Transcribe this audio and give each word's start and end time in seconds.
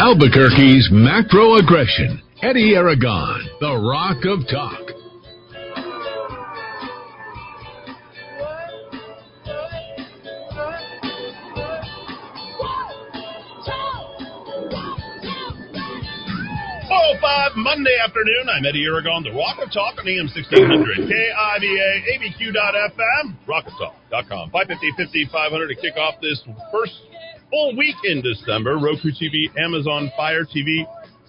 Albuquerque's 0.00 0.90
macro 0.92 1.56
aggression. 1.56 2.22
Eddy 2.40 2.76
Aragon, 2.76 3.48
the 3.60 3.74
Rock 3.76 4.24
of 4.24 4.46
Talk. 4.48 4.94
Monday 17.56 17.96
afternoon. 18.02 18.48
I'm 18.48 18.64
Eddy 18.64 18.84
Aragon, 18.84 19.24
the 19.24 19.32
Rock 19.32 19.58
of 19.60 19.72
Talk 19.72 19.98
on 19.98 20.06
AM 20.06 20.30
1600, 20.30 21.10
KIVA, 21.10 21.86
ABQ.FM, 22.16 23.34
rockoftalk.com, 23.46 24.50
550, 24.50 24.92
50, 24.96 25.28
500 25.32 25.68
to 25.68 25.74
kick 25.74 25.96
off 25.96 26.20
this 26.22 26.40
first 26.70 27.07
full 27.50 27.76
week 27.76 27.96
in 28.04 28.22
December. 28.22 28.76
Roku 28.78 29.10
TV, 29.10 29.48
Amazon 29.58 30.10
Fire 30.16 30.44
TV, 30.44 30.86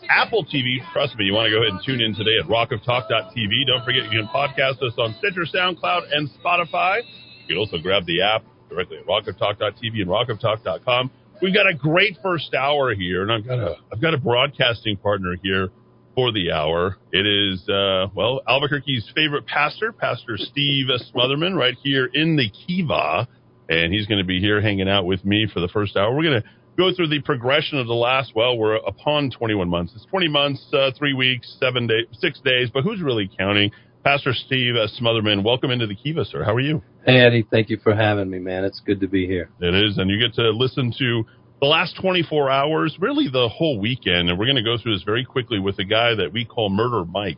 Apple 0.10 0.46
TV. 0.46 0.78
Trust 0.94 1.16
me, 1.18 1.26
you 1.26 1.34
want 1.34 1.48
to 1.48 1.52
go 1.52 1.62
ahead 1.62 1.74
and 1.74 1.82
tune 1.86 2.02
in 2.02 2.16
today 2.16 2.36
at 2.42 2.50
rockoftalk.tv. 2.50 3.68
Don't 3.68 3.84
forget 3.86 4.04
you 4.04 4.10
can 4.10 4.28
podcast 4.34 4.82
us 4.84 4.94
on 4.98 5.16
Stitcher, 5.20 5.46
SoundCloud, 5.54 6.02
and 6.12 6.30
Spotify. 6.44 7.02
You 7.48 7.56
can 7.56 7.58
also 7.58 7.78
grab 7.78 8.06
the 8.06 8.22
app 8.22 8.44
directly 8.70 8.98
at 8.98 9.06
rockoftalk.tv 9.06 10.02
and 10.02 10.08
rockoftalk.com. 10.08 11.12
We've 11.42 11.54
got 11.54 11.68
a 11.68 11.74
great 11.74 12.18
first 12.22 12.54
hour 12.54 12.94
here, 12.94 13.24
and 13.24 13.32
I've 13.32 13.46
got 13.46 13.60
a 13.60 13.76
I've 13.94 14.02
got 14.02 14.14
a 14.14 14.18
broadcasting 14.18 14.98
partner 14.98 15.36
here 15.42 15.70
for 16.16 16.34
the 16.34 16.52
hour. 16.52 16.98
It 17.14 17.26
is 17.26 17.68
uh, 17.70 18.08
well 18.14 18.42
Albuquerque's 18.48 19.10
favorite 19.16 19.48
pastor, 19.48 19.94
Pastor 19.94 20.36
Steve 20.38 20.88
Smotherman, 21.16 21.56
right 21.56 21.76
here 21.82 22.10
in 22.14 22.36
the 22.36 22.50
Kiva, 22.50 23.28
and 23.70 23.94
he's 23.94 24.08
going 24.08 24.18
to 24.18 24.26
be 24.26 24.40
here 24.40 24.60
hanging 24.60 24.90
out 24.90 25.06
with 25.06 25.24
me 25.24 25.48
for 25.54 25.60
the 25.60 25.68
first 25.68 25.96
hour. 25.96 26.14
We're 26.14 26.24
going 26.24 26.42
to 26.42 26.50
go 26.78 26.94
through 26.94 27.10
the 27.10 27.22
progression 27.22 27.78
of 27.78 27.88
the 27.88 27.94
last. 27.94 28.32
Well, 28.36 28.58
we're 28.58 28.76
upon 28.76 29.32
21 29.32 29.70
months. 29.70 29.94
It's 29.96 30.06
20 30.06 30.28
months, 30.28 30.66
uh, 30.74 30.92
three 30.98 31.14
weeks, 31.14 31.56
seven 31.60 31.88
days, 31.88 32.06
six 32.14 32.40
days, 32.42 32.70
but 32.74 32.84
who's 32.84 33.02
really 33.02 33.30
counting? 33.38 33.72
Pastor 34.04 34.34
Steve 34.34 34.76
uh, 34.76 34.88
Smotherman, 35.00 35.44
welcome 35.44 35.72
into 35.72 35.86
the 35.86 35.96
Kiva, 35.96 36.26
sir. 36.26 36.44
How 36.44 36.56
are 36.56 36.60
you? 36.60 36.82
Hey, 37.06 37.20
Eddy. 37.20 37.46
Thank 37.50 37.70
you 37.70 37.78
for 37.84 37.94
having 37.94 38.30
me, 38.30 38.40
man. 38.40 38.64
It's 38.64 38.82
good 38.86 39.02
to 39.02 39.08
be 39.08 39.28
here. 39.28 39.50
It 39.60 39.76
is, 39.76 39.98
and 39.98 40.10
you 40.10 40.20
get 40.20 40.34
to 40.36 40.50
listen 40.52 40.94
to 40.98 41.24
the 41.60 41.68
last 41.68 41.98
24 42.02 42.50
hours, 42.50 42.96
really 43.00 43.28
the 43.28 43.50
whole 43.50 43.78
weekend, 43.80 44.30
and 44.30 44.40
we're 44.40 44.46
going 44.46 44.56
to 44.56 44.64
go 44.64 44.78
through 44.82 44.96
this 44.96 45.04
very 45.04 45.26
quickly 45.26 45.60
with 45.60 45.78
a 45.80 45.84
guy 45.84 46.16
that 46.16 46.32
we 46.32 46.46
call 46.46 46.70
Murder 46.70 47.04
Mike, 47.04 47.38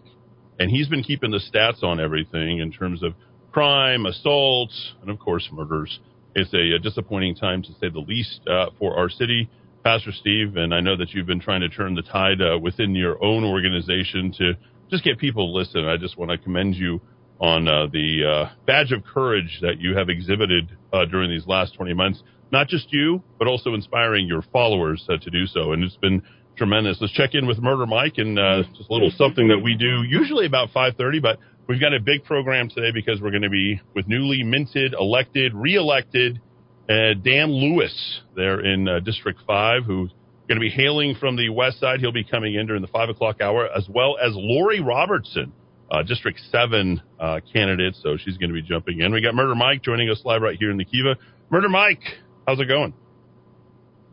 and 0.59 0.69
he's 0.69 0.87
been 0.87 1.01
keeping 1.01 1.31
the 1.31 1.39
stats 1.39 1.83
on 1.83 1.99
everything 1.99 2.59
in 2.59 2.71
terms 2.71 3.01
of 3.01 3.15
crime, 3.51 4.05
assaults, 4.05 4.93
and 5.01 5.09
of 5.09 5.17
course 5.17 5.49
murders. 5.51 5.99
It's 6.35 6.53
a, 6.53 6.75
a 6.75 6.79
disappointing 6.79 7.35
time 7.35 7.61
to 7.63 7.69
say 7.79 7.89
the 7.89 7.99
least 7.99 8.41
uh, 8.47 8.67
for 8.79 8.97
our 8.97 9.09
city. 9.09 9.49
Pastor 9.83 10.11
Steve, 10.11 10.57
and 10.57 10.73
I 10.73 10.79
know 10.79 10.95
that 10.95 11.11
you've 11.11 11.25
been 11.25 11.39
trying 11.39 11.61
to 11.61 11.69
turn 11.69 11.95
the 11.95 12.03
tide 12.03 12.39
uh, 12.41 12.57
within 12.59 12.93
your 12.93 13.21
own 13.23 13.43
organization 13.43 14.31
to 14.37 14.53
just 14.91 15.03
get 15.03 15.17
people 15.17 15.47
to 15.47 15.57
listen. 15.57 15.85
I 15.85 15.97
just 15.97 16.17
want 16.17 16.29
to 16.31 16.37
commend 16.37 16.75
you 16.75 17.01
on 17.39 17.67
uh, 17.67 17.87
the 17.91 18.23
uh, 18.23 18.55
badge 18.67 18.91
of 18.91 19.03
courage 19.03 19.59
that 19.61 19.79
you 19.79 19.97
have 19.97 20.07
exhibited 20.09 20.77
uh, 20.93 21.05
during 21.05 21.31
these 21.31 21.47
last 21.47 21.73
20 21.75 21.93
months. 21.95 22.21
Not 22.51 22.67
just 22.67 22.93
you, 22.93 23.23
but 23.39 23.47
also 23.47 23.73
inspiring 23.73 24.27
your 24.27 24.43
followers 24.53 25.03
uh, 25.09 25.17
to 25.17 25.29
do 25.31 25.47
so. 25.47 25.71
And 25.71 25.83
it's 25.83 25.97
been 25.97 26.21
tremendous. 26.55 26.97
Let's 27.01 27.13
check 27.13 27.33
in 27.33 27.47
with 27.47 27.57
Murder 27.57 27.87
Mike 27.87 28.15
and 28.17 28.37
just 28.77 28.89
a 28.89 28.93
little 28.93 29.11
something 29.15 29.47
that 29.47 29.59
we 29.59 29.75
do 29.75 30.03
usually 30.07 30.45
about 30.45 30.69
5:30, 30.69 31.21
but 31.21 31.39
we've 31.71 31.79
got 31.79 31.93
a 31.93 32.01
big 32.01 32.25
program 32.25 32.67
today 32.67 32.91
because 32.93 33.21
we're 33.21 33.29
going 33.29 33.43
to 33.43 33.49
be 33.49 33.79
with 33.95 34.05
newly 34.05 34.43
minted, 34.43 34.93
elected, 34.93 35.53
re-elected 35.53 36.41
uh, 36.89 37.13
Dan 37.23 37.49
Lewis 37.49 38.19
there 38.35 38.59
in 38.59 38.89
uh, 38.89 38.99
District 38.99 39.39
5, 39.47 39.85
who's 39.85 40.11
going 40.49 40.57
to 40.57 40.59
be 40.59 40.69
hailing 40.69 41.15
from 41.15 41.37
the 41.37 41.47
west 41.47 41.79
side. 41.79 42.01
He'll 42.01 42.11
be 42.11 42.25
coming 42.25 42.55
in 42.55 42.67
during 42.67 42.81
the 42.81 42.89
5 42.89 43.07
o'clock 43.07 43.39
hour, 43.39 43.69
as 43.73 43.87
well 43.87 44.17
as 44.21 44.33
Lori 44.35 44.81
Robertson, 44.81 45.53
uh, 45.89 46.03
District 46.03 46.37
7 46.51 47.01
uh, 47.17 47.39
candidate. 47.53 47.95
So 48.01 48.17
she's 48.17 48.35
going 48.35 48.49
to 48.49 48.53
be 48.53 48.61
jumping 48.61 48.99
in. 48.99 49.13
We 49.13 49.21
got 49.21 49.33
Murder 49.33 49.55
Mike 49.55 49.81
joining 49.81 50.09
us 50.09 50.21
live 50.25 50.41
right 50.41 50.57
here 50.59 50.71
in 50.71 50.77
the 50.77 50.83
Kiva. 50.83 51.15
Murder 51.49 51.69
Mike, 51.69 52.03
how's 52.45 52.59
it 52.59 52.65
going? 52.65 52.93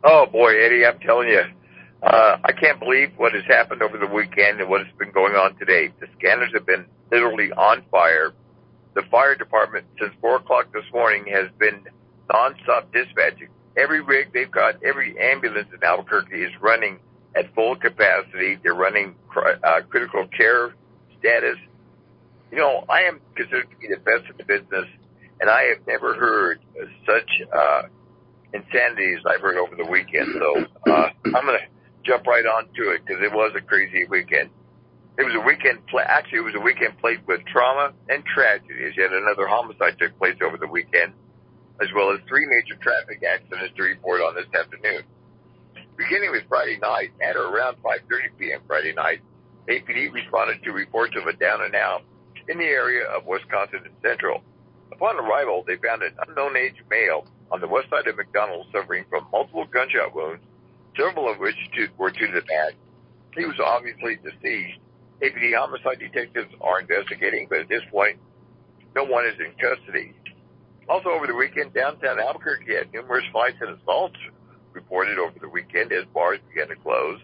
Oh, 0.01 0.27
boy, 0.31 0.63
Eddy, 0.63 0.85
I'm 0.85 0.99
telling 0.99 1.27
you. 1.27 1.41
Uh, 2.01 2.37
I 2.43 2.53
can't 2.53 2.79
believe 2.79 3.11
what 3.17 3.33
has 3.33 3.43
happened 3.45 3.81
over 3.81 3.97
the 3.97 4.07
weekend 4.07 4.61
and 4.61 4.69
what 4.69 4.85
has 4.85 4.95
been 4.97 5.11
going 5.11 5.35
on 5.35 5.57
today. 5.57 5.91
The 5.99 6.07
scanners 6.17 6.51
have 6.53 6.65
been 6.65 6.85
literally 7.11 7.51
on 7.51 7.83
fire. 7.91 8.33
The 8.95 9.01
fire 9.11 9.35
department, 9.35 9.85
since 9.99 10.13
4 10.21 10.37
o'clock 10.37 10.71
this 10.73 10.85
morning, 10.93 11.25
has 11.31 11.49
been 11.59 11.83
nonstop 12.29 12.91
dispatching. 12.93 13.49
Every 13.77 14.01
rig 14.01 14.31
they've 14.33 14.49
got, 14.49 14.81
every 14.83 15.19
ambulance 15.19 15.67
in 15.73 15.83
Albuquerque 15.83 16.41
is 16.41 16.51
running 16.61 16.99
at 17.35 17.53
full 17.53 17.75
capacity. 17.75 18.57
They're 18.63 18.73
running 18.73 19.15
uh, 19.35 19.81
critical 19.89 20.27
care 20.27 20.73
status. 21.19 21.57
You 22.51 22.57
know, 22.57 22.85
I 22.89 23.01
am 23.01 23.19
considered 23.35 23.69
to 23.69 23.75
be 23.77 23.87
the 23.89 23.99
best 23.99 24.23
in 24.29 24.37
the 24.37 24.43
business, 24.45 24.85
and 25.39 25.49
I 25.49 25.63
have 25.63 25.85
never 25.85 26.15
heard 26.15 26.59
such 27.05 27.29
uh, 27.53 27.81
insanity 28.53 29.13
as 29.13 29.23
I've 29.29 29.41
heard 29.41 29.57
over 29.57 29.75
the 29.75 29.85
weekend. 29.85 30.27
So 30.33 30.65
uh, 30.91 31.09
I'm 31.25 31.45
going 31.45 31.59
to 31.59 31.78
jump 32.03 32.25
right 32.27 32.45
on 32.45 32.65
to 32.75 32.91
it 32.91 33.01
because 33.05 33.21
it 33.23 33.31
was 33.31 33.53
a 33.55 33.61
crazy 33.61 34.05
weekend. 34.09 34.49
It 35.17 35.23
was 35.23 35.35
a 35.35 35.41
weekend, 35.45 35.85
pla- 35.87 36.07
actually, 36.07 36.39
it 36.39 36.47
was 36.47 36.55
a 36.55 36.61
weekend 36.61 36.97
played 36.99 37.19
with 37.27 37.41
trauma 37.45 37.91
and 38.07 38.23
tragedy 38.25 38.85
as 38.87 38.95
yet 38.95 39.11
another 39.11 39.47
homicide 39.47 39.99
took 39.99 40.17
place 40.17 40.37
over 40.41 40.57
the 40.57 40.67
weekend 40.67 41.13
as 41.81 41.87
well 41.95 42.11
as 42.11 42.19
three 42.27 42.45
major 42.45 42.75
traffic 42.81 43.23
accidents 43.23 43.73
to 43.75 43.83
report 43.83 44.21
on 44.21 44.35
this 44.35 44.47
afternoon. 44.53 45.03
Beginning 45.97 46.31
with 46.31 46.43
Friday 46.47 46.77
night, 46.81 47.11
at 47.21 47.35
around 47.35 47.77
5.30 47.83 48.37
p.m. 48.37 48.61
Friday 48.67 48.93
night, 48.93 49.19
APD 49.67 50.11
responded 50.11 50.63
to 50.63 50.71
reports 50.71 51.15
of 51.15 51.27
a 51.27 51.33
down 51.33 51.61
and 51.63 51.75
out 51.75 52.03
in 52.47 52.57
the 52.57 52.65
area 52.65 53.05
of 53.07 53.25
Wisconsin 53.25 53.81
and 53.85 53.93
Central. 54.01 54.41
Upon 54.91 55.17
arrival, 55.19 55.63
they 55.67 55.75
found 55.75 56.03
an 56.03 56.15
unknown 56.27 56.57
age 56.57 56.75
male 56.89 57.25
on 57.51 57.61
the 57.61 57.67
west 57.67 57.89
side 57.89 58.07
of 58.07 58.17
McDonald's 58.17 58.69
suffering 58.71 59.05
from 59.09 59.27
multiple 59.31 59.65
gunshot 59.65 60.15
wounds, 60.15 60.43
several 60.97 61.31
of 61.31 61.39
which 61.39 61.55
were 61.97 62.11
to 62.11 62.27
the 62.27 62.41
back. 62.41 62.73
He 63.35 63.45
was 63.45 63.59
obviously 63.63 64.17
deceased. 64.17 64.79
APD 65.21 65.55
homicide 65.55 65.99
detectives 65.99 66.53
are 66.61 66.79
investigating, 66.79 67.47
but 67.49 67.59
at 67.59 67.69
this 67.69 67.83
point, 67.91 68.17
no 68.95 69.03
one 69.03 69.25
is 69.25 69.35
in 69.39 69.51
custody. 69.59 70.13
Also 70.87 71.09
over 71.09 71.27
the 71.27 71.35
weekend, 71.35 71.73
downtown 71.73 72.19
Albuquerque 72.19 72.73
had 72.73 72.91
numerous 72.93 73.25
fights 73.31 73.57
and 73.61 73.77
assaults 73.77 74.17
reported 74.73 75.19
over 75.19 75.37
the 75.39 75.49
weekend 75.49 75.91
as 75.91 76.05
bars 76.13 76.39
began 76.49 76.69
to 76.69 76.75
close. 76.81 77.19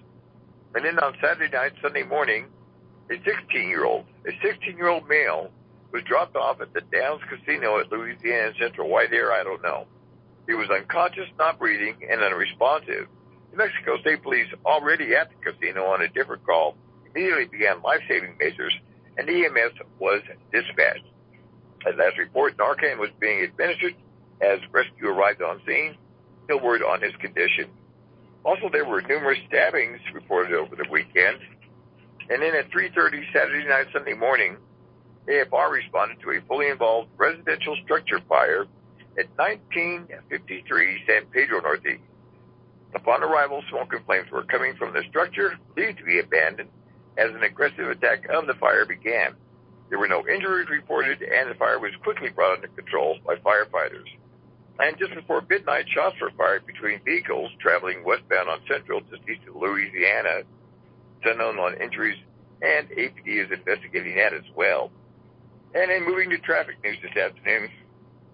And 0.76 0.86
then 0.86 1.00
on 1.00 1.16
Saturday 1.22 1.52
night, 1.52 1.72
Sunday 1.82 2.04
morning, 2.04 2.48
a 3.10 3.14
16-year-old, 3.14 4.06
a 4.28 4.32
16-year-old 4.46 5.08
male 5.08 5.50
was 5.92 6.04
dropped 6.04 6.36
off 6.36 6.60
at 6.60 6.74
the 6.74 6.82
Downs 6.92 7.22
Casino 7.30 7.80
at 7.80 7.92
Louisiana 7.92 8.52
Central. 8.60 8.90
Why 8.90 9.08
there, 9.10 9.32
I 9.32 9.44
don't 9.44 9.64
know. 9.64 9.86
He 10.48 10.54
was 10.54 10.70
unconscious, 10.70 11.30
not 11.40 11.58
breathing, 11.58 11.96
and 12.10 12.22
unresponsive. 12.22 13.08
New 13.56 13.64
Mexico 13.64 13.98
State 14.02 14.22
Police, 14.22 14.48
already 14.66 15.16
at 15.16 15.30
the 15.30 15.52
casino 15.52 15.86
on 15.86 16.02
a 16.02 16.10
different 16.10 16.46
call, 16.46 16.76
immediately 17.10 17.46
began 17.46 17.82
life-saving 17.82 18.38
measures, 18.38 18.74
and 19.18 19.30
EMS 19.30 19.80
was 19.98 20.22
dispatched. 20.52 21.06
At 21.88 21.98
last 21.98 22.18
report, 22.18 22.58
Narcan 22.58 22.98
was 22.98 23.12
being 23.20 23.42
administered 23.44 23.96
as 24.42 24.60
rescue 24.72 25.08
arrived 25.08 25.42
on 25.42 25.62
scene. 25.66 25.96
No 26.50 26.58
word 26.58 26.84
on 26.84 27.02
his 27.02 27.16
condition. 27.16 27.70
Also, 28.44 28.70
there 28.70 28.84
were 28.84 29.02
numerous 29.02 29.40
stabbings 29.48 30.02
reported 30.14 30.54
over 30.54 30.76
the 30.76 30.86
weekend. 30.92 31.40
And 32.30 32.42
then 32.42 32.56
at 32.56 32.70
3.30 32.72 33.32
Saturday 33.32 33.68
night, 33.68 33.88
Sunday 33.94 34.14
morning, 34.14 34.58
AFR 35.30 35.72
responded 35.72 36.20
to 36.22 36.32
a 36.32 36.42
fully 36.48 36.68
involved 36.68 37.10
residential 37.18 37.78
structure 37.84 38.20
fire 38.28 38.66
at 39.18 39.28
1953 39.38 41.04
San 41.08 41.26
Pedro 41.28 41.62
Northeast. 41.62 42.02
Upon 42.96 43.22
arrival, 43.24 43.62
smoke 43.70 43.92
and 43.92 44.06
flames 44.06 44.32
were 44.32 44.44
coming 44.44 44.76
from 44.78 44.94
the 44.94 45.04
structure, 45.10 45.60
believed 45.76 46.00
to 46.00 46.06
be 46.06 46.20
abandoned, 46.20 46.70
as 47.18 47.30
an 47.30 47.44
aggressive 47.44 47.90
attack 47.90 48.26
on 48.34 48.48
the 48.48 48.54
fire 48.56 48.86
began. 48.86 49.36
There 49.90 50.00
were 50.00 50.08
no 50.08 50.26
injuries 50.28 50.70
reported, 50.70 51.22
and 51.22 51.52
the 51.52 51.56
fire 51.56 51.80
was 51.80 51.92
quickly 52.04 52.30
brought 52.30 52.56
under 52.56 52.68
control 52.70 53.18
by 53.26 53.36
firefighters. 53.36 54.08
And 54.80 54.98
just 54.98 55.14
before 55.14 55.44
midnight, 55.50 55.86
shots 55.94 56.16
were 56.22 56.32
fired 56.38 56.66
between 56.66 57.04
vehicles 57.04 57.52
traveling 57.60 58.04
westbound 58.04 58.50
on 58.50 58.60
Central 58.68 59.02
just 59.02 59.22
east 59.30 59.48
of 59.48 59.56
Louisiana. 59.56 60.44
It's 61.20 61.26
unknown 61.26 61.60
on 61.60 61.82
injuries, 61.82 62.18
and 62.62 62.90
APD 62.90 63.44
is 63.44 63.52
investigating 63.52 64.16
that 64.16 64.34
as 64.34 64.48
well. 64.56 64.90
And 65.74 65.92
then 65.92 66.06
moving 66.06 66.30
to 66.30 66.38
traffic 66.40 66.76
news 66.84 66.98
this 67.04 67.16
afternoon, 67.16 67.70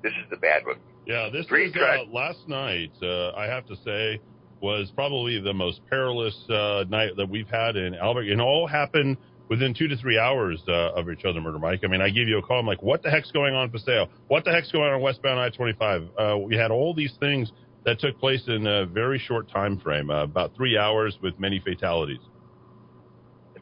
this 0.03 0.13
is 0.13 0.29
the 0.29 0.37
bad 0.37 0.65
one. 0.65 0.77
Yeah, 1.05 1.29
this 1.31 1.49
was 1.49 1.75
uh, 1.75 2.11
last 2.11 2.47
night. 2.47 2.91
Uh, 3.01 3.31
I 3.31 3.45
have 3.45 3.65
to 3.67 3.75
say 3.83 4.21
was 4.61 4.91
probably 4.95 5.39
the 5.39 5.53
most 5.53 5.81
perilous 5.89 6.35
uh, 6.49 6.85
night 6.89 7.11
that 7.17 7.27
we've 7.29 7.47
had 7.47 7.75
in 7.75 7.95
Albert. 7.95 8.23
It 8.23 8.39
all 8.39 8.67
happened 8.67 9.17
within 9.49 9.73
two 9.73 9.87
to 9.87 9.97
three 9.97 10.17
hours 10.17 10.61
uh, 10.67 10.93
of 10.93 11.09
each 11.09 11.25
other, 11.25 11.41
Murder 11.41 11.59
Mike. 11.59 11.81
I 11.83 11.87
mean, 11.87 12.01
I 12.01 12.09
give 12.09 12.27
you 12.27 12.37
a 12.37 12.41
call. 12.41 12.59
I'm 12.59 12.65
like, 12.65 12.81
what 12.81 13.03
the 13.03 13.09
heck's 13.09 13.31
going 13.31 13.53
on 13.53 13.69
Paseo? 13.69 14.07
What 14.27 14.45
the 14.45 14.51
heck's 14.51 14.71
going 14.71 14.93
on 14.93 15.01
westbound 15.01 15.39
I-25? 15.39 16.07
Uh, 16.17 16.37
we 16.37 16.55
had 16.55 16.71
all 16.71 16.93
these 16.93 17.13
things 17.19 17.51
that 17.83 17.99
took 17.99 18.17
place 18.19 18.43
in 18.47 18.67
a 18.67 18.85
very 18.85 19.19
short 19.19 19.49
time 19.51 19.79
frame, 19.79 20.09
uh, 20.09 20.23
about 20.23 20.55
three 20.55 20.77
hours 20.77 21.17
with 21.21 21.37
many 21.39 21.59
fatalities. 21.59 22.19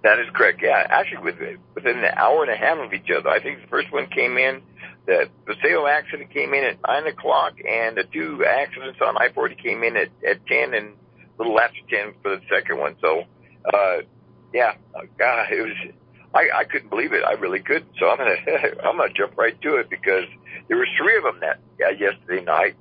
That 0.03 0.19
is 0.19 0.27
correct. 0.33 0.59
Yeah, 0.61 0.85
actually, 0.89 1.23
within, 1.23 1.57
within 1.75 1.97
an 1.97 2.13
hour 2.15 2.43
and 2.43 2.51
a 2.51 2.55
half 2.55 2.77
of 2.77 2.93
each 2.93 3.09
other. 3.17 3.29
I 3.29 3.41
think 3.41 3.61
the 3.61 3.67
first 3.67 3.91
one 3.91 4.07
came 4.07 4.37
in, 4.37 4.61
the 5.09 5.29
Paseo 5.45 5.87
accident 5.87 6.31
came 6.31 6.53
in 6.53 6.63
at 6.63 6.77
nine 6.87 7.07
o'clock, 7.07 7.53
and 7.67 7.97
the 7.97 8.03
two 8.03 8.45
accidents 8.45 8.99
on 9.01 9.17
I-40 9.17 9.61
came 9.61 9.83
in 9.83 9.97
at, 9.97 10.09
at 10.27 10.45
ten 10.45 10.75
and 10.75 10.93
a 10.93 11.41
little 11.41 11.59
after 11.59 11.79
ten 11.89 12.13
for 12.21 12.35
the 12.35 12.41
second 12.47 12.77
one. 12.77 12.95
So, 13.01 13.23
uh, 13.73 13.97
yeah, 14.53 14.73
uh, 14.93 15.01
God, 15.17 15.51
it 15.51 15.61
was. 15.61 15.93
I, 16.31 16.59
I 16.59 16.63
couldn't 16.65 16.91
believe 16.91 17.11
it. 17.13 17.23
I 17.25 17.33
really 17.33 17.59
couldn't. 17.59 17.89
So 17.99 18.07
I'm 18.07 18.17
gonna 18.17 18.35
I'm 18.85 18.97
gonna 18.97 19.13
jump 19.13 19.35
right 19.35 19.59
to 19.61 19.77
it 19.77 19.89
because 19.89 20.25
there 20.67 20.77
was 20.77 20.87
three 20.95 21.17
of 21.17 21.23
them 21.23 21.39
that 21.41 21.59
uh, 21.83 21.89
yesterday 21.89 22.43
night. 22.43 22.75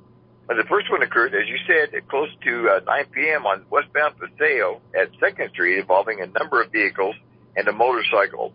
And 0.51 0.59
the 0.59 0.65
first 0.65 0.91
one 0.91 1.03
occurred, 1.03 1.35
as 1.35 1.47
you 1.49 1.57
said, 1.67 1.95
at 1.95 2.09
close 2.09 2.31
to 2.45 2.71
uh, 2.71 2.81
9 2.87 3.05
p.m. 3.13 3.45
on 3.45 3.67
westbound 3.69 4.15
Paseo 4.19 4.81
at 4.99 5.11
Second 5.21 5.51
Street, 5.51 5.79
involving 5.79 6.23
a 6.23 6.27
number 6.27 6.63
of 6.63 6.73
vehicles 6.73 7.17
and 7.55 7.69
a 7.69 7.73
motorcycle. 7.73 8.55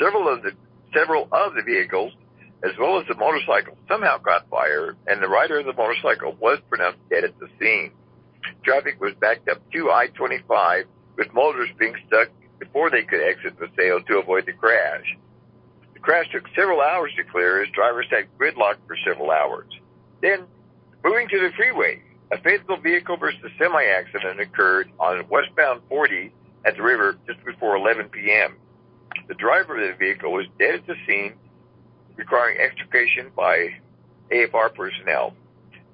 Several 0.00 0.28
of 0.32 0.42
the 0.42 0.52
several 0.92 1.28
of 1.30 1.54
the 1.54 1.62
vehicles, 1.62 2.12
as 2.62 2.72
well 2.78 3.00
as 3.00 3.06
the 3.06 3.14
motorcycle, 3.14 3.76
somehow 3.88 4.18
caught 4.18 4.48
fire, 4.50 4.94
and 5.06 5.22
the 5.22 5.28
rider 5.28 5.58
of 5.58 5.66
the 5.66 5.72
motorcycle 5.72 6.36
was 6.38 6.58
pronounced 6.68 6.98
dead 7.08 7.24
at 7.24 7.38
the 7.38 7.48
scene. 7.58 7.92
Traffic 8.62 9.00
was 9.00 9.14
backed 9.20 9.48
up 9.48 9.58
to 9.72 9.90
I-25, 9.90 10.84
with 11.16 11.32
motors 11.32 11.70
being 11.78 11.94
stuck 12.06 12.28
before 12.58 12.90
they 12.90 13.02
could 13.02 13.22
exit 13.22 13.58
the 13.58 13.68
sale 13.76 14.00
to 14.02 14.18
avoid 14.18 14.46
the 14.46 14.52
crash. 14.52 15.16
The 15.94 16.00
crash 16.00 16.26
took 16.32 16.44
several 16.54 16.80
hours 16.80 17.12
to 17.16 17.24
clear 17.24 17.62
as 17.62 17.70
drivers 17.70 18.06
had 18.10 18.26
gridlocked 18.38 18.86
for 18.86 18.96
several 19.04 19.30
hours. 19.30 19.68
Then 20.20 20.46
Moving 21.02 21.28
to 21.28 21.40
the 21.40 21.50
freeway, 21.56 22.02
a 22.30 22.38
fatal 22.42 22.76
vehicle 22.76 23.16
versus 23.16 23.50
semi 23.58 23.82
accident 23.84 24.38
occurred 24.38 24.90
on 24.98 25.26
westbound 25.30 25.80
40 25.88 26.30
at 26.66 26.76
the 26.76 26.82
river 26.82 27.16
just 27.26 27.42
before 27.44 27.76
11 27.76 28.10
p.m. 28.10 28.56
The 29.26 29.34
driver 29.34 29.82
of 29.82 29.92
the 29.92 29.96
vehicle 29.96 30.30
was 30.30 30.44
dead 30.58 30.74
at 30.74 30.86
the 30.86 30.96
scene, 31.06 31.34
requiring 32.20 32.58
extrication 32.60 33.32
by 33.34 33.70
AFR 34.30 34.72
personnel. 34.74 35.34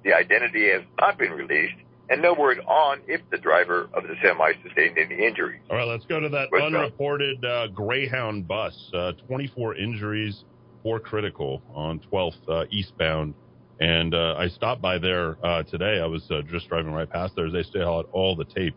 The 0.05 0.13
identity 0.13 0.69
has 0.71 0.83
not 1.01 1.19
been 1.19 1.33
released, 1.33 1.77
and 2.11 2.21
no 2.21 2.35
word 2.35 2.59
on 2.61 3.01
if 3.07 3.23
the 3.31 3.39
driver 3.39 3.89
of 3.95 4.03
the 4.03 4.15
semi 4.23 4.53
sustained 4.63 4.99
any 4.99 5.27
injuries. 5.27 5.63
All 5.71 5.77
right, 5.77 5.89
let's 5.89 6.05
go 6.05 6.21
to 6.21 6.29
that 6.29 6.49
westbound. 6.53 6.77
unreported 6.77 7.45
uh, 7.45 7.69
Greyhound 7.69 8.47
bus. 8.47 8.75
Uh, 8.93 9.13
24 9.27 9.77
injuries, 9.77 10.45
four 10.83 11.01
critical 11.01 11.63
on 11.75 12.01
12th 12.13 12.35
uh, 12.49 12.65
eastbound 12.71 13.35
and 13.79 14.15
uh, 14.15 14.37
I 14.39 14.49
stopped 14.49 14.81
by 14.81 14.99
there 14.99 15.37
uh, 15.45 15.63
today. 15.65 16.01
I 16.03 16.07
was 16.07 16.23
uh, 16.31 16.43
just 16.51 16.69
driving 16.69 16.93
right 16.93 17.09
past 17.09 17.35
there. 17.37 17.51
They 17.51 17.63
still 17.63 17.99
had 17.99 18.07
all 18.13 18.35
the 18.35 18.45
tape 18.45 18.75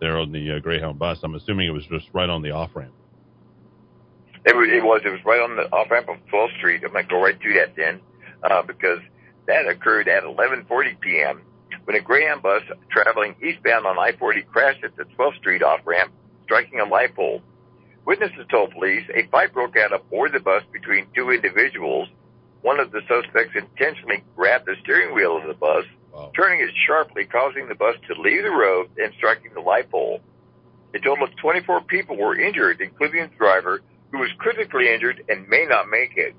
there 0.00 0.18
on 0.18 0.32
the 0.32 0.56
uh, 0.56 0.58
Greyhound 0.58 0.98
bus. 0.98 1.18
I'm 1.22 1.34
assuming 1.34 1.68
it 1.68 1.72
was 1.72 1.86
just 1.86 2.06
right 2.12 2.28
on 2.28 2.42
the 2.42 2.50
off 2.50 2.70
ramp. 2.74 2.92
It 4.44 4.56
was, 4.56 4.68
it 4.70 4.84
was. 4.84 5.02
It 5.04 5.10
was 5.10 5.24
right 5.24 5.40
on 5.40 5.56
the 5.56 5.72
off 5.72 5.90
ramp 5.90 6.08
of 6.08 6.16
12th 6.32 6.56
Street. 6.58 6.82
I'm 6.84 6.92
to 6.92 7.02
go 7.04 7.22
right 7.22 7.40
to 7.40 7.54
that 7.54 7.76
then, 7.76 8.00
uh, 8.42 8.62
because 8.62 8.98
that 9.46 9.68
occurred 9.68 10.08
at 10.08 10.24
11:40 10.24 11.00
p.m. 11.00 11.42
when 11.84 11.96
a 11.96 12.00
Greyhound 12.00 12.42
bus 12.42 12.62
traveling 12.90 13.36
eastbound 13.42 13.86
on 13.86 13.98
I-40 13.98 14.46
crashed 14.46 14.84
at 14.84 14.96
the 14.96 15.04
12th 15.04 15.38
Street 15.38 15.62
off 15.62 15.80
ramp, 15.84 16.12
striking 16.44 16.80
a 16.80 16.84
light 16.84 17.14
pole. 17.14 17.42
Witnesses 18.04 18.46
told 18.50 18.72
police 18.72 19.04
a 19.14 19.26
fight 19.28 19.52
broke 19.52 19.76
out 19.76 19.92
aboard 19.92 20.32
the 20.32 20.40
bus 20.40 20.64
between 20.72 21.06
two 21.14 21.30
individuals 21.30 22.08
one 22.62 22.78
of 22.78 22.92
the 22.92 23.02
suspects 23.08 23.54
intentionally 23.56 24.22
grabbed 24.36 24.66
the 24.66 24.76
steering 24.82 25.14
wheel 25.14 25.36
of 25.36 25.46
the 25.46 25.54
bus, 25.54 25.84
wow. 26.12 26.30
turning 26.34 26.60
it 26.60 26.70
sharply, 26.86 27.24
causing 27.24 27.68
the 27.68 27.74
bus 27.74 27.96
to 28.06 28.20
leave 28.20 28.44
the 28.44 28.50
road 28.50 28.88
and 28.98 29.12
striking 29.14 29.52
the 29.52 29.60
light 29.60 29.90
pole. 29.90 30.20
A 30.94 30.98
total 31.00 31.24
of 31.24 31.36
24 31.36 31.82
people 31.82 32.16
were 32.16 32.38
injured, 32.38 32.80
including 32.80 33.22
the 33.22 33.36
driver, 33.36 33.82
who 34.12 34.18
was 34.18 34.30
critically 34.38 34.92
injured 34.92 35.24
and 35.28 35.48
may 35.48 35.66
not 35.66 35.88
make 35.88 36.16
it. 36.16 36.36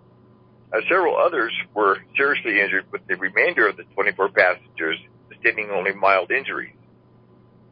Uh, 0.71 0.81
several 0.89 1.17
others 1.17 1.51
were 1.73 1.97
seriously 2.15 2.61
injured, 2.61 2.85
with 2.91 3.05
the 3.07 3.15
remainder 3.15 3.67
of 3.67 3.77
the 3.77 3.83
24 3.95 4.29
passengers 4.29 4.97
sustaining 5.31 5.69
only 5.71 5.93
mild 5.93 6.31
injuries. 6.31 6.73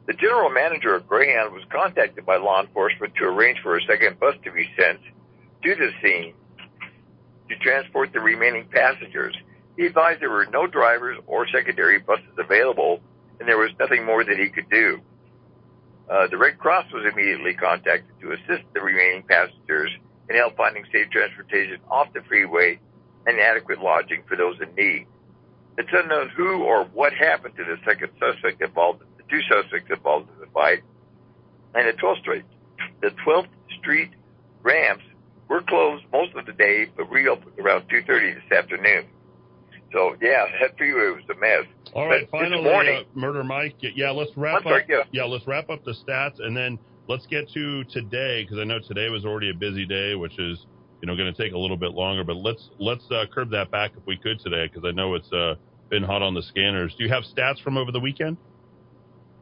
The 0.08 0.14
general 0.14 0.50
manager 0.50 0.96
of 0.96 1.08
Greyhound 1.08 1.54
was 1.54 1.64
contacted 1.72 2.26
by 2.26 2.38
law 2.38 2.62
enforcement 2.62 3.14
to 3.16 3.26
arrange 3.26 3.60
for 3.62 3.78
a 3.78 3.82
second 3.84 4.20
bus 4.20 4.36
to 4.44 4.52
be 4.52 4.68
sent 4.78 5.00
to 5.64 5.76
the 5.76 5.92
scene 6.02 6.34
to 7.50 7.56
transport 7.58 8.12
the 8.14 8.20
remaining 8.20 8.66
passengers. 8.66 9.36
He 9.78 9.86
advised 9.86 10.22
there 10.22 10.30
were 10.30 10.48
no 10.48 10.68
drivers 10.68 11.18
or 11.28 11.48
secondary 11.48 12.00
buses 12.00 12.34
available, 12.38 13.00
and 13.40 13.48
there 13.48 13.58
was 13.58 13.72
nothing 13.80 14.06
more 14.06 14.24
that 14.24 14.38
he 14.38 14.50
could 14.50 14.70
do. 14.70 15.02
Uh, 16.12 16.28
the 16.28 16.38
Red 16.38 16.60
Cross 16.60 16.92
was 16.92 17.06
immediately 17.10 17.54
contacted 17.54 18.20
to 18.20 18.34
assist 18.34 18.68
the 18.74 18.82
remaining 18.82 19.24
passengers 19.24 19.92
in 20.30 20.36
help 20.36 20.58
finding 20.58 20.84
safe 20.92 21.10
transportation 21.10 21.80
off 21.90 22.12
the 22.14 22.22
freeway 22.28 22.80
and 23.26 23.40
adequate 23.40 23.80
lodging 23.80 24.22
for 24.28 24.36
those 24.36 24.60
in 24.60 24.76
need. 24.76 25.08
It's 25.78 25.90
unknown 25.94 26.30
who 26.36 26.64
or 26.64 26.84
what 26.84 27.14
happened 27.14 27.56
to 27.56 27.64
the 27.64 27.78
second 27.86 28.10
suspect 28.20 28.62
involved, 28.62 29.04
the 29.18 29.24
two 29.30 29.42
suspects 29.50 29.90
involved 29.90 30.28
in 30.34 30.42
the 30.42 30.48
fight. 30.48 30.84
And 31.74 31.88
at 31.88 31.96
12th 31.96 32.20
Street, 32.20 32.44
the 33.02 33.12
12th 33.26 33.48
Street 33.80 34.12
ramps 34.64 35.06
we're 35.52 35.62
closed 35.62 36.06
most 36.14 36.34
of 36.36 36.46
the 36.46 36.54
day, 36.54 36.88
but 36.96 37.12
reopened 37.12 37.60
around 37.60 37.90
2.30 37.90 38.36
this 38.36 38.58
afternoon. 38.58 39.06
So, 39.94 40.16
yeah, 40.22 40.46
that 40.62 40.78
freeway 40.78 41.16
was 41.16 41.24
a 41.30 41.40
mess. 41.40 41.66
All 41.94 42.08
right, 42.08 42.28
but 42.30 42.40
finally, 42.40 42.64
morning, 42.64 43.04
uh, 43.06 43.20
Murder 43.20 43.44
Mike, 43.44 43.76
yeah, 43.82 44.12
let's 44.12 44.32
wrap 44.38 44.64
sorry, 44.64 44.84
up. 44.84 44.90
Yeah. 44.90 45.04
yeah, 45.12 45.24
let's 45.24 45.46
wrap 45.46 45.70
up 45.70 45.84
the 45.84 45.94
stats, 45.94 46.40
and 46.40 46.56
then 46.56 46.80
let's 47.08 47.26
get 47.28 47.50
to 47.52 47.84
today, 47.86 48.44
because 48.44 48.58
I 48.60 48.64
know 48.64 48.80
today 48.80 49.10
was 49.10 49.26
already 49.26 49.50
a 49.50 49.54
busy 49.54 49.86
day, 49.86 50.16
which 50.16 50.40
is, 50.40 50.66
you 51.02 51.08
know, 51.08 51.16
going 51.18 51.34
to 51.34 51.44
take 51.44 51.54
a 51.54 51.58
little 51.58 51.78
bit 51.78 51.92
longer, 51.92 52.24
but 52.24 52.38
let's 52.38 52.70
let's 52.80 53.04
uh, 53.12 53.26
curb 53.34 53.50
that 53.52 53.72
back 53.72 53.92
if 53.98 54.06
we 54.06 54.16
could 54.16 54.40
today, 54.40 54.68
because 54.68 54.88
I 54.88 54.92
know 54.92 55.16
it's 55.16 55.32
uh, 55.34 55.56
been 55.90 56.04
hot 56.04 56.22
on 56.22 56.34
the 56.34 56.44
scanners. 56.44 56.96
Do 56.98 57.04
you 57.04 57.10
have 57.10 57.24
stats 57.24 57.62
from 57.62 57.76
over 57.76 57.92
the 57.92 58.00
weekend? 58.00 58.38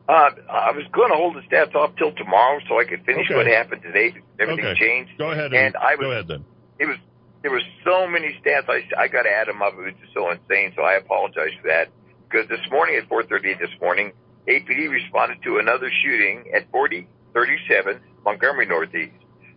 Uh, 0.07 0.31
I 0.49 0.71
was 0.71 0.85
going 0.91 1.11
to 1.11 1.17
hold 1.17 1.35
the 1.35 1.41
stats 1.41 1.75
off 1.75 1.95
till 1.95 2.11
tomorrow 2.13 2.59
so 2.67 2.79
I 2.79 2.85
could 2.85 3.05
finish 3.05 3.27
okay. 3.27 3.35
what 3.35 3.45
happened 3.45 3.83
today. 3.83 4.15
Everything 4.39 4.65
okay. 4.65 4.79
changed. 4.79 5.11
Go 5.19 5.29
ahead. 5.29 5.53
And, 5.53 5.67
and 5.67 5.75
I 5.75 5.93
was, 5.93 5.99
go 6.01 6.11
ahead 6.11 6.27
then. 6.27 6.43
It 6.79 6.87
was 6.87 6.97
there 7.41 7.51
were 7.51 7.61
so 7.85 8.07
many 8.07 8.37
stats. 8.43 8.69
I 8.69 8.83
I 8.97 9.07
got 9.07 9.23
to 9.23 9.29
add 9.29 9.47
them 9.47 9.61
up. 9.61 9.73
It 9.73 9.81
was 9.81 9.93
just 10.01 10.13
so 10.13 10.29
insane. 10.31 10.73
So 10.75 10.83
I 10.83 10.95
apologize 10.95 11.55
for 11.61 11.67
that. 11.67 11.89
Because 12.29 12.47
this 12.47 12.65
morning 12.71 12.95
at 12.97 13.09
4:30 13.09 13.59
this 13.59 13.73
morning, 13.81 14.11
APD 14.47 14.89
responded 14.89 15.41
to 15.43 15.57
another 15.57 15.89
shooting 16.03 16.51
at 16.53 16.69
4037 16.71 17.99
Montgomery 18.25 18.65
Northeast. 18.65 19.13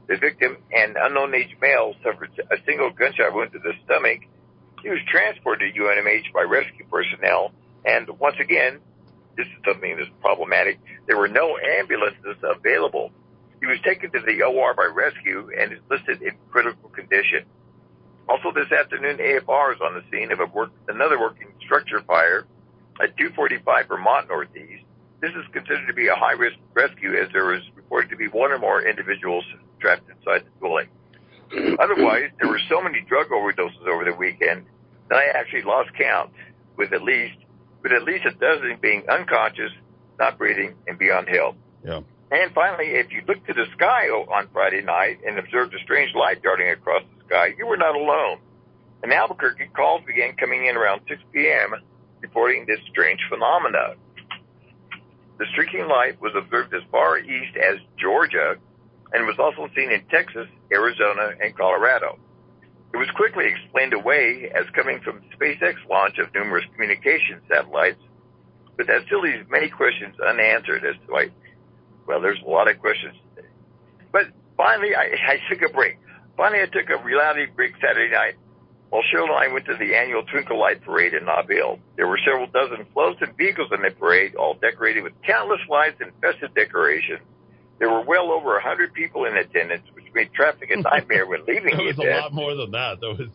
The 0.09 0.17
victim, 0.17 0.57
an 0.73 0.97
unknown 0.99 1.35
age 1.35 1.57
male, 1.61 1.95
suffered 2.03 2.31
a 2.51 2.57
single 2.67 2.91
gunshot 2.91 3.33
wound 3.33 3.53
to 3.53 3.59
the 3.59 3.73
stomach. 3.85 4.21
He 4.83 4.91
was 4.91 4.99
transported 5.09 5.75
to 5.75 5.81
UNMH 5.81 6.33
by 6.33 6.43
rescue 6.43 6.85
personnel, 6.91 7.53
and 7.85 8.09
once 8.19 8.37
again, 8.41 8.81
this 9.37 9.47
is 9.47 9.63
something 9.65 9.97
that's 9.97 10.11
problematic. 10.21 10.81
There 11.07 11.17
were 11.17 11.29
no 11.29 11.57
ambulances 11.57 12.37
available. 12.43 13.13
He 13.61 13.67
was 13.67 13.79
taken 13.85 14.11
to 14.11 14.21
the 14.21 14.43
OR 14.43 14.75
by 14.75 14.91
rescue 14.93 15.51
and 15.57 15.73
is 15.73 15.79
listed 15.89 16.21
in 16.21 16.33
critical 16.51 16.89
condition. 16.91 17.47
Also 18.29 18.53
this 18.53 18.71
afternoon, 18.71 19.19
AFR 19.19 19.75
is 19.75 19.81
on 19.81 19.95
the 19.95 20.03
scene 20.11 20.33
of 20.33 20.41
a 20.41 20.47
work, 20.47 20.71
another 20.89 21.19
working 21.19 21.49
structure 21.65 22.01
fire 22.03 22.47
at 23.01 23.17
245 23.17 23.89
Vermont 23.89 24.29
Northeast. 24.29 24.85
This 25.21 25.33
is 25.33 25.45
considered 25.53 25.87
to 25.87 25.93
be 25.93 26.09
a 26.09 26.15
high 26.15 26.33
risk 26.33 26.57
rescue 26.75 27.17
as 27.17 27.31
there 27.33 27.47
was 27.47 27.63
reported 27.77 28.11
to 28.11 28.17
be 28.17 28.29
one 28.29 28.53
or 28.53 28.59
more 28.59 28.83
individuals 28.83 29.45
trapped 29.81 30.09
inside 30.09 30.45
the 30.45 30.61
building. 30.61 30.89
Otherwise, 31.79 32.31
there 32.41 32.49
were 32.49 32.61
so 32.69 32.81
many 32.81 33.03
drug 33.03 33.29
overdoses 33.29 33.87
over 33.87 34.05
the 34.05 34.15
weekend 34.15 34.65
that 35.11 35.17
I 35.17 35.39
actually 35.39 35.63
lost 35.63 35.91
count 35.95 36.33
with 36.77 36.93
at 36.93 37.03
least 37.03 37.37
with 37.83 37.93
at 37.93 38.05
least 38.05 38.25
a 38.25 38.31
dozen 38.31 38.79
being 38.81 39.03
unconscious, 39.11 39.73
not 40.19 40.39
breathing, 40.39 40.75
and 40.87 40.99
beyond 40.99 41.29
help. 41.29 41.57
Yeah. 41.85 42.01
And 42.31 42.55
finally, 42.55 42.87
if 42.93 43.13
you 43.13 43.23
looked 43.27 43.47
to 43.49 43.53
the 43.53 43.67
sky 43.75 44.09
on 44.09 44.49
Friday 44.53 44.81
night 44.83 45.19
and 45.27 45.39
observed 45.39 45.75
a 45.75 45.79
strange 45.81 46.15
light 46.15 46.43
darting 46.43 46.71
across 46.71 47.03
the 47.19 47.22
sky, 47.33 47.55
you 47.57 47.67
were 47.67 47.77
not 47.77 47.95
alone. 47.95 48.39
In 49.03 49.13
Albuquerque, 49.13 49.71
calls 49.75 50.03
began 50.07 50.37
coming 50.37 50.67
in 50.67 50.77
around 50.77 51.01
6 51.09 51.21
p.m. 51.33 51.75
reporting 52.21 52.67
this 52.67 52.79
strange 52.91 53.21
phenomena. 53.29 53.95
The 55.39 55.47
streaking 55.53 55.89
light 55.89 56.21
was 56.21 56.33
observed 56.37 56.73
as 56.75 56.83
far 56.91 57.19
east 57.19 57.57
as 57.57 57.79
Georgia 57.99 58.57
and 59.13 59.27
was 59.27 59.37
also 59.39 59.69
seen 59.75 59.91
in 59.91 60.05
Texas, 60.11 60.47
Arizona, 60.73 61.33
and 61.43 61.57
Colorado. 61.57 62.19
It 62.95 62.99
was 62.99 63.09
quickly 63.17 63.47
explained 63.47 63.95
away 63.95 64.51
as 64.55 64.65
coming 64.75 65.01
from 65.01 65.23
SpaceX 65.37 65.75
launch 65.91 66.19
of 66.19 66.33
numerous 66.35 66.65
communication 66.75 67.41
satellites, 67.49 68.01
but 68.77 68.87
that 68.87 69.03
still 69.07 69.23
leaves 69.23 69.49
many 69.51 69.69
questions 69.69 70.15
unanswered 70.21 70.85
as 70.85 70.95
to 71.07 71.13
why, 71.13 71.31
well, 72.07 72.21
there's 72.21 72.41
a 72.47 72.49
lot 72.49 72.71
of 72.71 72.79
questions. 72.79 73.17
But 74.13 74.29
finally, 74.57 74.95
I, 74.95 75.17
I 75.27 75.39
took 75.49 75.63
a 75.69 75.73
break. 75.73 75.99
Finally, 76.43 76.63
I 76.65 76.67
took 76.67 76.91
a 76.91 76.99
reality 77.05 77.47
break 77.55 77.71
Saturday 77.81 78.11
night 78.13 78.35
While 78.91 79.03
Cheryl 79.15 79.31
and 79.31 79.39
I 79.39 79.47
went 79.47 79.65
to 79.67 79.77
the 79.79 79.95
annual 79.95 80.25
Twinkle 80.25 80.59
Light 80.59 80.83
Parade 80.83 81.15
in 81.15 81.25
Nob 81.27 81.49
Hill. 81.49 81.79
There 81.97 82.09
were 82.09 82.19
several 82.27 82.49
dozen 82.49 82.85
floats 82.93 83.23
and 83.23 83.31
vehicles 83.37 83.69
in 83.71 83.81
the 83.81 83.93
parade, 83.93 84.35
all 84.35 84.55
decorated 84.55 85.05
with 85.05 85.13
countless 85.25 85.61
lights 85.71 86.01
and 86.01 86.11
festive 86.21 86.53
decorations. 86.57 87.21
There 87.79 87.89
were 87.89 88.03
well 88.03 88.33
over 88.33 88.57
a 88.57 88.61
hundred 88.61 88.93
people 88.93 89.25
in 89.25 89.37
attendance, 89.37 89.87
which 89.95 90.07
made 90.15 90.33
traffic 90.33 90.73
a 90.73 90.81
nightmare 90.81 91.27
when 91.29 91.47
leaving 91.47 91.77
There 91.77 91.93
the 91.95 91.95
was 91.95 91.99
a 91.99 92.21
lot 92.23 92.33
more 92.33 92.57
than 92.57 92.73
that. 92.73 92.99
There 93.01 93.11
was, 93.11 93.31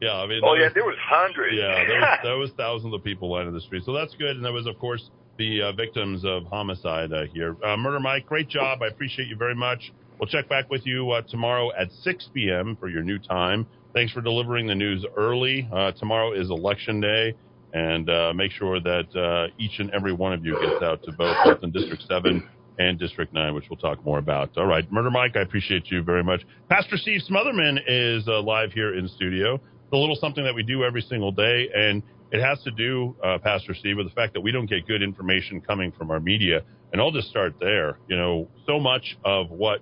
yeah, 0.00 0.14
I 0.14 0.26
mean, 0.26 0.40
Oh 0.42 0.54
there 0.54 0.60
yeah, 0.62 0.64
was- 0.68 0.74
there 0.74 0.84
was 0.86 0.96
hundreds. 1.04 1.56
Yeah, 1.60 1.84
there 1.84 2.00
was, 2.00 2.18
there 2.24 2.38
was 2.38 2.50
thousands 2.56 2.94
of 2.94 3.04
people 3.04 3.30
lining 3.30 3.52
the 3.52 3.60
street. 3.60 3.82
So 3.84 3.92
that's 3.92 4.14
good. 4.14 4.34
And 4.34 4.42
there 4.42 4.52
was, 4.54 4.66
of 4.66 4.78
course, 4.78 5.10
the 5.36 5.60
uh, 5.60 5.72
victims 5.72 6.24
of 6.24 6.46
homicide 6.46 7.12
uh, 7.12 7.26
here. 7.34 7.54
Uh, 7.62 7.76
Murder 7.76 8.00
Mike, 8.00 8.24
great 8.24 8.48
job. 8.48 8.80
I 8.82 8.86
appreciate 8.86 9.28
you 9.28 9.36
very 9.36 9.54
much. 9.54 9.92
We'll 10.18 10.28
check 10.28 10.48
back 10.48 10.70
with 10.70 10.86
you 10.86 11.10
uh, 11.10 11.22
tomorrow 11.22 11.70
at 11.78 11.90
6 12.02 12.30
p.m. 12.32 12.76
for 12.80 12.88
your 12.88 13.02
new 13.02 13.18
time. 13.18 13.66
Thanks 13.94 14.12
for 14.12 14.20
delivering 14.20 14.66
the 14.66 14.74
news 14.74 15.04
early. 15.16 15.68
Uh, 15.72 15.92
tomorrow 15.92 16.32
is 16.32 16.50
election 16.50 17.00
day. 17.00 17.34
And 17.72 18.08
uh, 18.08 18.32
make 18.34 18.52
sure 18.52 18.80
that 18.80 19.14
uh, 19.14 19.52
each 19.58 19.78
and 19.78 19.90
every 19.90 20.12
one 20.12 20.32
of 20.32 20.44
you 20.44 20.58
gets 20.60 20.82
out 20.82 21.02
to 21.02 21.12
both, 21.12 21.36
both 21.44 21.62
in 21.62 21.70
District 21.70 22.02
7 22.08 22.48
and 22.78 22.98
District 22.98 23.32
9, 23.32 23.54
which 23.54 23.64
we'll 23.68 23.78
talk 23.78 24.02
more 24.04 24.18
about. 24.18 24.56
All 24.56 24.66
right, 24.66 24.90
Murder 24.90 25.10
Mike, 25.10 25.36
I 25.36 25.40
appreciate 25.40 25.90
you 25.90 26.02
very 26.02 26.24
much. 26.24 26.42
Pastor 26.70 26.96
Steve 26.96 27.20
Smotherman 27.30 27.78
is 27.86 28.26
uh, 28.28 28.40
live 28.40 28.72
here 28.72 28.94
in 28.96 29.08
studio. 29.08 29.54
It's 29.54 29.92
a 29.92 29.96
little 29.96 30.16
something 30.16 30.44
that 30.44 30.54
we 30.54 30.62
do 30.62 30.84
every 30.84 31.02
single 31.02 31.32
day, 31.32 31.68
and 31.74 32.02
it 32.32 32.42
has 32.42 32.62
to 32.62 32.70
do, 32.70 33.14
uh, 33.22 33.38
Pastor 33.38 33.74
Steve, 33.74 33.98
with 33.98 34.06
the 34.06 34.14
fact 34.14 34.34
that 34.34 34.40
we 34.40 34.52
don't 34.52 34.66
get 34.66 34.86
good 34.86 35.02
information 35.02 35.60
coming 35.60 35.92
from 35.92 36.10
our 36.10 36.20
media. 36.20 36.62
And 36.92 37.00
I'll 37.00 37.12
just 37.12 37.28
start 37.28 37.54
there. 37.60 37.98
You 38.08 38.16
know, 38.16 38.48
so 38.66 38.80
much 38.80 39.16
of 39.24 39.50
what 39.50 39.80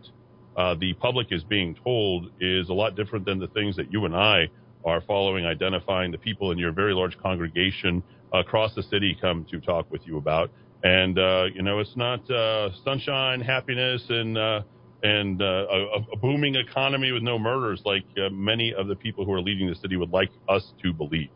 uh, 0.57 0.75
the 0.75 0.93
public 0.95 1.29
is 1.31 1.43
being 1.45 1.77
told 1.83 2.31
is 2.41 2.69
a 2.69 2.73
lot 2.73 2.97
different 2.97 3.25
than 3.25 3.39
the 3.39 3.49
things 3.49 3.77
that 3.77 3.93
you 3.93 4.05
and 4.05 4.15
I 4.15 4.49
are 4.85 5.01
following, 5.01 5.47
identifying 5.47 6.13
the 6.13 6.19
people 6.19 6.51
in 6.51 6.59
your 6.59 6.73
very 6.73 6.95
large 6.95 7.19
congregation 7.19 8.03
across 8.33 8.75
the 8.75 8.83
city 8.83 9.17
come 9.21 9.47
to 9.51 9.61
talk 9.61 9.91
with 9.91 10.07
you 10.07 10.19
about. 10.19 10.51
And 10.83 11.19
uh, 11.19 11.47
you 11.55 11.63
know, 11.63 11.79
it's 11.79 11.97
not 11.97 12.29
uh, 12.31 12.71
sunshine, 12.85 13.41
happiness, 13.41 14.05
and 14.09 14.37
uh, 14.37 14.61
and 15.03 15.41
uh, 15.41 15.45
a, 15.45 15.99
a 16.13 16.17
booming 16.17 16.55
economy 16.57 17.13
with 17.13 17.23
no 17.23 17.39
murders 17.39 17.83
like 17.85 18.05
uh, 18.17 18.31
many 18.31 18.75
of 18.75 18.87
the 18.87 18.95
people 18.95 19.25
who 19.25 19.33
are 19.33 19.41
leading 19.41 19.69
the 19.69 19.75
city 19.77 19.97
would 19.97 20.11
like 20.11 20.31
us 20.49 20.73
to 20.83 20.93
believe. 20.93 21.31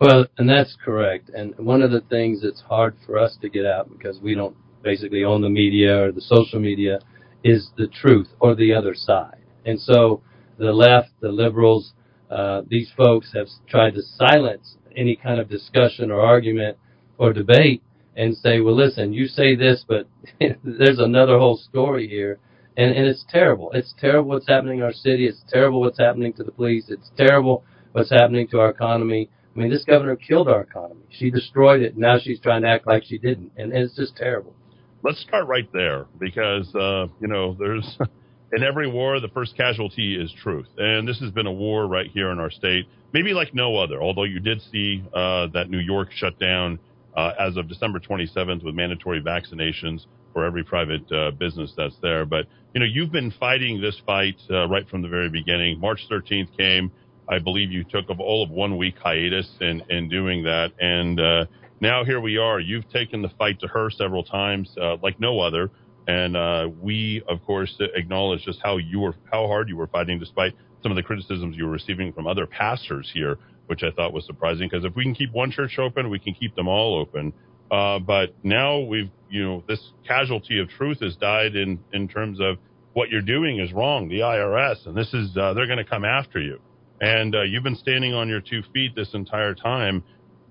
Well, 0.00 0.26
and 0.38 0.48
that's 0.48 0.76
correct. 0.84 1.28
And 1.30 1.54
one 1.58 1.82
of 1.82 1.90
the 1.90 2.02
things 2.02 2.42
that's 2.42 2.60
hard 2.60 2.96
for 3.04 3.18
us 3.18 3.36
to 3.42 3.48
get 3.48 3.66
out 3.66 3.90
because 3.90 4.20
we 4.20 4.34
don't 4.34 4.56
basically 4.82 5.24
own 5.24 5.42
the 5.42 5.48
media 5.48 6.04
or 6.04 6.12
the 6.12 6.20
social 6.20 6.60
media 6.60 7.00
is 7.44 7.70
the 7.76 7.86
truth 7.86 8.28
or 8.40 8.54
the 8.54 8.72
other 8.74 8.94
side. 8.94 9.42
And 9.64 9.80
so 9.80 10.22
the 10.58 10.72
left, 10.72 11.10
the 11.20 11.30
liberals, 11.30 11.92
uh, 12.30 12.62
these 12.68 12.90
folks 12.96 13.32
have 13.34 13.46
tried 13.68 13.94
to 13.94 14.02
silence 14.02 14.76
any 14.96 15.16
kind 15.16 15.40
of 15.40 15.48
discussion 15.48 16.10
or 16.10 16.20
argument 16.20 16.76
or 17.16 17.32
debate 17.32 17.82
and 18.16 18.36
say, 18.36 18.60
well, 18.60 18.74
listen, 18.74 19.12
you 19.12 19.26
say 19.26 19.54
this, 19.54 19.84
but 19.86 20.08
there's 20.64 20.98
another 20.98 21.38
whole 21.38 21.56
story 21.56 22.08
here. 22.08 22.38
And, 22.76 22.94
and 22.94 23.06
it's 23.06 23.24
terrible. 23.28 23.70
It's 23.72 23.94
terrible 24.00 24.30
what's 24.30 24.48
happening 24.48 24.78
in 24.78 24.84
our 24.84 24.92
city. 24.92 25.26
It's 25.26 25.42
terrible 25.48 25.80
what's 25.80 25.98
happening 25.98 26.32
to 26.34 26.44
the 26.44 26.52
police. 26.52 26.86
It's 26.88 27.10
terrible 27.16 27.64
what's 27.92 28.10
happening 28.10 28.48
to 28.48 28.60
our 28.60 28.70
economy. 28.70 29.30
I 29.54 29.58
mean, 29.58 29.70
this 29.70 29.84
governor 29.84 30.16
killed 30.16 30.48
our 30.48 30.62
economy. 30.62 31.02
She 31.10 31.30
destroyed 31.30 31.82
it. 31.82 31.92
and 31.92 31.98
Now 32.02 32.18
she's 32.20 32.40
trying 32.40 32.62
to 32.62 32.68
act 32.68 32.86
like 32.86 33.04
she 33.04 33.18
didn't. 33.18 33.52
And, 33.56 33.72
and 33.72 33.82
it's 33.82 33.96
just 33.96 34.16
terrible. 34.16 34.54
Let's 35.02 35.20
start 35.20 35.46
right 35.46 35.68
there 35.72 36.06
because 36.18 36.74
uh, 36.74 37.06
you 37.20 37.28
know 37.28 37.54
there's 37.58 37.98
in 38.52 38.64
every 38.64 38.90
war 38.90 39.20
the 39.20 39.28
first 39.28 39.56
casualty 39.56 40.20
is 40.20 40.32
truth, 40.42 40.66
and 40.76 41.06
this 41.06 41.20
has 41.20 41.30
been 41.30 41.46
a 41.46 41.52
war 41.52 41.86
right 41.86 42.10
here 42.10 42.30
in 42.30 42.40
our 42.40 42.50
state, 42.50 42.86
maybe 43.12 43.32
like 43.32 43.54
no 43.54 43.76
other. 43.76 44.02
Although 44.02 44.24
you 44.24 44.40
did 44.40 44.60
see 44.72 45.04
uh, 45.14 45.46
that 45.54 45.70
New 45.70 45.78
York 45.78 46.08
shut 46.12 46.38
down 46.40 46.80
uh, 47.16 47.32
as 47.38 47.56
of 47.56 47.68
December 47.68 48.00
27th 48.00 48.64
with 48.64 48.74
mandatory 48.74 49.22
vaccinations 49.22 50.06
for 50.32 50.44
every 50.44 50.64
private 50.64 51.10
uh, 51.12 51.30
business 51.30 51.72
that's 51.76 51.96
there. 52.02 52.26
But 52.26 52.46
you 52.74 52.80
know 52.80 52.86
you've 52.86 53.12
been 53.12 53.32
fighting 53.38 53.80
this 53.80 54.00
fight 54.04 54.36
uh, 54.50 54.66
right 54.68 54.88
from 54.88 55.02
the 55.02 55.08
very 55.08 55.30
beginning. 55.30 55.78
March 55.78 56.00
13th 56.10 56.56
came. 56.56 56.90
I 57.28 57.38
believe 57.38 57.70
you 57.70 57.84
took 57.84 58.08
of 58.10 58.20
all 58.20 58.42
of 58.42 58.50
one 58.50 58.76
week 58.78 58.96
hiatus 58.98 59.48
in, 59.60 59.82
in 59.90 60.08
doing 60.08 60.44
that. 60.44 60.72
And 60.80 61.20
uh, 61.20 61.44
now 61.80 62.04
here 62.04 62.20
we 62.20 62.38
are. 62.38 62.60
You've 62.60 62.88
taken 62.90 63.22
the 63.22 63.28
fight 63.38 63.60
to 63.60 63.68
her 63.68 63.90
several 63.90 64.24
times, 64.24 64.72
uh, 64.80 64.96
like 65.02 65.20
no 65.20 65.40
other. 65.40 65.70
And 66.06 66.36
uh, 66.36 66.68
we, 66.80 67.22
of 67.28 67.44
course, 67.44 67.76
acknowledge 67.94 68.44
just 68.44 68.60
how 68.62 68.78
you 68.78 69.00
were, 69.00 69.14
how 69.30 69.46
hard 69.46 69.68
you 69.68 69.76
were 69.76 69.86
fighting, 69.86 70.18
despite 70.18 70.54
some 70.82 70.90
of 70.90 70.96
the 70.96 71.02
criticisms 71.02 71.56
you 71.56 71.66
were 71.66 71.72
receiving 71.72 72.12
from 72.12 72.26
other 72.26 72.46
pastors 72.46 73.10
here, 73.12 73.38
which 73.66 73.82
I 73.82 73.90
thought 73.90 74.12
was 74.12 74.24
surprising. 74.24 74.68
Because 74.70 74.84
if 74.84 74.96
we 74.96 75.04
can 75.04 75.14
keep 75.14 75.32
one 75.32 75.50
church 75.50 75.78
open, 75.78 76.08
we 76.08 76.18
can 76.18 76.34
keep 76.34 76.54
them 76.54 76.66
all 76.66 76.98
open. 76.98 77.32
Uh, 77.70 77.98
but 77.98 78.34
now 78.42 78.78
we've, 78.80 79.10
you 79.28 79.44
know, 79.44 79.64
this 79.68 79.80
casualty 80.06 80.58
of 80.58 80.68
truth 80.70 81.00
has 81.00 81.16
died 81.16 81.54
in 81.54 81.78
in 81.92 82.08
terms 82.08 82.40
of 82.40 82.56
what 82.94 83.10
you're 83.10 83.20
doing 83.20 83.60
is 83.60 83.72
wrong. 83.72 84.08
The 84.08 84.20
IRS, 84.20 84.86
and 84.86 84.96
this 84.96 85.12
is, 85.12 85.36
uh, 85.36 85.52
they're 85.52 85.66
going 85.66 85.78
to 85.78 85.84
come 85.84 86.04
after 86.06 86.40
you 86.40 86.58
and 87.00 87.34
uh, 87.34 87.42
you've 87.42 87.62
been 87.62 87.76
standing 87.76 88.14
on 88.14 88.28
your 88.28 88.40
two 88.40 88.62
feet 88.72 88.94
this 88.94 89.14
entire 89.14 89.54
time. 89.54 90.02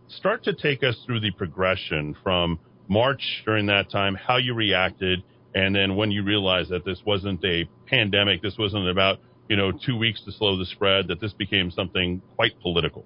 Start 0.10 0.44
to 0.46 0.54
take 0.54 0.84
us 0.84 0.96
through 1.06 1.20
the 1.20 1.32
progression 1.32 2.16
from 2.24 2.60
March 2.88 3.44
during 3.46 3.66
that 3.66 3.92
time, 3.92 4.16
how 4.16 4.38
you 4.38 4.54
reacted, 4.54 5.22
and 5.54 5.76
then 5.76 5.98
when 5.98 6.12
you 6.12 6.24
realized 6.24 6.70
that 6.70 6.86
this 6.86 7.02
wasn't 7.06 7.44
a 7.44 7.68
pandemic, 7.88 8.42
this 8.42 8.58
wasn't 8.58 8.88
about 8.88 9.20
you 9.50 9.58
know 9.58 9.72
two 9.72 9.98
weeks 9.98 10.22
to 10.24 10.32
slow 10.32 10.58
the 10.58 10.66
spread, 10.66 11.08
that 11.10 11.20
this 11.20 11.34
became 11.34 11.70
something 11.72 12.22
quite 12.36 12.58
political. 12.62 13.06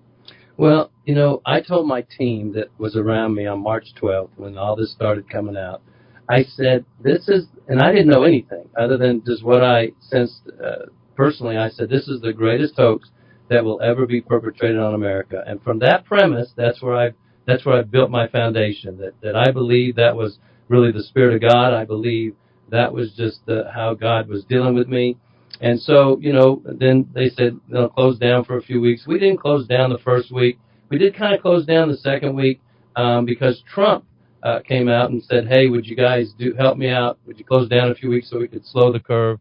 Well, 0.58 0.92
you 1.06 1.16
know, 1.16 1.42
I 1.44 1.62
told 1.62 1.88
my 1.88 2.06
team 2.18 2.54
that 2.54 2.68
was 2.78 2.96
around 2.96 3.34
me 3.34 3.48
on 3.48 3.64
March 3.64 3.88
12th 4.00 4.30
when 4.36 4.58
all 4.58 4.76
this 4.76 4.92
started 4.92 5.28
coming 5.28 5.58
out. 5.58 5.82
I 6.30 6.44
said, 6.44 6.86
"This 7.02 7.28
is," 7.28 7.48
and 7.68 7.82
I 7.82 7.92
didn't 7.92 8.10
know 8.10 8.24
anything 8.24 8.70
other 8.78 8.98
than 8.98 9.24
just 9.26 9.44
what 9.44 9.64
I 9.64 9.92
sensed 10.02 10.42
uh, 10.64 10.86
personally. 11.16 11.58
I 11.58 11.70
said, 11.70 11.90
"This 11.90 12.08
is 12.08 12.22
the 12.22 12.32
greatest 12.32 12.76
hoax 12.76 13.10
that 13.52 13.64
will 13.64 13.80
ever 13.82 14.08
be 14.08 14.22
perpetrated 14.22 14.80
on 14.80 14.96
America." 14.96 15.44
And 15.46 15.62
from 15.62 15.78
that 15.80 16.06
premise, 16.06 16.50
that's 16.56 16.82
where 16.82 16.96
I 16.96 17.12
that's 17.46 17.66
where 17.66 17.78
I 17.78 17.84
built 17.84 18.10
my 18.10 18.28
foundation. 18.28 18.98
That 18.98 19.14
that 19.22 19.36
I 19.36 19.52
believe 19.52 19.96
that 19.98 20.16
was 20.16 20.40
really 20.68 20.92
the 20.92 21.04
spirit 21.04 21.36
of 21.36 21.42
God. 21.42 21.74
I 21.74 21.86
believe 21.86 22.36
that 22.70 22.92
was 22.92 23.12
just 23.12 23.42
uh, 23.48 23.70
how 23.72 23.94
God 23.94 24.28
was 24.28 24.44
dealing 24.46 24.74
with 24.74 24.88
me. 24.88 25.18
And 25.60 25.80
so, 25.80 26.18
you 26.20 26.34
know, 26.34 26.62
then 26.66 27.08
they 27.14 27.30
said 27.30 27.60
they'll 27.70 27.90
close 27.90 28.18
down 28.18 28.46
for 28.46 28.58
a 28.58 28.62
few 28.62 28.82
weeks. 28.82 29.06
We 29.06 29.20
didn't 29.20 29.42
close 29.42 29.68
down 29.68 29.92
the 29.92 30.00
first 30.00 30.32
week. 30.32 30.58
We 30.90 30.98
did 30.98 31.16
kind 31.16 31.36
of 31.36 31.42
close 31.42 31.66
down 31.66 31.90
the 31.90 31.98
second 31.98 32.36
week 32.36 32.62
um, 32.96 33.26
because 33.26 33.62
Trump 33.72 34.06
uh, 34.44 34.60
came 34.62 34.90
out 34.90 35.12
and 35.12 35.22
said, 35.24 35.48
"Hey, 35.48 35.68
would 35.68 35.86
you 35.86 35.96
guys 35.96 36.34
do 36.40 36.54
help 36.58 36.78
me 36.78 36.90
out? 36.90 37.20
Would 37.28 37.38
you 37.38 37.46
close 37.46 37.70
down 37.70 37.92
a 37.92 37.96
few 37.96 38.10
weeks 38.10 38.30
so 38.30 38.40
we 38.40 38.48
could 38.48 38.66
slow 38.66 38.92
the 38.92 39.00
curve?" 39.00 39.40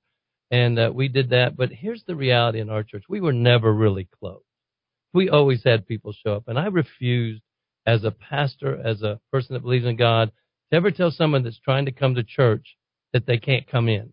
And 0.51 0.79
uh, 0.79 0.91
we 0.95 1.09
did 1.09 1.31
that. 1.31 1.57
But 1.57 1.71
here's 1.71 2.05
the 2.05 2.17
reality 2.17 2.61
in 2.61 2.71
our 2.71 2.83
church: 2.83 3.05
we 3.09 3.21
were 3.21 3.33
never 3.33 3.73
really 3.73 4.09
closed. 4.19 4.45
We 5.13 5.29
always 5.29 5.63
had 5.65 5.87
people 5.87 6.13
show 6.13 6.35
up, 6.35 6.49
and 6.49 6.59
I 6.59 6.67
refused, 6.67 7.43
as 7.87 8.05
a 8.05 8.11
pastor, 8.13 8.81
as 8.85 9.03
a 9.03 9.21
person 9.33 9.55
that 9.55 9.63
believes 9.63 9.87
in 9.87 9.97
God, 9.97 10.31
to 10.71 10.77
ever 10.77 10.91
tell 10.91 11.11
someone 11.11 11.43
that's 11.43 11.59
trying 11.59 11.87
to 11.87 11.93
come 11.93 12.15
to 12.15 12.23
church 12.23 12.77
that 13.13 13.27
they 13.27 13.39
can't 13.39 13.67
come 13.67 13.89
in 13.89 14.13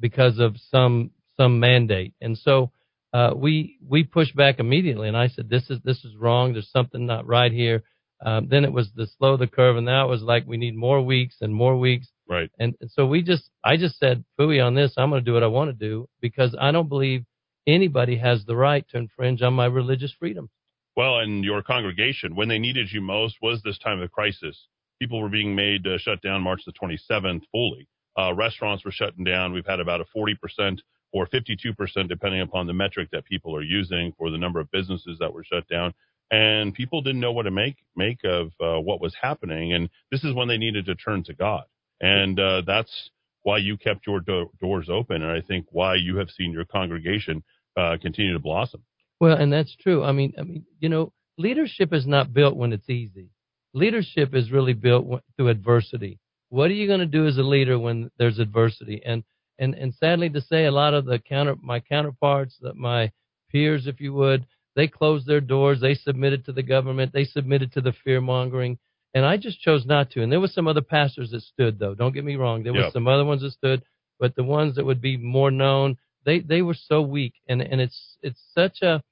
because 0.00 0.38
of 0.38 0.56
some 0.70 1.10
some 1.36 1.60
mandate. 1.60 2.14
And 2.20 2.36
so 2.36 2.70
uh, 3.12 3.32
we 3.34 3.78
we 3.86 4.04
pushed 4.04 4.36
back 4.36 4.58
immediately, 4.58 5.08
and 5.08 5.16
I 5.16 5.28
said, 5.28 5.48
"This 5.48 5.70
is 5.70 5.80
this 5.84 6.04
is 6.04 6.16
wrong. 6.16 6.52
There's 6.52 6.70
something 6.70 7.06
not 7.06 7.26
right 7.26 7.52
here." 7.52 7.82
Um, 8.24 8.48
then 8.48 8.64
it 8.64 8.72
was 8.72 8.90
the 8.94 9.06
slow 9.18 9.36
the 9.36 9.46
curve, 9.46 9.76
and 9.76 9.86
now 9.86 10.06
it 10.06 10.10
was 10.10 10.22
like 10.22 10.46
we 10.46 10.56
need 10.56 10.76
more 10.76 11.00
weeks 11.02 11.36
and 11.40 11.54
more 11.54 11.76
weeks. 11.76 12.08
Right. 12.28 12.50
And, 12.58 12.74
and 12.80 12.90
so 12.90 13.06
we 13.06 13.22
just, 13.22 13.50
I 13.62 13.76
just 13.76 13.98
said, 13.98 14.24
"Fooey 14.38 14.64
on 14.64 14.74
this. 14.74 14.94
I'm 14.96 15.10
going 15.10 15.22
to 15.22 15.24
do 15.24 15.34
what 15.34 15.42
I 15.42 15.48
want 15.48 15.70
to 15.70 15.88
do 15.88 16.08
because 16.20 16.56
I 16.58 16.72
don't 16.72 16.88
believe 16.88 17.24
anybody 17.66 18.16
has 18.16 18.44
the 18.44 18.56
right 18.56 18.86
to 18.90 18.98
infringe 18.98 19.42
on 19.42 19.54
my 19.54 19.66
religious 19.66 20.14
freedom." 20.18 20.48
Well, 20.96 21.18
and 21.18 21.44
your 21.44 21.62
congregation, 21.62 22.36
when 22.36 22.48
they 22.48 22.58
needed 22.58 22.92
you 22.92 23.00
most, 23.00 23.36
was 23.42 23.60
this 23.62 23.78
time 23.78 24.00
of 24.00 24.12
crisis. 24.12 24.68
People 25.00 25.20
were 25.20 25.28
being 25.28 25.54
made 25.54 25.86
uh, 25.86 25.98
shut 25.98 26.22
down 26.22 26.42
March 26.42 26.62
the 26.64 26.72
27th 26.72 27.42
fully. 27.50 27.88
Uh, 28.16 28.32
restaurants 28.32 28.84
were 28.84 28.92
shutting 28.92 29.24
down. 29.24 29.52
We've 29.52 29.66
had 29.66 29.80
about 29.80 30.00
a 30.00 30.04
40% 30.16 30.78
or 31.12 31.26
52%, 31.26 32.08
depending 32.08 32.40
upon 32.40 32.66
the 32.66 32.72
metric 32.72 33.08
that 33.12 33.24
people 33.24 33.54
are 33.56 33.62
using 33.62 34.12
for 34.16 34.30
the 34.30 34.38
number 34.38 34.60
of 34.60 34.70
businesses 34.70 35.18
that 35.18 35.32
were 35.32 35.44
shut 35.44 35.66
down. 35.68 35.94
And 36.30 36.72
people 36.72 37.02
didn't 37.02 37.20
know 37.20 37.32
what 37.32 37.42
to 37.42 37.50
make 37.50 37.76
make 37.96 38.18
of 38.24 38.52
uh, 38.60 38.80
what 38.80 39.00
was 39.00 39.14
happening. 39.20 39.72
And 39.72 39.90
this 40.10 40.24
is 40.24 40.32
when 40.32 40.48
they 40.48 40.56
needed 40.56 40.86
to 40.86 40.94
turn 40.94 41.22
to 41.24 41.34
God. 41.34 41.64
And 42.00 42.38
uh, 42.38 42.62
that's 42.66 43.10
why 43.42 43.58
you 43.58 43.76
kept 43.76 44.06
your 44.06 44.20
do- 44.20 44.50
doors 44.60 44.88
open. 44.90 45.22
And 45.22 45.30
I 45.30 45.40
think 45.40 45.66
why 45.70 45.94
you 45.94 46.16
have 46.16 46.30
seen 46.30 46.52
your 46.52 46.64
congregation 46.64 47.42
uh, 47.76 47.96
continue 48.00 48.32
to 48.32 48.38
blossom. 48.38 48.82
Well, 49.20 49.36
and 49.36 49.52
that's 49.52 49.74
true. 49.76 50.02
I 50.02 50.12
mean, 50.12 50.32
I 50.38 50.42
mean, 50.42 50.64
you 50.80 50.88
know, 50.88 51.12
leadership 51.38 51.92
is 51.92 52.06
not 52.06 52.32
built 52.32 52.56
when 52.56 52.72
it's 52.72 52.88
easy. 52.88 53.30
Leadership 53.72 54.34
is 54.34 54.52
really 54.52 54.72
built 54.72 55.22
through 55.36 55.48
adversity. 55.48 56.18
What 56.48 56.70
are 56.70 56.74
you 56.74 56.86
going 56.86 57.00
to 57.00 57.06
do 57.06 57.26
as 57.26 57.38
a 57.38 57.42
leader 57.42 57.78
when 57.78 58.10
there's 58.18 58.38
adversity? 58.38 59.02
And 59.04 59.24
and 59.58 59.74
and 59.74 59.94
sadly 59.94 60.30
to 60.30 60.40
say, 60.40 60.66
a 60.66 60.72
lot 60.72 60.94
of 60.94 61.04
the 61.04 61.18
counter 61.18 61.56
my 61.60 61.80
counterparts, 61.80 62.56
that 62.60 62.76
my 62.76 63.10
peers, 63.50 63.86
if 63.86 64.00
you 64.00 64.12
would, 64.14 64.46
they 64.76 64.88
closed 64.88 65.26
their 65.26 65.40
doors. 65.40 65.80
They 65.80 65.94
submitted 65.94 66.44
to 66.44 66.52
the 66.52 66.62
government. 66.62 67.12
They 67.12 67.24
submitted 67.24 67.72
to 67.72 67.80
the 67.80 67.92
fear 68.04 68.20
mongering. 68.20 68.78
And 69.14 69.24
I 69.24 69.36
just 69.36 69.60
chose 69.60 69.86
not 69.86 70.10
to. 70.10 70.22
And 70.22 70.30
there 70.32 70.40
were 70.40 70.48
some 70.48 70.66
other 70.66 70.82
pastors 70.82 71.30
that 71.30 71.42
stood, 71.42 71.78
though. 71.78 71.94
Don't 71.94 72.12
get 72.14 72.24
me 72.24 72.36
wrong. 72.36 72.62
There 72.62 72.72
were 72.74 72.80
Yeah. 72.80 72.90
some 72.90 73.06
other 73.06 73.24
ones 73.24 73.42
that 73.42 73.52
stood, 73.52 73.82
but 74.18 74.34
the 74.34 74.42
ones 74.44 74.74
that 74.74 74.84
would 74.84 75.00
be 75.00 75.16
more 75.16 75.50
known, 75.50 75.96
they 76.24 76.40
they 76.40 76.62
were 76.62 76.74
so 76.74 77.00
weak. 77.02 77.34
And 77.48 77.62
and 77.62 77.80
it's 77.80 78.18
it's 78.22 78.42
such 78.54 78.82
a 78.82 79.02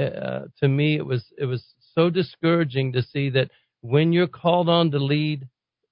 uh, 0.00 0.46
to 0.60 0.68
me 0.68 0.96
it 0.96 1.04
was 1.06 1.24
it 1.36 1.46
was 1.46 1.64
so 1.94 2.08
discouraging 2.10 2.92
to 2.92 3.02
see 3.02 3.30
that 3.30 3.50
when 3.80 4.12
you're 4.12 4.28
called 4.28 4.68
on 4.68 4.90
to 4.92 4.98
lead 4.98 5.48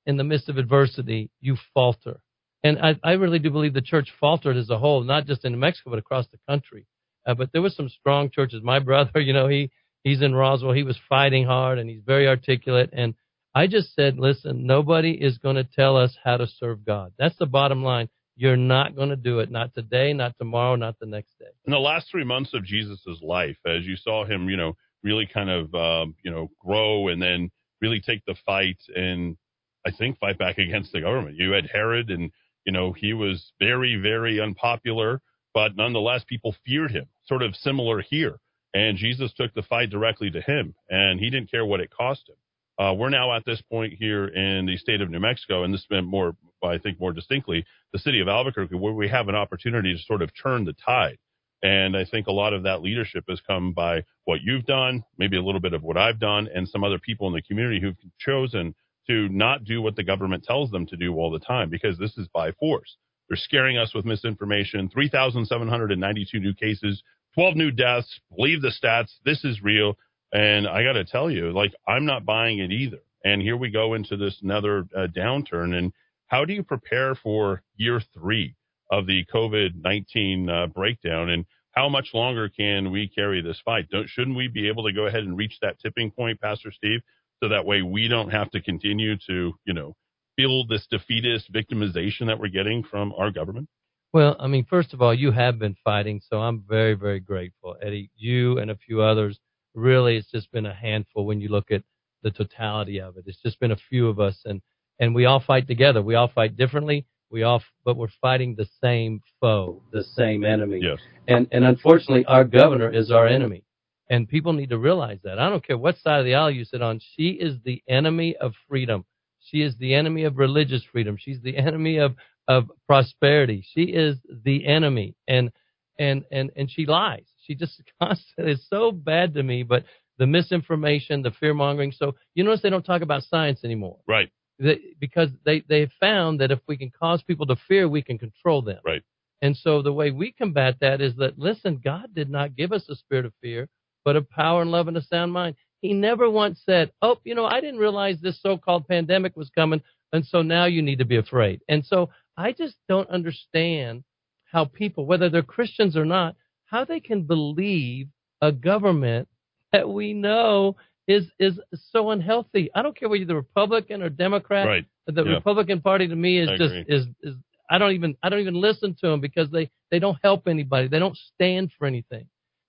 in 0.06 0.16
the 0.16 0.24
midst 0.24 0.48
of 0.48 0.58
adversity, 0.58 1.30
you 1.40 1.56
falter. 1.74 2.20
And 2.62 2.78
I, 2.78 2.96
I 3.02 3.12
really 3.12 3.38
do 3.38 3.50
believe 3.50 3.74
the 3.74 3.80
church 3.80 4.12
faltered 4.20 4.56
as 4.56 4.70
a 4.70 4.78
whole, 4.78 5.02
not 5.02 5.26
just 5.26 5.44
in 5.44 5.52
New 5.52 5.58
Mexico, 5.58 5.90
but 5.90 5.98
across 5.98 6.26
the 6.28 6.38
country. 6.48 6.86
Uh, 7.26 7.34
but 7.34 7.50
there 7.52 7.62
were 7.62 7.70
some 7.70 7.88
strong 7.88 8.30
churches. 8.30 8.62
My 8.62 8.78
brother, 8.88 9.20
you 9.20 9.32
know, 9.32 9.48
he 9.48 9.70
he's 10.04 10.22
in 10.22 10.34
Roswell. 10.34 10.72
He 10.72 10.84
was 10.84 10.98
fighting 11.08 11.44
hard, 11.46 11.78
and 11.78 11.90
he's 11.90 12.02
very 12.06 12.28
articulate. 12.28 12.90
And 12.92 13.14
I 13.56 13.68
just 13.68 13.94
said, 13.94 14.18
listen, 14.18 14.66
nobody 14.66 15.12
is 15.12 15.38
going 15.38 15.56
to 15.56 15.64
tell 15.64 15.96
us 15.96 16.14
how 16.22 16.36
to 16.36 16.46
serve 16.46 16.84
God. 16.84 17.14
That's 17.18 17.38
the 17.38 17.46
bottom 17.46 17.82
line. 17.82 18.10
You're 18.36 18.54
not 18.54 18.94
going 18.94 19.08
to 19.08 19.16
do 19.16 19.38
it. 19.38 19.50
Not 19.50 19.72
today, 19.72 20.12
not 20.12 20.34
tomorrow, 20.38 20.76
not 20.76 20.98
the 21.00 21.06
next 21.06 21.38
day. 21.38 21.46
in 21.64 21.70
the 21.70 21.78
last 21.78 22.10
three 22.10 22.22
months 22.22 22.52
of 22.52 22.66
Jesus' 22.66 23.00
life, 23.22 23.56
as 23.66 23.86
you 23.86 23.96
saw 23.96 24.26
him, 24.26 24.50
you 24.50 24.58
know, 24.58 24.76
really 25.02 25.26
kind 25.32 25.48
of, 25.48 25.74
um, 25.74 26.14
you 26.22 26.30
know, 26.30 26.50
grow 26.62 27.08
and 27.08 27.22
then 27.22 27.50
really 27.80 27.98
take 27.98 28.22
the 28.26 28.34
fight 28.44 28.76
and 28.94 29.38
I 29.86 29.90
think 29.90 30.18
fight 30.18 30.36
back 30.36 30.58
against 30.58 30.92
the 30.92 31.00
government. 31.00 31.36
You 31.36 31.52
had 31.52 31.70
Herod 31.72 32.10
and, 32.10 32.30
you 32.66 32.74
know, 32.74 32.92
he 32.92 33.14
was 33.14 33.52
very, 33.58 33.96
very 33.96 34.38
unpopular, 34.38 35.22
but 35.54 35.76
nonetheless, 35.76 36.24
people 36.28 36.54
feared 36.66 36.90
him, 36.90 37.06
sort 37.24 37.42
of 37.42 37.56
similar 37.56 38.02
here. 38.02 38.38
And 38.74 38.98
Jesus 38.98 39.32
took 39.32 39.54
the 39.54 39.62
fight 39.62 39.88
directly 39.88 40.30
to 40.32 40.42
him 40.42 40.74
and 40.90 41.18
he 41.18 41.30
didn't 41.30 41.50
care 41.50 41.64
what 41.64 41.80
it 41.80 41.88
cost 41.88 42.28
him. 42.28 42.36
Uh, 42.78 42.94
we're 42.96 43.08
now 43.08 43.34
at 43.34 43.44
this 43.46 43.62
point 43.70 43.94
here 43.98 44.26
in 44.26 44.66
the 44.66 44.76
state 44.76 45.00
of 45.00 45.10
New 45.10 45.20
Mexico, 45.20 45.64
and 45.64 45.72
this 45.72 45.80
has 45.80 45.86
been 45.86 46.04
more, 46.04 46.36
I 46.62 46.78
think, 46.78 47.00
more 47.00 47.12
distinctly, 47.12 47.64
the 47.92 47.98
city 47.98 48.20
of 48.20 48.28
Albuquerque, 48.28 48.74
where 48.74 48.92
we 48.92 49.08
have 49.08 49.28
an 49.28 49.34
opportunity 49.34 49.94
to 49.94 50.02
sort 50.02 50.22
of 50.22 50.30
turn 50.40 50.64
the 50.64 50.74
tide. 50.74 51.18
And 51.62 51.96
I 51.96 52.04
think 52.04 52.26
a 52.26 52.32
lot 52.32 52.52
of 52.52 52.64
that 52.64 52.82
leadership 52.82 53.24
has 53.28 53.40
come 53.46 53.72
by 53.72 54.04
what 54.24 54.40
you've 54.42 54.66
done, 54.66 55.04
maybe 55.16 55.38
a 55.38 55.42
little 55.42 55.60
bit 55.60 55.72
of 55.72 55.82
what 55.82 55.96
I've 55.96 56.20
done, 56.20 56.48
and 56.54 56.68
some 56.68 56.84
other 56.84 56.98
people 56.98 57.26
in 57.28 57.32
the 57.32 57.42
community 57.42 57.80
who've 57.80 57.96
chosen 58.18 58.74
to 59.08 59.28
not 59.30 59.64
do 59.64 59.80
what 59.80 59.96
the 59.96 60.02
government 60.02 60.44
tells 60.44 60.70
them 60.70 60.86
to 60.86 60.96
do 60.96 61.14
all 61.14 61.30
the 61.30 61.38
time 61.38 61.70
because 61.70 61.98
this 61.98 62.16
is 62.18 62.28
by 62.28 62.52
force. 62.52 62.96
They're 63.28 63.36
scaring 63.36 63.78
us 63.78 63.94
with 63.94 64.04
misinformation. 64.04 64.88
3,792 64.90 66.40
new 66.40 66.54
cases, 66.54 67.02
12 67.34 67.56
new 67.56 67.70
deaths. 67.70 68.20
Believe 68.34 68.62
the 68.62 68.72
stats. 68.72 69.12
This 69.24 69.44
is 69.44 69.62
real. 69.62 69.96
And 70.36 70.68
I 70.68 70.82
got 70.82 70.92
to 70.92 71.04
tell 71.06 71.30
you, 71.30 71.50
like, 71.50 71.74
I'm 71.88 72.04
not 72.04 72.26
buying 72.26 72.58
it 72.58 72.70
either. 72.70 72.98
And 73.24 73.40
here 73.40 73.56
we 73.56 73.70
go 73.70 73.94
into 73.94 74.18
this 74.18 74.36
another 74.42 74.86
uh, 74.94 75.06
downturn. 75.06 75.74
And 75.74 75.94
how 76.26 76.44
do 76.44 76.52
you 76.52 76.62
prepare 76.62 77.14
for 77.14 77.62
year 77.76 78.02
three 78.12 78.54
of 78.90 79.06
the 79.06 79.24
COVID 79.34 79.82
19 79.82 80.50
uh, 80.50 80.66
breakdown? 80.66 81.30
And 81.30 81.46
how 81.70 81.88
much 81.88 82.10
longer 82.12 82.50
can 82.50 82.90
we 82.90 83.08
carry 83.08 83.40
this 83.40 83.62
fight? 83.64 83.88
Don't, 83.90 84.10
shouldn't 84.10 84.36
we 84.36 84.46
be 84.46 84.68
able 84.68 84.84
to 84.84 84.92
go 84.92 85.06
ahead 85.06 85.22
and 85.22 85.38
reach 85.38 85.56
that 85.62 85.78
tipping 85.80 86.10
point, 86.10 86.38
Pastor 86.38 86.70
Steve, 86.70 87.00
so 87.42 87.48
that 87.48 87.64
way 87.64 87.80
we 87.80 88.06
don't 88.06 88.28
have 88.28 88.50
to 88.50 88.60
continue 88.60 89.16
to, 89.28 89.54
you 89.64 89.72
know, 89.72 89.96
feel 90.36 90.66
this 90.66 90.86
defeatist 90.90 91.50
victimization 91.50 92.26
that 92.26 92.38
we're 92.38 92.48
getting 92.48 92.82
from 92.82 93.14
our 93.16 93.30
government? 93.30 93.70
Well, 94.12 94.36
I 94.38 94.48
mean, 94.48 94.66
first 94.68 94.92
of 94.92 95.00
all, 95.00 95.14
you 95.14 95.30
have 95.30 95.58
been 95.58 95.76
fighting, 95.82 96.20
so 96.28 96.42
I'm 96.42 96.62
very, 96.68 96.92
very 96.92 97.20
grateful, 97.20 97.76
Eddy. 97.82 98.10
You 98.16 98.58
and 98.58 98.70
a 98.70 98.76
few 98.76 99.00
others. 99.00 99.40
Really, 99.76 100.16
it's 100.16 100.30
just 100.30 100.50
been 100.52 100.64
a 100.66 100.74
handful 100.74 101.26
when 101.26 101.40
you 101.40 101.48
look 101.48 101.70
at 101.70 101.82
the 102.22 102.30
totality 102.30 102.98
of 102.98 103.18
it. 103.18 103.24
It's 103.26 103.42
just 103.42 103.60
been 103.60 103.72
a 103.72 103.76
few 103.90 104.08
of 104.08 104.18
us, 104.18 104.40
and 104.46 104.62
and 104.98 105.14
we 105.14 105.26
all 105.26 105.38
fight 105.38 105.68
together. 105.68 106.02
We 106.02 106.14
all 106.14 106.28
fight 106.34 106.56
differently. 106.56 107.06
We 107.30 107.42
all, 107.42 107.62
but 107.84 107.98
we're 107.98 108.08
fighting 108.20 108.54
the 108.56 108.66
same 108.82 109.20
foe, 109.38 109.82
the 109.92 110.02
same 110.02 110.44
enemy. 110.44 110.80
Yes. 110.82 110.98
And 111.28 111.46
and 111.52 111.64
unfortunately, 111.64 112.24
our 112.24 112.42
governor 112.42 112.90
is 112.90 113.10
our 113.10 113.26
enemy, 113.26 113.64
and 114.08 114.26
people 114.26 114.54
need 114.54 114.70
to 114.70 114.78
realize 114.78 115.18
that. 115.24 115.38
I 115.38 115.50
don't 115.50 115.64
care 115.64 115.76
what 115.76 115.98
side 115.98 116.20
of 116.20 116.24
the 116.24 116.34
aisle 116.34 116.50
you 116.50 116.64
sit 116.64 116.80
on. 116.80 116.98
She 117.14 117.32
is 117.32 117.56
the 117.64 117.82
enemy 117.88 118.34
of 118.36 118.54
freedom. 118.68 119.04
She 119.40 119.60
is 119.62 119.76
the 119.76 119.94
enemy 119.94 120.24
of 120.24 120.38
religious 120.38 120.82
freedom. 120.90 121.18
She's 121.20 121.42
the 121.42 121.56
enemy 121.56 121.98
of 121.98 122.14
of 122.48 122.70
prosperity. 122.86 123.66
She 123.74 123.82
is 123.82 124.16
the 124.44 124.66
enemy, 124.66 125.16
and 125.28 125.50
and 125.98 126.24
and 126.30 126.50
and 126.56 126.70
she 126.70 126.86
lies. 126.86 127.26
She 127.46 127.54
just 127.54 127.80
constantly 128.02 128.52
is 128.52 128.66
so 128.68 128.92
bad 128.92 129.34
to 129.34 129.42
me. 129.42 129.62
But 129.62 129.84
the 130.18 130.26
misinformation, 130.26 131.22
the 131.22 131.30
fear 131.30 131.54
mongering. 131.54 131.92
So 131.92 132.14
you 132.34 132.44
notice 132.44 132.62
they 132.62 132.70
don't 132.70 132.84
talk 132.84 133.02
about 133.02 133.22
science 133.24 133.60
anymore 133.64 133.98
Right. 134.08 134.30
they, 134.58 134.80
because 134.98 135.30
they 135.44 135.62
they 135.68 135.90
found 136.00 136.40
that 136.40 136.50
if 136.50 136.60
we 136.66 136.76
can 136.76 136.90
cause 136.90 137.22
people 137.22 137.46
to 137.46 137.56
fear, 137.68 137.88
we 137.88 138.02
can 138.02 138.18
control 138.18 138.62
them. 138.62 138.80
Right. 138.84 139.02
And 139.42 139.56
so 139.56 139.82
the 139.82 139.92
way 139.92 140.10
we 140.10 140.32
combat 140.32 140.76
that 140.80 141.00
is 141.00 141.16
that 141.16 141.38
listen, 141.38 141.80
God 141.84 142.14
did 142.14 142.30
not 142.30 142.56
give 142.56 142.72
us 142.72 142.88
a 142.88 142.96
spirit 142.96 143.26
of 143.26 143.34
fear, 143.42 143.68
but 144.04 144.16
of 144.16 144.28
power 144.30 144.62
and 144.62 144.70
love 144.70 144.88
and 144.88 144.96
a 144.96 145.02
sound 145.02 145.32
mind. 145.32 145.56
He 145.82 145.92
never 145.92 146.30
once 146.30 146.62
said, 146.64 146.90
"Oh, 147.02 147.18
you 147.24 147.34
know, 147.34 147.44
I 147.44 147.60
didn't 147.60 147.80
realize 147.80 148.18
this 148.20 148.40
so-called 148.40 148.88
pandemic 148.88 149.36
was 149.36 149.50
coming, 149.50 149.82
and 150.12 150.24
so 150.24 150.40
now 150.40 150.64
you 150.64 150.80
need 150.80 150.98
to 151.00 151.04
be 151.04 151.16
afraid." 151.16 151.60
And 151.68 151.84
so 151.84 152.08
I 152.38 152.52
just 152.52 152.76
don't 152.88 153.10
understand 153.10 154.02
how 154.50 154.64
people, 154.64 155.04
whether 155.04 155.28
they're 155.28 155.42
Christians 155.42 155.96
or 155.96 156.06
not, 156.06 156.34
how 156.66 156.84
they 156.84 157.00
can 157.00 157.22
believe 157.22 158.08
a 158.42 158.52
government 158.52 159.28
that 159.72 159.88
we 159.88 160.12
know 160.12 160.76
is 161.08 161.26
is 161.38 161.58
so 161.92 162.10
unhealthy. 162.10 162.70
I 162.74 162.82
don't 162.82 162.96
care 162.96 163.08
whether 163.08 163.18
you're 163.18 163.26
the 163.26 163.36
Republican 163.36 164.02
or 164.02 164.08
Democrat. 164.08 164.66
Right. 164.66 164.84
The 165.06 165.24
Yeah. 165.24 165.34
Republican 165.34 165.80
Party 165.80 166.08
to 166.08 166.16
me 166.16 166.38
is 166.38 166.48
I 166.48 166.56
just 166.56 166.74
agree. 166.74 166.84
is 166.96 167.06
is 167.22 167.34
I 167.70 167.78
don't 167.78 167.92
even 167.92 168.16
I 168.22 168.28
don't 168.28 168.40
even 168.40 168.60
listen 168.60 168.94
to 169.00 169.08
them 169.08 169.20
because 169.20 169.50
they 169.50 169.70
they 169.90 169.98
don't 169.98 170.18
help 170.22 170.48
anybody. 170.48 170.88
They 170.88 170.98
don't 170.98 171.16
stand 171.16 171.70
for 171.78 171.86
anything. 171.86 172.26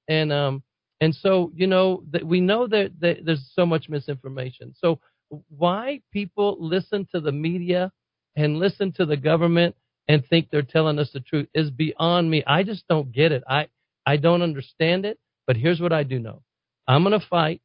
And 0.07 0.31
um 0.31 0.63
and 1.01 1.13
so 1.13 1.51
you 1.55 1.67
know 1.67 2.03
that 2.11 2.23
we 2.23 2.39
know 2.39 2.67
that, 2.67 2.91
that 2.99 3.25
there's 3.25 3.51
so 3.53 3.65
much 3.65 3.89
misinformation. 3.89 4.73
So 4.75 4.99
why 5.49 6.01
people 6.11 6.57
listen 6.59 7.07
to 7.13 7.19
the 7.19 7.31
media 7.31 7.91
and 8.35 8.59
listen 8.59 8.91
to 8.93 9.05
the 9.05 9.17
government 9.17 9.75
and 10.07 10.25
think 10.25 10.49
they're 10.49 10.61
telling 10.61 10.99
us 10.99 11.11
the 11.11 11.19
truth 11.19 11.47
is 11.53 11.69
beyond 11.69 12.29
me. 12.29 12.43
I 12.47 12.63
just 12.63 12.87
don't 12.87 13.11
get 13.11 13.31
it. 13.31 13.43
I 13.47 13.67
I 14.07 14.17
don't 14.17 14.41
understand 14.41 15.05
it. 15.05 15.19
But 15.45 15.57
here's 15.57 15.79
what 15.79 15.93
I 15.93 16.03
do 16.03 16.17
know. 16.19 16.41
I'm 16.87 17.03
going 17.03 17.19
to 17.19 17.25
fight 17.25 17.61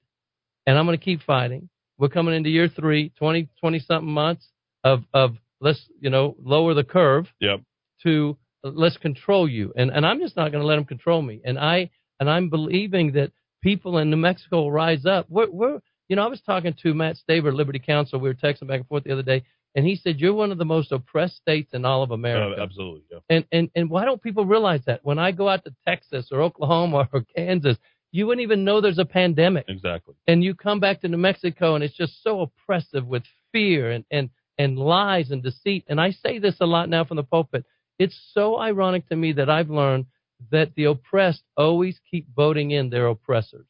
and 0.66 0.76
I'm 0.78 0.86
going 0.86 0.98
to 0.98 1.04
keep 1.04 1.22
fighting. 1.22 1.68
We're 1.98 2.08
coming 2.08 2.34
into 2.34 2.50
year 2.50 2.68
three, 2.68 3.10
20, 3.18 3.48
20 3.60 3.78
something 3.80 4.12
months 4.12 4.48
of, 4.84 5.04
of 5.14 5.36
let's, 5.60 5.80
you 6.00 6.10
know, 6.10 6.36
lower 6.42 6.74
the 6.74 6.84
curve 6.84 7.26
Yep. 7.40 7.60
to 8.02 8.36
let's 8.64 8.96
control 8.98 9.48
you. 9.48 9.72
And, 9.76 9.90
and 9.90 10.04
I'm 10.06 10.20
just 10.20 10.36
not 10.36 10.52
going 10.52 10.62
to 10.62 10.66
let 10.66 10.76
them 10.76 10.84
control 10.84 11.22
me. 11.22 11.40
And 11.44 11.58
I, 11.58 11.90
and 12.20 12.28
I'm 12.30 12.50
believing 12.50 13.12
that 13.12 13.32
people 13.62 13.98
in 13.98 14.10
New 14.10 14.16
Mexico 14.16 14.62
will 14.62 14.72
rise 14.72 15.06
up. 15.06 15.26
We're, 15.28 15.50
we're, 15.50 15.80
you 16.08 16.16
know, 16.16 16.24
I 16.24 16.28
was 16.28 16.40
talking 16.42 16.74
to 16.82 16.94
Mat 16.94 17.16
Staver, 17.16 17.52
Liberty 17.54 17.78
Counsel. 17.78 18.20
We 18.20 18.28
were 18.28 18.34
texting 18.34 18.66
back 18.68 18.80
and 18.80 18.86
forth 18.88 19.04
the 19.04 19.12
other 19.12 19.22
day, 19.22 19.44
and 19.74 19.86
he 19.86 19.96
said, 19.96 20.20
you're 20.20 20.34
one 20.34 20.52
of 20.52 20.58
the 20.58 20.64
most 20.64 20.92
oppressed 20.92 21.36
states 21.36 21.72
in 21.72 21.84
all 21.84 22.02
of 22.02 22.10
America. 22.10 22.60
Uh, 22.60 22.64
absolutely. 22.64 23.02
Yeah. 23.10 23.18
And, 23.30 23.44
and 23.52 23.70
and 23.74 23.90
why 23.90 24.04
don't 24.04 24.22
people 24.22 24.44
realize 24.44 24.82
that? 24.86 25.00
When 25.02 25.18
I 25.18 25.32
go 25.32 25.48
out 25.48 25.64
to 25.64 25.74
Texas 25.86 26.28
or 26.30 26.42
Oklahoma 26.42 27.08
or 27.12 27.24
Kansas, 27.34 27.78
you 28.10 28.26
wouldn't 28.26 28.42
even 28.42 28.64
know 28.64 28.80
there's 28.80 28.98
a 28.98 29.06
pandemic. 29.06 29.64
Exactly. 29.68 30.14
And 30.26 30.44
you 30.44 30.54
come 30.54 30.80
back 30.80 31.00
to 31.00 31.08
New 31.08 31.16
Mexico 31.16 31.74
and 31.74 31.82
it's 31.82 31.96
just 31.96 32.22
so 32.22 32.42
oppressive 32.42 33.06
with 33.06 33.22
fear 33.50 33.90
and, 33.90 34.04
and, 34.10 34.28
and 34.58 34.78
lies 34.78 35.30
and 35.30 35.42
deceit. 35.42 35.84
And 35.88 35.98
I 36.00 36.10
say 36.10 36.38
this 36.38 36.56
a 36.60 36.66
lot 36.66 36.90
now 36.90 37.04
from 37.04 37.16
the 37.16 37.22
pulpit. 37.22 37.64
It's 37.98 38.18
so 38.34 38.58
ironic 38.58 39.08
to 39.08 39.16
me 39.16 39.32
that 39.32 39.48
I've 39.48 39.70
learned 39.70 40.06
that 40.50 40.74
the 40.74 40.84
oppressed 40.84 41.42
always 41.56 41.98
keep 42.10 42.26
voting 42.34 42.72
in 42.72 42.90
their 42.90 43.06
oppressors. 43.06 43.66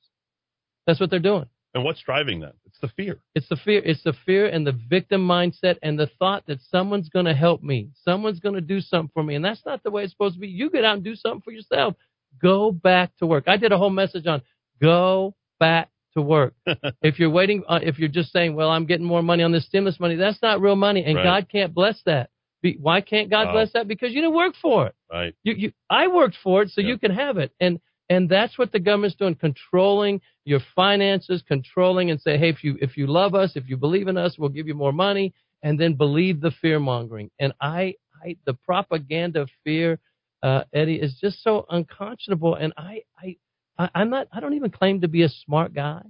That's 0.86 0.98
what 0.98 1.10
they're 1.10 1.20
doing. 1.20 1.46
And 1.74 1.84
what's 1.84 2.02
driving 2.02 2.40
that? 2.40 2.54
It's 2.66 2.78
the 2.80 2.88
fear. 2.88 3.18
It's 3.34 3.48
the 3.48 3.56
fear. 3.56 3.80
It's 3.82 4.02
the 4.02 4.12
fear 4.26 4.46
and 4.46 4.66
the 4.66 4.72
victim 4.90 5.26
mindset 5.26 5.78
and 5.82 5.98
the 5.98 6.10
thought 6.18 6.44
that 6.46 6.60
someone's 6.70 7.08
going 7.08 7.24
to 7.24 7.34
help 7.34 7.62
me. 7.62 7.88
Someone's 8.04 8.40
going 8.40 8.54
to 8.56 8.60
do 8.60 8.80
something 8.80 9.10
for 9.14 9.22
me. 9.22 9.36
And 9.36 9.44
that's 9.44 9.64
not 9.64 9.82
the 9.82 9.90
way 9.90 10.02
it's 10.02 10.12
supposed 10.12 10.34
to 10.34 10.40
be. 10.40 10.48
You 10.48 10.68
get 10.68 10.84
out 10.84 10.96
and 10.96 11.04
do 11.04 11.14
something 11.14 11.40
for 11.40 11.50
yourself. 11.50 11.94
Go 12.40 12.72
back 12.72 13.16
to 13.18 13.26
work. 13.26 13.44
I 13.46 13.56
did 13.56 13.72
a 13.72 13.78
whole 13.78 13.90
message 13.90 14.26
on 14.26 14.42
go 14.80 15.34
back 15.58 15.88
to 16.14 16.20
work. 16.20 16.54
if 17.02 17.18
you're 17.18 17.30
waiting, 17.30 17.62
uh, 17.66 17.80
if 17.82 17.98
you're 17.98 18.08
just 18.08 18.32
saying, 18.32 18.54
well, 18.54 18.68
I'm 18.68 18.84
getting 18.84 19.06
more 19.06 19.22
money 19.22 19.42
on 19.42 19.52
this 19.52 19.64
stimulus 19.66 19.98
money, 19.98 20.16
that's 20.16 20.42
not 20.42 20.60
real 20.60 20.76
money. 20.76 21.04
And 21.04 21.16
Right. 21.16 21.24
God 21.24 21.48
can't 21.50 21.72
bless 21.72 22.02
that. 22.04 22.28
Be, 22.60 22.76
why 22.80 23.00
can't 23.00 23.30
God 23.30 23.46
Wow. 23.46 23.52
bless 23.52 23.72
that? 23.72 23.88
Because 23.88 24.12
you 24.12 24.20
didn't 24.20 24.36
work 24.36 24.54
for 24.60 24.88
it. 24.88 24.94
Right. 25.10 25.34
You, 25.42 25.54
you, 25.54 25.72
I 25.88 26.08
worked 26.08 26.36
for 26.42 26.62
it, 26.62 26.70
so 26.70 26.80
Yeah. 26.82 26.88
you 26.88 26.98
can 26.98 27.12
have 27.12 27.38
it. 27.38 27.52
And 27.60 27.80
and 28.12 28.28
that's 28.28 28.58
what 28.58 28.72
the 28.72 28.78
government's 28.78 29.16
doing, 29.16 29.34
controlling 29.34 30.20
your 30.44 30.60
finances, 30.76 31.42
controlling 31.48 32.10
and 32.10 32.20
say, 32.20 32.36
hey, 32.36 32.50
if 32.50 32.62
you 32.62 32.76
if 32.82 32.98
you 32.98 33.06
love 33.06 33.34
us, 33.34 33.52
if 33.54 33.70
you 33.70 33.78
believe 33.78 34.06
in 34.06 34.18
us, 34.18 34.36
we'll 34.38 34.50
give 34.50 34.68
you 34.68 34.74
more 34.74 34.92
money, 34.92 35.32
and 35.62 35.80
then 35.80 35.94
believe 35.94 36.42
the 36.42 36.50
fear 36.60 36.78
mongering. 36.78 37.30
And 37.38 37.54
I, 37.58 37.94
I 38.22 38.36
the 38.44 38.52
propaganda 38.52 39.40
of 39.40 39.50
fear, 39.64 39.98
uh, 40.42 40.64
Eddy, 40.74 40.96
is 40.96 41.16
just 41.22 41.42
so 41.42 41.64
unconscionable. 41.70 42.54
And 42.54 42.74
I, 42.76 43.02
I 43.18 43.36
I, 43.78 43.88
I'm 43.94 44.10
not. 44.10 44.28
I 44.30 44.40
don't 44.40 44.54
even 44.54 44.70
claim 44.70 45.00
to 45.00 45.08
be 45.08 45.22
a 45.22 45.30
smart 45.30 45.72
guy, 45.72 46.02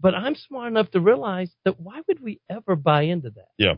but 0.00 0.14
I'm 0.14 0.36
smart 0.36 0.68
enough 0.68 0.90
to 0.92 1.00
realize 1.00 1.50
that 1.66 1.78
why 1.78 2.00
would 2.08 2.22
we 2.22 2.40
ever 2.48 2.76
buy 2.76 3.02
into 3.02 3.28
that? 3.30 3.50
Yeah. 3.58 3.74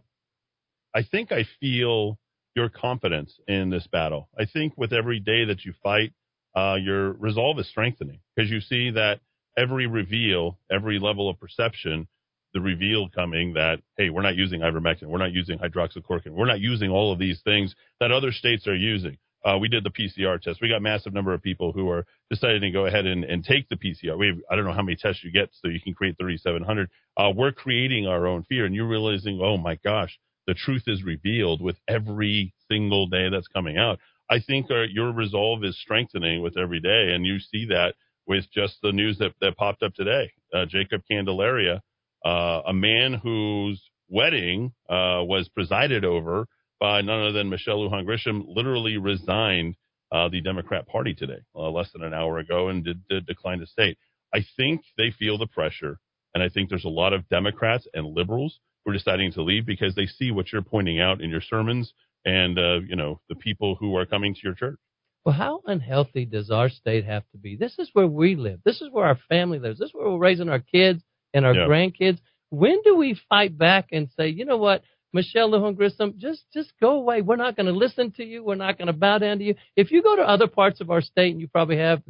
I 0.95 1.03
think 1.03 1.33
I 1.33 1.45
feel 1.59 2.21
your 2.55 2.69
confidence 2.69 3.35
in 3.49 3.71
this 3.71 3.89
battle. 3.89 4.29
I 4.39 4.45
think 4.47 4.75
with 4.77 4.93
every 4.93 5.19
day 5.19 5.45
that 5.47 5.65
you 5.65 5.75
fight, 5.83 6.13
uh, 6.59 6.75
your 6.77 7.13
resolve 7.13 7.59
is 7.59 7.69
strengthening 7.69 8.21
because 8.35 8.51
you 8.51 8.61
see 8.61 8.91
that 8.91 9.21
every 9.57 9.87
reveal, 9.87 10.59
every 10.71 10.99
level 10.99 11.31
of 11.31 11.39
perception, 11.39 12.09
the 12.55 12.61
reveal 12.61 13.09
coming 13.09 13.55
that, 13.55 13.81
hey, 13.97 14.11
we're 14.11 14.23
not 14.23 14.35
using 14.35 14.61
ivermectin, 14.61 15.05
we're 15.05 15.19
not 15.19 15.33
using 15.33 15.59
hydroxychloroquine, 15.59 16.31
we're 16.33 16.47
not 16.47 16.61
using 16.61 16.91
all 16.91 17.13
of 17.13 17.19
these 17.19 17.41
things 17.45 17.75
that 18.01 18.11
other 18.11 18.33
states 18.33 18.67
are 18.67 18.75
using. 18.75 19.19
Uh, 19.45 19.57
we 19.57 19.69
did 19.69 19.85
the 19.85 19.91
PCR 19.91 20.41
test. 20.41 20.61
We 20.61 20.69
got 20.69 20.83
massive 20.83 21.15
number 21.15 21.33
of 21.33 21.41
people 21.41 21.71
who 21.71 21.89
are 21.91 22.05
deciding 22.29 22.61
to 22.63 22.71
go 22.71 22.87
ahead 22.87 23.07
and, 23.07 23.23
and 23.23 23.45
take 23.45 23.69
the 23.69 23.77
PCR. 23.77 24.19
We 24.19 24.27
have, 24.29 24.37
I 24.51 24.57
don't 24.57 24.65
know 24.65 24.73
how 24.73 24.83
many 24.83 24.97
tests 24.97 25.23
you 25.23 25.31
get 25.31 25.51
so 25.53 25.69
you 25.69 25.81
can 25.81 25.95
create 25.95 26.17
3,700. 26.19 26.91
Uh, 27.17 27.31
we're 27.37 27.53
creating 27.53 28.09
our 28.09 28.27
own 28.27 28.43
fear 28.49 28.65
and 28.67 28.75
you're 28.75 28.89
realizing, 28.89 29.39
oh 29.41 29.57
my 29.57 29.77
gosh, 29.77 30.19
the 30.49 30.55
truth 30.55 30.85
is 30.89 31.05
revealed 31.05 31.63
with 31.63 31.77
every 31.87 32.53
single 32.69 33.07
day 33.07 33.29
that's 33.31 33.47
coming 33.47 33.79
out. 33.79 34.01
I 34.31 34.41
think 34.41 34.71
our, 34.71 34.85
your 34.85 35.13
resolve 35.13 35.65
is 35.65 35.79
strengthening 35.81 36.43
with 36.43 36.57
every 36.59 36.81
day, 36.81 37.13
and 37.15 37.25
you 37.25 37.39
see 37.39 37.67
that 37.67 37.95
with 38.27 38.45
just 38.53 38.77
the 38.83 38.93
news 38.93 39.19
that, 39.19 39.33
that 39.41 39.57
popped 39.57 39.83
up 39.83 39.95
today. 39.95 40.31
Uh, 40.53 40.67
Jacob 40.67 41.03
Candelaria, 41.11 41.83
uh, 42.25 42.61
a 42.67 42.73
man 42.73 43.15
whose 43.15 43.83
wedding 44.09 44.73
uh, 44.89 45.25
was 45.25 45.49
presided 45.55 46.05
over 46.05 46.47
by 46.81 47.01
none 47.01 47.21
other 47.21 47.33
than 47.33 47.49
Michelle 47.49 47.79
Lujan 47.79 48.07
Grisham, 48.07 48.45
literally 48.47 48.99
resigned 48.99 49.77
uh, 50.13 50.29
the 50.29 50.41
Democrat 50.41 50.87
Party 50.87 51.15
today, 51.15 51.41
uh, 51.55 51.71
less 51.71 51.91
than 51.93 52.03
an 52.03 52.15
hour 52.15 52.39
ago, 52.39 52.69
and 52.69 52.85
did, 52.85 53.03
did 53.09 53.27
decline 53.27 53.59
to 53.61 53.67
state. 53.67 53.99
I 54.35 54.45
think 54.57 54.83
they 54.97 55.11
feel 55.11 55.39
the 55.39 55.47
pressure, 55.47 55.99
and 56.35 56.43
I 56.43 56.49
think 56.49 56.69
there's 56.69 56.85
a 56.85 56.89
lot 56.89 57.13
of 57.13 57.29
Democrats 57.29 57.87
and 57.95 58.15
liberals 58.15 58.59
who 58.85 58.91
are 58.91 58.95
deciding 58.95 59.33
to 59.33 59.43
leave 59.43 59.67
because 59.67 59.95
they 59.95 60.07
see 60.07 60.31
what 60.31 60.53
you're 60.53 60.63
pointing 60.63 61.01
out 61.01 61.21
in 61.21 61.31
your 61.31 61.41
sermons 61.41 61.93
and 62.29 62.59
uh, 62.59 62.81
you 62.87 62.97
know 62.97 63.21
the 63.29 63.35
people 63.35 63.75
who 63.81 63.97
are 63.97 64.07
coming 64.07 64.35
to 64.35 64.41
your 64.45 64.55
church. 64.55 64.79
Well, 65.25 65.35
how 65.35 65.61
unhealthy 65.67 66.25
does 66.25 66.51
our 66.51 66.69
state 66.69 67.05
have 67.05 67.25
to 67.33 67.39
be? 67.39 67.57
This 67.57 67.75
is 67.79 67.91
where 67.93 68.07
we 68.07 68.35
live. 68.37 68.61
This 68.65 68.81
is 68.81 68.89
where 68.91 69.05
our 69.05 69.19
family 69.29 69.59
lives. 69.59 69.79
This 69.79 69.89
is 69.89 69.95
where 69.95 70.09
we're 70.11 70.19
raising 70.19 70.49
our 70.49 70.61
kids 70.61 71.03
and 71.35 71.45
our 71.45 71.55
Yeah. 71.55 71.67
grandkids. 71.67 72.19
When 72.51 72.81
do 72.83 72.97
we 72.97 73.15
fight 73.29 73.59
back 73.59 73.89
and 73.93 74.09
say, 74.17 74.29
you 74.29 74.45
know 74.47 74.57
what, 74.57 74.83
Michelle 75.13 75.51
Lujan 75.51 75.77
Grisham, 75.77 76.17
just 76.17 76.45
just 76.55 76.73
go 76.81 76.93
away. 76.97 77.21
We're 77.23 77.37
not 77.37 77.57
going 77.57 77.67
to 77.67 77.73
listen 77.73 78.13
to 78.13 78.25
you. 78.25 78.45
We're 78.45 78.55
not 78.67 78.79
going 78.79 78.87
to 78.87 78.93
bow 78.95 79.19
down 79.19 79.39
to 79.39 79.45
you. 79.45 79.55
If 79.77 79.91
you 79.91 80.03
go 80.03 80.17
to 80.17 80.23
other 80.23 80.47
parts 80.47 80.81
of 80.81 80.91
our 80.91 81.01
state, 81.03 81.33
and 81.33 81.41
you 81.41 81.49
probably 81.49 81.79
have 81.79 82.03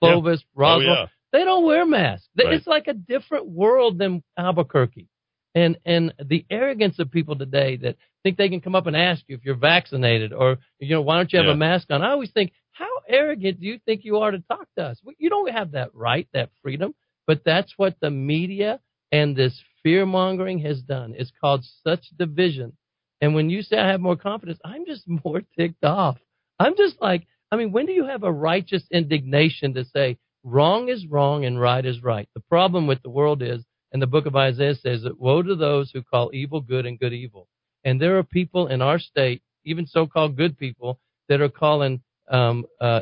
Clovis, 0.00 0.42
Roswell, 0.54 0.88
Oh 0.88 1.00
yeah, 1.02 1.06
they 1.32 1.44
don't 1.44 1.64
wear 1.64 1.86
masks. 1.86 2.28
Right. 2.36 2.52
It's 2.54 2.66
like 2.66 2.88
a 2.88 2.94
different 2.94 3.46
world 3.48 3.98
than 3.98 4.22
Albuquerque. 4.38 5.08
And 5.56 5.78
and 5.84 6.14
the 6.24 6.44
arrogance 6.50 7.00
of 7.00 7.10
people 7.10 7.34
today 7.36 7.76
that 7.78 7.96
think 8.22 8.36
they 8.36 8.48
can 8.50 8.60
come 8.60 8.74
up 8.76 8.86
and 8.86 8.96
ask 8.96 9.24
you 9.26 9.36
if 9.36 9.44
you're 9.44 9.56
vaccinated 9.56 10.32
or 10.32 10.58
you 10.78 10.94
know 10.94 11.02
why 11.02 11.16
don't 11.16 11.32
you 11.32 11.38
have 11.38 11.46
Yeah. 11.46 11.54
a 11.54 11.56
mask 11.56 11.90
on? 11.90 12.02
I 12.02 12.10
always 12.10 12.30
think 12.30 12.52
how 12.72 12.90
arrogant 13.08 13.60
do 13.60 13.66
you 13.66 13.78
think 13.86 14.04
you 14.04 14.18
are 14.18 14.30
to 14.30 14.40
talk 14.50 14.68
to 14.76 14.84
us? 14.84 15.00
Well, 15.02 15.14
You 15.18 15.30
don't 15.30 15.50
have 15.50 15.72
that 15.72 15.94
right, 15.94 16.28
that 16.34 16.50
freedom. 16.62 16.94
But 17.26 17.42
that's 17.44 17.72
what 17.78 17.96
the 18.00 18.10
media 18.10 18.80
and 19.12 19.34
this 19.34 19.60
fear 19.82 20.06
mongering 20.06 20.58
has 20.60 20.82
done. 20.82 21.14
It's 21.16 21.32
caused 21.40 21.68
such 21.82 22.04
division. 22.18 22.76
And 23.22 23.34
when 23.34 23.48
you 23.50 23.62
say 23.62 23.78
I 23.78 23.88
have 23.88 24.00
more 24.00 24.16
confidence, 24.16 24.60
I'm 24.64 24.84
just 24.86 25.08
more 25.24 25.42
ticked 25.58 25.84
off. 25.84 26.18
I'm 26.60 26.76
just 26.76 27.00
like, 27.00 27.26
I 27.50 27.56
mean, 27.56 27.72
when 27.72 27.86
do 27.86 27.92
you 27.92 28.04
have 28.06 28.24
a 28.24 28.32
righteous 28.32 28.84
indignation 28.90 29.74
to 29.74 29.84
say 29.86 30.18
wrong 30.44 30.88
is 30.90 31.06
wrong 31.06 31.44
and 31.46 31.58
right 31.60 31.84
is 31.84 32.02
right? 32.02 32.28
The 32.34 32.40
problem 32.48 32.86
with 32.86 33.02
the 33.02 33.10
world 33.10 33.42
is, 33.42 33.64
and 33.92 34.02
the 34.02 34.06
book 34.06 34.26
of 34.26 34.36
Isaiah 34.36 34.74
says 34.74 35.02
that 35.02 35.20
woe 35.20 35.42
to 35.42 35.54
those 35.54 35.90
who 35.90 36.02
call 36.02 36.30
evil 36.32 36.60
good 36.60 36.86
and 36.86 36.98
good 36.98 37.12
evil. 37.12 37.48
And 37.84 38.00
there 38.00 38.18
are 38.18 38.24
people 38.24 38.66
in 38.66 38.82
our 38.82 38.98
state, 38.98 39.42
even 39.64 39.86
so-called 39.86 40.36
good 40.36 40.58
people, 40.58 40.98
that 41.28 41.40
are 41.40 41.48
calling 41.48 42.02
um, 42.28 42.66
uh, 42.80 43.00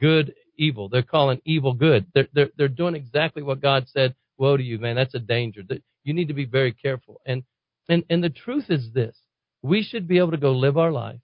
good 0.00 0.34
evil. 0.56 0.88
They're 0.88 1.02
calling 1.02 1.40
evil 1.44 1.72
good. 1.72 2.06
They're, 2.14 2.28
they're 2.32 2.50
they're 2.56 2.68
doing 2.68 2.94
exactly 2.94 3.42
what 3.42 3.60
God 3.60 3.86
said. 3.88 4.14
Woe 4.36 4.56
to 4.56 4.62
you, 4.62 4.78
man! 4.78 4.96
That's 4.96 5.14
a 5.14 5.20
danger. 5.20 5.62
You 6.04 6.14
need 6.14 6.28
to 6.28 6.34
be 6.34 6.44
very 6.44 6.72
careful. 6.72 7.20
And 7.26 7.42
and 7.88 8.04
and 8.10 8.22
the 8.22 8.30
truth 8.30 8.66
is 8.68 8.92
this: 8.92 9.16
we 9.62 9.82
should 9.82 10.06
be 10.06 10.18
able 10.18 10.30
to 10.32 10.36
go 10.36 10.52
live 10.52 10.76
our 10.76 10.92
life. 10.92 11.20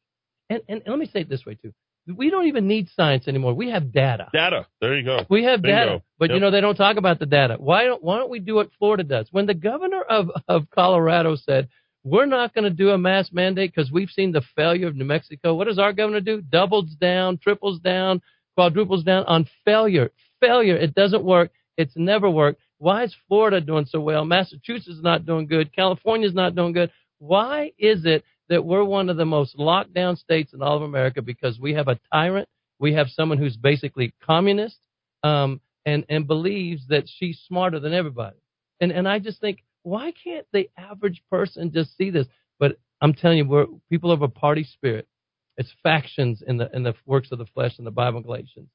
And 0.50 0.62
and 0.68 0.82
let 0.86 0.98
me 0.98 1.06
say 1.06 1.20
it 1.20 1.28
this 1.28 1.46
way 1.46 1.54
too: 1.54 1.72
we 2.06 2.30
don't 2.30 2.46
even 2.46 2.66
need 2.66 2.88
science 2.94 3.28
anymore. 3.28 3.54
We 3.54 3.70
have 3.70 3.92
data. 3.92 4.28
data. 4.32 4.66
There 4.80 4.96
you 4.96 5.04
go. 5.04 5.24
We 5.30 5.44
have 5.44 5.62
Bingo. 5.62 5.76
data, 5.76 6.02
but 6.18 6.30
you 6.30 6.40
know 6.40 6.50
they 6.50 6.60
don't 6.60 6.76
talk 6.76 6.96
about 6.96 7.18
the 7.18 7.26
data. 7.26 7.56
Why 7.58 7.84
don't 7.84 8.02
Why 8.02 8.18
don't 8.18 8.30
we 8.30 8.40
do 8.40 8.56
what 8.56 8.70
Florida 8.78 9.04
does? 9.04 9.28
When 9.30 9.46
the 9.46 9.54
governor 9.54 10.02
of 10.02 10.30
of 10.48 10.68
Colorado 10.70 11.36
said 11.36 11.68
we're 12.04 12.26
not 12.26 12.54
going 12.54 12.64
to 12.64 12.70
do 12.70 12.90
a 12.90 12.98
mask 12.98 13.32
mandate 13.32 13.74
because 13.74 13.90
we've 13.90 14.10
seen 14.10 14.32
the 14.32 14.42
failure 14.54 14.86
of 14.86 14.94
New 14.94 15.06
Mexico. 15.06 15.54
What 15.54 15.66
does 15.66 15.78
our 15.78 15.94
governor 15.94 16.20
do? 16.20 16.42
Doubles 16.42 16.94
down, 17.00 17.38
triples 17.38 17.80
down, 17.80 18.20
quadruples 18.54 19.04
down 19.04 19.24
on 19.24 19.48
failure. 19.64 20.10
Failure. 20.38 20.76
It 20.76 20.94
doesn't 20.94 21.24
work. 21.24 21.50
It's 21.78 21.96
never 21.96 22.28
worked. 22.28 22.60
Why 22.76 23.04
is 23.04 23.16
Florida 23.26 23.60
doing 23.62 23.86
so 23.86 24.00
well? 24.00 24.26
Massachusetts 24.26 24.88
is 24.88 25.02
not 25.02 25.24
doing 25.24 25.46
good. 25.46 25.74
California's 25.74 26.34
not 26.34 26.54
doing 26.54 26.74
good. 26.74 26.90
Why 27.18 27.72
is 27.78 28.04
it 28.04 28.24
that 28.48 28.64
we're 28.64 28.84
one 28.84 29.08
of 29.08 29.16
the 29.16 29.24
most 29.24 29.58
locked 29.58 29.94
down 29.94 30.16
states 30.16 30.52
in 30.52 30.62
all 30.62 30.76
of 30.76 30.82
America 30.82 31.22
because 31.22 31.58
we 31.58 31.74
have 31.74 31.88
a 31.88 31.98
tyrant, 32.12 32.48
we 32.78 32.92
have 32.94 33.08
someone 33.08 33.38
who's 33.38 33.56
basically 33.56 34.14
communist, 34.24 34.78
um, 35.22 35.60
and 35.86 36.04
and 36.08 36.26
believes 36.26 36.86
that 36.88 37.04
she's 37.06 37.38
smarter 37.46 37.80
than 37.80 37.94
everybody. 37.94 38.36
And 38.80 38.92
and 38.92 39.08
I 39.08 39.18
just 39.18 39.40
think, 39.40 39.64
why 39.82 40.12
can't 40.12 40.46
the 40.52 40.68
average 40.76 41.22
person 41.30 41.72
just 41.72 41.96
see 41.96 42.10
this? 42.10 42.26
But 42.58 42.78
I'm 43.00 43.14
telling 43.14 43.38
you, 43.38 43.44
we're 43.46 43.66
people 43.90 44.10
of 44.12 44.22
a 44.22 44.28
party 44.28 44.64
spirit. 44.64 45.08
It's 45.56 45.72
factions 45.82 46.42
in 46.46 46.56
the 46.58 46.70
in 46.74 46.82
the 46.82 46.94
works 47.06 47.32
of 47.32 47.38
the 47.38 47.46
flesh 47.46 47.78
in 47.78 47.84
the 47.84 47.90
Bible 47.90 48.20
Galatians 48.20 48.68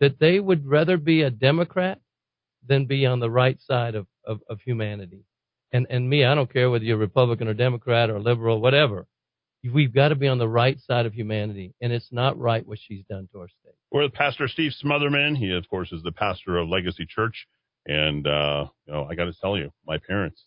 that 0.00 0.18
they 0.18 0.40
would 0.40 0.66
rather 0.66 0.96
be 0.96 1.22
a 1.22 1.30
Democrat 1.30 2.00
than 2.66 2.86
be 2.86 3.06
on 3.06 3.20
the 3.20 3.30
right 3.30 3.58
side 3.62 3.94
of, 3.94 4.06
of, 4.24 4.40
of 4.48 4.60
humanity. 4.60 5.24
And 5.72 5.86
and 5.90 6.08
me, 6.08 6.24
I 6.24 6.34
don't 6.34 6.52
care 6.52 6.70
whether 6.70 6.84
you're 6.84 6.96
Republican 6.96 7.48
or 7.48 7.54
Democrat 7.54 8.10
or 8.10 8.20
liberal, 8.20 8.60
whatever. 8.60 9.06
We've 9.64 9.92
got 9.92 10.08
to 10.08 10.14
be 10.14 10.28
on 10.28 10.38
the 10.38 10.48
right 10.48 10.78
side 10.80 11.06
of 11.06 11.12
humanity, 11.12 11.74
and 11.80 11.92
it's 11.92 12.12
not 12.12 12.38
right 12.38 12.66
what 12.66 12.78
she's 12.80 13.04
done 13.08 13.28
to 13.32 13.40
our 13.40 13.48
state. 13.48 13.74
We're 13.90 14.02
with 14.02 14.12
Pastor 14.12 14.46
Steve 14.48 14.72
Smotherman. 14.84 15.36
He, 15.36 15.52
of 15.52 15.68
course, 15.68 15.90
is 15.92 16.02
the 16.02 16.12
pastor 16.12 16.58
of 16.58 16.68
Legacy 16.68 17.06
Church. 17.06 17.46
And, 17.86 18.26
uh, 18.26 18.66
you 18.86 18.92
know, 18.92 19.06
I 19.10 19.14
got 19.14 19.24
to 19.24 19.34
tell 19.40 19.56
you, 19.56 19.72
my 19.86 19.98
parents, 19.98 20.44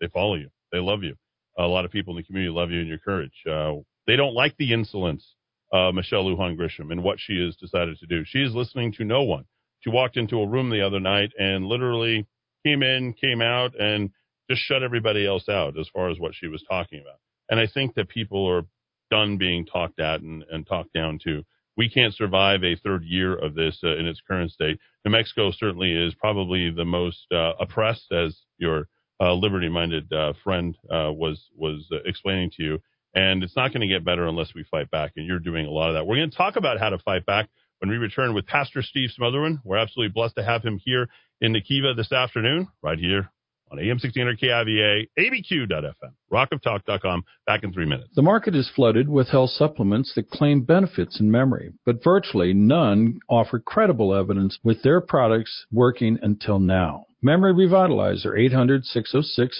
they 0.00 0.08
follow 0.08 0.34
you. 0.34 0.48
They 0.72 0.78
love 0.78 1.02
you. 1.02 1.14
A 1.58 1.64
lot 1.64 1.84
of 1.84 1.90
people 1.90 2.14
in 2.14 2.18
the 2.18 2.22
community 2.22 2.52
love 2.52 2.70
you 2.70 2.80
and 2.80 2.88
your 2.88 2.98
courage. 2.98 3.32
Uh, 3.50 3.74
they 4.06 4.16
don't 4.16 4.34
like 4.34 4.56
the 4.58 4.72
insolence 4.72 5.34
of 5.72 5.94
Michelle 5.94 6.24
Lujan 6.24 6.56
Grisham 6.58 6.90
and 6.90 7.02
what 7.02 7.18
she 7.20 7.42
has 7.44 7.56
decided 7.56 7.98
to 7.98 8.06
do. 8.06 8.24
She 8.24 8.40
is 8.40 8.54
listening 8.54 8.92
to 8.94 9.04
no 9.04 9.22
one. 9.22 9.44
She 9.80 9.90
walked 9.90 10.16
into 10.16 10.40
a 10.40 10.48
room 10.48 10.70
the 10.70 10.84
other 10.84 11.00
night 11.00 11.30
and 11.38 11.66
literally 11.66 12.26
came 12.64 12.82
in, 12.82 13.14
came 13.14 13.40
out, 13.40 13.78
and 13.78 14.10
just 14.50 14.62
shut 14.62 14.82
everybody 14.82 15.26
else 15.26 15.48
out 15.48 15.78
as 15.78 15.88
far 15.92 16.10
as 16.10 16.18
what 16.18 16.34
she 16.34 16.48
was 16.48 16.64
talking 16.68 17.00
about. 17.00 17.18
And 17.50 17.60
I 17.60 17.66
think 17.66 17.94
that 17.94 18.08
people 18.08 18.46
are 18.46 18.62
done 19.10 19.36
being 19.36 19.66
talked 19.66 20.00
at 20.00 20.20
and, 20.20 20.44
and 20.50 20.66
talked 20.66 20.92
down 20.92 21.18
to. 21.24 21.42
We 21.76 21.90
can't 21.90 22.14
survive 22.14 22.62
a 22.62 22.76
third 22.76 23.02
year 23.04 23.36
of 23.36 23.54
this 23.54 23.80
uh, 23.84 23.96
in 23.96 24.06
its 24.06 24.20
current 24.26 24.52
state. 24.52 24.78
New 25.04 25.10
Mexico 25.10 25.50
certainly 25.50 25.92
is 25.92 26.14
probably 26.14 26.70
the 26.70 26.84
most 26.84 27.26
uh, 27.32 27.52
oppressed, 27.58 28.12
as 28.12 28.38
your 28.58 28.86
uh, 29.20 29.34
liberty-minded 29.34 30.12
uh, 30.12 30.32
friend 30.44 30.76
uh, 30.90 31.10
was 31.12 31.48
was 31.56 31.86
uh, 31.92 31.96
explaining 32.04 32.50
to 32.56 32.62
you. 32.62 32.78
And 33.14 33.42
it's 33.42 33.56
not 33.56 33.72
going 33.72 33.80
to 33.80 33.92
get 33.92 34.04
better 34.04 34.26
unless 34.26 34.54
we 34.54 34.64
fight 34.70 34.90
back. 34.90 35.12
And 35.16 35.26
you're 35.26 35.40
doing 35.40 35.66
a 35.66 35.70
lot 35.70 35.88
of 35.88 35.94
that. 35.94 36.06
We're 36.06 36.16
going 36.16 36.30
to 36.30 36.36
talk 36.36 36.56
about 36.56 36.78
how 36.78 36.90
to 36.90 36.98
fight 36.98 37.26
back 37.26 37.48
when 37.80 37.90
we 37.90 37.96
return 37.96 38.34
with 38.34 38.46
Pastor 38.46 38.82
Steve 38.82 39.10
Smotherman. 39.18 39.60
We're 39.64 39.78
absolutely 39.78 40.12
blessed 40.12 40.36
to 40.36 40.44
have 40.44 40.62
him 40.62 40.78
here 40.84 41.08
in 41.40 41.52
Nikiva 41.52 41.96
this 41.96 42.12
afternoon, 42.12 42.68
right 42.82 42.98
here 42.98 43.30
on 43.70 43.78
AM 43.78 43.98
1600 44.00 44.38
KIVA, 44.40 45.06
ABQ.FM, 45.18 46.12
rockoftalk.com. 46.32 47.24
Back 47.46 47.64
in 47.64 47.72
three 47.72 47.86
minutes. 47.86 48.10
The 48.14 48.22
market 48.22 48.54
is 48.54 48.70
flooded 48.74 49.08
with 49.08 49.28
health 49.28 49.50
supplements 49.50 50.12
that 50.14 50.30
claim 50.30 50.62
benefits 50.62 51.20
in 51.20 51.30
memory, 51.30 51.72
but 51.84 52.02
virtually 52.02 52.52
none 52.52 53.20
offer 53.28 53.58
credible 53.58 54.14
evidence 54.14 54.58
with 54.64 54.82
their 54.82 55.00
products 55.00 55.66
working 55.70 56.18
until 56.22 56.58
now. 56.58 57.06
Memory 57.22 57.52
Revitalizer 57.52 58.32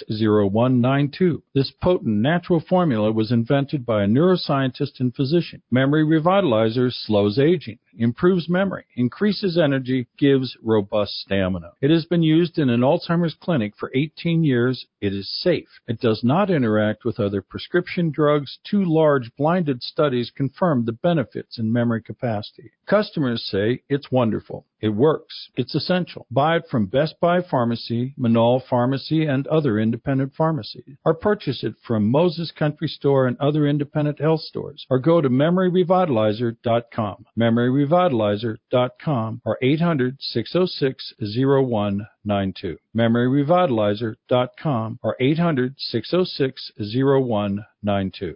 800-606-0192. 0.09 1.43
This 1.53 1.71
potent 1.79 2.17
natural 2.17 2.59
formula 2.59 3.11
was 3.11 3.31
invented 3.31 3.85
by 3.85 4.01
a 4.01 4.07
neuroscientist 4.07 4.99
and 4.99 5.13
physician. 5.13 5.61
Memory 5.69 6.03
Revitalizer 6.03 6.91
slows 6.91 7.37
aging, 7.37 7.77
improves 7.95 8.49
memory, 8.49 8.85
increases 8.95 9.59
energy, 9.59 10.07
gives 10.17 10.57
robust 10.63 11.19
stamina. 11.19 11.73
It 11.81 11.91
has 11.91 12.05
been 12.05 12.23
used 12.23 12.57
in 12.57 12.71
an 12.71 12.81
Alzheimer's 12.81 13.35
clinic 13.39 13.75
for 13.77 13.91
18 13.93 14.43
years. 14.43 14.87
It 14.99 15.13
is 15.13 15.29
safe. 15.31 15.69
It 15.87 15.99
does 15.99 16.23
not 16.23 16.49
interact 16.49 17.05
with 17.05 17.19
other 17.19 17.43
prescription 17.43 18.09
drugs. 18.09 18.57
Two 18.63 18.83
large 18.83 19.29
blinded 19.37 19.83
studies 19.83 20.31
confirm 20.35 20.85
the 20.85 20.93
benefits 20.93 21.59
in 21.59 21.71
memory 21.71 22.01
capacity. 22.01 22.71
Customers 22.87 23.43
say 23.45 23.83
it's 23.87 24.11
wonderful. 24.11 24.65
It 24.81 24.89
works. 24.89 25.49
It's 25.55 25.75
essential. 25.75 26.25
Buy 26.31 26.57
it 26.57 26.63
from 26.69 26.87
Best 26.87 27.19
Buy 27.19 27.41
Pharmacy, 27.41 28.15
Menaul 28.19 28.61
Pharmacy, 28.67 29.25
and 29.25 29.45
other 29.47 29.79
independent 29.79 30.33
pharmacies. 30.33 30.97
Or 31.05 31.13
purchase 31.13 31.63
it 31.63 31.75
from 31.85 32.09
Moses 32.09 32.51
Country 32.51 32.87
Store 32.87 33.27
and 33.27 33.39
other 33.39 33.67
independent 33.67 34.19
health 34.19 34.41
stores. 34.41 34.87
Or 34.89 34.97
go 34.97 35.21
to 35.21 35.29
memoryrevitalizer.com. 35.29 37.25
Memoryrevitalizer.com 37.37 39.41
or 39.45 39.57
800 39.61 40.17
606 40.19 41.13
0192. 41.19 42.77
Memoryrevitalizer.com 42.95 44.99
or 45.03 45.15
800 45.19 45.79
606 45.79 46.71
0192. 46.77 48.35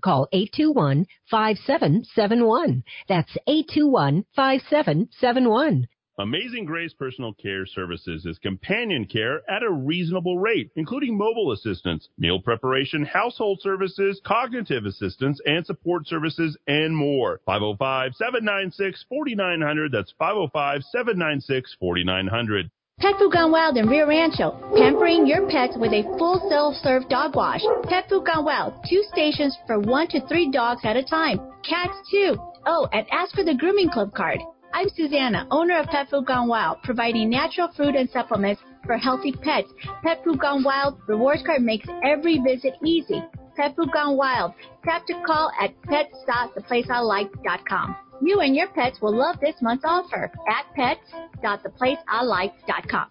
Call 0.00 0.28
821-5771. 0.32 2.82
That's 3.08 3.36
821-5771. 3.48 5.86
Amazing 6.20 6.66
Grace 6.66 6.92
Personal 6.92 7.32
Care 7.32 7.64
Services 7.64 8.26
is 8.26 8.36
companion 8.38 9.06
care 9.06 9.40
at 9.50 9.62
a 9.62 9.70
reasonable 9.70 10.38
rate, 10.38 10.70
including 10.76 11.16
mobile 11.16 11.52
assistance, 11.52 12.10
meal 12.18 12.38
preparation, 12.38 13.06
household 13.06 13.62
services, 13.62 14.20
cognitive 14.26 14.84
assistance, 14.84 15.40
and 15.46 15.64
support 15.64 16.06
services, 16.06 16.58
and 16.66 16.94
more. 16.94 17.40
505-796-4900. 17.48 19.92
That's 19.92 20.12
505-796-4900. 20.20 22.70
Pet 23.00 23.16
Food 23.18 23.32
Gone 23.32 23.50
Wild 23.50 23.76
in 23.78 23.88
Rio 23.88 24.06
Rancho, 24.06 24.50
pampering 24.76 25.26
your 25.26 25.48
pets 25.48 25.74
with 25.78 25.90
a 25.90 26.02
full 26.18 26.46
self-serve 26.50 27.08
dog 27.08 27.34
wash. 27.34 27.62
Pet 27.84 28.06
Food 28.10 28.26
Gone 28.26 28.44
Wild, 28.44 28.74
two 28.86 29.02
stations 29.10 29.56
for 29.66 29.80
one 29.80 30.06
to 30.08 30.20
three 30.26 30.50
dogs 30.50 30.82
at 30.84 30.98
a 30.98 31.02
time. 31.02 31.40
Cats 31.66 31.96
too. 32.10 32.36
Oh, 32.66 32.86
and 32.92 33.06
ask 33.10 33.34
for 33.34 33.42
the 33.42 33.54
Grooming 33.54 33.88
Club 33.88 34.12
card. 34.12 34.40
I'm 34.74 34.90
Susanna, 34.94 35.46
owner 35.50 35.78
of 35.78 35.86
Pet 35.86 36.10
Food 36.10 36.26
Gone 36.26 36.46
Wild, 36.46 36.82
providing 36.82 37.30
natural 37.30 37.68
food 37.74 37.94
and 37.94 38.10
supplements 38.10 38.60
for 38.84 38.98
healthy 38.98 39.32
pets. 39.32 39.72
Pet 40.04 40.22
Food 40.22 40.38
Gone 40.38 40.62
Wild 40.62 40.98
rewards 41.06 41.42
card 41.46 41.62
makes 41.62 41.88
every 42.04 42.38
visit 42.38 42.74
easy. 42.84 43.24
Pet 43.56 43.74
Food 43.76 43.92
Gone 43.94 44.18
Wild. 44.18 44.52
Tap 44.84 45.06
to 45.06 45.14
call 45.26 45.50
at 45.58 45.72
pets.theplaceilike.com. 45.84 47.96
You 48.22 48.40
and 48.40 48.54
your 48.54 48.68
pets 48.68 49.00
will 49.00 49.16
love 49.16 49.40
this 49.40 49.54
month's 49.62 49.84
offer 49.84 50.30
at 50.48 50.66
pets.theplaceilike.com. 50.74 53.06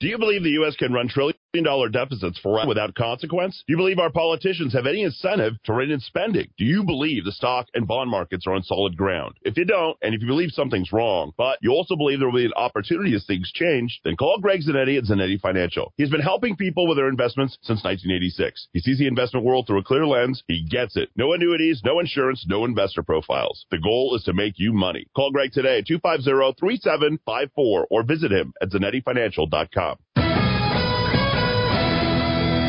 Do 0.00 0.08
you 0.08 0.18
believe 0.18 0.42
the 0.42 0.50
U.S. 0.50 0.76
can 0.76 0.92
run 0.92 1.08
trillion 1.08 1.36
dollar 1.60 1.90
deficits 1.90 2.38
for 2.38 2.66
without 2.66 2.94
consequence? 2.94 3.62
Do 3.66 3.74
you 3.74 3.76
believe 3.76 3.98
our 3.98 4.10
politicians 4.10 4.72
have 4.72 4.86
any 4.86 5.02
incentive 5.02 5.52
to 5.64 5.74
rein 5.74 5.90
in 5.90 6.00
spending? 6.00 6.48
Do 6.56 6.64
you 6.64 6.82
believe 6.82 7.26
the 7.26 7.32
stock 7.32 7.66
and 7.74 7.86
bond 7.86 8.10
markets 8.10 8.46
are 8.46 8.54
on 8.54 8.62
solid 8.62 8.96
ground? 8.96 9.34
If 9.42 9.58
you 9.58 9.66
don't, 9.66 9.98
and 10.00 10.14
if 10.14 10.22
you 10.22 10.26
believe 10.26 10.52
something's 10.52 10.92
wrong, 10.92 11.32
but 11.36 11.58
you 11.60 11.72
also 11.72 11.94
believe 11.94 12.20
there 12.20 12.30
will 12.30 12.40
be 12.40 12.46
an 12.46 12.54
opportunity 12.56 13.14
as 13.14 13.26
things 13.26 13.52
change, 13.52 14.00
then 14.02 14.16
call 14.16 14.38
Greg 14.40 14.60
Zanetti 14.66 14.96
at 14.96 15.04
Zanetti 15.04 15.38
Financial. 15.40 15.92
He's 15.98 16.08
been 16.08 16.22
helping 16.22 16.56
people 16.56 16.88
with 16.88 16.96
their 16.96 17.08
investments 17.08 17.58
since 17.60 17.84
1986. 17.84 18.68
He 18.72 18.80
sees 18.80 18.98
the 18.98 19.06
investment 19.06 19.44
world 19.44 19.66
through 19.66 19.80
a 19.80 19.84
clear 19.84 20.06
lens. 20.06 20.42
He 20.48 20.64
gets 20.66 20.96
it. 20.96 21.10
No 21.16 21.34
annuities, 21.34 21.82
no 21.84 22.00
insurance, 22.00 22.46
no 22.48 22.64
investor 22.64 23.02
profiles. 23.02 23.66
The 23.70 23.78
goal 23.78 24.16
is 24.16 24.22
to 24.24 24.32
make 24.32 24.54
you 24.56 24.72
money. 24.72 25.06
Call 25.14 25.30
Greg 25.32 25.52
today 25.52 25.80
at 25.80 25.86
250-3754 25.86 27.84
or 27.90 28.02
visit 28.04 28.32
him 28.32 28.54
at 28.62 28.70
ZanettiFinancial.com. 28.70 29.98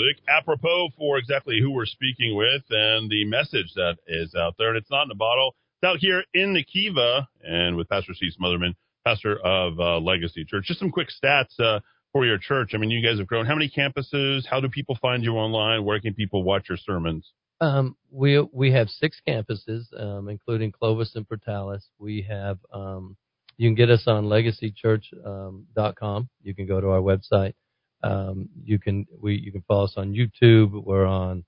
Music. 0.00 0.22
Apropos 0.28 0.88
for 0.96 1.18
exactly 1.18 1.58
who 1.60 1.72
we're 1.72 1.86
speaking 1.86 2.36
with 2.36 2.62
and 2.70 3.10
the 3.10 3.24
message 3.26 3.72
that 3.74 3.96
is 4.06 4.34
out 4.34 4.54
there. 4.58 4.68
And 4.68 4.78
it's 4.78 4.90
not 4.90 5.04
in 5.04 5.10
a 5.10 5.16
bottle. 5.16 5.54
It's 5.82 5.88
out 5.88 5.98
here 5.98 6.24
in 6.34 6.54
the 6.54 6.64
Kiva 6.64 7.28
and 7.42 7.76
with 7.76 7.88
Pastor 7.88 8.14
Steve 8.14 8.32
Smotherman 8.40 8.74
pastor 9.04 9.38
of 9.44 9.80
uh, 9.80 9.98
Legacy 9.98 10.44
Church. 10.44 10.66
Just 10.66 10.80
some 10.80 10.90
quick 10.90 11.08
stats 11.08 11.58
uh, 11.58 11.80
for 12.12 12.26
your 12.26 12.38
church. 12.38 12.72
I 12.74 12.78
mean, 12.78 12.90
you 12.90 13.06
guys 13.06 13.18
have 13.18 13.26
grown. 13.26 13.46
How 13.46 13.54
many 13.54 13.70
campuses? 13.74 14.46
How 14.46 14.60
do 14.60 14.68
people 14.68 14.98
find 15.00 15.24
you 15.24 15.36
online? 15.36 15.84
Where 15.84 16.00
can 16.00 16.14
people 16.14 16.42
watch 16.42 16.68
your 16.68 16.78
sermons? 16.78 17.32
Um, 17.62 17.96
we 18.10 18.40
we 18.52 18.72
have 18.72 18.88
six 18.88 19.20
campuses, 19.26 19.84
um, 19.98 20.28
including 20.28 20.72
Clovis 20.72 21.14
and 21.14 21.26
Portales. 21.28 21.82
We 21.98 22.26
have 22.28 22.58
um, 22.72 23.16
you 23.58 23.68
can 23.68 23.74
get 23.74 23.90
us 23.90 24.04
on 24.06 24.24
legacychurch.com. 24.24 26.28
You 26.42 26.54
can 26.54 26.66
go 26.66 26.80
to 26.80 26.88
our 26.88 27.00
website. 27.00 27.52
Um, 28.02 28.48
you 28.64 28.78
can 28.78 29.06
we 29.20 29.34
you 29.34 29.52
can 29.52 29.62
follow 29.62 29.84
us 29.84 29.94
on 29.96 30.12
YouTube. 30.12 30.84
We're 30.84 31.06
on 31.06 31.44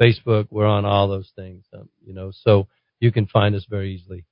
Facebook. 0.00 0.48
We're 0.50 0.66
on 0.66 0.84
all 0.84 1.08
those 1.08 1.30
things. 1.36 1.64
Um, 1.72 1.88
you 2.04 2.14
know, 2.14 2.32
so 2.32 2.68
you 3.00 3.12
can 3.12 3.26
find 3.26 3.54
us 3.54 3.66
very 3.68 3.94
easily. 3.94 4.24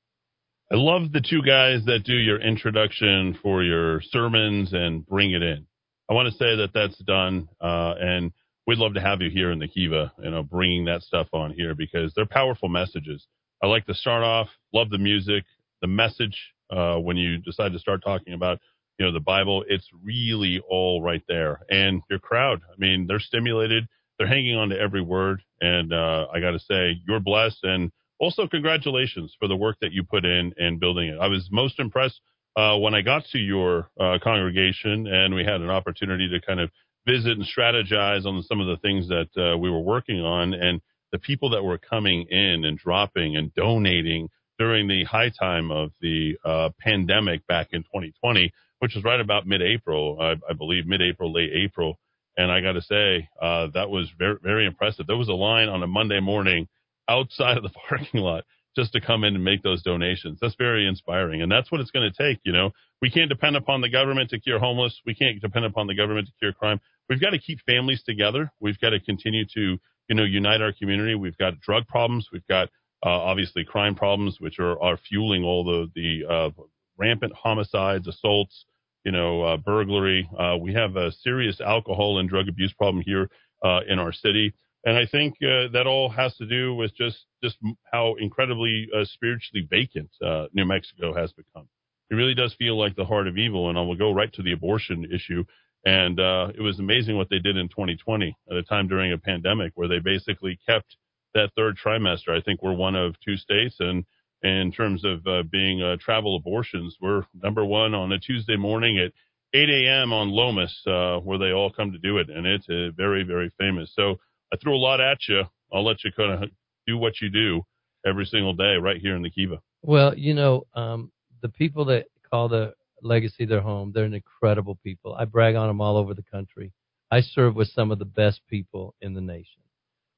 I 0.70 0.76
love 0.76 1.12
the 1.12 1.20
two 1.20 1.42
guys 1.42 1.84
that 1.84 2.04
do 2.04 2.14
your 2.14 2.40
introduction 2.40 3.38
for 3.42 3.62
your 3.62 4.00
sermons 4.00 4.72
and 4.72 5.04
bring 5.04 5.32
it 5.32 5.42
in. 5.42 5.66
I 6.10 6.14
want 6.14 6.32
to 6.32 6.38
say 6.38 6.56
that 6.56 6.70
that's 6.72 6.96
done, 6.98 7.48
uh, 7.60 7.94
and 8.00 8.32
we'd 8.66 8.78
love 8.78 8.94
to 8.94 9.00
have 9.00 9.20
you 9.20 9.30
here 9.30 9.50
in 9.50 9.58
the 9.58 9.68
Kiva, 9.68 10.12
you 10.22 10.30
know, 10.30 10.42
bringing 10.42 10.86
that 10.86 11.02
stuff 11.02 11.28
on 11.32 11.52
here 11.52 11.74
because 11.74 12.12
they're 12.14 12.26
powerful 12.26 12.68
messages. 12.68 13.26
I 13.62 13.66
like 13.66 13.86
to 13.86 13.94
start 13.94 14.22
off, 14.22 14.48
love 14.72 14.90
the 14.90 14.98
music, 14.98 15.44
the 15.80 15.88
message. 15.88 16.38
Uh, 16.70 16.96
when 16.96 17.18
you 17.18 17.36
decide 17.36 17.72
to 17.72 17.78
start 17.78 18.02
talking 18.02 18.32
about, 18.32 18.58
you 18.98 19.06
know, 19.06 19.12
the 19.12 19.20
Bible, 19.20 19.64
it's 19.68 19.88
really 20.04 20.60
all 20.68 21.02
right 21.02 21.22
there. 21.28 21.60
And 21.70 22.02
your 22.10 22.18
crowd, 22.18 22.60
I 22.70 22.74
mean, 22.78 23.06
they're 23.06 23.20
stimulated, 23.20 23.88
they're 24.18 24.28
hanging 24.28 24.56
on 24.56 24.68
to 24.68 24.78
every 24.78 25.02
word, 25.02 25.42
and 25.60 25.92
uh, 25.92 26.26
I 26.32 26.40
got 26.40 26.52
to 26.52 26.58
say, 26.58 27.00
you're 27.06 27.20
blessed, 27.20 27.60
and 27.62 27.90
also 28.18 28.46
congratulations 28.46 29.34
for 29.38 29.48
the 29.48 29.56
work 29.56 29.76
that 29.80 29.92
you 29.92 30.04
put 30.04 30.24
in 30.24 30.52
and 30.56 30.78
building 30.78 31.08
it. 31.08 31.18
I 31.20 31.28
was 31.28 31.48
most 31.50 31.80
impressed 31.80 32.20
uh, 32.56 32.76
when 32.78 32.94
I 32.94 33.02
got 33.02 33.24
to 33.32 33.38
your 33.38 33.88
uh, 33.98 34.18
congregation, 34.22 35.06
and 35.06 35.34
we 35.34 35.44
had 35.44 35.60
an 35.60 35.70
opportunity 35.70 36.28
to 36.28 36.46
kind 36.46 36.60
of 36.60 36.70
visit 37.06 37.32
and 37.32 37.46
strategize 37.46 38.26
on 38.26 38.42
some 38.42 38.60
of 38.60 38.66
the 38.66 38.76
things 38.76 39.08
that 39.08 39.28
uh, 39.36 39.56
we 39.56 39.70
were 39.70 39.80
working 39.80 40.20
on, 40.20 40.54
and 40.54 40.80
the 41.10 41.18
people 41.18 41.50
that 41.50 41.64
were 41.64 41.78
coming 41.78 42.26
in 42.30 42.64
and 42.64 42.78
dropping 42.78 43.36
and 43.36 43.54
donating 43.54 44.28
during 44.58 44.86
the 44.86 45.04
high 45.04 45.30
time 45.30 45.70
of 45.70 45.90
the 46.00 46.36
uh, 46.44 46.70
pandemic 46.78 47.46
back 47.46 47.68
in 47.72 47.82
2020, 47.82 48.52
which 48.82 48.96
was 48.96 49.04
right 49.04 49.20
about 49.20 49.46
mid-April, 49.46 50.18
I, 50.20 50.32
I 50.50 50.54
believe, 50.54 50.88
mid-April, 50.88 51.32
late 51.32 51.52
April. 51.54 52.00
And 52.36 52.50
I 52.50 52.60
got 52.60 52.72
to 52.72 52.82
say, 52.82 53.28
uh, 53.40 53.68
that 53.74 53.88
was 53.88 54.10
very, 54.18 54.38
very 54.42 54.66
impressive. 54.66 55.06
There 55.06 55.16
was 55.16 55.28
a 55.28 55.34
line 55.34 55.68
on 55.68 55.84
a 55.84 55.86
Monday 55.86 56.18
morning 56.18 56.66
outside 57.08 57.56
of 57.56 57.62
the 57.62 57.70
parking 57.88 58.18
lot 58.18 58.42
just 58.74 58.92
to 58.94 59.00
come 59.00 59.22
in 59.22 59.36
and 59.36 59.44
make 59.44 59.62
those 59.62 59.84
donations. 59.84 60.38
That's 60.40 60.56
very 60.56 60.84
inspiring. 60.84 61.42
And 61.42 61.52
that's 61.52 61.70
what 61.70 61.80
it's 61.80 61.92
going 61.92 62.10
to 62.10 62.28
take. 62.28 62.40
You 62.42 62.50
know, 62.50 62.72
we 63.00 63.08
can't 63.08 63.28
depend 63.28 63.54
upon 63.54 63.82
the 63.82 63.88
government 63.88 64.30
to 64.30 64.40
cure 64.40 64.58
homeless. 64.58 65.00
We 65.06 65.14
can't 65.14 65.40
depend 65.40 65.64
upon 65.64 65.86
the 65.86 65.94
government 65.94 66.26
to 66.26 66.32
cure 66.40 66.52
crime. 66.52 66.80
We've 67.08 67.20
got 67.20 67.30
to 67.30 67.38
keep 67.38 67.60
families 67.64 68.02
together. 68.02 68.50
We've 68.58 68.80
got 68.80 68.90
to 68.90 68.98
continue 68.98 69.44
to, 69.54 69.78
you 70.08 70.14
know, 70.16 70.24
unite 70.24 70.60
our 70.60 70.72
community. 70.72 71.14
We've 71.14 71.38
got 71.38 71.60
drug 71.60 71.86
problems. 71.86 72.30
We've 72.32 72.46
got, 72.48 72.68
uh, 73.06 73.10
obviously 73.10 73.64
crime 73.64 73.94
problems, 73.94 74.38
which 74.40 74.58
are, 74.58 74.82
are 74.82 74.96
fueling 74.96 75.44
all 75.44 75.62
the, 75.62 75.88
the, 75.94 76.28
uh, 76.28 76.62
rampant 76.98 77.32
homicides, 77.34 78.06
assaults, 78.06 78.64
you 79.04 79.12
know, 79.12 79.42
uh, 79.42 79.56
burglary. 79.56 80.28
Uh, 80.38 80.56
we 80.60 80.74
have 80.74 80.96
a 80.96 81.12
serious 81.12 81.60
alcohol 81.60 82.18
and 82.18 82.28
drug 82.28 82.48
abuse 82.48 82.72
problem 82.72 83.02
here, 83.04 83.28
uh, 83.64 83.80
in 83.88 83.98
our 83.98 84.12
city. 84.12 84.54
And 84.84 84.96
I 84.96 85.06
think 85.06 85.34
uh, 85.42 85.68
that 85.72 85.86
all 85.86 86.08
has 86.08 86.34
to 86.36 86.46
do 86.46 86.74
with 86.74 86.94
just 86.96 87.24
just 87.42 87.56
how 87.92 88.16
incredibly 88.18 88.88
uh, 88.94 89.04
spiritually 89.04 89.66
vacant 89.70 90.10
uh, 90.24 90.46
New 90.52 90.64
Mexico 90.64 91.14
has 91.14 91.32
become. 91.32 91.68
It 92.10 92.16
really 92.16 92.34
does 92.34 92.54
feel 92.58 92.78
like 92.78 92.96
the 92.96 93.04
heart 93.04 93.28
of 93.28 93.38
evil, 93.38 93.68
and 93.68 93.78
I 93.78 93.82
will 93.82 93.96
go 93.96 94.12
right 94.12 94.32
to 94.34 94.42
the 94.42 94.52
abortion 94.52 95.06
issue. 95.12 95.44
And 95.84 96.20
uh, 96.20 96.48
it 96.54 96.60
was 96.60 96.78
amazing 96.78 97.16
what 97.16 97.28
they 97.30 97.38
did 97.38 97.56
in 97.56 97.68
2020 97.68 98.36
at 98.50 98.56
a 98.56 98.62
time 98.62 98.86
during 98.86 99.12
a 99.12 99.18
pandemic 99.18 99.72
where 99.74 99.88
they 99.88 99.98
basically 99.98 100.58
kept 100.68 100.96
that 101.34 101.50
third 101.56 101.76
trimester. 101.82 102.36
I 102.36 102.40
think 102.40 102.62
we're 102.62 102.74
one 102.74 102.94
of 102.96 103.14
two 103.24 103.36
states, 103.36 103.76
and 103.78 104.04
in 104.42 104.72
terms 104.72 105.04
of 105.04 105.26
uh, 105.26 105.42
being 105.50 105.82
uh, 105.82 105.96
travel 106.00 106.36
abortions, 106.36 106.96
we're 107.00 107.24
number 107.42 107.64
one 107.64 107.94
on 107.94 108.12
a 108.12 108.18
Tuesday 108.18 108.56
morning 108.56 108.98
at 108.98 109.12
8 109.54 109.68
a.m. 109.68 110.12
on 110.12 110.30
Lomas, 110.30 110.74
uh, 110.86 111.18
where 111.18 111.38
they 111.38 111.52
all 111.52 111.70
come 111.70 111.92
to 111.92 111.98
do 111.98 112.18
it, 112.18 112.30
and 112.30 112.46
it's 112.46 112.66
very, 112.96 113.22
very 113.22 113.52
famous. 113.58 113.92
So 113.94 114.16
I 114.52 114.56
threw 114.56 114.74
a 114.74 114.78
lot 114.78 115.00
at 115.00 115.18
you. 115.28 115.44
I'll 115.72 115.84
let 115.84 116.04
you 116.04 116.12
kind 116.12 116.42
of 116.44 116.50
do 116.86 116.98
what 116.98 117.20
you 117.20 117.30
do 117.30 117.62
every 118.06 118.24
single 118.24 118.54
day 118.54 118.76
right 118.76 119.00
here 119.00 119.14
in 119.14 119.22
the 119.22 119.30
Kiva. 119.30 119.60
Well, 119.82 120.16
you 120.16 120.34
know, 120.34 120.66
um, 120.74 121.12
the 121.42 121.48
people 121.48 121.84
that 121.86 122.06
call 122.30 122.48
the 122.48 122.74
legacy 123.02 123.44
their 123.44 123.60
home, 123.60 123.92
they're 123.94 124.04
an 124.04 124.14
incredible 124.14 124.78
people. 124.82 125.14
I 125.14 125.24
brag 125.24 125.54
on 125.54 125.68
them 125.68 125.80
all 125.80 125.96
over 125.96 126.14
the 126.14 126.24
country. 126.30 126.72
I 127.10 127.20
serve 127.20 127.54
with 127.54 127.68
some 127.68 127.90
of 127.90 127.98
the 127.98 128.04
best 128.04 128.40
people 128.48 128.94
in 129.00 129.14
the 129.14 129.20
nation. 129.20 129.62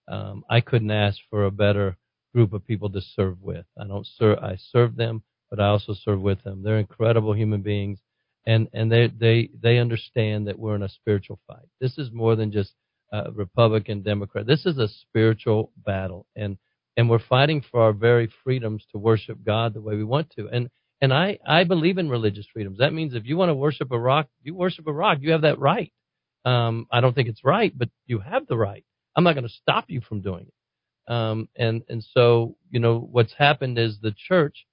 Um, 0.07 0.45
I 0.49 0.61
couldn't 0.61 0.91
ask 0.91 1.19
for 1.31 1.45
a 1.45 1.51
better 1.51 1.97
group 2.35 2.53
of 2.53 2.67
people 2.67 2.91
to 2.91 3.01
serve 3.01 3.41
with. 3.43 3.65
I 3.79 3.87
don't 3.87 4.07
serve. 4.07 4.39
I 4.41 4.57
serve 4.73 4.97
them, 4.97 5.23
but 5.51 5.61
I 5.61 5.69
also 5.69 5.95
serve 5.95 6.21
with 6.21 6.43
them. 6.43 6.63
They're 6.63 6.79
incredible 6.79 7.33
human 7.33 7.63
beings, 7.63 8.01
and 8.47 8.69
and 8.75 8.91
they 8.91 9.09
they 9.09 9.51
they 9.63 9.79
understand 9.79 10.49
that 10.49 10.59
we're 10.59 10.75
in 10.75 10.83
a 10.83 10.89
spiritual 10.89 11.39
fight. 11.47 11.67
This 11.81 11.97
is 11.99 12.11
more 12.13 12.37
than 12.37 12.53
just 12.53 12.75
uh, 13.13 13.31
Republican, 13.33 14.03
Democrat. 14.03 14.47
This 14.47 14.67
is 14.67 14.79
a 14.79 14.89
spiritual 14.89 15.71
battle, 15.87 16.27
and 16.37 16.59
and 16.97 17.09
we're 17.09 17.21
fighting 17.21 17.63
for 17.71 17.81
our 17.83 17.93
very 17.93 18.29
freedoms 18.43 18.85
to 18.93 18.99
worship 18.99 19.39
God 19.45 19.75
the 19.75 19.81
way 19.81 19.95
we 19.97 20.05
want 20.05 20.31
to. 20.37 20.49
And 20.49 20.69
and 21.01 21.15
I 21.15 21.39
I 21.47 21.65
believe 21.65 21.99
in 21.99 22.09
religious 22.11 22.47
freedoms. 22.53 22.79
That 22.79 22.93
means 22.93 23.15
if 23.15 23.27
you 23.27 23.37
want 23.37 23.51
to 23.51 23.55
worship 23.55 23.93
a 23.93 23.99
rock, 23.99 24.29
you 24.43 24.55
worship 24.55 24.87
a 24.89 24.93
rock. 24.93 25.19
You 25.21 25.33
have 25.33 25.43
that 25.43 25.61
right. 25.61 25.93
Um, 26.45 26.87
I 26.91 27.01
don't 27.01 27.15
think 27.15 27.29
it's 27.29 27.45
right, 27.45 27.73
but 27.77 27.89
you 28.07 28.19
have 28.19 28.47
the 28.47 28.57
right. 28.57 28.85
I'm 29.17 29.25
not 29.25 29.35
going 29.35 29.47
to 29.47 29.53
stop 29.53 29.87
you 29.89 30.01
from 30.01 30.21
doing 30.21 30.43
it. 30.43 30.55
Um, 31.07 31.49
and 31.57 31.83
and 31.89 32.05
so 32.13 32.57
you 32.71 32.81
know 32.81 32.99
what's 32.99 33.35
happened 33.35 33.79
is 33.79 33.99
the 34.01 34.15
church 34.29 34.67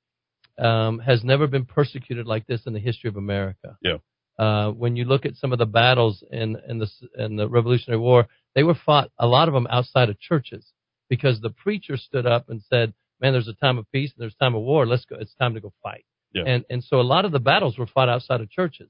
um, 0.58 1.00
has 1.00 1.24
never 1.24 1.48
been 1.48 1.65
persecuted 1.65 2.26
like 2.26 2.48
this 2.48 2.62
in 2.65 2.74
the 2.74 2.80
history 2.80 3.10
of 3.10 3.17
America. 3.17 3.78
Yeah. 3.82 3.98
Uh, 4.39 4.72
when 4.72 4.96
you 4.96 5.06
look 5.06 5.26
at 5.26 5.36
some 5.36 5.52
of 5.52 5.60
the 5.60 5.65
battles 5.65 6.24
in 6.32 6.58
in 6.67 6.80
the 6.80 6.89
in 7.17 7.36
the 7.36 7.48
Revolutionary 7.48 8.00
War, 8.00 8.28
they 8.56 8.63
were 8.63 8.76
fought 8.86 9.12
a 9.20 9.28
lot 9.28 9.48
of 9.48 9.54
them 9.54 9.67
outside 9.70 10.10
of 10.10 10.20
churches 10.20 10.72
because 11.10 11.41
the 11.41 11.50
preacher 11.50 11.98
stood 11.98 12.26
up 12.26 12.50
and 12.50 12.62
said, 12.62 12.94
"Man, 13.20 13.34
there's 13.34 13.50
a 13.50 13.54
time 13.54 13.78
of 13.78 13.91
peace 13.91 14.12
and 14.15 14.22
there's 14.22 14.36
a 14.39 14.44
time 14.44 14.56
of 14.56 14.62
war. 14.62 14.86
Let's 14.88 15.06
go. 15.06 15.17
It's 15.20 15.36
time 15.36 15.54
to 15.54 15.60
go 15.60 15.74
fight." 15.84 16.06
Yeah. 16.34 16.44
And 16.46 16.65
and 16.70 16.84
so 16.84 17.00
a 17.00 17.04
lot 17.04 17.26
of 17.26 17.32
the 17.32 17.39
battles 17.39 17.78
were 17.78 17.88
fought 17.88 18.10
outside 18.10 18.41
of 18.41 18.50
churches. 18.50 18.89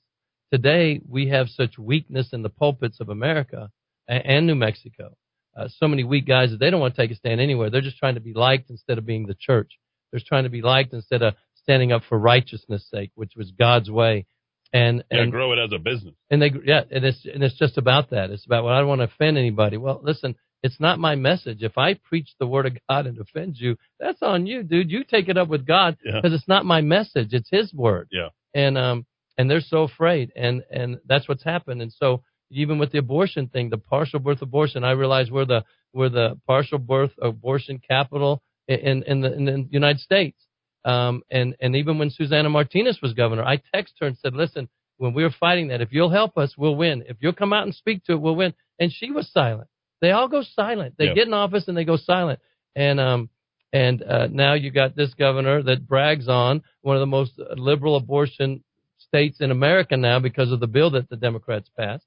Today 0.53 1.01
we 1.07 1.29
have 1.29 1.49
such 1.49 1.77
weakness 1.77 2.33
in 2.33 2.43
the 2.43 2.49
pulpits 2.49 2.99
of 2.99 3.09
America 3.09 3.71
and, 4.07 4.25
and 4.25 4.47
New 4.47 4.55
Mexico. 4.55 5.15
Uh, 5.55 5.67
so 5.67 5.87
many 5.87 6.03
weak 6.03 6.25
guys 6.27 6.51
that 6.51 6.59
they 6.59 6.69
don't 6.69 6.79
want 6.79 6.95
to 6.95 7.01
take 7.01 7.11
a 7.11 7.15
stand 7.15 7.41
anywhere. 7.41 7.69
They're 7.69 7.81
just 7.81 7.97
trying 7.97 8.15
to 8.15 8.21
be 8.21 8.33
liked 8.33 8.69
instead 8.69 8.97
of 8.97 9.05
being 9.05 9.25
the 9.27 9.35
church. 9.39 9.73
They're 10.11 10.21
trying 10.25 10.43
to 10.45 10.49
be 10.49 10.61
liked 10.61 10.93
instead 10.93 11.21
of 11.21 11.33
standing 11.55 11.91
up 11.91 12.03
for 12.07 12.17
righteousness' 12.17 12.87
sake, 12.89 13.11
which 13.15 13.33
was 13.35 13.51
God's 13.51 13.89
way. 13.91 14.25
And 14.73 15.03
Yeah, 15.11 15.21
and 15.23 15.31
grow 15.31 15.51
it 15.51 15.59
as 15.59 15.73
a 15.73 15.79
business. 15.79 16.15
and 16.29 16.41
they 16.41 16.51
yeah, 16.65 16.83
and 16.89 17.03
it's 17.03 17.25
and 17.25 17.43
it's 17.43 17.57
just 17.57 17.77
about 17.77 18.11
that. 18.11 18.29
It's 18.29 18.45
about 18.45 18.63
well, 18.63 18.73
I 18.73 18.79
don't 18.79 18.87
want 18.87 18.99
to 19.01 19.05
offend 19.05 19.37
anybody. 19.37 19.75
Well, 19.75 19.99
listen, 20.01 20.35
it's 20.63 20.79
not 20.79 20.97
my 20.99 21.15
message. 21.15 21.61
If 21.61 21.77
I 21.77 21.95
preach 21.95 22.29
the 22.39 22.47
word 22.47 22.65
of 22.67 22.77
God 22.89 23.05
and 23.07 23.19
offend 23.19 23.57
you, 23.57 23.75
that's 23.99 24.21
on 24.21 24.47
you, 24.47 24.63
dude. 24.63 24.89
You 24.89 25.03
take 25.03 25.27
it 25.27 25.37
up 25.37 25.49
with 25.49 25.65
God 25.67 25.97
Yeah. 26.05 26.13
because 26.21 26.33
it's 26.33 26.47
not 26.47 26.63
my 26.65 26.79
message. 26.79 27.29
It's 27.33 27.49
His 27.49 27.73
word. 27.73 28.07
Yeah. 28.11 28.29
And 28.55 28.77
um 28.77 29.05
and 29.37 29.49
they're 29.51 29.59
so 29.59 29.83
afraid, 29.83 30.31
and 30.37 30.63
and 30.71 30.99
that's 31.05 31.27
what's 31.27 31.43
happened. 31.43 31.81
And 31.81 31.91
so 31.91 32.23
even 32.51 32.77
with 32.77 32.91
the 32.91 32.99
abortion 32.99 33.47
thing, 33.47 33.69
the 33.69 33.77
partial 33.77 34.19
birth 34.19 34.41
abortion, 34.41 34.83
I 34.83 34.91
realize 34.91 35.31
we're 35.31 35.45
the 35.45 35.63
we're 35.93 36.09
the 36.09 36.39
partial 36.47 36.77
birth 36.77 37.11
abortion 37.21 37.79
capital 37.85 38.41
in 38.67 39.03
in 39.03 39.21
the 39.21 39.33
in 39.33 39.45
the 39.45 39.67
United 39.71 39.99
States. 39.99 40.45
Um, 40.85 41.21
and 41.31 41.55
and 41.61 41.75
even 41.75 41.97
when 41.97 42.09
Susana 42.09 42.49
Martinez 42.49 42.99
was 43.01 43.13
governor, 43.13 43.43
I 43.43 43.57
texted 43.57 43.99
her 44.01 44.07
and 44.07 44.17
said, 44.17 44.33
"Listen, 44.33 44.67
when 44.97 45.13
we 45.13 45.23
were 45.23 45.33
fighting 45.39 45.67
that, 45.69 45.81
if 45.81 45.91
you'll 45.91 46.09
help 46.09 46.37
us, 46.37 46.55
we'll 46.57 46.75
win. 46.75 47.03
If 47.07 47.17
you'll 47.19 47.33
come 47.33 47.53
out 47.53 47.63
and 47.63 47.73
speak 47.75 48.03
to 48.05 48.13
it, 48.13 48.21
we'll 48.21 48.35
win." 48.35 48.53
And 48.79 48.91
she 48.91 49.11
was 49.11 49.31
silent. 49.31 49.67
They 50.01 50.11
all 50.11 50.27
go 50.27 50.41
silent. 50.41 50.95
They 50.97 51.07
Yeah. 51.07 51.13
get 51.13 51.27
in 51.27 51.33
office 51.33 51.67
and 51.67 51.77
they 51.77 51.85
go 51.85 51.97
silent. 51.97 52.39
And 52.75 52.99
um 52.99 53.29
and 53.73 54.03
uh, 54.03 54.27
now 54.27 54.53
you 54.53 54.69
got 54.71 54.95
this 54.95 55.13
governor 55.13 55.63
that 55.63 55.87
brags 55.87 56.27
on 56.27 56.61
one 56.81 56.97
of 56.97 56.99
the 56.99 57.05
most 57.05 57.39
liberal 57.55 57.95
abortion 57.95 58.63
states 58.97 59.39
in 59.39 59.51
America 59.51 59.95
now 59.95 60.19
because 60.19 60.51
of 60.51 60.59
the 60.59 60.67
bill 60.67 60.89
that 60.91 61.09
the 61.09 61.15
Democrats 61.15 61.69
passed. 61.77 62.05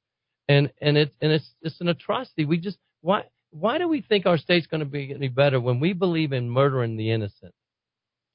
And 0.49 0.73
and 0.81 0.97
it's 0.97 1.15
and 1.21 1.33
it's 1.33 1.49
it's 1.63 1.81
an 1.81 1.89
atrocity. 1.89 2.45
We 2.45 2.59
just 2.59 2.79
why 3.01 3.25
why 3.51 3.79
do 3.79 3.89
we 3.89 4.03
think 4.03 4.27
our 4.27 4.39
state's 4.39 4.67
going 4.67 4.81
to 4.81 4.87
be 4.87 5.13
any 5.15 5.29
better 5.29 5.61
when 5.61 5.81
we 5.81 5.93
believe 5.93 6.33
in 6.33 6.51
murdering 6.51 6.97
the 6.97 7.11
innocent? 7.11 7.55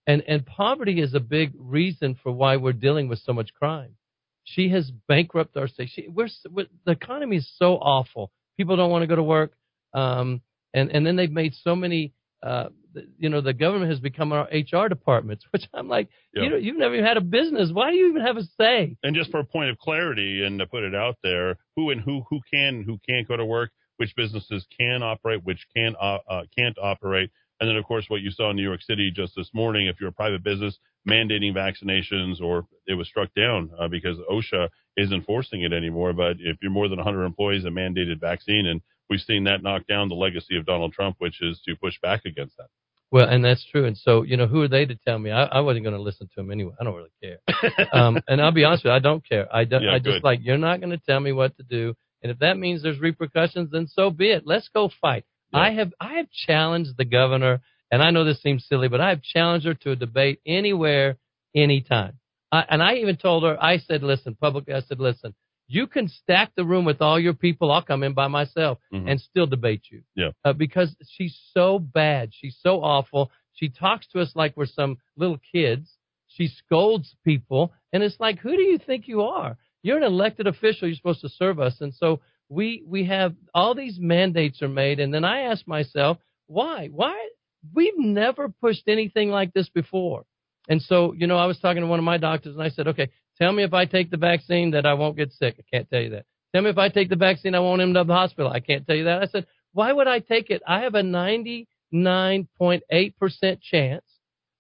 And 0.08 0.24
and 0.28 0.46
poverty 0.46 1.02
is 1.02 1.14
a 1.14 1.20
big 1.20 1.52
reason 1.58 2.18
for 2.22 2.32
why 2.32 2.58
we're 2.58 2.74
dealing 2.74 3.10
with 3.10 3.20
so 3.20 3.34
much 3.34 3.54
crime. 3.54 3.96
She 4.44 4.70
has 4.70 4.92
bankrupted 5.08 5.58
our 5.62 5.68
state. 5.68 5.90
She, 5.94 6.08
we're, 6.08 6.30
we're 6.50 6.66
the 6.86 6.94
economy 6.94 7.38
is 7.38 7.52
so 7.58 7.76
awful. 7.76 8.32
People 8.58 8.76
don't 8.76 8.90
want 8.90 9.04
to 9.04 9.08
go 9.08 9.16
to 9.16 9.24
work, 9.24 9.54
um, 9.94 10.42
and 10.74 10.90
and 10.90 11.06
then 11.06 11.16
they've 11.16 11.32
made 11.32 11.54
so 11.54 11.76
many 11.76 12.14
uh, 12.42 12.70
you 13.18 13.30
know, 13.30 13.42
the 13.42 13.54
government 13.54 13.92
has 13.92 14.00
become 14.00 14.32
our 14.34 14.48
HR 14.52 14.88
departments, 14.88 15.46
which 15.52 15.64
I'm 15.74 15.88
like, 15.88 16.10
Yeah. 16.34 16.44
you 16.44 16.50
know, 16.50 16.56
you've 16.58 16.78
never 16.78 16.96
even 16.96 17.06
had 17.06 17.18
a 17.18 17.22
business. 17.22 17.72
Why 17.72 17.92
do 17.92 17.98
you 17.98 18.10
even 18.10 18.22
have 18.22 18.38
a 18.38 18.44
say? 18.60 18.98
And 19.04 19.16
just 19.16 19.32
for 19.32 19.40
a 19.40 19.46
point 19.46 19.70
of 19.70 19.78
clarity 19.78 20.44
and 20.44 20.60
to 20.60 20.66
put 20.68 20.84
it 20.84 20.96
out 20.96 21.18
there, 21.24 21.58
who 21.76 21.90
and 21.92 22.02
who 22.02 22.24
who 22.30 22.40
can 22.52 22.84
who 22.84 22.98
can't 23.08 23.28
go 23.28 23.38
to 23.38 23.46
work, 23.46 23.72
which 23.98 24.16
businesses 24.16 24.66
can 24.78 25.04
operate, 25.04 25.44
which 25.44 25.66
can 25.76 25.96
uh, 26.02 26.20
uh, 26.30 26.44
can't 26.58 26.78
operate, 26.82 27.30
and 27.60 27.70
then 27.70 27.76
of 27.78 27.86
course 27.86 28.06
what 28.10 28.22
you 28.22 28.32
saw 28.32 28.50
in 28.50 28.56
New 28.56 28.64
York 28.64 28.82
City 28.82 29.12
just 29.12 29.34
this 29.36 29.50
morning, 29.54 29.88
if 29.88 30.00
you're 30.00 30.10
a 30.10 30.14
private 30.14 30.44
business 30.44 30.78
mandating 31.08 31.54
vaccinations, 31.56 32.42
or 32.42 32.66
it 32.88 32.94
was 32.94 33.08
struck 33.08 33.34
down 33.34 33.70
uh, 33.80 33.88
because 33.88 34.18
OSHA 34.30 34.70
isn't 34.98 35.26
forcing 35.26 35.62
it 35.62 35.74
anymore. 35.74 36.14
But 36.14 36.38
if 36.40 36.58
you're 36.62 36.72
more 36.72 36.88
than 36.90 36.98
100 36.98 37.24
employees, 37.24 37.66
a 37.66 37.70
mandated 37.70 38.20
vaccine, 38.20 38.66
and 38.68 38.82
we've 39.10 39.20
seen 39.22 39.46
that 39.46 39.64
knock 39.64 39.88
down 39.88 40.10
the 40.10 40.16
legacy 40.16 40.58
of 40.58 40.66
Donald 40.66 40.94
Trump, 40.94 41.16
which 41.20 41.42
is 41.42 41.62
to 41.68 41.76
push 41.76 41.96
back 42.02 42.22
against 42.26 42.58
that. 42.58 42.68
Well, 43.12 43.28
and 43.28 43.44
that's 43.44 43.66
true. 43.72 43.86
And 43.86 43.98
so, 43.98 44.22
you 44.22 44.38
know, 44.38 44.46
who 44.46 44.62
are 44.62 44.68
they 44.68 44.86
to 44.86 44.96
tell 44.96 45.18
me? 45.18 45.32
I, 45.32 45.46
I 45.46 45.60
wasn't 45.62 45.84
going 45.84 45.96
to 45.96 46.02
listen 46.02 46.30
to 46.36 46.42
him 46.42 46.52
anyway. 46.52 46.74
I 46.80 46.84
don't 46.84 46.96
really 46.96 47.10
care. 47.24 47.88
um, 47.94 48.20
and 48.28 48.40
I'll 48.40 48.52
be 48.52 48.64
honest 48.64 48.84
with 48.84 48.92
you, 48.92 48.96
I 48.96 49.00
don't 49.00 49.28
care. 49.28 49.54
I 49.54 49.64
don't. 49.64 49.84
Yeah, 49.84 49.94
I 49.94 49.98
just 49.98 50.22
good. 50.22 50.24
like 50.24 50.40
you're 50.44 50.60
not 50.60 50.80
going 50.80 50.92
to 50.92 51.02
tell 51.06 51.20
me 51.20 51.32
what 51.32 51.58
to 51.58 51.64
do. 51.64 51.96
And 52.22 52.32
if 52.32 52.40
that 52.40 52.58
means 52.58 52.84
there's 52.84 53.00
repercussions, 53.00 53.72
then 53.72 53.88
so 53.88 54.12
be 54.12 54.30
it. 54.30 54.44
Let's 54.46 54.70
go 54.74 54.90
fight. 55.02 55.26
I 55.52 55.72
have 55.72 55.94
I 56.00 56.16
have 56.16 56.28
challenged 56.32 56.92
the 56.98 57.06
governor, 57.06 57.62
and 57.92 58.04
I 58.04 58.12
know 58.12 58.24
this 58.24 58.42
seems 58.42 58.68
silly, 58.68 58.88
but 58.88 59.02
I 59.02 59.10
have 59.10 59.24
challenged 59.24 59.66
her 59.66 59.74
to 59.74 59.92
a 59.92 59.96
debate 59.96 60.40
anywhere, 60.46 61.18
anytime. 61.56 62.20
I, 62.52 62.66
and 62.70 62.84
I 62.84 62.96
even 62.96 63.18
told 63.18 63.44
her, 63.44 63.62
I 63.62 63.78
said, 63.78 64.04
listen, 64.04 64.36
publicly, 64.36 64.74
I 64.74 64.82
said, 64.82 65.00
listen, 65.00 65.34
you 65.72 65.86
can 65.88 66.08
stack 66.08 66.52
the 66.56 66.66
room 66.66 66.84
with 66.84 67.00
all 67.02 67.20
your 67.20 67.34
people. 67.36 67.72
I'll 67.72 67.84
come 67.84 68.02
in 68.04 68.14
by 68.14 68.28
myself 68.28 68.80
Mhm. 68.92 69.10
and 69.10 69.22
still 69.22 69.46
debate 69.46 69.84
you 69.92 70.02
Yeah. 70.16 70.32
uh, 70.44 70.54
because 70.54 70.96
she's 71.08 71.40
so 71.54 71.78
bad. 71.80 72.34
She's 72.34 72.58
so 72.60 72.82
awful. 72.84 73.32
She 73.54 73.70
talks 73.70 74.08
to 74.08 74.20
us 74.20 74.36
like 74.36 74.58
we're 74.58 74.66
some 74.66 74.98
little 75.16 75.38
kids. 75.52 75.96
She 76.28 76.48
scolds 76.48 77.16
people, 77.24 77.72
and 77.94 78.02
it's 78.04 78.20
like, 78.20 78.40
who 78.40 78.56
do 78.56 78.64
you 78.64 78.78
think 78.80 79.08
you 79.08 79.22
are? 79.22 79.58
You're 79.84 79.98
an 79.98 80.04
elected 80.04 80.48
official. 80.48 80.88
You're 80.88 80.96
supposed 80.98 81.22
to 81.22 81.30
serve 81.30 81.60
us, 81.60 81.80
and 81.82 81.94
so 81.94 82.20
we 82.50 82.84
we 82.88 83.04
have 83.06 83.36
all 83.54 83.76
these 83.76 84.00
mandates 84.00 84.62
are 84.64 84.68
made, 84.68 85.00
and 85.00 85.14
then 85.14 85.24
I 85.24 85.42
ask 85.42 85.68
myself, 85.68 86.18
why? 86.48 86.88
Why? 86.88 87.30
We've 87.76 87.98
never 87.98 88.50
pushed 88.50 88.88
anything 88.88 89.30
like 89.30 89.54
this 89.54 89.70
before. 89.70 90.26
And 90.68 90.82
so, 90.82 91.14
you 91.14 91.28
know, 91.28 91.38
I 91.38 91.46
was 91.46 91.60
talking 91.60 91.82
to 91.82 91.88
one 91.88 92.00
of 92.00 92.06
my 92.06 92.18
doctors, 92.18 92.54
and 92.56 92.64
I 92.64 92.70
said, 92.70 92.88
okay, 92.88 93.10
tell 93.42 93.52
me 93.52 93.64
if 93.64 93.74
I 93.74 93.86
take 93.86 94.12
the 94.12 94.18
vaccine 94.18 94.72
that 94.72 94.86
I 94.86 94.94
won't 94.94 95.18
get 95.18 95.32
sick. 95.32 95.56
I 95.60 95.64
can't 95.76 95.90
tell 95.90 96.02
you 96.02 96.12
that. 96.12 96.26
Tell 96.54 96.64
me 96.64 96.70
if 96.70 96.78
I 96.78 96.90
take 96.90 97.10
the 97.10 97.16
vaccine 97.16 97.56
I 97.56 97.60
won't 97.60 97.82
end 97.82 97.98
up 97.98 98.04
in 98.04 98.08
the 98.08 98.14
hospital. 98.14 98.52
I 98.52 98.60
can't 98.60 98.86
tell 98.86 98.96
you 98.96 99.06
that. 99.06 99.22
I 99.22 99.28
said, 99.28 99.46
why 99.74 99.92
would 99.92 100.08
I 100.08 100.20
take 100.20 100.50
it? 100.50 100.62
I 100.68 100.82
have 100.82 100.96
a 100.96 101.02
99.8% 101.02 103.62
chance 103.62 104.06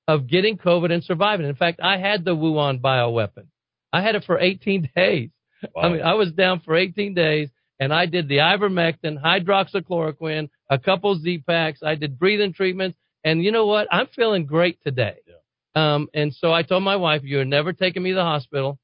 of 0.07 0.27
getting 0.27 0.57
COVID 0.57 0.91
and 0.91 1.03
surviving. 1.03 1.47
In 1.47 1.55
fact, 1.55 1.79
I 1.83 1.97
had 1.97 2.25
the 2.25 2.35
Wuhan 2.35 2.81
bioweapon. 2.81 3.47
I 3.91 4.01
had 4.01 4.15
it 4.15 4.23
for 4.25 4.39
18 4.39 4.89
days. 4.95 5.29
I 5.75 5.89
mean, 5.89 6.01
I 6.01 6.13
was 6.13 6.31
down 6.31 6.61
for 6.61 6.75
18 6.75 7.13
days 7.13 7.49
and 7.79 7.93
I 7.93 8.05
did 8.05 8.27
the 8.27 8.37
ivermectin, 8.37 9.21
hydroxychloroquine, 9.21 10.49
a 10.69 10.79
couple 10.79 11.19
Z-Paks. 11.19 11.81
I 11.83 11.95
did 11.95 12.19
breathing 12.19 12.53
treatments. 12.53 12.97
And 13.23 13.43
you 13.43 13.51
know 13.51 13.65
what? 13.65 13.87
I'm 13.91 14.07
feeling 14.07 14.45
great 14.45 14.81
today. 14.83 15.17
Um, 15.75 16.07
and 16.13 16.33
so 16.33 16.51
I 16.51 16.63
told 16.63 16.83
my 16.83 16.95
wife, 16.95 17.21
you're 17.23 17.45
never 17.45 17.73
taking 17.73 18.03
me 18.03 18.09
to 18.11 18.15
the 18.15 18.23
hospital. 18.23 18.79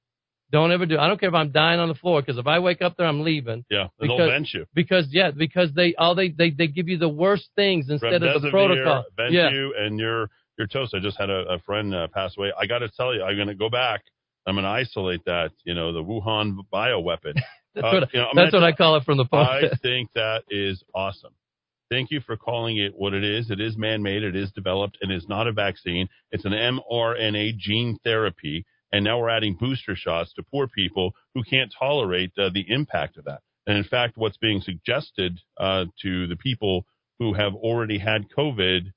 Don't 0.51 0.71
ever 0.71 0.86
do. 0.86 0.97
I 0.99 1.07
don't 1.07 1.19
care 1.19 1.29
if 1.29 1.36
I'm 1.36 1.51
dying 1.51 1.79
on 1.79 1.88
the 1.89 1.95
floor 1.95 2.21
because 2.21 2.38
if 2.38 2.45
I 2.45 2.59
wake 2.59 2.81
up 2.81 2.95
there, 2.97 3.07
I'm 3.07 3.23
leaving. 3.23 3.65
Yeah, 3.69 3.88
and 3.99 4.09
they'll 4.09 4.17
Because- 4.17 4.29
bench 4.29 4.51
you. 4.53 4.65
Because 4.73 5.07
yeah, 5.11 5.31
because 5.31 5.73
they 5.73 5.95
all 5.95 6.13
they 6.15 6.29
they, 6.29 6.51
they 6.51 6.67
give 6.67 6.88
you 6.88 6.97
the 6.97 7.09
worst 7.09 7.49
things 7.55 7.89
instead 7.89 8.21
of 8.23 8.41
the 8.41 8.47
Remdesivir, 8.47 8.51
protocol. 8.51 9.03
Bench 9.17 9.33
yeah. 9.33 9.49
you, 9.49 9.73
and 9.77 9.99
you're 9.99 10.29
you're 10.57 10.67
toast. 10.67 10.93
I 10.93 10.99
just 10.99 11.19
had 11.19 11.29
a, 11.29 11.53
a 11.55 11.59
friend 11.59 11.93
uh, 11.93 12.07
pass 12.13 12.36
away. 12.38 12.51
I 12.57 12.67
got 12.67 12.79
to 12.79 12.89
tell 12.89 13.13
you, 13.13 13.23
I'm 13.23 13.36
going 13.36 13.47
to 13.49 13.55
go 13.55 13.69
back. 13.69 14.03
I'm 14.45 14.53
going 14.55 14.63
to 14.63 14.69
isolate 14.69 15.25
that. 15.25 15.49
You 15.63 15.73
know, 15.73 15.91
the 15.91 16.03
Wuhan 16.03 16.57
bioweapon. 16.71 17.33
That's 17.73 17.88
Uh, 17.88 17.99
what 17.99 18.13
you 18.13 18.19
know, 18.21 18.29
that's 18.36 18.53
what 18.53 18.63
I 18.63 18.71
call 18.71 18.95
it 18.95 19.03
from 19.03 19.17
the 19.17 19.25
podcast. 19.25 19.73
I 19.73 19.75
think 19.81 20.09
that 20.15 20.43
is 20.49 20.81
awesome. 20.93 21.33
Thank 21.95 22.11
you 22.11 22.19
for 22.19 22.35
calling 22.35 22.75
it 22.75 22.91
what 22.93 23.13
it 23.13 23.23
is. 23.23 23.49
It 23.49 23.61
is 23.61 23.77
man 23.77 24.03
made, 24.03 24.21
it 24.21 24.35
is 24.35 24.51
developed, 24.51 24.97
and 25.01 25.13
it's 25.13 25.29
not 25.29 25.47
a 25.47 25.53
vaccine. 25.53 26.09
It's 26.29 26.43
an 26.43 26.51
mRNA 26.51 27.57
gene 27.57 27.97
therapy. 28.03 28.65
And 28.91 29.05
now 29.05 29.17
we're 29.17 29.29
adding 29.29 29.55
booster 29.57 29.95
shots 29.95 30.33
to 30.33 30.43
poor 30.43 30.67
people 30.67 31.13
who 31.33 31.41
can't 31.41 31.73
tolerate 31.79 32.33
uh, 32.37 32.49
the 32.53 32.65
impact 32.67 33.15
of 33.15 33.23
that. 33.23 33.39
And 33.65 33.77
in 33.77 33.85
fact, 33.85 34.17
what's 34.17 34.35
being 34.35 34.59
suggested 34.59 35.39
uh, 35.57 35.85
to 36.01 36.27
the 36.27 36.35
people 36.35 36.85
who 37.19 37.33
have 37.33 37.53
already 37.53 37.97
had 37.97 38.25
COVID, 38.37 38.91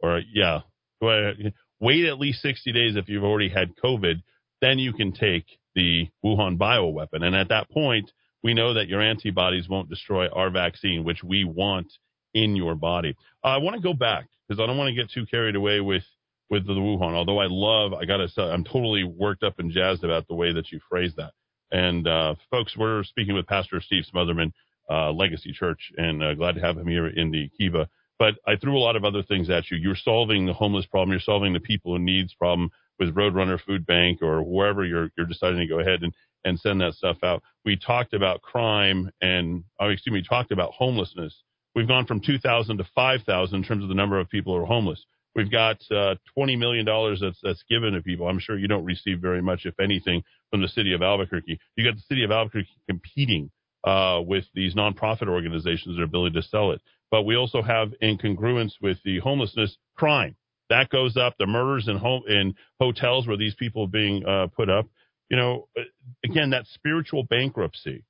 or 0.00 0.20
yeah, 0.32 0.60
wait 1.00 2.04
at 2.04 2.20
least 2.20 2.40
60 2.40 2.70
days 2.70 2.94
if 2.94 3.08
you've 3.08 3.24
already 3.24 3.48
had 3.48 3.74
COVID, 3.82 4.22
then 4.60 4.78
you 4.78 4.92
can 4.92 5.10
take 5.10 5.46
the 5.74 6.06
Wuhan 6.24 6.56
bioweapon. 6.56 7.24
And 7.24 7.34
at 7.34 7.48
that 7.48 7.68
point, 7.68 8.12
we 8.44 8.54
know 8.54 8.74
that 8.74 8.86
your 8.86 9.00
antibodies 9.00 9.68
won't 9.68 9.90
destroy 9.90 10.28
our 10.28 10.50
vaccine, 10.50 11.02
which 11.02 11.24
we 11.24 11.42
want 11.42 11.92
in 12.34 12.56
your 12.56 12.74
body. 12.74 13.16
Uh, 13.42 13.48
I 13.48 13.56
want 13.58 13.76
to 13.76 13.82
go 13.82 13.94
back 13.94 14.26
because 14.46 14.62
I 14.62 14.66
don't 14.66 14.76
want 14.76 14.88
to 14.88 14.94
get 14.94 15.10
too 15.10 15.26
carried 15.26 15.56
away 15.56 15.80
with 15.80 16.04
with 16.50 16.66
the 16.66 16.74
Wuhan. 16.74 17.14
Although 17.14 17.38
I 17.38 17.46
love, 17.48 17.94
I 17.94 18.04
got 18.04 18.18
to 18.18 18.28
say, 18.28 18.42
I'm 18.42 18.64
totally 18.64 19.04
worked 19.04 19.42
up 19.42 19.58
and 19.58 19.70
jazzed 19.70 20.04
about 20.04 20.28
the 20.28 20.34
way 20.34 20.52
that 20.52 20.70
you 20.70 20.80
phrased 20.88 21.16
that. 21.16 21.32
And 21.72 22.06
uh, 22.06 22.34
folks, 22.50 22.76
we're 22.76 23.02
speaking 23.04 23.34
with 23.34 23.46
Pastor 23.46 23.80
Steve 23.80 24.04
Smotherman, 24.14 24.52
uh, 24.90 25.10
Legacy 25.12 25.52
Church, 25.52 25.90
and 25.96 26.22
uh, 26.22 26.34
glad 26.34 26.54
to 26.56 26.60
have 26.60 26.76
him 26.76 26.86
here 26.86 27.06
in 27.06 27.30
the 27.30 27.48
Kiva. 27.58 27.88
But 28.18 28.34
I 28.46 28.56
threw 28.56 28.76
a 28.76 28.78
lot 28.78 28.94
of 28.94 29.04
other 29.04 29.22
things 29.22 29.50
at 29.50 29.70
you. 29.70 29.78
You're 29.78 29.96
solving 29.96 30.46
the 30.46 30.52
homeless 30.52 30.86
problem. 30.86 31.10
You're 31.10 31.20
solving 31.20 31.52
the 31.52 31.60
people 31.60 31.96
in 31.96 32.04
needs 32.04 32.34
problem 32.34 32.70
with 32.98 33.14
Roadrunner 33.14 33.60
Food 33.60 33.86
Bank 33.86 34.22
or 34.22 34.42
wherever 34.42 34.84
you're 34.84 35.10
you're 35.16 35.26
deciding 35.26 35.58
to 35.58 35.66
go 35.66 35.80
ahead 35.80 36.02
and 36.02 36.12
and 36.44 36.60
send 36.60 36.80
that 36.80 36.94
stuff 36.94 37.16
out. 37.22 37.42
We 37.64 37.76
talked 37.76 38.14
about 38.14 38.42
crime 38.42 39.10
and 39.20 39.64
oh, 39.80 39.88
excuse 39.88 40.12
me, 40.12 40.22
talked 40.22 40.52
about 40.52 40.72
homelessness. 40.72 41.42
We've 41.74 41.88
gone 41.88 42.06
from 42.06 42.20
2,000 42.20 42.78
to 42.78 42.84
5,000 42.94 43.56
in 43.56 43.64
terms 43.64 43.82
of 43.82 43.88
the 43.88 43.94
number 43.94 44.18
of 44.18 44.28
people 44.28 44.54
who 44.54 44.62
are 44.62 44.66
homeless. 44.66 45.04
We've 45.34 45.50
got 45.50 45.78
uh, 45.90 46.14
20 46.34 46.54
million 46.56 46.86
dollars 46.86 47.18
that's 47.20 47.38
that's 47.42 47.64
given 47.68 47.94
to 47.94 48.02
people. 48.02 48.28
I'm 48.28 48.38
sure 48.38 48.56
you 48.56 48.68
don't 48.68 48.84
receive 48.84 49.18
very 49.20 49.42
much, 49.42 49.62
if 49.64 49.74
anything, 49.80 50.22
from 50.50 50.62
the 50.62 50.68
city 50.68 50.92
of 50.92 51.02
Albuquerque. 51.02 51.58
You 51.76 51.84
got 51.84 51.96
the 51.96 52.02
city 52.02 52.22
of 52.22 52.30
Albuquerque 52.30 52.68
competing 52.88 53.50
uh, 53.82 54.20
with 54.24 54.44
these 54.54 54.76
nonprofit 54.76 55.28
organizations 55.28 55.96
their 55.96 56.04
ability 56.04 56.40
to 56.40 56.46
sell 56.46 56.70
it. 56.70 56.80
But 57.10 57.24
we 57.24 57.36
also 57.36 57.62
have 57.62 57.94
incongruence 58.00 58.74
with 58.80 58.98
the 59.04 59.18
homelessness 59.18 59.76
crime 59.96 60.36
that 60.70 60.90
goes 60.90 61.16
up. 61.16 61.34
The 61.38 61.46
murders 61.46 61.88
in 61.88 61.96
home 61.96 62.22
in 62.28 62.54
hotels 62.80 63.26
where 63.26 63.36
these 63.36 63.54
people 63.54 63.84
are 63.84 63.88
being 63.88 64.24
uh, 64.26 64.48
put 64.54 64.70
up. 64.70 64.86
You 65.30 65.36
know, 65.36 65.68
uh, 65.78 65.82
again, 66.24 66.50
that 66.50 66.66
spiritual 66.66 67.24
bankruptcy. 67.24 68.04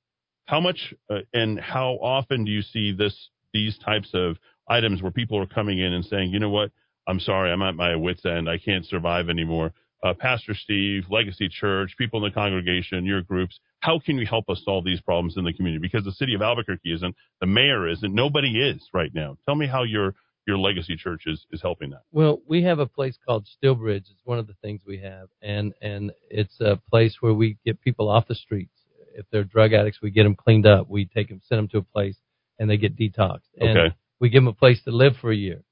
How 0.45 0.59
much 0.59 0.93
uh, 1.09 1.19
and 1.33 1.59
how 1.59 1.93
often 2.01 2.45
do 2.45 2.51
you 2.51 2.61
see 2.61 2.91
this 2.91 3.29
these 3.55 3.77
types 3.79 4.09
of 4.13 4.35
items 4.67 5.01
where 5.01 5.11
people 5.11 5.41
are 5.41 5.47
coming 5.47 5.79
in 5.79 5.93
and 5.93 6.03
saying, 6.03 6.29
you 6.29 6.39
know 6.39 6.49
what, 6.49 6.71
I'm 7.07 7.21
sorry, 7.21 7.51
I'm 7.51 7.61
at 7.61 7.75
my 7.75 7.95
wits 7.95 8.25
end, 8.25 8.49
I 8.49 8.57
can't 8.57 8.85
survive 8.85 9.29
anymore. 9.29 9.71
Uh, 10.03 10.13
Pastor 10.13 10.53
Steve, 10.53 11.05
Legacy 11.09 11.47
Church, 11.47 11.95
people 11.97 12.23
in 12.23 12.29
the 12.29 12.33
congregation, 12.33 13.05
your 13.05 13.21
groups, 13.21 13.59
how 13.79 13.97
can 13.97 14.17
you 14.17 14.27
help 14.27 14.49
us 14.49 14.61
solve 14.65 14.83
these 14.83 14.99
problems 14.99 15.37
in 15.37 15.45
the 15.45 15.53
community? 15.53 15.81
Because 15.81 16.03
the 16.03 16.11
city 16.11 16.35
of 16.35 16.41
Albuquerque 16.41 16.93
isn't, 16.93 17.15
the 17.39 17.47
mayor 17.47 17.87
isn't, 17.87 18.13
nobody 18.13 18.59
is 18.61 18.87
right 18.93 19.11
now. 19.15 19.37
Tell 19.45 19.55
me 19.55 19.67
how 19.67 19.83
your 19.83 20.13
your 20.45 20.57
Legacy 20.59 20.95
Church 20.95 21.23
is 21.25 21.43
is 21.51 21.61
helping 21.61 21.89
that. 21.91 22.03
Well, 22.11 22.39
we 22.47 22.61
have 22.63 22.79
a 22.79 22.85
place 22.85 23.17
called 23.25 23.47
Steelbridge. 23.47 24.11
It's 24.11 24.25
one 24.25 24.37
of 24.37 24.45
the 24.45 24.53
things 24.61 24.81
we 24.85 24.99
have, 24.99 25.29
and 25.41 25.73
and 25.81 26.11
it's 26.29 26.59
a 26.61 26.79
place 26.89 27.15
where 27.19 27.33
we 27.33 27.57
get 27.65 27.81
people 27.81 28.09
off 28.09 28.27
the 28.27 28.35
streets. 28.35 28.73
If 29.15 29.25
they're 29.31 29.43
drug 29.43 29.73
addicts, 29.73 30.01
we 30.03 30.11
get 30.11 30.23
them 30.23 30.35
cleaned 30.35 30.67
up. 30.67 30.87
We 30.87 31.05
take 31.05 31.29
them, 31.29 31.41
send 31.47 31.59
them 31.59 31.67
to 31.69 31.77
a 31.79 31.81
place, 31.81 32.17
and 32.59 32.69
they 32.69 32.77
get 32.77 32.95
detoxed. 32.97 33.49
And 33.59 33.77
Okay. 33.77 33.95
we 34.19 34.29
give 34.29 34.43
them 34.43 34.47
a 34.47 34.53
place 34.53 34.81
to 34.83 34.91
live 34.91 35.15
for 35.17 35.31
a 35.31 35.35
year, 35.35 35.63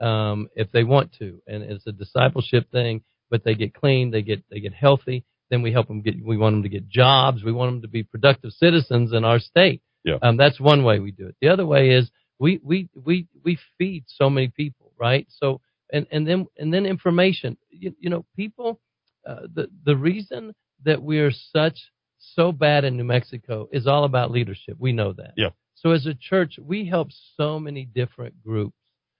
um, 0.00 0.48
if 0.54 0.70
they 0.72 0.84
want 0.84 1.12
to, 1.18 1.40
and 1.46 1.62
it's 1.62 1.86
a 1.86 1.92
discipleship 1.92 2.70
thing. 2.70 3.02
But 3.30 3.44
they 3.44 3.54
get 3.54 3.74
clean, 3.74 4.10
they 4.10 4.22
get 4.22 4.42
they 4.50 4.60
get 4.60 4.72
healthy. 4.74 5.24
Then 5.50 5.62
we 5.62 5.72
help 5.72 5.88
them 5.88 6.00
get. 6.02 6.14
We 6.24 6.36
want 6.36 6.54
them 6.54 6.62
to 6.64 6.68
get 6.68 6.88
jobs. 6.88 7.44
We 7.44 7.52
want 7.52 7.72
them 7.72 7.82
to 7.82 7.88
be 7.88 8.02
productive 8.02 8.52
citizens 8.52 9.12
in 9.12 9.24
our 9.24 9.38
state. 9.38 9.82
Yeah. 10.04 10.18
Um, 10.22 10.36
that's 10.36 10.58
one 10.60 10.82
way 10.84 10.98
we 10.98 11.12
do 11.12 11.26
it. 11.28 11.36
The 11.40 11.48
other 11.48 11.66
way 11.66 11.90
is 11.90 12.10
we 12.38 12.60
we 12.62 12.88
we 12.94 13.28
we 13.44 13.58
feed 13.78 14.04
so 14.06 14.30
many 14.30 14.48
people, 14.48 14.92
right? 14.98 15.26
So 15.28 15.60
and 15.92 16.06
and 16.10 16.26
then 16.26 16.46
and 16.58 16.72
then 16.72 16.86
information. 16.86 17.56
You, 17.70 17.94
you 18.00 18.10
know, 18.10 18.24
people. 18.36 18.80
Uh, 19.26 19.42
the 19.54 19.68
the 19.84 19.96
reason 19.96 20.54
that 20.84 21.02
we 21.02 21.18
are 21.18 21.30
such 21.30 21.78
so 22.18 22.52
bad 22.52 22.84
in 22.84 22.96
New 22.96 23.04
Mexico 23.04 23.68
is 23.70 23.86
all 23.86 24.04
about 24.04 24.30
leadership. 24.30 24.76
We 24.78 24.92
know 24.92 25.12
that. 25.12 25.34
Yeah. 25.36 25.50
So 25.80 25.92
as 25.92 26.06
a 26.06 26.14
church, 26.14 26.58
we 26.62 26.86
help 26.86 27.08
so 27.36 27.58
many 27.58 27.84
different 27.84 28.42
groups. 28.42 28.76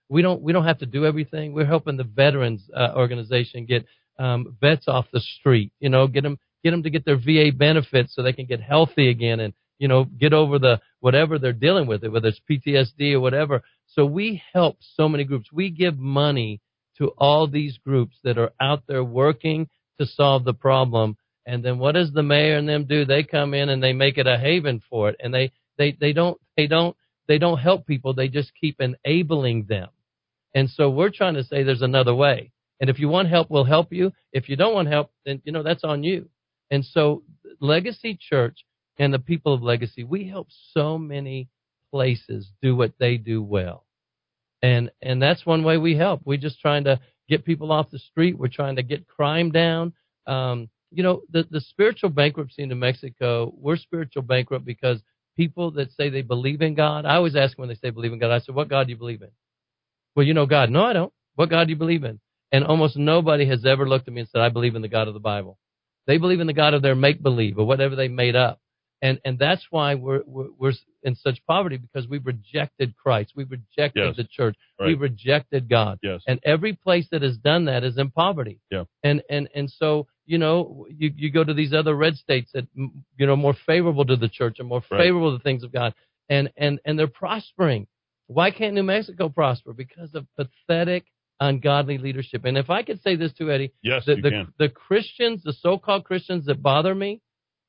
We 0.08 0.22
don't 0.22 0.42
we 0.42 0.52
don't 0.52 0.64
have 0.64 0.78
to 0.78 0.86
do 0.86 1.06
everything. 1.06 1.52
We're 1.52 1.66
helping 1.66 1.96
the 1.96 2.04
veterans 2.04 2.68
uh, 2.74 2.92
organization 2.96 3.66
get 3.66 3.86
um, 4.18 4.56
vets 4.60 4.88
off 4.88 5.06
the 5.12 5.20
street. 5.20 5.72
You 5.80 5.88
know, 5.88 6.06
get 6.06 6.22
them 6.22 6.38
get 6.64 6.72
them 6.72 6.82
to 6.82 6.90
get 6.90 7.04
their 7.04 7.16
VA 7.16 7.52
benefits 7.56 8.14
so 8.14 8.22
they 8.22 8.32
can 8.32 8.46
get 8.46 8.60
healthy 8.60 9.08
again 9.08 9.40
and 9.40 9.54
you 9.78 9.88
know 9.88 10.04
get 10.04 10.32
over 10.32 10.58
the 10.58 10.80
whatever 11.00 11.38
they're 11.38 11.52
dealing 11.52 11.86
with, 11.86 12.04
it, 12.04 12.10
whether 12.10 12.28
it's 12.28 12.40
PTSD 12.50 13.14
or 13.14 13.20
whatever. 13.20 13.62
So 13.86 14.04
we 14.04 14.42
help 14.52 14.78
so 14.80 15.08
many 15.08 15.24
groups. 15.24 15.52
We 15.52 15.70
give 15.70 15.98
money 15.98 16.60
to 16.98 17.08
all 17.16 17.46
these 17.46 17.78
groups 17.78 18.16
that 18.24 18.38
are 18.38 18.52
out 18.60 18.82
there 18.86 19.02
working 19.02 19.68
to 19.98 20.06
solve 20.06 20.44
the 20.44 20.54
problem. 20.54 21.16
And 21.46 21.64
then 21.64 21.78
what 21.78 21.92
does 21.92 22.12
the 22.12 22.22
mayor 22.22 22.56
and 22.56 22.68
them 22.68 22.84
do? 22.84 23.04
They 23.04 23.22
come 23.22 23.54
in 23.54 23.70
and 23.70 23.82
they 23.82 23.92
make 23.92 24.18
it 24.18 24.26
a 24.26 24.36
haven 24.36 24.82
for 24.88 25.08
it. 25.08 25.16
And 25.18 25.32
they, 25.32 25.52
they, 25.78 25.96
they 25.98 26.12
don't, 26.12 26.38
they 26.60 26.66
don't, 26.66 26.94
they 27.26 27.38
don't 27.38 27.58
help 27.58 27.86
people. 27.86 28.12
They 28.12 28.28
just 28.28 28.52
keep 28.60 28.80
enabling 28.80 29.64
them. 29.66 29.88
And 30.54 30.68
so 30.68 30.90
we're 30.90 31.10
trying 31.10 31.34
to 31.34 31.44
say 31.44 31.62
there's 31.62 31.80
another 31.80 32.14
way. 32.14 32.52
And 32.80 32.90
if 32.90 32.98
you 32.98 33.08
want 33.08 33.28
help, 33.28 33.50
we'll 33.50 33.64
help 33.64 33.92
you. 33.92 34.12
If 34.32 34.48
you 34.48 34.56
don't 34.56 34.74
want 34.74 34.88
help, 34.88 35.10
then, 35.24 35.40
you 35.44 35.52
know, 35.52 35.62
that's 35.62 35.84
on 35.84 36.04
you. 36.04 36.28
And 36.70 36.84
so 36.84 37.22
Legacy 37.60 38.18
Church 38.20 38.58
and 38.98 39.14
the 39.14 39.18
people 39.18 39.54
of 39.54 39.62
Legacy, 39.62 40.04
we 40.04 40.28
help 40.28 40.48
so 40.74 40.98
many 40.98 41.48
places 41.90 42.50
do 42.60 42.76
what 42.76 42.92
they 42.98 43.16
do 43.16 43.42
well. 43.42 43.86
And, 44.62 44.90
and 45.00 45.22
that's 45.22 45.46
one 45.46 45.64
way 45.64 45.78
we 45.78 45.96
help. 45.96 46.20
We're 46.26 46.36
just 46.36 46.60
trying 46.60 46.84
to 46.84 47.00
get 47.28 47.46
people 47.46 47.72
off 47.72 47.90
the 47.90 47.98
street. 47.98 48.38
We're 48.38 48.48
trying 48.48 48.76
to 48.76 48.82
get 48.82 49.08
crime 49.08 49.50
down. 49.50 49.94
Um, 50.26 50.68
you 50.90 51.02
know, 51.02 51.22
the, 51.30 51.46
the 51.50 51.60
spiritual 51.60 52.10
bankruptcy 52.10 52.62
in 52.62 52.68
New 52.68 52.74
Mexico, 52.74 53.54
we're 53.56 53.76
spiritual 53.76 54.22
bankrupt 54.22 54.66
because 54.66 55.00
people 55.40 55.70
that 55.70 55.90
say 55.92 56.10
they 56.10 56.20
believe 56.20 56.60
in 56.60 56.74
God, 56.74 57.06
I 57.06 57.14
always 57.16 57.34
ask 57.34 57.56
when 57.56 57.70
they 57.70 57.74
say 57.74 57.88
believe 57.88 58.12
in 58.12 58.18
God, 58.18 58.30
I 58.30 58.40
said, 58.40 58.54
what 58.54 58.68
God 58.68 58.86
do 58.86 58.90
you 58.90 58.98
believe 58.98 59.22
in? 59.22 59.30
Well, 60.14 60.26
you 60.26 60.34
know 60.34 60.44
God. 60.44 60.68
No, 60.68 60.84
I 60.84 60.92
don't. 60.92 61.12
What 61.36 61.48
God 61.48 61.64
do 61.64 61.70
you 61.70 61.78
believe 61.78 62.04
in? 62.04 62.20
And 62.52 62.62
almost 62.62 62.94
nobody 62.98 63.46
has 63.46 63.64
ever 63.64 63.88
looked 63.88 64.06
at 64.06 64.12
me 64.12 64.20
and 64.20 64.28
said, 64.28 64.42
I 64.42 64.50
believe 64.50 64.74
in 64.74 64.82
the 64.82 64.88
God 64.88 65.08
of 65.08 65.14
the 65.14 65.20
Bible. 65.20 65.56
They 66.06 66.18
believe 66.18 66.40
in 66.40 66.46
the 66.46 66.52
God 66.52 66.74
of 66.74 66.82
their 66.82 66.94
make 66.94 67.22
believe 67.22 67.58
or 67.58 67.66
whatever 67.66 67.96
they 67.96 68.08
made 68.08 68.36
up. 68.36 68.60
And, 69.00 69.18
and 69.24 69.38
that's 69.38 69.64
why 69.70 69.94
we're, 69.94 70.20
we're, 70.26 70.48
we're 70.58 70.72
in 71.04 71.14
such 71.14 71.38
poverty 71.46 71.78
because 71.78 72.06
we've 72.06 72.26
rejected 72.26 72.94
Christ. 73.02 73.32
We've 73.34 73.50
rejected 73.50 74.04
Yes. 74.08 74.16
the 74.16 74.24
church. 74.24 74.56
Right. 74.78 74.88
We've 74.88 75.00
rejected 75.00 75.70
God. 75.70 76.00
Yes. 76.02 76.20
And 76.26 76.38
every 76.44 76.74
place 76.74 77.06
that 77.12 77.22
has 77.22 77.38
done 77.38 77.64
that 77.64 77.82
is 77.82 77.96
in 77.96 78.10
poverty. 78.10 78.60
Yeah. 78.70 78.84
And, 79.02 79.22
and, 79.30 79.48
and 79.54 79.70
so, 79.70 80.06
you 80.30 80.38
know, 80.38 80.86
you, 80.96 81.10
you 81.16 81.30
go 81.30 81.42
to 81.42 81.52
these 81.54 81.72
other 81.74 81.94
red 81.96 82.14
states 82.16 82.50
that, 82.54 82.66
you 82.74 83.26
know, 83.26 83.36
more 83.36 83.56
favorable 83.66 84.04
to 84.06 84.16
the 84.16 84.28
church 84.28 84.56
and 84.60 84.68
more 84.68 84.82
Right. 84.90 85.00
favorable 85.00 85.32
to 85.32 85.38
the 85.38 85.42
things 85.42 85.62
of 85.64 85.72
God. 85.72 85.92
And, 86.28 86.50
and, 86.56 86.78
and 86.84 86.96
they're 86.98 87.08
prospering. 87.24 87.86
Why 88.28 88.52
can't 88.52 88.74
New 88.74 88.84
Mexico 88.84 89.28
prosper? 89.28 89.72
Because 89.72 90.14
of 90.14 90.26
pathetic, 90.38 91.04
ungodly 91.40 91.98
leadership. 91.98 92.44
And 92.44 92.56
if 92.56 92.70
I 92.70 92.82
could 92.84 93.02
say 93.02 93.16
this 93.16 93.32
to 93.34 93.50
Eddy, 93.50 93.72
Yes, 93.82 94.04
the, 94.06 94.14
you 94.16 94.22
the, 94.22 94.30
can. 94.30 94.54
the 94.58 94.68
Christians, 94.68 95.42
the 95.42 95.52
so-called 95.52 96.04
Christians 96.04 96.46
that 96.46 96.62
bother 96.62 96.94
me 96.94 97.20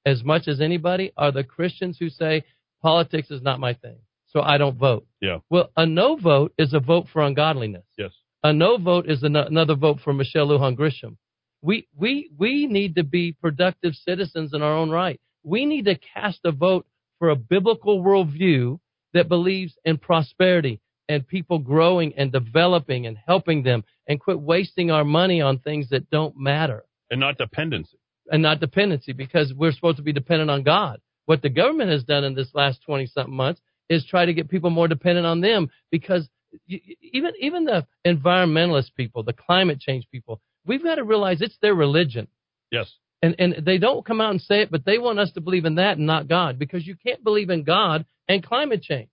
as 0.06 0.24
much 0.24 0.48
as 0.48 0.62
anybody 0.62 1.12
are 1.18 1.32
the 1.32 1.44
Christians 1.44 1.98
who 2.00 2.10
say 2.10 2.44
politics 2.82 3.32
is 3.32 3.42
not 3.42 3.60
my 3.60 3.74
thing, 3.74 3.98
so 4.28 4.42
I 4.42 4.58
don't 4.60 4.78
vote. 4.78 5.08
Yeah. 5.20 5.40
Well, 5.50 5.70
a 5.76 5.86
no 5.88 6.16
vote 6.16 6.54
is 6.60 6.74
a 6.74 6.80
vote 6.80 7.08
for 7.12 7.22
ungodliness. 7.24 7.86
Yes. 7.98 8.12
A 8.44 8.52
no 8.54 8.78
vote 8.78 9.10
is 9.10 9.24
an- 9.24 9.36
another 9.36 9.76
vote 9.76 10.00
for 10.04 10.14
Michelle 10.14 10.48
Lujan 10.48 10.76
Grisham. 10.78 11.18
We 11.62 11.88
we 11.96 12.32
we 12.38 12.66
need 12.68 12.96
to 12.96 13.04
be 13.04 13.34
productive 13.34 13.94
citizens 13.96 14.54
in 14.54 14.62
our 14.62 14.74
own 14.76 14.90
right. 14.90 15.20
We 15.44 15.66
need 15.66 15.86
to 15.86 15.96
cast 15.96 16.40
a 16.46 16.52
vote 16.52 16.86
for 17.20 17.30
a 17.30 17.36
biblical 17.36 18.02
worldview 18.04 18.80
that 19.14 19.30
believes 19.30 19.74
in 19.86 19.98
prosperity 19.98 20.80
and 21.10 21.28
people 21.28 21.60
growing 21.60 22.14
and 22.18 22.32
developing 22.32 23.08
and 23.08 23.18
helping 23.26 23.64
them 23.64 23.84
and 24.08 24.20
quit 24.20 24.40
wasting 24.40 24.92
our 24.92 25.04
money 25.04 25.42
on 25.42 25.60
things 25.60 25.90
that 25.90 26.10
don't 26.10 26.36
matter 26.38 26.84
And 27.12 27.20
not 27.20 27.38
dependency. 27.38 27.98
and 28.32 28.42
not 28.42 28.60
dependency 28.60 29.12
because 29.14 29.54
we're 29.54 29.72
supposed 29.74 29.98
to 29.98 30.04
be 30.04 30.14
dependent 30.14 30.50
on 30.50 30.64
God. 30.64 31.00
What 31.26 31.42
the 31.42 31.50
government 31.50 31.92
has 31.92 32.04
done 32.04 32.24
in 32.24 32.34
this 32.34 32.54
last 32.56 32.82
20 32.86 33.06
something 33.08 33.36
months 33.36 33.62
is 33.90 34.06
try 34.06 34.26
to 34.26 34.34
get 34.34 34.50
people 34.50 34.70
more 34.70 34.88
dependent 34.88 35.26
on 35.26 35.42
them 35.42 35.70
because 35.92 36.30
even 36.68 37.34
even 37.40 37.66
the 37.66 37.86
environmentalist 38.06 38.94
people, 38.96 39.24
the 39.24 39.34
climate 39.34 39.80
change 39.80 40.06
people, 40.12 40.42
we've 40.66 40.84
got 40.84 40.96
to 40.96 41.04
realize 41.04 41.42
it's 41.42 41.58
their 41.62 41.76
religion. 41.76 42.28
Yes. 42.72 42.92
And 43.22 43.36
and 43.38 43.66
they 43.66 43.78
don't 43.78 44.06
come 44.06 44.22
out 44.22 44.32
and 44.32 44.42
say 44.42 44.62
it, 44.62 44.72
but 44.72 44.86
they 44.86 44.98
want 44.98 45.20
us 45.20 45.32
to 45.34 45.42
believe 45.42 45.66
in 45.66 45.76
that 45.76 45.98
and 45.98 46.08
not 46.08 46.28
God 46.28 46.58
because 46.58 46.86
you 46.86 46.96
can't 46.96 47.24
believe 47.24 47.50
in 47.50 47.64
God 47.64 48.06
and 48.28 48.44
climate 48.44 48.82
change. 48.82 49.10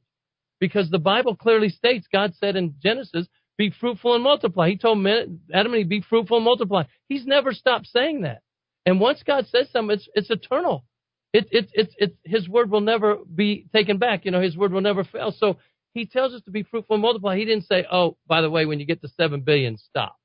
Because 0.61 0.91
the 0.91 0.99
Bible 0.99 1.37
clearly 1.37 1.69
states 1.69 2.07
God 2.11 2.35
said 2.35 2.57
in 2.57 2.75
Genesis, 2.83 3.29
be 3.57 3.71
fruitful 3.71 4.15
and 4.15 4.25
multiply. 4.25 4.71
He 4.71 4.77
told 4.77 5.05
Adam 5.07 5.41
and 5.53 5.75
Eve, 5.75 5.89
be 5.89 6.01
fruitful 6.01 6.39
and 6.39 6.45
multiply. 6.45 6.85
He's 7.09 7.27
never 7.27 7.53
stopped 7.53 7.87
saying 7.87 8.23
that. 8.23 8.43
And 8.87 9.01
once 9.01 9.23
God 9.23 9.47
says 9.49 9.69
something, 9.73 9.97
it's 9.97 10.09
it's 10.15 10.31
eternal. 10.31 10.85
It, 11.33 11.49
it, 11.51 11.69
it's 11.75 11.95
it's 11.99 12.15
His 12.25 12.49
word 12.49 12.71
will 12.71 12.81
never 12.81 13.17
be 13.17 13.67
taken 13.75 13.99
back. 13.99 14.25
You 14.25 14.31
know, 14.31 14.41
His 14.41 14.57
word 14.57 14.73
will 14.73 14.81
never 14.81 15.05
fail. 15.05 15.35
So 15.37 15.59
He 15.93 16.07
tells 16.07 16.33
us 16.33 16.41
to 16.47 16.51
be 16.51 16.63
fruitful 16.63 16.95
and 16.95 17.03
multiply. 17.03 17.37
He 17.37 17.45
didn't 17.45 17.67
say, 17.67 17.85
oh, 17.91 18.17
by 18.27 18.41
the 18.41 18.49
way, 18.49 18.65
when 18.65 18.81
you 18.81 18.87
get 18.87 19.03
to 19.03 19.09
seven 19.09 19.43
billion, 19.43 19.77
stop. 19.77 20.17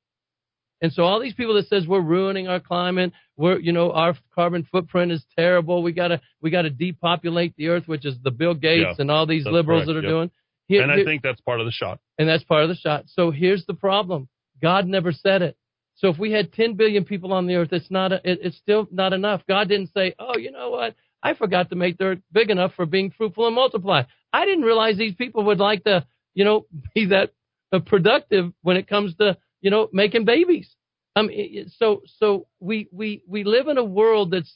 And 0.84 0.92
so 0.92 1.04
all 1.04 1.20
these 1.22 1.34
people 1.34 1.56
that 1.56 1.68
says 1.70 1.88
we're 1.88 2.02
ruining 2.02 2.48
our 2.50 2.60
climate, 2.60 3.14
we're 3.38 3.58
you 3.58 3.72
know 3.72 3.92
our 3.94 4.16
carbon 4.36 4.68
footprint 4.70 5.12
is 5.14 5.26
terrible. 5.36 5.82
We 5.82 5.94
gotta 5.94 6.20
we 6.42 6.52
gotta 6.52 6.70
depopulate 6.70 7.56
the 7.56 7.70
earth, 7.70 7.88
which 7.88 8.06
is 8.06 8.16
the 8.22 8.32
Bill 8.32 8.54
Gates 8.54 8.86
Yeah, 8.90 8.96
and 9.00 9.10
all 9.10 9.26
these 9.26 9.46
liberals 9.46 9.86
correct, 9.86 9.88
that 9.88 9.98
are 10.00 10.02
yep. 10.04 10.10
doing. 10.12 10.32
Here- 10.68 10.84
and 10.84 10.92
I 10.92 10.98
here- 10.98 11.06
think 11.06 11.24
that's 11.24 11.42
part 11.42 11.60
of 11.62 11.66
the 11.66 11.72
shot. 11.72 12.00
and 12.20 12.28
that's 12.30 12.44
part 12.44 12.64
of 12.64 12.70
the 12.70 12.76
shot. 12.76 13.06
So 13.08 13.32
here's 13.32 13.66
the 13.66 13.74
problem: 13.74 14.28
God 14.62 14.86
never 14.86 15.12
said 15.14 15.42
it. 15.42 15.58
So 15.96 16.10
if 16.10 16.18
we 16.20 16.32
had 16.32 16.52
10 16.54 16.74
billion 16.74 17.06
people 17.06 17.32
on 17.34 17.48
the 17.48 17.56
earth, 17.56 17.72
it's 17.72 17.90
not. 17.90 18.12
A, 18.12 18.16
it, 18.30 18.40
it's 18.42 18.58
still 18.58 18.88
not 18.92 19.14
enough. 19.14 19.42
God 19.48 19.70
didn't 19.70 19.92
say, 19.94 20.14
"Oh, 20.20 20.38
you 20.38 20.52
know 20.52 20.70
what? 20.70 20.96
I 21.22 21.34
forgot 21.34 21.70
to 21.70 21.76
make 21.78 21.98
the 21.98 22.06
earth 22.06 22.20
big 22.34 22.50
enough 22.50 22.74
for 22.76 22.86
being 22.86 23.10
fruitful 23.12 23.46
and 23.48 23.56
multiply." 23.56 24.04
I 24.34 24.46
didn't 24.46 24.66
realize 24.66 24.98
these 24.98 25.16
people 25.16 25.44
would 25.46 25.60
like 25.60 25.86
to, 25.86 26.06
you 26.34 26.44
know, 26.44 26.66
be 26.94 27.06
that 27.06 27.32
uh, 27.72 27.80
productive 27.80 28.52
when 28.64 28.76
it 28.76 28.88
comes 28.88 29.16
to, 29.18 29.38
you 29.64 29.72
know, 29.72 29.90
making 29.92 30.26
babies. 30.26 30.70
Um, 31.16 31.30
so 31.78 32.04
so 32.20 32.48
we 32.60 32.88
we 32.92 33.24
we 33.28 33.44
live 33.44 33.68
in 33.68 33.78
a 33.80 33.84
world 33.84 34.32
that's 34.32 34.54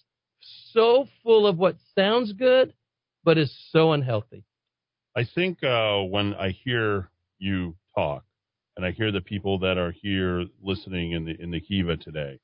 so 0.71 1.07
full 1.23 1.47
of 1.47 1.57
what 1.57 1.77
sounds 1.95 2.33
good, 2.33 2.73
but 3.23 3.37
is 3.37 3.55
so 3.71 3.93
unhealthy. 3.93 4.43
I 5.15 5.25
think 5.33 5.63
uh, 5.63 6.01
when 6.01 6.35
I 6.35 6.49
hear 6.49 7.09
you 7.39 7.75
talk, 7.95 8.23
and 8.75 8.85
I 8.85 8.91
hear 8.91 9.11
the 9.11 9.21
people 9.21 9.59
that 9.59 9.77
are 9.77 9.91
here 9.91 10.45
listening 10.61 11.13
in 11.13 11.25
the 11.25 11.41
in 11.41 11.51
the 11.51 11.61
Kiva 11.61 11.97
today, 11.97 12.39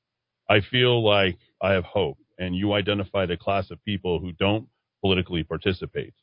I 0.48 0.60
feel 0.60 1.04
like 1.04 1.38
I 1.62 1.72
have 1.72 1.84
hope. 1.84 2.18
And 2.38 2.56
you 2.56 2.72
identified 2.72 3.30
a 3.30 3.36
class 3.36 3.70
of 3.70 3.84
people 3.84 4.18
who 4.18 4.32
don't 4.32 4.66
politically 5.02 5.44
participate, 5.44 6.14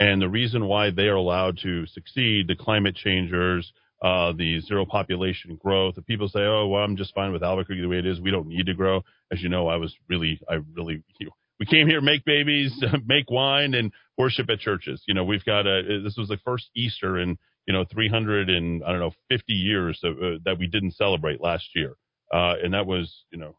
and 0.00 0.22
the 0.22 0.28
reason 0.28 0.64
why 0.64 0.90
they 0.90 1.08
are 1.08 1.16
allowed 1.16 1.58
to 1.62 1.86
succeed, 1.86 2.48
the 2.48 2.56
climate 2.56 2.96
changers, 2.96 3.72
uh, 4.02 4.32
the 4.32 4.60
zero 4.60 4.86
population 4.86 5.56
growth. 5.56 5.94
The 5.94 6.02
people 6.02 6.28
say, 6.28 6.40
"Oh, 6.40 6.66
well, 6.68 6.82
I'm 6.82 6.96
just 6.96 7.14
fine 7.14 7.32
with 7.32 7.42
Albuquerque 7.42 7.80
the 7.80 7.88
way 7.88 7.98
it 7.98 8.06
is. 8.06 8.20
We 8.20 8.30
don't 8.30 8.48
need 8.48 8.66
to 8.66 8.74
grow." 8.74 9.02
As 9.32 9.42
you 9.42 9.48
know, 9.48 9.68
I 9.68 9.76
was 9.76 9.94
really, 10.08 10.40
I 10.48 10.54
really, 10.74 11.02
you 11.18 11.26
know, 11.26 11.32
we 11.58 11.66
came 11.66 11.86
here, 11.86 12.00
make 12.00 12.24
babies, 12.24 12.72
make 13.06 13.30
wine, 13.30 13.74
and 13.74 13.92
worship 14.16 14.48
at 14.50 14.60
churches. 14.60 15.02
You 15.06 15.14
know, 15.14 15.24
we've 15.24 15.44
got 15.44 15.66
a. 15.66 16.00
This 16.02 16.16
was 16.16 16.28
the 16.28 16.38
first 16.44 16.70
Easter 16.74 17.18
in 17.18 17.38
you 17.66 17.74
know 17.74 17.84
300 17.84 18.48
and 18.48 18.82
I 18.82 18.90
don't 18.90 19.00
know 19.00 19.12
50 19.28 19.52
years 19.52 20.00
of, 20.02 20.16
uh, 20.16 20.38
that 20.44 20.58
we 20.58 20.66
didn't 20.66 20.92
celebrate 20.92 21.40
last 21.40 21.68
year, 21.74 21.94
uh, 22.32 22.54
and 22.62 22.74
that 22.74 22.86
was 22.86 23.24
you 23.30 23.38
know 23.38 23.54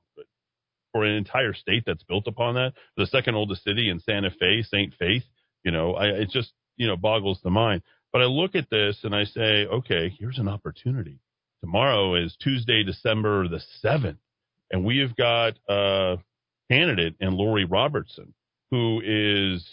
for 0.91 1.05
an 1.05 1.15
entire 1.15 1.53
state 1.53 1.83
that's 1.85 2.03
built 2.03 2.27
upon 2.27 2.55
that. 2.55 2.73
The 2.97 3.05
second 3.05 3.35
oldest 3.35 3.63
city 3.63 3.89
in 3.89 3.99
Santa 3.99 4.29
Fe, 4.31 4.63
Saint 4.63 4.93
Faith. 4.99 5.23
You 5.63 5.71
know, 5.71 5.93
I, 5.93 6.07
it 6.07 6.29
just 6.29 6.51
you 6.77 6.87
know 6.87 6.97
boggles 6.97 7.39
the 7.43 7.51
mind. 7.51 7.83
But 8.13 8.21
I 8.21 8.25
look 8.25 8.55
at 8.55 8.69
this 8.69 8.97
and 9.03 9.15
I 9.15 9.23
say, 9.23 9.65
okay, 9.65 10.13
here's 10.19 10.37
an 10.37 10.47
opportunity. 10.49 11.19
Tomorrow 11.61 12.15
is 12.15 12.35
Tuesday, 12.41 12.83
December 12.83 13.47
the 13.47 13.61
seventh, 13.81 14.19
and 14.71 14.83
we 14.83 14.97
have 14.97 15.15
got 15.15 15.53
a 15.69 16.17
candidate 16.69 17.15
in 17.19 17.33
Lori 17.33 17.65
Robertson, 17.65 18.33
who 18.71 19.01
is 19.03 19.63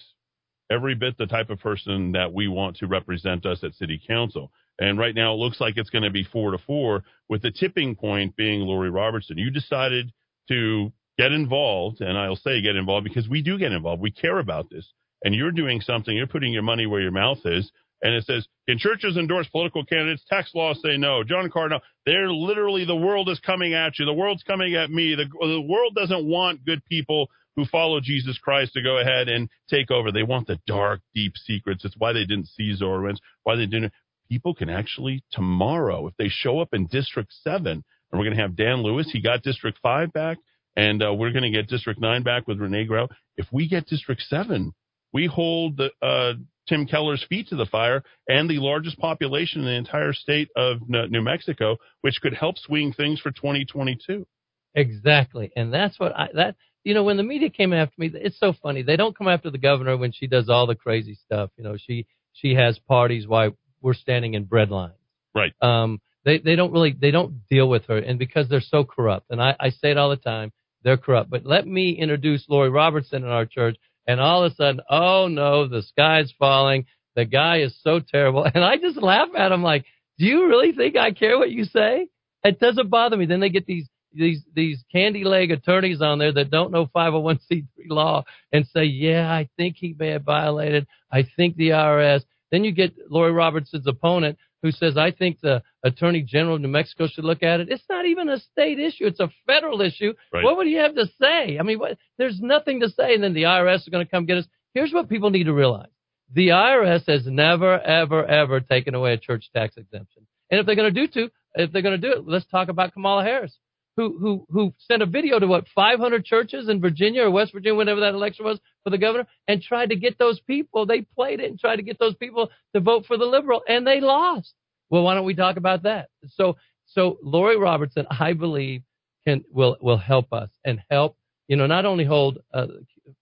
every 0.70 0.95
bit 0.95 1.16
the 1.16 1.26
type 1.26 1.51
of 1.51 1.61
person 1.61 2.12
that 2.12 2.32
we 2.32 2.47
want 2.47 2.76
to 2.76 2.86
represent 2.86 3.47
us 3.47 3.64
at 3.64 3.74
City 3.74 4.01
Council. 4.07 4.53
And 4.78 4.99
right 4.99 5.14
now, 5.14 5.32
it 5.32 5.39
looks 5.39 5.61
like 5.61 5.76
it's 5.76 5.91
going 5.91 6.05
to 6.05 6.11
be 6.11 6.24
four 6.24 6.53
to 6.53 6.59
four, 6.59 7.05
with 7.28 7.43
the 7.43 7.51
tipping 7.51 7.97
point 7.97 8.36
being 8.36 8.61
Lori 8.61 8.91
Robertson. 8.91 9.39
You 9.39 9.51
decided 9.51 10.12
to 10.49 10.93
get 11.18 11.32
involved, 11.32 12.01
and 12.01 12.16
I'll 12.16 12.36
say 12.36 12.62
get 12.62 12.76
involved 12.76 13.05
because 13.05 13.28
we 13.28 13.43
do 13.43 13.59
get 13.59 13.72
involved. 13.72 14.03
We 14.03 14.11
care 14.12 14.39
about 14.39 14.70
this. 14.70 14.86
And 15.24 15.34
you're 15.34 15.51
doing 15.51 15.80
something, 15.80 16.16
you're 16.16 16.28
putting 16.28 16.53
your 16.53 16.62
money 16.62 16.86
where 16.86 17.01
your 17.01 17.11
mouth 17.11 17.39
is. 17.45 17.72
And 18.01 18.14
it 18.14 18.24
says, 18.24 18.46
can 18.68 18.78
churches 18.78 19.16
endorse 19.16 19.49
political 19.49 19.84
candidates? 19.84 20.24
Tax 20.28 20.51
laws 20.55 20.80
say 20.84 20.96
no. 20.96 21.24
John 21.24 21.51
Cardinal, 21.51 21.80
they're 22.07 22.30
literally, 22.30 22.84
the 22.84 22.94
world 22.94 23.28
is 23.28 23.40
coming 23.40 23.74
at 23.74 23.99
you. 23.99 24.05
The 24.05 24.12
world's 24.12 24.44
coming 24.44 24.76
at 24.76 24.90
me. 24.90 25.16
The, 25.16 25.24
the 25.24 25.61
world 25.61 25.94
doesn't 25.96 26.24
want 26.24 26.64
good 26.64 26.84
people 26.84 27.28
who 27.57 27.64
follow 27.64 27.99
Jesus 28.01 28.38
Christ 28.38 28.74
to 28.74 28.82
go 28.82 28.99
ahead 28.99 29.28
and 29.28 29.49
take 29.68 29.90
over. 29.90 30.12
They 30.12 30.22
want 30.22 30.46
the 30.46 30.61
dark, 30.66 31.01
deep 31.12 31.32
secrets. 31.36 31.84
It's 31.84 31.96
why 31.99 32.12
they 32.12 32.24
didn't 32.24 32.46
see 32.46 32.72
Zorwins, 32.80 33.18
why 33.42 33.57
they 33.57 33.66
didn't. 33.66 33.92
People 34.30 34.55
can 34.55 34.70
actually, 34.70 35.24
tomorrow, 35.32 36.07
if 36.07 36.14
they 36.18 36.28
show 36.28 36.61
up 36.61 36.68
in 36.72 36.86
District 36.86 37.32
7, 37.42 37.66
and 37.66 37.82
we're 38.12 38.24
going 38.24 38.36
to 38.36 38.42
have 38.42 38.55
Dan 38.55 38.82
Lewis, 38.82 39.11
he 39.12 39.20
got 39.20 39.42
District 39.42 39.76
5 39.82 40.12
back, 40.12 40.38
and 40.76 41.03
uh, 41.03 41.12
we're 41.12 41.32
going 41.32 41.42
to 41.42 41.51
get 41.51 41.66
District 41.66 42.01
9 42.01 42.22
back 42.22 42.46
with 42.46 42.61
Renee 42.61 42.84
Grout. 42.84 43.11
If 43.36 43.46
we 43.51 43.68
get 43.68 43.86
District 43.86 44.22
7, 44.22 44.72
we 45.12 45.26
hold 45.26 45.78
the 45.78 45.90
uh, 46.01 46.34
Tim 46.69 46.87
Keller's 46.87 47.25
feet 47.29 47.49
to 47.49 47.57
the 47.57 47.66
fire 47.66 48.03
and 48.29 48.49
the 48.49 48.59
largest 48.59 48.99
population 48.99 49.61
in 49.61 49.66
the 49.66 49.75
entire 49.75 50.12
state 50.12 50.49
of 50.57 50.79
New 50.89 51.23
Mexico, 51.23 51.77
which 52.03 52.21
could 52.21 52.35
help 52.35 52.59
swing 52.59 52.93
things 52.93 53.21
for 53.21 53.31
2022. 53.31 54.27
Exactly, 54.75 55.51
and 55.57 55.73
that's 55.73 55.99
what 55.99 56.16
I 56.16 56.29
that 56.35 56.57
you 56.85 56.95
know 56.95 57.03
when 57.03 57.16
the 57.16 57.23
media 57.23 57.51
came 57.51 57.73
after 57.73 57.95
me, 57.99 58.11
it's 58.14 58.39
so 58.39 58.53
funny. 58.62 58.83
They 58.83 58.97
don't 58.97 59.16
come 59.16 59.29
after 59.29 59.51
the 59.51 59.59
governor 59.59 59.97
when 59.97 60.12
she 60.12 60.27
does 60.27 60.49
all 60.49 60.66
the 60.66 60.75
crazy 60.75 61.14
stuff. 61.14 61.51
You 61.57 61.64
know, 61.64 61.77
she 61.77 62.07
she 62.33 62.55
has 62.55 62.79
parties 62.79 63.27
while 63.27 63.57
we're 63.81 63.95
standing 63.95 64.35
in 64.35 64.45
bread 64.45 64.71
lines. 64.71 64.93
Right. 65.35 65.53
Um, 65.62 66.01
they 66.25 66.39
they 66.39 66.57
don't 66.57 66.73
really 66.73 66.95
they 66.99 67.11
don't 67.11 67.47
deal 67.49 67.69
with 67.69 67.87
her, 67.87 67.99
and 67.99 68.19
because 68.19 68.49
they're 68.49 68.61
so 68.61 68.85
corrupt, 68.85 69.27
and 69.31 69.43
I 69.43 69.57
I 69.59 69.71
say 69.71 69.91
it 69.91 69.99
all 69.99 70.11
the 70.11 70.16
time, 70.16 70.53
they're 70.83 70.97
corrupt. 70.97 71.31
But 71.31 71.45
let 71.45 71.66
me 71.66 71.93
introduce 71.93 72.45
Lori 72.49 72.71
Robertson 72.71 73.25
in 73.25 73.31
our 73.31 73.47
church, 73.47 73.77
and 74.09 74.20
all 74.20 74.42
of 74.42 74.52
a 74.52 74.54
sudden, 74.56 74.80
oh 74.90 75.28
no, 75.28 75.68
the 75.68 75.82
sky's 75.82 76.32
falling. 76.36 76.86
The 77.14 77.26
guy 77.26 77.59
is 77.59 77.78
so 77.82 78.00
terrible, 78.00 78.44
and 78.54 78.64
I 78.64 78.76
just 78.78 79.00
laugh 79.00 79.28
at 79.36 79.52
him 79.52 79.62
like, 79.62 79.84
do 80.18 80.26
you 80.26 80.48
really 80.48 80.72
think 80.72 80.96
I 80.96 81.12
care 81.12 81.38
what 81.38 81.50
you 81.50 81.64
say? 81.64 82.09
It 82.42 82.59
doesn't 82.59 82.90
bother 82.90 83.16
me. 83.16 83.26
Then 83.26 83.40
they 83.40 83.50
get 83.50 83.66
these 83.66 83.88
these 84.12 84.42
these 84.54 84.82
candy 84.90 85.24
leg 85.24 85.50
attorneys 85.50 86.00
on 86.00 86.18
there 86.18 86.32
that 86.32 86.50
don't 86.50 86.72
know 86.72 86.86
501c3 86.86 87.66
law 87.88 88.24
and 88.52 88.66
say, 88.66 88.84
yeah, 88.84 89.30
I 89.30 89.48
think 89.56 89.76
he 89.78 89.94
may 89.96 90.09
have 90.09 90.22
violated. 90.22 90.86
I 91.12 91.24
think 91.36 91.56
the 91.56 91.70
IRS. 91.70 92.22
Then 92.50 92.64
you 92.64 92.72
get 92.72 92.94
Lori 93.11 93.32
Robertson's 93.32 93.86
opponent 93.86 94.38
who 94.62 94.72
says, 94.72 94.96
I 94.96 95.12
think 95.12 95.40
the 95.40 95.62
Attorney 95.84 96.22
General 96.22 96.56
of 96.56 96.62
New 96.62 96.68
Mexico 96.68 97.06
should 97.06 97.24
look 97.24 97.42
at 97.42 97.61
it. 97.61 97.68
It's 97.70 97.84
not 97.88 98.06
even 98.06 98.28
a 98.28 98.38
state 98.38 98.78
issue. 98.78 99.06
It's 99.06 99.20
a 99.20 99.30
federal 99.46 99.80
issue. 99.80 100.14
Right. 100.32 100.44
What 100.44 100.56
would 100.56 100.68
you 100.68 100.78
have 100.78 100.94
to 100.96 101.06
say? 101.20 101.59
I 101.59 101.62
mean, 101.62 101.78
what, 101.78 101.98
there's 102.18 102.40
nothing 102.40 102.80
to 102.80 102.88
say. 102.88 103.14
And 103.14 103.22
then 103.22 103.34
the 103.34 103.44
IRS 103.44 103.76
is 103.76 103.88
going 103.88 104.04
to 104.04 104.11
come 104.11 104.26
get 104.26 104.38
us. 104.38 104.46
Here's 104.74 104.92
what 104.92 105.09
people 105.09 105.30
need 105.30 105.44
to 105.44 105.54
realize. 105.54 105.88
The 106.34 106.48
IRS 106.48 107.09
has 107.09 107.26
never, 107.26 107.80
ever, 107.80 108.24
ever 108.26 108.61
taken 108.61 108.94
away 108.94 109.14
a 109.14 109.18
church 109.18 109.48
tax 109.54 109.76
exemption. 109.76 110.26
And 110.50 110.61
if 110.61 110.66
they're 110.66 110.76
going 110.76 110.92
to 110.92 111.06
do 111.06 111.12
to, 111.12 111.30
if 111.54 111.72
they're 111.72 111.82
going 111.82 112.00
to 112.00 112.06
do 112.11 112.18
it, 112.18 112.26
let's 112.26 112.46
talk 112.46 112.68
about 112.68 112.92
Kamala 112.92 113.24
Harris, 113.24 113.56
who 113.99 114.16
who 114.16 114.46
who 114.49 114.72
sent 114.78 115.03
a 115.03 115.07
video 115.07 115.40
to 115.40 115.49
what 115.49 115.66
500 115.74 116.24
churches 116.24 116.68
in 116.68 116.80
Virginia 116.80 117.24
or 117.24 117.32
West 117.32 117.53
Virginia, 117.53 117.76
whenever 117.76 117.99
that 118.01 118.14
election 118.14 118.44
was 118.44 118.61
for 118.84 118.90
the 118.90 118.99
governor, 118.99 119.26
and 119.49 119.61
tried 119.61 119.90
to 119.90 119.96
get 119.96 120.18
those 120.18 120.38
people. 120.38 120.86
They 120.86 121.01
played 121.01 121.40
it 121.40 121.51
and 121.51 121.59
tried 121.59 121.76
to 121.76 121.82
get 121.82 121.99
those 121.99 122.14
people 122.14 122.49
to 122.74 122.80
vote 122.80 123.07
for 123.07 123.16
the 123.16 123.24
liberal, 123.24 123.62
and 123.66 123.84
they 123.84 124.01
lost. 124.01 124.55
Well, 124.88 125.03
why 125.03 125.14
don't 125.14 125.24
we 125.24 125.34
talk 125.34 125.57
about 125.57 125.82
that? 125.82 126.11
So 126.28 126.57
so 126.86 127.18
Lori 127.24 127.59
Robertson, 127.59 128.07
I 128.09 128.34
believe, 128.34 128.82
can 129.26 129.44
will 129.51 129.76
will 129.80 129.99
help 129.99 130.32
us 130.32 130.51
and 130.64 130.80
help 130.88 131.16
you 131.49 131.57
know 131.57 131.66
not 131.66 131.84
only 131.84 132.05
hold 132.05 132.38
uh, 132.55 132.66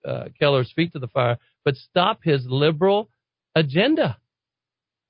uh, 0.07 0.25
Keller's 0.39 0.71
feet 0.77 0.93
to 0.93 0.99
the 0.99 1.09
fire, 1.09 1.39
but 1.65 1.77
stop 1.77 2.21
his 2.23 2.45
liberal 2.47 3.09
agenda. 3.55 4.19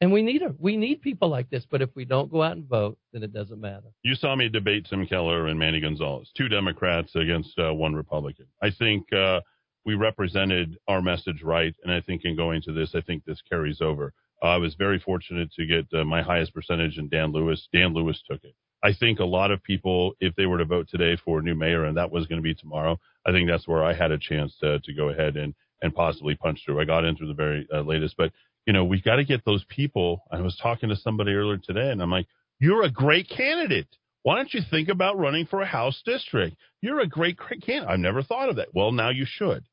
And 0.01 0.13
we 0.13 0.23
need 0.23 0.43
her. 0.43 0.55
We 0.59 0.77
need 0.77 1.01
people 1.01 1.29
like 1.29 1.49
this. 1.49 1.65
But 1.71 1.81
if 1.81 1.91
we 1.95 2.05
don't 2.05 2.31
go 2.31 2.43
out 2.43 2.57
and 2.57 2.69
vote, 2.69 2.99
then 3.13 3.23
it 3.23 3.33
doesn't 3.33 3.61
matter. 3.61 3.87
You 4.03 4.15
saw 4.15 4.37
me 4.37 4.49
debate 4.49 4.87
Tim 4.89 5.07
Keller 5.07 5.47
and 5.47 5.59
Manny 5.59 5.81
Gonzales, 5.81 6.31
two 6.37 6.49
Democrats 6.49 7.15
against 7.15 7.59
uh, 7.59 7.73
one 7.73 7.95
Republican. 7.95 8.47
I 8.63 8.71
think 8.79 9.11
uh, 9.13 9.41
we 9.87 9.95
represented 9.95 10.77
our 10.89 11.01
message 11.01 11.43
right, 11.43 11.75
and 11.85 11.93
I 11.93 12.01
think 12.01 12.23
in 12.25 12.37
going 12.37 12.61
to 12.63 12.73
this, 12.73 12.91
I 12.95 13.01
think 13.01 13.25
this 13.25 13.41
carries 13.49 13.81
over. 13.81 14.13
Uh, 14.43 14.49
I 14.49 14.57
was 14.59 14.75
very 14.75 14.99
fortunate 14.99 15.51
to 15.55 15.65
get 15.65 15.87
uh, 15.99 16.05
my 16.05 16.21
highest 16.23 16.53
percentage 16.53 16.99
in 16.99 17.09
Dan 17.09 17.33
Lewis. 17.33 17.67
Dan 17.73 17.95
Lewis 17.95 18.23
took 18.31 18.45
it. 18.45 18.55
I 18.83 18.93
think 18.93 19.21
a 19.21 19.25
lot 19.25 19.51
of 19.51 19.63
people, 19.63 20.13
if 20.21 20.35
they 20.37 20.45
were 20.47 20.59
to 20.59 20.65
vote 20.67 20.89
today 20.91 21.17
for 21.25 21.39
a 21.39 21.43
new 21.43 21.55
mayor, 21.55 21.85
and 21.85 21.97
that 21.97 22.11
was 22.11 22.27
going 22.27 22.39
to 22.39 22.43
be 22.43 22.55
tomorrow, 22.55 22.99
I 23.27 23.33
think 23.33 23.49
that's 23.49 23.67
where 23.67 23.83
I 23.83 23.95
had 23.95 24.11
a 24.11 24.19
chance 24.19 24.55
to, 24.61 24.79
to 24.81 24.93
go 24.93 25.09
ahead 25.09 25.37
and, 25.37 25.55
and 25.81 25.95
possibly 25.95 26.35
punch 26.35 26.61
through. 26.65 26.81
I 26.81 26.85
got 26.85 27.05
in 27.05 27.17
through 27.17 27.29
the 27.29 27.35
very 27.35 27.67
uh, 27.73 27.81
latest, 27.81 28.17
but 28.19 28.33
you 28.67 28.73
know, 28.73 28.85
we've 28.85 29.05
got 29.05 29.17
to 29.17 29.25
get 29.25 29.45
those 29.45 29.65
people. 29.69 30.23
I 30.31 30.41
was 30.41 30.59
talking 30.61 30.89
to 30.89 30.97
somebody 30.97 31.33
earlier 31.33 31.59
today, 31.59 31.91
and 31.91 32.03
I'm 32.03 32.11
like, 32.11 32.27
you're 32.59 32.83
a 32.83 32.91
great 32.91 33.29
candidate. 33.29 33.89
Why 34.23 34.37
don't 34.37 34.53
you 34.53 34.61
think 34.69 34.89
about 34.89 35.19
running 35.19 35.47
for 35.47 35.63
a 35.63 35.67
House 35.67 36.03
district? 36.05 36.57
You're 36.81 37.01
a 37.01 37.07
great 37.07 37.37
great 37.37 37.65
candidate. 37.65 37.89
I've 37.89 38.01
never 38.01 38.23
thought 38.23 38.49
of 38.49 38.57
that. 38.57 38.75
Well, 38.75 38.91
now 38.93 39.11
you 39.11 39.25
should. 39.25 39.65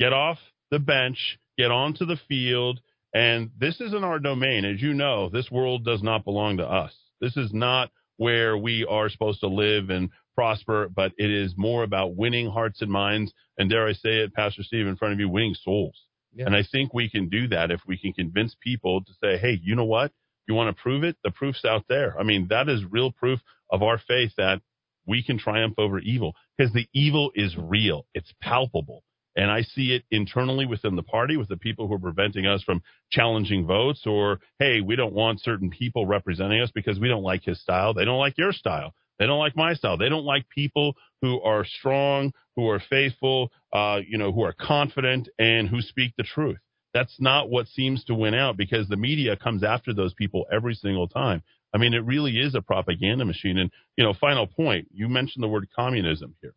Get 0.00 0.12
off 0.12 0.38
the 0.70 0.78
bench, 0.78 1.38
get 1.58 1.70
onto 1.70 2.06
the 2.06 2.18
field, 2.28 2.80
and 3.14 3.50
this 3.58 3.80
isn't 3.80 4.04
our 4.04 4.18
domain. 4.18 4.64
As 4.64 4.80
you 4.80 4.94
know, 4.94 5.28
this 5.28 5.50
world 5.50 5.84
does 5.84 6.02
not 6.02 6.24
belong 6.24 6.56
to 6.58 6.66
us. 6.66 6.94
This 7.20 7.36
is 7.36 7.52
not 7.52 7.90
where 8.16 8.56
we 8.56 8.86
are 8.88 9.08
supposed 9.08 9.40
to 9.40 9.48
live 9.48 9.90
and 9.90 10.10
prosper, 10.34 10.88
but 10.94 11.12
it 11.18 11.30
is 11.30 11.54
more 11.56 11.82
about 11.82 12.16
winning 12.16 12.48
hearts 12.48 12.80
and 12.80 12.90
minds, 12.90 13.32
and 13.58 13.68
dare 13.68 13.86
I 13.86 13.92
say 13.92 14.18
it, 14.18 14.34
Pastor 14.34 14.62
Steve, 14.62 14.86
in 14.86 14.96
front 14.96 15.14
of 15.14 15.20
you, 15.20 15.28
winning 15.28 15.54
souls. 15.54 16.00
Yeah. 16.34 16.46
And 16.46 16.54
I 16.56 16.62
think 16.70 16.94
we 16.94 17.10
can 17.10 17.28
do 17.28 17.48
that 17.48 17.70
if 17.70 17.80
we 17.86 17.98
can 17.98 18.12
convince 18.12 18.54
people 18.60 19.02
to 19.04 19.12
say, 19.22 19.38
hey, 19.38 19.58
you 19.62 19.74
know 19.74 19.84
what? 19.84 20.12
You 20.46 20.54
want 20.54 20.74
to 20.74 20.82
prove 20.82 21.04
it? 21.04 21.16
The 21.24 21.30
proof's 21.30 21.64
out 21.64 21.84
there. 21.88 22.18
I 22.18 22.22
mean, 22.22 22.48
that 22.50 22.68
is 22.68 22.82
real 22.90 23.12
proof 23.12 23.40
of 23.70 23.82
our 23.82 23.98
faith 23.98 24.32
that 24.38 24.60
we 25.06 25.22
can 25.22 25.38
triumph 25.38 25.74
over 25.78 25.98
evil 25.98 26.34
because 26.56 26.72
the 26.72 26.86
evil 26.92 27.32
is 27.34 27.56
real. 27.56 28.06
It's 28.14 28.32
palpable. 28.42 29.02
And 29.36 29.50
I 29.50 29.62
see 29.62 29.92
it 29.92 30.04
internally 30.10 30.66
within 30.66 30.96
the 30.96 31.02
party 31.02 31.36
with 31.36 31.48
the 31.48 31.56
people 31.56 31.86
who 31.86 31.94
are 31.94 31.98
preventing 32.00 32.46
us 32.46 32.62
from 32.62 32.82
challenging 33.10 33.66
votes 33.66 34.02
or, 34.04 34.40
hey, 34.58 34.80
we 34.80 34.96
don't 34.96 35.14
want 35.14 35.40
certain 35.40 35.70
people 35.70 36.06
representing 36.06 36.60
us 36.60 36.72
because 36.74 36.98
we 36.98 37.08
don't 37.08 37.22
like 37.22 37.44
his 37.44 37.60
style. 37.60 37.94
They 37.94 38.04
don't 38.04 38.18
like 38.18 38.36
your 38.36 38.52
style. 38.52 38.94
They 39.18 39.26
don't 39.26 39.38
like 39.38 39.56
my 39.56 39.74
style. 39.74 39.96
They 39.96 40.08
don't 40.08 40.24
like 40.24 40.48
people 40.48 40.94
who 41.22 41.40
are 41.42 41.64
strong, 41.64 42.32
who 42.56 42.68
are 42.68 42.80
faithful, 42.88 43.50
uh, 43.72 44.00
you 44.06 44.18
know, 44.18 44.32
who 44.32 44.42
are 44.42 44.52
confident 44.52 45.28
and 45.38 45.68
who 45.68 45.80
speak 45.80 46.12
the 46.16 46.24
truth. 46.24 46.58
That's 46.94 47.16
not 47.20 47.50
what 47.50 47.66
seems 47.68 48.04
to 48.04 48.14
win 48.14 48.34
out 48.34 48.56
because 48.56 48.88
the 48.88 48.96
media 48.96 49.36
comes 49.36 49.62
after 49.62 49.92
those 49.92 50.14
people 50.14 50.46
every 50.50 50.74
single 50.74 51.08
time. 51.08 51.42
I 51.74 51.78
mean, 51.78 51.92
it 51.92 52.04
really 52.04 52.38
is 52.38 52.54
a 52.54 52.62
propaganda 52.62 53.24
machine. 53.24 53.58
And, 53.58 53.70
you 53.96 54.04
know, 54.04 54.14
final 54.14 54.46
point, 54.46 54.88
you 54.92 55.08
mentioned 55.08 55.42
the 55.42 55.48
word 55.48 55.68
communism 55.74 56.34
here. 56.40 56.54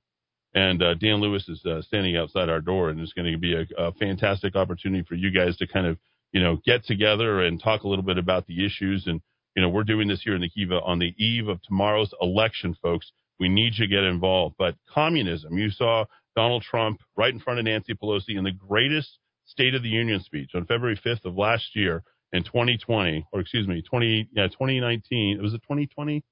And 0.53 0.81
uh, 0.81 0.93
Dan 0.95 1.21
Lewis 1.21 1.47
is 1.49 1.65
uh, 1.65 1.81
standing 1.81 2.17
outside 2.17 2.49
our 2.49 2.61
door, 2.61 2.89
and 2.89 2.99
it's 2.99 3.13
going 3.13 3.31
to 3.31 3.37
be 3.37 3.53
a, 3.53 3.65
a 3.77 3.91
fantastic 3.93 4.55
opportunity 4.55 5.03
for 5.07 5.15
you 5.15 5.31
guys 5.31 5.57
to 5.57 5.67
kind 5.67 5.87
of, 5.87 5.97
you 6.31 6.41
know, 6.41 6.59
get 6.65 6.85
together 6.85 7.41
and 7.41 7.61
talk 7.61 7.83
a 7.83 7.87
little 7.87 8.03
bit 8.03 8.17
about 8.17 8.47
the 8.47 8.65
issues. 8.65 9.07
And, 9.07 9.21
you 9.55 9.61
know, 9.61 9.69
we're 9.69 9.83
doing 9.83 10.07
this 10.07 10.21
here 10.23 10.35
in 10.35 10.41
the 10.41 10.49
Kiva 10.49 10.79
on 10.81 10.99
the 10.99 11.13
eve 11.17 11.47
of 11.47 11.61
tomorrow's 11.61 12.13
election, 12.21 12.75
folks. 12.81 13.11
We 13.39 13.49
need 13.49 13.73
you 13.75 13.87
to 13.87 13.91
get 13.91 14.03
involved. 14.03 14.55
But 14.57 14.75
communism, 14.93 15.57
you 15.57 15.69
saw 15.71 16.05
Donald 16.35 16.63
Trump 16.63 17.01
right 17.17 17.33
in 17.33 17.39
front 17.39 17.59
of 17.59 17.65
Nancy 17.65 17.93
Pelosi 17.93 18.37
in 18.37 18.43
the 18.43 18.51
greatest 18.51 19.17
State 19.45 19.75
of 19.75 19.83
the 19.83 19.89
Union 19.89 20.21
speech 20.21 20.51
on 20.55 20.65
February 20.65 20.99
5th 21.05 21.25
of 21.25 21.35
last 21.35 21.75
year 21.75 22.03
in 22.31 22.43
2020, 22.43 23.25
or 23.33 23.41
excuse 23.41 23.67
me, 23.67 23.81
20, 23.81 24.29
yeah, 24.33 24.47
2019. 24.47 25.37
It 25.37 25.41
was 25.41 25.53
it 25.53 25.61
2020? 25.63 26.23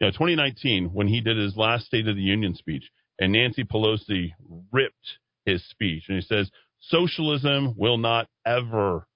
Yeah, 0.00 0.10
2019 0.10 0.90
when 0.92 1.08
he 1.08 1.20
did 1.20 1.36
his 1.36 1.56
last 1.56 1.86
State 1.86 2.06
of 2.06 2.16
the 2.16 2.22
Union 2.22 2.54
speech. 2.54 2.84
And 3.18 3.32
Nancy 3.32 3.64
Pelosi 3.64 4.32
ripped 4.72 5.18
his 5.44 5.64
speech. 5.68 6.04
And 6.08 6.16
he 6.16 6.22
says, 6.22 6.50
socialism 6.80 7.74
will 7.76 7.98
not 7.98 8.28
ever 8.46 9.06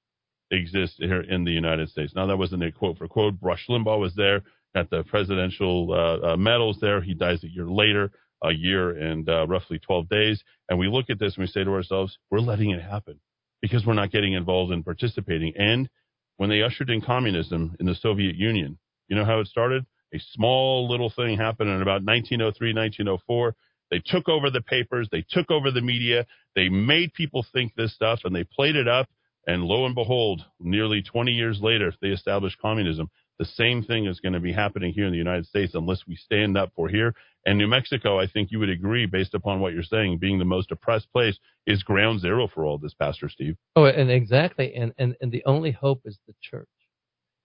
exist 0.50 0.94
here 0.98 1.20
in 1.20 1.44
the 1.44 1.50
United 1.50 1.88
States. 1.88 2.12
Now, 2.14 2.26
that 2.26 2.36
wasn't 2.36 2.62
a 2.62 2.72
quote 2.72 2.98
for 2.98 3.08
quote. 3.08 3.34
Rush 3.40 3.66
Limbaugh 3.68 4.00
was 4.00 4.14
there 4.14 4.42
at 4.74 4.90
the 4.90 5.02
presidential 5.04 5.92
uh, 5.92 6.32
uh, 6.32 6.36
medals 6.36 6.78
there. 6.80 7.00
He 7.00 7.14
dies 7.14 7.42
a 7.42 7.48
year 7.48 7.66
later, 7.66 8.12
a 8.42 8.52
year 8.52 8.90
and 8.90 9.28
uh, 9.28 9.46
roughly 9.46 9.78
12 9.78 10.08
days. 10.08 10.42
And 10.68 10.78
we 10.78 10.88
look 10.88 11.10
at 11.10 11.18
this 11.18 11.36
and 11.36 11.42
we 11.42 11.46
say 11.46 11.64
to 11.64 11.72
ourselves, 11.72 12.18
we're 12.30 12.40
letting 12.40 12.70
it 12.70 12.82
happen 12.82 13.20
because 13.62 13.86
we're 13.86 13.94
not 13.94 14.12
getting 14.12 14.34
involved 14.34 14.72
in 14.72 14.82
participating. 14.82 15.54
And 15.56 15.88
when 16.36 16.50
they 16.50 16.62
ushered 16.62 16.90
in 16.90 17.00
communism 17.00 17.76
in 17.80 17.86
the 17.86 17.94
Soviet 17.94 18.36
Union, 18.36 18.78
you 19.08 19.16
know 19.16 19.24
how 19.24 19.40
it 19.40 19.46
started? 19.46 19.86
A 20.14 20.18
small 20.32 20.88
little 20.88 21.10
thing 21.14 21.36
happened 21.36 21.70
in 21.70 21.82
about 21.82 22.04
1903, 22.04 22.74
1904. 22.74 23.54
They 23.90 24.02
took 24.04 24.28
over 24.28 24.50
the 24.50 24.62
papers, 24.62 25.08
they 25.10 25.24
took 25.28 25.50
over 25.50 25.70
the 25.70 25.80
media, 25.80 26.26
they 26.54 26.68
made 26.68 27.14
people 27.14 27.46
think 27.52 27.74
this 27.74 27.94
stuff, 27.94 28.20
and 28.24 28.34
they 28.34 28.44
played 28.44 28.76
it 28.76 28.88
up. 28.88 29.08
And 29.46 29.64
lo 29.64 29.86
and 29.86 29.94
behold, 29.94 30.44
nearly 30.60 31.02
20 31.02 31.32
years 31.32 31.60
later, 31.60 31.88
if 31.88 31.94
they 32.00 32.08
established 32.08 32.58
communism. 32.60 33.08
The 33.38 33.44
same 33.44 33.82
thing 33.82 34.06
is 34.06 34.18
going 34.20 34.32
to 34.32 34.40
be 34.40 34.52
happening 34.52 34.92
here 34.92 35.04
in 35.04 35.12
the 35.12 35.18
United 35.18 35.46
States 35.46 35.74
unless 35.74 36.06
we 36.08 36.16
stand 36.16 36.56
up 36.56 36.72
for 36.74 36.88
here. 36.88 37.14
And 37.44 37.58
New 37.58 37.66
Mexico, 37.68 38.18
I 38.18 38.26
think 38.26 38.50
you 38.50 38.58
would 38.58 38.70
agree, 38.70 39.04
based 39.06 39.34
upon 39.34 39.60
what 39.60 39.74
you're 39.74 39.82
saying, 39.82 40.18
being 40.18 40.38
the 40.38 40.44
most 40.46 40.72
oppressed 40.72 41.12
place, 41.12 41.38
is 41.66 41.82
ground 41.82 42.20
zero 42.20 42.48
for 42.48 42.64
all 42.64 42.78
this, 42.78 42.94
Pastor 42.94 43.28
Steve. 43.28 43.56
Oh, 43.76 43.84
and 43.84 44.10
exactly, 44.10 44.74
and 44.74 44.92
and 44.98 45.14
and 45.20 45.30
the 45.30 45.44
only 45.44 45.70
hope 45.70 46.00
is 46.06 46.18
the 46.26 46.34
church, 46.40 46.68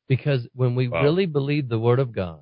because 0.07 0.47
when 0.53 0.75
we 0.75 0.87
Wow. 0.87 1.03
really 1.03 1.25
believe 1.25 1.67
the 1.67 1.77
Word 1.77 1.99
of 1.99 2.13
God, 2.13 2.41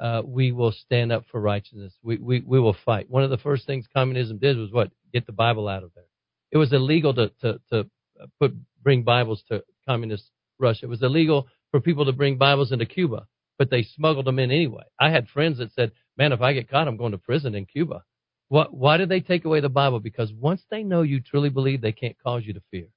uh, 0.00 0.22
we 0.24 0.52
will 0.52 0.72
stand 0.72 1.12
up 1.12 1.24
for 1.30 1.40
righteousness. 1.40 1.94
We, 2.02 2.16
we 2.18 2.40
we 2.40 2.60
will 2.60 2.76
fight. 2.84 3.10
One 3.10 3.24
of 3.24 3.30
the 3.30 3.38
first 3.38 3.66
things 3.66 3.86
communism 3.92 4.38
did 4.38 4.56
was 4.56 4.70
what? 4.72 4.90
Get 5.12 5.26
the 5.26 5.32
Bible 5.32 5.68
out 5.68 5.82
of 5.82 5.92
there. 5.94 6.06
It 6.52 6.58
was 6.58 6.72
illegal 6.72 7.12
to 7.14 7.28
to 7.40 7.60
to 7.70 7.90
Uh, 8.20 8.26
put 8.40 8.54
bring 8.82 9.02
Bibles 9.02 9.42
to 9.48 9.62
communist 9.88 10.30
Russia. 10.58 10.86
It 10.86 10.88
was 10.88 11.02
illegal 11.02 11.48
for 11.70 11.80
people 11.80 12.04
to 12.04 12.12
bring 12.12 12.36
Bibles 12.36 12.72
into 12.72 12.86
Cuba, 12.86 13.26
but 13.58 13.70
they 13.70 13.82
smuggled 13.82 14.26
them 14.26 14.38
in 14.38 14.50
anyway. 14.50 14.84
I 15.00 15.10
had 15.10 15.28
friends 15.28 15.58
that 15.58 15.72
said, 15.72 15.92
"Man, 16.16 16.32
if 16.32 16.40
I 16.40 16.52
get 16.52 16.68
caught, 16.68 16.88
I'm 16.88 16.96
going 16.96 17.12
to 17.12 17.18
prison 17.18 17.54
in 17.54 17.66
Cuba." 17.66 18.04
What? 18.48 18.74
Why 18.74 18.96
did 18.96 19.08
they 19.08 19.20
take 19.20 19.44
away 19.44 19.60
the 19.60 19.68
Bible? 19.68 20.00
Because 20.00 20.32
once 20.32 20.62
they 20.70 20.82
know 20.82 21.02
you 21.02 21.20
truly 21.20 21.48
believe, 21.48 21.80
they 21.80 21.92
can't 21.92 22.16
cause 22.22 22.44
you 22.44 22.52
to 22.52 22.62
fear. 22.70 22.88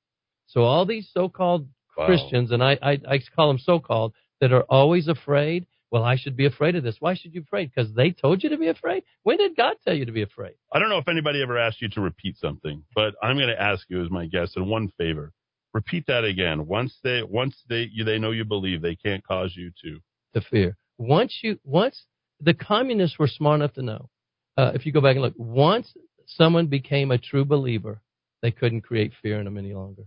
So 0.48 0.64
all 0.64 0.86
these 0.86 1.10
so-called 1.14 1.68
Wow. 1.98 2.08
Christians, 2.08 2.52
and 2.52 2.62
I, 2.62 2.78
I, 2.82 3.00
I 3.10 3.20
call 3.34 3.48
them 3.48 3.58
so-called, 3.58 4.14
that 4.42 4.52
are 4.52 4.64
always 4.64 5.08
afraid. 5.08 5.66
Well, 5.92 6.04
I 6.04 6.16
should 6.16 6.36
be 6.36 6.46
afraid 6.46 6.76
of 6.76 6.84
this. 6.84 6.98
Why 7.00 7.14
should 7.14 7.34
you 7.34 7.42
be 7.42 7.46
afraid? 7.48 7.72
Because 7.74 7.94
they 7.94 8.12
told 8.12 8.44
you 8.44 8.50
to 8.50 8.58
be 8.58 8.68
afraid. 8.68 9.04
When 9.24 9.38
did 9.38 9.56
God 9.56 9.76
tell 9.84 9.94
you 9.94 10.06
to 10.06 10.12
be 10.12 10.24
afraid? 10.24 10.56
I 10.74 10.80
don't 10.80 10.90
know 10.90 10.98
if 10.98 11.08
anybody 11.08 11.42
ever 11.42 11.58
asked 11.58 11.82
you 11.82 11.90
to 11.90 12.02
repeat 12.02 12.38
something, 12.38 12.84
but 12.94 13.14
I'm 13.22 13.38
going 13.38 13.50
to 13.50 13.62
ask 13.62 13.86
you 13.90 14.04
as 14.04 14.10
my 14.10 14.26
guest 14.26 14.58
in 14.58 14.68
one 14.68 14.92
favor. 14.98 15.32
Repeat 15.74 16.06
that 16.08 16.24
again. 16.24 16.68
Once 16.68 16.98
they 17.04 17.22
once 17.22 17.56
they 17.70 17.90
you, 17.92 18.04
they 18.04 18.18
know 18.18 18.32
you 18.32 18.46
believe, 18.46 18.82
they 18.82 18.96
can't 18.96 19.26
cause 19.26 19.54
you 19.56 19.72
to. 19.84 20.00
to 20.34 20.42
fear. 20.50 20.78
Once 20.98 21.40
you, 21.44 21.60
once 21.66 22.06
the 22.40 22.54
communists 22.54 23.20
were 23.20 23.28
smart 23.28 23.60
enough 23.60 23.74
to 23.74 23.82
know, 23.82 24.10
uh, 24.58 24.72
if 24.74 24.86
you 24.86 24.94
go 24.94 25.02
back 25.02 25.16
and 25.16 25.22
look, 25.22 25.34
once 25.38 25.94
someone 26.28 26.68
became 26.68 27.12
a 27.12 27.18
true 27.18 27.44
believer, 27.44 28.02
they 28.42 28.52
couldn't 28.52 28.82
create 28.82 29.12
fear 29.22 29.40
in 29.40 29.46
them 29.46 29.58
any 29.58 29.74
longer. 29.74 30.04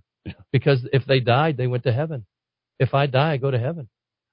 Because 0.52 0.86
if 0.92 1.04
they 1.06 1.20
died, 1.20 1.56
they 1.56 1.66
went 1.66 1.84
to 1.84 1.92
heaven. 1.92 2.24
If 2.78 2.94
I 2.94 3.06
die, 3.06 3.32
I 3.32 3.36
go 3.36 3.50
to 3.50 3.58
heaven. 3.58 3.88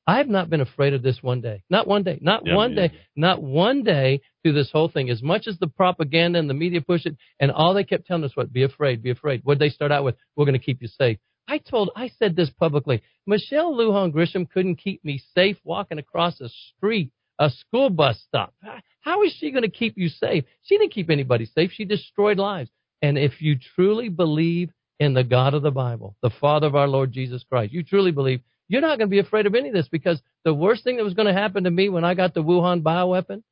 I 0.07 0.17
have 0.17 0.27
not 0.27 0.49
been 0.49 0.61
afraid 0.61 0.93
of 0.93 1.01
this 1.01 1.23
one 1.23 1.41
day. 1.41 1.63
Not 1.69 1.87
one 1.87 2.03
day. 2.03 2.19
Not 2.21 2.45
Yeah, 2.45 2.55
one 2.55 2.71
me 2.71 2.75
day. 2.75 2.91
Not 3.15 3.41
one 3.41 3.83
day 3.83 4.21
through 4.43 4.53
this 4.53 4.71
whole 4.71 4.87
thing. 4.87 5.09
As 5.09 5.23
much 5.23 5.47
as 5.47 5.57
the 5.57 5.67
propaganda 5.67 6.37
and 6.37 6.49
the 6.49 6.53
media 6.53 6.81
push 6.81 7.05
it, 7.05 7.15
and 7.39 7.51
all 7.51 7.73
they 7.73 7.83
kept 7.83 8.05
telling 8.05 8.23
us 8.23 8.35
what, 8.35 8.53
be 8.53 8.63
afraid, 8.63 9.01
be 9.01 9.09
afraid. 9.09 9.41
What 9.43 9.57
they 9.57 9.69
start 9.69 9.91
out 9.91 10.03
with, 10.03 10.15
we're 10.35 10.45
going 10.45 10.59
to 10.59 10.63
keep 10.63 10.81
you 10.81 10.87
safe. 10.87 11.17
I 11.47 11.59
told, 11.59 11.91
I 11.95 12.09
said 12.19 12.35
this 12.35 12.49
publicly. 12.49 13.01
Michelle 13.27 13.73
Lujan 13.73 14.13
Grisham 14.13 14.49
couldn't 14.49 14.75
keep 14.77 15.03
me 15.03 15.21
safe 15.33 15.57
walking 15.63 15.99
across 15.99 16.39
a 16.41 16.49
street, 16.49 17.11
a 17.39 17.49
school 17.49 17.89
bus 17.89 18.19
stop. 18.27 18.53
How 19.01 19.23
is 19.23 19.33
she 19.39 19.51
going 19.51 19.63
to 19.63 19.69
keep 19.69 19.95
you 19.97 20.09
safe? 20.09 20.43
She 20.63 20.77
didn't 20.77 20.93
keep 20.93 21.09
anybody 21.09 21.45
safe. 21.45 21.71
She 21.73 21.85
destroyed 21.85 22.37
lives. 22.37 22.69
And 23.01 23.17
if 23.17 23.41
you 23.41 23.57
truly 23.75 24.09
believe 24.09 24.71
in 24.99 25.13
the 25.13 25.23
God 25.23 25.53
of 25.53 25.61
the 25.61 25.71
Bible, 25.71 26.15
the 26.21 26.31
Father 26.41 26.67
of 26.67 26.75
our 26.75 26.87
Lord 26.87 27.11
Jesus 27.11 27.43
Christ, 27.43 27.73
you 27.73 27.83
truly 27.83 28.11
believe, 28.11 28.41
you're 28.67 28.81
not 28.81 28.97
going 28.97 29.09
to 29.09 29.13
be 29.13 29.19
afraid 29.19 29.45
of 29.45 29.55
any 29.55 29.69
of 29.69 29.75
this 29.75 29.87
because 29.87 30.21
the 30.43 30.53
worst 30.53 30.83
thing 30.83 30.97
that 30.97 31.03
was 31.03 31.13
going 31.13 31.27
to 31.27 31.33
happen 31.33 31.63
to 31.65 31.71
me 31.71 31.89
when 31.89 32.03
I 32.03 32.13
got 32.13 32.33
the 32.33 32.43
Wuhan 32.43 32.81
bioweapon 32.81 33.43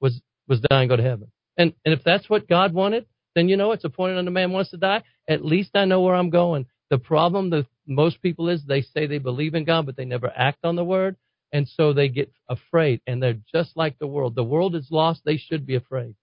was 0.00 0.20
was 0.48 0.60
die 0.60 0.80
and 0.80 0.88
go 0.88 0.96
to 0.96 1.02
heaven. 1.02 1.30
And 1.56 1.74
and 1.84 1.94
if 1.94 2.02
that's 2.04 2.28
what 2.28 2.48
God 2.48 2.74
wanted, 2.74 3.06
then 3.34 3.48
you 3.48 3.56
know 3.56 3.72
it's 3.72 3.84
appointed 3.84 4.18
unto 4.18 4.30
man 4.30 4.52
wants 4.52 4.70
to 4.70 4.76
die. 4.76 5.02
At 5.28 5.44
least 5.44 5.70
I 5.74 5.84
know 5.84 6.00
where 6.00 6.14
I'm 6.14 6.30
going. 6.30 6.66
The 6.90 6.98
problem 6.98 7.50
that 7.50 7.66
most 7.86 8.20
people 8.20 8.48
is 8.48 8.64
they 8.64 8.82
say 8.82 9.06
they 9.06 9.18
believe 9.18 9.54
in 9.54 9.64
God, 9.64 9.86
but 9.86 9.96
they 9.96 10.04
never 10.04 10.30
act 10.34 10.58
on 10.64 10.76
the 10.76 10.84
word, 10.84 11.16
and 11.52 11.66
so 11.68 11.92
they 11.92 12.08
get 12.08 12.32
afraid, 12.48 13.00
and 13.06 13.22
they're 13.22 13.38
just 13.52 13.76
like 13.76 13.98
the 13.98 14.06
world. 14.06 14.34
The 14.34 14.44
world 14.44 14.74
is 14.74 14.88
lost; 14.90 15.22
they 15.24 15.36
should 15.36 15.66
be 15.66 15.76
afraid. 15.76 16.14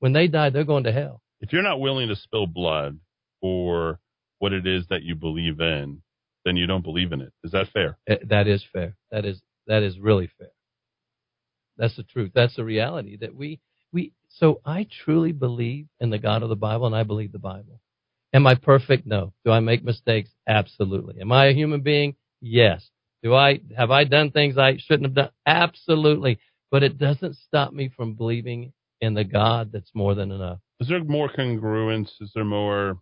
When 0.00 0.12
they 0.12 0.26
die, 0.28 0.50
they're 0.50 0.64
going 0.64 0.84
to 0.84 0.92
hell. 0.92 1.22
If 1.40 1.52
you're 1.52 1.62
not 1.62 1.80
willing 1.80 2.08
to 2.08 2.16
spill 2.16 2.46
blood 2.46 2.98
for 3.40 4.00
what 4.38 4.52
it 4.52 4.66
is 4.66 4.86
that 4.90 5.02
you 5.02 5.14
believe 5.14 5.60
in, 5.60 6.02
then 6.44 6.56
you 6.56 6.66
don't 6.66 6.84
believe 6.84 7.12
in 7.12 7.20
it. 7.20 7.32
Is 7.44 7.52
that 7.52 7.68
fair? 7.72 7.98
Uh, 8.10 8.16
That 8.28 8.46
is 8.46 8.64
fair. 8.72 8.96
That 9.10 9.24
is 9.24 9.40
that 9.66 9.82
is 9.82 9.98
really 9.98 10.30
fair. 10.38 10.48
That's 11.76 11.96
the 11.96 12.02
truth. 12.02 12.32
That's 12.34 12.56
the 12.56 12.64
reality 12.64 13.16
that 13.18 13.34
we 13.34 13.60
we. 13.92 14.12
So 14.28 14.60
I 14.64 14.86
truly 15.04 15.32
believe 15.32 15.86
in 16.00 16.10
the 16.10 16.18
God 16.18 16.42
of 16.42 16.48
the 16.48 16.56
Bible, 16.56 16.86
and 16.86 16.94
I 16.94 17.02
believe 17.02 17.32
the 17.32 17.38
Bible. 17.38 17.80
Am 18.34 18.46
I 18.46 18.54
perfect? 18.56 19.06
No. 19.06 19.32
Do 19.44 19.52
I 19.52 19.60
make 19.60 19.82
mistakes? 19.84 20.30
Absolutely. 20.46 21.20
Am 21.20 21.32
I 21.32 21.46
a 21.46 21.54
human 21.54 21.80
being? 21.80 22.14
Yes. 22.40 22.88
Do 23.22 23.34
I 23.34 23.60
have 23.76 23.90
I 23.90 24.04
done 24.04 24.30
things 24.30 24.58
I 24.58 24.76
shouldn't 24.78 25.06
have 25.06 25.14
done? 25.14 25.30
Absolutely. 25.46 26.38
But 26.70 26.82
it 26.82 26.98
doesn't 26.98 27.36
stop 27.36 27.72
me 27.72 27.90
from 27.96 28.14
believing 28.14 28.72
in 29.00 29.14
the 29.14 29.24
God 29.24 29.70
that's 29.72 29.90
more 29.94 30.14
than 30.14 30.30
enough. 30.30 30.58
Is 30.80 30.88
there 30.88 31.02
more 31.02 31.30
congruence? 31.30 32.10
Is 32.20 32.30
there 32.34 32.44
more 32.44 32.98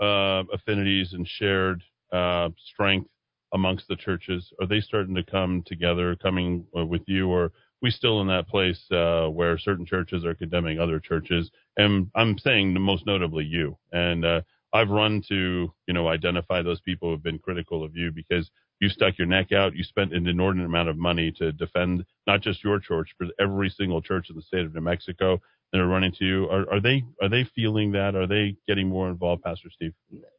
uh, 0.00 0.42
affinities 0.52 1.12
and 1.12 1.26
shared 1.26 1.82
uh, 2.16 2.50
strength 2.72 3.08
amongst 3.52 3.88
the 3.88 3.96
churches? 3.96 4.52
Are 4.60 4.66
they 4.66 4.80
starting 4.80 5.14
to 5.14 5.22
come 5.22 5.62
together, 5.66 6.16
coming 6.16 6.66
uh, 6.76 6.84
with 6.84 7.02
you, 7.06 7.28
or 7.28 7.52
we 7.82 7.90
still 7.90 8.20
in 8.20 8.26
that 8.28 8.48
place 8.48 8.80
uh, 8.90 9.26
where 9.26 9.58
certain 9.58 9.86
churches 9.86 10.24
are 10.24 10.34
condemning 10.34 10.78
other 10.78 10.98
churches? 10.98 11.50
And 11.76 12.10
I'm 12.14 12.38
saying 12.38 12.78
most 12.80 13.06
notably 13.06 13.44
you. 13.44 13.76
And 13.92 14.24
uh, 14.24 14.40
I've 14.72 14.90
run 14.90 15.22
to 15.28 15.72
you 15.86 15.94
know 15.94 16.08
identify 16.08 16.62
those 16.62 16.80
people 16.80 17.08
who 17.08 17.12
have 17.12 17.22
been 17.22 17.38
critical 17.38 17.84
of 17.84 17.94
you 17.94 18.12
because 18.12 18.50
you 18.80 18.88
stuck 18.88 19.16
your 19.18 19.26
neck 19.26 19.52
out. 19.52 19.74
You 19.74 19.84
spent 19.84 20.12
an 20.12 20.26
inordinate 20.26 20.66
amount 20.66 20.88
of 20.88 20.98
money 20.98 21.32
to 21.38 21.52
defend 21.52 22.04
not 22.26 22.42
just 22.42 22.64
your 22.64 22.78
church, 22.78 23.10
but 23.18 23.28
every 23.38 23.70
single 23.70 24.02
church 24.02 24.26
in 24.30 24.36
the 24.36 24.42
state 24.42 24.66
of 24.66 24.74
New 24.74 24.80
Mexico. 24.80 25.40
That 25.72 25.80
are 25.80 25.88
running 25.88 26.12
to 26.20 26.24
you. 26.24 26.44
Are, 26.48 26.64
are 26.74 26.80
they 26.80 27.02
are 27.20 27.28
they 27.28 27.42
feeling 27.42 27.90
that? 27.90 28.14
Are 28.14 28.28
they 28.28 28.56
getting 28.68 28.88
more 28.88 29.08
involved, 29.08 29.42
Pastor 29.42 29.68
Steve? 29.68 29.92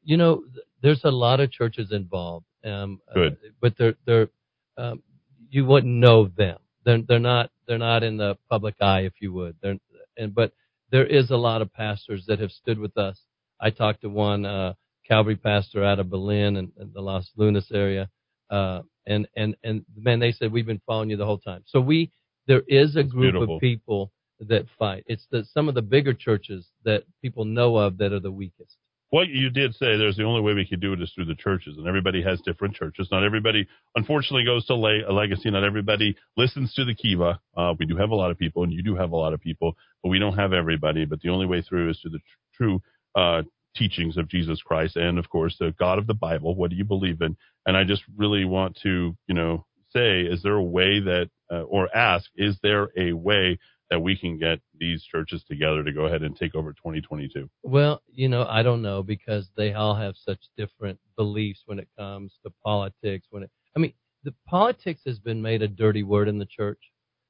you 0.07 0.15
know, 0.15 0.43
there's 0.81 1.03
a 1.03 1.11
lot 1.11 1.39
of 1.39 1.51
churches 1.51 1.91
involved. 1.91 2.45
Um, 2.63 2.99
Good. 3.13 3.33
uh, 3.33 3.49
but 3.61 3.73
they're 3.77 3.95
they're 4.05 4.29
um, 4.77 5.01
you 5.49 5.65
wouldn't 5.65 5.93
know 5.93 6.27
them. 6.27 6.57
They're 6.85 7.01
they're 7.01 7.19
not 7.19 7.51
they're 7.67 7.77
not 7.77 8.03
in 8.03 8.17
the 8.17 8.37
public 8.49 8.75
eye, 8.81 9.01
if 9.01 9.13
you 9.21 9.33
would. 9.33 9.55
They're 9.61 9.77
and 10.17 10.33
but 10.33 10.51
there 10.91 11.05
is 11.05 11.31
a 11.31 11.37
lot 11.37 11.61
of 11.61 11.73
pastors 11.73 12.25
that 12.27 12.39
have 12.39 12.51
stood 12.51 12.79
with 12.79 12.97
us. 12.97 13.21
I 13.59 13.69
talked 13.71 14.01
to 14.01 14.09
one 14.09 14.45
uh, 14.45 14.73
Calvary 15.07 15.35
pastor 15.35 15.83
out 15.83 15.99
of 15.99 16.09
Belen 16.09 16.57
and, 16.57 16.71
and 16.77 16.93
the 16.93 17.01
Los 17.01 17.29
Lunas 17.35 17.69
area, 17.73 18.09
uh, 18.49 18.81
and 19.05 19.27
and 19.35 19.55
and 19.63 19.85
man, 19.95 20.19
they 20.19 20.31
said 20.31 20.51
we've 20.51 20.65
been 20.65 20.81
following 20.85 21.09
you 21.09 21.17
the 21.17 21.25
whole 21.25 21.39
time. 21.39 21.63
So 21.65 21.79
we 21.79 22.11
there 22.47 22.63
is 22.67 22.95
a 22.95 23.03
group 23.03 23.33
beautiful. 23.33 23.55
of 23.55 23.61
people 23.61 24.11
that 24.39 24.65
fight. 24.77 25.03
It's 25.07 25.25
the 25.31 25.45
some 25.53 25.67
of 25.67 25.75
the 25.75 25.81
bigger 25.81 26.13
churches 26.13 26.67
that 26.83 27.03
people 27.21 27.45
know 27.45 27.77
of 27.77 27.97
that 27.97 28.13
are 28.13 28.19
the 28.19 28.31
weakest. 28.31 28.77
Well, 29.11 29.25
you 29.25 29.49
did 29.49 29.73
say 29.75 29.97
there's 29.97 30.17
the 30.17 30.25
only 30.25 30.41
way 30.41 30.53
we 30.53 30.65
could 30.65 30.81
do 30.81 30.91
it 30.91 31.01
is 31.01 31.11
through 31.15 31.25
the 31.25 31.35
churches, 31.35 31.77
and 31.77 31.87
everybody 31.87 32.21
has 32.23 32.41
different 32.41 32.75
churches. 32.75 33.07
Not 33.09 33.23
everybody, 33.23 33.65
unfortunately, 33.95 34.43
goes 34.43 34.65
to 34.65 34.75
lay, 34.75 35.01
a 35.07 35.13
legacy. 35.13 35.49
Not 35.49 35.63
everybody 35.63 36.17
listens 36.35 36.73
to 36.73 36.83
the 36.83 36.93
Kiva. 36.93 37.39
Uh, 37.55 37.73
we 37.79 37.85
do 37.85 37.95
have 37.95 38.09
a 38.09 38.15
lot 38.15 38.31
of 38.31 38.37
people, 38.37 38.63
and 38.63 38.73
you 38.73 38.83
do 38.83 38.95
have 38.95 39.11
a 39.11 39.15
lot 39.15 39.33
of 39.33 39.39
people, 39.39 39.77
but 40.03 40.09
we 40.09 40.19
don't 40.19 40.37
have 40.37 40.51
everybody. 40.51 41.05
But 41.05 41.21
the 41.21 41.29
only 41.29 41.45
way 41.45 41.61
through 41.61 41.89
is 41.89 41.99
through 42.01 42.11
the 42.11 42.19
tr- 42.19 42.55
true 42.55 42.81
uh, 43.15 43.43
teachings 43.77 44.17
of 44.17 44.27
Jesus 44.27 44.61
Christ, 44.61 44.97
and 44.97 45.17
of 45.17 45.29
course, 45.29 45.55
the 45.57 45.73
God 45.79 45.99
of 45.99 46.07
the 46.07 46.13
Bible. 46.13 46.55
What 46.55 46.69
do 46.69 46.75
you 46.75 46.85
believe 46.85 47.21
in? 47.21 47.37
And 47.65 47.77
I 47.77 47.85
just 47.85 48.03
really 48.17 48.43
want 48.43 48.77
to, 48.83 49.15
you 49.27 49.35
know, 49.35 49.65
say, 49.91 50.21
is 50.21 50.43
there 50.43 50.55
a 50.55 50.63
way 50.63 50.99
that, 50.99 51.29
uh, 51.49 51.61
or 51.61 51.95
ask, 51.95 52.29
is 52.35 52.57
there 52.61 52.89
a 52.97 53.13
way 53.13 53.57
that 53.89 53.99
we 53.99 54.17
can 54.17 54.37
get 54.37 54.59
these 54.77 55.03
churches 55.03 55.43
together 55.47 55.83
to 55.83 55.91
go 55.91 56.05
ahead 56.05 56.23
and 56.23 56.35
take 56.35 56.55
over 56.55 56.73
2022? 56.73 57.49
Well, 57.63 58.01
you 58.11 58.29
know, 58.29 58.45
I 58.47 58.63
don't 58.63 58.81
know 58.81 59.03
because 59.03 59.47
they 59.55 59.73
all 59.73 59.95
have 59.95 60.15
such 60.17 60.39
different 60.57 60.99
beliefs 61.15 61.61
when 61.65 61.79
it 61.79 61.87
comes 61.97 62.33
to 62.45 62.51
politics. 62.63 63.27
When 63.29 63.43
it, 63.43 63.51
I 63.75 63.79
mean, 63.79 63.93
the 64.23 64.33
politics 64.47 65.01
has 65.05 65.19
been 65.19 65.41
made 65.41 65.61
a 65.61 65.67
dirty 65.67 66.03
word 66.03 66.27
in 66.27 66.39
the 66.39 66.45
church, 66.45 66.79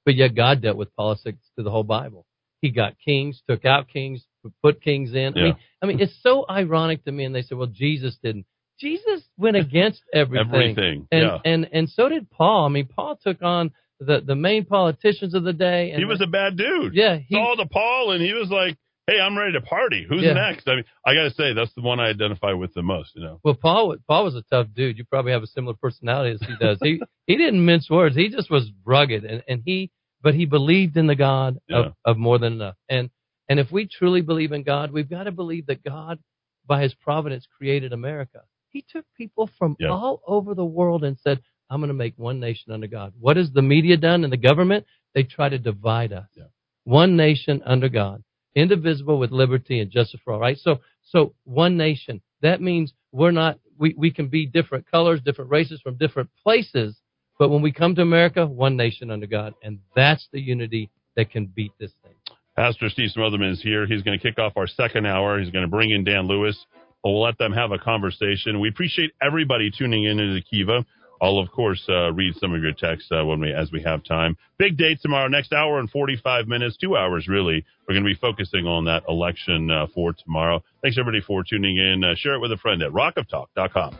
but 0.06 0.16
yet 0.16 0.36
God 0.36 0.62
dealt 0.62 0.78
with 0.78 0.96
politics 0.96 1.40
through 1.56 1.66
the 1.66 1.72
whole 1.72 1.84
Bible. 1.84 2.26
He 2.62 2.72
got 2.72 2.96
kings, 3.04 3.42
took 3.48 3.66
out 3.66 3.88
kings, 3.88 4.26
put 4.64 4.82
kings 4.82 5.14
in. 5.14 5.34
I 5.38 5.42
mean, 5.42 5.56
I 5.84 5.86
mean, 5.86 6.00
it's 6.00 6.18
so 6.22 6.46
ironic 6.50 7.06
to 7.06 7.12
me. 7.12 7.24
And 7.26 7.36
they 7.36 7.44
say, 7.44 7.56
well, 7.56 7.68
Jesus 7.68 8.18
didn't. 8.24 8.46
Jesus 8.80 9.22
went 9.38 9.58
against 9.58 10.02
everything. 10.14 10.48
Everything, 10.54 11.08
And, 11.12 11.22
yeah. 11.22 11.38
and, 11.46 11.70
and 11.72 11.90
so 11.90 12.10
did 12.10 12.30
Paul. 12.32 12.66
I 12.66 12.70
mean, 12.70 12.88
Paul 12.88 13.20
took 13.22 13.42
on 13.42 13.72
the, 14.00 14.22
the 14.26 14.36
main 14.36 14.66
politicians 14.66 15.34
of 15.34 15.44
the 15.44 15.54
day. 15.54 15.92
And 15.92 16.00
he 16.00 16.06
was 16.06 16.22
a 16.22 16.28
bad 16.28 16.58
dude. 16.58 16.94
Yeah, 16.94 17.18
he- 17.18 17.36
called 17.36 17.60
the 17.60 17.66
Paul 17.66 18.12
and 18.12 18.22
he 18.22 18.34
was 18.34 18.50
like, 18.50 18.78
"Hey, 19.08 19.20
I'm 19.20 19.38
ready 19.38 19.54
to 19.54 19.62
party. 19.62 20.06
Who's 20.08 20.24
Yeah. 20.24 20.34
next?" 20.34 20.68
I 20.68 20.76
mean, 20.76 20.86
I 21.06 21.14
got 21.16 21.24
to 21.24 21.32
say 21.34 21.54
that's 21.54 21.74
the 21.76 21.82
one 21.82 22.00
I 22.00 22.08
identify 22.10 22.54
with 22.54 22.74
the 22.74 22.84
most. 22.84 23.12
You 23.16 23.24
know, 23.24 23.40
Well, 23.44 23.56
Paul 23.56 23.96
Paul 24.08 24.24
was 24.26 24.36
a 24.36 24.44
tough 24.44 24.68
dude. 24.76 24.98
You 24.98 25.06
probably 25.06 25.32
have 25.32 25.44
a 25.44 25.48
similar 25.48 25.76
personality 25.82 26.36
as 26.36 26.48
he 26.48 26.56
does. 26.60 26.78
he 26.82 27.02
he 27.28 27.38
didn't 27.38 27.64
mince 27.66 27.90
words. 27.90 28.16
He 28.16 28.30
just 28.30 28.50
was 28.52 28.70
rugged, 28.86 29.24
and 29.26 29.44
and 29.48 29.62
he 29.66 29.92
but 30.22 30.34
he 30.36 30.46
believed 30.46 30.98
in 30.98 31.08
the 31.08 31.16
God 31.16 31.58
Yeah. 31.68 31.78
of 31.78 31.94
of 32.06 32.18
more 32.18 32.38
than 32.38 32.54
enough. 32.54 32.76
And 32.90 33.10
and 33.50 33.60
if 33.60 33.72
we 33.72 33.88
truly 33.88 34.22
believe 34.22 34.52
in 34.52 34.64
God, 34.64 34.92
we've 34.92 35.10
got 35.10 35.24
to 35.24 35.32
believe 35.32 35.68
that 35.68 35.82
God, 35.84 36.20
by 36.68 36.82
His 36.84 36.94
providence, 36.94 37.48
created 37.58 37.94
America. 37.94 38.42
He 38.70 38.84
took 38.88 39.06
people 39.16 39.50
from 39.58 39.76
Yeah. 39.80 39.88
all 39.90 40.22
over 40.28 40.54
the 40.54 40.66
world 40.66 41.04
and 41.06 41.18
said, 41.18 41.40
"I'm 41.70 41.80
going 41.80 41.90
to 41.90 41.94
make 41.94 42.14
one 42.18 42.40
nation 42.40 42.72
under 42.72 42.88
God." 42.88 43.14
What 43.20 43.38
has 43.38 43.52
the 43.52 43.62
media 43.62 43.98
done 43.98 44.24
and 44.24 44.32
the 44.32 44.38
government? 44.38 44.86
They 45.14 45.24
try 45.24 45.50
to 45.50 45.58
divide 45.58 46.14
us. 46.14 46.28
Yeah. 46.36 46.46
One 46.84 47.18
nation 47.18 47.62
under 47.66 47.90
God, 47.90 48.24
indivisible 48.56 49.20
with 49.20 49.32
liberty 49.32 49.80
and 49.80 49.92
justice 49.92 50.20
for 50.24 50.34
all. 50.34 50.40
Right. 50.40 50.58
So 50.58 50.80
so 51.04 51.34
one 51.44 51.78
nation. 51.78 52.22
That 52.42 52.62
means 52.62 52.94
we're 53.12 53.32
not. 53.32 53.60
We 53.78 53.94
we 53.98 54.12
can 54.12 54.28
be 54.28 54.46
different 54.46 54.90
colors, 54.90 55.22
different 55.24 55.52
races 55.52 55.82
from 55.82 55.98
different 55.98 56.30
places, 56.44 57.00
but 57.40 57.50
when 57.50 57.62
we 57.62 57.72
come 57.72 57.96
to 57.96 58.02
America, 58.02 58.46
one 58.46 58.76
nation 58.76 59.12
under 59.12 59.28
God, 59.28 59.54
and 59.64 59.80
that's 59.96 60.28
the 60.32 60.42
unity 60.42 60.90
that 61.16 61.32
can 61.32 61.46
beat 61.46 61.72
this 61.80 61.92
thing. 62.04 62.14
Pastor 62.56 62.90
Steve 62.90 63.12
Smotherman 63.16 63.52
is 63.52 63.62
here. 63.62 63.86
He's 63.86 64.02
going 64.02 64.18
to 64.18 64.24
kick 64.24 64.40
off 64.40 64.54
our 64.56 64.66
second 64.66 65.06
hour. 65.06 65.40
He's 65.40 65.52
going 65.52 65.66
to 65.66 65.70
bring 65.70 65.92
in 65.92 66.04
Dan 66.04 66.28
Lewis. 66.28 66.58
We'll 67.04 67.22
let 67.22 67.38
them 67.38 67.54
have 67.54 67.72
a 67.72 67.78
conversation. 67.78 68.60
We 68.60 68.70
appreciate 68.70 69.12
everybody 69.22 69.70
tuning 69.70 70.06
in 70.06 70.20
into 70.20 70.34
the 70.34 70.42
Kiva. 70.42 70.84
I'll 71.22 71.40
of 71.40 71.52
course 71.52 71.84
uh, 71.90 72.12
read 72.14 72.36
some 72.36 72.54
of 72.54 72.62
your 72.62 72.74
texts 72.74 73.10
uh, 73.12 73.26
when 73.26 73.40
we 73.40 73.54
as 73.54 73.72
we 73.72 73.82
have 73.84 74.04
time. 74.04 74.38
Big 74.58 74.78
day 74.78 74.96
tomorrow, 75.02 75.28
next 75.28 75.54
hour 75.54 75.80
and 75.80 75.90
45 75.90 76.48
minutes, 76.48 76.78
two 76.78 76.96
hours 76.96 77.28
really. 77.28 77.66
We're 77.88 77.96
going 77.96 78.04
to 78.04 78.10
be 78.10 78.20
focusing 78.20 78.66
on 78.66 78.86
that 78.86 79.04
election 79.08 79.72
uh, 79.72 79.88
for 79.94 80.14
tomorrow. 80.14 80.64
Thanks 80.82 80.98
everybody 80.98 81.24
for 81.26 81.44
tuning 81.44 81.78
in. 81.78 82.04
Uh, 82.04 82.16
share 82.16 82.34
it 82.36 82.40
with 82.40 82.52
a 82.52 82.58
friend 82.58 82.82
at 82.82 82.92
rockoftalk.com. 82.92 83.98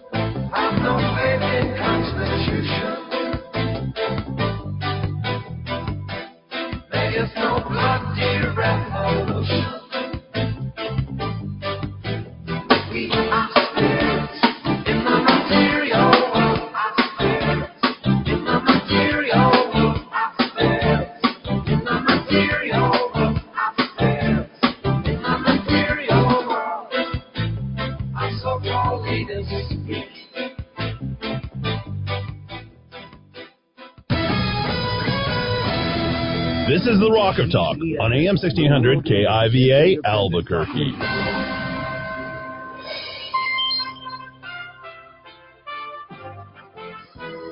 I've 7.74 8.18
no 8.18 8.54
revolution. 8.56 9.77
This 36.88 36.94
is 36.94 37.02
the 37.02 37.12
Rock 37.12 37.38
of 37.38 37.52
Talk 37.52 37.76
on 38.00 38.14
AM 38.14 38.38
1600 38.38 39.04
KIVA 39.04 39.98
Albuquerque. 40.06 40.96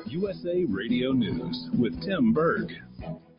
USA 0.06 0.64
Radio 0.66 1.12
News 1.12 1.68
with 1.78 2.02
Tim 2.02 2.32
Berg. 2.32 2.72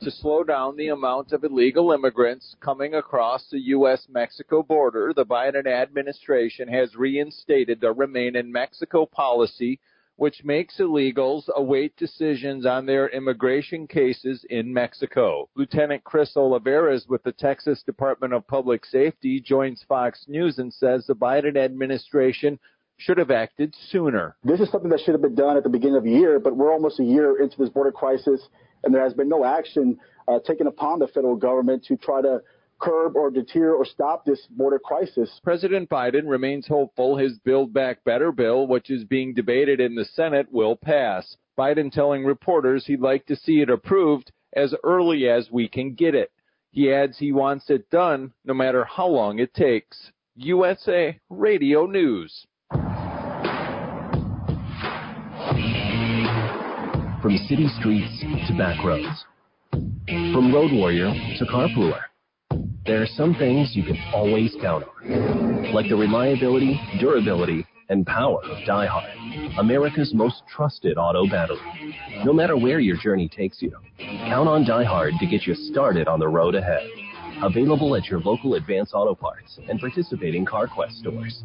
to 0.02 0.12
slow 0.12 0.44
down 0.44 0.78
the 0.78 0.90
amount 0.90 1.32
of 1.32 1.44
illegal 1.44 1.92
immigrants 1.92 2.56
coming 2.60 2.94
across 2.94 3.50
the 3.50 3.60
U.S. 3.60 4.06
Mexico 4.08 4.62
border, 4.62 5.14
the 5.16 5.26
Biden 5.26 5.66
administration 5.66 6.68
has 6.68 6.96
reinstated 6.96 7.82
the 7.82 7.92
Remain 7.92 8.36
in 8.36 8.52
Mexico 8.52 9.08
policy, 9.08 9.80
which 10.18 10.44
makes 10.44 10.80
illegals 10.80 11.48
await 11.56 11.96
decisions 11.96 12.66
on 12.66 12.86
their 12.86 13.08
immigration 13.10 13.88
cases 13.88 14.46
in 14.50 14.74
Mexico. 14.74 15.48
Lieutenant 15.56 16.04
Chris 16.04 16.34
Olivarez 16.36 17.08
with 17.08 17.24
the 17.24 17.32
Texas 17.32 17.84
Department 17.84 18.34
of 18.34 18.46
Public 18.48 18.84
Safety 18.86 19.40
joins 19.40 19.86
Fox 19.88 20.26
News 20.28 20.58
and 20.58 20.74
says 20.74 21.06
the 21.06 21.16
Biden 21.16 21.56
administration 21.56 22.60
should 22.98 23.20
have 23.20 23.30
acted 23.30 23.76
sooner. 23.90 24.36
This 24.44 24.60
is 24.60 24.72
something 24.72 24.90
that 24.90 25.00
should 25.00 25.14
have 25.14 25.22
been 25.22 25.36
done 25.36 25.56
at 25.56 25.64
the 25.64 25.70
beginning 25.70 25.98
of 25.98 26.04
the 26.04 26.12
year, 26.12 26.40
but 26.40 26.56
we're 26.56 26.74
almost 26.74 27.00
a 27.00 27.04
year 27.04 27.40
into 27.40 27.56
this 27.58 27.70
border 27.70 27.92
crisis, 27.92 28.42
and 28.84 28.94
there 28.94 29.04
has 29.04 29.14
been 29.14 29.30
no 29.30 29.46
action 29.46 30.00
uh, 30.28 30.40
taken 30.40 30.66
upon 30.66 30.98
the 30.98 31.08
federal 31.08 31.36
government 31.36 31.86
to 31.86 31.96
try 31.96 32.22
to 32.22 32.42
curb 32.80 33.16
or 33.16 33.32
deter 33.32 33.74
or 33.74 33.86
stop 33.86 34.26
this 34.26 34.48
border 34.50 34.80
crisis. 34.80 35.40
President 35.44 35.90
Biden 35.90 36.28
remains 36.28 36.68
hopeful 36.68 37.18
his 37.18 37.40
Build 37.40 37.74
Back 37.74 38.04
Better 38.04 38.32
bill, 38.32 38.68
which 38.68 38.90
is 38.90 39.04
being 39.04 39.34
debated 39.34 39.80
in 39.80 39.96
the 39.96 40.06
Senate, 40.06 40.48
will 40.52 40.76
pass. 40.76 41.36
Biden 41.58 41.92
telling 41.92 42.24
reporters 42.24 42.86
he'd 42.86 43.02
like 43.02 43.26
to 43.26 43.36
see 43.36 43.62
it 43.62 43.70
approved 43.70 44.32
as 44.54 44.76
early 44.84 45.28
as 45.28 45.50
we 45.52 45.68
can 45.68 45.94
get 45.94 46.16
it. 46.16 46.32
He 46.72 46.92
adds 46.92 47.18
he 47.18 47.32
wants 47.32 47.70
it 47.70 47.90
done 47.90 48.34
no 48.46 48.54
matter 48.54 48.86
how 48.86 49.08
long 49.08 49.40
it 49.40 49.54
takes. 49.54 50.12
USA 50.36 51.20
Radio 51.30 51.88
News. 51.88 52.46
From 57.22 57.36
city 57.50 57.68
streets 57.80 58.22
to 58.48 58.58
back 58.58 58.84
roads. 58.86 59.26
From 59.72 60.54
road 60.54 60.72
warrior 60.72 61.12
to 61.40 61.46
carpooler. 61.46 62.02
There 62.88 63.02
are 63.02 63.08
some 63.18 63.36
things 63.36 63.76
you 63.76 63.84
can 63.84 63.98
always 64.14 64.56
count 64.62 64.86
on. 64.86 65.74
Like 65.74 65.90
the 65.90 65.98
reliability, 65.98 66.80
durability, 67.02 67.66
and 67.90 68.06
power 68.06 68.42
of 68.46 68.58
DieHard, 68.66 69.60
America's 69.60 70.14
most 70.14 70.44
trusted 70.48 70.98
auto 70.98 71.28
battery. 71.28 71.60
No 72.24 72.32
matter 72.32 72.56
where 72.56 72.80
your 72.80 72.96
journey 72.96 73.28
takes 73.28 73.62
you, 73.62 73.74
count 73.98 74.48
on 74.48 74.64
DieHard 74.64 75.20
to 75.20 75.26
get 75.26 75.46
you 75.46 75.54
started 75.54 76.08
on 76.08 76.22
the 76.22 76.30
road 76.30 76.56
ahead. 76.56 76.88
Available 77.44 77.94
at 77.98 78.06
your 78.06 78.22
local 78.22 78.56
Advance 78.56 78.92
Auto 78.94 79.14
Parts 79.14 79.60
and 79.70 79.82
participating 79.82 80.46
CarQuest 80.46 80.94
stores. 80.94 81.44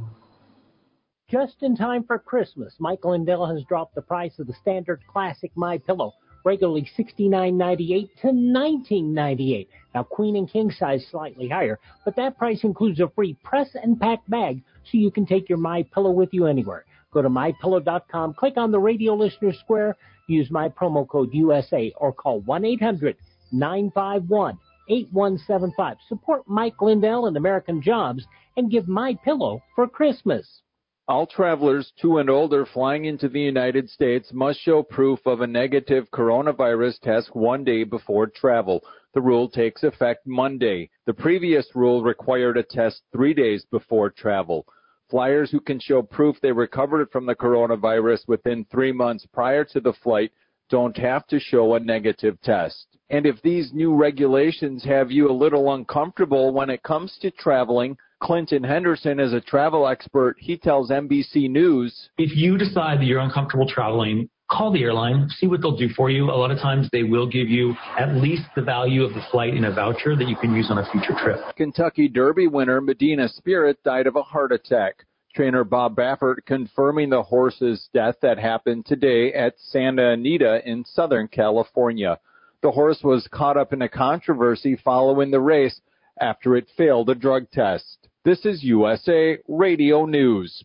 Just 1.29 1.57
in 1.63 1.75
time 1.75 2.05
for 2.05 2.21
Christmas, 2.21 2.75
Mike 2.79 3.05
Lindell 3.05 3.47
has 3.47 3.65
dropped 3.65 3.97
the 3.97 4.03
price 4.03 4.39
of 4.39 4.47
the 4.47 4.55
standard 4.63 5.01
classic 5.09 5.51
My 5.57 5.79
Pillow, 5.79 6.13
regularly 6.45 6.89
$69.98 6.99 8.09
to 8.21 8.27
$19.98. 8.29 9.67
Now, 9.95 10.03
queen 10.03 10.37
and 10.37 10.51
king 10.51 10.71
size 10.71 11.07
slightly 11.11 11.49
higher, 11.49 11.79
but 12.05 12.17
that 12.17 12.39
price 12.39 12.65
includes 12.65 13.01
a 13.01 13.09
free 13.09 13.35
press 13.43 13.69
and 13.75 14.01
pack 14.01 14.21
bag, 14.29 14.63
so 14.85 14.99
you 14.99 15.11
can 15.11 15.27
take 15.27 15.49
your 15.49 15.59
My 15.59 15.83
Pillow 15.95 16.11
with 16.11 16.31
you 16.33 16.47
anywhere. 16.47 16.85
Go 17.13 17.23
to 17.23 17.29
mypillow.com, 17.29 18.35
click 18.35 18.57
on 18.57 18.73
the 18.73 18.81
radio 18.81 19.15
listener 19.15 19.53
square, 19.53 19.97
use 20.29 20.51
my 20.51 20.69
promo 20.69 21.07
code 21.07 21.31
USA, 21.33 21.93
or 21.97 22.13
call 22.13 22.41
1 22.41 22.65
800 22.65 23.17
951 23.53 24.59
8175. 24.89 25.97
Support 26.09 26.49
Mike 26.49 26.81
Lindell 26.81 27.27
and 27.27 27.37
American 27.37 27.83
Jobs 27.83 28.27
and 28.57 28.71
give 28.71 28.89
My 28.89 29.15
Pillow 29.25 29.63
for 29.75 29.87
Christmas. 29.87 30.63
All 31.09 31.27
travelers 31.27 31.93
two 32.01 32.19
and 32.19 32.31
older 32.31 32.65
flying 32.65 33.07
into 33.07 33.29
the 33.29 33.41
United 33.41 33.91
States 33.91 34.33
must 34.33 34.61
show 34.61 34.85
proof 34.85 35.19
of 35.27 35.41
a 35.41 35.47
negative 35.49 36.09
coronavirus 36.13 37.01
test 37.01 37.35
one 37.35 37.65
day 37.65 37.83
before 37.83 38.29
travel. 38.29 38.85
The 39.13 39.21
rule 39.21 39.49
takes 39.49 39.83
effect 39.83 40.29
Monday. 40.29 40.91
The 41.07 41.13
previous 41.13 41.75
rule 41.75 42.05
required 42.05 42.57
a 42.57 42.63
test 42.63 43.03
three 43.11 43.35
days 43.35 43.65
before 43.65 44.11
travel. 44.11 44.65
Flyers 45.11 45.51
who 45.51 45.59
can 45.59 45.81
show 45.81 46.03
proof 46.03 46.41
they 46.41 46.53
recovered 46.53 47.11
from 47.11 47.27
the 47.27 47.35
coronavirus 47.35 48.29
within 48.29 48.65
three 48.67 48.93
months 48.93 49.27
prior 49.27 49.65
to 49.65 49.81
the 49.81 49.95
flight 49.95 50.31
don't 50.73 50.97
have 50.97 51.27
to 51.27 51.39
show 51.39 51.75
a 51.75 51.81
negative 51.81 52.41
test. 52.41 52.87
And 53.11 53.27
if 53.27 53.41
these 53.43 53.75
new 53.75 53.95
regulations 53.95 54.83
have 54.85 55.11
you 55.11 55.31
a 55.31 55.41
little 55.45 55.75
uncomfortable 55.75 56.51
when 56.51 56.71
it 56.71 56.83
comes 56.83 57.19
to 57.21 57.31
traveling, 57.31 57.99
Clinton 58.23 58.65
Henderson 58.65 59.21
is 59.21 59.35
a 59.35 59.41
travel 59.43 59.87
expert. 59.87 60.37
He 60.39 60.57
tells 60.57 60.89
NBC 60.89 61.51
News. 61.51 62.09
If 62.17 62.35
you 62.35 62.57
decide 62.57 63.01
that 63.01 63.05
you're 63.05 63.21
uncomfortable 63.21 63.69
traveling, 63.69 64.31
call 64.51 64.73
the 64.73 64.83
airline, 64.83 65.29
see 65.29 65.47
what 65.47 65.61
they'll 65.61 65.77
do 65.77 65.91
for 65.91 66.09
you. 66.09 66.31
A 66.31 66.33
lot 66.33 66.51
of 66.51 66.59
times 66.59 66.89
they 66.91 67.03
will 67.03 67.27
give 67.27 67.51
you 67.51 67.75
at 67.99 68.15
least 68.15 68.45
the 68.57 68.63
value 68.63 69.05
of 69.05 69.13
the 69.13 69.23
flight 69.31 69.55
in 69.55 69.67
a 69.67 69.75
voucher 69.75 70.17
that 70.17 70.27
you 70.27 70.37
can 70.37 70.55
use 70.55 70.71
on 70.71 70.79
a 70.79 70.91
future 70.91 71.15
trip. 71.23 71.39
Kentucky 71.55 72.09
Derby 72.09 72.47
winner 72.47 72.81
Medina 72.81 73.29
Spirit 73.29 73.77
died 73.85 74.07
of 74.07 74.17
a 74.17 74.23
heart 74.23 74.53
attack. 74.53 75.05
Trainer 75.35 75.65
Bob 75.65 75.97
Baffert 75.97 76.45
confirming 76.47 77.11
the 77.11 77.23
horse's 77.23 77.89
death 77.95 78.17
that 78.21 78.39
happened 78.39 78.87
today 78.87 79.33
at 79.33 79.55
Santa 79.59 80.11
Anita 80.11 80.61
in 80.69 80.85
Southern 80.85 81.29
California. 81.29 82.19
The 82.63 82.71
horse 82.71 83.03
was 83.03 83.29
caught 83.33 83.57
up 83.57 83.73
in 83.73 83.83
a 83.83 83.89
controversy 83.89 84.77
following 84.77 85.31
the 85.31 85.41
race 85.41 85.81
after 86.21 86.57
it 86.57 86.69
failed 86.77 87.09
a 87.11 87.15
drug 87.15 87.51
test. 87.51 88.09
This 88.25 88.45
is 88.45 88.63
USA 88.63 89.39
Radio 89.49 90.05
News. 90.05 90.65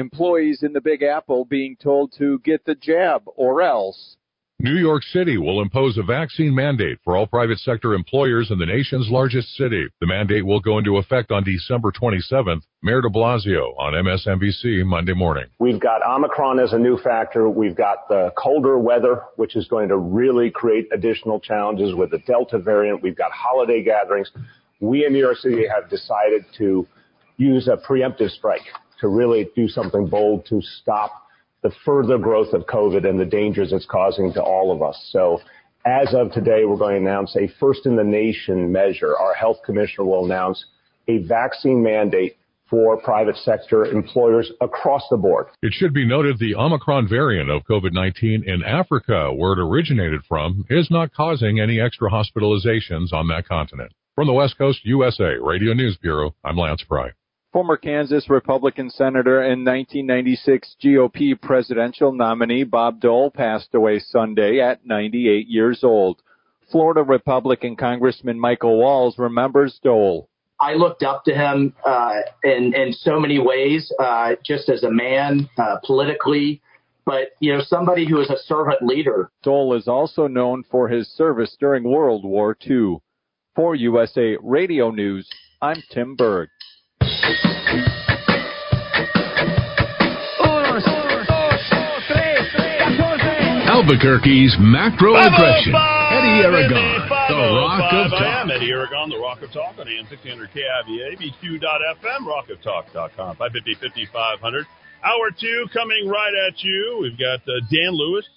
Employees 0.00 0.62
in 0.62 0.72
the 0.72 0.80
Big 0.80 1.02
Apple 1.02 1.44
being 1.44 1.76
told 1.76 2.12
to 2.18 2.40
get 2.40 2.64
the 2.64 2.74
jab 2.74 3.22
or 3.36 3.62
else. 3.62 4.16
New 4.62 4.76
York 4.76 5.02
City 5.04 5.38
will 5.38 5.62
impose 5.62 5.96
a 5.96 6.02
vaccine 6.02 6.54
mandate 6.54 6.98
for 7.02 7.16
all 7.16 7.26
private 7.26 7.58
sector 7.60 7.94
employers 7.94 8.50
in 8.50 8.58
the 8.58 8.66
nation's 8.66 9.08
largest 9.08 9.48
city. 9.56 9.86
The 10.00 10.06
mandate 10.06 10.44
will 10.44 10.60
go 10.60 10.76
into 10.76 10.98
effect 10.98 11.30
on 11.30 11.44
December 11.44 11.90
27th. 11.90 12.60
Mayor 12.82 13.00
de 13.00 13.08
Blasio 13.08 13.72
on 13.78 13.94
MSNBC 13.94 14.84
Monday 14.84 15.14
morning. 15.14 15.46
We've 15.58 15.80
got 15.80 16.02
Omicron 16.06 16.60
as 16.60 16.74
a 16.74 16.78
new 16.78 16.98
factor. 16.98 17.48
We've 17.48 17.74
got 17.74 18.06
the 18.10 18.32
colder 18.36 18.78
weather, 18.78 19.22
which 19.36 19.56
is 19.56 19.66
going 19.66 19.88
to 19.88 19.96
really 19.96 20.50
create 20.50 20.88
additional 20.92 21.40
challenges 21.40 21.94
with 21.94 22.10
the 22.10 22.18
Delta 22.26 22.58
variant. 22.58 23.02
We've 23.02 23.16
got 23.16 23.32
holiday 23.32 23.82
gatherings. 23.82 24.30
We 24.80 25.06
in 25.06 25.14
New 25.14 25.20
York 25.20 25.38
City 25.38 25.64
have 25.74 25.88
decided 25.88 26.44
to 26.58 26.86
use 27.38 27.66
a 27.66 27.78
preemptive 27.78 28.28
strike 28.28 28.66
to 29.00 29.08
really 29.08 29.48
do 29.54 29.68
something 29.68 30.06
bold 30.06 30.46
to 30.46 30.60
stop 30.62 31.26
the 31.62 31.70
further 31.84 32.18
growth 32.18 32.52
of 32.52 32.62
COVID 32.66 33.08
and 33.08 33.18
the 33.18 33.24
dangers 33.24 33.72
it's 33.72 33.86
causing 33.86 34.32
to 34.32 34.42
all 34.42 34.72
of 34.72 34.82
us. 34.82 35.10
So 35.12 35.40
as 35.84 36.14
of 36.14 36.32
today, 36.32 36.64
we're 36.64 36.76
going 36.76 37.02
to 37.02 37.08
announce 37.08 37.36
a 37.36 37.48
first 37.58 37.86
in 37.86 37.96
the 37.96 38.04
nation 38.04 38.70
measure. 38.70 39.16
Our 39.16 39.34
health 39.34 39.58
commissioner 39.64 40.04
will 40.04 40.24
announce 40.24 40.64
a 41.08 41.18
vaccine 41.18 41.82
mandate 41.82 42.36
for 42.68 42.96
private 42.98 43.36
sector 43.36 43.84
employers 43.84 44.52
across 44.60 45.02
the 45.10 45.16
board. 45.16 45.48
It 45.60 45.72
should 45.72 45.92
be 45.92 46.06
noted 46.06 46.38
the 46.38 46.54
Omicron 46.54 47.08
variant 47.08 47.50
of 47.50 47.62
COVID 47.64 47.92
19 47.92 48.44
in 48.46 48.62
Africa, 48.62 49.32
where 49.34 49.52
it 49.52 49.58
originated 49.58 50.20
from, 50.28 50.64
is 50.70 50.88
not 50.90 51.12
causing 51.12 51.58
any 51.58 51.80
extra 51.80 52.08
hospitalizations 52.08 53.12
on 53.12 53.26
that 53.28 53.48
continent. 53.48 53.92
From 54.14 54.28
the 54.28 54.34
West 54.34 54.56
Coast 54.56 54.80
USA 54.84 55.34
Radio 55.42 55.72
News 55.72 55.96
Bureau, 55.96 56.34
I'm 56.44 56.56
Lance 56.56 56.84
Pry. 56.86 57.10
Former 57.52 57.76
Kansas 57.76 58.30
Republican 58.30 58.90
Senator 58.90 59.40
and 59.40 59.66
1996 59.66 60.76
GOP 60.80 61.40
presidential 61.40 62.12
nominee 62.12 62.62
Bob 62.62 63.00
Dole 63.00 63.28
passed 63.28 63.74
away 63.74 63.98
Sunday 63.98 64.60
at 64.60 64.86
98 64.86 65.48
years 65.48 65.82
old. 65.82 66.22
Florida 66.70 67.02
Republican 67.02 67.74
Congressman 67.74 68.38
Michael 68.38 68.78
Waltz 68.78 69.18
remembers 69.18 69.80
Dole. 69.82 70.28
I 70.60 70.74
looked 70.74 71.02
up 71.02 71.24
to 71.24 71.34
him 71.34 71.74
uh, 71.84 72.20
in 72.44 72.72
in 72.72 72.92
so 72.92 73.18
many 73.18 73.40
ways, 73.40 73.92
uh, 73.98 74.36
just 74.44 74.68
as 74.68 74.84
a 74.84 74.90
man, 74.90 75.48
uh, 75.58 75.78
politically, 75.84 76.62
but 77.04 77.30
you 77.40 77.52
know, 77.52 77.62
somebody 77.62 78.08
who 78.08 78.20
is 78.20 78.30
a 78.30 78.38
servant 78.38 78.82
leader. 78.82 79.32
Dole 79.42 79.74
is 79.74 79.88
also 79.88 80.28
known 80.28 80.62
for 80.70 80.88
his 80.88 81.08
service 81.08 81.56
during 81.58 81.82
World 81.82 82.24
War 82.24 82.56
II. 82.64 82.98
For 83.56 83.74
USA 83.74 84.36
Radio 84.40 84.92
News, 84.92 85.28
I'm 85.60 85.82
Tim 85.90 86.14
Berg. 86.14 86.48
Albuquerque's 93.80 94.56
macro 94.60 95.16
aggression. 95.16 95.74
Eddy 95.74 96.42
Aragon, 96.44 97.08
the 97.08 97.34
Rock 97.58 97.80
of 97.92 98.10
talk. 98.10 98.22
I 98.22 98.40
am 98.42 98.50
Eddy 98.50 98.70
Aragon, 98.70 99.08
the 99.08 99.18
Rock 99.18 99.42
of 99.42 99.52
Talk 99.52 99.78
on 99.78 99.88
AM 99.88 100.04
1600 100.04 100.50
KIVA, 100.52 101.16
BQ.FM, 101.16 102.20
rockoftalk.com, 102.28 103.36
550 103.36 104.06
5500. 104.06 104.66
Hour 105.02 105.30
two 105.40 105.66
coming 105.72 106.08
right 106.08 106.32
at 106.46 106.62
you. 106.62 106.98
We've 107.00 107.18
got 107.18 107.40
uh, 107.48 107.64
Dan 107.70 107.96
Lewis 107.96 108.28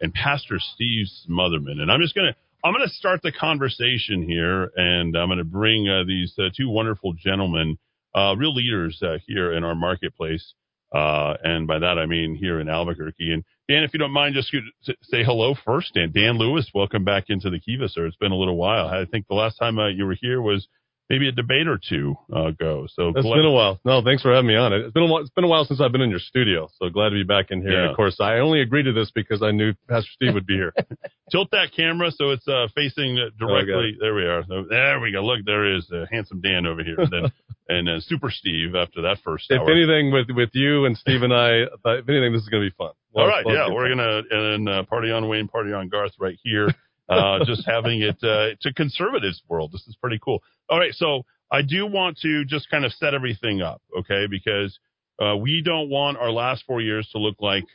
and 0.00 0.14
Pastor 0.14 0.56
Steve 0.74 1.06
Smotherman. 1.28 1.80
And 1.80 1.90
I'm 1.90 2.00
just 2.00 2.14
going 2.14 2.32
to, 2.32 2.36
I'm 2.62 2.72
going 2.72 2.86
to 2.86 2.94
start 2.94 3.20
the 3.22 3.32
conversation 3.32 4.22
here 4.22 4.70
and 4.76 5.16
I'm 5.16 5.28
going 5.28 5.38
to 5.38 5.44
bring 5.44 5.88
uh, 5.88 6.04
these 6.06 6.32
uh, 6.38 6.50
two 6.56 6.68
wonderful 6.68 7.14
gentlemen, 7.14 7.78
uh, 8.14 8.34
real 8.36 8.54
leaders 8.54 9.00
uh, 9.02 9.18
here 9.26 9.52
in 9.52 9.64
our 9.64 9.74
marketplace. 9.74 10.54
Uh, 10.94 11.34
and 11.42 11.66
by 11.66 11.78
that 11.80 11.98
I 11.98 12.06
mean 12.06 12.36
here 12.36 12.60
in 12.60 12.68
Albuquerque. 12.68 13.32
And 13.32 13.44
Dan, 13.68 13.82
if 13.82 13.92
you 13.92 13.98
don't 13.98 14.12
mind, 14.12 14.36
just 14.36 14.54
say 15.02 15.24
hello 15.24 15.54
first. 15.64 15.94
Dan, 15.94 16.12
Dan 16.12 16.38
Lewis, 16.38 16.70
welcome 16.72 17.04
back 17.04 17.24
into 17.28 17.50
the 17.50 17.58
Kiva, 17.58 17.88
sir. 17.88 18.06
It's 18.06 18.16
been 18.16 18.30
a 18.30 18.36
little 18.36 18.56
while. 18.56 18.86
I 18.86 19.04
think 19.04 19.26
the 19.26 19.34
last 19.34 19.56
time 19.58 19.78
uh, 19.78 19.88
you 19.88 20.06
were 20.06 20.16
here 20.20 20.40
was 20.40 20.68
maybe 21.10 21.28
a 21.28 21.32
debate 21.32 21.68
or 21.68 21.78
two 21.78 22.14
uh, 22.34 22.46
ago. 22.46 22.86
So 22.94 23.08
It's 23.08 23.22
glad- 23.22 23.36
been 23.36 23.44
a 23.46 23.50
while. 23.52 23.78
No, 23.84 24.02
thanks 24.02 24.22
for 24.22 24.32
having 24.34 24.48
me 24.48 24.56
on. 24.56 24.72
It's 24.72 24.92
been 24.92 25.02
a 25.02 25.06
while, 25.06 25.20
it's 25.22 25.30
been 25.30 25.44
a 25.44 25.48
while 25.48 25.64
since 25.64 25.80
I've 25.80 25.92
been 25.92 26.00
in 26.00 26.10
your 26.10 26.18
studio, 26.18 26.68
so 26.78 26.88
glad 26.88 27.10
to 27.10 27.14
be 27.14 27.24
back 27.24 27.50
in 27.50 27.60
here. 27.60 27.72
Yeah. 27.72 27.80
And 27.82 27.90
of 27.90 27.96
course, 27.96 28.16
I 28.20 28.38
only 28.38 28.60
agreed 28.62 28.84
to 28.84 28.92
this 28.92 29.10
because 29.14 29.42
I 29.42 29.50
knew 29.50 29.74
Pastor 29.88 30.10
Steve 30.14 30.34
would 30.34 30.46
be 30.46 30.54
here. 30.54 30.72
Tilt 31.30 31.48
that 31.52 31.72
camera 31.76 32.10
so 32.10 32.30
it's 32.30 32.46
uh, 32.48 32.66
facing 32.74 33.18
uh, 33.18 33.30
directly. 33.38 33.96
there 34.00 34.14
we 34.14 34.24
are. 34.24 34.44
So 34.48 34.64
there 34.68 35.00
we 35.00 35.12
go. 35.12 35.20
Look, 35.24 35.44
there 35.44 35.74
is 35.76 35.90
uh, 35.92 36.04
handsome 36.10 36.40
Dan 36.40 36.66
over 36.66 36.82
here, 36.82 36.96
and 36.98 37.10
then 37.10 37.32
and 37.68 37.88
uh, 37.88 38.00
Super 38.00 38.30
Steve 38.30 38.74
after 38.74 39.02
that 39.02 39.18
first 39.24 39.46
if 39.50 39.60
hour. 39.60 39.70
anything, 39.70 40.12
with 40.12 40.26
with 40.30 40.50
you 40.52 40.84
and 40.84 40.96
Steve 40.96 41.22
and 41.22 41.32
I, 41.32 41.62
uh, 41.62 41.98
if 41.98 42.08
anything, 42.08 42.32
this 42.32 42.42
is 42.42 42.48
going 42.48 42.62
to 42.62 42.70
be 42.70 42.74
fun. 42.76 42.88
All 42.88 43.22
Well, 43.22 43.26
right, 43.26 43.44
well, 43.44 43.54
yeah, 43.54 43.68
we're 43.72 43.88
fun. 43.88 43.96
gonna 43.98 44.22
and 44.54 44.68
uh, 44.68 44.82
party 44.84 45.10
on 45.10 45.28
Wayne, 45.28 45.48
party 45.48 45.72
on 45.72 45.88
Garth 45.88 46.12
right 46.18 46.38
here. 46.42 46.68
Uh, 47.06 47.44
just 47.44 47.66
having 47.66 48.00
it 48.00 48.16
uh, 48.22 48.56
to 48.62 48.72
conservatives 48.72 49.42
world. 49.46 49.70
This 49.72 49.86
is 49.86 49.94
pretty 50.00 50.18
cool. 50.24 50.42
All 50.70 50.78
right, 50.78 50.94
so 50.94 51.24
I 51.52 51.60
do 51.60 51.86
want 51.86 52.16
to 52.20 52.46
just 52.46 52.70
kind 52.70 52.82
of 52.82 52.92
set 52.92 53.12
everything 53.12 53.60
up, 53.60 53.82
okay? 53.98 54.26
Because 54.26 54.78
uh, 55.20 55.36
we 55.36 55.60
don't 55.62 55.90
want 55.90 56.16
our 56.16 56.30
last 56.30 56.64
four 56.66 56.80
years 56.80 57.06
to 57.12 57.18
look 57.18 57.36
like, 57.40 57.66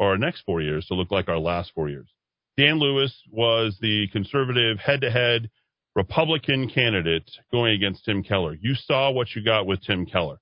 our 0.00 0.18
next 0.18 0.42
four 0.44 0.60
years 0.60 0.86
to 0.86 0.94
look 0.94 1.12
like 1.12 1.28
our 1.28 1.38
last 1.38 1.70
four 1.76 1.88
years. 1.88 2.08
Dan 2.56 2.80
Lewis 2.80 3.14
was 3.30 3.78
the 3.80 4.08
conservative 4.08 4.78
head-to-head 4.78 5.48
Republican 5.94 6.68
candidate 6.68 7.30
going 7.52 7.72
against 7.72 8.04
Tim 8.04 8.24
Keller. 8.24 8.56
You 8.60 8.74
saw 8.74 9.12
what 9.12 9.28
you 9.36 9.44
got 9.44 9.64
with 9.64 9.80
Tim 9.82 10.06
Keller. 10.06 10.40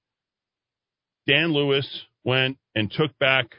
Dan 1.26 1.52
Lewis 1.52 2.06
went 2.24 2.56
and 2.74 2.90
took 2.90 3.18
back 3.18 3.50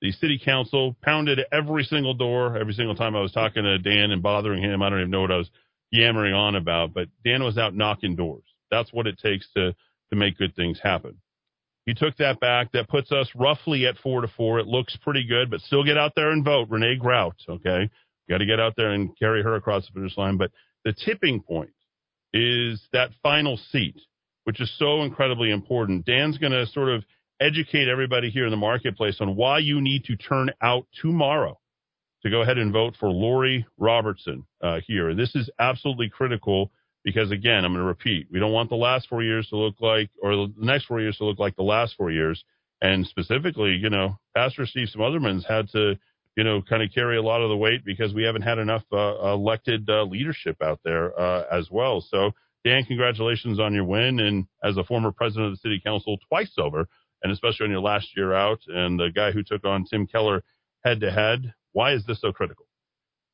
the 0.00 0.12
city 0.12 0.40
council, 0.42 0.96
pounded 1.02 1.40
every 1.52 1.84
single 1.84 2.14
door 2.14 2.56
every 2.56 2.72
single 2.72 2.94
time 2.94 3.14
I 3.14 3.20
was 3.20 3.32
talking 3.32 3.62
to 3.62 3.78
Dan 3.78 4.10
and 4.10 4.22
bothering 4.22 4.62
him. 4.62 4.82
I 4.82 4.88
don't 4.88 5.00
even 5.00 5.10
know 5.10 5.20
what 5.20 5.32
I 5.32 5.36
was 5.36 5.50
yammering 5.90 6.34
on 6.34 6.56
about, 6.56 6.94
but 6.94 7.08
Dan 7.24 7.44
was 7.44 7.58
out 7.58 7.74
knocking 7.74 8.16
doors. 8.16 8.44
That's 8.70 8.92
what 8.92 9.06
it 9.06 9.18
takes 9.18 9.46
to 9.56 9.74
to 10.10 10.16
make 10.16 10.38
good 10.38 10.54
things 10.56 10.80
happen. 10.82 11.20
He 11.86 11.94
took 11.94 12.16
that 12.18 12.40
back. 12.40 12.72
That 12.72 12.88
puts 12.88 13.10
us 13.10 13.28
roughly 13.34 13.86
at 13.86 13.96
four 13.98 14.20
to 14.20 14.28
four. 14.36 14.58
It 14.58 14.66
looks 14.66 14.96
pretty 15.02 15.24
good, 15.26 15.50
but 15.50 15.60
still 15.60 15.84
get 15.84 15.96
out 15.96 16.12
there 16.14 16.30
and 16.30 16.44
vote. 16.44 16.68
Renee 16.68 16.96
Grout, 16.96 17.36
okay? 17.48 17.90
Got 18.28 18.38
to 18.38 18.46
get 18.46 18.60
out 18.60 18.74
there 18.76 18.90
and 18.90 19.16
carry 19.18 19.42
her 19.42 19.54
across 19.54 19.86
the 19.86 19.92
finish 19.92 20.16
line. 20.16 20.36
But 20.36 20.50
the 20.84 20.92
tipping 20.92 21.40
point 21.40 21.72
is 22.32 22.80
that 22.92 23.10
final 23.22 23.58
seat, 23.70 23.96
which 24.44 24.60
is 24.60 24.72
so 24.78 25.02
incredibly 25.02 25.50
important. 25.50 26.06
Dan's 26.06 26.38
going 26.38 26.52
to 26.52 26.66
sort 26.66 26.90
of 26.90 27.04
educate 27.40 27.88
everybody 27.88 28.30
here 28.30 28.44
in 28.44 28.50
the 28.50 28.56
marketplace 28.56 29.16
on 29.20 29.34
why 29.34 29.58
you 29.58 29.80
need 29.80 30.04
to 30.04 30.16
turn 30.16 30.50
out 30.60 30.86
tomorrow 31.00 31.58
to 32.22 32.30
go 32.30 32.42
ahead 32.42 32.58
and 32.58 32.72
vote 32.72 32.94
for 33.00 33.08
Lori 33.08 33.66
Robertson 33.78 34.44
uh, 34.62 34.80
here. 34.86 35.14
This 35.14 35.34
is 35.34 35.48
absolutely 35.58 36.10
critical 36.10 36.70
because, 37.02 37.30
again, 37.30 37.64
I'm 37.64 37.72
going 37.72 37.82
to 37.82 37.84
repeat, 37.84 38.28
we 38.30 38.38
don't 38.38 38.52
want 38.52 38.68
the 38.68 38.76
last 38.76 39.08
four 39.08 39.22
years 39.22 39.48
to 39.48 39.56
look 39.56 39.76
like, 39.80 40.10
or 40.22 40.36
the 40.36 40.52
next 40.58 40.84
four 40.84 41.00
years 41.00 41.16
to 41.16 41.24
look 41.24 41.38
like 41.38 41.56
the 41.56 41.62
last 41.62 41.94
four 41.96 42.10
years. 42.10 42.44
And 42.82 43.06
specifically, 43.06 43.70
you 43.70 43.88
know, 43.88 44.18
Pastor 44.36 44.66
Steve 44.66 44.88
Smotherman's 44.94 45.46
had 45.46 45.70
to, 45.70 45.94
you 46.36 46.44
know, 46.44 46.60
kind 46.60 46.82
of 46.82 46.90
carry 46.94 47.16
a 47.16 47.22
lot 47.22 47.40
of 47.40 47.48
the 47.48 47.56
weight 47.56 47.84
because 47.86 48.12
we 48.12 48.24
haven't 48.24 48.42
had 48.42 48.58
enough 48.58 48.82
uh, 48.92 49.32
elected 49.32 49.88
uh, 49.88 50.02
leadership 50.04 50.56
out 50.62 50.80
there 50.84 51.18
uh, 51.18 51.44
as 51.50 51.68
well. 51.70 52.04
So, 52.06 52.32
Dan, 52.64 52.84
congratulations 52.84 53.58
on 53.58 53.74
your 53.74 53.84
win. 53.84 54.20
And 54.20 54.46
as 54.62 54.76
a 54.76 54.84
former 54.84 55.10
president 55.10 55.46
of 55.46 55.52
the 55.52 55.68
city 55.68 55.80
council 55.82 56.18
twice 56.28 56.52
over, 56.58 56.86
and 57.22 57.32
especially 57.32 57.64
on 57.64 57.70
your 57.70 57.80
last 57.80 58.08
year 58.16 58.32
out, 58.32 58.60
and 58.66 58.98
the 58.98 59.10
guy 59.14 59.32
who 59.32 59.42
took 59.42 59.64
on 59.64 59.84
Tim 59.84 60.06
Keller 60.06 60.42
head 60.84 61.00
to 61.00 61.10
head, 61.10 61.52
why 61.72 61.92
is 61.92 62.04
this 62.06 62.20
so 62.20 62.32
critical? 62.32 62.66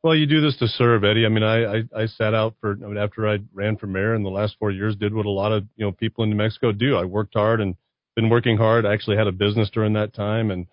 Well, 0.03 0.15
you 0.15 0.27
do 0.27 0.41
this 0.41 0.57
to 0.59 0.69
serve, 0.69 1.05
Eddy. 1.05 1.27
I 1.27 1.29
mean, 1.29 1.43
I, 1.43 1.79
I, 1.79 1.83
I 2.03 2.07
sat 2.07 2.35
out 2.35 2.55
for 2.61 2.73
I 2.73 2.87
mean, 2.87 2.99
after 2.99 3.29
I 3.29 3.39
ran 3.53 3.77
for 3.77 3.87
mayor 3.87 4.15
in 4.15 4.23
the 4.23 4.31
last 4.31 4.57
four 4.59 4.71
years, 4.71 4.95
did 4.95 5.15
what 5.15 5.27
a 5.27 5.31
lot 5.31 5.53
of 5.53 5.65
you 5.77 5.85
know 5.85 5.93
people 5.93 6.23
in 6.23 6.31
New 6.31 6.37
Mexico 6.37 6.73
do. 6.73 6.97
I 6.97 7.05
worked 7.05 7.35
hard 7.35 7.61
and 7.61 7.75
been 8.15 8.29
working 8.29 8.57
hard. 8.57 8.87
I 8.87 8.93
actually 8.93 9.17
had 9.17 9.27
a 9.27 9.33
business 9.33 9.71
during 9.71 9.95
that 9.95 10.15
time 10.15 10.51
and 10.51 10.67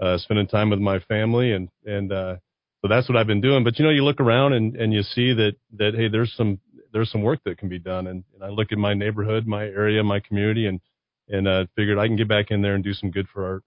uh, 0.00 0.16
spending 0.18 0.46
time 0.46 0.70
with 0.70 0.78
my 0.78 1.00
family 1.00 1.52
and 1.52 1.68
and 1.84 2.12
uh, 2.12 2.36
so 2.80 2.88
that's 2.88 3.08
what 3.08 3.18
I've 3.18 3.26
been 3.26 3.40
doing. 3.40 3.64
But 3.64 3.78
you 3.78 3.84
know, 3.84 3.90
you 3.90 4.04
look 4.04 4.20
around 4.20 4.52
and 4.52 4.76
and 4.76 4.92
you 4.92 5.02
see 5.02 5.32
that 5.34 5.56
that 5.76 5.94
hey, 5.94 6.08
there's 6.08 6.32
some 6.34 6.60
there's 6.92 7.10
some 7.10 7.22
work 7.22 7.40
that 7.44 7.58
can 7.58 7.68
be 7.68 7.78
done. 7.78 8.06
And, 8.06 8.24
and 8.34 8.42
I 8.42 8.48
look 8.48 8.72
at 8.72 8.78
my 8.78 8.94
neighborhood, 8.94 9.46
my 9.46 9.64
area, 9.64 10.02
my 10.02 10.20
community, 10.20 10.66
and 10.66 10.80
and 11.28 11.46
uh, 11.46 11.66
figured 11.76 11.98
I 11.98 12.06
can 12.06 12.16
get 12.16 12.28
back 12.28 12.50
in 12.50 12.62
there 12.62 12.74
and 12.74 12.82
do 12.82 12.92
some 12.92 13.10
good 13.10 13.26
for 13.32 13.44
our 13.44 13.62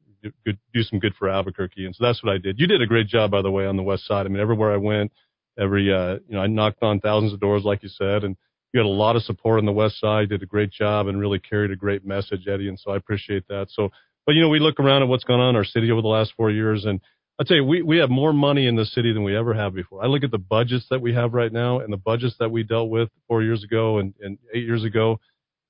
good, 0.46 0.58
do 0.74 0.84
some 0.84 1.00
good 1.00 1.14
for 1.16 1.30
Albuquerque. 1.30 1.86
And 1.86 1.96
so 1.96 2.04
that's 2.04 2.24
what 2.24 2.34
I 2.34 2.38
did. 2.38 2.60
You 2.60 2.68
did 2.68 2.82
a 2.82 2.88
great 2.88 3.08
job, 3.08 3.32
by 3.32 3.42
the 3.42 3.52
way, 3.52 3.66
on 3.66 3.78
the 3.78 3.84
west 3.84 4.06
side. 4.06 4.26
I 4.26 4.30
mean, 4.30 4.42
everywhere 4.42 4.72
I 4.72 4.78
went, 4.78 5.12
every 5.60 5.94
uh, 5.94 6.20
you 6.28 6.36
know, 6.36 6.42
I 6.42 6.48
knocked 6.48 6.84
on 6.84 7.00
thousands 7.00 7.34
of 7.34 7.40
doors, 7.40 7.64
like 7.64 7.84
you 7.84 7.90
said, 7.90 8.24
and 8.24 8.36
you 8.74 8.80
had 8.80 8.86
a 8.86 8.90
lot 8.90 9.16
of 9.16 9.24
support 9.24 9.60
on 9.60 9.66
the 9.66 9.72
west 9.72 10.00
side. 10.00 10.30
Did 10.30 10.44
a 10.44 10.46
great 10.46 10.72
job 10.72 11.08
and 11.08 11.20
really 11.20 11.40
carried 11.40 11.72
a 11.72 11.76
great 11.76 12.06
message, 12.06 12.48
Eddy. 12.48 12.68
And 12.68 12.80
so 12.80 12.92
I 12.92 12.98
appreciate 12.98 13.48
that. 13.50 13.68
So, 13.70 13.90
but 14.26 14.36
you 14.36 14.42
know, 14.42 14.50
we 14.50 14.60
look 14.60 14.80
around 14.80 15.02
at 15.02 15.08
what's 15.08 15.24
gone 15.24 15.40
on 15.40 15.50
in 15.52 15.56
our 15.56 15.66
city 15.66 15.92
over 15.92 16.02
the 16.02 16.08
last 16.08 16.34
four 16.38 16.52
years, 16.52 16.86
and 16.86 17.02
I 17.40 17.44
tell 17.44 17.58
you, 17.58 17.66
we 17.66 17.82
we 17.82 17.98
have 17.98 18.10
more 18.10 18.34
money 18.34 18.68
in 18.68 18.76
the 18.76 18.86
city 18.86 19.14
than 19.14 19.24
we 19.24 19.36
ever 19.36 19.54
have 19.54 19.74
before. 19.74 20.04
I 20.04 20.08
look 20.08 20.24
at 20.24 20.32
the 20.32 20.38
budgets 20.38 20.86
that 20.92 21.02
we 21.02 21.14
have 21.16 21.34
right 21.34 21.52
now 21.52 21.80
and 21.80 21.92
the 21.92 21.98
budgets 21.98 22.36
that 22.40 22.52
we 22.52 22.64
dealt 22.64 22.90
with 22.90 23.10
four 23.28 23.42
years 23.42 23.64
ago 23.64 23.98
and, 23.98 24.14
and 24.22 24.38
eight 24.54 24.64
years 24.64 24.84
ago. 24.84 25.20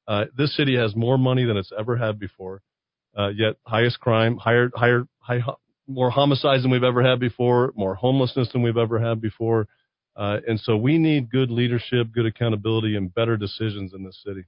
Uh, 0.07 0.25
this 0.37 0.55
city 0.55 0.75
has 0.75 0.95
more 0.95 1.17
money 1.17 1.45
than 1.45 1.57
it's 1.57 1.71
ever 1.77 1.97
had 1.97 2.19
before. 2.19 2.61
Uh, 3.17 3.29
yet 3.29 3.55
highest 3.65 3.99
crime, 3.99 4.37
higher, 4.37 4.71
higher, 4.75 5.05
high, 5.19 5.41
more 5.87 6.09
homicides 6.09 6.63
than 6.63 6.71
we've 6.71 6.83
ever 6.83 7.03
had 7.03 7.19
before, 7.19 7.73
more 7.75 7.95
homelessness 7.95 8.49
than 8.53 8.61
we've 8.61 8.77
ever 8.77 8.99
had 8.99 9.21
before. 9.21 9.67
Uh, 10.15 10.37
and 10.47 10.59
so 10.59 10.77
we 10.77 10.97
need 10.97 11.29
good 11.29 11.51
leadership, 11.51 12.07
good 12.13 12.25
accountability, 12.25 12.95
and 12.95 13.13
better 13.13 13.37
decisions 13.37 13.93
in 13.93 14.03
this 14.03 14.21
city. 14.25 14.45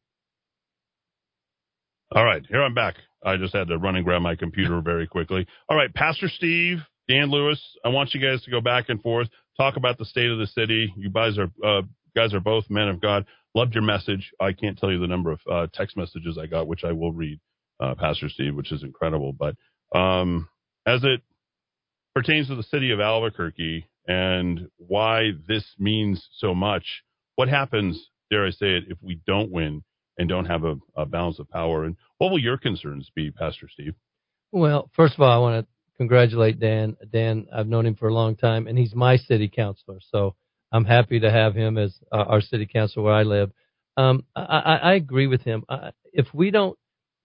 All 2.16 2.24
right, 2.24 2.46
here 2.48 2.62
I'm 2.62 2.74
back. 2.74 2.96
I 3.26 3.38
just 3.38 3.56
had 3.56 3.68
to 3.70 3.78
run 3.78 3.96
and 3.96 4.06
grab 4.06 4.22
my 4.22 4.36
computer 4.36 4.82
very 4.86 5.08
quickly. 5.08 5.48
All 5.70 5.78
right, 5.78 5.94
Pastor 5.94 6.28
Steve, 6.30 6.80
Dan 7.08 7.32
Lewis, 7.32 7.62
I 7.84 7.90
want 7.90 8.14
you 8.14 8.22
guys 8.22 8.44
to 8.44 8.52
go 8.52 8.62
back 8.62 8.90
and 8.90 9.02
forth, 9.02 9.28
talk 9.58 9.78
about 9.78 9.98
the 9.98 10.06
state 10.06 10.30
of 10.30 10.38
the 10.38 10.48
city. 10.48 10.94
You 10.96 11.10
guys 11.10 11.38
are 11.38 11.52
uh, 11.66 11.82
guys 12.16 12.34
are 12.34 12.40
both 12.40 12.70
men 12.70 12.88
of 12.88 13.02
God. 13.02 13.26
Loved 13.56 13.76
your 13.76 13.84
message. 13.84 14.32
I 14.40 14.52
can't 14.54 14.78
tell 14.78 14.92
you 14.92 15.00
the 15.00 15.08
number 15.08 15.32
of 15.32 15.40
uh, 15.52 15.68
text 15.74 15.96
messages 15.96 16.38
I 16.38 16.48
got, 16.48 16.68
which 16.68 16.84
I 16.84 16.92
will 16.92 17.12
read, 17.12 17.40
uh, 17.80 17.96
Pastor 17.96 18.30
Steve, 18.30 18.56
which 18.56 18.72
is 18.72 18.84
incredible. 18.84 19.34
But 19.34 19.56
Um, 19.94 20.50
as 20.86 21.04
it 21.04 21.22
pertains 22.16 22.48
to 22.48 22.56
the 22.56 22.64
city 22.64 22.92
of 22.92 23.00
Albuquerque 23.00 23.86
and 24.08 24.68
why 24.78 25.32
this 25.48 25.66
means 25.78 26.28
so 26.38 26.54
much, 26.54 27.04
what 27.36 27.48
happens, 27.48 28.10
dare 28.30 28.46
I 28.46 28.52
say 28.52 28.76
it, 28.78 28.86
if 28.90 28.98
we 29.02 29.20
don't 29.28 29.52
win 29.52 29.84
and 30.18 30.28
don't 30.28 30.46
have 30.46 30.64
a, 30.64 30.76
a 30.96 31.06
balance 31.06 31.40
of 31.40 31.50
power? 31.50 31.86
And 31.86 31.96
what 32.18 32.32
will 32.32 32.40
your 32.40 32.58
concerns 32.58 33.10
be, 33.16 33.32
Pastor 33.32 33.68
Steve? 33.72 33.96
Well, 34.52 34.90
first 34.96 35.16
of 35.16 35.22
all, 35.22 35.32
I 35.32 35.38
want 35.38 35.66
to 35.66 35.72
congratulate 35.98 36.60
Dan. 36.60 36.98
Dan, 37.12 37.48
I've 37.56 37.68
known 37.68 37.86
him 37.86 37.96
for 37.96 38.08
a 38.08 38.14
long 38.14 38.36
time, 38.36 38.68
and 38.68 38.78
he's 38.78 38.94
my 38.94 39.18
city 39.18 39.48
councilor. 39.48 40.00
So 40.12 40.36
I'm 40.74 40.86
happy 40.86 41.22
to 41.22 41.32
have 41.32 41.56
him 41.56 41.78
as 41.78 41.96
uh, 42.12 42.18
our 42.18 42.42
city 42.42 42.68
councilor 42.72 43.06
where 43.06 43.16
I 43.16 43.24
live. 43.24 43.52
Um, 43.98 44.26
I, 44.36 44.42
I, 44.44 44.76
I 44.78 44.94
agree 44.96 45.28
with 45.28 45.44
him. 45.44 45.64
I, 45.70 45.92
if 46.14 46.28
we 46.34 46.52
don't, 46.52 46.78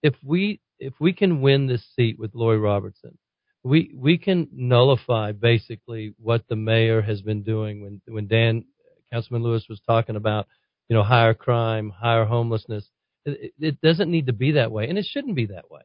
if 0.03 0.15
we 0.23 0.61
if 0.79 0.95
we 1.01 1.13
can 1.13 1.41
win 1.41 1.67
this 1.67 1.85
seat 1.95 2.19
with 2.19 2.35
Lori 2.35 2.59
Robertson, 2.59 3.17
we 3.63 3.91
we 3.95 4.17
can 4.19 4.49
nullify 4.53 5.33
basically 5.33 6.15
what 6.19 6.43
the 6.49 6.57
mayor 6.57 7.01
has 7.01 7.21
been 7.21 7.43
doing. 7.43 7.83
When 7.83 8.01
when 8.07 8.27
Dan 8.27 8.65
Councilman 9.13 9.43
Lewis 9.43 9.67
was 9.69 9.81
talking 9.87 10.17
about, 10.17 10.47
you 10.89 10.95
know, 10.95 11.03
higher 11.03 11.35
crime, 11.35 11.91
higher 11.91 12.25
homelessness, 12.25 12.89
it, 13.25 13.53
it 13.59 13.81
doesn't 13.81 14.11
need 14.11 14.27
to 14.27 14.33
be 14.33 14.53
that 14.53 14.71
way, 14.71 14.89
and 14.89 14.97
it 14.97 15.07
shouldn't 15.09 15.35
be 15.35 15.47
that 15.47 15.71
way 15.71 15.81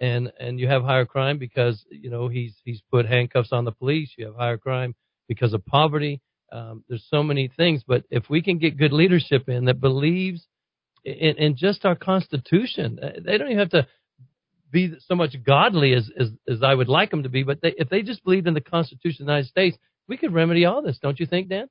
and 0.00 0.32
and 0.40 0.58
you 0.58 0.68
have 0.68 0.82
higher 0.82 1.04
crime 1.06 1.38
because 1.38 1.84
you 1.90 2.10
know 2.10 2.28
he's 2.28 2.56
he's 2.64 2.82
put 2.90 3.06
handcuffs 3.06 3.52
on 3.52 3.64
the 3.64 3.72
police. 3.72 4.12
You 4.18 4.26
have 4.26 4.36
higher 4.36 4.58
crime 4.58 4.94
because 5.28 5.52
of 5.54 5.64
poverty. 5.66 6.20
Um, 6.52 6.84
there's 6.88 7.06
so 7.08 7.22
many 7.22 7.48
things, 7.48 7.82
but 7.86 8.04
if 8.10 8.28
we 8.28 8.42
can 8.42 8.58
get 8.58 8.76
good 8.76 8.92
leadership 8.92 9.48
in 9.48 9.66
that 9.66 9.80
believes 9.80 10.46
in, 11.04 11.36
in 11.36 11.56
just 11.56 11.84
our 11.84 11.94
Constitution, 11.94 12.98
uh, 13.02 13.20
they 13.24 13.38
don't 13.38 13.48
even 13.48 13.58
have 13.58 13.70
to 13.70 13.86
be 14.70 14.94
so 15.06 15.14
much 15.14 15.34
godly 15.44 15.94
as 15.94 16.10
as, 16.18 16.28
as 16.48 16.62
I 16.62 16.74
would 16.74 16.88
like 16.88 17.10
them 17.10 17.22
to 17.22 17.28
be. 17.28 17.42
But 17.42 17.60
they, 17.62 17.74
if 17.76 17.88
they 17.88 18.02
just 18.02 18.24
believed 18.24 18.46
in 18.46 18.54
the 18.54 18.60
Constitution 18.60 19.22
of 19.22 19.26
the 19.26 19.32
United 19.32 19.48
States, 19.48 19.76
we 20.08 20.16
could 20.16 20.32
remedy 20.32 20.64
all 20.64 20.82
this, 20.82 20.98
don't 21.00 21.18
you 21.20 21.26
think, 21.26 21.48
Dan? 21.48 21.68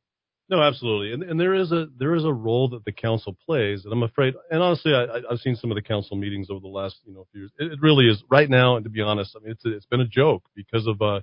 No, 0.49 0.63
absolutely, 0.63 1.13
and, 1.13 1.21
and 1.21 1.39
there 1.39 1.53
is 1.53 1.71
a 1.71 1.87
there 1.99 2.15
is 2.15 2.25
a 2.25 2.33
role 2.33 2.69
that 2.69 2.83
the 2.83 2.91
council 2.91 3.37
plays, 3.45 3.83
and 3.83 3.93
I'm 3.93 4.01
afraid, 4.01 4.33
and 4.49 4.63
honestly, 4.63 4.95
I, 4.95 5.21
I've 5.29 5.39
seen 5.39 5.55
some 5.55 5.69
of 5.69 5.75
the 5.75 5.81
council 5.81 6.17
meetings 6.17 6.49
over 6.49 6.59
the 6.59 6.67
last 6.67 6.95
you 7.05 7.13
know 7.13 7.27
few 7.31 7.41
years. 7.41 7.51
It, 7.59 7.73
it 7.73 7.79
really 7.81 8.07
is 8.07 8.23
right 8.31 8.49
now, 8.49 8.75
and 8.75 8.83
to 8.83 8.89
be 8.89 9.01
honest, 9.01 9.35
I 9.35 9.43
mean 9.43 9.51
it's 9.51 9.61
it's 9.63 9.85
been 9.85 10.01
a 10.01 10.07
joke 10.07 10.43
because 10.55 10.87
of 10.87 10.99
uh, 11.03 11.19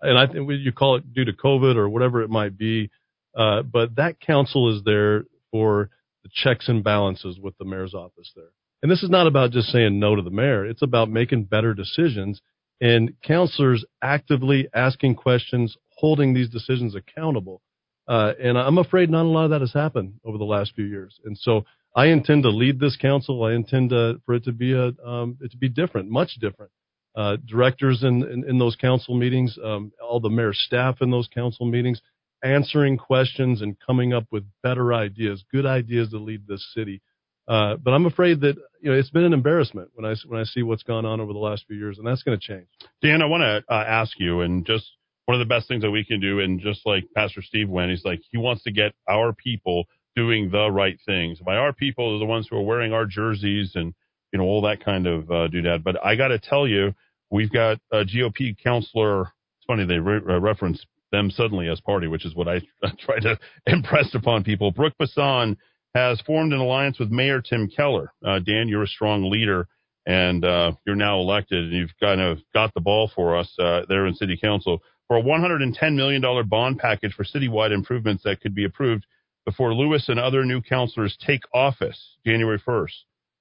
and 0.00 0.18
I 0.18 0.26
think 0.26 0.50
you 0.50 0.72
call 0.72 0.96
it 0.96 1.12
due 1.12 1.24
to 1.24 1.32
COVID 1.32 1.76
or 1.76 1.88
whatever 1.88 2.22
it 2.22 2.30
might 2.30 2.56
be, 2.56 2.90
uh, 3.36 3.62
but 3.62 3.96
that 3.96 4.20
council 4.20 4.74
is 4.76 4.82
there 4.84 5.24
for 5.50 5.90
the 6.24 6.30
checks 6.32 6.68
and 6.68 6.82
balances 6.82 7.38
with 7.38 7.56
the 7.58 7.64
mayor's 7.64 7.94
office 7.94 8.32
there, 8.34 8.52
and 8.82 8.90
this 8.90 9.02
is 9.02 9.10
not 9.10 9.26
about 9.26 9.50
just 9.50 9.68
saying 9.68 9.98
no 9.98 10.16
to 10.16 10.22
the 10.22 10.30
mayor. 10.30 10.64
It's 10.64 10.82
about 10.82 11.10
making 11.10 11.44
better 11.44 11.74
decisions 11.74 12.40
and 12.80 13.12
councilors 13.22 13.84
actively 14.02 14.68
asking 14.74 15.16
questions, 15.16 15.76
holding 15.96 16.34
these 16.34 16.48
decisions 16.48 16.94
accountable. 16.94 17.60
Uh, 18.06 18.32
and 18.42 18.56
I'm 18.56 18.78
afraid 18.78 19.10
not 19.10 19.24
a 19.24 19.28
lot 19.28 19.44
of 19.44 19.50
that 19.50 19.60
has 19.60 19.72
happened 19.72 20.14
over 20.24 20.38
the 20.38 20.44
last 20.44 20.74
few 20.74 20.84
years. 20.84 21.18
And 21.24 21.36
so 21.36 21.64
I 21.94 22.06
intend 22.06 22.44
to 22.44 22.50
lead 22.50 22.80
this 22.80 22.96
council. 22.96 23.44
I 23.44 23.52
intend 23.52 23.90
to, 23.90 24.20
for 24.24 24.34
it 24.34 24.44
to 24.44 24.52
be 24.52 24.72
a 24.72 24.92
um, 25.04 25.36
it 25.40 25.50
to 25.50 25.56
be 25.56 25.68
different, 25.68 26.08
much 26.08 26.34
different. 26.40 26.70
Uh, 27.16 27.36
directors 27.46 28.02
in, 28.04 28.22
in, 28.22 28.44
in 28.48 28.58
those 28.58 28.76
council 28.76 29.14
meetings, 29.16 29.58
um, 29.64 29.90
all 30.00 30.20
the 30.20 30.30
mayor's 30.30 30.60
staff 30.66 30.98
in 31.00 31.10
those 31.10 31.28
council 31.34 31.66
meetings, 31.66 32.00
answering 32.44 32.96
questions 32.96 33.60
and 33.60 33.76
coming 33.84 34.12
up 34.12 34.24
with 34.30 34.44
better 34.62 34.94
ideas, 34.94 35.44
good 35.52 35.66
ideas 35.66 36.10
to 36.10 36.18
lead 36.18 36.46
this 36.46 36.64
city. 36.74 37.02
Uh, 37.48 37.76
but 37.76 37.92
I'm 37.92 38.06
afraid 38.06 38.40
that 38.42 38.56
you 38.80 38.90
know 38.90 38.98
it's 38.98 39.10
been 39.10 39.24
an 39.24 39.32
embarrassment 39.32 39.90
when 39.94 40.04
I 40.04 40.14
when 40.26 40.38
I 40.38 40.44
see 40.44 40.62
what's 40.62 40.82
gone 40.82 41.06
on 41.06 41.20
over 41.20 41.32
the 41.32 41.38
last 41.38 41.64
few 41.66 41.76
years, 41.76 41.98
and 41.98 42.06
that's 42.06 42.22
going 42.22 42.38
to 42.38 42.46
change. 42.46 42.68
Dan, 43.02 43.22
I 43.22 43.26
want 43.26 43.40
to 43.40 43.74
uh, 43.74 43.84
ask 43.84 44.12
you, 44.20 44.42
and 44.42 44.66
just 44.66 44.84
one 45.24 45.40
of 45.40 45.46
the 45.46 45.52
best 45.52 45.66
things 45.66 45.82
that 45.82 45.90
we 45.90 46.04
can 46.04 46.20
do, 46.20 46.40
and 46.40 46.60
just 46.60 46.86
like 46.86 47.04
Pastor 47.14 47.42
Steve 47.42 47.68
went, 47.68 47.90
he's 47.90 48.04
like, 48.04 48.20
he 48.30 48.38
wants 48.38 48.62
to 48.64 48.70
get 48.70 48.92
our 49.08 49.32
people 49.32 49.84
doing 50.14 50.50
the 50.50 50.70
right 50.70 50.98
things. 51.06 51.38
By 51.38 51.56
our 51.56 51.72
people, 51.72 52.16
are 52.16 52.18
the 52.18 52.24
ones 52.24 52.48
who 52.48 52.56
are 52.56 52.62
wearing 52.62 52.92
our 52.92 53.06
jerseys 53.06 53.72
and, 53.74 53.94
you 54.32 54.38
know, 54.38 54.44
all 54.44 54.62
that 54.62 54.84
kind 54.84 55.06
of 55.06 55.30
uh, 55.30 55.48
doodad. 55.48 55.82
But 55.82 56.04
I 56.04 56.16
got 56.16 56.28
to 56.28 56.38
tell 56.38 56.66
you, 56.66 56.94
we've 57.30 57.52
got 57.52 57.78
a 57.92 58.04
GOP 58.04 58.56
councilor. 58.62 59.22
It's 59.22 59.66
funny, 59.66 59.86
they 59.86 59.98
re- 59.98 60.20
uh, 60.28 60.40
reference 60.40 60.84
them 61.10 61.30
suddenly 61.30 61.68
as 61.68 61.80
party, 61.80 62.06
which 62.06 62.26
is 62.26 62.34
what 62.34 62.48
I 62.48 62.60
try 62.98 63.18
to 63.20 63.38
impress 63.66 64.14
upon 64.14 64.44
people. 64.44 64.70
Brooke 64.70 64.94
Bassan 64.98 65.56
has 65.94 66.20
formed 66.22 66.52
an 66.52 66.60
alliance 66.60 66.98
with 66.98 67.10
Mayor 67.10 67.40
Tim 67.40 67.68
Keller. 67.68 68.12
Uh, 68.24 68.38
Dan, 68.40 68.68
you're 68.68 68.82
a 68.82 68.88
strong 68.88 69.30
leader 69.30 69.68
and 70.06 70.44
uh, 70.44 70.72
you're 70.86 70.96
now 70.96 71.18
elected, 71.20 71.64
and 71.64 71.72
you've 71.72 71.90
kind 72.00 72.20
of 72.20 72.38
got 72.54 72.72
the 72.72 72.80
ball 72.80 73.10
for 73.14 73.36
us 73.36 73.52
uh, 73.58 73.82
there 73.90 74.06
in 74.06 74.14
City 74.14 74.38
Council 74.40 74.80
for 75.06 75.18
a 75.18 75.22
$110 75.22 75.94
million 75.94 76.22
bond 76.48 76.78
package 76.78 77.12
for 77.12 77.24
citywide 77.24 77.72
improvements 77.72 78.22
that 78.24 78.40
could 78.40 78.54
be 78.54 78.64
approved 78.64 79.04
before 79.44 79.74
Lewis 79.74 80.08
and 80.08 80.18
other 80.18 80.44
new 80.44 80.62
councilors 80.62 81.16
take 81.26 81.42
office 81.52 82.16
January 82.24 82.60
1st. 82.66 82.92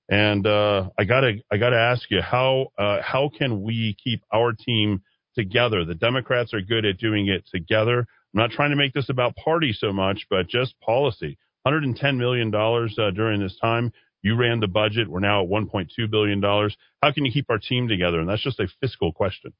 And 0.09 0.47
uh, 0.47 0.89
I 0.97 1.03
gotta, 1.03 1.37
I 1.51 1.57
gotta 1.57 1.77
ask 1.77 2.09
you, 2.09 2.21
how 2.21 2.67
uh, 2.77 3.01
how 3.01 3.29
can 3.37 3.61
we 3.61 3.95
keep 4.01 4.23
our 4.33 4.53
team 4.53 5.01
together? 5.35 5.83
The 5.83 5.95
Democrats 5.95 6.53
are 6.53 6.61
good 6.61 6.85
at 6.85 6.97
doing 6.97 7.27
it 7.27 7.45
together. 7.51 7.99
I'm 7.99 8.41
not 8.41 8.51
trying 8.51 8.69
to 8.69 8.75
make 8.75 8.93
this 8.93 9.09
about 9.09 9.35
party 9.35 9.73
so 9.73 9.91
much, 9.91 10.25
but 10.29 10.47
just 10.47 10.79
policy. 10.79 11.37
110 11.63 12.17
million 12.17 12.51
dollars 12.51 12.97
uh, 12.97 13.11
during 13.11 13.41
this 13.41 13.57
time. 13.61 13.91
You 14.21 14.35
ran 14.35 14.59
the 14.59 14.67
budget. 14.67 15.09
We're 15.09 15.19
now 15.19 15.43
at 15.43 15.49
1.2 15.49 15.87
billion 16.09 16.39
dollars. 16.39 16.75
How 17.01 17.11
can 17.11 17.25
you 17.25 17.31
keep 17.31 17.49
our 17.49 17.59
team 17.59 17.87
together? 17.87 18.19
And 18.19 18.29
that's 18.29 18.43
just 18.43 18.59
a 18.59 18.67
fiscal 18.79 19.11
question. 19.11 19.53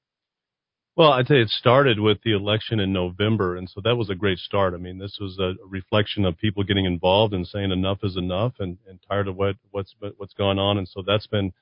Well, 0.97 1.11
I'd 1.11 1.27
say 1.27 1.41
it 1.41 1.49
started 1.49 1.99
with 1.99 2.17
the 2.23 2.35
election 2.35 2.79
in 2.79 2.91
November, 2.91 3.55
and 3.55 3.69
so 3.69 3.81
that 3.83 3.95
was 3.95 4.09
a 4.09 4.15
great 4.15 4.39
start. 4.39 4.73
I 4.73 4.77
mean, 4.77 4.97
this 4.97 5.19
was 5.21 5.37
a 5.37 5.53
reflection 5.63 6.25
of 6.25 6.39
people 6.39 6.63
getting 6.63 6.85
involved 6.85 7.35
and 7.35 7.45
saying 7.45 7.69
enough 7.69 7.99
is 8.01 8.17
enough, 8.17 8.53
and, 8.57 8.79
and 8.89 8.97
tired 9.07 9.27
of 9.27 9.35
what 9.35 9.57
what's 9.69 9.93
what's 10.17 10.33
going 10.33 10.57
on, 10.57 10.79
and 10.79 10.87
so 10.87 11.03
that's 11.05 11.27
been 11.27 11.53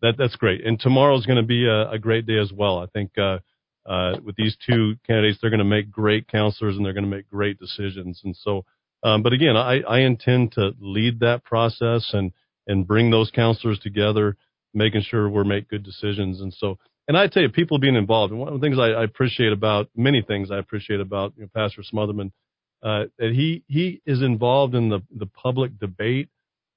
that 0.00 0.14
that's 0.16 0.36
great. 0.36 0.64
And 0.66 0.80
tomorrow's 0.80 1.26
going 1.26 1.36
to 1.36 1.46
be 1.46 1.66
a, 1.66 1.90
a 1.90 1.98
great 1.98 2.24
day 2.24 2.38
as 2.38 2.50
well. 2.50 2.78
I 2.78 2.86
think 2.86 3.10
uh, 3.18 3.40
uh, 3.84 4.20
with 4.24 4.36
these 4.36 4.56
two 4.66 4.94
candidates, 5.06 5.38
they're 5.42 5.50
going 5.50 5.58
to 5.58 5.64
make 5.66 5.90
great 5.90 6.26
councilors 6.26 6.76
and 6.76 6.86
they're 6.86 6.94
going 6.94 7.04
to 7.04 7.10
make 7.14 7.28
great 7.28 7.58
decisions. 7.58 8.22
And 8.24 8.34
so, 8.36 8.64
um, 9.02 9.22
but 9.22 9.34
again, 9.34 9.54
I, 9.54 9.80
I 9.80 10.00
intend 10.00 10.52
to 10.52 10.72
lead 10.80 11.20
that 11.20 11.44
process 11.44 12.08
and 12.14 12.32
and 12.66 12.86
bring 12.86 13.10
those 13.10 13.30
councilors 13.30 13.80
together, 13.80 14.38
making 14.72 15.02
sure 15.02 15.28
we're 15.28 15.44
make 15.44 15.68
good 15.68 15.82
decisions. 15.82 16.40
And 16.40 16.54
so, 16.54 16.78
and 17.08 17.16
I 17.16 17.26
tell 17.26 17.42
you, 17.42 17.48
people 17.48 17.78
being 17.78 17.96
involved. 17.96 18.32
And 18.32 18.38
one 18.38 18.52
of 18.52 18.60
the 18.60 18.64
things 18.64 18.78
I, 18.78 18.90
I 18.90 19.04
appreciate 19.04 19.52
about 19.52 19.88
many 19.96 20.22
things 20.22 20.50
I 20.50 20.58
appreciate 20.58 21.00
about 21.00 21.32
you 21.36 21.42
know, 21.42 21.48
Pastor 21.54 21.82
Smotherman, 21.82 22.32
uh, 22.82 23.04
that 23.18 23.32
he 23.32 23.64
he 23.66 24.02
is 24.06 24.22
involved 24.22 24.74
in 24.74 24.90
the 24.90 25.00
the 25.10 25.26
public 25.26 25.78
debate, 25.80 26.28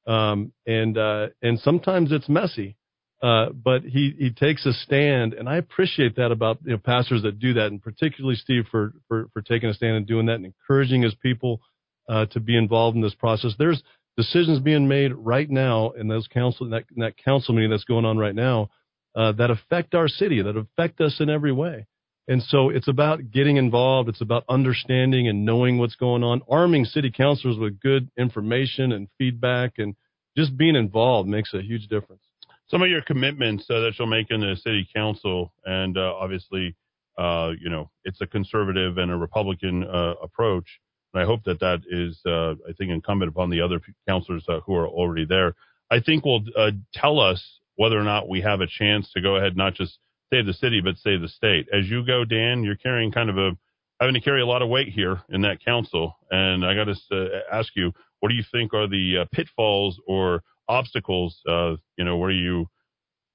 um, 0.08 0.54
and 0.66 0.98
uh, 0.98 1.28
and 1.42 1.60
sometimes 1.60 2.12
it's 2.12 2.30
messy. 2.30 2.78
Uh, 3.22 3.50
but 3.52 3.84
he, 3.84 4.16
he 4.18 4.32
takes 4.32 4.66
a 4.66 4.74
stand, 4.74 5.36
and 5.36 5.48
I 5.48 5.58
appreciate 5.58 6.16
that 6.16 6.32
about 6.32 6.58
you 6.66 6.72
know, 6.72 6.80
pastors 6.80 7.22
that 7.22 7.38
do 7.38 7.54
that, 7.54 7.68
and 7.68 7.80
particularly 7.80 8.36
Steve 8.36 8.64
for, 8.72 8.94
for, 9.08 9.28
for 9.32 9.44
taking 9.44 9.70
a 9.70 9.76
stand 9.76 9.96
and 9.96 10.08
doing 10.08 10.26
that 10.26 10.38
and 10.38 10.46
encouraging 10.46 11.04
his 11.04 11.14
people 11.22 11.62
uh, 12.10 12.26
to 12.32 12.40
be 12.40 12.58
involved 12.58 12.96
in 12.96 13.04
this 13.04 13.14
process. 13.14 13.54
There's 13.60 13.84
decisions 14.18 14.60
being 14.60 14.88
made 14.88 15.14
right 15.14 15.48
now 15.48 15.92
in 15.92 16.08
those 16.08 16.26
council 16.26 16.68
that, 16.72 16.86
in 16.96 17.04
that 17.04 17.16
council 17.16 17.54
meeting 17.54 17.70
that's 17.70 17.84
going 17.84 18.06
on 18.06 18.18
right 18.18 18.34
now 18.34 18.72
uh, 19.16 19.32
that 19.34 19.52
affect 19.52 19.94
our 19.94 20.08
city, 20.08 20.42
that 20.42 20.58
affect 20.58 21.02
us 21.02 21.18
in 21.20 21.30
every 21.30 21.52
way. 21.52 21.86
And 22.28 22.42
so 22.44 22.70
it's 22.70 22.88
about 22.88 23.32
getting 23.32 23.58
involved. 23.58 24.08
It's 24.08 24.22
about 24.22 24.46
understanding 24.48 25.28
and 25.28 25.46
knowing 25.46 25.80
what's 25.80 25.96
going 25.96 26.24
on, 26.24 26.42
arming 26.50 26.86
city 26.86 27.12
councilors 27.12 27.58
with 27.58 27.80
good 27.80 28.10
information 28.18 28.92
and 28.92 29.08
feedback, 29.18 29.74
and 29.80 29.96
just 30.38 30.56
being 30.56 30.76
involved 30.76 31.28
makes 31.28 31.54
a 31.54 31.62
huge 31.62 31.88
difference. 31.88 32.22
Some 32.70 32.84
of 32.84 32.90
your 32.90 33.02
commitments 33.02 33.66
uh, 33.70 33.82
that 33.82 33.94
you'll 33.98 34.08
make 34.08 34.28
in 34.30 34.40
the 34.40 34.56
city 34.56 34.88
council, 34.96 35.52
and 35.66 35.98
uh, 35.98 36.14
obviously, 36.14 36.76
uh, 37.18 37.52
you 37.60 37.70
know, 37.70 37.90
it's 38.06 38.22
a 38.22 38.28
conservative 38.28 38.98
and 38.98 39.12
a 39.12 39.18
Republican 39.18 39.84
uh, 39.84 40.14
approach. 40.24 40.80
And 41.14 41.22
I 41.22 41.26
hope 41.26 41.44
that 41.44 41.60
that 41.60 41.82
is, 41.90 42.18
uh, 42.26 42.52
I 42.70 42.74
think, 42.78 42.92
incumbent 42.92 43.30
upon 43.30 43.50
the 43.50 43.60
other 43.60 43.82
councilors 44.08 44.46
uh, 44.48 44.62
who 44.62 44.76
are 44.76 44.88
already 44.88 45.26
there. 45.26 45.56
I 45.90 46.00
think 46.00 46.24
will 46.24 46.46
tell 46.94 47.20
us 47.20 47.44
whether 47.82 48.00
or 48.00 48.04
not 48.04 48.30
we 48.30 48.42
have 48.42 48.62
a 48.62 48.68
chance 48.68 49.12
to 49.12 49.22
go 49.22 49.38
ahead, 49.38 49.58
not 49.58 49.74
just 49.74 49.98
save 50.32 50.46
the 50.46 50.54
city, 50.54 50.82
but 50.82 50.98
save 50.98 51.20
the 51.20 51.28
state. 51.28 51.68
As 51.74 51.90
you 51.90 52.06
go, 52.06 52.24
Dan, 52.24 52.64
you're 52.64 52.76
carrying 52.76 53.12
kind 53.12 53.28
of 53.28 53.40
a 53.40 53.58
having 54.00 54.14
to 54.14 54.22
carry 54.22 54.40
a 54.40 54.46
lot 54.46 54.62
of 54.62 54.70
weight 54.70 54.90
here 54.90 55.24
in 55.30 55.42
that 55.42 55.66
council, 55.66 56.16
and 56.30 56.64
I 56.64 56.76
got 56.76 56.84
to 56.84 56.96
uh, 57.12 57.40
ask 57.52 57.72
you, 57.76 57.92
what 58.20 58.30
do 58.30 58.36
you 58.36 58.44
think 58.52 58.76
are 58.76 58.88
the 58.88 59.22
uh, 59.22 59.26
pitfalls 59.32 60.00
or 60.06 60.44
obstacles? 60.68 61.42
Uh, 61.50 61.78
you 61.98 62.06
know, 62.06 62.18
where 62.18 62.30
you 62.30 62.68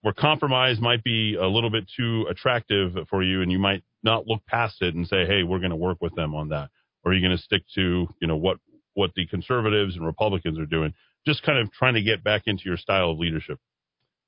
where 0.03 0.15
compromise 0.15 0.79
might 0.79 1.03
be 1.03 1.35
a 1.35 1.49
little 1.49 1.71
bit 1.71 1.91
too 1.97 2.27
attractive 2.31 2.93
for 3.11 3.25
you, 3.25 3.43
and 3.43 3.51
you 3.51 3.59
might 3.59 3.83
not 4.05 4.29
look 4.29 4.47
past 4.47 4.81
it 4.81 4.95
and 4.95 5.09
say, 5.09 5.27
"Hey, 5.27 5.43
we're 5.43 5.59
going 5.59 5.71
to 5.71 5.77
work 5.77 5.99
with 6.01 6.15
them 6.15 6.37
on 6.37 6.51
that," 6.51 6.71
or 7.05 7.11
are 7.11 7.15
you 7.17 7.21
going 7.21 7.37
to 7.37 7.43
stick 7.43 7.65
to 7.75 8.07
you 8.21 8.29
know 8.29 8.37
what 8.37 8.59
what 8.95 9.11
the 9.17 9.27
conservatives 9.27 9.97
and 9.97 10.07
Republicans 10.07 10.57
are 10.57 10.67
doing? 10.67 10.95
Just 11.27 11.43
kind 11.43 11.59
of 11.59 11.73
trying 11.73 11.95
to 11.95 12.03
get 12.03 12.23
back 12.23 12.43
into 12.47 12.63
your 12.67 12.77
style 12.77 13.11
of 13.11 13.19
leadership. 13.19 13.59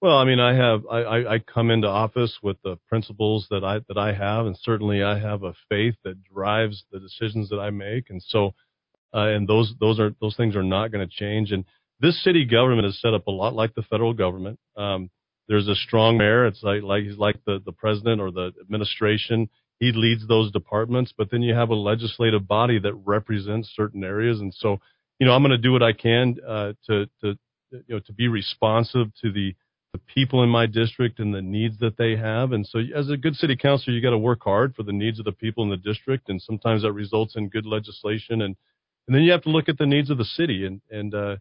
Well, 0.01 0.16
I 0.16 0.25
mean, 0.25 0.39
I 0.39 0.55
have 0.55 0.87
I, 0.87 0.99
I, 0.99 1.35
I 1.35 1.39
come 1.41 1.70
into 1.70 1.89
office 1.89 2.39
with 2.41 2.57
the 2.62 2.79
principles 2.89 3.49
that 3.51 3.65
I 3.65 3.81
that 3.89 3.99
I 3.99 4.12
have, 4.12 4.47
and 4.47 4.57
certainly 4.57 5.03
I 5.03 5.19
have 5.19 5.43
a 5.43 5.55
faith 5.69 5.97
that 6.05 6.23
drives 6.23 6.85
the 6.93 7.01
decisions 7.01 7.49
that 7.49 7.59
I 7.59 7.70
make, 7.70 8.11
and 8.11 8.23
so 8.23 8.55
uh, 9.12 9.27
and 9.29 9.49
those 9.49 9.75
those 9.81 9.99
are 9.99 10.15
those 10.20 10.37
things 10.37 10.55
are 10.55 10.62
not 10.62 10.93
going 10.93 11.07
to 11.07 11.12
change. 11.12 11.51
And 11.51 11.65
this 12.01 12.23
city 12.23 12.45
government 12.45 12.87
is 12.87 13.01
set 13.01 13.12
up 13.12 13.27
a 13.27 13.33
lot 13.33 13.55
like 13.55 13.75
the 13.75 13.83
federal 13.83 14.15
government. 14.15 14.61
Um, 14.77 15.11
there's 15.49 15.66
a 15.66 15.75
strong 15.75 16.16
mayor. 16.16 16.47
It's 16.47 16.62
like 16.62 16.83
like 16.83 17.03
he's 17.03 17.19
like 17.19 17.37
the 17.45 17.61
the 17.65 17.73
president 17.73 18.20
or 18.20 18.31
the 18.31 18.53
administration. 18.61 19.49
He 19.81 19.93
leads 19.93 20.29
those 20.29 20.53
departments, 20.53 21.12
but 21.16 21.31
then 21.31 21.43
you 21.43 21.55
have 21.55 21.70
a 21.70 21.75
legislative 21.75 22.47
body 22.47 22.79
that 22.81 22.95
represents 22.95 23.73
certain 23.75 24.05
areas, 24.05 24.41
and 24.41 24.55
so 24.55 24.79
you 25.19 25.27
know 25.27 25.33
I'm 25.33 25.43
going 25.43 25.51
to 25.51 25.59
do 25.59 25.73
what 25.73 25.83
I 25.83 25.93
can 25.93 26.37
uh, 26.47 26.75
to 26.87 27.07
to 27.23 27.37
you 27.73 27.83
know 27.89 28.01
to 28.01 28.12
be 28.12 28.29
responsive 28.29 29.09
to 29.23 29.33
the 29.33 29.55
the 29.93 30.01
people 30.15 30.43
in 30.43 30.51
my 30.51 30.66
district 30.66 31.19
and 31.19 31.35
the 31.35 31.43
needs 31.43 31.78
that 31.78 31.97
they 31.97 32.16
have. 32.16 32.52
And 32.52 32.66
so 32.66 32.81
as 32.94 33.09
a 33.09 33.16
good 33.16 33.36
city 33.36 33.56
councilor, 33.56 33.94
you 33.94 34.02
got 34.02 34.10
to 34.10 34.19
work 34.19 34.40
hard 34.43 34.74
for 34.74 34.82
the 34.82 34.93
needs 34.93 35.19
of 35.19 35.24
the 35.24 35.32
people 35.32 35.65
in 35.65 35.70
the 35.70 35.77
district. 35.77 36.28
And 36.28 36.40
sometimes 36.43 36.82
that 36.82 36.93
results 36.93 37.36
in 37.36 37.48
good 37.48 37.65
legislation. 37.66 38.43
And, 38.43 38.56
and 39.06 39.15
then 39.15 39.23
you 39.23 39.32
have 39.32 39.43
to 39.43 39.51
look 39.51 39.69
at 39.69 39.78
the 39.78 39.86
needs 39.86 40.10
of 40.10 40.19
the 40.19 40.24
city. 40.24 40.66
And, 40.66 40.81
and, 40.90 41.15
uh, 41.15 41.36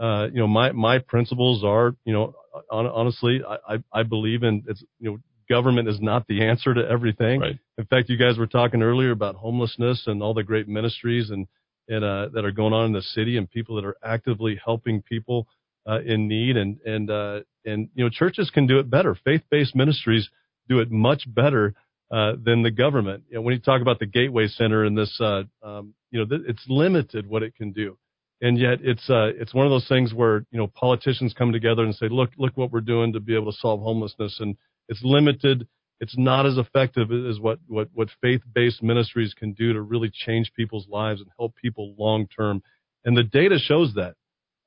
uh, 0.00 0.28
you 0.32 0.40
know, 0.40 0.46
my, 0.46 0.72
my 0.72 0.98
principles 0.98 1.62
are, 1.62 1.94
you 2.04 2.14
know, 2.14 2.34
on, 2.70 2.86
honestly, 2.86 3.42
I, 3.46 3.74
I, 3.74 4.00
I 4.00 4.02
believe 4.02 4.42
in 4.44 4.64
it's, 4.66 4.82
you 4.98 5.10
know, 5.10 5.18
government 5.50 5.88
is 5.88 6.00
not 6.00 6.26
the 6.26 6.42
answer 6.46 6.72
to 6.72 6.88
everything. 6.88 7.40
Right. 7.40 7.58
In 7.76 7.84
fact, 7.84 8.08
you 8.08 8.16
guys 8.16 8.38
were 8.38 8.46
talking 8.46 8.82
earlier 8.82 9.10
about 9.10 9.34
homelessness 9.34 10.04
and 10.06 10.22
all 10.22 10.32
the 10.32 10.42
great 10.42 10.68
ministries 10.68 11.28
and, 11.28 11.46
and, 11.88 12.02
uh, 12.02 12.28
that 12.32 12.46
are 12.46 12.52
going 12.52 12.72
on 12.72 12.86
in 12.86 12.92
the 12.92 13.02
city 13.02 13.36
and 13.36 13.50
people 13.50 13.76
that 13.76 13.84
are 13.84 13.96
actively 14.02 14.58
helping 14.64 15.02
people, 15.02 15.46
uh, 15.86 16.00
in 16.00 16.28
need 16.28 16.56
and, 16.56 16.78
and, 16.86 17.10
uh, 17.10 17.40
and 17.64 17.88
you 17.94 18.04
know 18.04 18.10
churches 18.10 18.50
can 18.50 18.66
do 18.66 18.78
it 18.78 18.90
better. 18.90 19.16
Faith-based 19.24 19.74
ministries 19.74 20.28
do 20.68 20.78
it 20.78 20.90
much 20.90 21.24
better 21.26 21.74
uh, 22.10 22.32
than 22.42 22.62
the 22.62 22.70
government. 22.70 23.24
You 23.28 23.36
know, 23.36 23.42
when 23.42 23.54
you 23.54 23.60
talk 23.60 23.82
about 23.82 23.98
the 23.98 24.06
Gateway 24.06 24.48
Center 24.48 24.84
and 24.84 24.96
this, 24.96 25.16
uh, 25.20 25.44
um, 25.62 25.94
you 26.10 26.18
know, 26.18 26.26
th- 26.26 26.48
it's 26.48 26.64
limited 26.68 27.26
what 27.28 27.42
it 27.42 27.54
can 27.54 27.72
do, 27.72 27.96
and 28.40 28.58
yet 28.58 28.78
it's 28.82 29.08
uh, 29.08 29.30
it's 29.36 29.54
one 29.54 29.66
of 29.66 29.70
those 29.70 29.88
things 29.88 30.12
where 30.12 30.44
you 30.50 30.58
know 30.58 30.66
politicians 30.66 31.34
come 31.36 31.52
together 31.52 31.84
and 31.84 31.94
say, 31.94 32.08
look, 32.08 32.30
look 32.36 32.56
what 32.56 32.72
we're 32.72 32.80
doing 32.80 33.12
to 33.12 33.20
be 33.20 33.34
able 33.34 33.52
to 33.52 33.58
solve 33.58 33.80
homelessness, 33.80 34.38
and 34.40 34.56
it's 34.88 35.00
limited. 35.02 35.66
It's 36.00 36.16
not 36.16 36.46
as 36.46 36.56
effective 36.56 37.12
as 37.12 37.38
what 37.38 37.58
what 37.68 37.88
what 37.92 38.08
faith-based 38.20 38.82
ministries 38.82 39.34
can 39.34 39.52
do 39.52 39.72
to 39.72 39.82
really 39.82 40.10
change 40.12 40.50
people's 40.56 40.88
lives 40.88 41.20
and 41.20 41.30
help 41.38 41.54
people 41.56 41.94
long 41.98 42.26
term, 42.26 42.62
and 43.04 43.16
the 43.16 43.24
data 43.24 43.58
shows 43.58 43.94
that. 43.94 44.14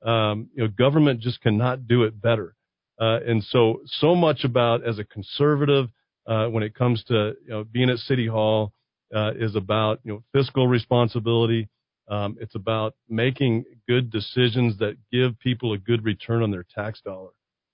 Um, 0.08 0.50
you 0.54 0.62
know, 0.62 0.68
government 0.68 1.20
just 1.20 1.40
cannot 1.40 1.88
do 1.88 2.02
it 2.02 2.20
better. 2.20 2.54
Uh, 3.00 3.18
and 3.26 3.42
so, 3.42 3.80
so 3.84 4.14
much 4.14 4.44
about 4.44 4.86
as 4.86 4.98
a 4.98 5.04
conservative, 5.04 5.88
uh, 6.26 6.46
when 6.46 6.62
it 6.62 6.74
comes 6.74 7.02
to 7.04 7.34
you 7.44 7.50
know, 7.50 7.64
being 7.64 7.90
at 7.90 7.98
City 7.98 8.26
Hall, 8.26 8.72
uh, 9.14 9.32
is 9.36 9.56
about 9.56 10.00
you 10.04 10.12
know 10.12 10.22
fiscal 10.32 10.66
responsibility. 10.66 11.68
Um, 12.08 12.36
it's 12.40 12.54
about 12.54 12.94
making 13.08 13.64
good 13.88 14.10
decisions 14.10 14.78
that 14.78 14.96
give 15.10 15.38
people 15.38 15.72
a 15.72 15.78
good 15.78 16.04
return 16.04 16.42
on 16.42 16.50
their 16.50 16.66
tax 16.74 17.00
dollar. 17.00 17.30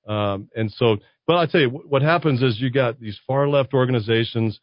Um, 0.06 0.48
and 0.55 0.70
so, 0.72 0.98
but 1.26 1.36
I 1.36 1.47
tell 1.47 1.60
you, 1.60 1.68
what 1.68 2.02
happens 2.02 2.42
is 2.42 2.60
you 2.60 2.70
got 2.70 3.01
these 3.01 3.18
far 3.26 3.48
left 3.48 3.74
organizations, 3.74 4.59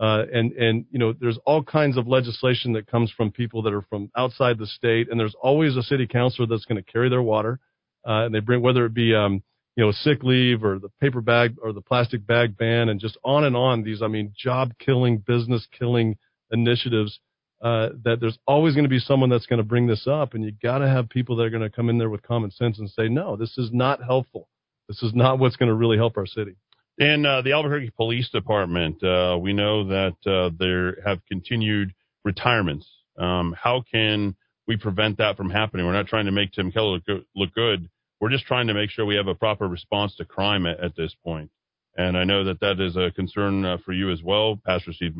uh, 0.00 0.24
and 0.32 0.52
and 0.52 0.84
you 0.90 0.98
know 0.98 1.12
there's 1.12 1.38
all 1.46 1.62
kinds 1.62 1.96
of 1.96 2.06
legislation 2.06 2.72
that 2.74 2.86
comes 2.86 3.10
from 3.10 3.30
people 3.30 3.62
that 3.62 3.72
are 3.72 3.82
from 3.82 4.10
outside 4.16 4.58
the 4.58 4.66
state, 4.66 5.08
and 5.10 5.18
there's 5.18 5.36
always 5.40 5.76
a 5.76 5.82
city 5.82 6.06
councilor 6.06 6.46
that's 6.46 6.64
going 6.64 6.82
to 6.82 6.92
carry 6.92 7.08
their 7.08 7.22
water, 7.22 7.58
uh, 8.06 8.24
and 8.24 8.34
they 8.34 8.40
bring 8.40 8.62
whether 8.62 8.84
it 8.84 8.94
be 8.94 9.14
um, 9.14 9.42
you 9.76 9.84
know, 9.84 9.92
sick 9.92 10.22
leave 10.22 10.64
or 10.64 10.78
the 10.78 10.90
paper 11.00 11.20
bag 11.20 11.56
or 11.62 11.72
the 11.72 11.80
plastic 11.80 12.26
bag 12.26 12.56
ban 12.56 12.88
and 12.88 13.00
just 13.00 13.16
on 13.24 13.44
and 13.44 13.56
on 13.56 13.82
these, 13.82 14.02
I 14.02 14.08
mean, 14.08 14.32
job 14.36 14.72
killing, 14.78 15.18
business 15.18 15.66
killing 15.78 16.16
initiatives, 16.50 17.18
uh, 17.62 17.90
that 18.04 18.18
there's 18.20 18.38
always 18.46 18.74
going 18.74 18.84
to 18.84 18.90
be 18.90 18.98
someone 18.98 19.30
that's 19.30 19.46
going 19.46 19.58
to 19.58 19.64
bring 19.64 19.86
this 19.86 20.06
up. 20.06 20.34
And 20.34 20.44
you 20.44 20.52
got 20.62 20.78
to 20.78 20.88
have 20.88 21.08
people 21.08 21.36
that 21.36 21.44
are 21.44 21.50
going 21.50 21.62
to 21.62 21.70
come 21.70 21.88
in 21.88 21.96
there 21.96 22.10
with 22.10 22.22
common 22.22 22.50
sense 22.50 22.78
and 22.78 22.90
say, 22.90 23.08
no, 23.08 23.36
this 23.36 23.56
is 23.56 23.70
not 23.72 24.02
helpful. 24.02 24.48
This 24.88 25.02
is 25.02 25.14
not 25.14 25.38
what's 25.38 25.56
going 25.56 25.68
to 25.68 25.74
really 25.74 25.96
help 25.96 26.16
our 26.16 26.26
city. 26.26 26.56
In 26.98 27.24
uh, 27.24 27.40
the 27.40 27.52
Albuquerque 27.52 27.92
Police 27.96 28.28
Department, 28.28 29.02
uh, 29.02 29.38
we 29.40 29.54
know 29.54 29.88
that 29.88 30.16
uh, 30.26 30.50
there 30.58 30.96
have 31.06 31.24
continued 31.26 31.94
retirements. 32.24 32.86
Um, 33.16 33.54
how 33.58 33.82
can 33.90 34.36
we 34.68 34.76
prevent 34.76 35.16
that 35.18 35.36
from 35.36 35.48
happening? 35.48 35.86
We're 35.86 35.94
not 35.94 36.08
trying 36.08 36.26
to 36.26 36.32
make 36.32 36.52
Tim 36.52 36.70
Keller 36.70 36.94
look 36.94 37.06
good, 37.06 37.24
look 37.34 37.54
good 37.54 37.88
we're 38.22 38.30
just 38.30 38.46
trying 38.46 38.68
to 38.68 38.74
make 38.74 38.88
sure 38.88 39.04
we 39.04 39.16
have 39.16 39.26
a 39.26 39.34
proper 39.34 39.66
response 39.66 40.14
to 40.14 40.24
crime 40.24 40.64
at, 40.64 40.78
at 40.78 40.94
this 40.96 41.12
point. 41.24 41.50
And 41.96 42.16
I 42.16 42.22
know 42.22 42.44
that 42.44 42.60
that 42.60 42.80
is 42.80 42.96
a 42.96 43.10
concern 43.10 43.64
uh, 43.64 43.78
for 43.84 43.92
you 43.92 44.12
as 44.12 44.22
well, 44.22 44.60
Pastor 44.64 44.92
Steve, 44.92 45.14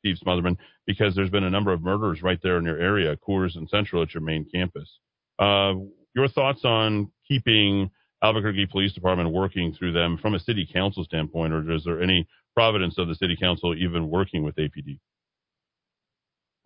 Steve 0.00 0.16
Smotherman, 0.24 0.58
because 0.86 1.16
there's 1.16 1.30
been 1.30 1.44
a 1.44 1.50
number 1.50 1.72
of 1.72 1.80
murders 1.80 2.22
right 2.22 2.38
there 2.42 2.58
in 2.58 2.64
your 2.64 2.78
area, 2.78 3.16
Coors 3.16 3.56
and 3.56 3.66
Central 3.70 4.02
at 4.02 4.12
your 4.12 4.22
main 4.22 4.46
campus. 4.54 4.98
Uh, 5.38 5.76
your 6.14 6.28
thoughts 6.28 6.60
on 6.62 7.10
keeping 7.26 7.90
Albuquerque 8.22 8.66
Police 8.66 8.92
Department 8.92 9.32
working 9.32 9.72
through 9.72 9.92
them 9.92 10.18
from 10.20 10.34
a 10.34 10.38
city 10.38 10.68
council 10.70 11.04
standpoint, 11.04 11.54
or 11.54 11.72
is 11.72 11.84
there 11.84 12.02
any 12.02 12.28
providence 12.54 12.98
of 12.98 13.08
the 13.08 13.14
city 13.14 13.36
council 13.40 13.74
even 13.74 14.10
working 14.10 14.44
with 14.44 14.56
APD? 14.56 15.00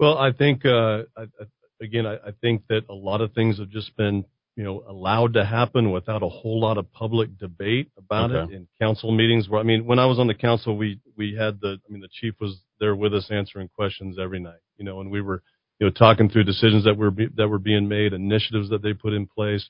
Well, 0.01 0.19
I 0.19 0.33
think, 0.33 0.67
uh, 0.67 1.03
I, 1.17 1.27
again, 1.81 2.07
I, 2.07 2.15
I 2.15 2.33
think 2.41 2.65
that 2.71 2.83
a 2.91 2.95
lot 2.95 3.21
of 3.21 3.35
things 3.35 3.61
have 3.61 3.71
just 3.71 3.97
been 3.97 4.25
you 4.57 4.65
know, 4.65 4.85
allowed 4.89 5.35
to 5.35 5.45
happen 5.45 5.91
without 5.91 6.23
a 6.23 6.29
whole 6.29 6.61
lot 6.61 6.77
of 6.77 6.93
public 6.93 7.39
debate 7.39 7.91
about 7.97 8.31
Okay. 8.31 8.53
it 8.53 8.57
in 8.57 8.69
council 8.79 9.11
meetings. 9.13 9.49
Where 9.49 9.61
I 9.61 9.65
mean, 9.65 9.87
when 9.87 9.99
I 9.99 10.07
was 10.07 10.19
on 10.19 10.27
the 10.27 10.35
council, 10.35 10.77
we 10.77 11.01
we 11.17 11.35
had 11.35 11.61
the, 11.61 11.79
I 11.89 11.93
mean, 11.93 12.01
the 12.03 12.09
chief 12.13 12.35
was 12.41 12.61
there 12.79 12.95
with 12.97 13.15
us 13.15 13.31
answering 13.31 13.69
questions 13.69 14.19
every 14.19 14.41
night, 14.41 14.61
you 14.77 14.85
know, 14.85 15.01
and 15.01 15.11
we 15.11 15.21
were, 15.23 15.43
you 15.79 15.87
know, 15.87 15.91
talking 15.93 16.29
through 16.29 16.45
decisions 16.45 16.85
that 16.85 16.97
were 16.97 17.11
be, 17.11 17.29
that 17.37 17.49
were 17.49 17.59
being 17.59 17.89
made, 17.89 18.13
initiatives 18.13 18.69
that 18.71 18.83
they 18.83 18.93
put 18.93 19.13
in 19.13 19.27
place. 19.27 19.69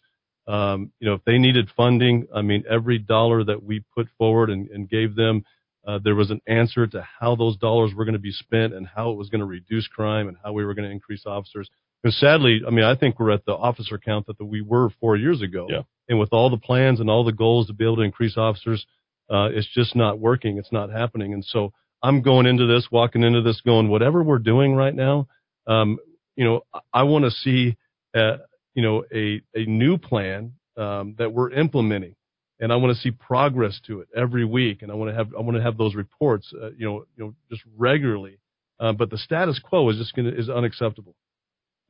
Um, 0.48 0.90
you 0.98 1.06
know, 1.06 1.14
if 1.14 1.24
they 1.24 1.38
needed 1.38 1.68
funding, 1.76 2.26
I 2.34 2.42
mean, 2.42 2.64
every 2.68 2.98
dollar 2.98 3.44
that 3.44 3.62
we 3.62 3.84
put 3.94 4.08
forward 4.18 4.50
and, 4.50 4.68
and 4.70 4.88
gave 4.88 5.14
them, 5.14 5.44
uh, 5.86 5.98
there 6.02 6.14
was 6.16 6.30
an 6.30 6.40
answer 6.46 6.86
to 6.88 7.06
how 7.20 7.36
those 7.36 7.56
dollars 7.58 7.92
were 7.94 8.04
going 8.04 8.14
to 8.14 8.18
be 8.18 8.32
spent 8.32 8.74
and 8.74 8.86
how 8.86 9.10
it 9.10 9.16
was 9.16 9.28
going 9.28 9.40
to 9.40 9.46
reduce 9.46 9.86
crime 9.86 10.26
and 10.28 10.36
how 10.42 10.52
we 10.52 10.64
were 10.64 10.74
going 10.74 10.86
to 10.88 10.90
increase 10.92 11.24
officers. 11.26 11.70
Because 12.02 12.18
sadly, 12.18 12.62
I 12.66 12.70
mean, 12.70 12.84
I 12.84 12.94
think 12.94 13.18
we're 13.18 13.30
at 13.30 13.44
the 13.44 13.52
officer 13.52 13.98
count 13.98 14.26
that 14.26 14.42
we 14.42 14.62
were 14.62 14.90
four 15.00 15.16
years 15.16 15.42
ago. 15.42 15.66
Yeah. 15.68 15.82
And 16.08 16.18
with 16.18 16.32
all 16.32 16.50
the 16.50 16.56
plans 16.58 16.98
and 17.00 17.10
all 17.10 17.24
the 17.24 17.32
goals 17.32 17.66
to 17.66 17.72
be 17.72 17.84
able 17.84 17.96
to 17.96 18.02
increase 18.02 18.36
officers, 18.36 18.86
uh, 19.30 19.48
it's 19.52 19.68
just 19.72 19.94
not 19.94 20.18
working. 20.18 20.58
It's 20.58 20.72
not 20.72 20.90
happening. 20.90 21.34
And 21.34 21.44
so 21.44 21.72
I'm 22.02 22.22
going 22.22 22.46
into 22.46 22.66
this, 22.66 22.88
walking 22.90 23.22
into 23.22 23.42
this, 23.42 23.60
going, 23.60 23.88
whatever 23.88 24.22
we're 24.22 24.38
doing 24.38 24.74
right 24.74 24.94
now, 24.94 25.28
um, 25.66 25.98
you 26.36 26.44
know, 26.44 26.62
I, 26.72 26.80
I 26.92 27.02
want 27.04 27.26
to 27.26 27.30
see, 27.30 27.76
uh, 28.14 28.38
you 28.74 28.82
know, 28.82 29.04
a 29.14 29.42
a 29.54 29.64
new 29.66 29.98
plan 29.98 30.54
um, 30.76 31.14
that 31.18 31.32
we're 31.32 31.50
implementing, 31.50 32.16
and 32.58 32.72
I 32.72 32.76
want 32.76 32.96
to 32.96 33.00
see 33.02 33.10
progress 33.10 33.80
to 33.86 34.00
it 34.00 34.08
every 34.16 34.44
week, 34.44 34.82
and 34.82 34.90
I 34.90 34.94
want 34.94 35.10
to 35.10 35.14
have 35.14 35.28
I 35.36 35.42
want 35.42 35.56
to 35.56 35.62
have 35.62 35.76
those 35.76 35.94
reports, 35.94 36.52
uh, 36.60 36.70
you 36.70 36.86
know, 36.86 37.04
you 37.16 37.24
know, 37.24 37.34
just 37.50 37.62
regularly. 37.76 38.38
Uh, 38.78 38.92
but 38.94 39.10
the 39.10 39.18
status 39.18 39.60
quo 39.62 39.88
is 39.90 39.98
just 39.98 40.14
going 40.14 40.30
to 40.30 40.36
is 40.36 40.48
unacceptable. 40.48 41.14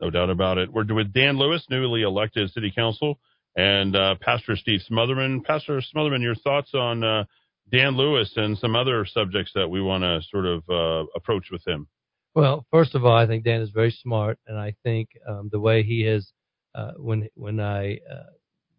No 0.00 0.10
doubt 0.10 0.30
about 0.30 0.58
it. 0.58 0.72
We're 0.72 0.84
with 0.94 1.12
Dan 1.12 1.38
Lewis, 1.38 1.64
newly 1.68 2.02
elected 2.02 2.50
city 2.52 2.72
council, 2.74 3.18
and 3.56 3.94
uh, 3.94 4.14
Pastor 4.20 4.56
Steve 4.56 4.80
Smotherman. 4.90 5.44
Pastor 5.44 5.82
Smotherman, 5.94 6.22
your 6.22 6.34
thoughts 6.36 6.70
on 6.74 7.04
uh, 7.04 7.24
Dan 7.70 7.96
Lewis 7.96 8.32
and 8.36 8.56
some 8.58 8.74
other 8.74 9.04
subjects 9.06 9.52
that 9.54 9.68
we 9.68 9.82
want 9.82 10.02
to 10.02 10.20
sort 10.30 10.46
of 10.46 10.62
uh, 10.70 11.06
approach 11.14 11.48
with 11.52 11.66
him? 11.66 11.86
Well, 12.34 12.64
first 12.70 12.94
of 12.94 13.04
all, 13.04 13.16
I 13.16 13.26
think 13.26 13.44
Dan 13.44 13.60
is 13.60 13.70
very 13.70 13.90
smart, 13.90 14.38
and 14.46 14.56
I 14.58 14.74
think 14.82 15.10
um, 15.28 15.48
the 15.52 15.60
way 15.60 15.82
he 15.82 16.02
has, 16.02 16.32
uh, 16.74 16.92
when 16.96 17.28
when 17.34 17.60
I 17.60 17.94
uh, 18.10 18.30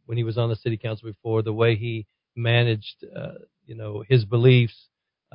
when 0.05 0.17
he 0.17 0.23
was 0.23 0.37
on 0.37 0.49
the 0.49 0.55
city 0.55 0.77
council 0.77 1.09
before, 1.09 1.41
the 1.41 1.53
way 1.53 1.75
he 1.75 2.07
managed, 2.35 3.05
uh, 3.15 3.33
you 3.65 3.75
know, 3.75 4.03
his 4.07 4.25
beliefs, 4.25 4.87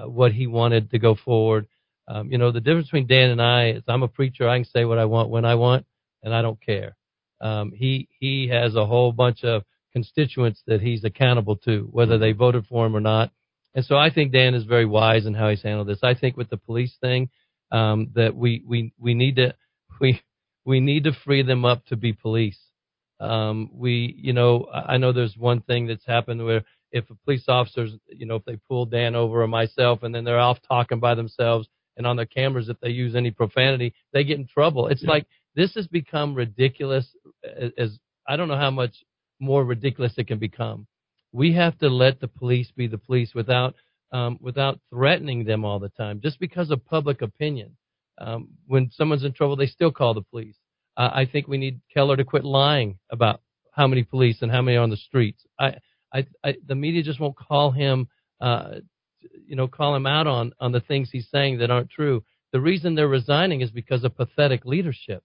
what 0.05 0.33
he 0.33 0.47
wanted 0.47 0.91
to 0.91 0.99
go 0.99 1.15
forward. 1.15 1.69
Um, 2.09 2.31
you 2.31 2.39
know, 2.39 2.53
the 2.53 2.61
difference 2.61 2.87
between 2.87 3.07
Dan 3.07 3.31
and 3.31 3.43
I 3.43 3.71
is 3.71 3.83
I'm 3.89 4.03
a 4.03 4.09
preacher. 4.09 4.49
I 4.49 4.59
can 4.59 4.65
say 4.65 4.85
what 4.85 4.99
I 4.99 5.07
want 5.07 5.31
when 5.31 5.45
I 5.45 5.57
want, 5.57 5.87
and 6.23 6.35
I 6.35 6.43
don't 6.43 6.61
care. 6.61 6.97
Um, 7.41 7.73
he 7.75 8.09
he 8.19 8.49
has 8.49 8.75
a 8.75 8.87
whole 8.87 9.13
bunch 9.13 9.45
of 9.45 9.63
constituents 9.93 10.63
that 10.67 10.83
he's 10.83 11.05
accountable 11.05 11.57
to, 11.57 11.89
whether 11.91 12.19
they 12.19 12.33
voted 12.33 12.67
for 12.67 12.87
him 12.87 12.95
or 12.95 13.01
not. 13.01 13.31
And 13.75 13.85
so 13.85 13.97
I 13.97 14.11
think 14.11 14.33
Dan 14.33 14.55
is 14.55 14.65
very 14.65 14.85
wise 14.85 15.27
in 15.27 15.35
how 15.35 15.49
he's 15.49 15.63
handled 15.63 15.89
this. 15.89 16.01
I 16.03 16.15
think 16.15 16.37
with 16.37 16.51
the 16.51 16.57
police 16.57 16.95
thing, 17.01 17.31
um, 17.73 18.11
that 18.15 18.35
we, 18.35 18.63
we, 18.67 18.93
we 18.99 19.15
need 19.15 19.37
to, 19.37 19.55
we, 20.01 20.21
we 20.65 20.81
need 20.81 21.05
to 21.05 21.13
free 21.25 21.43
them 21.43 21.65
up 21.65 21.85
to 21.87 21.97
be 21.97 22.13
police. 22.13 22.59
Um, 23.21 23.71
we, 23.73 24.15
you 24.19 24.35
know, 24.35 24.67
I 24.73 24.95
I 24.95 24.97
know 24.99 25.13
there's 25.13 25.37
one 25.37 25.63
thing 25.63 25.87
that's 25.87 26.05
happened 26.05 26.45
where 26.45 26.65
if 26.93 27.09
a 27.09 27.15
police 27.25 27.45
officers, 27.49 27.93
you 28.09 28.27
know, 28.27 28.37
if 28.37 28.45
they 28.45 28.59
pull 28.69 28.85
Dan 28.85 29.15
over 29.15 29.43
or 29.43 29.49
myself 29.49 30.03
and 30.03 30.15
then 30.15 30.25
they're 30.25 30.39
off 30.39 30.59
talking 30.69 31.01
by 31.01 31.15
themselves 31.15 31.69
and 31.97 32.07
on 32.07 32.17
their 32.17 32.27
cameras, 32.27 32.69
if 32.69 32.79
they 32.81 32.91
use 32.91 33.15
any 33.15 33.31
profanity, 33.31 33.95
they 34.13 34.25
get 34.25 34.39
in 34.39 34.47
trouble. 34.47 34.89
It's 34.89 35.03
like 35.03 35.27
this 35.55 35.75
has 35.75 35.87
become 35.87 36.35
ridiculous 36.35 37.07
as, 37.45 37.71
as 37.79 37.99
I 38.29 38.37
don't 38.37 38.49
know 38.49 38.57
how 38.57 38.71
much 38.71 38.95
more 39.41 39.65
ridiculous 39.65 40.15
it 40.17 40.27
can 40.29 40.39
become 40.39 40.87
We 41.33 41.53
have 41.55 41.79
to 41.79 41.89
let 41.89 42.21
the 42.21 42.29
police 42.29 42.71
be 42.77 42.87
the 42.87 42.99
police 42.99 43.35
without 43.35 43.75
um, 44.13 44.39
without 44.41 44.79
threatening 44.91 45.45
them 45.45 45.65
all 45.65 45.81
the 45.81 45.89
time, 45.91 46.21
just 46.21 46.39
because 46.39 46.71
of 46.71 46.85
public 46.87 47.23
opinion. 47.23 47.77
Um, 48.19 48.49
when 48.67 48.91
someone's 48.93 49.25
in 49.25 49.33
trouble, 49.33 49.57
they 49.57 49.67
still 49.67 49.91
call 49.91 50.15
the 50.15 50.23
police. 50.23 50.57
Uh, 50.97 51.11
I 51.13 51.27
think 51.27 51.49
we 51.49 51.59
need 51.59 51.81
Keller 51.93 52.17
to 52.17 52.25
quit 52.25 52.45
lying 52.45 52.99
about 53.11 53.41
how 53.73 53.87
many 53.87 54.05
police 54.05 54.39
and 54.41 54.51
how 54.51 54.63
many 54.63 54.77
are 54.79 54.83
on 54.83 54.91
the 54.91 54.97
streets. 54.97 55.45
I, 55.59 55.75
I, 56.13 56.27
I 56.43 56.55
the 56.67 56.75
media 56.75 57.03
just 57.03 57.21
won't 57.21 57.37
call 57.37 57.71
him, 57.73 58.09
uh, 58.41 58.77
you 59.47 59.57
know, 59.57 59.69
call 59.69 59.95
him 59.95 60.07
out 60.07 60.27
on 60.27 60.53
on 60.61 60.73
the 60.73 60.81
things 60.81 61.11
he's 61.11 61.29
saying 61.31 61.59
that 61.59 61.71
aren't 61.71 61.91
true. 61.91 62.23
The 62.53 62.61
reason 62.61 62.95
they're 62.95 63.09
resigning 63.09 63.61
is 63.61 63.71
because 63.71 64.05
of 64.05 64.17
pathetic 64.17 64.65
leadership. 64.65 65.23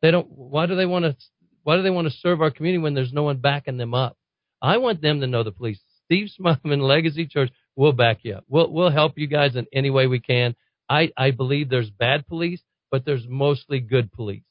They 0.00 0.10
don't. 0.10 0.28
Why 0.30 0.66
do 0.66 0.74
they 0.74 0.86
want 0.86 1.04
to? 1.04 1.16
Why 1.62 1.76
do 1.76 1.82
they 1.82 1.90
want 1.90 2.08
to 2.08 2.14
serve 2.18 2.40
our 2.40 2.50
community 2.50 2.82
when 2.82 2.94
there's 2.94 3.12
no 3.12 3.22
one 3.22 3.38
backing 3.38 3.76
them 3.76 3.94
up? 3.94 4.16
I 4.60 4.78
want 4.78 5.00
them 5.00 5.20
to 5.20 5.26
know 5.26 5.42
the 5.42 5.52
police. 5.52 5.80
Steve 6.04 6.28
Smotherman, 6.38 6.80
Legacy 6.86 7.26
Church, 7.26 7.50
we'll 7.76 7.92
back 7.92 8.18
you 8.22 8.34
up. 8.34 8.44
We'll 8.48 8.70
we'll 8.70 8.90
help 8.90 9.16
you 9.16 9.26
guys 9.26 9.56
in 9.56 9.66
any 9.72 9.90
way 9.90 10.06
we 10.06 10.20
can. 10.20 10.54
I 10.88 11.10
I 11.16 11.30
believe 11.30 11.68
there's 11.68 11.90
bad 11.90 12.26
police, 12.26 12.62
but 12.90 13.04
there's 13.04 13.26
mostly 13.28 13.80
good 13.80 14.12
police. 14.12 14.44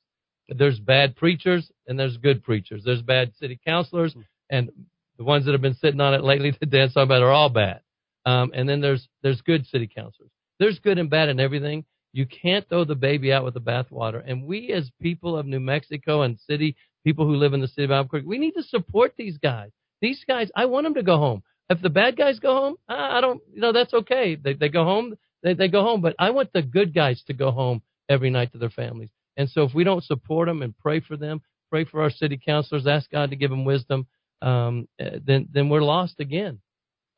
There's 0.47 0.79
bad 0.79 1.15
preachers 1.15 1.71
and 1.87 1.97
there's 1.97 2.17
good 2.17 2.43
preachers. 2.43 2.83
There's 2.83 3.01
bad 3.01 3.33
city 3.39 3.59
councilors 3.65 4.13
hmm. 4.13 4.21
and 4.49 4.69
the 5.17 5.23
ones 5.23 5.45
that 5.45 5.51
have 5.51 5.61
been 5.61 5.75
sitting 5.75 6.01
on 6.01 6.13
it 6.13 6.23
lately 6.23 6.51
that 6.59 6.69
Dan's 6.69 6.93
talking 6.93 7.07
about 7.07 7.23
are 7.23 7.31
all 7.31 7.49
bad. 7.49 7.81
Um, 8.25 8.51
and 8.53 8.67
then 8.67 8.81
there's 8.81 9.07
there's 9.23 9.41
good 9.41 9.65
city 9.67 9.87
councilors. 9.87 10.31
There's 10.59 10.79
good 10.79 10.97
and 10.99 11.09
bad 11.09 11.29
in 11.29 11.39
everything. 11.39 11.85
You 12.13 12.25
can't 12.25 12.67
throw 12.67 12.83
the 12.83 12.95
baby 12.95 13.31
out 13.31 13.45
with 13.45 13.53
the 13.53 13.61
bathwater. 13.61 14.21
And 14.25 14.45
we, 14.45 14.71
as 14.73 14.91
people 15.01 15.37
of 15.37 15.45
New 15.45 15.59
Mexico 15.59 16.21
and 16.23 16.39
city 16.39 16.75
people 17.03 17.25
who 17.25 17.35
live 17.35 17.53
in 17.53 17.61
the 17.61 17.67
city 17.67 17.85
of 17.85 17.91
Albuquerque, 17.91 18.27
we 18.27 18.37
need 18.37 18.51
to 18.51 18.63
support 18.63 19.13
these 19.17 19.37
guys. 19.37 19.71
These 20.01 20.23
guys, 20.27 20.51
I 20.55 20.65
want 20.65 20.85
them 20.85 20.93
to 20.95 21.03
go 21.03 21.17
home. 21.17 21.43
If 21.69 21.81
the 21.81 21.89
bad 21.89 22.17
guys 22.17 22.39
go 22.39 22.53
home, 22.53 22.75
I 22.87 23.21
don't, 23.21 23.41
you 23.53 23.61
know, 23.61 23.71
that's 23.71 23.93
okay. 23.93 24.35
They 24.35 24.53
they 24.53 24.69
go 24.69 24.83
home, 24.83 25.15
they 25.41 25.53
they 25.53 25.67
go 25.67 25.83
home. 25.83 26.01
But 26.01 26.15
I 26.19 26.31
want 26.31 26.51
the 26.53 26.61
good 26.61 26.93
guys 26.93 27.23
to 27.27 27.33
go 27.33 27.51
home 27.51 27.81
every 28.09 28.29
night 28.29 28.51
to 28.51 28.57
their 28.57 28.69
families. 28.69 29.09
And 29.37 29.49
so 29.49 29.63
if 29.63 29.73
we 29.73 29.83
don't 29.83 30.03
support 30.03 30.47
them 30.47 30.61
and 30.61 30.77
pray 30.77 30.99
for 30.99 31.15
them, 31.15 31.41
pray 31.69 31.85
for 31.85 32.01
our 32.01 32.09
city 32.09 32.39
councilors, 32.43 32.85
ask 32.87 33.09
God 33.09 33.29
to 33.29 33.37
give 33.37 33.49
them 33.49 33.63
wisdom, 33.63 34.05
um, 34.41 34.87
eh, 34.99 35.19
then 35.25 35.47
then 35.51 35.69
we're 35.69 35.81
lost 35.81 36.19
again. 36.19 36.59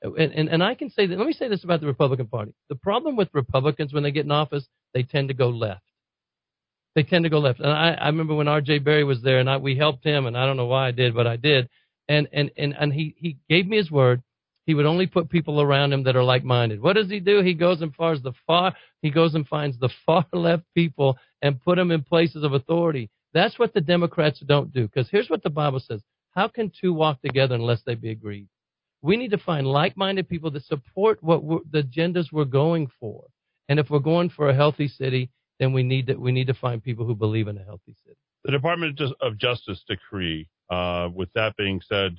And, 0.03 0.33
and 0.33 0.49
and 0.49 0.63
I 0.63 0.75
can 0.75 0.89
say 0.89 1.07
that. 1.07 1.17
Let 1.17 1.27
me 1.27 1.33
say 1.33 1.47
this 1.47 1.63
about 1.63 1.79
the 1.79 1.87
Republican 1.87 2.27
Party. 2.27 2.53
The 2.67 2.75
problem 2.75 3.15
with 3.15 3.29
Republicans 3.33 3.93
when 3.93 4.03
they 4.03 4.11
get 4.11 4.25
in 4.25 4.31
office, 4.31 4.67
they 4.93 5.03
tend 5.03 5.29
to 5.29 5.33
go 5.33 5.49
left. 5.49 5.83
They 6.95 7.03
tend 7.03 7.23
to 7.23 7.29
go 7.29 7.39
left. 7.39 7.59
And 7.59 7.69
I, 7.69 7.91
I 7.93 8.07
remember 8.07 8.35
when 8.35 8.47
R.J. 8.47 8.79
Berry 8.79 9.03
was 9.03 9.21
there, 9.21 9.39
and 9.39 9.49
I, 9.49 9.57
we 9.57 9.75
helped 9.77 10.03
him, 10.03 10.25
and 10.25 10.37
I 10.37 10.45
don't 10.45 10.57
know 10.57 10.67
why 10.67 10.89
I 10.89 10.91
did, 10.91 11.15
but 11.15 11.25
I 11.25 11.37
did. 11.37 11.69
And 12.09 12.27
and 12.33 12.51
and 12.57 12.75
and 12.77 12.93
he 12.93 13.15
he 13.17 13.37
gave 13.49 13.65
me 13.65 13.77
his 13.77 13.89
word. 13.89 14.21
He 14.65 14.73
would 14.73 14.85
only 14.85 15.07
put 15.07 15.29
people 15.29 15.61
around 15.61 15.91
him 15.91 16.03
that 16.03 16.15
are 16.15 16.23
like-minded. 16.23 16.81
What 16.81 16.93
does 16.93 17.09
he 17.09 17.19
do? 17.19 17.41
He 17.41 17.53
goes 17.53 17.81
and 17.81 17.93
far 17.93 18.13
as 18.13 18.21
the 18.21 18.31
far. 18.47 18.73
He 19.01 19.09
goes 19.09 19.35
and 19.35 19.47
finds 19.47 19.77
the 19.77 19.89
far 20.05 20.25
left 20.33 20.63
people 20.75 21.17
and 21.41 21.61
put 21.61 21.77
them 21.77 21.91
in 21.91 22.03
places 22.03 22.43
of 22.43 22.53
authority. 22.53 23.09
That's 23.33 23.57
what 23.57 23.73
the 23.73 23.81
Democrats 23.81 24.41
don't 24.41 24.71
do. 24.73 24.83
Because 24.87 25.09
here's 25.09 25.29
what 25.29 25.43
the 25.43 25.49
Bible 25.49 25.79
says: 25.79 26.01
How 26.31 26.49
can 26.49 26.71
two 26.79 26.93
walk 26.93 27.21
together 27.21 27.55
unless 27.55 27.81
they 27.85 27.95
be 27.95 28.11
agreed? 28.11 28.47
We 29.03 29.17
need 29.17 29.31
to 29.31 29.37
find 29.37 29.67
like-minded 29.67 30.27
people 30.27 30.49
that 30.51 30.65
support 30.65 31.21
what 31.21 31.43
the 31.69 31.83
agendas 31.83 32.31
we're 32.31 32.45
going 32.45 32.87
for. 32.99 33.25
And 33.69 33.79
if 33.79 33.89
we're 33.89 33.99
going 33.99 34.29
for 34.29 34.49
a 34.49 34.55
healthy 34.55 34.87
city, 34.87 35.29
then 35.59 35.73
we 35.73 35.83
need 35.83 36.07
to 36.07 36.15
we 36.15 36.31
need 36.31 36.47
to 36.47 36.53
find 36.53 36.81
people 36.81 37.05
who 37.05 37.13
believe 37.13 37.47
in 37.47 37.57
a 37.57 37.63
healthy 37.63 37.95
city. 38.03 38.17
The 38.43 38.51
Department 38.51 38.99
of 39.21 39.37
Justice 39.37 39.83
decree. 39.87 40.49
Uh, 40.69 41.09
with 41.13 41.29
that 41.35 41.55
being 41.57 41.81
said, 41.87 42.17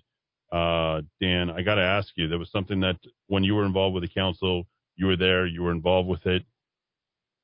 uh, 0.52 1.00
Dan, 1.20 1.50
I 1.50 1.62
got 1.62 1.74
to 1.76 1.82
ask 1.82 2.08
you. 2.14 2.28
There 2.28 2.38
was 2.38 2.52
something 2.52 2.80
that 2.80 2.96
when 3.26 3.42
you 3.42 3.54
were 3.54 3.64
involved 3.64 3.94
with 3.94 4.04
the 4.04 4.08
council, 4.08 4.66
you 4.94 5.06
were 5.06 5.16
there, 5.16 5.46
you 5.46 5.62
were 5.62 5.72
involved 5.72 6.08
with 6.08 6.24
it. 6.26 6.44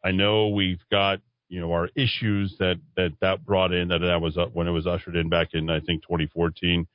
I 0.05 0.12
know 0.12 0.49
we've 0.49 0.83
got 0.91 1.21
you 1.49 1.61
know 1.61 1.73
our 1.73 1.89
issues 1.97 2.57
that 2.59 2.77
that 2.97 3.12
that 3.21 3.45
brought 3.45 3.73
in 3.73 3.89
that 3.89 3.99
that 3.99 4.21
was 4.21 4.39
when 4.53 4.69
it 4.69 4.71
was 4.71 4.87
ushered 4.87 5.17
in 5.17 5.29
back 5.29 5.49
in 5.53 5.69
I 5.69 5.81
think 5.81 6.03
2014. 6.03 6.87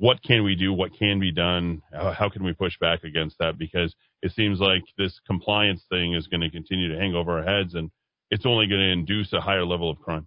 What 0.00 0.22
can 0.22 0.44
we 0.44 0.56
do? 0.56 0.72
What 0.72 0.92
can 0.98 1.20
be 1.20 1.30
done? 1.30 1.82
How, 1.92 2.28
can 2.28 2.42
we 2.42 2.54
push 2.54 2.72
back 2.80 3.04
against 3.04 3.36
that? 3.38 3.58
Because 3.58 3.94
it 4.22 4.32
seems 4.32 4.58
like 4.58 4.82
this 4.96 5.20
compliance 5.26 5.82
thing 5.90 6.14
is 6.14 6.26
going 6.26 6.40
to 6.40 6.50
continue 6.50 6.92
to 6.92 6.98
hang 6.98 7.14
over 7.14 7.38
our 7.38 7.44
heads, 7.44 7.74
and 7.74 7.90
it's 8.30 8.46
only 8.46 8.66
going 8.66 8.80
to 8.80 8.90
induce 8.90 9.32
a 9.32 9.40
higher 9.40 9.64
level 9.64 9.90
of 9.90 9.98
crime 10.00 10.26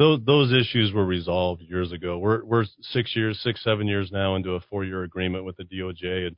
those 0.00 0.20
those 0.24 0.52
issues 0.52 0.94
were 0.94 1.04
resolved 1.04 1.60
years 1.60 1.92
ago. 1.92 2.16
We're 2.18 2.42
we're 2.42 2.64
six 2.80 3.14
years, 3.14 3.38
six 3.42 3.62
seven 3.62 3.86
years 3.86 4.10
now 4.10 4.34
into 4.34 4.52
a 4.52 4.60
four 4.60 4.82
year 4.82 5.02
agreement 5.02 5.44
with 5.44 5.58
the 5.58 5.64
DOJ, 5.64 6.28
and 6.28 6.36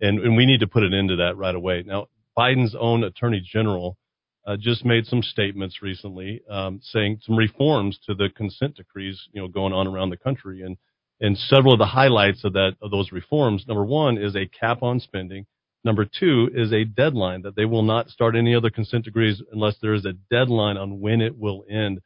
and 0.00 0.18
and 0.18 0.34
we 0.34 0.46
need 0.46 0.60
to 0.60 0.66
put 0.66 0.82
an 0.82 0.94
end 0.94 1.10
to 1.10 1.16
that 1.16 1.36
right 1.36 1.54
away. 1.54 1.84
Now, 1.86 2.06
Biden's 2.36 2.74
own 2.74 3.04
Attorney 3.04 3.42
General 3.44 3.98
uh, 4.46 4.56
just 4.58 4.86
made 4.86 5.04
some 5.04 5.22
statements 5.22 5.82
recently 5.82 6.40
um, 6.48 6.80
saying 6.82 7.18
some 7.26 7.36
reforms 7.36 7.98
to 8.06 8.14
the 8.14 8.30
consent 8.34 8.76
decrees, 8.76 9.20
you 9.32 9.42
know, 9.42 9.48
going 9.48 9.74
on 9.74 9.86
around 9.86 10.08
the 10.08 10.16
country, 10.16 10.62
and 10.62 10.78
and 11.22 11.38
several 11.38 11.72
of 11.72 11.78
the 11.78 11.86
highlights 11.86 12.44
of 12.44 12.52
that 12.52 12.72
of 12.82 12.90
those 12.90 13.12
reforms. 13.12 13.64
Number 13.66 13.84
one 13.84 14.18
is 14.18 14.36
a 14.36 14.46
cap 14.46 14.82
on 14.82 15.00
spending. 15.00 15.46
Number 15.84 16.04
two 16.04 16.50
is 16.54 16.72
a 16.72 16.84
deadline 16.84 17.42
that 17.42 17.56
they 17.56 17.64
will 17.64 17.82
not 17.82 18.10
start 18.10 18.36
any 18.36 18.54
other 18.54 18.70
consent 18.70 19.06
decrees 19.06 19.42
unless 19.50 19.76
there 19.80 19.94
is 19.94 20.04
a 20.04 20.12
deadline 20.30 20.76
on 20.76 21.00
when 21.00 21.22
it 21.22 21.38
will 21.38 21.64
end 21.70 22.00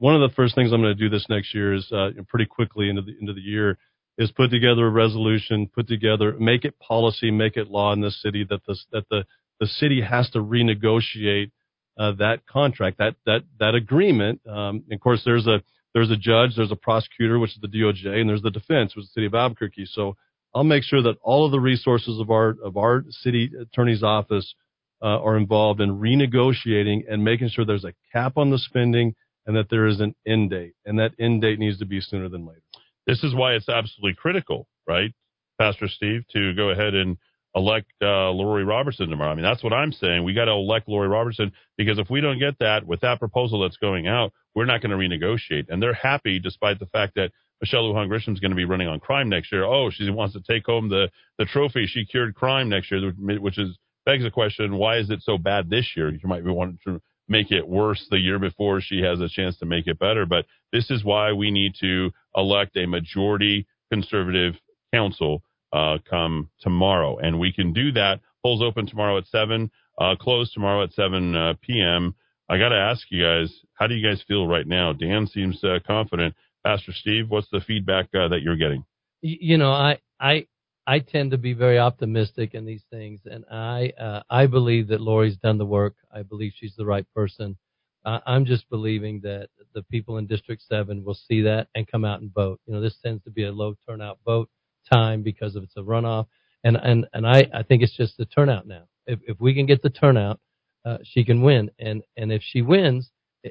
one 0.00 0.14
of 0.14 0.22
the 0.22 0.34
first 0.34 0.54
things 0.54 0.72
I'm 0.72 0.80
going 0.80 0.96
to 0.96 1.00
do 1.00 1.10
this 1.10 1.26
next 1.28 1.54
year 1.54 1.74
is 1.74 1.86
uh, 1.92 2.10
pretty 2.26 2.46
quickly 2.46 2.88
into 2.88 3.02
the 3.02 3.14
into 3.20 3.34
the 3.34 3.40
year 3.40 3.78
is 4.16 4.30
put 4.32 4.50
together 4.50 4.86
a 4.86 4.90
resolution, 4.90 5.70
put 5.72 5.86
together, 5.86 6.34
make 6.38 6.64
it 6.64 6.78
policy, 6.80 7.30
make 7.30 7.56
it 7.56 7.68
law 7.68 7.92
in 7.92 8.00
this 8.00 8.20
city 8.20 8.44
that 8.48 8.64
the 8.66 8.76
that 8.92 9.04
the 9.10 9.24
the 9.60 9.66
city 9.66 10.00
has 10.00 10.28
to 10.30 10.38
renegotiate 10.38 11.50
uh, 11.98 12.12
that 12.12 12.46
contract, 12.46 12.96
that 12.98 13.14
that 13.26 13.42
that 13.58 13.74
agreement. 13.74 14.40
Um, 14.48 14.84
of 14.90 15.00
course, 15.00 15.20
there's 15.24 15.46
a 15.46 15.62
there's 15.94 16.10
a 16.10 16.16
judge, 16.16 16.52
there's 16.56 16.72
a 16.72 16.76
prosecutor, 16.76 17.38
which 17.38 17.52
is 17.52 17.60
the 17.60 17.68
DOJ, 17.68 18.20
and 18.20 18.28
there's 18.28 18.42
the 18.42 18.50
defense, 18.50 18.94
which 18.94 19.04
is 19.04 19.10
the 19.10 19.20
city 19.20 19.26
of 19.26 19.34
Albuquerque. 19.34 19.86
So 19.86 20.16
I'll 20.54 20.64
make 20.64 20.82
sure 20.82 21.02
that 21.02 21.16
all 21.22 21.44
of 21.44 21.52
the 21.52 21.60
resources 21.60 22.20
of 22.20 22.30
our 22.30 22.56
of 22.62 22.76
our 22.76 23.04
city 23.10 23.50
attorney's 23.60 24.02
office 24.02 24.54
uh, 25.02 25.20
are 25.20 25.36
involved 25.36 25.80
in 25.80 25.98
renegotiating 25.98 27.02
and 27.10 27.24
making 27.24 27.48
sure 27.48 27.64
there's 27.64 27.84
a 27.84 27.94
cap 28.12 28.36
on 28.36 28.50
the 28.50 28.58
spending 28.58 29.14
and 29.46 29.56
that 29.56 29.70
there 29.70 29.86
is 29.86 30.00
an 30.00 30.14
end 30.26 30.50
date, 30.50 30.74
and 30.84 30.98
that 30.98 31.12
end 31.18 31.42
date 31.42 31.58
needs 31.58 31.78
to 31.78 31.86
be 31.86 32.00
sooner 32.00 32.28
than 32.28 32.46
later. 32.46 32.62
This 33.06 33.24
is 33.24 33.34
why 33.34 33.54
it's 33.54 33.68
absolutely 33.68 34.14
critical, 34.14 34.68
right, 34.86 35.12
Pastor 35.58 35.88
Steve, 35.88 36.24
to 36.32 36.54
go 36.54 36.70
ahead 36.70 36.94
and 36.94 37.16
elect 37.54 37.90
uh, 38.02 38.30
Lori 38.30 38.64
Robertson 38.64 39.08
tomorrow. 39.08 39.32
I 39.32 39.34
mean, 39.34 39.44
that's 39.44 39.62
what 39.62 39.72
I'm 39.72 39.92
saying. 39.92 40.24
We 40.24 40.34
got 40.34 40.44
to 40.44 40.52
elect 40.52 40.88
Lori 40.88 41.08
Robertson 41.08 41.52
because 41.76 41.98
if 41.98 42.08
we 42.10 42.20
don't 42.20 42.38
get 42.38 42.58
that 42.60 42.86
with 42.86 43.00
that 43.00 43.18
proposal 43.18 43.60
that's 43.60 43.76
going 43.76 44.06
out, 44.06 44.32
we're 44.54 44.66
not 44.66 44.82
going 44.82 44.90
to 44.90 44.96
renegotiate. 44.96 45.66
And 45.68 45.82
they're 45.82 45.94
happy 45.94 46.38
despite 46.38 46.78
the 46.78 46.86
fact 46.86 47.14
that 47.16 47.30
Michelle 47.60 47.82
Lujan 47.82 48.08
Grisham 48.08 48.32
is 48.32 48.40
going 48.40 48.52
to 48.52 48.56
be 48.56 48.64
running 48.64 48.88
on 48.88 49.00
crime 49.00 49.28
next 49.28 49.52
year. 49.52 49.64
Oh, 49.64 49.90
she 49.90 50.08
wants 50.10 50.34
to 50.34 50.40
take 50.40 50.64
home 50.66 50.88
the 50.88 51.10
the 51.38 51.44
trophy. 51.44 51.86
She 51.86 52.06
cured 52.06 52.34
crime 52.34 52.68
next 52.68 52.90
year, 52.90 53.12
which 53.18 53.58
is 53.58 53.76
begs 54.06 54.24
the 54.24 54.30
question: 54.30 54.76
Why 54.76 54.98
is 54.98 55.10
it 55.10 55.22
so 55.22 55.36
bad 55.36 55.68
this 55.68 55.92
year? 55.96 56.10
You 56.10 56.20
might 56.24 56.44
be 56.44 56.50
wanting 56.50 56.78
to 56.86 57.00
make 57.28 57.52
it 57.52 57.68
worse 57.68 58.06
the 58.10 58.18
year 58.18 58.38
before 58.38 58.80
she 58.80 59.02
has 59.02 59.20
a 59.20 59.28
chance 59.28 59.58
to 59.58 59.66
make 59.66 59.86
it 59.86 59.98
better. 59.98 60.26
But 60.26 60.46
this 60.72 60.90
is 60.90 61.04
why 61.04 61.32
we 61.32 61.50
need 61.50 61.74
to 61.80 62.10
elect 62.34 62.76
a 62.76 62.86
majority 62.86 63.66
conservative 63.92 64.54
council 64.92 65.42
uh, 65.72 65.98
come 66.08 66.50
tomorrow. 66.60 67.18
And 67.18 67.38
we 67.38 67.52
can 67.52 67.72
do 67.72 67.92
that. 67.92 68.20
Polls 68.42 68.62
open 68.62 68.86
tomorrow 68.86 69.18
at 69.18 69.26
7, 69.26 69.70
uh, 70.00 70.16
close 70.18 70.52
tomorrow 70.52 70.82
at 70.82 70.92
7 70.92 71.36
uh, 71.36 71.54
p.m. 71.60 72.14
I 72.48 72.58
got 72.58 72.70
to 72.70 72.76
ask 72.76 73.06
you 73.10 73.22
guys, 73.22 73.52
how 73.74 73.86
do 73.86 73.94
you 73.94 74.06
guys 74.06 74.24
feel 74.26 74.46
right 74.46 74.66
now? 74.66 74.92
Dan 74.92 75.26
seems 75.26 75.62
uh, 75.62 75.78
confident. 75.86 76.34
Pastor 76.64 76.92
Steve, 76.92 77.30
what's 77.30 77.48
the 77.50 77.60
feedback 77.60 78.06
uh, 78.14 78.28
that 78.28 78.42
you're 78.42 78.56
getting? 78.56 78.84
You 79.22 79.58
know, 79.58 79.70
I, 79.70 79.98
I, 80.18 80.46
I 80.86 80.98
tend 80.98 81.30
to 81.30 81.38
be 81.38 81.52
very 81.52 81.78
optimistic 81.78 82.54
in 82.54 82.64
these 82.64 82.82
things, 82.90 83.20
and 83.26 83.44
I 83.50 83.92
uh, 84.00 84.22
I 84.30 84.46
believe 84.46 84.88
that 84.88 85.00
Lori's 85.00 85.36
done 85.36 85.58
the 85.58 85.66
work. 85.66 85.94
I 86.12 86.22
believe 86.22 86.52
she's 86.56 86.74
the 86.76 86.86
right 86.86 87.06
person. 87.14 87.56
I'm 88.02 88.46
just 88.46 88.68
believing 88.70 89.20
that 89.24 89.50
the 89.74 89.82
people 89.84 90.16
in 90.16 90.26
District 90.26 90.62
Seven 90.62 91.04
will 91.04 91.14
see 91.28 91.42
that 91.42 91.68
and 91.74 91.86
come 91.86 92.04
out 92.04 92.22
and 92.22 92.32
vote. 92.32 92.58
You 92.66 92.72
know, 92.72 92.80
this 92.80 92.96
tends 93.04 93.22
to 93.24 93.30
be 93.30 93.44
a 93.44 93.52
low 93.52 93.74
turnout 93.86 94.18
vote 94.24 94.48
time 94.88 95.22
because 95.22 95.56
it's 95.56 95.76
a 95.76 95.80
runoff, 95.80 96.26
and 96.64 96.76
and 96.76 97.06
and 97.12 97.26
I 97.26 97.48
I 97.52 97.62
think 97.62 97.82
it's 97.82 97.96
just 97.96 98.16
the 98.16 98.26
turnout 98.26 98.66
now. 98.66 98.84
If 99.06 99.20
if 99.26 99.40
we 99.40 99.54
can 99.54 99.66
get 99.66 99.82
the 99.82 99.90
turnout, 99.90 100.40
uh, 100.84 100.98
she 101.02 101.24
can 101.24 101.42
win, 101.42 101.70
and 101.78 102.02
and 102.16 102.32
if 102.32 102.42
she 102.42 102.62
wins, 102.62 103.10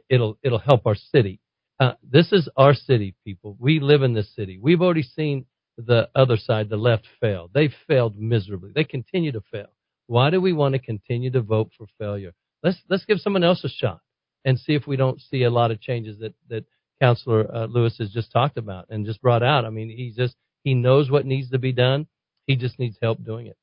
it'll 0.10 0.38
it'll 0.44 0.60
help 0.60 0.86
our 0.86 0.96
city. 0.96 1.40
Uh, 1.80 1.94
this 2.04 2.32
is 2.34 2.50
our 2.58 2.74
city, 2.74 3.16
people. 3.24 3.56
We 3.60 3.80
live 3.80 4.04
in 4.04 4.14
this 4.14 4.36
city. 4.36 4.60
We've 4.62 4.82
already 4.82 5.04
seen 5.04 5.46
the 5.78 6.10
other 6.14 6.36
side, 6.36 6.70
the 6.70 6.78
left, 6.78 7.08
fail. 7.22 7.50
They 7.54 7.70
failed 7.88 8.18
miserably. 8.18 8.72
They 8.76 8.84
continue 8.84 9.32
to 9.32 9.42
fail. 9.52 9.68
Why 10.08 10.30
do 10.30 10.42
we 10.42 10.54
want 10.54 10.74
to 10.74 10.80
continue 10.80 11.32
to 11.32 11.42
vote 11.42 11.72
for 11.78 11.88
failure? 11.98 12.34
Let's 12.64 12.78
let's 12.90 13.06
give 13.06 13.20
someone 13.20 13.44
else 13.44 13.64
a 13.64 13.70
shot 13.70 14.02
and 14.44 14.60
see 14.60 14.74
if 14.74 14.88
we 14.88 14.98
don't 14.98 15.22
see 15.22 15.44
a 15.44 15.50
lot 15.50 15.72
of 15.72 15.80
changes 15.80 16.20
that 16.20 16.34
that 16.50 16.66
Councilor 17.02 17.50
uh, 17.56 17.66
Lewis 17.68 17.98
has 18.00 18.12
just 18.12 18.32
talked 18.32 18.58
about 18.58 18.86
and 18.90 19.06
just 19.06 19.22
brought 19.22 19.44
out. 19.44 19.66
I 19.66 19.70
mean, 19.70 19.90
he 19.90 20.12
just 20.16 20.36
he 20.70 20.76
knows 20.76 21.10
what 21.10 21.26
needs 21.26 21.50
to 21.50 21.58
be 21.58 21.74
done. 21.74 22.06
He 22.46 22.56
just 22.56 22.78
needs 22.78 22.96
help 23.02 23.24
doing 23.24 23.48
it. 23.48 23.58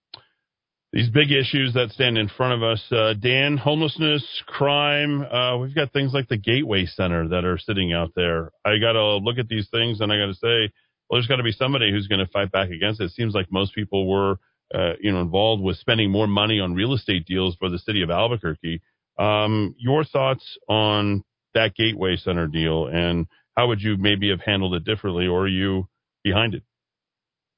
These 0.92 1.08
big 1.10 1.30
issues 1.30 1.72
that 1.74 1.90
stand 1.90 2.18
in 2.18 2.28
front 2.28 2.54
of 2.54 2.64
us, 2.64 2.82
uh, 2.90 3.14
Dan, 3.14 3.56
homelessness, 3.56 4.24
crime. 4.46 5.22
Uh, 5.22 5.56
we've 5.58 5.74
got 5.74 5.92
things 5.92 6.12
like 6.12 6.28
the 6.28 6.36
Gateway 6.36 6.84
Center 6.86 7.28
that 7.28 7.44
are 7.44 7.58
sitting 7.58 7.92
out 7.92 8.10
there. 8.16 8.50
I 8.64 8.78
got 8.78 8.94
to 8.94 9.18
look 9.18 9.38
at 9.38 9.46
these 9.46 9.68
things 9.70 10.00
and 10.00 10.12
I 10.12 10.16
got 10.16 10.26
to 10.26 10.34
say, 10.34 10.72
well, 11.08 11.20
there's 11.20 11.28
got 11.28 11.36
to 11.36 11.44
be 11.44 11.52
somebody 11.52 11.92
who's 11.92 12.08
going 12.08 12.24
to 12.24 12.32
fight 12.32 12.50
back 12.50 12.70
against 12.70 13.00
it. 13.00 13.04
It 13.04 13.12
seems 13.12 13.34
like 13.34 13.52
most 13.52 13.72
people 13.72 14.08
were, 14.10 14.38
uh, 14.74 14.94
you 15.00 15.12
know, 15.12 15.20
involved 15.20 15.62
with 15.62 15.76
spending 15.76 16.10
more 16.10 16.26
money 16.26 16.58
on 16.58 16.74
real 16.74 16.92
estate 16.92 17.24
deals 17.24 17.54
for 17.60 17.68
the 17.68 17.78
city 17.78 18.02
of 18.02 18.10
Albuquerque. 18.10 18.82
Um, 19.16 19.76
your 19.78 20.02
thoughts 20.02 20.58
on 20.68 21.22
that 21.54 21.76
Gateway 21.76 22.16
Center 22.16 22.48
deal 22.48 22.88
and 22.88 23.28
how 23.56 23.68
would 23.68 23.80
you 23.80 23.96
maybe 23.96 24.30
have 24.30 24.40
handled 24.40 24.74
it 24.74 24.84
differently 24.84 25.28
or 25.28 25.42
are 25.42 25.48
you 25.48 25.88
behind 26.24 26.54
it? 26.54 26.62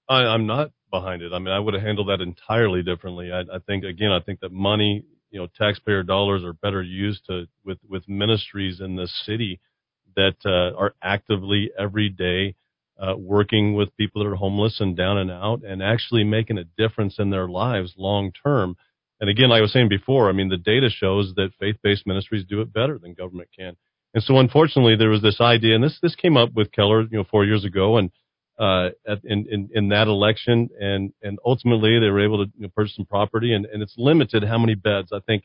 I, 0.08 0.22
I'm 0.22 0.46
not 0.46 0.70
behind 0.90 1.22
it. 1.22 1.32
I 1.32 1.38
mean, 1.38 1.54
I 1.54 1.58
would 1.58 1.74
have 1.74 1.82
handled 1.82 2.08
that 2.08 2.20
entirely 2.20 2.82
differently. 2.82 3.30
I, 3.32 3.40
I 3.40 3.58
think 3.66 3.84
again, 3.84 4.10
I 4.10 4.20
think 4.20 4.40
that 4.40 4.52
money, 4.52 5.04
you 5.30 5.38
know, 5.38 5.48
taxpayer 5.56 6.02
dollars 6.02 6.44
are 6.44 6.54
better 6.54 6.82
used 6.82 7.26
to 7.26 7.46
with 7.64 7.78
with 7.88 8.08
ministries 8.08 8.80
in 8.80 8.96
this 8.96 9.12
city 9.24 9.60
that 10.16 10.36
uh, 10.44 10.76
are 10.76 10.94
actively 11.02 11.70
every 11.78 12.08
day 12.08 12.54
uh, 12.98 13.14
working 13.16 13.74
with 13.74 13.96
people 13.96 14.22
that 14.22 14.28
are 14.28 14.34
homeless 14.34 14.80
and 14.80 14.96
down 14.96 15.18
and 15.18 15.30
out, 15.30 15.62
and 15.62 15.82
actually 15.82 16.24
making 16.24 16.58
a 16.58 16.64
difference 16.64 17.16
in 17.18 17.30
their 17.30 17.48
lives 17.48 17.94
long 17.96 18.32
term. 18.32 18.76
And 19.20 19.28
again, 19.28 19.50
like 19.50 19.58
I 19.58 19.62
was 19.62 19.72
saying 19.72 19.88
before, 19.88 20.28
I 20.28 20.32
mean, 20.32 20.48
the 20.48 20.56
data 20.56 20.88
shows 20.88 21.32
that 21.36 21.50
faith-based 21.58 22.06
ministries 22.06 22.44
do 22.48 22.60
it 22.60 22.72
better 22.72 22.98
than 22.98 23.14
government 23.14 23.48
can. 23.56 23.76
And 24.14 24.22
so, 24.22 24.38
unfortunately, 24.38 24.96
there 24.96 25.10
was 25.10 25.22
this 25.22 25.40
idea, 25.40 25.74
and 25.74 25.84
this 25.84 25.98
this 26.00 26.14
came 26.14 26.36
up 26.36 26.54
with 26.54 26.72
Keller, 26.72 27.02
you 27.02 27.18
know, 27.18 27.24
four 27.30 27.44
years 27.44 27.64
ago, 27.64 27.98
and 27.98 28.10
uh, 28.58 28.90
at, 29.06 29.24
in, 29.24 29.46
in 29.48 29.70
in 29.72 29.88
that 29.88 30.08
election, 30.08 30.68
and 30.80 31.12
and 31.22 31.38
ultimately 31.44 31.98
they 31.98 32.10
were 32.10 32.24
able 32.24 32.44
to 32.44 32.50
you 32.56 32.62
know, 32.62 32.68
purchase 32.74 32.96
some 32.96 33.06
property, 33.06 33.52
and 33.52 33.66
and 33.66 33.82
it's 33.82 33.94
limited 33.96 34.42
how 34.44 34.58
many 34.58 34.74
beds. 34.74 35.12
I 35.12 35.20
think 35.20 35.44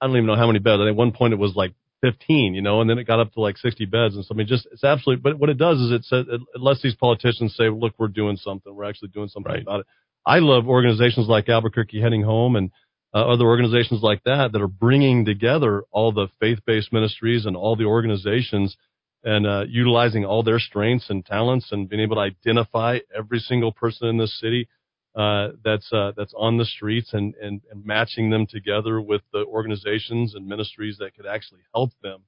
I 0.00 0.06
don't 0.06 0.16
even 0.16 0.26
know 0.26 0.36
how 0.36 0.48
many 0.48 0.58
beds. 0.58 0.80
I 0.80 0.88
At 0.88 0.96
one 0.96 1.12
point 1.12 1.32
it 1.32 1.38
was 1.38 1.54
like 1.54 1.72
15, 2.02 2.54
you 2.54 2.62
know, 2.62 2.80
and 2.80 2.90
then 2.90 2.98
it 2.98 3.04
got 3.04 3.20
up 3.20 3.32
to 3.34 3.40
like 3.40 3.56
60 3.58 3.84
beds, 3.86 4.16
and 4.16 4.24
so 4.24 4.34
I 4.34 4.36
mean, 4.36 4.48
just 4.48 4.66
it's 4.72 4.82
absolutely. 4.84 5.22
But 5.22 5.38
what 5.38 5.50
it 5.50 5.58
does 5.58 5.78
is 5.78 5.92
it 5.92 6.04
says 6.04 6.26
lets 6.56 6.82
these 6.82 6.96
politicians 6.96 7.54
say, 7.56 7.68
look, 7.70 7.94
we're 7.98 8.08
doing 8.08 8.36
something. 8.36 8.74
We're 8.74 8.88
actually 8.88 9.08
doing 9.08 9.28
something 9.28 9.62
about 9.62 9.80
it. 9.80 9.86
I 10.26 10.38
love 10.38 10.68
organizations 10.68 11.28
like 11.28 11.48
Albuquerque 11.48 12.00
Heading 12.00 12.22
Home 12.22 12.56
and 12.56 12.70
uh, 13.14 13.18
other 13.18 13.44
organizations 13.44 14.02
like 14.02 14.22
that 14.24 14.52
that 14.52 14.62
are 14.62 14.68
bringing 14.68 15.24
together 15.24 15.84
all 15.90 16.12
the 16.12 16.28
faith-based 16.40 16.92
ministries 16.92 17.46
and 17.46 17.56
all 17.56 17.76
the 17.76 17.84
organizations 17.84 18.76
and 19.24 19.46
uh, 19.46 19.64
utilizing 19.68 20.24
all 20.24 20.42
their 20.42 20.58
strengths 20.58 21.10
and 21.10 21.24
talents 21.24 21.68
and 21.70 21.88
being 21.88 22.02
able 22.02 22.16
to 22.16 22.22
identify 22.22 22.98
every 23.16 23.38
single 23.38 23.72
person 23.72 24.08
in 24.08 24.18
this 24.18 24.38
city 24.40 24.68
uh, 25.14 25.48
that's 25.62 25.92
uh, 25.92 26.12
that's 26.16 26.32
on 26.36 26.56
the 26.56 26.64
streets 26.64 27.12
and, 27.12 27.34
and 27.34 27.60
and 27.70 27.84
matching 27.84 28.30
them 28.30 28.46
together 28.46 29.00
with 29.00 29.20
the 29.32 29.44
organizations 29.44 30.34
and 30.34 30.46
ministries 30.46 30.96
that 30.98 31.14
could 31.14 31.26
actually 31.26 31.60
help 31.74 31.90
them. 32.02 32.22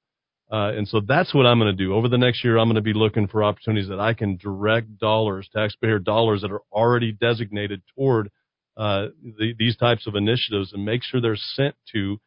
Uh, 0.53 0.73
and 0.77 0.87
so 0.87 1.01
that's 1.01 1.33
what 1.33 1.47
I'm 1.47 1.59
going 1.59 1.75
to 1.75 1.85
do 1.85 1.95
over 1.95 2.09
the 2.09 2.19
next 2.19 2.45
year. 2.45 2.59
I'm 2.59 2.67
going 2.67 2.75
to 2.75 2.83
be 2.83 2.93
looking 2.93 3.27
for 3.27 3.43
opportunities 3.43 3.89
that 3.89 4.01
I 4.01 4.13
can 4.13 4.37
direct 4.37 4.99
dollars, 4.99 5.49
taxpayer 5.53 5.99
dollars 5.99 6.43
that 6.43 6.53
are 6.53 6.61
already 6.71 7.13
designated 7.13 7.81
toward 7.97 8.31
uh, 8.77 9.07
the, 9.39 9.55
these 9.59 9.77
types 9.79 10.07
of 10.07 10.15
initiatives, 10.15 10.75
and 10.75 10.85
make 10.85 11.03
sure 11.03 11.23
they're 11.23 11.37
sent 11.37 11.75
to 11.93 12.21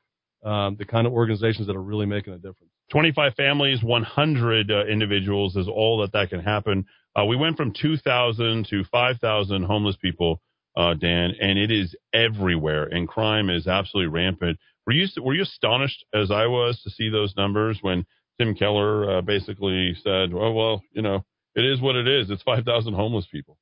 um, 0.44 0.76
the 0.78 0.86
kind 0.86 1.06
of 1.06 1.14
organizations 1.14 1.68
that 1.68 1.76
are 1.76 1.82
really 1.82 2.08
making 2.08 2.34
a 2.34 2.38
difference. 2.38 2.72
25 2.92 3.34
families, 3.36 3.84
100 3.84 4.72
uh, 4.72 4.86
individuals 4.86 5.56
is 5.56 5.68
all 5.68 6.00
that 6.00 6.14
that 6.14 6.30
can 6.30 6.40
happen. 6.40 6.86
Uh, 7.16 7.26
we 7.26 7.36
went 7.36 7.58
from 7.58 7.74
2,000 7.74 8.68
to 8.70 8.84
5,000 8.86 9.64
homeless 9.64 9.98
people, 9.98 10.42
uh, 10.76 10.94
Dan, 10.94 11.34
and 11.42 11.58
it 11.58 11.72
is 11.72 11.96
everywhere, 12.14 12.84
and 12.84 13.08
crime 13.08 13.50
is 13.50 13.68
absolutely 13.68 14.12
rampant. 14.12 14.58
Were 14.86 14.94
you 14.94 15.08
were 15.22 15.34
you 15.34 15.44
astonished 15.44 16.06
as 16.14 16.32
I 16.32 16.46
was 16.48 16.82
to 16.84 16.90
see 16.90 17.10
those 17.10 17.36
numbers 17.36 17.80
when 17.82 18.06
Tim 18.40 18.56
Keller 18.56 19.18
uh, 19.18 19.22
basically 19.22 19.96
said, 20.02 20.34
"Well, 20.34 20.54
well, 20.54 20.82
you 20.94 21.02
know, 21.02 21.26
it 21.56 21.66
is 21.66 21.82
what 21.82 21.96
it 21.96 22.08
is. 22.08 22.30
It's 22.30 22.44
5,000 22.44 22.94
homeless 22.94 23.28
people." 23.30 23.58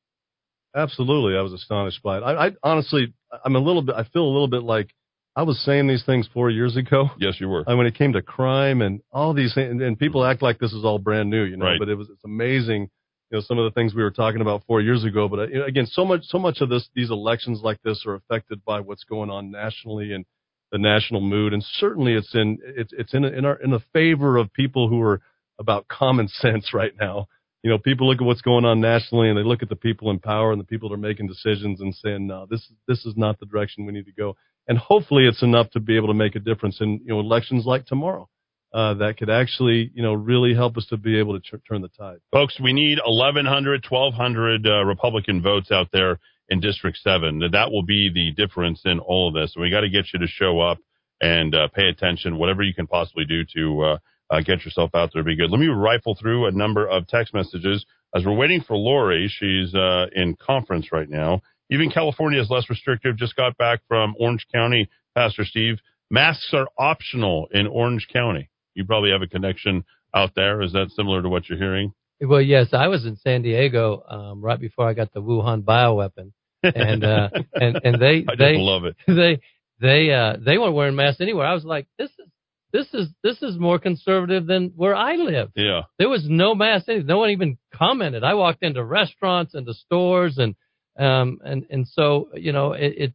Absolutely, 0.76 1.38
I 1.38 1.42
was 1.42 1.54
astonished 1.54 2.04
by 2.04 2.18
it. 2.18 2.22
I, 2.22 2.48
I 2.48 2.52
honestly, 2.62 3.14
I'm 3.44 3.56
a 3.56 3.60
little 3.60 3.82
bit. 3.82 3.96
I 3.96 4.04
feel 4.04 4.24
a 4.24 4.34
little 4.34 4.50
bit 4.50 4.64
like 4.64 4.94
I 5.36 5.44
was 5.44 5.60
saying 5.64 5.88
these 5.88 6.04
things 6.06 6.30
four 6.34 6.50
years 6.50 6.78
ago. 6.78 7.10
Yes, 7.20 7.36
you 7.40 7.50
were. 7.50 7.64
And 7.68 7.78
when 7.78 7.88
it 7.88 7.96
came 7.96 8.14
to 8.14 8.22
crime 8.22 8.82
and 8.82 9.02
all 9.12 9.34
these 9.34 9.54
things, 9.54 9.70
and, 9.70 9.82
and 9.82 10.00
people 10.00 10.24
act 10.24 10.42
like 10.42 10.60
this 10.60 10.72
is 10.72 10.86
all 10.86 10.98
brand 10.98 11.30
new, 11.30 11.44
you 11.44 11.58
know. 11.58 11.66
Right. 11.66 11.80
But 11.80 11.90
it 11.90 11.96
was 11.96 12.10
it's 12.10 12.24
amazing, 12.24 12.90
you 13.32 13.38
know, 13.38 13.42
some 13.42 13.60
of 13.60 13.66
the 13.66 13.72
things 13.72 13.94
we 13.94 14.02
were 14.02 14.12
talking 14.12 14.40
about 14.40 14.64
four 14.66 14.82
years 14.82 15.04
ago. 15.04 15.28
But 15.28 15.40
uh, 15.40 15.48
you 15.48 15.60
know, 15.60 15.66
again, 15.66 15.88
so 15.88 16.06
much 16.06 16.22
so 16.24 16.40
much 16.40 16.62
of 16.62 16.70
this 16.70 16.88
these 16.96 17.12
elections 17.12 17.62
like 17.64 17.82
this 17.84 18.06
are 18.08 18.16
affected 18.16 18.64
by 18.64 18.80
what's 18.80 19.04
going 19.04 19.30
on 19.30 19.52
nationally 19.52 20.14
and 20.14 20.26
the 20.72 20.78
national 20.78 21.22
mood, 21.22 21.54
and 21.54 21.64
certainly 21.64 22.14
it's 22.14 22.34
in 22.34 22.58
it's 22.64 22.94
it's 22.98 23.14
in 23.14 23.26
in 23.26 23.44
our 23.44 23.56
in 23.56 23.72
the 23.72 23.84
favor 23.92 24.38
of 24.38 24.54
people 24.54 24.88
who 24.88 25.02
are 25.02 25.22
about 25.60 25.88
common 25.90 26.28
sense 26.40 26.74
right 26.74 26.94
now. 27.00 27.28
You 27.62 27.72
know, 27.72 27.80
people 27.80 28.08
look 28.08 28.22
at 28.22 28.26
what's 28.26 28.42
going 28.42 28.64
on 28.64 28.80
nationally 28.80 29.28
and 29.28 29.36
they 29.36 29.44
look 29.44 29.64
at 29.64 29.70
the 29.70 29.76
people 29.76 30.12
in 30.12 30.20
power 30.20 30.52
and 30.52 30.62
the 30.62 30.66
people 30.66 30.88
that 30.90 30.96
are 30.96 31.00
making 31.00 31.28
decisions 31.28 31.82
and 31.82 31.96
saying, 31.96 32.28
no, 32.28 32.46
this 32.48 32.72
this 32.88 33.06
is 33.06 33.16
not 33.18 33.40
the 33.40 33.48
direction 33.48 33.86
we 33.86 33.94
need 33.94 34.06
to 34.06 34.12
go. 34.12 34.36
And 34.68 34.78
hopefully, 34.78 35.28
it's 35.28 35.44
enough 35.44 35.70
to 35.72 35.80
be 35.80 35.96
able 35.96 36.08
to 36.08 36.14
make 36.14 36.36
a 36.36 36.40
difference 36.40 36.82
in 36.82 37.02
you 37.04 37.14
know 37.14 37.20
elections 37.20 37.66
like 37.66 37.86
tomorrow. 37.86 38.30
Uh, 38.74 38.94
that 38.96 39.16
could 39.18 39.30
actually, 39.30 39.90
you 39.94 40.04
know, 40.04 40.14
really 40.14 40.54
help 40.54 40.76
us 40.76 40.86
to 40.88 40.98
be 40.98 41.18
able 41.18 41.40
to 41.40 41.58
turn 41.60 41.82
the 41.82 41.88
tide. 41.88 42.18
Folks, 42.34 42.60
we 42.62 42.74
need 42.74 43.00
1,100, 43.06 43.86
1,200 43.88 44.68
uh, 44.68 44.84
Republican 44.84 45.42
votes 45.42 45.72
out 45.72 45.88
there 45.94 46.20
in 46.50 46.60
District 46.60 46.98
7. 46.98 47.40
That 47.54 47.72
will 47.72 47.84
be 47.84 48.12
the 48.14 48.34
difference 48.34 48.82
in 48.84 49.00
all 49.00 49.30
of 49.30 49.34
this. 49.34 49.56
We 49.58 49.70
got 49.70 49.82
to 49.82 49.90
get 49.90 50.08
you 50.14 50.20
to 50.20 50.28
show 50.28 50.60
up 50.60 50.80
and 51.22 51.56
uh, 51.56 51.70
pay 51.74 51.88
attention, 51.88 52.38
whatever 52.38 52.64
you 52.64 52.74
can 52.74 52.88
possibly 52.88 53.24
do 53.24 53.44
to 53.56 53.82
uh, 53.82 53.98
uh, 54.30 54.42
get 54.42 54.66
yourself 54.66 54.92
out 54.94 55.12
there 55.14 55.24
be 55.24 55.36
good. 55.36 55.52
Let 55.52 55.60
me 55.60 55.68
rifle 55.68 56.18
through 56.20 56.48
a 56.48 56.52
number 56.52 56.88
of 56.88 57.08
text 57.08 57.34
messages 57.34 57.86
as 58.14 58.26
we're 58.26 58.36
waiting 58.36 58.62
for 58.62 58.76
Lori. 58.76 59.28
She's 59.30 59.74
uh, 59.74 60.08
in 60.14 60.36
conference 60.36 60.92
right 60.92 61.10
now. 61.10 61.42
Even 61.72 61.90
California 61.90 62.40
is 62.40 62.50
less 62.50 62.70
restrictive. 62.70 63.18
Just 63.18 63.36
got 63.36 63.58
back 63.58 63.82
from 63.88 64.16
Orange 64.20 64.46
County, 64.54 64.90
Pastor 65.16 65.46
Steve. 65.46 65.78
Masks 66.12 66.50
are 66.54 66.68
optional 66.78 67.48
in 67.52 67.68
Orange 67.68 68.08
County. 68.12 68.50
You 68.76 68.86
probably 68.86 69.12
have 69.12 69.22
a 69.22 69.28
connection 69.28 69.84
out 70.14 70.32
there. 70.36 70.62
Is 70.62 70.74
that 70.74 70.92
similar 70.96 71.22
to 71.22 71.30
what 71.30 71.50
you're 71.50 71.58
hearing? 71.58 71.94
Well, 72.22 72.42
yes, 72.42 72.68
I 72.74 72.88
was 72.88 73.06
in 73.06 73.18
San 73.18 73.42
Diego 73.42 74.04
um, 74.08 74.42
right 74.42 74.60
before 74.60 74.88
I 74.88 74.94
got 74.94 75.12
the 75.14 75.22
Wuhan 75.22 75.64
bioweapon, 75.64 76.32
and 76.64 77.04
uh, 77.04 77.30
and 77.54 77.80
and 77.84 78.02
they 78.02 78.26
I 78.28 78.36
they 78.38 78.58
love 78.58 78.86
it. 78.86 78.96
they 79.08 79.42
they 79.82 80.14
uh, 80.14 80.38
they 80.44 80.58
weren't 80.58 80.76
wearing 80.76 80.96
masks 80.96 81.20
anywhere. 81.20 81.46
I 81.46 81.54
was 81.54 81.66
like, 81.66 81.88
this 81.98 82.12
is 82.20 82.30
this 82.72 82.88
is 82.94 83.10
this 83.24 83.42
is 83.42 83.58
more 83.58 83.80
conservative 83.80 84.46
than 84.46 84.74
where 84.76 84.96
I 84.96 85.16
live. 85.16 85.52
Yeah. 85.56 85.82
There 85.98 86.10
was 86.10 86.26
no 86.28 86.56
mask. 86.56 86.88
No 86.88 87.20
one 87.20 87.32
even 87.32 87.58
commented. 87.74 88.24
I 88.24 88.34
walked 88.34 88.64
into 88.64 88.84
restaurants 88.84 89.54
and 89.54 89.66
the 89.66 89.74
stores 89.74 90.38
and 90.38 90.56
um 90.98 91.40
and 91.44 91.66
and 91.70 91.88
so 91.88 92.30
you 92.36 92.52
know 92.52 92.74
it, 92.74 92.94
it 92.98 93.14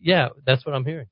yeah 0.00 0.28
that's 0.46 0.64
what 0.64 0.74
I'm 0.74 0.84
hearing. 0.84 1.06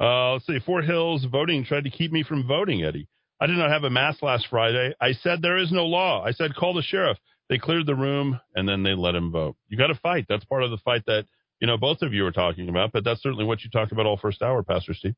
Uh, 0.00 0.32
let's 0.32 0.46
see. 0.46 0.58
Four 0.66 0.82
Hills 0.82 1.24
voting 1.30 1.64
tried 1.64 1.84
to 1.84 1.90
keep 1.90 2.10
me 2.10 2.24
from 2.24 2.46
voting, 2.46 2.82
Eddy. 2.84 3.06
I 3.40 3.46
did 3.46 3.56
not 3.56 3.70
have 3.70 3.84
a 3.84 3.90
mask 3.90 4.22
last 4.22 4.46
Friday. 4.48 4.94
I 5.00 5.12
said 5.12 5.42
there 5.42 5.58
is 5.58 5.70
no 5.72 5.84
law. 5.84 6.24
I 6.24 6.32
said 6.32 6.54
call 6.54 6.74
the 6.74 6.82
sheriff. 6.82 7.18
They 7.48 7.58
cleared 7.58 7.86
the 7.86 7.94
room 7.94 8.40
and 8.54 8.68
then 8.68 8.82
they 8.82 8.94
let 8.94 9.14
him 9.14 9.30
vote. 9.30 9.56
You 9.68 9.76
got 9.76 9.88
to 9.88 9.94
fight. 9.96 10.26
That's 10.28 10.44
part 10.44 10.62
of 10.62 10.70
the 10.70 10.78
fight 10.78 11.02
that 11.06 11.26
you 11.60 11.66
know 11.66 11.76
both 11.76 12.02
of 12.02 12.12
you 12.14 12.22
were 12.22 12.32
talking 12.32 12.68
about. 12.68 12.92
But 12.92 13.04
that's 13.04 13.22
certainly 13.22 13.44
what 13.44 13.62
you 13.62 13.70
talked 13.70 13.92
about 13.92 14.06
all 14.06 14.16
first 14.16 14.42
hour, 14.42 14.62
Pastor 14.62 14.94
Steve. 14.94 15.14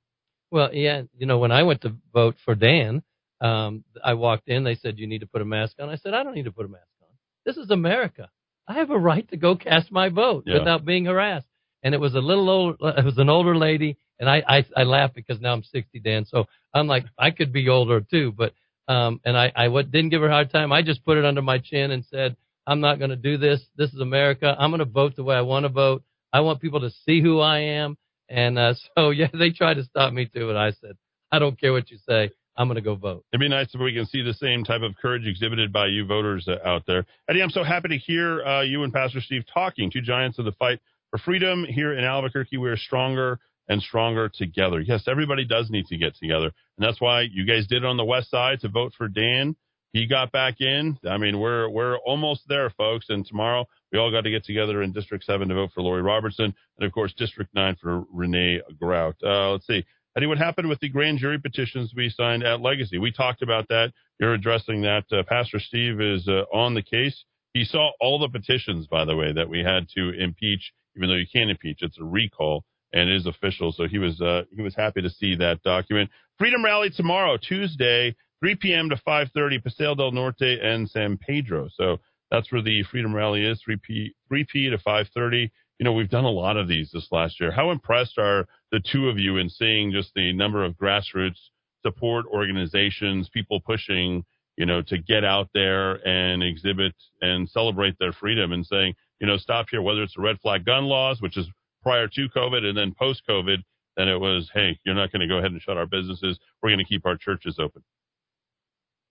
Well, 0.51 0.75
yeah, 0.75 1.03
you 1.17 1.27
know 1.27 1.39
when 1.39 1.53
I 1.53 1.63
went 1.63 1.83
to 1.83 1.95
vote 2.13 2.37
for 2.45 2.55
Dan, 2.55 3.03
um, 3.41 3.85
I 4.03 4.15
walked 4.15 4.49
in. 4.49 4.65
They 4.65 4.75
said 4.75 4.99
you 4.99 5.07
need 5.07 5.21
to 5.21 5.27
put 5.27 5.43
a 5.43 5.45
mask 5.45 5.77
on. 5.81 5.89
I 5.89 5.97
said 5.97 6.15
I 6.15 6.23
don't 6.23 6.35
need 6.35 6.47
to 6.47 6.53
put 6.53 6.67
a 6.67 6.69
mask 6.69 6.89
on. 7.03 7.09
This 7.45 7.57
is 7.57 7.71
America. 7.71 8.31
I 8.69 8.75
have 8.75 8.91
a 8.91 8.99
right 8.99 9.29
to 9.31 9.37
go 9.37 9.57
cast 9.57 9.93
my 9.93 10.09
vote 10.09 10.45
Yeah. 10.47 10.59
without 10.59 10.85
being 10.85 11.05
harassed. 11.07 11.47
And 11.83 11.95
it 11.95 12.01
was 12.01 12.15
a 12.15 12.21
little 12.21 12.49
old. 12.49 12.77
It 12.81 13.05
was 13.05 13.19
an 13.19 13.29
older 13.29 13.57
lady, 13.57 13.99
and 14.19 14.29
I 14.29 14.43
I, 14.49 14.65
I 14.75 14.83
laugh 14.85 15.13
because 15.15 15.41
now 15.41 15.53
I'm 15.53 15.63
60, 15.63 16.01
Dan. 16.01 16.25
So 16.25 16.47
I'm 16.73 16.87
like 16.87 17.05
I 17.19 17.31
could 17.31 17.53
be 17.53 17.69
older 17.69 18.01
too, 18.01 18.33
but 18.33 18.55
um, 18.89 19.21
and 19.25 19.37
I 19.37 19.53
I 19.55 19.69
what, 19.69 19.91
didn't 19.91 20.11
give 20.11 20.23
her 20.23 20.29
a 20.29 20.33
hard 20.33 20.51
time. 20.51 20.73
I 20.73 20.81
just 20.83 21.05
put 21.05 21.19
it 21.19 21.27
under 21.27 21.43
my 21.43 21.59
chin 21.59 21.91
and 21.91 22.05
said 22.07 22.37
I'm 22.67 22.81
not 22.81 22.99
going 22.99 23.11
to 23.11 23.17
do 23.17 23.37
this. 23.37 23.61
This 23.77 23.93
is 23.93 24.01
America. 24.01 24.57
I'm 24.59 24.71
going 24.71 24.79
to 24.79 24.87
vote 24.87 25.15
the 25.17 25.25
way 25.25 25.37
I 25.37 25.43
want 25.43 25.65
to 25.65 25.69
vote. 25.69 26.03
I 26.33 26.41
want 26.41 26.63
people 26.63 26.81
to 26.81 26.91
see 27.05 27.21
who 27.21 27.41
I 27.41 27.59
am. 27.61 27.99
And 28.31 28.59
uh, 28.59 28.75
so 28.97 29.11
yeah, 29.11 29.29
they 29.35 29.51
tried 29.51 29.75
to 29.75 29.85
stop 29.85 30.13
me 30.15 30.25
too, 30.25 30.49
and 30.49 30.59
I 30.59 30.71
said 30.73 30.97
I 31.31 31.39
don't 31.39 31.61
care 31.61 31.73
what 31.75 31.91
you 31.91 31.99
say. 32.09 32.31
I'm 32.57 32.69
going 32.69 32.77
to 32.77 32.83
go 32.83 32.95
vote. 32.95 33.25
It'd 33.33 33.41
be 33.41 33.49
nice 33.49 33.75
if 33.75 33.81
we 33.81 33.93
can 33.93 34.07
see 34.07 34.23
the 34.23 34.35
same 34.35 34.63
type 34.65 34.83
of 34.83 34.95
courage 34.97 35.27
exhibited 35.27 35.73
by 35.73 35.87
you 35.87 36.07
voters 36.07 36.47
uh, 36.47 36.57
out 36.65 36.85
there. 36.87 37.05
Eddy, 37.29 37.43
I'm 37.43 37.51
so 37.51 37.65
happy 37.65 37.89
to 37.89 37.99
hear 37.99 38.45
uh, 38.45 38.63
you 38.63 38.85
and 38.85 38.93
Pastor 38.93 39.21
Steve 39.21 39.43
talking, 39.53 39.91
two 39.91 40.01
giants 40.03 40.39
of 40.39 40.45
the 40.45 40.53
fight 40.53 40.81
for 41.11 41.19
freedom 41.19 41.65
here 41.65 41.93
in 41.93 42.05
Albuquerque. 42.05 42.57
We 42.57 42.69
are 42.71 42.77
stronger 42.77 43.41
and 43.69 43.83
stronger 43.83 44.29
together. 44.29 44.81
Yes, 44.81 45.05
everybody 45.09 45.45
does 45.45 45.71
need 45.71 45.87
to 45.87 45.97
get 45.97 46.15
together. 46.17 46.53
And 46.77 46.87
that's 46.87 47.01
why 47.01 47.23
you 47.23 47.47
guys 47.47 47.67
did 47.67 47.83
it 47.83 47.87
on 47.87 47.97
the 47.97 48.05
west 48.05 48.31
side 48.31 48.61
to 48.61 48.69
vote 48.69 48.93
for 48.97 49.09
Dan. 49.09 49.57
he 49.95 50.07
got 50.07 50.33
back 50.33 50.61
in. 50.61 50.99
I 51.09 51.17
mean, 51.19 51.39
we're 51.39 51.69
we're 51.69 51.97
almost 51.99 52.43
there, 52.49 52.69
folks. 52.71 53.07
And 53.09 53.25
tomorrow 53.25 53.65
we 53.93 53.99
all 53.99 54.11
got 54.11 54.23
to 54.23 54.31
get 54.31 54.45
together 54.45 54.83
in 54.83 54.93
District 54.93 55.25
Seven 55.25 55.49
to 55.49 55.55
vote 55.55 55.71
for 55.73 55.83
Lori 55.83 56.03
Robertson, 56.03 56.53
and 56.77 56.87
of 56.87 56.93
course 56.93 57.15
District 57.17 57.53
Nine 57.55 57.77
for 57.81 58.05
Renee 58.13 58.61
Grout. 58.79 59.17
Uh, 59.25 59.53
let's 59.53 59.67
see. 59.67 59.85
Eddy, 60.17 60.27
what 60.27 60.39
happened 60.39 60.69
with 60.69 60.79
the 60.81 60.89
grand 60.89 61.19
jury 61.19 61.41
petitions 61.41 61.93
we 61.95 62.09
signed 62.09 62.45
at 62.45 62.61
Legacy? 62.61 62.99
We 62.99 63.11
talked 63.11 63.43
about 63.43 63.69
that. 63.69 63.93
You're 64.21 64.35
addressing 64.35 64.83
that. 64.83 65.05
Uh, 65.11 65.25
Pastor 65.29 65.59
Steve 65.59 66.01
is 66.01 66.29
uh, 66.29 66.45
on 66.53 66.75
the 66.75 66.83
case. 66.83 67.25
He 67.53 67.65
saw 67.65 67.91
all 68.01 68.19
the 68.19 68.29
petitions, 68.29 68.87
by 68.87 69.05
the 69.05 69.17
way, 69.17 69.33
that 69.33 69.49
we 69.49 69.61
had 69.61 69.89
to 69.97 70.11
impeach, 70.11 70.73
even 70.97 71.09
though 71.09 71.17
you 71.17 71.27
can't 71.33 71.51
impeach. 71.51 71.79
It's 71.83 71.99
a 71.99 72.05
recall 72.05 72.65
and 72.93 73.11
it 73.11 73.17
is 73.17 73.27
official. 73.27 73.73
So 73.73 73.87
he 73.89 73.99
was 73.99 74.21
uh, 74.21 74.43
he 74.55 74.63
was 74.63 74.75
happy 74.75 75.03
to 75.03 75.11
see 75.11 75.35
that 75.37 75.63
document. 75.63 76.11
Freedom 76.39 76.65
Rally 76.65 76.91
tomorrow, 76.91 77.37
Tuesday, 77.37 78.15
3 78.41 78.55
p.m. 78.57 78.91
to 78.91 78.97
5:30, 79.07 79.63
Paseo 79.63 79.95
del 79.95 80.13
Norte 80.13 80.43
and 80.43 80.89
San 80.89 81.19
Pedro. 81.19 81.69
So 81.75 81.99
that's 82.31 82.51
where 82.53 82.63
the 82.63 82.85
Freedom 82.85 83.15
Rally 83.15 83.45
is, 83.45 83.61
3 83.65 83.77
p 83.83 84.15
3 84.29 84.47
p 84.51 84.71
to 84.71 84.79
5:30. 84.79 85.51
You 85.79 85.85
know, 85.85 85.93
we've 85.93 86.09
done 86.09 86.25
a 86.25 86.31
lot 86.31 86.57
of 86.57 86.69
these 86.69 86.91
this 86.93 87.09
last 87.11 87.41
year. 87.41 87.51
How 87.51 87.73
impressed 87.73 88.17
are 88.17 88.47
the 88.75 88.81
two 88.81 89.09
of 89.09 89.21
you 89.21 89.37
in 89.37 89.49
seeing 89.49 89.93
just 89.93 90.11
the 90.17 90.33
number 90.33 90.65
of 90.65 90.75
grassroots 90.75 91.39
support 91.83 92.27
organizations, 92.27 93.29
people 93.33 93.61
pushing, 93.61 94.25
you 94.57 94.67
know, 94.67 94.83
to 94.83 94.99
get 94.99 95.23
out 95.23 95.49
there 95.55 96.05
and 96.05 96.43
exhibit 96.43 96.93
and 97.21 97.49
celebrate 97.49 97.97
their 98.01 98.13
freedom 98.13 98.51
and 98.53 98.67
saying, 98.67 98.93
you 99.21 99.29
know, 99.29 99.37
stop 99.37 99.67
here, 99.71 99.81
whether 99.81 100.03
it's 100.03 100.17
the 100.17 100.23
red 100.23 100.41
flag 100.41 100.65
gun 100.65 100.87
laws, 100.87 101.23
which 101.23 101.37
is 101.37 101.47
prior 101.85 102.09
to 102.09 102.29
COVID 102.35 102.65
and 102.65 102.77
then 102.77 102.93
post 102.99 103.23
COVID, 103.29 103.59
then 103.97 104.09
it 104.09 104.19
was, 104.19 104.51
hey, 104.53 104.77
you're 104.85 104.97
not 104.97 105.13
going 105.13 105.21
to 105.21 105.29
go 105.29 105.39
ahead 105.39 105.53
and 105.53 105.63
shut 105.63 105.77
our 105.77 105.87
businesses. 105.87 106.41
We're 106.61 106.71
going 106.71 106.79
to 106.79 106.85
keep 106.85 107.07
our 107.07 107.17
churches 107.17 107.59
open. 107.61 107.85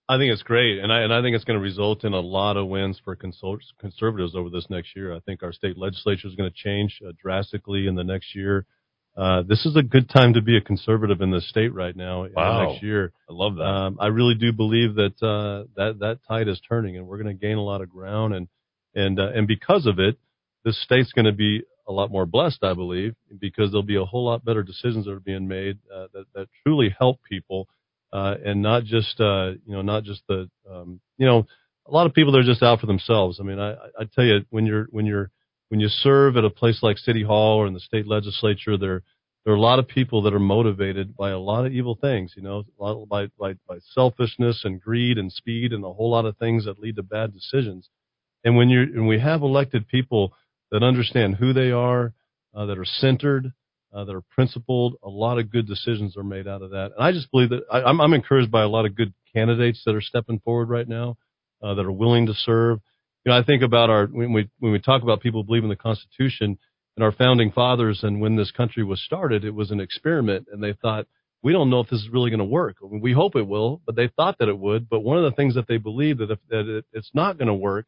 I 0.10 0.18
think 0.18 0.34
it's 0.34 0.44
great, 0.44 0.80
and 0.80 0.92
I 0.92 1.00
and 1.00 1.14
I 1.14 1.22
think 1.22 1.34
it's 1.34 1.46
going 1.46 1.58
to 1.58 1.64
result 1.64 2.04
in 2.04 2.12
a 2.12 2.20
lot 2.20 2.58
of 2.58 2.68
wins 2.68 3.00
for 3.06 3.16
conservatives 3.16 4.36
over 4.36 4.50
this 4.50 4.70
next 4.70 4.98
year. 4.98 5.16
I 5.16 5.22
think 5.22 5.42
our 5.42 5.54
state 5.54 5.78
legislature 5.78 6.28
is 6.28 6.36
going 6.36 6.52
to 6.52 6.56
change 6.56 7.00
uh, 7.08 7.14
drastically 7.18 7.88
in 7.88 7.96
the 7.96 8.04
next 8.04 8.36
year. 8.36 8.66
Uh, 9.16 9.44
this 9.44 9.66
is 9.66 9.76
a 9.76 9.84
good 9.84 10.10
time 10.10 10.34
to 10.34 10.42
be 10.42 10.58
a 10.58 10.62
conservative 10.62 11.22
in 11.22 11.30
the 11.30 11.42
state 11.42 11.74
right 11.74 11.96
now. 11.96 12.24
in 12.24 12.32
the 12.32 12.38
Wow. 12.38 12.66
next 12.72 12.84
year, 12.84 13.12
I 13.30 13.34
love 13.34 13.56
that. 13.56 13.64
Um, 13.64 13.98
I 14.00 14.08
really 14.08 14.34
do 14.36 14.52
believe 14.52 14.96
that 14.96 15.22
uh, 15.22 15.68
that 15.76 16.00
that 16.00 16.20
tide 16.28 16.48
is 16.48 16.60
turning, 16.68 16.98
and 16.98 17.08
we're 17.08 17.22
going 17.22 17.36
to 17.36 17.40
gain 17.40 17.58
a 17.58 17.64
lot 17.64 17.82
of 17.82 17.90
ground, 17.90 18.34
and 18.34 18.48
and 18.96 19.20
uh, 19.20 19.30
and 19.36 19.48
because 19.48 19.86
of 19.86 20.00
it, 20.00 20.18
this 20.66 20.82
state's 20.82 21.12
going 21.12 21.26
to 21.26 21.32
be 21.32 21.64
a 21.88 21.92
lot 21.92 22.12
more 22.12 22.26
blessed, 22.26 22.64
I 22.64 22.74
believe, 22.74 23.16
because 23.40 23.72
there'll 23.72 23.84
be 23.84 23.98
a 23.98 24.06
whole 24.06 24.26
lot 24.26 24.46
better 24.46 24.64
decisions 24.64 25.06
that 25.06 25.12
are 25.12 25.20
being 25.20 25.48
made 25.48 25.78
uh, 25.94 26.08
that 26.14 26.26
that 26.34 26.48
truly 26.64 26.96
help 26.98 27.20
people, 27.24 27.68
uh, 28.14 28.36
and 28.44 28.64
not 28.64 28.84
just 28.84 29.20
uh, 29.20 29.52
you 29.66 29.76
know 29.76 29.84
not 29.84 30.04
just 30.06 30.24
the 30.28 30.50
um, 30.70 31.00
you 31.18 31.28
know 31.28 31.46
a 31.86 31.92
lot 31.92 32.08
of 32.08 32.14
people 32.16 32.32
they're 32.34 32.42
just 32.42 32.64
out 32.64 32.80
for 32.80 32.88
themselves. 32.88 33.40
I 33.40 33.44
mean, 33.44 33.60
I 33.60 33.74
I 33.74 33.88
I 34.00 34.04
tell 34.12 34.26
you 34.26 34.40
when 34.50 34.66
you're 34.66 34.88
when 34.90 35.06
you're 35.06 35.30
when 35.74 35.80
you 35.80 35.88
serve 35.88 36.38
at 36.38 36.46
a 36.46 36.52
place 36.52 36.84
like 36.84 37.00
City 37.00 37.24
Hall 37.24 37.58
or 37.58 37.66
in 37.66 37.74
the 37.74 37.80
state 37.80 38.06
legislature, 38.06 38.78
there 38.78 39.02
there 39.44 39.56
are 39.56 39.58
a 39.58 39.60
lot 39.60 39.80
of 39.80 39.88
people 39.88 40.22
that 40.22 40.34
are 40.36 40.40
motivated 40.40 41.18
by 41.18 41.32
a 41.32 41.40
lot 41.40 41.66
of 41.66 41.72
evil 41.72 41.98
things, 42.00 42.36
you 42.38 42.44
know, 42.44 42.64
a 42.80 42.84
lot 42.84 43.10
by 43.10 43.26
by, 43.40 43.56
by 43.68 43.80
selfishness 43.92 44.62
and 44.66 44.80
greed 44.80 45.18
and 45.18 45.32
speed 45.32 45.74
and 45.74 45.84
a 45.84 45.92
whole 45.92 46.12
lot 46.12 46.26
of 46.26 46.38
things 46.38 46.66
that 46.66 46.78
lead 46.78 46.98
to 46.98 47.02
bad 47.02 47.34
decisions. 47.34 47.90
And 48.44 48.56
when 48.56 48.70
you 48.70 48.82
and 48.82 49.08
we 49.08 49.20
have 49.20 49.42
elected 49.42 49.88
people 49.88 50.36
that 50.70 50.84
understand 50.84 51.38
who 51.38 51.54
they 51.54 51.72
are, 51.72 52.14
uh, 52.54 52.68
that 52.68 52.78
are 52.78 52.86
centered, 52.86 53.52
uh, 53.92 54.04
that 54.06 54.14
are 54.14 54.24
principled, 54.30 54.98
a 55.02 55.10
lot 55.10 55.40
of 55.40 55.52
good 55.52 55.68
decisions 55.68 56.16
are 56.16 56.24
made 56.24 56.48
out 56.48 56.62
of 56.62 56.70
that. 56.70 56.92
And 56.96 57.04
I 57.04 57.12
just 57.14 57.32
believe 57.32 57.50
that 57.50 57.64
I, 57.72 57.82
I'm, 57.82 58.00
I'm 58.00 58.14
encouraged 58.14 58.52
by 58.52 58.62
a 58.62 58.70
lot 58.70 58.86
of 58.86 58.96
good 58.96 59.12
candidates 59.34 59.82
that 59.88 59.96
are 59.96 60.02
stepping 60.02 60.38
forward 60.42 60.70
right 60.70 60.88
now, 60.88 61.18
uh, 61.64 61.74
that 61.74 61.84
are 61.84 61.92
willing 61.92 62.28
to 62.28 62.36
serve. 62.36 62.80
You 63.26 63.32
know, 63.32 63.38
I 63.38 63.44
think 63.44 63.64
about 63.64 63.90
our 63.90 64.08
when 64.08 64.34
we 64.34 64.50
when 64.60 64.72
we 64.74 64.80
talk 64.80 65.02
about 65.02 65.22
people 65.22 65.44
believing 65.44 65.70
the 65.70 65.76
Constitution 65.76 66.58
and 66.98 67.04
our 67.04 67.12
founding 67.12 67.52
fathers, 67.52 68.02
and 68.04 68.20
when 68.20 68.36
this 68.36 68.52
country 68.52 68.84
was 68.84 69.02
started, 69.02 69.46
it 69.46 69.56
was 69.56 69.72
an 69.72 69.80
experiment, 69.80 70.48
and 70.52 70.62
they 70.62 70.74
thought 70.74 71.08
we 71.42 71.54
don't 71.54 71.70
know 71.70 71.80
if 71.80 71.90
this 71.90 72.02
is 72.02 72.10
really 72.12 72.30
going 72.30 72.40
to 72.40 72.46
work. 72.46 72.78
I 72.84 72.88
mean, 72.88 73.02
we 73.02 73.14
hope 73.14 73.36
it 73.36 73.48
will, 73.48 73.82
but 73.86 73.96
they 73.96 74.10
thought 74.10 74.38
that 74.40 74.50
it 74.50 74.58
would. 74.58 74.90
But 74.90 75.02
one 75.02 75.18
of 75.18 75.24
the 75.24 75.36
things 75.36 75.56
that 75.56 75.68
they 75.68 75.78
believe 75.78 76.18
that 76.18 76.32
if 76.32 76.40
that 76.50 76.68
it, 76.68 76.86
it's 76.92 77.12
not 77.14 77.38
going 77.38 77.48
to 77.48 77.54
work 77.54 77.86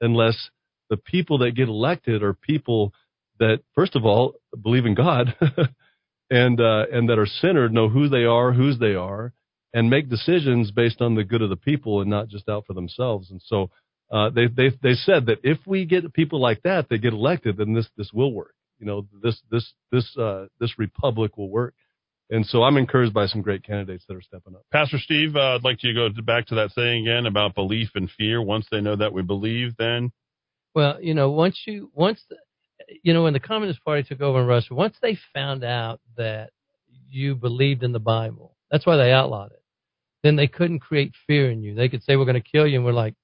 unless 0.00 0.50
the 0.88 0.96
people 0.96 1.38
that 1.38 1.52
get 1.52 1.68
elected 1.68 2.22
are 2.22 2.34
people 2.34 2.92
that, 3.38 3.60
first 3.74 3.96
of 3.96 4.04
all, 4.04 4.34
believe 4.62 4.86
in 4.86 4.94
God 4.94 5.34
and 6.30 6.60
uh, 6.60 6.84
and 6.90 7.10
that 7.10 7.18
are 7.18 7.26
centered, 7.26 7.72
know 7.72 7.88
who 7.90 8.08
they 8.08 8.24
are, 8.24 8.52
whose 8.52 8.78
they 8.78 8.94
are, 8.94 9.34
and 9.74 9.90
make 9.90 10.08
decisions 10.08 10.70
based 10.70 11.02
on 11.02 11.14
the 11.14 11.24
good 11.24 11.42
of 11.42 11.50
the 11.50 11.56
people 11.56 12.00
and 12.00 12.10
not 12.10 12.28
just 12.28 12.48
out 12.48 12.64
for 12.66 12.72
themselves. 12.72 13.30
And 13.30 13.40
so 13.44 13.70
uh, 14.12 14.28
they 14.30 14.46
they 14.46 14.70
they 14.82 14.94
said 14.94 15.26
that 15.26 15.38
if 15.42 15.58
we 15.66 15.86
get 15.86 16.12
people 16.12 16.40
like 16.40 16.62
that 16.62 16.88
that 16.90 16.98
get 16.98 17.14
elected, 17.14 17.56
then 17.56 17.72
this 17.72 17.88
this 17.96 18.12
will 18.12 18.32
work. 18.32 18.54
You 18.78 18.86
know, 18.86 19.06
this 19.22 19.40
this 19.50 19.72
this 19.90 20.16
uh, 20.18 20.46
this 20.60 20.78
republic 20.78 21.38
will 21.38 21.48
work. 21.48 21.74
And 22.30 22.46
so 22.46 22.62
I'm 22.62 22.76
encouraged 22.78 23.12
by 23.12 23.26
some 23.26 23.42
great 23.42 23.62
candidates 23.62 24.04
that 24.08 24.16
are 24.16 24.22
stepping 24.22 24.54
up. 24.54 24.62
Pastor 24.72 24.98
Steve, 24.98 25.36
uh, 25.36 25.56
I'd 25.56 25.64
like 25.64 25.82
you 25.82 25.92
to 25.92 26.10
go 26.10 26.22
back 26.22 26.46
to 26.46 26.54
that 26.56 26.70
saying 26.72 27.06
again 27.06 27.26
about 27.26 27.54
belief 27.54 27.90
and 27.94 28.10
fear. 28.10 28.40
Once 28.40 28.66
they 28.70 28.80
know 28.80 28.96
that 28.96 29.12
we 29.12 29.22
believe, 29.22 29.76
then 29.78 30.12
Well, 30.74 30.98
you 31.00 31.14
know, 31.14 31.30
once 31.30 31.60
you 31.66 31.90
once 31.94 32.22
the, 32.28 32.36
you 33.02 33.14
know 33.14 33.22
when 33.22 33.32
the 33.32 33.40
Communist 33.40 33.84
Party 33.84 34.02
took 34.02 34.20
over 34.20 34.40
in 34.40 34.46
Russia, 34.46 34.74
once 34.74 34.96
they 35.00 35.18
found 35.34 35.64
out 35.64 36.00
that 36.16 36.50
you 37.08 37.34
believed 37.34 37.82
in 37.82 37.92
the 37.92 37.98
Bible, 37.98 38.56
that's 38.70 38.86
why 38.86 38.96
they 38.96 39.12
outlawed 39.12 39.52
it. 39.52 39.62
Then 40.22 40.36
they 40.36 40.46
couldn't 40.46 40.80
create 40.80 41.12
fear 41.26 41.50
in 41.50 41.62
you. 41.62 41.74
They 41.74 41.88
could 41.88 42.02
say 42.02 42.16
we're 42.16 42.24
going 42.24 42.42
to 42.42 42.48
kill 42.48 42.66
you, 42.66 42.76
and 42.76 42.84
we're 42.84 42.92
like, 42.92 43.14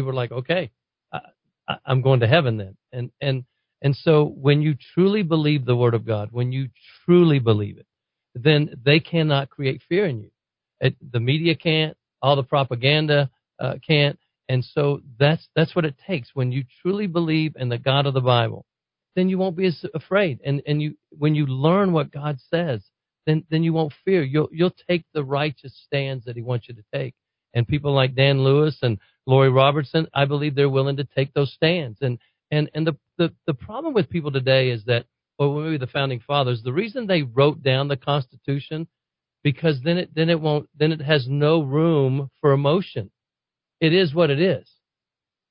people 0.00 0.08
were 0.08 0.14
like, 0.14 0.32
okay, 0.32 0.70
I, 1.12 1.76
I'm 1.86 2.02
going 2.02 2.20
to 2.20 2.26
heaven 2.26 2.56
then. 2.56 2.76
And 2.92 3.10
and 3.20 3.44
and 3.82 3.96
so 3.96 4.24
when 4.24 4.62
you 4.62 4.74
truly 4.94 5.22
believe 5.22 5.64
the 5.64 5.76
Word 5.76 5.94
of 5.94 6.06
God, 6.06 6.28
when 6.32 6.52
you 6.52 6.68
truly 7.04 7.38
believe 7.38 7.78
it, 7.78 7.86
then 8.34 8.70
they 8.84 9.00
cannot 9.00 9.50
create 9.50 9.82
fear 9.88 10.06
in 10.06 10.20
you. 10.20 10.30
It, 10.80 10.96
the 11.12 11.20
media 11.20 11.54
can't, 11.54 11.96
all 12.22 12.36
the 12.36 12.42
propaganda 12.42 13.30
uh, 13.58 13.74
can't, 13.86 14.18
and 14.48 14.64
so 14.64 15.00
that's 15.18 15.46
that's 15.54 15.76
what 15.76 15.84
it 15.84 15.94
takes. 16.06 16.30
When 16.34 16.50
you 16.52 16.64
truly 16.82 17.06
believe 17.06 17.54
in 17.56 17.68
the 17.68 17.78
God 17.78 18.06
of 18.06 18.14
the 18.14 18.20
Bible, 18.20 18.64
then 19.16 19.28
you 19.28 19.38
won't 19.38 19.56
be 19.56 19.66
as 19.66 19.84
afraid. 19.94 20.40
And 20.44 20.62
and 20.66 20.80
you 20.82 20.96
when 21.18 21.34
you 21.34 21.46
learn 21.46 21.92
what 21.92 22.10
God 22.10 22.38
says, 22.50 22.82
then 23.26 23.44
then 23.50 23.62
you 23.62 23.72
won't 23.74 23.92
fear. 24.04 24.22
You'll 24.22 24.48
you'll 24.50 24.74
take 24.88 25.04
the 25.12 25.24
righteous 25.24 25.78
stands 25.86 26.24
that 26.24 26.36
He 26.36 26.42
wants 26.42 26.68
you 26.68 26.74
to 26.74 26.84
take. 26.94 27.14
And 27.54 27.66
people 27.66 27.94
like 27.94 28.14
Dan 28.14 28.44
Lewis 28.44 28.78
and 28.82 28.98
Lori 29.26 29.50
Robertson, 29.50 30.06
I 30.14 30.24
believe 30.24 30.54
they're 30.54 30.68
willing 30.68 30.96
to 30.96 31.04
take 31.04 31.32
those 31.32 31.52
stands. 31.52 31.98
And 32.00 32.18
and 32.50 32.70
and 32.74 32.86
the 32.86 32.96
the, 33.18 33.32
the 33.46 33.54
problem 33.54 33.94
with 33.94 34.10
people 34.10 34.32
today 34.32 34.70
is 34.70 34.84
that, 34.84 35.06
or 35.38 35.62
maybe 35.62 35.78
the 35.78 35.86
founding 35.86 36.20
fathers, 36.20 36.62
the 36.62 36.72
reason 36.72 37.06
they 37.06 37.22
wrote 37.22 37.62
down 37.62 37.88
the 37.88 37.96
Constitution, 37.96 38.88
because 39.42 39.80
then 39.82 39.98
it 39.98 40.10
then 40.14 40.30
it 40.30 40.40
won't 40.40 40.68
then 40.76 40.92
it 40.92 41.00
has 41.00 41.26
no 41.28 41.62
room 41.62 42.30
for 42.40 42.52
emotion. 42.52 43.10
It 43.80 43.92
is 43.92 44.14
what 44.14 44.30
it 44.30 44.40
is. 44.40 44.68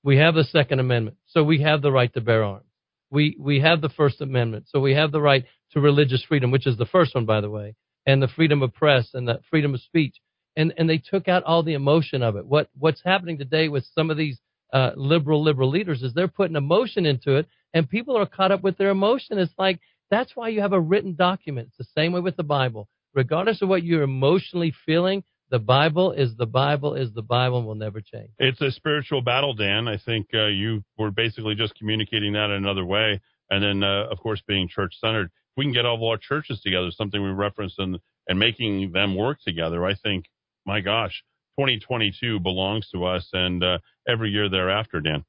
We 0.04 0.18
have 0.18 0.36
the 0.36 0.44
Second 0.46 0.80
Amendment, 0.80 1.18
so 1.28 1.44
we 1.44 1.62
have 1.62 1.82
the 1.82 1.92
right 1.92 2.14
to 2.14 2.22
bear 2.22 2.44
arms. 2.44 2.66
We 3.12 3.36
we 3.40 3.60
have 3.60 3.82
the 3.82 3.90
First 3.90 4.22
Amendment, 4.22 4.66
so 4.70 4.80
we 4.80 4.94
have 4.94 5.12
the 5.12 5.22
right 5.22 5.46
to 5.72 5.80
religious 5.80 6.24
freedom, 6.24 6.52
which 6.52 6.68
is 6.68 6.78
the 6.78 6.86
first 6.86 7.16
one, 7.16 7.26
by 7.26 7.42
the 7.42 7.50
way, 7.50 7.76
and 8.06 8.22
the 8.22 8.28
freedom 8.28 8.62
of 8.62 8.74
press 8.74 9.10
and 9.14 9.28
the 9.28 9.40
freedom 9.50 9.74
of 9.74 9.82
speech. 9.82 10.16
And 10.56 10.74
and 10.78 10.90
they 10.90 10.98
took 10.98 11.28
out 11.28 11.44
all 11.44 11.64
the 11.64 11.74
emotion 11.74 12.22
of 12.24 12.36
it. 12.36 12.46
What 12.46 12.70
what's 12.78 13.02
happening 13.04 13.38
today 13.38 13.70
with 13.70 13.86
some 13.96 14.10
of 14.10 14.18
these 14.18 14.40
uh, 14.74 14.92
liberal 14.96 15.44
liberal 15.44 15.70
leaders 15.70 16.02
is 16.02 16.14
they're 16.14 16.28
putting 16.28 16.56
emotion 16.56 17.06
into 17.06 17.36
it, 17.36 17.48
and 17.74 17.90
people 17.90 18.18
are 18.18 18.26
caught 18.26 18.52
up 18.52 18.64
with 18.64 18.78
their 18.78 18.90
emotion. 18.90 19.38
It's 19.38 19.54
like 19.58 19.80
that's 20.12 20.36
why 20.36 20.50
you 20.50 20.62
have 20.62 20.74
a 20.74 20.80
written 20.80 21.16
document. 21.16 21.70
It's 21.70 21.78
the 21.78 22.02
same 22.02 22.12
way 22.12 22.22
with 22.22 22.36
the 22.36 22.44
Bible. 22.44 22.88
Regardless 23.14 23.62
of 23.62 23.70
what 23.70 23.84
you're 23.84 24.04
emotionally 24.04 24.74
feeling, 24.86 25.24
the 25.50 25.60
Bible 25.60 26.12
is 26.12 26.36
the 26.38 26.46
Bible 26.46 26.94
is 26.94 27.12
the 27.14 27.22
Bible 27.22 27.60
and 27.60 27.68
will 27.68 27.76
never 27.76 28.02
change. 28.02 28.30
it's 28.38 28.62
a 28.62 28.72
spiritual 28.72 29.22
battle, 29.22 29.54
Dan. 29.54 29.88
I 29.88 29.98
think 29.98 30.28
uh, 30.34 30.48
you 30.48 30.84
were 30.98 31.12
basically 31.12 31.56
just 31.56 31.76
communicating 31.76 32.34
that 32.34 32.46
in 32.46 32.58
another 32.58 32.86
way, 32.86 33.20
and 33.50 33.64
then 33.64 33.84
uh, 33.84 34.08
of 34.12 34.20
course 34.20 34.42
being 34.48 34.68
church 34.68 34.94
centered. 35.02 35.26
If 35.26 35.58
we 35.58 35.66
can 35.66 35.74
get 35.74 35.86
all 35.86 35.96
of 35.96 36.04
our 36.04 36.18
churches 36.18 36.62
together, 36.62 36.92
something 36.92 37.22
we 37.22 37.30
referenced, 37.30 37.80
and 37.80 38.00
and 38.28 38.38
making 38.38 38.92
them 38.92 39.16
work 39.16 39.40
together, 39.42 39.86
I 39.86 39.96
think, 39.96 40.26
my 40.70 40.82
gosh, 40.82 41.24
2022 41.58 42.40
belongs 42.42 42.88
to 42.92 43.04
us, 43.04 43.28
and 43.34 43.64
uh, 43.64 43.80
every 44.08 44.30
year 44.30 44.50
thereafter, 44.50 45.02
Dan. 45.02 45.26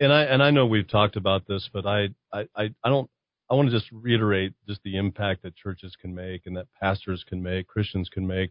and 0.00 0.12
I 0.12 0.24
and 0.24 0.42
I 0.42 0.50
know 0.50 0.66
we've 0.66 0.88
talked 0.88 1.14
about 1.14 1.46
this, 1.46 1.70
but 1.72 1.86
I 1.86 2.08
I 2.32 2.48
I 2.56 2.88
don't 2.88 3.08
I 3.48 3.54
want 3.54 3.70
to 3.70 3.78
just 3.78 3.88
reiterate 3.92 4.54
just 4.66 4.80
the 4.82 4.96
impact 4.96 5.44
that 5.44 5.54
churches 5.54 5.94
can 6.00 6.12
make 6.12 6.42
and 6.46 6.56
that 6.56 6.66
pastors 6.80 7.24
can 7.28 7.40
make, 7.40 7.68
Christians 7.68 8.08
can 8.08 8.26
make 8.26 8.50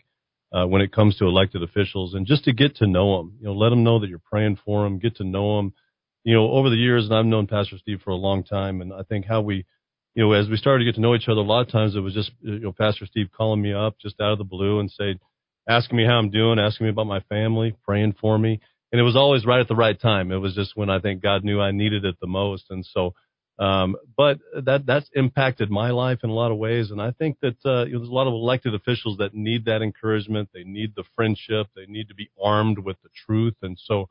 uh, 0.54 0.66
when 0.66 0.82
it 0.82 0.94
comes 0.94 1.18
to 1.18 1.26
elected 1.26 1.62
officials, 1.62 2.14
and 2.14 2.26
just 2.26 2.46
to 2.46 2.54
get 2.54 2.78
to 2.78 2.88
know 2.88 3.18
them, 3.18 3.34
you 3.42 3.48
know, 3.48 3.54
let 3.54 3.70
them 3.70 3.84
know 3.84 4.00
that 4.00 4.08
you're 4.08 4.22
praying 4.32 4.58
for 4.64 4.86
them, 4.86 4.98
get 4.98 5.18
to 5.18 5.26
know 5.26 5.58
them. 5.58 5.74
You 6.24 6.36
know, 6.36 6.52
over 6.52 6.70
the 6.70 6.78
years, 6.78 7.04
and 7.04 7.14
I've 7.14 7.26
known 7.26 7.48
Pastor 7.48 7.78
Steve 7.78 8.00
for 8.02 8.12
a 8.12 8.16
long 8.16 8.46
time, 8.46 8.80
and 8.80 8.94
I 8.94 9.04
think 9.04 9.26
how 9.26 9.42
we, 9.42 9.66
you 10.16 10.24
know, 10.24 10.32
as 10.32 10.48
we 10.48 10.56
started 10.56 10.80
to 10.80 10.86
get 10.86 10.96
to 10.96 11.02
know 11.02 11.16
each 11.16 11.28
other, 11.28 11.42
a 11.42 11.44
lot 11.44 11.66
of 11.66 11.72
times 11.72 11.98
it 11.98 12.00
was 12.00 12.14
just 12.14 12.32
you 12.40 12.60
know 12.60 12.72
Pastor 12.72 13.06
Steve 13.06 13.28
calling 13.36 13.62
me 13.62 13.74
up 13.74 13.98
just 14.00 14.22
out 14.22 14.32
of 14.32 14.38
the 14.38 14.46
blue 14.46 14.80
and 14.80 14.90
say, 14.90 15.20
asking 15.68 15.98
me 15.98 16.06
how 16.06 16.18
I'm 16.18 16.30
doing, 16.30 16.60
asking 16.60 16.86
me 16.86 16.92
about 16.92 17.08
my 17.08 17.22
family, 17.22 17.76
praying 17.86 18.16
for 18.20 18.38
me. 18.38 18.60
And 18.92 19.00
it 19.02 19.04
was 19.04 19.16
always 19.16 19.46
right 19.46 19.60
at 19.60 19.68
the 19.68 19.76
right 19.76 20.00
time. 20.00 20.32
It 20.32 20.38
was 20.38 20.56
just 20.56 20.78
when 20.78 20.90
I 20.90 21.00
think 21.00 21.22
God 21.22 21.44
knew 21.44 21.60
I 21.60 21.72
needed 21.72 22.06
it 22.06 22.16
the 22.22 22.28
most. 22.28 22.66
And 22.70 22.86
so, 22.86 23.14
um, 23.60 23.96
but 24.16 24.40
that 24.64 24.86
that's 24.86 25.10
impacted 25.14 25.70
my 25.70 25.90
life 25.90 26.20
in 26.24 26.30
a 26.30 26.34
lot 26.34 26.52
of 26.52 26.58
ways. 26.58 26.92
And 26.92 27.02
I 27.02 27.12
think 27.12 27.38
that 27.42 27.58
uh, 27.66 27.86
you 27.86 27.94
know, 27.94 28.00
there's 28.00 28.10
a 28.10 28.14
lot 28.14 28.28
of 28.28 28.34
elected 28.34 28.76
officials 28.76 29.18
that 29.18 29.34
need 29.34 29.66
that 29.66 29.82
encouragement. 29.82 30.50
They 30.54 30.64
need 30.64 30.94
the 30.96 31.04
friendship. 31.16 31.68
They 31.76 31.86
need 31.88 32.08
to 32.10 32.16
be 32.16 32.30
armed 32.42 32.80
with 32.80 32.98
the 33.04 33.10
truth. 33.26 33.56
And 33.62 33.78
so, 33.84 34.08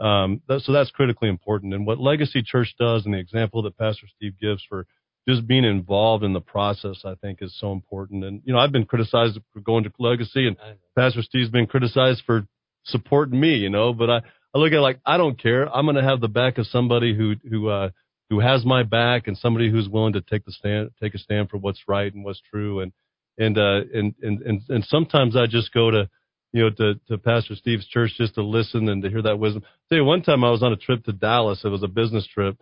um, 0.00 0.42
that, 0.48 0.60
so 0.60 0.72
that's 0.72 0.90
critically 0.92 1.28
important. 1.28 1.74
And 1.74 1.86
what 1.86 1.98
Legacy 1.98 2.42
Church 2.42 2.74
does, 2.78 3.04
and 3.04 3.14
the 3.14 3.18
example 3.18 3.62
that 3.62 3.76
Pastor 3.76 4.06
Steve 4.16 4.34
gives 4.40 4.64
for 4.68 4.86
just 5.28 5.46
being 5.46 5.64
involved 5.64 6.24
in 6.24 6.32
the 6.32 6.40
process, 6.40 7.02
I 7.04 7.14
think, 7.14 7.40
is 7.40 7.56
so 7.58 7.72
important. 7.72 8.24
And 8.24 8.42
you 8.44 8.52
know, 8.52 8.58
I've 8.58 8.72
been 8.72 8.84
criticized 8.84 9.38
for 9.52 9.60
going 9.60 9.84
to 9.84 9.92
Legacy, 9.98 10.46
and 10.46 10.56
Pastor 10.96 11.22
Steve's 11.22 11.50
been 11.50 11.66
criticized 11.66 12.22
for 12.26 12.46
supporting 12.84 13.38
me. 13.40 13.56
You 13.56 13.70
know, 13.70 13.92
but 13.92 14.10
I, 14.10 14.16
I 14.54 14.58
look 14.58 14.72
at 14.72 14.78
it 14.78 14.80
like 14.80 15.00
I 15.04 15.16
don't 15.16 15.40
care. 15.40 15.64
I'm 15.74 15.86
going 15.86 15.96
to 15.96 16.02
have 16.02 16.20
the 16.20 16.28
back 16.28 16.58
of 16.58 16.66
somebody 16.66 17.16
who 17.16 17.34
who 17.48 17.68
uh, 17.68 17.90
who 18.30 18.40
has 18.40 18.64
my 18.64 18.82
back 18.82 19.26
and 19.26 19.36
somebody 19.36 19.70
who's 19.70 19.88
willing 19.88 20.14
to 20.14 20.20
take 20.20 20.44
the 20.44 20.52
stand, 20.52 20.90
take 21.02 21.14
a 21.14 21.18
stand 21.18 21.50
for 21.50 21.56
what's 21.56 21.82
right 21.88 22.12
and 22.12 22.24
what's 22.24 22.42
true. 22.50 22.80
And 22.80 22.92
and 23.38 23.58
uh, 23.58 23.80
and 23.92 24.14
and 24.22 24.42
and 24.42 24.60
and 24.68 24.84
sometimes 24.84 25.36
I 25.36 25.46
just 25.46 25.72
go 25.72 25.90
to 25.90 26.08
you 26.54 26.62
know, 26.62 26.70
to, 26.70 26.94
to 27.08 27.18
Pastor 27.18 27.56
Steve's 27.56 27.86
church 27.88 28.12
just 28.16 28.36
to 28.36 28.42
listen 28.42 28.88
and 28.88 29.02
to 29.02 29.10
hear 29.10 29.22
that 29.22 29.40
wisdom. 29.40 29.64
Tell 29.88 29.98
you, 29.98 30.04
one 30.04 30.22
time 30.22 30.44
I 30.44 30.50
was 30.52 30.62
on 30.62 30.72
a 30.72 30.76
trip 30.76 31.04
to 31.04 31.12
Dallas. 31.12 31.62
It 31.64 31.68
was 31.68 31.82
a 31.82 31.88
business 31.88 32.28
trip, 32.28 32.56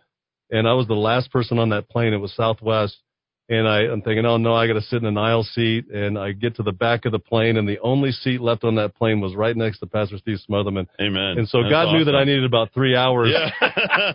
and 0.53 0.69
I 0.69 0.75
was 0.75 0.87
the 0.87 0.95
last 0.95 1.33
person 1.33 1.59
on 1.59 1.71
that 1.71 1.89
plane. 1.89 2.13
It 2.13 2.19
was 2.19 2.33
Southwest, 2.37 2.97
and 3.49 3.67
I, 3.67 3.81
I'm 3.81 4.03
thinking, 4.03 4.25
oh 4.25 4.37
no, 4.37 4.55
I 4.55 4.67
got 4.67 4.75
to 4.75 4.83
sit 4.83 5.03
in 5.03 5.07
an 5.07 5.19
aisle 5.19 5.43
seat, 5.43 5.91
and 5.91 6.19
I 6.19 6.33
get 6.33 6.57
to 6.57 6.63
the 6.63 6.73
back 6.73 7.07
of 7.07 7.13
the 7.13 7.19
plane, 7.19 7.57
and 7.57 7.69
the 7.69 7.81
only 7.81 8.13
seat 8.13 8.41
left 8.41 8.63
on 8.63 8.77
that 8.77 8.95
plane 8.95 9.21
was 9.21 9.35
right 9.35 9.57
next 9.57 9.81
to 9.81 9.87
Pastor 9.87 10.19
Steve 10.19 10.39
Smotherman. 10.49 10.87
Amen. 11.01 11.39
And 11.39 11.49
so 11.49 11.63
That's 11.63 11.73
God 11.73 11.93
knew 11.93 12.05
that 12.05 12.15
I 12.15 12.25
needed 12.25 12.45
about 12.45 12.73
three 12.73 12.95
hours 12.95 13.33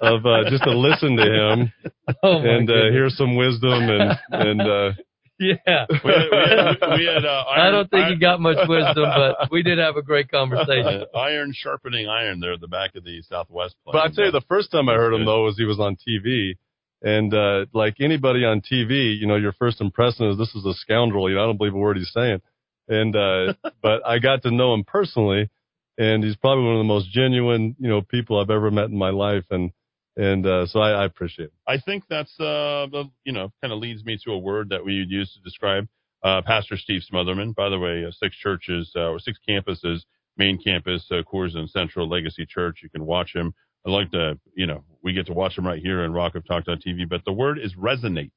of 0.02 0.26
uh, 0.26 0.50
just 0.50 0.64
to 0.64 0.78
listen 0.78 1.18
to 1.18 1.24
him 1.24 1.74
Oh, 2.24 2.40
and 2.40 2.70
uh, 2.70 2.90
hear 2.92 3.10
some 3.10 3.36
wisdom 3.36 3.90
and 3.90 4.18
and 4.32 4.62
uh, 4.62 4.92
Yeah. 5.40 5.86
We 6.04 6.12
had, 6.12 6.30
we 6.32 6.38
had, 6.38 6.98
we 6.98 7.06
had 7.06 7.26
uh, 7.26 7.44
I 7.48 7.70
don't 7.70 7.90
think 7.90 8.06
iron, 8.06 8.14
you 8.14 8.20
got 8.20 8.40
much 8.40 8.58
wisdom, 8.68 9.04
but 9.04 9.52
we 9.52 9.64
did 9.64 9.78
have 9.78 9.96
a 9.96 10.02
great 10.02 10.30
conversation. 10.32 11.06
uh, 11.14 11.18
iron 11.18 11.54
sharpening 11.56 12.08
iron 12.08 12.40
there 12.40 12.54
at 12.54 12.62
the 12.62 12.68
back 12.68 12.96
of 12.96 13.04
the 13.04 13.22
Southwest 13.24 13.76
plane. 13.84 13.94
But 13.94 14.00
I 14.00 14.08
tell 14.14 14.26
you, 14.26 14.32
the 14.32 14.46
first 14.48 14.72
time 14.72 14.90
I 14.90 14.94
heard 14.94 15.14
him 15.14 15.26
though 15.26 15.44
was 15.46 15.58
he 15.58 15.66
was 15.66 15.80
on 15.80 15.96
TV, 15.96 16.56
and 17.02 17.34
uh, 17.34 17.66
like 17.74 17.98
anybody 18.00 18.46
on 18.46 18.62
TV, 18.62 19.18
you 19.20 19.28
know, 19.28 19.36
your 19.36 19.54
first 19.54 19.82
impression 19.82 20.28
is 20.30 20.38
this 20.38 20.56
is 20.56 20.66
a 20.66 20.74
scoundrel. 20.74 21.30
You 21.30 21.36
know, 21.36 21.44
I 21.44 21.46
don't 21.46 21.58
believe 21.58 21.74
a 21.74 21.78
word 21.78 21.98
he's 21.98 22.12
saying. 22.14 22.42
And 22.88 23.16
uh, 23.16 23.54
but 23.82 24.06
I 24.06 24.20
got 24.20 24.44
to 24.44 24.52
know 24.52 24.74
him 24.74 24.84
personally, 24.86 25.50
and 25.98 26.24
he's 26.24 26.36
probably 26.38 26.66
one 26.66 26.76
of 26.76 26.80
the 26.80 26.84
most 26.86 27.10
genuine, 27.12 27.76
you 27.80 27.90
know, 27.90 28.02
people 28.02 28.40
I've 28.40 28.50
ever 28.50 28.72
met 28.72 28.86
in 28.86 28.98
my 28.98 29.10
life. 29.12 29.46
And 29.52 29.72
and 30.18 30.46
uh, 30.46 30.66
so 30.66 30.80
I, 30.80 31.04
I 31.04 31.06
appreciate 31.06 31.46
it. 31.46 31.54
I 31.68 31.80
think 31.80 32.04
that's 32.10 32.38
uh, 32.40 32.88
you 33.24 33.32
know, 33.32 33.54
kind 33.62 33.72
of 33.72 33.80
leads 33.80 34.04
me 34.04 34.18
to 34.26 34.32
a 34.32 34.38
word 34.38 34.70
that 34.70 34.84
we 34.84 34.94
use 34.94 35.32
to 35.34 35.42
describe 35.42 35.88
uh, 36.24 36.42
Pastor 36.42 36.76
Steve 36.76 37.04
Smotherman. 37.12 37.54
By 37.54 37.70
the 37.70 37.78
way, 37.78 38.04
uh, 38.06 38.12
six 38.12 38.36
churches 38.36 38.92
uh, 38.96 39.10
or 39.10 39.20
six 39.20 39.38
campuses, 39.48 40.02
main 40.36 40.58
campus, 40.62 41.06
uh, 41.12 41.22
Coors 41.32 41.56
and 41.56 41.70
Central 41.70 42.10
Legacy 42.10 42.48
Church. 42.48 42.80
You 42.82 42.90
can 42.90 43.06
watch 43.06 43.34
him. 43.34 43.54
I 43.86 43.92
like 43.92 44.12
to, 44.12 44.40
you 44.56 44.66
know, 44.66 44.84
we 45.04 45.14
get 45.14 45.28
to 45.28 45.34
watch 45.34 45.58
him 45.58 45.68
right 45.68 45.82
here 45.82 46.04
in 46.04 46.12
Rock 46.12 46.36
of 46.36 46.46
Talk 46.46 46.66
TV. 46.66 47.08
But 47.08 47.24
the 47.24 47.32
word 47.32 47.60
is 47.60 47.76
resonate. 47.76 48.32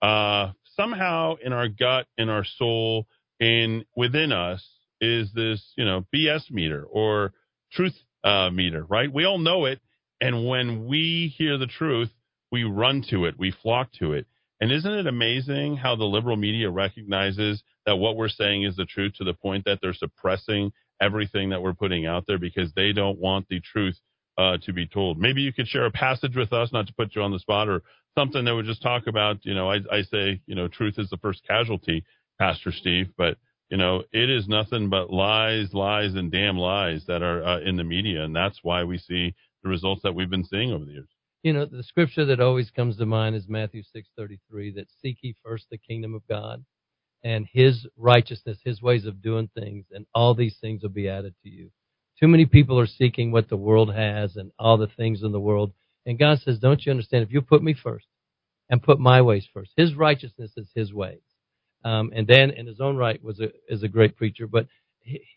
Uh, 0.00 0.52
somehow 0.76 1.34
in 1.44 1.52
our 1.52 1.68
gut, 1.68 2.06
in 2.16 2.28
our 2.28 2.44
soul, 2.44 3.06
in 3.40 3.84
within 3.96 4.30
us 4.30 4.64
is 5.00 5.32
this, 5.34 5.72
you 5.76 5.84
know, 5.84 6.06
BS 6.14 6.50
meter 6.50 6.84
or 6.84 7.32
truth 7.72 7.94
meter, 8.52 8.84
right? 8.88 9.12
We 9.12 9.24
all 9.24 9.38
know 9.38 9.66
it. 9.66 9.80
And 10.20 10.46
when 10.46 10.86
we 10.86 11.34
hear 11.36 11.58
the 11.58 11.66
truth, 11.66 12.10
we 12.50 12.64
run 12.64 13.04
to 13.10 13.26
it, 13.26 13.38
we 13.38 13.50
flock 13.62 13.92
to 13.98 14.12
it. 14.12 14.26
And 14.60 14.72
isn't 14.72 14.92
it 14.92 15.06
amazing 15.06 15.76
how 15.76 15.96
the 15.96 16.04
liberal 16.04 16.36
media 16.36 16.70
recognizes 16.70 17.62
that 17.84 17.96
what 17.96 18.16
we're 18.16 18.28
saying 18.28 18.62
is 18.62 18.76
the 18.76 18.86
truth 18.86 19.14
to 19.18 19.24
the 19.24 19.34
point 19.34 19.64
that 19.66 19.80
they're 19.82 19.92
suppressing 19.92 20.72
everything 21.00 21.50
that 21.50 21.60
we're 21.60 21.74
putting 21.74 22.06
out 22.06 22.24
there 22.26 22.38
because 22.38 22.72
they 22.72 22.92
don't 22.92 23.18
want 23.18 23.46
the 23.48 23.60
truth 23.60 23.98
uh, 24.38 24.56
to 24.62 24.72
be 24.72 24.86
told? 24.86 25.18
Maybe 25.18 25.42
you 25.42 25.52
could 25.52 25.68
share 25.68 25.84
a 25.84 25.90
passage 25.90 26.36
with 26.36 26.52
us, 26.52 26.72
not 26.72 26.86
to 26.86 26.94
put 26.94 27.14
you 27.14 27.22
on 27.22 27.32
the 27.32 27.38
spot, 27.38 27.68
or 27.68 27.82
something 28.16 28.44
that 28.46 28.54
would 28.54 28.64
just 28.64 28.82
talk 28.82 29.06
about, 29.06 29.44
you 29.44 29.54
know, 29.54 29.70
I, 29.70 29.80
I 29.92 30.02
say, 30.02 30.40
you 30.46 30.54
know, 30.54 30.68
truth 30.68 30.94
is 30.98 31.10
the 31.10 31.18
first 31.18 31.42
casualty, 31.46 32.04
Pastor 32.38 32.72
Steve, 32.72 33.08
but 33.16 33.36
you 33.68 33.76
know, 33.76 34.04
it 34.12 34.30
is 34.30 34.46
nothing 34.46 34.88
but 34.90 35.10
lies, 35.10 35.74
lies, 35.74 36.14
and 36.14 36.30
damn 36.30 36.56
lies 36.56 37.04
that 37.08 37.22
are 37.22 37.44
uh, 37.44 37.60
in 37.60 37.76
the 37.76 37.84
media, 37.84 38.22
and 38.22 38.34
that's 38.34 38.60
why 38.62 38.84
we 38.84 38.96
see 38.98 39.34
the 39.66 39.70
results 39.70 40.02
that 40.02 40.14
we've 40.14 40.30
been 40.30 40.44
seeing 40.44 40.72
over 40.72 40.84
the 40.84 40.92
years. 40.92 41.08
You 41.42 41.52
know, 41.52 41.64
the 41.64 41.82
scripture 41.82 42.24
that 42.26 42.40
always 42.40 42.70
comes 42.70 42.96
to 42.96 43.06
mind 43.06 43.36
is 43.36 43.48
Matthew 43.48 43.82
6:33 43.82 44.70
that 44.76 44.90
seek 45.02 45.18
ye 45.22 45.34
first 45.44 45.68
the 45.70 45.78
kingdom 45.78 46.14
of 46.14 46.26
God 46.28 46.64
and 47.24 47.46
his 47.52 47.86
righteousness, 47.96 48.58
his 48.64 48.80
ways 48.80 49.04
of 49.04 49.22
doing 49.22 49.48
things, 49.48 49.86
and 49.90 50.06
all 50.14 50.34
these 50.34 50.56
things 50.58 50.82
will 50.82 50.90
be 50.90 51.08
added 51.08 51.34
to 51.42 51.48
you. 51.48 51.70
Too 52.18 52.28
many 52.28 52.46
people 52.46 52.78
are 52.78 52.86
seeking 52.86 53.30
what 53.30 53.48
the 53.48 53.56
world 53.56 53.92
has 53.92 54.36
and 54.36 54.50
all 54.58 54.76
the 54.76 54.86
things 54.86 55.22
in 55.22 55.32
the 55.32 55.40
world. 55.40 55.72
And 56.06 56.18
God 56.18 56.40
says, 56.40 56.58
Don't 56.58 56.84
you 56.84 56.90
understand? 56.90 57.24
If 57.24 57.32
you 57.32 57.42
put 57.42 57.62
me 57.62 57.74
first 57.74 58.06
and 58.70 58.82
put 58.82 59.00
my 59.00 59.20
ways 59.20 59.46
first, 59.52 59.72
his 59.76 59.94
righteousness 59.94 60.52
is 60.56 60.70
his 60.74 60.92
ways. 60.92 61.20
Um, 61.84 62.12
and 62.14 62.26
Dan, 62.26 62.50
in 62.50 62.66
his 62.66 62.80
own 62.80 62.96
right, 62.96 63.22
was 63.22 63.40
a 63.40 63.50
is 63.68 63.82
a 63.82 63.88
great 63.88 64.16
preacher. 64.16 64.46
But 64.46 64.66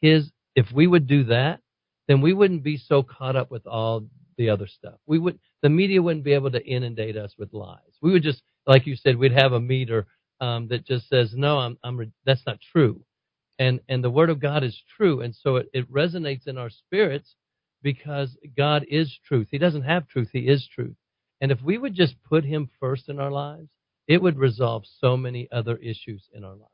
his, 0.02 0.32
if 0.56 0.72
we 0.72 0.88
would 0.88 1.08
do 1.08 1.26
that, 1.26 1.62
then 2.10 2.22
we 2.22 2.34
wouldn't 2.34 2.64
be 2.64 2.76
so 2.76 3.04
caught 3.04 3.36
up 3.36 3.52
with 3.52 3.68
all 3.68 4.04
the 4.36 4.50
other 4.50 4.66
stuff. 4.68 4.96
We 5.06 5.20
would, 5.20 5.40
the 5.62 5.70
media 5.70 6.02
wouldn't 6.02 6.26
be 6.26 6.34
able 6.34 6.50
to 6.52 6.66
inundate 6.66 7.16
us 7.16 7.36
with 7.38 7.54
lies. 7.54 7.78
We 8.02 8.12
would 8.12 8.24
just, 8.24 8.42
like 8.66 8.88
you 8.88 8.96
said, 8.96 9.16
we'd 9.16 9.32
have 9.32 9.54
a 9.54 9.60
meter 9.60 10.08
um, 10.42 10.70
that 10.70 10.88
just 10.88 11.08
says, 11.08 11.34
"No, 11.36 11.60
I'm, 11.60 11.78
I'm, 11.84 12.12
that's 12.26 12.46
not 12.48 12.58
true," 12.72 13.02
and 13.60 13.80
and 13.88 14.04
the 14.04 14.10
Word 14.10 14.30
of 14.30 14.40
God 14.40 14.64
is 14.64 14.82
true, 14.98 15.22
and 15.22 15.36
so 15.36 15.58
it, 15.58 15.70
it 15.74 15.92
resonates 15.92 16.48
in 16.48 16.58
our 16.58 16.70
spirits 16.70 17.36
because 17.84 18.36
God 18.58 18.86
is 18.90 19.16
truth. 19.28 19.50
He 19.52 19.58
doesn't 19.58 19.84
have 19.84 20.08
truth; 20.08 20.30
He 20.32 20.48
is 20.48 20.68
truth. 20.74 20.96
And 21.42 21.52
if 21.52 21.62
we 21.62 21.78
would 21.78 21.94
just 21.94 22.16
put 22.24 22.46
Him 22.46 22.70
first 22.80 23.10
in 23.10 23.20
our 23.20 23.32
lives, 23.32 23.70
it 24.08 24.22
would 24.22 24.38
resolve 24.38 24.84
so 25.00 25.16
many 25.16 25.50
other 25.52 25.76
issues 25.78 26.24
in 26.34 26.44
our 26.44 26.56
lives. 26.56 26.72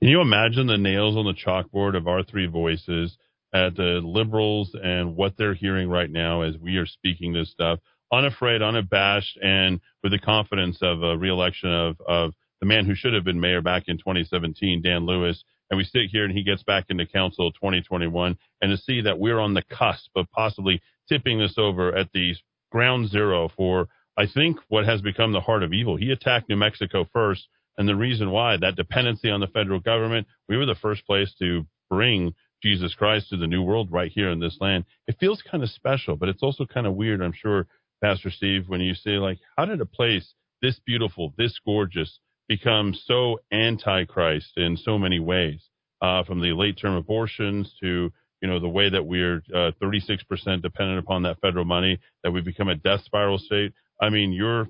Can 0.00 0.08
you 0.08 0.22
imagine 0.22 0.66
the 0.66 0.78
nails 0.78 1.16
on 1.16 1.26
the 1.26 1.34
chalkboard 1.34 1.96
of 1.96 2.08
our 2.08 2.24
three 2.24 2.46
voices 2.46 3.16
at 3.54 3.76
the 3.76 4.00
liberals 4.02 4.74
and 4.82 5.14
what 5.16 5.34
they're 5.36 5.54
hearing 5.54 5.88
right 5.88 6.10
now 6.10 6.42
as 6.42 6.56
we 6.58 6.76
are 6.76 6.86
speaking 6.86 7.32
this 7.32 7.50
stuff, 7.50 7.78
unafraid, 8.12 8.62
unabashed, 8.62 9.38
and 9.42 9.80
with 10.02 10.12
the 10.12 10.18
confidence 10.18 10.78
of 10.82 11.02
a 11.02 11.16
reelection 11.16 11.72
of, 11.72 12.00
of 12.06 12.32
the 12.60 12.66
man 12.66 12.86
who 12.86 12.94
should 12.94 13.14
have 13.14 13.24
been 13.24 13.40
mayor 13.40 13.60
back 13.60 13.84
in 13.88 13.98
2017, 13.98 14.82
Dan 14.82 15.04
Lewis, 15.04 15.42
and 15.70 15.78
we 15.78 15.84
sit 15.84 16.10
here 16.10 16.24
and 16.24 16.36
he 16.36 16.44
gets 16.44 16.62
back 16.62 16.84
into 16.90 17.06
council 17.06 17.50
2021, 17.52 18.36
and 18.60 18.70
to 18.70 18.76
see 18.76 19.00
that 19.00 19.18
we're 19.18 19.40
on 19.40 19.54
the 19.54 19.64
cusp 19.70 20.10
of 20.14 20.30
possibly 20.30 20.80
tipping 21.08 21.38
this 21.38 21.54
over 21.56 21.94
at 21.96 22.12
the 22.12 22.34
ground 22.70 23.08
zero 23.08 23.48
for, 23.56 23.88
I 24.16 24.26
think, 24.26 24.58
what 24.68 24.84
has 24.84 25.00
become 25.00 25.32
the 25.32 25.40
heart 25.40 25.62
of 25.62 25.72
evil. 25.72 25.96
He 25.96 26.10
attacked 26.10 26.48
New 26.48 26.56
Mexico 26.56 27.06
first, 27.12 27.48
and 27.78 27.88
the 27.88 27.96
reason 27.96 28.30
why, 28.30 28.56
that 28.58 28.76
dependency 28.76 29.30
on 29.30 29.40
the 29.40 29.46
federal 29.46 29.80
government, 29.80 30.26
we 30.48 30.56
were 30.56 30.66
the 30.66 30.74
first 30.74 31.06
place 31.06 31.32
to 31.38 31.66
bring 31.90 32.34
Jesus 32.62 32.94
Christ 32.94 33.28
to 33.30 33.36
the 33.36 33.46
new 33.46 33.62
world 33.62 33.90
right 33.90 34.10
here 34.12 34.30
in 34.30 34.40
this 34.40 34.56
land. 34.60 34.84
It 35.06 35.16
feels 35.18 35.42
kind 35.50 35.62
of 35.62 35.70
special, 35.70 36.16
but 36.16 36.28
it's 36.28 36.42
also 36.42 36.64
kind 36.64 36.86
of 36.86 36.94
weird, 36.94 37.20
I'm 37.20 37.32
sure, 37.32 37.66
Pastor 38.02 38.30
Steve, 38.30 38.64
when 38.68 38.80
you 38.80 38.94
say, 38.94 39.12
like, 39.12 39.38
how 39.56 39.64
did 39.64 39.80
a 39.80 39.86
place 39.86 40.34
this 40.62 40.80
beautiful, 40.86 41.34
this 41.36 41.58
gorgeous, 41.64 42.20
become 42.48 42.94
so 42.94 43.40
anti-Christ 43.50 44.52
in 44.56 44.76
so 44.76 44.98
many 44.98 45.18
ways, 45.18 45.68
uh, 46.00 46.24
from 46.24 46.40
the 46.40 46.52
late-term 46.52 46.94
abortions 46.94 47.74
to 47.80 48.12
you 48.40 48.48
know 48.48 48.58
the 48.58 48.68
way 48.68 48.90
that 48.90 49.06
we're 49.06 49.42
uh, 49.54 49.70
36% 49.80 50.18
dependent 50.62 50.98
upon 50.98 51.22
that 51.22 51.40
federal 51.40 51.64
money, 51.64 52.00
that 52.24 52.32
we've 52.32 52.44
become 52.44 52.68
a 52.68 52.74
death 52.74 53.04
spiral 53.04 53.38
state. 53.38 53.72
I 54.00 54.08
mean, 54.08 54.32
you're 54.32 54.68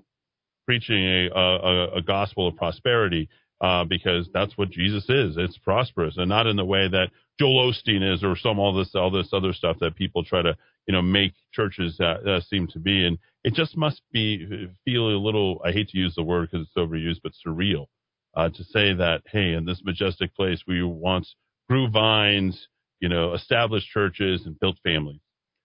preaching 0.66 1.02
a 1.04 1.30
a, 1.34 1.96
a 1.96 2.02
gospel 2.02 2.46
of 2.46 2.56
prosperity 2.56 3.28
uh, 3.62 3.84
because 3.84 4.28
that's 4.34 4.58
what 4.58 4.70
Jesus 4.70 5.04
is. 5.08 5.36
It's 5.38 5.56
prosperous, 5.58 6.16
and 6.16 6.28
not 6.28 6.46
in 6.46 6.56
the 6.56 6.64
way 6.64 6.88
that 6.88 7.10
Joel 7.38 7.72
Osteen 7.72 8.02
is, 8.14 8.22
or 8.24 8.36
some 8.36 8.58
all 8.58 8.74
this 8.74 8.94
all 8.94 9.10
this 9.10 9.30
other 9.32 9.52
stuff 9.52 9.76
that 9.80 9.96
people 9.96 10.24
try 10.24 10.42
to 10.42 10.56
you 10.86 10.92
know 10.92 11.02
make 11.02 11.32
churches 11.52 11.96
uh, 12.00 12.18
uh, 12.28 12.40
seem 12.40 12.66
to 12.68 12.78
be. 12.78 13.06
And 13.06 13.18
it 13.44 13.54
just 13.54 13.76
must 13.76 14.02
be 14.12 14.68
feel 14.84 15.08
a 15.08 15.16
little. 15.16 15.62
I 15.64 15.72
hate 15.72 15.88
to 15.90 15.98
use 15.98 16.14
the 16.14 16.22
word 16.22 16.50
because 16.50 16.66
it's 16.66 16.76
overused, 16.76 17.20
but 17.22 17.32
surreal 17.46 17.86
uh, 18.34 18.48
to 18.48 18.64
say 18.64 18.94
that 18.94 19.22
hey, 19.30 19.52
in 19.52 19.64
this 19.64 19.82
majestic 19.84 20.34
place 20.34 20.62
we 20.66 20.82
once 20.82 21.34
grew 21.68 21.88
vines, 21.88 22.68
you 23.00 23.08
know, 23.08 23.34
established 23.34 23.88
churches 23.88 24.42
and 24.44 24.58
built 24.58 24.76
families. 24.82 25.20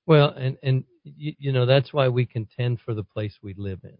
Well, 0.06 0.30
and 0.30 0.57
and 0.64 0.84
you, 1.03 1.34
you 1.38 1.52
know 1.52 1.65
that's 1.65 1.94
why 1.94 2.10
we 2.10 2.26
contend 2.26 2.80
for 2.82 2.94
the 2.94 3.03
place 3.03 3.38
we 3.41 3.53
live 3.57 3.80
in, 3.84 3.98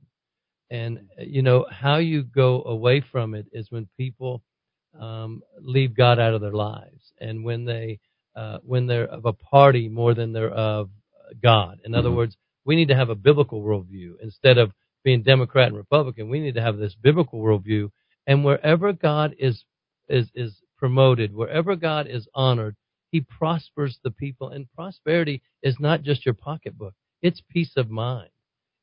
and 0.72 1.00
uh, 1.20 1.24
you 1.24 1.42
know 1.42 1.66
how 1.72 1.98
you 1.98 2.24
go 2.24 2.64
away 2.64 3.02
from 3.12 3.34
it 3.36 3.48
is 3.52 3.72
when 3.72 3.88
people 3.98 4.44
um, 5.00 5.42
leave 5.62 5.96
God 5.96 6.20
out 6.20 6.34
of 6.34 6.42
their 6.42 6.54
lives, 6.54 7.14
and 7.20 7.44
when 7.44 7.66
they 7.66 8.00
uh, 8.36 8.60
when 8.64 8.88
they're 8.88 9.08
of 9.08 9.26
a 9.26 9.34
party 9.34 9.90
more 9.90 10.14
than 10.14 10.34
they're 10.34 10.52
of 10.52 10.90
God. 11.42 11.80
In 11.86 11.94
other 11.96 12.10
Mhm. 12.10 12.16
words, 12.16 12.38
we 12.66 12.76
need 12.76 12.90
to 12.90 12.96
have 12.96 13.10
a 13.10 13.16
biblical 13.16 13.62
worldview 13.64 14.16
instead 14.22 14.58
of 14.58 14.74
being 15.04 15.24
Democrat 15.24 15.68
and 15.68 15.78
Republican. 15.78 16.30
We 16.30 16.40
need 16.40 16.56
to 16.56 16.62
have 16.62 16.78
this 16.78 16.96
biblical 16.96 17.42
worldview, 17.42 17.90
and 18.28 18.44
wherever 18.46 18.94
God 18.94 19.36
is 19.40 19.64
is 20.10 20.30
is 20.36 20.62
promoted, 20.78 21.34
wherever 21.34 21.76
God 21.76 22.08
is 22.08 22.28
honored, 22.36 22.76
He 23.12 23.22
prospers 23.22 24.00
the 24.04 24.12
people. 24.12 24.50
And 24.50 24.72
prosperity 24.74 25.42
is 25.64 25.80
not 25.80 26.04
just 26.04 26.26
your 26.26 26.36
pocketbook; 26.36 26.94
it's 27.22 27.42
peace 27.50 27.76
of 27.78 27.90
mind. 27.90 28.30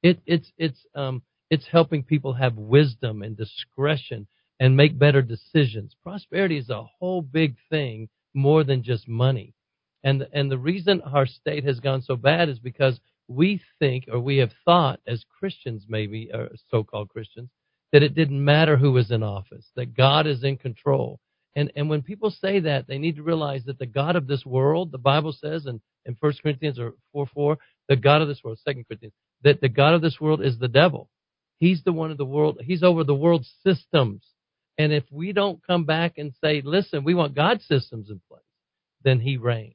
It, 0.03 0.21
it's 0.27 0.53
it's 0.59 0.87
um, 0.95 1.23
it's 1.51 1.67
helping 1.71 2.03
people 2.03 2.33
have 2.33 2.57
wisdom 2.57 3.23
and 3.23 3.37
discretion 3.37 4.27
and 4.61 4.77
make 4.77 4.99
better 4.99 5.23
decisions. 5.23 5.95
Prosperity 6.03 6.59
is 6.59 6.71
a 6.71 6.85
whole 6.99 7.23
big 7.23 7.57
thing, 7.71 8.09
more 8.35 8.65
than 8.65 8.83
just 8.83 9.09
money. 9.09 9.55
And 10.03 10.27
and 10.33 10.51
the 10.51 10.59
reason 10.59 11.01
our 11.03 11.27
state 11.27 11.65
has 11.65 11.81
gone 11.81 12.03
so 12.03 12.17
bad 12.17 12.49
is 12.49 12.59
because 12.59 13.01
we 13.27 13.63
think, 13.79 14.05
or 14.13 14.21
we 14.21 14.37
have 14.39 14.53
thought, 14.65 15.01
as 15.07 15.25
Christians 15.39 15.87
maybe, 15.89 16.31
or 16.33 16.51
so-called 16.71 17.09
Christians, 17.09 17.49
that 17.93 18.03
it 18.03 18.15
didn't 18.15 18.45
matter 18.45 18.77
who 18.77 18.93
was 18.93 19.11
in 19.11 19.23
office, 19.23 19.67
that 19.77 19.97
God 19.97 20.27
is 20.27 20.45
in 20.45 20.57
control. 20.59 21.21
And 21.57 21.73
and 21.77 21.89
when 21.89 22.03
people 22.03 22.31
say 22.31 22.61
that, 22.61 22.87
they 22.87 22.99
need 22.99 23.17
to 23.17 23.23
realize 23.23 23.65
that 23.65 23.79
the 23.79 23.87
God 23.87 24.17
of 24.17 24.27
this 24.27 24.45
world, 24.45 24.93
the 24.93 24.99
Bible 24.99 25.33
says 25.33 25.67
in, 25.67 25.81
in 26.05 26.17
1 26.21 26.33
Corinthians 26.43 26.79
or 26.79 26.95
4 27.13 27.27
4, 27.27 27.59
the 27.89 27.97
God 27.97 28.21
of 28.21 28.29
this 28.29 28.43
world, 28.45 28.59
2 28.67 28.85
Corinthians, 28.85 29.15
that 29.43 29.61
the 29.61 29.69
God 29.69 29.95
of 29.95 30.03
this 30.03 30.21
world 30.21 30.43
is 30.43 30.59
the 30.59 30.69
devil. 30.69 31.09
He's 31.65 31.83
the 31.83 31.95
one 31.95 32.11
of 32.11 32.19
the 32.19 32.27
world, 32.27 32.61
he's 32.63 32.83
over 32.83 33.05
the 33.05 33.15
world's 33.15 33.51
systems. 33.67 34.23
And 34.77 34.93
if 34.93 35.05
we 35.11 35.33
don't 35.33 35.67
come 35.67 35.85
back 35.85 36.19
and 36.19 36.35
say, 36.43 36.61
listen, 36.63 37.05
we 37.05 37.15
want 37.15 37.35
God's 37.35 37.65
systems 37.67 38.11
in 38.11 38.21
place, 38.29 38.43
then 39.03 39.19
he 39.19 39.39
reigns. 39.39 39.75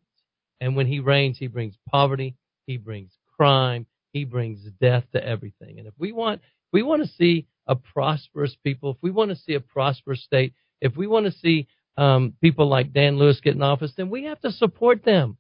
And 0.62 0.76
when 0.76 0.86
he 0.86 1.00
reigns, 1.00 1.40
he 1.40 1.48
brings 1.48 1.74
poverty, 1.90 2.36
he 2.68 2.78
brings 2.78 3.12
crime, 3.36 3.88
he 4.14 4.24
brings 4.24 4.60
death 4.80 5.04
to 5.14 5.26
everything. 5.26 5.80
And 5.80 5.88
if 5.88 5.96
we 5.98 6.12
want 6.12 6.42
if 6.42 6.74
we 6.74 6.84
want 6.84 7.02
to 7.02 7.10
see 7.10 7.48
a 7.66 7.76
prosperous 7.76 8.56
people, 8.64 8.92
if 8.92 8.98
we 9.02 9.10
want 9.10 9.32
to 9.32 9.36
see 9.36 9.56
a 9.56 9.60
prosperous 9.60 10.24
state, 10.24 10.54
if 10.82 10.96
we 10.96 11.08
want 11.08 11.26
to 11.26 11.32
see 11.32 11.68
um, 11.98 12.34
people 12.40 12.68
like 12.68 12.94
Dan 12.94 13.18
Lewis 13.18 13.42
get 13.44 13.56
in 13.56 13.64
office, 13.64 13.94
then 13.98 14.12
we 14.12 14.26
have 14.26 14.40
to 14.42 14.52
support 14.52 15.04
them. 15.04 15.38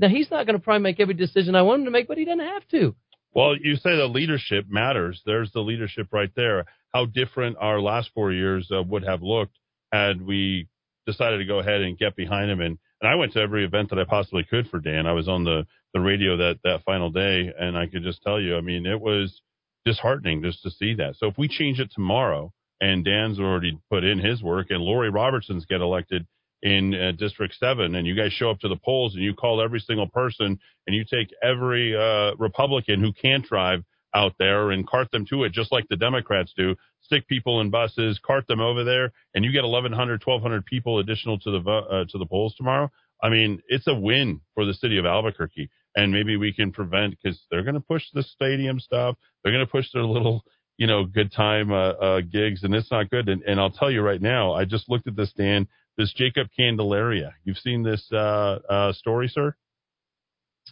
Now 0.00 0.08
he's 0.08 0.30
not 0.30 0.44
going 0.44 0.58
to 0.58 0.64
probably 0.64 0.82
make 0.82 0.98
every 0.98 1.14
decision 1.14 1.54
I 1.54 1.62
want 1.62 1.82
him 1.82 1.84
to 1.84 1.92
make, 1.92 2.08
but 2.08 2.18
he 2.18 2.24
doesn't 2.24 2.40
have 2.40 2.66
to. 2.72 2.96
Well, 3.34 3.56
you 3.60 3.74
say 3.76 3.96
the 3.96 4.06
leadership 4.06 4.66
matters. 4.68 5.20
There's 5.26 5.50
the 5.52 5.60
leadership 5.60 6.08
right 6.12 6.30
there. 6.36 6.66
How 6.92 7.06
different 7.06 7.56
our 7.58 7.80
last 7.80 8.10
four 8.14 8.32
years 8.32 8.70
uh, 8.70 8.82
would 8.82 9.04
have 9.04 9.22
looked 9.22 9.58
had 9.92 10.22
we 10.22 10.68
decided 11.06 11.38
to 11.38 11.44
go 11.44 11.58
ahead 11.58 11.82
and 11.82 11.98
get 11.98 12.14
behind 12.16 12.50
him. 12.50 12.60
And, 12.60 12.78
and 13.00 13.10
I 13.10 13.16
went 13.16 13.32
to 13.32 13.40
every 13.40 13.64
event 13.64 13.90
that 13.90 13.98
I 13.98 14.04
possibly 14.04 14.44
could 14.44 14.68
for 14.68 14.78
Dan. 14.78 15.06
I 15.06 15.12
was 15.12 15.28
on 15.28 15.44
the, 15.44 15.66
the 15.92 16.00
radio 16.00 16.36
that, 16.36 16.60
that 16.62 16.84
final 16.84 17.10
day, 17.10 17.52
and 17.58 17.76
I 17.76 17.86
could 17.86 18.04
just 18.04 18.22
tell 18.22 18.40
you, 18.40 18.56
I 18.56 18.60
mean, 18.60 18.86
it 18.86 19.00
was 19.00 19.42
disheartening 19.84 20.42
just 20.42 20.62
to 20.62 20.70
see 20.70 20.94
that. 20.94 21.16
So 21.16 21.26
if 21.26 21.36
we 21.36 21.48
change 21.48 21.80
it 21.80 21.90
tomorrow, 21.92 22.52
and 22.80 23.04
Dan's 23.04 23.38
already 23.38 23.78
put 23.90 24.04
in 24.04 24.18
his 24.18 24.42
work, 24.42 24.68
and 24.70 24.80
Lori 24.80 25.10
Robertson's 25.10 25.66
get 25.66 25.80
elected 25.80 26.26
in 26.64 26.94
uh, 26.94 27.12
District 27.12 27.54
7, 27.54 27.94
and 27.94 28.06
you 28.06 28.16
guys 28.16 28.32
show 28.32 28.50
up 28.50 28.58
to 28.60 28.68
the 28.68 28.76
polls 28.76 29.14
and 29.14 29.22
you 29.22 29.34
call 29.34 29.62
every 29.62 29.80
single 29.80 30.08
person, 30.08 30.58
and 30.86 30.96
you 30.96 31.04
take 31.04 31.28
every 31.42 31.94
uh, 31.94 32.34
Republican 32.38 33.00
who 33.00 33.12
can't 33.12 33.46
drive 33.46 33.84
out 34.14 34.32
there 34.38 34.70
and 34.70 34.88
cart 34.88 35.10
them 35.10 35.26
to 35.28 35.44
it, 35.44 35.52
just 35.52 35.70
like 35.70 35.86
the 35.88 35.96
Democrats 35.96 36.52
do. 36.56 36.74
Stick 37.02 37.28
people 37.28 37.60
in 37.60 37.68
buses, 37.68 38.18
cart 38.24 38.46
them 38.46 38.60
over 38.60 38.82
there, 38.82 39.12
and 39.34 39.44
you 39.44 39.52
get 39.52 39.62
1,100, 39.62 40.22
1,200 40.24 40.64
people 40.64 41.00
additional 41.00 41.38
to 41.40 41.50
the 41.50 41.70
uh, 41.70 42.04
to 42.08 42.18
the 42.18 42.26
polls 42.26 42.54
tomorrow. 42.56 42.90
I 43.22 43.28
mean, 43.28 43.60
it's 43.68 43.86
a 43.86 43.94
win 43.94 44.40
for 44.54 44.64
the 44.64 44.72
city 44.72 44.96
of 44.96 45.04
Albuquerque, 45.04 45.68
and 45.96 46.12
maybe 46.12 46.36
we 46.38 46.52
can 46.54 46.72
prevent 46.72 47.14
because 47.22 47.38
they're 47.50 47.62
going 47.62 47.74
to 47.74 47.80
push 47.80 48.04
the 48.14 48.22
stadium 48.22 48.80
stuff. 48.80 49.16
They're 49.42 49.52
going 49.52 49.66
to 49.66 49.70
push 49.70 49.86
their 49.92 50.04
little, 50.04 50.44
you 50.78 50.86
know, 50.86 51.04
good 51.04 51.30
time 51.30 51.72
uh, 51.72 51.90
uh, 51.92 52.20
gigs, 52.20 52.64
and 52.64 52.74
it's 52.74 52.90
not 52.90 53.10
good. 53.10 53.28
And, 53.28 53.42
and 53.42 53.60
I'll 53.60 53.70
tell 53.70 53.90
you 53.90 54.00
right 54.00 54.20
now, 54.20 54.54
I 54.54 54.64
just 54.64 54.88
looked 54.88 55.06
at 55.06 55.16
this, 55.16 55.32
Dan. 55.36 55.68
This 55.96 56.12
Jacob 56.12 56.48
Candelaria. 56.56 57.34
You've 57.44 57.58
seen 57.58 57.82
this 57.82 58.04
uh, 58.12 58.58
uh, 58.68 58.92
story, 58.94 59.28
sir? 59.28 59.54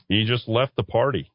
He 0.09 0.25
just 0.25 0.49
left 0.49 0.75
the 0.77 0.83
party. 0.83 1.31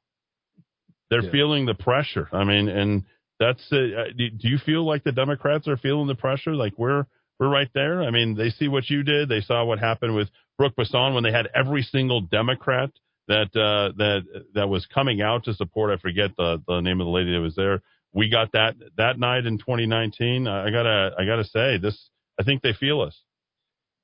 They're 1.09 1.23
Yeah. 1.23 1.31
feeling 1.31 1.65
the 1.65 1.73
pressure. 1.73 2.27
I 2.33 2.43
mean, 2.43 2.67
and 2.67 3.03
that's 3.39 3.61
uh, 3.71 3.77
uh, 3.77 4.03
do 4.17 4.29
do 4.29 4.47
you 4.49 4.57
feel 4.57 4.85
like 4.85 5.03
the 5.03 5.11
Democrats 5.11 5.67
are 5.67 5.77
feeling 5.77 6.07
the 6.07 6.15
pressure? 6.15 6.53
Like 6.53 6.73
we're 6.77 7.05
we're 7.39 7.49
right 7.49 7.69
there. 7.73 8.03
I 8.03 8.11
mean, 8.11 8.35
they 8.35 8.49
see 8.49 8.67
what 8.67 8.89
you 8.89 9.03
did. 9.03 9.29
They 9.29 9.41
saw 9.41 9.63
what 9.63 9.79
happened 9.79 10.15
with 10.15 10.27
Brook 10.57 10.75
Bassan 10.75 11.13
when 11.13 11.23
they 11.23 11.31
had 11.31 11.47
every 11.55 11.83
single 11.83 12.21
Democrat 12.21 12.89
that 13.27 13.55
uh, 13.55 13.93
that 13.97 14.23
that 14.53 14.67
was 14.69 14.85
coming 14.87 15.21
out 15.21 15.45
to 15.45 15.53
support. 15.53 15.91
I 15.91 15.97
forget 16.01 16.31
the 16.37 16.61
the 16.67 16.81
name 16.81 16.99
of 16.99 17.05
the 17.05 17.11
lady 17.11 17.31
that 17.33 17.41
was 17.41 17.55
there. 17.55 17.81
We 18.11 18.29
got 18.29 18.51
that 18.53 18.75
that 18.97 19.17
night 19.19 19.45
in 19.45 19.57
2019. 19.59 20.47
I 20.47 20.71
gotta 20.71 21.11
I 21.17 21.25
gotta 21.25 21.45
say 21.45 21.77
this. 21.77 22.09
I 22.39 22.43
think 22.43 22.61
they 22.63 22.73
feel 22.73 23.01
us. 23.01 23.15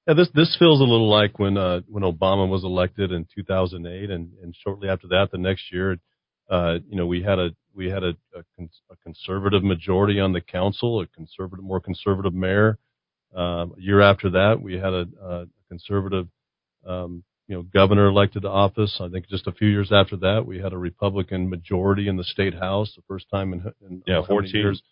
Yeah, 0.07 0.15
this 0.15 0.27
this 0.33 0.55
feels 0.59 0.81
a 0.81 0.83
little 0.83 1.09
like 1.09 1.39
when 1.39 1.57
uh, 1.57 1.81
when 1.87 2.03
Obama 2.03 2.47
was 2.47 2.63
elected 2.63 3.11
in 3.11 3.25
2008, 3.33 4.09
and, 4.09 4.31
and 4.41 4.55
shortly 4.63 4.89
after 4.89 5.07
that, 5.07 5.29
the 5.31 5.37
next 5.37 5.71
year, 5.71 5.97
uh, 6.49 6.79
you 6.89 6.97
know, 6.97 7.05
we 7.05 7.23
had 7.23 7.39
a 7.39 7.51
we 7.73 7.89
had 7.89 8.03
a, 8.03 8.09
a, 8.35 8.43
cons- 8.57 8.81
a 8.91 8.95
conservative 8.97 9.63
majority 9.63 10.19
on 10.19 10.33
the 10.33 10.41
council, 10.41 10.99
a 11.01 11.07
conservative, 11.07 11.63
more 11.63 11.79
conservative 11.79 12.33
mayor. 12.33 12.77
Um, 13.33 13.73
a 13.77 13.81
year 13.81 14.01
after 14.01 14.29
that, 14.31 14.61
we 14.61 14.73
had 14.75 14.93
a, 14.93 15.07
a 15.21 15.45
conservative, 15.69 16.27
um, 16.85 17.23
you 17.47 17.55
know, 17.55 17.63
governor 17.63 18.07
elected 18.07 18.43
to 18.43 18.49
office. 18.49 18.99
I 19.01 19.09
think 19.09 19.27
just 19.27 19.47
a 19.47 19.51
few 19.51 19.69
years 19.69 19.91
after 19.91 20.17
that, 20.17 20.45
we 20.45 20.59
had 20.59 20.73
a 20.73 20.77
Republican 20.77 21.49
majority 21.49 22.07
in 22.09 22.17
the 22.17 22.23
state 22.23 22.53
house, 22.53 22.93
the 22.95 23.01
first 23.07 23.25
time 23.31 23.53
in, 23.53 23.73
in 23.87 24.03
Yeah, 24.05 24.21
how 24.21 24.27
14. 24.27 24.51
years. 24.53 24.83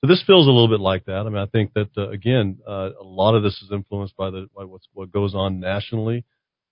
So 0.00 0.08
this 0.08 0.22
feels 0.26 0.46
a 0.46 0.50
little 0.50 0.68
bit 0.68 0.80
like 0.80 1.06
that. 1.06 1.20
I 1.20 1.24
mean, 1.24 1.36
I 1.36 1.46
think 1.46 1.72
that 1.74 1.88
uh, 1.96 2.10
again, 2.10 2.58
uh, 2.68 2.90
a 3.00 3.04
lot 3.04 3.34
of 3.34 3.42
this 3.42 3.60
is 3.62 3.70
influenced 3.72 4.16
by 4.16 4.30
the 4.30 4.48
by 4.54 4.64
what's 4.64 4.86
what 4.92 5.10
goes 5.10 5.34
on 5.34 5.58
nationally, 5.58 6.24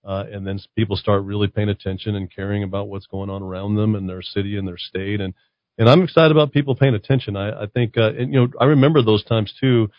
uh, 0.03 0.25
and 0.31 0.45
then 0.45 0.59
people 0.75 0.95
start 0.95 1.23
really 1.23 1.47
paying 1.47 1.69
attention 1.69 2.15
and 2.15 2.33
caring 2.33 2.63
about 2.63 2.87
what's 2.87 3.07
going 3.07 3.29
on 3.29 3.41
around 3.41 3.75
them 3.75 3.95
in 3.95 4.05
their 4.05 4.21
city 4.21 4.57
and 4.57 4.67
their 4.67 4.77
state. 4.77 5.21
And 5.21 5.33
and 5.77 5.89
I'm 5.89 6.03
excited 6.03 6.31
about 6.31 6.53
people 6.53 6.75
paying 6.75 6.93
attention. 6.93 7.35
I, 7.35 7.63
I 7.63 7.67
think, 7.67 7.97
uh, 7.97 8.13
and, 8.13 8.33
you 8.33 8.39
know, 8.39 8.47
I 8.61 8.65
remember 8.65 9.01
those 9.01 9.23
times 9.23 9.53
too. 9.59 9.89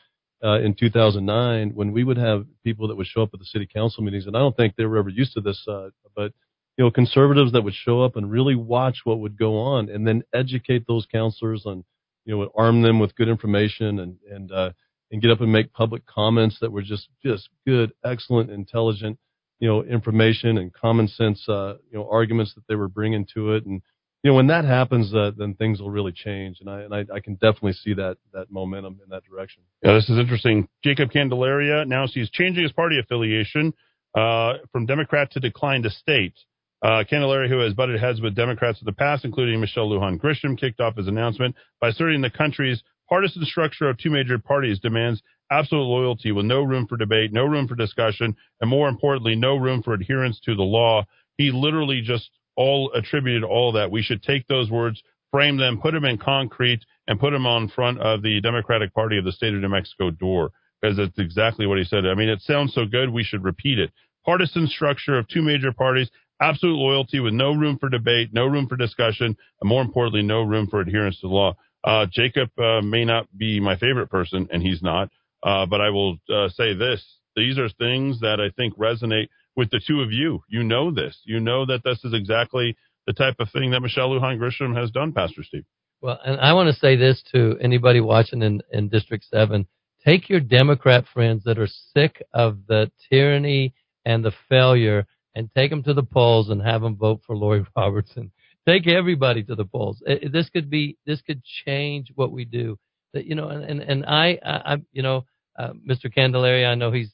Uh, 0.44 0.60
in 0.60 0.74
2009, 0.78 1.70
when 1.74 1.92
we 1.92 2.04
would 2.04 2.18
have 2.18 2.44
people 2.62 2.86
that 2.88 2.94
would 2.94 3.06
show 3.06 3.22
up 3.22 3.30
at 3.32 3.40
the 3.40 3.46
city 3.46 3.66
council 3.66 4.04
meetings, 4.04 4.26
and 4.26 4.36
I 4.36 4.40
don't 4.40 4.54
think 4.54 4.76
they 4.76 4.84
were 4.84 4.98
ever 4.98 5.08
used 5.08 5.32
to 5.32 5.40
this, 5.40 5.64
uh, 5.66 5.88
but 6.14 6.32
you 6.76 6.84
know, 6.84 6.90
conservatives 6.90 7.52
that 7.52 7.62
would 7.62 7.74
show 7.74 8.02
up 8.02 8.16
and 8.16 8.30
really 8.30 8.54
watch 8.54 8.98
what 9.04 9.20
would 9.20 9.38
go 9.38 9.58
on, 9.58 9.88
and 9.88 10.06
then 10.06 10.22
educate 10.34 10.86
those 10.86 11.06
councilors 11.10 11.62
on 11.64 11.84
you 12.26 12.34
know, 12.34 12.38
would 12.38 12.50
arm 12.54 12.82
them 12.82 12.98
with 12.98 13.14
good 13.16 13.28
information 13.28 14.00
and 14.00 14.16
and 14.30 14.52
uh, 14.52 14.70
and 15.10 15.22
get 15.22 15.30
up 15.30 15.40
and 15.40 15.52
make 15.52 15.72
public 15.72 16.04
comments 16.04 16.58
that 16.60 16.70
were 16.70 16.82
just 16.82 17.08
just 17.24 17.48
good, 17.66 17.92
excellent, 18.04 18.50
intelligent, 18.50 19.18
you 19.60 19.68
know, 19.68 19.82
information 19.84 20.58
and 20.58 20.74
common 20.74 21.08
sense, 21.08 21.48
uh, 21.48 21.76
you 21.90 21.96
know, 21.96 22.08
arguments 22.10 22.52
that 22.54 22.64
they 22.68 22.74
were 22.74 22.88
bringing 22.88 23.26
to 23.34 23.52
it. 23.52 23.64
And 23.64 23.80
you 24.22 24.32
know, 24.32 24.34
when 24.34 24.48
that 24.48 24.64
happens, 24.64 25.14
uh, 25.14 25.30
then 25.36 25.54
things 25.54 25.80
will 25.80 25.90
really 25.90 26.10
change. 26.10 26.58
And 26.60 26.68
I 26.68 26.80
and 26.80 26.92
I, 26.92 27.04
I 27.14 27.20
can 27.20 27.34
definitely 27.34 27.74
see 27.74 27.94
that 27.94 28.18
that 28.32 28.50
momentum 28.50 28.98
in 29.02 29.08
that 29.10 29.22
direction. 29.24 29.62
Yeah, 29.82 29.94
this 29.94 30.10
is 30.10 30.18
interesting. 30.18 30.68
Jacob 30.82 31.12
Candelaria 31.12 31.84
now 31.84 32.06
he's 32.12 32.28
changing 32.30 32.64
his 32.64 32.72
party 32.72 32.98
affiliation 32.98 33.72
uh, 34.16 34.54
from 34.72 34.84
Democrat 34.84 35.30
to 35.32 35.40
decline 35.40 35.84
to 35.84 35.90
state. 35.90 36.34
Uh, 36.82 37.02
who 37.04 37.58
has 37.58 37.74
butted 37.74 37.98
heads 37.98 38.20
with 38.20 38.34
Democrats 38.34 38.80
in 38.80 38.84
the 38.84 38.92
past, 38.92 39.24
including 39.24 39.60
Michelle 39.60 39.88
Lujan 39.88 40.20
Grisham, 40.20 40.58
kicked 40.58 40.80
off 40.80 40.96
his 40.96 41.08
announcement 41.08 41.54
by 41.80 41.88
asserting 41.88 42.20
the 42.20 42.30
country's 42.30 42.82
partisan 43.08 43.44
structure 43.44 43.88
of 43.88 43.98
two 43.98 44.10
major 44.10 44.38
parties 44.38 44.78
demands 44.78 45.22
absolute 45.50 45.84
loyalty 45.84 46.32
with 46.32 46.44
no 46.44 46.62
room 46.62 46.86
for 46.86 46.96
debate, 46.96 47.32
no 47.32 47.44
room 47.44 47.68
for 47.68 47.74
discussion, 47.74 48.36
and 48.60 48.68
more 48.68 48.88
importantly, 48.88 49.36
no 49.36 49.56
room 49.56 49.82
for 49.82 49.94
adherence 49.94 50.40
to 50.40 50.54
the 50.54 50.62
law. 50.62 51.04
He 51.38 51.50
literally 51.50 52.02
just 52.02 52.30
all 52.56 52.90
attributed 52.94 53.44
all 53.44 53.72
that. 53.72 53.90
We 53.90 54.02
should 54.02 54.22
take 54.22 54.46
those 54.46 54.70
words, 54.70 55.02
frame 55.30 55.56
them, 55.56 55.80
put 55.80 55.94
them 55.94 56.04
in 56.04 56.18
concrete, 56.18 56.84
and 57.06 57.20
put 57.20 57.30
them 57.30 57.46
on 57.46 57.68
front 57.68 58.00
of 58.00 58.22
the 58.22 58.40
Democratic 58.40 58.92
Party 58.94 59.18
of 59.18 59.24
the 59.24 59.32
state 59.32 59.54
of 59.54 59.60
New 59.60 59.68
Mexico 59.68 60.10
door 60.10 60.50
because 60.80 60.96
that's 60.96 61.18
exactly 61.18 61.66
what 61.66 61.78
he 61.78 61.84
said. 61.84 62.06
I 62.06 62.14
mean, 62.14 62.28
it 62.28 62.42
sounds 62.42 62.74
so 62.74 62.84
good, 62.84 63.10
we 63.10 63.24
should 63.24 63.44
repeat 63.44 63.78
it. 63.78 63.92
Partisan 64.24 64.66
structure 64.66 65.16
of 65.16 65.28
two 65.28 65.42
major 65.42 65.72
parties, 65.72 66.10
absolute 66.40 66.76
loyalty 66.76 67.20
with 67.20 67.32
no 67.32 67.52
room 67.52 67.78
for 67.78 67.88
debate, 67.88 68.30
no 68.32 68.46
room 68.46 68.66
for 68.66 68.76
discussion, 68.76 69.36
and 69.60 69.68
more 69.68 69.82
importantly, 69.82 70.22
no 70.22 70.42
room 70.42 70.66
for 70.68 70.80
adherence 70.80 71.20
to 71.20 71.28
the 71.28 71.34
law. 71.34 71.54
Uh, 71.84 72.06
Jacob 72.10 72.50
uh, 72.58 72.80
may 72.82 73.04
not 73.04 73.26
be 73.36 73.60
my 73.60 73.76
favorite 73.76 74.10
person, 74.10 74.48
and 74.50 74.62
he's 74.62 74.82
not, 74.82 75.08
uh, 75.42 75.66
but 75.66 75.80
I 75.80 75.90
will 75.90 76.16
uh, 76.32 76.48
say 76.48 76.74
this. 76.74 77.04
These 77.36 77.58
are 77.58 77.68
things 77.68 78.20
that 78.20 78.40
I 78.40 78.50
think 78.56 78.76
resonate 78.76 79.28
with 79.54 79.70
the 79.70 79.80
two 79.86 80.00
of 80.00 80.10
you. 80.10 80.42
You 80.48 80.64
know 80.64 80.90
this. 80.90 81.18
You 81.24 81.40
know 81.40 81.66
that 81.66 81.82
this 81.84 82.02
is 82.04 82.12
exactly 82.12 82.76
the 83.06 83.12
type 83.12 83.36
of 83.38 83.50
thing 83.50 83.70
that 83.70 83.80
Michelle 83.80 84.10
Lujan 84.10 84.38
Grisham 84.38 84.76
has 84.76 84.90
done, 84.90 85.12
Pastor 85.12 85.42
Steve. 85.44 85.64
Well, 86.00 86.18
and 86.24 86.40
I 86.40 86.52
want 86.52 86.68
to 86.68 86.80
say 86.80 86.96
this 86.96 87.22
to 87.32 87.56
anybody 87.60 88.00
watching 88.00 88.42
in, 88.42 88.62
in 88.72 88.88
District 88.88 89.24
7. 89.24 89.66
Take 90.04 90.28
your 90.28 90.40
Democrat 90.40 91.04
friends 91.12 91.44
that 91.44 91.58
are 91.58 91.66
sick 91.66 92.22
of 92.32 92.58
the 92.68 92.90
tyranny 93.10 93.74
and 94.04 94.24
the 94.24 94.32
failure 94.48 95.06
and 95.36 95.48
take 95.54 95.70
them 95.70 95.84
to 95.84 95.94
the 95.94 96.02
polls 96.02 96.48
and 96.50 96.60
have 96.62 96.80
them 96.82 96.96
vote 96.96 97.20
for 97.24 97.36
Lori 97.36 97.64
Robertson. 97.76 98.32
Take 98.66 98.88
everybody 98.88 99.44
to 99.44 99.54
the 99.54 99.64
polls. 99.64 100.02
This 100.04 100.48
could 100.50 100.68
be 100.68 100.96
this 101.06 101.20
could 101.20 101.40
change 101.64 102.10
what 102.16 102.32
we 102.32 102.44
do. 102.44 102.76
That 103.14 103.24
you 103.26 103.36
know, 103.36 103.48
and 103.48 103.62
and, 103.62 103.80
and 103.80 104.04
I, 104.04 104.38
I, 104.44 104.72
I 104.72 104.76
you 104.92 105.02
know, 105.02 105.24
uh, 105.56 105.70
Mr. 105.88 106.12
Candelaria, 106.12 106.66
I 106.66 106.74
know 106.74 106.90
he's 106.90 107.12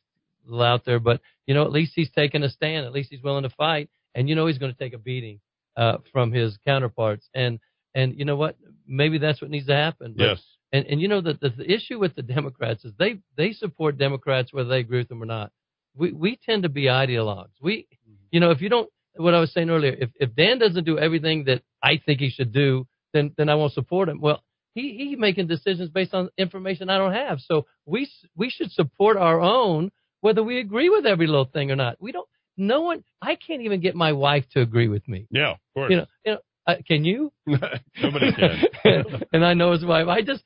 out 0.50 0.84
there, 0.86 0.98
but 0.98 1.20
you 1.46 1.52
know, 1.54 1.64
at 1.64 1.72
least 1.72 1.92
he's 1.94 2.10
taking 2.10 2.42
a 2.42 2.48
stand. 2.48 2.86
At 2.86 2.92
least 2.92 3.10
he's 3.10 3.22
willing 3.22 3.42
to 3.42 3.50
fight, 3.50 3.90
and 4.14 4.28
you 4.30 4.34
know, 4.34 4.46
he's 4.46 4.56
going 4.58 4.72
to 4.72 4.78
take 4.78 4.94
a 4.94 4.98
beating 4.98 5.40
uh, 5.76 5.98
from 6.10 6.32
his 6.32 6.56
counterparts. 6.64 7.28
And 7.34 7.58
and 7.94 8.18
you 8.18 8.24
know 8.24 8.36
what? 8.36 8.56
Maybe 8.86 9.18
that's 9.18 9.42
what 9.42 9.50
needs 9.50 9.66
to 9.66 9.74
happen. 9.76 10.14
But- 10.16 10.24
Yes. 10.24 10.42
And 10.74 10.86
and 10.86 11.00
you 11.02 11.08
know 11.08 11.20
the, 11.20 11.34
the 11.38 11.50
the 11.50 11.70
issue 11.70 11.98
with 11.98 12.14
the 12.14 12.22
Democrats 12.22 12.86
is 12.86 12.94
they 12.98 13.18
they 13.36 13.52
support 13.52 13.98
Democrats 13.98 14.54
whether 14.54 14.70
they 14.70 14.78
agree 14.78 14.98
with 15.00 15.08
them 15.08 15.22
or 15.22 15.26
not. 15.26 15.52
We 15.94 16.12
we 16.12 16.38
tend 16.46 16.62
to 16.62 16.70
be 16.70 16.84
ideologues. 16.84 17.50
We 17.60 17.86
you 18.32 18.40
know 18.40 18.50
if 18.50 18.60
you 18.60 18.68
don't 18.68 18.90
what 19.16 19.34
I 19.34 19.40
was 19.40 19.52
saying 19.52 19.70
earlier 19.70 19.94
if 19.98 20.10
if 20.16 20.34
Dan 20.34 20.58
doesn't 20.58 20.84
do 20.84 20.98
everything 20.98 21.44
that 21.44 21.62
I 21.82 22.00
think 22.04 22.18
he 22.18 22.30
should 22.30 22.52
do 22.52 22.86
then 23.12 23.32
then 23.36 23.48
I 23.48 23.54
won't 23.54 23.72
support 23.72 24.08
him. 24.08 24.20
Well 24.20 24.42
he 24.74 24.96
he 24.96 25.16
making 25.16 25.46
decisions 25.46 25.90
based 25.90 26.14
on 26.14 26.30
information 26.38 26.90
I 26.90 26.98
don't 26.98 27.12
have. 27.12 27.38
So 27.40 27.66
we 27.86 28.10
we 28.34 28.50
should 28.50 28.72
support 28.72 29.16
our 29.16 29.40
own 29.40 29.92
whether 30.22 30.42
we 30.42 30.58
agree 30.58 30.88
with 30.88 31.04
every 31.04 31.26
little 31.26 31.44
thing 31.44 31.70
or 31.70 31.76
not. 31.76 31.96
We 32.00 32.12
don't. 32.12 32.28
No 32.56 32.82
one. 32.82 33.04
I 33.20 33.36
can't 33.36 33.62
even 33.62 33.80
get 33.80 33.94
my 33.94 34.12
wife 34.12 34.44
to 34.52 34.60
agree 34.60 34.88
with 34.88 35.06
me. 35.08 35.26
Yeah, 35.30 35.52
of 35.52 35.58
course. 35.74 35.90
You 35.90 35.96
know. 35.98 36.06
You 36.24 36.32
know. 36.32 36.38
Uh, 36.66 36.74
can 36.86 37.04
you? 37.04 37.32
Nobody 37.46 38.32
can. 38.32 39.24
and 39.32 39.44
I 39.44 39.54
know 39.54 39.72
his 39.72 39.84
wife. 39.84 40.06
I 40.06 40.22
just, 40.22 40.44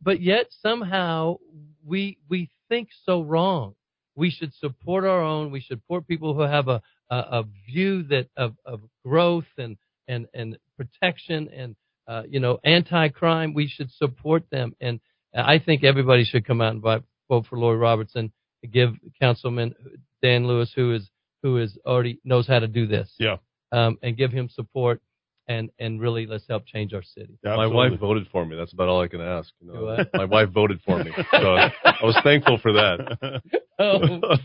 but 0.00 0.20
yet 0.20 0.46
somehow 0.62 1.36
we 1.84 2.18
we 2.30 2.50
think 2.68 2.88
so 3.04 3.22
wrong. 3.22 3.74
We 4.14 4.30
should 4.30 4.54
support 4.54 5.04
our 5.04 5.20
own. 5.20 5.50
We 5.50 5.60
should 5.60 5.80
support 5.80 6.06
people 6.06 6.34
who 6.34 6.42
have 6.42 6.68
a 6.68 6.82
a, 7.10 7.16
a 7.16 7.44
view 7.66 8.02
that 8.04 8.28
of, 8.36 8.54
of 8.64 8.80
growth 9.04 9.46
and 9.58 9.76
and 10.08 10.26
and 10.34 10.58
protection 10.76 11.48
and 11.54 11.76
uh, 12.08 12.22
you 12.28 12.40
know 12.40 12.58
anti-crime. 12.64 13.54
We 13.54 13.68
should 13.68 13.90
support 13.92 14.44
them, 14.50 14.74
and 14.80 15.00
I 15.34 15.58
think 15.58 15.84
everybody 15.84 16.24
should 16.24 16.46
come 16.46 16.60
out 16.60 16.72
and 16.72 16.82
vote 16.82 17.04
vote 17.28 17.46
for 17.48 17.58
Lori 17.58 17.78
Robertson. 17.78 18.32
Give 18.72 18.94
Councilman 19.20 19.74
Dan 20.22 20.46
Lewis, 20.46 20.72
who 20.74 20.94
is 20.94 21.08
who 21.42 21.58
is 21.58 21.78
already 21.86 22.20
knows 22.24 22.46
how 22.46 22.58
to 22.58 22.68
do 22.68 22.86
this. 22.86 23.12
Yeah. 23.18 23.36
Um, 23.72 23.98
and 24.02 24.16
give 24.16 24.32
him 24.32 24.48
support, 24.48 25.02
and 25.48 25.70
and 25.78 26.00
really 26.00 26.26
let's 26.26 26.44
help 26.48 26.66
change 26.66 26.92
our 26.92 27.02
city. 27.02 27.38
My 27.44 27.66
wife 27.66 27.98
voted 27.98 28.26
for 28.30 28.44
me. 28.44 28.56
That's 28.56 28.72
about 28.72 28.88
all 28.88 29.00
I 29.00 29.08
can 29.08 29.20
ask. 29.20 29.50
You 29.60 29.72
know? 29.72 30.04
My 30.14 30.24
wife 30.24 30.50
voted 30.50 30.80
for 30.84 31.02
me, 31.02 31.12
so 31.30 31.54
I 31.56 31.70
was 32.02 32.18
thankful 32.22 32.58
for 32.58 32.72
that. 32.72 33.40
Oh. 33.78 33.98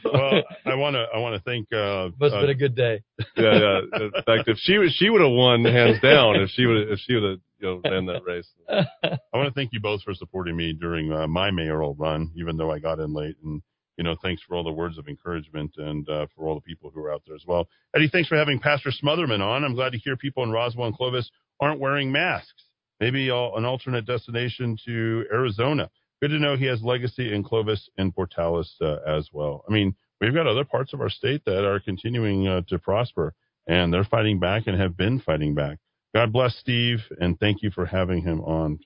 well, 0.04 0.44
I 0.66 0.76
want 0.76 0.96
to 0.96 1.06
I 1.16 1.20
want 1.20 1.36
to 1.36 1.42
thank. 1.50 1.72
Uh, 1.72 2.10
Must 2.20 2.36
uh, 2.36 2.42
been 2.42 2.50
a 2.50 2.54
good 2.54 2.76
day. 2.76 3.02
yeah, 3.38 3.60
yeah. 3.60 3.80
In 3.94 4.12
fact, 4.26 4.48
if 4.48 4.58
she 4.58 4.78
was, 4.78 4.94
she 5.00 5.10
would 5.10 5.22
have 5.22 5.32
won 5.32 5.64
hands 5.64 6.02
down 6.02 6.36
if 6.36 6.50
she 6.50 6.66
would 6.66 6.90
if 6.90 7.00
she 7.00 7.14
would 7.14 7.24
have 7.24 7.40
you 7.60 7.68
know 7.68 7.90
ran 7.90 8.08
that 8.08 8.24
race. 8.26 8.50
I 8.70 9.18
want 9.34 9.48
to 9.48 9.54
thank 9.54 9.72
you 9.72 9.80
both 9.80 10.02
for 10.04 10.14
supporting 10.14 10.58
me 10.58 10.74
during 10.74 11.14
uh, 11.14 11.28
my 11.28 11.50
mayoral 11.50 11.96
run, 11.96 12.32
even 12.36 12.58
though 12.58 12.72
I 12.72 12.80
got 12.80 13.00
in 13.00 13.14
late. 13.14 13.38
And 13.42 13.62
you 14.02 14.04
know, 14.04 14.16
thanks 14.20 14.42
for 14.42 14.56
all 14.56 14.64
the 14.64 14.72
words 14.72 14.98
of 14.98 15.08
encouragement 15.08 15.72
and 15.78 16.10
uh, 16.10 16.26
for 16.36 16.48
all 16.48 16.56
the 16.56 16.62
people 16.62 16.90
who 16.90 17.00
are 17.04 17.14
out 17.14 17.22
there 17.28 17.36
as 17.36 17.44
well. 17.46 17.68
Eddy, 17.96 18.10
thanks 18.12 18.28
for 18.28 18.36
having 18.36 18.58
Pastor 18.58 18.90
Smotherman 18.90 19.42
on. 19.42 19.64
I'm 19.64 19.76
glad 19.76 19.92
to 19.92 20.00
hear 20.00 20.18
people 20.18 20.42
in 20.42 20.50
Roswell 20.50 20.88
and 20.88 20.96
Clovis 20.96 21.30
aren't 21.60 21.80
wearing 21.80 22.12
masks. 22.12 22.64
Maybe 23.00 23.30
an 23.30 23.64
alternate 23.64 24.08
destination 24.08 24.76
to 24.88 25.26
Arizona. 25.32 25.92
Good 26.20 26.30
to 26.30 26.40
know 26.40 26.56
he 26.56 26.66
has 26.66 26.82
legacy 26.82 27.32
in 27.32 27.44
Clovis 27.44 27.92
and 27.96 28.12
Portales 28.12 28.70
uh, 28.82 28.98
as 29.06 29.30
well. 29.32 29.64
I 29.70 29.72
mean, 29.72 29.94
we've 30.20 30.34
got 30.34 30.48
other 30.48 30.66
parts 30.66 30.94
of 30.94 31.02
our 31.02 31.10
state 31.12 31.46
that 31.46 31.64
are 31.64 31.80
continuing 31.80 32.48
uh, 32.48 32.62
to 32.70 32.80
prosper, 32.80 33.36
and 33.68 33.94
they're 33.94 34.04
fighting 34.04 34.40
back 34.40 34.64
and 34.66 34.82
have 34.82 34.98
been 34.98 35.20
fighting 35.20 35.54
back. 35.54 35.78
God 36.16 36.34
bless 36.34 36.56
Steve, 36.56 37.02
and 37.20 37.40
thank 37.40 37.62
you 37.62 37.70
for 37.70 37.86
having 37.86 38.24
him 38.24 38.42
on. 38.42 38.80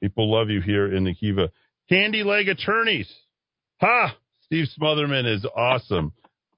People 0.00 0.30
love 0.30 0.48
you 0.48 0.60
here 0.60 0.94
in 0.94 1.02
the 1.02 1.14
Kiva. 1.14 1.50
Candy 1.88 2.22
Leg 2.22 2.48
Attorneys. 2.48 3.12
Ha! 3.80 4.16
Steve 4.44 4.66
Smotherman 4.78 5.32
is 5.32 5.46
awesome. 5.56 6.12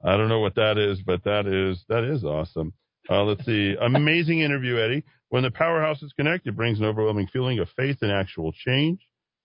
I 0.04 0.16
don't 0.16 0.28
know 0.28 0.40
what 0.40 0.56
that 0.56 0.78
is, 0.78 1.00
but 1.02 1.24
that 1.24 1.46
is 1.46 1.84
that 1.88 2.04
is 2.04 2.24
awesome. 2.24 2.72
Uh, 3.08 3.22
let's 3.22 3.44
see. 3.44 3.76
Amazing 3.80 4.40
interview, 4.40 4.78
Eddy. 4.78 5.04
When 5.28 5.42
the 5.42 5.50
powerhouses 5.50 6.14
connect, 6.16 6.46
it 6.46 6.56
brings 6.56 6.78
an 6.78 6.84
overwhelming 6.84 7.28
feeling 7.32 7.58
of 7.58 7.68
faith 7.76 7.98
and 8.02 8.12
actual 8.12 8.52
change. 8.52 9.00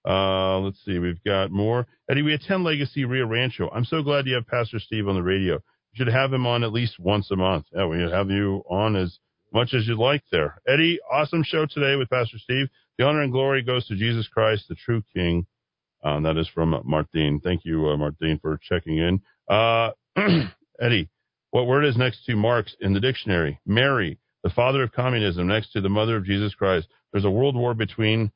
Uh, 0.08 0.60
let's 0.60 0.84
see. 0.84 1.00
We've 1.00 1.24
got 1.24 1.52
more. 1.52 1.88
Eddy, 2.10 2.22
we 2.24 2.34
attend 2.34 2.64
Legacy 2.64 3.06
Rio 3.06 3.28
Rancho. 3.28 3.70
I'm 3.70 3.86
so 3.86 4.02
glad 4.02 4.26
you 4.26 4.36
have 4.36 4.48
Pastor 4.48 4.80
Steve 4.80 5.08
on 5.08 5.16
the 5.16 5.24
radio. 5.24 5.56
You 5.56 6.06
should 6.06 6.14
have 6.14 6.34
him 6.34 6.48
on 6.48 6.64
at 6.64 6.74
least 6.74 7.00
once 7.00 7.30
a 7.32 7.36
month. 7.36 7.66
Yeah, 7.74 7.86
we 7.86 8.00
have 8.02 8.30
you 8.30 8.64
on 8.70 8.96
as 8.96 9.20
much 9.54 9.74
as 9.74 9.88
you'd 9.88 10.00
like 10.00 10.24
there. 10.32 10.62
Eddy, 10.68 11.00
awesome 11.12 11.44
show 11.44 11.66
today 11.66 11.96
with 11.96 12.10
Pastor 12.10 12.38
Steve. 12.40 12.68
The 12.98 13.06
honor 13.06 13.22
and 13.22 13.32
glory 13.32 13.62
goes 13.62 13.88
to 13.88 13.96
Jesus 13.96 14.28
Christ, 14.28 14.66
the 14.70 14.76
true 14.76 15.04
King. 15.14 15.46
Um, 16.04 16.24
that 16.24 16.38
is 16.38 16.48
from 16.48 16.80
Martine. 16.84 17.40
Thank 17.40 17.66
you, 17.66 17.88
uh, 17.90 17.98
Martine, 17.98 18.40
for 18.40 18.60
checking 18.62 18.98
in. 18.98 19.22
Uh, 19.50 19.92
Eddy, 20.82 21.10
what 21.52 21.68
word 21.68 21.86
is 21.86 21.98
next 21.98 22.26
to 22.26 22.36
Marx 22.36 22.76
in 22.80 22.94
the 22.94 23.00
dictionary? 23.00 23.60
Mary, 23.66 24.18
the 24.44 24.50
father 24.50 24.84
of 24.84 24.92
communism, 24.92 25.48
next 25.48 25.74
to 25.74 25.82
the 25.82 25.90
mother 25.90 26.16
of 26.16 26.26
Jesus 26.26 26.56
Christ. 26.56 26.88
There's 27.12 27.26
a 27.26 27.30
world 27.30 27.56
war 27.56 27.74
between 27.74 28.32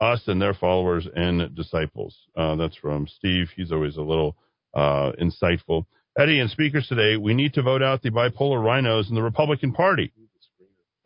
us 0.00 0.22
and 0.26 0.40
their 0.40 0.54
followers 0.54 1.06
and 1.14 1.54
disciples. 1.54 2.16
Uh, 2.36 2.56
that's 2.56 2.76
from 2.76 3.06
Steve. 3.06 3.48
He's 3.54 3.70
always 3.70 3.96
a 3.96 4.02
little 4.02 4.36
uh, 4.74 5.12
insightful. 5.20 5.84
Eddy 6.18 6.40
and 6.40 6.50
speakers 6.50 6.86
today, 6.88 7.16
we 7.16 7.34
need 7.34 7.54
to 7.54 7.62
vote 7.62 7.82
out 7.82 8.02
the 8.02 8.10
bipolar 8.10 8.62
rhinos 8.62 9.08
in 9.08 9.14
the 9.14 9.22
Republican 9.22 9.72
Party. 9.72 10.12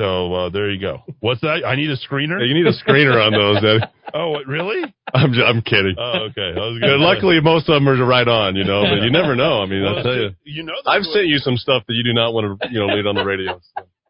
So 0.00 0.34
uh, 0.34 0.48
there 0.50 0.70
you 0.70 0.80
go. 0.80 1.02
What's 1.20 1.40
that? 1.42 1.62
I 1.64 1.76
need 1.76 1.88
a 1.90 1.96
screener. 1.96 2.40
Yeah, 2.40 2.46
you 2.46 2.54
need 2.54 2.66
a 2.66 2.72
screener 2.74 3.24
on 3.24 3.32
those. 3.32 3.58
Eddy. 3.58 3.92
Oh, 4.16 4.36
really? 4.46 4.82
I'm 5.12 5.32
I'm 5.42 5.60
kidding. 5.60 5.96
Oh, 5.98 6.28
okay. 6.30 6.52
I 6.54 6.60
was 6.70 6.78
Yeah, 6.80 6.94
luckily, 6.98 7.40
most 7.40 7.68
of 7.68 7.74
them 7.74 7.88
are 7.88 7.96
right 8.06 8.28
on, 8.28 8.54
you 8.54 8.62
know, 8.62 8.84
but 8.84 9.02
you 9.02 9.10
never 9.10 9.34
know. 9.34 9.60
I 9.60 9.66
mean, 9.66 9.82
Well, 9.82 9.96
I'll 9.96 10.02
tell 10.04 10.14
you. 10.14 10.30
you 10.44 10.62
know, 10.62 10.72
I've 10.86 11.02
sent 11.02 11.26
you 11.26 11.38
some 11.38 11.56
stuff 11.56 11.82
that 11.88 11.94
you 11.94 12.04
do 12.04 12.12
not 12.14 12.32
want 12.32 12.60
to, 12.60 12.68
you 12.70 12.78
know, 12.78 12.86
lead 12.94 13.08
on 13.08 13.16
the 13.16 13.24
radio. 13.24 13.60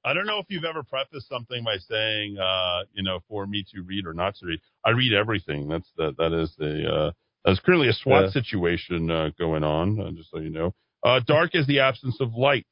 I 0.05 0.13
don't 0.13 0.27
know 0.27 0.39
if 0.41 0.47
you've 0.51 0.65
ever 0.67 0.83
prefaced 0.83 1.27
something 1.31 1.65
by 1.65 1.79
saying, 1.79 2.37
uh, 2.37 2.81
you 2.93 3.03
know, 3.03 3.21
for 3.31 3.47
me 3.47 3.65
to 3.73 3.81
read 3.81 4.05
or 4.07 4.13
not 4.13 4.35
to 4.41 4.47
read. 4.47 4.61
I 4.85 4.91
read 4.91 5.15
everything. 5.15 5.69
That's 5.69 5.89
that. 5.97 6.19
That 6.19 6.35
is 6.39 6.55
the. 6.59 6.87
Uh, 6.87 7.11
there's 7.47 7.61
currently 7.61 7.89
a 7.89 7.95
SWAT 7.95 8.25
Yeah. 8.25 8.31
situation 8.33 9.11
uh, 9.11 9.31
going 9.39 9.65
on. 9.65 9.99
Uh, 9.99 10.11
just 10.11 10.31
so 10.33 10.39
you 10.39 10.51
know, 10.51 10.75
uh, 11.03 11.21
dark 11.27 11.55
is 11.55 11.67
the 11.67 11.81
absence 11.81 12.19
of 12.21 12.35
light. 12.35 12.67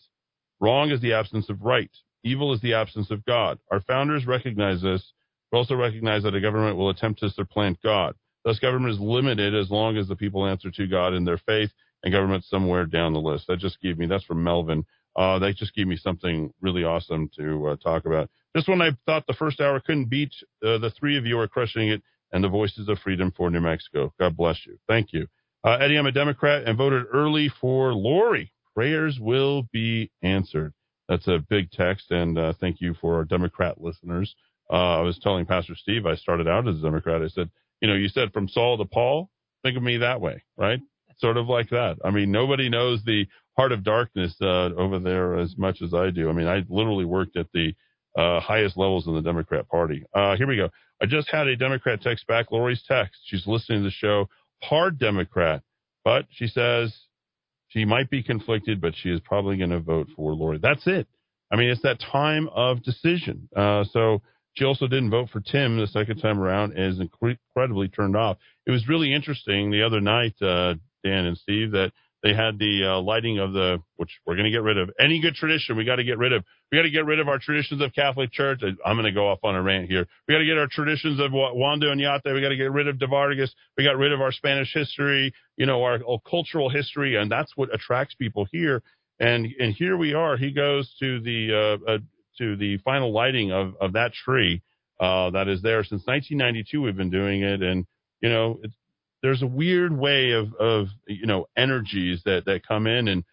Wrong 0.60 0.90
is 0.90 1.01
the 1.01 1.14
absence 1.14 1.48
of 1.48 1.62
right. 1.62 1.90
Evil 2.24 2.53
is 2.53 2.61
the 2.61 2.74
absence 2.74 3.11
of 3.11 3.24
God. 3.24 3.59
Our 3.70 3.81
founders 3.81 4.27
recognize 4.27 4.82
this, 4.82 5.12
but 5.51 5.59
also 5.59 5.74
recognize 5.74 6.23
that 6.23 6.35
a 6.35 6.40
government 6.40 6.77
will 6.77 6.90
attempt 6.90 7.20
to 7.20 7.31
supplant 7.31 7.82
God. 7.82 8.15
Thus, 8.44 8.59
government 8.59 8.94
is 8.94 9.01
limited 9.01 9.55
as 9.55 9.70
long 9.70 9.97
as 9.97 10.09
the 10.09 10.16
people 10.16 10.47
answer 10.47 10.70
to 10.70 10.86
God 10.86 11.15
in 11.15 11.24
their 11.24 11.39
faith, 11.39 11.70
and 12.03 12.12
government 12.12 12.44
somewhere 12.44 12.86
down 12.86 13.12
the 13.12 13.20
list. 13.20 13.47
That 13.49 13.59
just 13.59 13.81
gave 13.81 13.99
me. 13.99 14.07
That's 14.07 14.24
from 14.24 14.43
Melvin. 14.43 14.85
Uh, 15.15 15.39
that 15.39 15.57
just 15.57 15.74
gave 15.74 15.86
me 15.86 15.97
something 15.97 16.53
really 16.61 16.85
awesome 16.85 17.31
to 17.36 17.69
uh, 17.69 17.77
talk 17.77 18.07
about. 18.07 18.31
This 18.55 18.66
one 18.66 18.82
I 18.82 18.90
thought 19.07 19.27
the 19.27 19.35
first 19.35 19.61
hour 19.61 19.78
couldn't 19.81 20.09
beat, 20.09 20.32
uh, 20.65 20.78
the 20.78 20.93
three 20.99 21.16
of 21.16 21.27
you 21.27 21.39
are 21.39 21.49
crushing 21.49 21.89
it, 21.89 22.03
and 22.32 22.43
the 22.43 22.49
voices 22.49 22.89
of 22.89 22.99
freedom 22.99 23.32
for 23.36 23.51
New 23.51 23.61
Mexico. 23.61 24.12
God 24.19 24.36
bless 24.36 24.66
you. 24.66 24.78
Thank 24.89 25.12
you. 25.12 25.27
Uh, 25.65 25.78
Eddy, 25.81 25.97
I'm 25.97 26.07
a 26.07 26.12
Democrat 26.12 26.65
and 26.66 26.77
voted 26.77 27.05
early 27.12 27.51
for 27.61 27.94
Lori. 27.94 28.53
Prayers 28.74 29.19
will 29.20 29.65
be 29.73 30.11
answered. 30.23 30.73
That's 31.08 31.26
a 31.28 31.38
big 31.38 31.70
text, 31.70 32.10
and 32.10 32.38
uh, 32.38 32.52
thank 32.60 32.80
you 32.80 32.94
for 32.94 33.16
our 33.16 33.24
Democrat 33.24 33.80
listeners. 33.80 34.34
Uh, 34.70 34.98
I 34.98 35.00
was 35.00 35.18
telling 35.18 35.46
Pastor 35.46 35.74
Steve 35.74 36.06
I 36.06 36.14
started 36.14 36.48
out 36.48 36.68
as 36.68 36.78
a 36.78 36.82
Democrat. 36.82 37.22
I 37.22 37.28
said, 37.28 37.50
you 37.80 37.88
know, 37.88 37.94
you 37.94 38.08
said 38.08 38.32
from 38.32 38.48
Saul 38.48 38.78
to 38.78 38.84
Paul. 38.84 39.28
Think 39.62 39.76
of 39.76 39.82
me 39.82 39.98
that 39.98 40.20
way, 40.20 40.42
right? 40.56 40.80
Sort 41.18 41.36
of 41.36 41.46
like 41.48 41.70
that. 41.70 41.98
I 42.04 42.10
mean, 42.10 42.32
nobody 42.32 42.68
knows 42.68 43.02
the 43.04 43.26
heart 43.56 43.72
of 43.72 43.84
darkness 43.84 44.34
uh, 44.40 44.70
over 44.76 44.98
there 44.98 45.38
as 45.38 45.56
much 45.58 45.82
as 45.82 45.92
I 45.92 46.10
do. 46.10 46.28
I 46.28 46.32
mean, 46.32 46.46
I 46.46 46.64
literally 46.68 47.04
worked 47.04 47.36
at 47.36 47.46
the 47.52 47.74
uh, 48.16 48.40
highest 48.40 48.76
levels 48.76 49.06
in 49.06 49.14
the 49.14 49.22
Democrat 49.22 49.68
Party. 49.68 50.04
Uh, 50.14 50.36
here 50.36 50.46
we 50.46 50.56
go. 50.56 50.70
I 51.02 51.06
just 51.06 51.30
had 51.30 51.48
a 51.48 51.56
Democrat 51.56 52.00
text 52.00 52.26
back 52.26 52.50
Lori's 52.50 52.82
text. 52.86 53.20
She's 53.24 53.46
listening 53.46 53.80
to 53.80 53.84
the 53.84 53.90
show. 53.90 54.28
Hard 54.62 54.98
Democrat, 54.98 55.62
but 56.04 56.26
she 56.30 56.46
says 56.46 56.94
she 57.73 57.85
might 57.85 58.11
be 58.11 58.23
conflicted, 58.23 58.81
but 58.81 58.94
she 58.97 59.11
is 59.11 59.20
probably 59.20 59.57
going 59.57 59.70
to 59.70 59.81
vote 59.81 60.09
for 60.15 60.32
Lori. 60.35 60.59
That's 60.61 60.86
it. 60.86 61.07
I 61.51 61.57
mean, 61.57 61.70
it's 61.70 61.82
that 61.82 62.01
time 62.01 62.49
of 62.55 62.82
decision. 62.82 63.49
Uh, 63.55 63.85
so 63.93 64.23
she 64.55 64.65
also 64.65 64.86
didn't 64.86 65.11
vote 65.11 65.28
for 65.31 65.40
Tim 65.40 65.78
the 65.78 65.86
second 65.86 66.19
time 66.19 66.39
around 66.39 66.73
and 66.73 66.93
is 66.93 67.01
incredibly 67.01 67.89
turned 67.89 68.16
off. 68.16 68.39
It 68.66 68.70
was 68.70 68.89
really 68.89 69.12
interesting 69.12 69.70
the 69.70 69.82
other 69.82 70.01
night, 70.01 70.35
uh, 70.40 70.74
Dan 71.05 71.27
and 71.27 71.36
Steve, 71.36 71.73
that 71.73 71.93
they 72.23 72.35
had 72.35 72.59
the 72.59 72.85
uh, 72.85 73.01
lighting 73.01 73.39
of 73.39 73.53
the, 73.53 73.78
which 73.97 74.11
we're 74.24 74.36
going 74.36 74.44
to 74.44 74.51
get 74.51 74.62
rid 74.62 74.78
of. 74.78 74.90
Any 74.99 75.20
good 75.20 75.35
tradition, 75.35 75.77
we 75.77 75.85
got 75.85 75.97
to 75.97 76.05
get 76.05 76.19
rid 76.19 76.32
of. 76.32 76.44
We 76.70 76.78
got 76.78 76.82
to 76.82 76.90
get 76.90 77.05
rid 77.05 77.19
of 77.19 77.28
our 77.28 77.39
traditions 77.39 77.82
of 77.82 77.93
Catholic 77.94 78.32
Church. 78.32 78.62
I'm 78.85 78.97
going 78.97 79.07
to 79.07 79.12
go 79.12 79.28
off 79.28 79.40
on 79.43 79.57
a 79.57 79.62
rant 79.62 79.89
here. 79.89 80.07
We 80.27 80.35
got 80.35 80.39
to 80.39 80.47
get 80.47 80.57
our 80.57 80.69
traditions 80.70 81.19
of 81.20 81.32
Wa- 81.32 81.53
Juan 81.53 81.81
de 81.81 81.86
Oñate. 81.86 82.32
We 82.32 82.40
got 82.40 82.51
to 82.51 82.57
get 82.57 82.70
rid 82.70 82.86
of 82.86 82.99
De 82.99 83.07
Vargas. 83.07 83.53
We 83.77 83.85
got 83.85 83.97
rid 83.97 84.12
of 84.12 84.20
our 84.20 84.32
Spanish 84.32 84.73
history, 84.73 85.35
you 85.57 85.66
know, 85.66 85.82
our, 85.82 86.01
our 86.09 86.20
cultural 86.28 86.70
history, 86.70 87.16
and 87.16 87.31
that's 87.31 87.53
what 87.57 87.74
attracts 87.74 88.15
people 88.15 88.47
here. 88.53 88.82
And 89.19 89.47
and 89.59 89.74
here 89.74 89.97
we 89.97 90.15
are. 90.15 90.36
He 90.36 90.53
goes 90.53 90.94
to 91.01 91.20
the 91.20 91.78
uh, 91.86 91.90
uh, 91.90 91.99
to 92.39 92.57
the 92.57 92.78
final 92.78 93.12
lighting 93.12 93.53
of 93.53 93.74
of 93.81 93.93
that 93.94 94.12
tree 94.12 94.62
uh, 95.01 95.31
that 95.31 95.49
is 95.49 95.61
there 95.62 95.82
since 95.82 96.07
1992. 96.07 96.81
We've 96.81 96.97
been 96.97 97.11
doing 97.11 97.43
it, 97.43 97.62
and 97.62 97.85
you 98.20 98.28
know, 98.28 98.61
it's, 98.62 98.74
there's 99.23 99.43
a 99.43 99.47
weird 99.47 99.97
way 99.97 100.32
of 100.32 100.53
of 100.55 100.89
you 101.07 101.27
know 101.27 101.47
energies 101.57 102.23
that 102.24 102.44
that 102.47 102.66
come 102.66 102.86
in, 102.86 103.09
and 103.09 103.24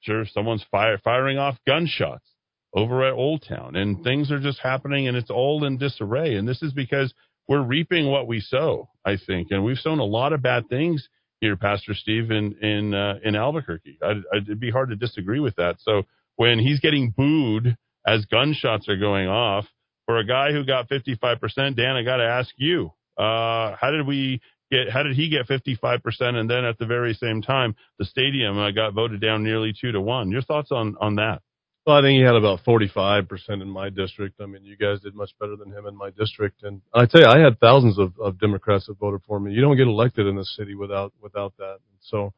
sure, 0.00 0.24
someone's 0.26 0.64
fire, 0.70 0.98
firing 0.98 1.38
off 1.38 1.56
gunshots 1.66 2.26
over 2.74 3.04
at 3.06 3.14
Old 3.14 3.44
Town, 3.48 3.76
and 3.76 4.04
things 4.04 4.30
are 4.30 4.40
just 4.40 4.60
happening, 4.60 5.08
and 5.08 5.16
it's 5.16 5.30
all 5.30 5.64
in 5.64 5.78
disarray. 5.78 6.36
And 6.36 6.46
this 6.46 6.62
is 6.62 6.72
because 6.72 7.14
we're 7.48 7.62
reaping 7.62 8.10
what 8.10 8.26
we 8.26 8.40
sow, 8.40 8.90
I 9.04 9.16
think, 9.16 9.48
and 9.50 9.64
we've 9.64 9.78
sown 9.78 9.98
a 9.98 10.04
lot 10.04 10.32
of 10.32 10.42
bad 10.42 10.68
things 10.68 11.08
here, 11.40 11.56
Pastor 11.56 11.94
Steve, 11.94 12.30
in 12.30 12.54
in 12.60 12.94
uh, 12.94 13.14
in 13.24 13.34
Albuquerque. 13.34 13.98
I'd, 14.02 14.22
I'd, 14.32 14.42
it'd 14.42 14.60
be 14.60 14.70
hard 14.70 14.90
to 14.90 14.96
disagree 14.96 15.40
with 15.40 15.56
that. 15.56 15.76
So 15.80 16.02
when 16.36 16.58
he's 16.58 16.80
getting 16.80 17.10
booed 17.16 17.76
as 18.06 18.24
gunshots 18.26 18.88
are 18.88 18.96
going 18.96 19.28
off 19.28 19.66
for 20.06 20.18
a 20.18 20.26
guy 20.26 20.52
who 20.52 20.64
got 20.64 20.88
55%, 20.88 21.76
Dan, 21.76 21.96
I 21.96 22.02
got 22.02 22.16
to 22.16 22.24
ask 22.24 22.50
you, 22.56 22.92
uh, 23.18 23.76
how 23.78 23.90
did 23.90 24.06
we 24.06 24.40
get? 24.70 24.90
How 24.90 25.02
did 25.02 25.16
he 25.16 25.28
get 25.28 25.46
55%? 25.46 26.00
And 26.20 26.48
then 26.48 26.64
at 26.64 26.78
the 26.78 26.86
very 26.86 27.14
same 27.14 27.42
time, 27.42 27.76
the 27.98 28.04
stadium 28.04 28.58
uh, 28.58 28.70
got 28.70 28.94
voted 28.94 29.20
down 29.20 29.44
nearly 29.44 29.72
two 29.78 29.92
to 29.92 30.00
one. 30.00 30.30
Your 30.30 30.42
thoughts 30.42 30.70
on 30.72 30.96
on 31.00 31.16
that? 31.16 31.42
Well, 31.88 31.96
I 31.96 32.02
think 32.02 32.18
he 32.18 32.22
had 32.22 32.34
about 32.34 32.60
45% 32.66 33.62
in 33.62 33.70
my 33.70 33.88
district. 33.88 34.42
I 34.42 34.44
mean, 34.44 34.62
you 34.62 34.76
guys 34.76 35.00
did 35.00 35.14
much 35.14 35.30
better 35.40 35.56
than 35.56 35.72
him 35.72 35.86
in 35.86 35.96
my 35.96 36.10
district. 36.10 36.62
And 36.62 36.82
I 36.92 37.06
tell 37.06 37.22
you, 37.22 37.26
I 37.26 37.38
had 37.38 37.58
thousands 37.60 37.98
of, 37.98 38.12
of 38.20 38.38
Democrats 38.38 38.88
that 38.88 38.98
voted 38.98 39.22
for 39.26 39.40
me. 39.40 39.54
You 39.54 39.62
don't 39.62 39.78
get 39.78 39.86
elected 39.86 40.26
in 40.26 40.36
this 40.36 40.54
city 40.54 40.74
without, 40.74 41.14
without 41.22 41.54
that. 41.56 41.78
So, 42.02 42.34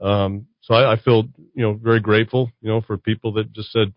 um, 0.00 0.46
so 0.62 0.72
I, 0.72 0.94
I 0.94 0.96
feel, 0.98 1.24
you 1.54 1.62
know, 1.62 1.74
very 1.74 2.00
grateful, 2.00 2.50
you 2.62 2.70
know, 2.70 2.80
for 2.80 2.96
people 2.96 3.30
that 3.34 3.52
just 3.52 3.72
said, 3.72 3.92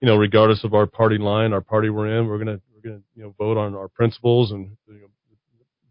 you 0.00 0.08
know, 0.08 0.16
regardless 0.16 0.64
of 0.64 0.74
our 0.74 0.86
party 0.86 1.18
line, 1.18 1.52
our 1.52 1.60
party 1.60 1.88
we're 1.88 2.18
in, 2.18 2.26
we're 2.26 2.42
going 2.42 2.56
to, 2.56 2.60
we're 2.74 2.90
going 2.90 3.00
to, 3.00 3.04
you 3.14 3.22
know, 3.22 3.36
vote 3.38 3.56
on 3.56 3.76
our 3.76 3.86
principles 3.86 4.50
and, 4.50 4.76
you 4.88 4.94
know, 4.94 5.06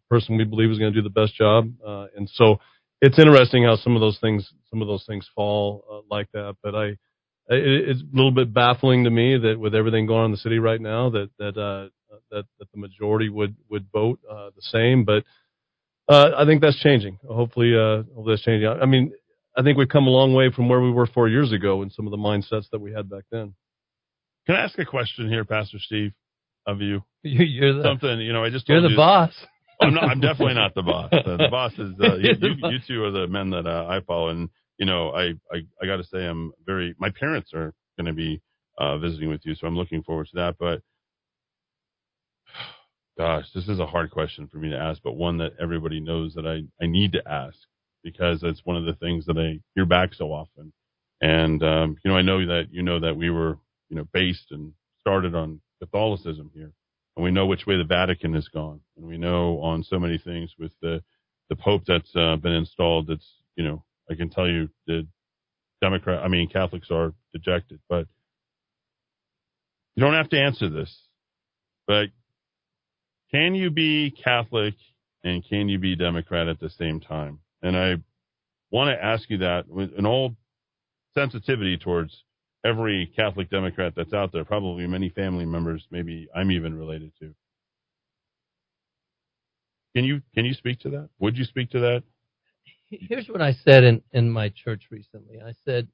person 0.09 0.38
we 0.38 0.43
believe 0.43 0.71
is 0.71 0.79
going 0.79 0.93
to 0.93 0.99
do 1.01 1.03
the 1.03 1.09
best 1.21 1.35
job. 1.35 1.71
Uh, 1.85 2.07
and 2.15 2.29
so 2.34 2.57
it's 3.01 3.19
interesting 3.19 3.63
how 3.63 3.75
some 3.75 3.95
of 3.95 4.01
those 4.01 4.17
things, 4.19 4.51
some 4.69 4.81
of 4.81 4.88
those 4.88 5.05
things 5.05 5.29
fall 5.35 5.84
uh, 5.91 5.99
like 6.09 6.27
that. 6.34 6.55
But 6.63 6.75
I, 6.75 6.85
it, 6.85 7.89
it's 7.89 8.01
a 8.01 8.15
little 8.15 8.31
bit 8.31 8.53
baffling 8.53 9.03
to 9.05 9.09
me 9.09 9.38
that 9.38 9.59
with 9.59 9.75
everything 9.75 10.05
going 10.07 10.19
on 10.19 10.25
in 10.25 10.31
the 10.31 10.38
city 10.38 10.59
right 10.59 10.81
now, 10.81 11.09
that 11.11 11.29
that 11.39 11.57
uh, 11.57 11.89
that 12.31 12.45
that 12.59 12.71
the 12.73 12.79
majority 12.79 13.29
would 13.29 13.55
would 13.69 13.85
vote 13.93 14.19
uh, 14.29 14.49
the 14.55 14.61
same. 14.61 15.05
But 15.05 15.23
uh, 16.09 16.31
I 16.38 16.45
think 16.45 16.61
that's 16.61 16.79
changing. 16.81 17.19
Hopefully, 17.27 17.73
uh, 17.75 18.03
hopefully 18.13 18.34
that's 18.34 18.43
changing. 18.43 18.67
I 18.67 18.85
mean, 18.85 19.11
I 19.57 19.63
think 19.63 19.77
we've 19.77 19.89
come 19.89 20.07
a 20.07 20.11
long 20.11 20.34
way 20.34 20.51
from 20.51 20.69
where 20.69 20.81
we 20.81 20.91
were 20.91 21.07
four 21.07 21.27
years 21.27 21.51
ago 21.51 21.81
and 21.81 21.91
some 21.91 22.07
of 22.07 22.11
the 22.11 22.17
mindsets 22.17 22.69
that 22.71 22.79
we 22.79 22.93
had 22.93 23.09
back 23.09 23.23
then. 23.31 23.53
Can 24.45 24.55
I 24.55 24.61
ask 24.61 24.77
a 24.79 24.85
question 24.85 25.27
here, 25.29 25.43
Pastor 25.43 25.77
Steve, 25.79 26.13
of 26.65 26.81
you? 26.81 27.03
You, 27.23 27.43
you're 27.43 27.73
the 27.73 27.84
Something, 27.84 28.21
you 28.21 28.31
know, 28.31 28.45
I 28.45 28.49
just 28.49 28.69
you're 28.69 28.79
the 28.81 28.89
you- 28.89 28.95
boss. 28.95 29.34
I'm 29.82 29.94
not. 29.94 30.06
I'm 30.06 30.20
definitely 30.20 30.56
not 30.56 30.76
the 30.76 30.84
boss. 30.84 31.14
Uh, 31.26 31.38
the 31.38 31.48
boss 31.52 31.74
is 31.74 31.94
uh, 32.02 32.16
you, 32.18 32.34
you, 32.41 32.56
you 32.70 32.80
two 32.88 33.04
are 33.04 33.12
the 33.12 33.28
men 33.28 33.52
that 33.52 33.68
uh, 33.68 33.86
I 33.90 34.02
follow, 34.02 34.30
and 34.30 34.49
you 34.80 34.86
know, 34.86 35.12
I 35.12 35.34
I, 35.54 35.64
I 35.82 35.86
got 35.86 35.98
to 35.98 36.04
say, 36.04 36.26
I'm 36.26 36.54
very. 36.66 36.95
My 36.99 37.12
parents 37.12 37.52
are 37.54 37.74
going 37.98 38.08
to 38.08 38.14
be 38.14 38.41
uh, 38.80 38.98
visiting 38.98 39.30
with 39.30 39.41
you, 39.45 39.56
so 39.56 39.68
I'm 39.68 39.78
looking 39.78 40.04
forward 40.04 40.28
to 40.28 40.36
that. 40.38 40.56
But 40.60 40.82
gosh, 43.18 43.45
this 43.54 43.68
is 43.70 43.80
a 43.80 43.88
hard 43.88 44.12
question 44.12 44.48
for 44.48 44.58
me 44.58 44.70
to 44.72 44.78
ask, 44.78 45.02
but 45.04 45.14
one 45.16 45.38
that 45.40 45.54
everybody 45.62 45.99
knows 45.99 46.34
that 46.36 46.48
I 46.48 46.64
I 46.84 46.88
need 46.88 47.14
to 47.14 47.28
ask 47.30 47.58
because 48.04 48.44
it's 48.44 48.66
one 48.66 48.78
of 48.78 48.86
the 48.86 48.95
things 48.95 49.26
that 49.28 49.38
I 49.38 49.60
hear 49.76 49.86
back 49.86 50.14
so 50.16 50.28
often. 50.34 50.74
And 51.22 51.64
um, 51.64 51.98
you 52.04 52.12
know, 52.12 52.18
I 52.18 52.24
know 52.24 52.45
that 52.48 52.68
you 52.72 52.84
know 52.84 52.99
that 53.02 53.18
we 53.18 53.30
were 53.30 53.60
you 53.90 53.98
know 53.98 54.08
based 54.14 54.48
and 54.52 54.74
started 55.02 55.36
on 55.36 55.62
Catholicism 55.82 56.52
here 56.56 56.74
and 57.18 57.23
we 57.23 57.31
know 57.31 57.48
which 57.48 57.65
way 57.65 57.77
the 57.77 57.84
Vatican 57.84 58.35
has 58.35 58.48
gone, 58.48 58.80
and 58.95 59.07
we 59.07 59.18
know 59.18 59.60
on 59.61 59.84
so 59.84 59.99
many 59.99 60.19
things 60.19 60.53
with 60.57 60.72
the 60.81 61.03
the 61.49 61.56
Pope 61.56 61.81
that's 61.88 62.15
uh, 62.15 62.35
been 62.35 62.53
installed. 62.53 63.07
That's 63.07 63.27
you 63.56 63.64
know 63.64 63.84
I 64.10 64.14
can 64.14 64.30
tell 64.30 64.48
you 64.48 64.69
the 64.85 65.07
Democrat, 65.81 66.23
I 66.23 66.27
mean 66.27 66.48
Catholics 66.48 66.89
are 66.91 67.14
dejected, 67.34 67.80
but 67.89 68.07
you 69.95 70.03
don't 70.03 70.14
have 70.14 70.30
to 70.30 70.39
answer 70.39 70.69
this. 70.69 70.95
But 71.88 72.10
can 73.31 73.56
you 73.56 73.72
be 73.72 74.11
Catholic 74.11 74.76
and 75.23 75.44
can 75.44 75.69
you 75.69 75.80
be 75.80 75.95
Democrat 75.95 76.48
at 76.48 76.60
the 76.60 76.69
same 76.69 76.99
time? 76.99 77.39
And 77.64 77.76
I 77.76 77.95
want 78.69 78.89
to 78.95 79.03
ask 79.03 79.27
you 79.30 79.39
that 79.39 79.68
with 79.68 79.91
an 79.98 80.06
old 80.06 80.35
sensitivity 81.15 81.77
towards 81.77 82.23
every 82.68 83.11
Catholic 83.15 83.49
Democrat 83.49 83.94
that's 83.95 84.14
out 84.14 84.31
there, 84.31 84.44
probably 84.44 84.88
many 84.88 85.10
family 85.10 85.45
members, 85.45 85.85
maybe 85.91 86.27
I'm 86.35 86.52
even 86.52 86.77
related 86.77 87.11
to. 87.19 87.34
Can 89.95 90.06
you 90.06 90.22
can 90.35 90.45
you 90.45 90.53
speak 90.53 90.80
to 90.81 90.89
that? 90.91 91.10
Would 91.19 91.38
you 91.38 91.45
speak 91.45 91.72
to 91.72 91.80
that? 91.80 92.03
Here's 92.89 93.27
what 93.27 93.41
I 93.41 93.53
said 93.65 93.84
in, 93.84 94.02
in 94.14 94.30
my 94.30 94.49
church 94.49 94.84
recently. 94.91 95.41
I 95.45 95.53
said, 95.65 95.88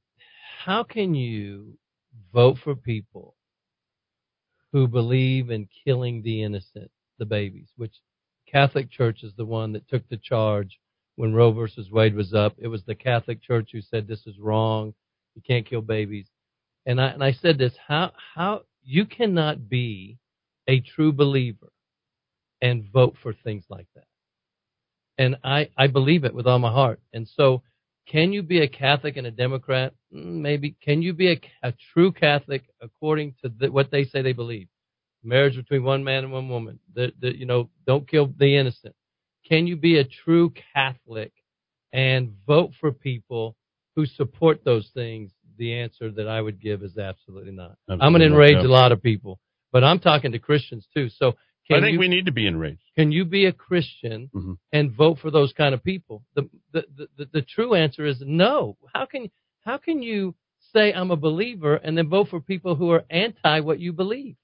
How 0.63 0.83
can 0.83 1.15
you 1.15 1.77
vote 2.33 2.57
for 2.63 2.75
people 2.75 3.35
who 4.71 4.87
believe 4.87 5.49
in 5.49 5.67
killing 5.85 6.21
the 6.21 6.43
innocent, 6.43 6.91
the 7.19 7.25
babies, 7.25 7.69
which 7.77 7.93
Catholic 8.51 8.91
Church 8.91 9.23
is 9.23 9.33
the 9.37 9.45
one 9.45 9.71
that 9.73 9.87
took 9.87 10.07
the 10.09 10.17
charge 10.17 10.79
when 11.15 11.33
Roe 11.33 11.51
versus 11.51 11.91
Wade 11.91 12.15
was 12.15 12.33
up. 12.33 12.55
It 12.57 12.67
was 12.67 12.83
the 12.83 12.95
Catholic 12.95 13.41
Church 13.41 13.69
who 13.71 13.81
said 13.81 14.07
this 14.07 14.25
is 14.25 14.39
wrong. 14.39 14.93
You 15.35 15.41
can't 15.45 15.65
kill 15.65 15.81
babies. 15.81 16.27
And 16.85 17.01
I 17.01 17.07
and 17.07 17.23
I 17.23 17.33
said 17.33 17.57
this, 17.57 17.73
how 17.87 18.11
how 18.35 18.63
you 18.83 19.05
cannot 19.05 19.69
be 19.69 20.19
a 20.67 20.81
true 20.81 21.13
believer 21.13 21.71
and 22.61 22.85
vote 22.91 23.15
for 23.21 23.33
things 23.33 23.65
like 23.69 23.87
that. 23.95 24.05
And 25.17 25.37
I, 25.43 25.69
I 25.77 25.87
believe 25.87 26.23
it 26.23 26.33
with 26.33 26.47
all 26.47 26.59
my 26.59 26.71
heart. 26.71 26.99
And 27.13 27.27
so, 27.27 27.61
can 28.07 28.33
you 28.33 28.43
be 28.43 28.61
a 28.61 28.67
Catholic 28.67 29.17
and 29.17 29.27
a 29.27 29.31
Democrat? 29.31 29.93
Mm, 30.13 30.41
Maybe. 30.41 30.75
Can 30.81 31.01
you 31.01 31.13
be 31.13 31.31
a, 31.33 31.41
a 31.67 31.73
true 31.93 32.11
Catholic 32.11 32.63
according 32.81 33.35
to 33.43 33.51
the, 33.59 33.71
what 33.71 33.91
they 33.91 34.05
say 34.05 34.21
they 34.21 34.33
believe? 34.33 34.67
Marriage 35.23 35.55
between 35.55 35.83
one 35.83 36.03
man 36.03 36.25
and 36.25 36.33
one 36.33 36.49
woman. 36.49 36.79
The, 36.95 37.13
the, 37.19 37.37
you 37.37 37.45
know, 37.45 37.69
don't 37.87 38.07
kill 38.09 38.33
the 38.37 38.57
innocent. 38.57 38.95
Can 39.47 39.67
you 39.67 39.77
be 39.77 39.99
a 39.99 40.03
true 40.25 40.53
Catholic 40.73 41.31
and 41.93 42.33
vote 42.47 42.71
for 42.81 42.91
people 42.91 43.55
who 43.95 44.05
support 44.05 44.63
those 44.65 44.89
things? 44.93 45.31
The 45.57 45.73
answer 45.73 46.11
that 46.11 46.27
I 46.27 46.41
would 46.41 46.59
give 46.61 46.83
is 46.83 46.97
absolutely 46.97 47.51
not. 47.51 47.75
I'm 47.89 47.97
going 47.99 47.99
to 47.99 48.05
Absolutely 48.05 48.29
not, 48.29 48.33
enrage 48.35 48.63
yeah. 48.63 48.69
a 48.69 48.73
lot 48.81 48.91
of 48.91 49.01
people, 49.01 49.39
but 49.71 49.83
I'm 49.83 49.99
talking 49.99 50.31
to 50.31 50.39
Christians 50.39 50.87
too. 50.93 51.09
So 51.09 51.33
can 51.67 51.77
I 51.77 51.81
think 51.87 51.93
you, 51.93 51.99
we 51.99 52.07
need 52.07 52.25
to 52.25 52.31
be 52.31 52.47
enraged. 52.47 52.81
can 52.95 53.11
you 53.11 53.23
be 53.25 53.45
a 53.45 53.51
Christian 53.53 54.29
Mhm. 54.33 54.57
and 54.71 54.91
vote 54.91 55.19
for 55.19 55.31
those 55.31 55.53
kind 55.53 55.73
of 55.73 55.83
people? 55.83 56.23
The, 56.35 56.49
the 56.73 56.83
the 56.97 57.07
the 57.17 57.25
the 57.33 57.41
true 57.41 57.73
answer 57.75 58.05
is 58.05 58.21
no. 58.25 58.77
How 58.93 59.05
can 59.05 59.29
how 59.63 59.77
can 59.77 60.01
you 60.01 60.35
say 60.73 60.91
I'm 60.93 61.11
a 61.11 61.15
believer 61.15 61.75
and 61.75 61.97
then 61.97 62.09
vote 62.09 62.29
for 62.29 62.39
people 62.41 62.75
who 62.75 62.91
are 62.91 63.05
anti 63.09 63.59
what 63.61 63.79
you 63.79 63.93
believe? 63.93 64.35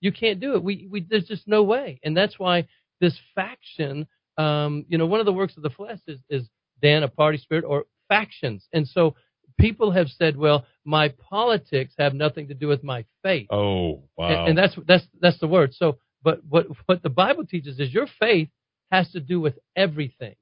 You 0.00 0.12
can't 0.12 0.40
do 0.40 0.54
it. 0.54 0.62
We 0.62 0.88
we 0.90 1.00
there's 1.08 1.26
just 1.28 1.46
no 1.46 1.62
way. 1.62 2.00
And 2.02 2.16
that's 2.16 2.38
why 2.38 2.66
this 3.00 3.16
faction 3.34 4.06
um 4.36 4.84
you 4.88 4.98
know 4.98 5.06
one 5.06 5.20
of 5.20 5.26
the 5.26 5.32
works 5.32 5.56
of 5.56 5.62
the 5.62 5.70
flesh 5.70 6.00
is 6.06 6.20
is 6.30 6.48
Dan 6.82 7.02
a 7.02 7.08
party 7.08 7.38
spirit 7.38 7.64
or 7.64 7.84
factions. 8.08 8.66
And 8.72 8.86
so 8.88 9.14
people 9.58 9.90
have 9.92 10.08
said, 10.08 10.36
well, 10.36 10.64
my 10.84 11.08
politics 11.30 11.94
have 11.98 12.14
nothing 12.14 12.48
to 12.48 12.54
do 12.54 12.68
with 12.68 12.82
my 12.84 13.04
faith. 13.22 13.48
Oh 13.50 14.02
wow! 14.16 14.28
And, 14.28 14.48
and 14.50 14.58
that's 14.58 14.76
that's 14.86 15.04
that's 15.20 15.38
the 15.40 15.48
word. 15.48 15.74
So, 15.74 15.98
but 16.22 16.40
what 16.48 16.66
what 16.86 17.02
the 17.02 17.10
Bible 17.10 17.44
teaches 17.46 17.78
is 17.78 17.92
your 17.92 18.08
faith 18.20 18.48
has 18.90 19.10
to 19.12 19.20
do 19.20 19.40
with 19.40 19.58
everything, 19.76 20.34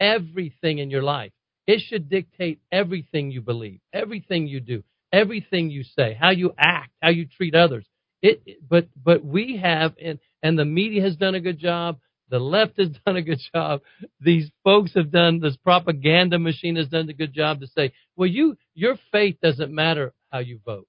everything 0.00 0.78
in 0.78 0.90
your 0.90 1.02
life. 1.02 1.32
It 1.66 1.80
should 1.86 2.08
dictate 2.08 2.60
everything 2.72 3.30
you 3.30 3.40
believe, 3.42 3.80
everything 3.92 4.46
you 4.46 4.60
do, 4.60 4.82
everything 5.12 5.70
you 5.70 5.84
say, 5.84 6.16
how 6.18 6.30
you 6.30 6.52
act, 6.58 6.90
how 7.02 7.10
you 7.10 7.26
treat 7.26 7.54
others. 7.54 7.86
It, 8.22 8.42
it- 8.46 8.58
but 8.68 8.88
but 9.02 9.24
we 9.24 9.58
have 9.58 9.94
and 10.02 10.18
and 10.42 10.58
the 10.58 10.64
media 10.64 11.02
has 11.02 11.16
done 11.16 11.34
a 11.34 11.40
good 11.40 11.58
job. 11.58 11.98
The 12.30 12.38
left 12.38 12.78
has 12.78 12.88
done 13.04 13.16
a 13.16 13.22
good 13.22 13.40
job. 13.54 13.80
These 14.20 14.50
folks 14.62 14.92
have 14.94 15.10
done 15.10 15.40
this 15.40 15.56
propaganda 15.56 16.38
machine 16.38 16.76
has 16.76 16.88
done 16.88 17.08
a 17.08 17.14
good 17.14 17.34
job 17.34 17.60
to 17.60 17.66
say, 17.66 17.92
well, 18.16 18.28
you 18.28 18.56
your 18.74 18.96
faith 19.12 19.36
doesn't 19.42 19.74
matter 19.74 20.12
how 20.30 20.38
you 20.38 20.60
vote 20.64 20.86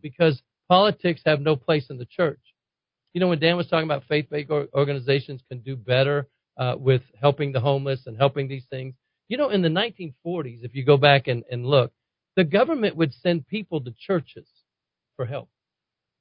because 0.00 0.40
politics 0.68 1.22
have 1.26 1.40
no 1.40 1.56
place 1.56 1.86
in 1.90 1.98
the 1.98 2.06
church. 2.06 2.40
You 3.12 3.20
know, 3.20 3.28
when 3.28 3.40
Dan 3.40 3.56
was 3.56 3.66
talking 3.66 3.88
about 3.88 4.04
faith-based 4.08 4.50
organizations 4.50 5.42
can 5.48 5.60
do 5.60 5.74
better 5.74 6.28
uh, 6.56 6.74
with 6.78 7.02
helping 7.20 7.52
the 7.52 7.60
homeless 7.60 8.02
and 8.06 8.16
helping 8.16 8.48
these 8.48 8.66
things. 8.70 8.94
You 9.28 9.38
know, 9.38 9.50
in 9.50 9.62
the 9.62 9.68
1940s, 9.68 10.62
if 10.62 10.74
you 10.74 10.84
go 10.84 10.96
back 10.96 11.26
and, 11.26 11.42
and 11.50 11.66
look, 11.66 11.92
the 12.36 12.44
government 12.44 12.96
would 12.96 13.12
send 13.14 13.46
people 13.48 13.80
to 13.80 13.94
churches 13.98 14.46
for 15.16 15.26
help 15.26 15.48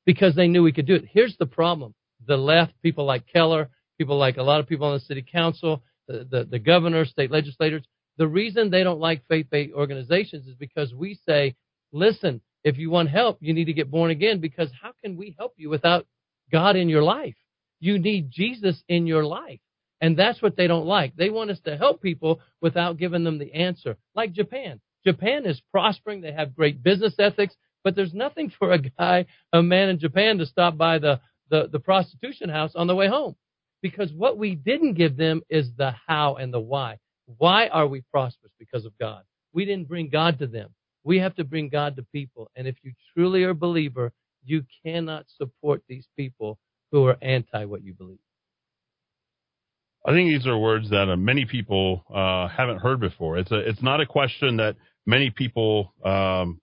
because 0.06 0.36
they 0.36 0.48
knew 0.48 0.64
we 0.64 0.72
could 0.72 0.88
do 0.88 0.96
it. 0.96 1.06
Here's 1.12 1.36
the 1.38 1.46
problem: 1.46 1.94
the 2.26 2.38
left, 2.38 2.74
people 2.82 3.06
like 3.06 3.28
Keller, 3.28 3.70
people 3.98 4.18
like 4.18 4.38
a 4.38 4.44
lot 4.44 4.60
of 4.60 4.68
people 4.68 4.88
on 4.88 4.94
the 4.94 5.00
city 5.00 5.26
council, 5.30 5.84
the 6.08 6.28
the, 6.30 6.44
the 6.46 6.60
governor, 6.60 7.06
state 7.06 7.32
legislators. 7.32 7.84
The 8.18 8.28
reason 8.28 8.70
they 8.70 8.84
don't 8.84 9.00
like 9.00 9.28
faith-based 9.28 9.74
organizations 9.74 10.48
is 10.48 10.56
because 10.56 10.94
we 10.94 11.20
say, 11.28 11.56
listen, 11.92 12.42
if 12.64 12.78
you 12.78 12.90
want 12.90 13.10
help, 13.10 13.38
you 13.42 13.54
need 13.54 13.66
to 13.66 13.74
get 13.74 13.92
born 13.92 14.10
again 14.10 14.40
because 14.40 14.72
how 14.82 14.92
can 15.04 15.18
we 15.18 15.36
help 15.38 15.54
you 15.58 15.70
without 15.70 16.06
God 16.52 16.76
in 16.76 16.90
your 16.90 17.04
life? 17.04 17.36
You 17.80 18.00
need 18.00 18.32
Jesus 18.32 18.82
in 18.88 19.06
your 19.06 19.26
life. 19.26 19.60
And 20.02 20.18
that's 20.18 20.42
what 20.42 20.56
they 20.58 20.68
don't 20.68 20.86
like. 20.86 21.16
They 21.16 21.30
want 21.30 21.52
us 21.52 21.60
to 21.66 21.78
help 21.78 22.02
people 22.02 22.42
without 22.62 22.98
giving 22.98 23.24
them 23.24 23.38
the 23.38 23.54
answer. 23.54 23.98
Like 24.16 24.34
Japan. 24.34 24.82
Japan 25.06 25.46
is 25.46 25.62
prospering. 25.72 26.22
They 26.22 26.32
have 26.32 26.56
great 26.56 26.82
business 26.82 27.16
ethics, 27.20 27.56
but 27.84 27.96
there's 27.96 28.14
nothing 28.14 28.52
for 28.60 28.72
a 28.72 28.80
guy, 28.80 29.26
a 29.54 29.62
man 29.62 29.90
in 29.90 30.00
Japan 30.00 30.40
to 30.40 30.46
stop 30.46 30.78
by 30.78 31.00
the, 31.00 31.20
the, 31.50 31.70
the 31.72 31.80
prostitution 31.80 32.50
house 32.50 32.72
on 32.76 32.88
the 32.88 32.96
way 32.96 33.08
home. 33.08 33.36
Because 33.86 34.12
what 34.14 34.40
we 34.40 34.56
didn't 34.56 34.96
give 34.96 35.16
them 35.16 35.44
is 35.48 35.70
the 35.78 35.94
how 36.08 36.38
and 36.38 36.52
the 36.52 36.60
why. 36.60 36.98
Why 37.38 37.68
are 37.68 37.86
we 37.86 38.02
prosperous? 38.12 38.52
Because 38.58 38.84
of 38.84 38.98
God. 38.98 39.22
We 39.54 39.64
didn't 39.64 39.88
bring 39.88 40.10
God 40.10 40.40
to 40.40 40.48
them. 40.48 40.70
We 41.04 41.20
have 41.20 41.36
to 41.36 41.44
bring 41.44 41.70
God 41.70 41.96
to 41.98 42.06
people. 42.12 42.50
And 42.56 42.68
if 42.68 42.78
you 42.82 42.94
truly 43.14 43.44
are 43.44 43.52
a 43.52 43.54
believer, 43.54 44.12
you 44.44 44.64
cannot 44.84 45.28
support 45.38 45.84
these 45.88 46.08
people 46.18 46.58
who 46.92 47.06
are 47.06 47.16
anti 47.22 47.66
what 47.66 47.84
you 47.84 47.94
believe. 47.94 48.18
I 50.04 50.14
think 50.14 50.30
these 50.30 50.48
are 50.48 50.58
words 50.58 50.90
that 50.90 51.08
uh, 51.08 51.16
many 51.16 51.46
people 51.46 52.06
uh, 52.12 52.48
haven't 52.48 52.80
heard 52.80 53.00
before. 53.00 53.38
It's 53.38 53.52
a, 53.52 53.70
it's 53.70 53.84
not 53.84 54.02
a 54.02 54.08
question 54.08 54.58
that 54.58 54.78
many 55.06 55.30
people. 55.30 55.94
Um, 56.04 56.60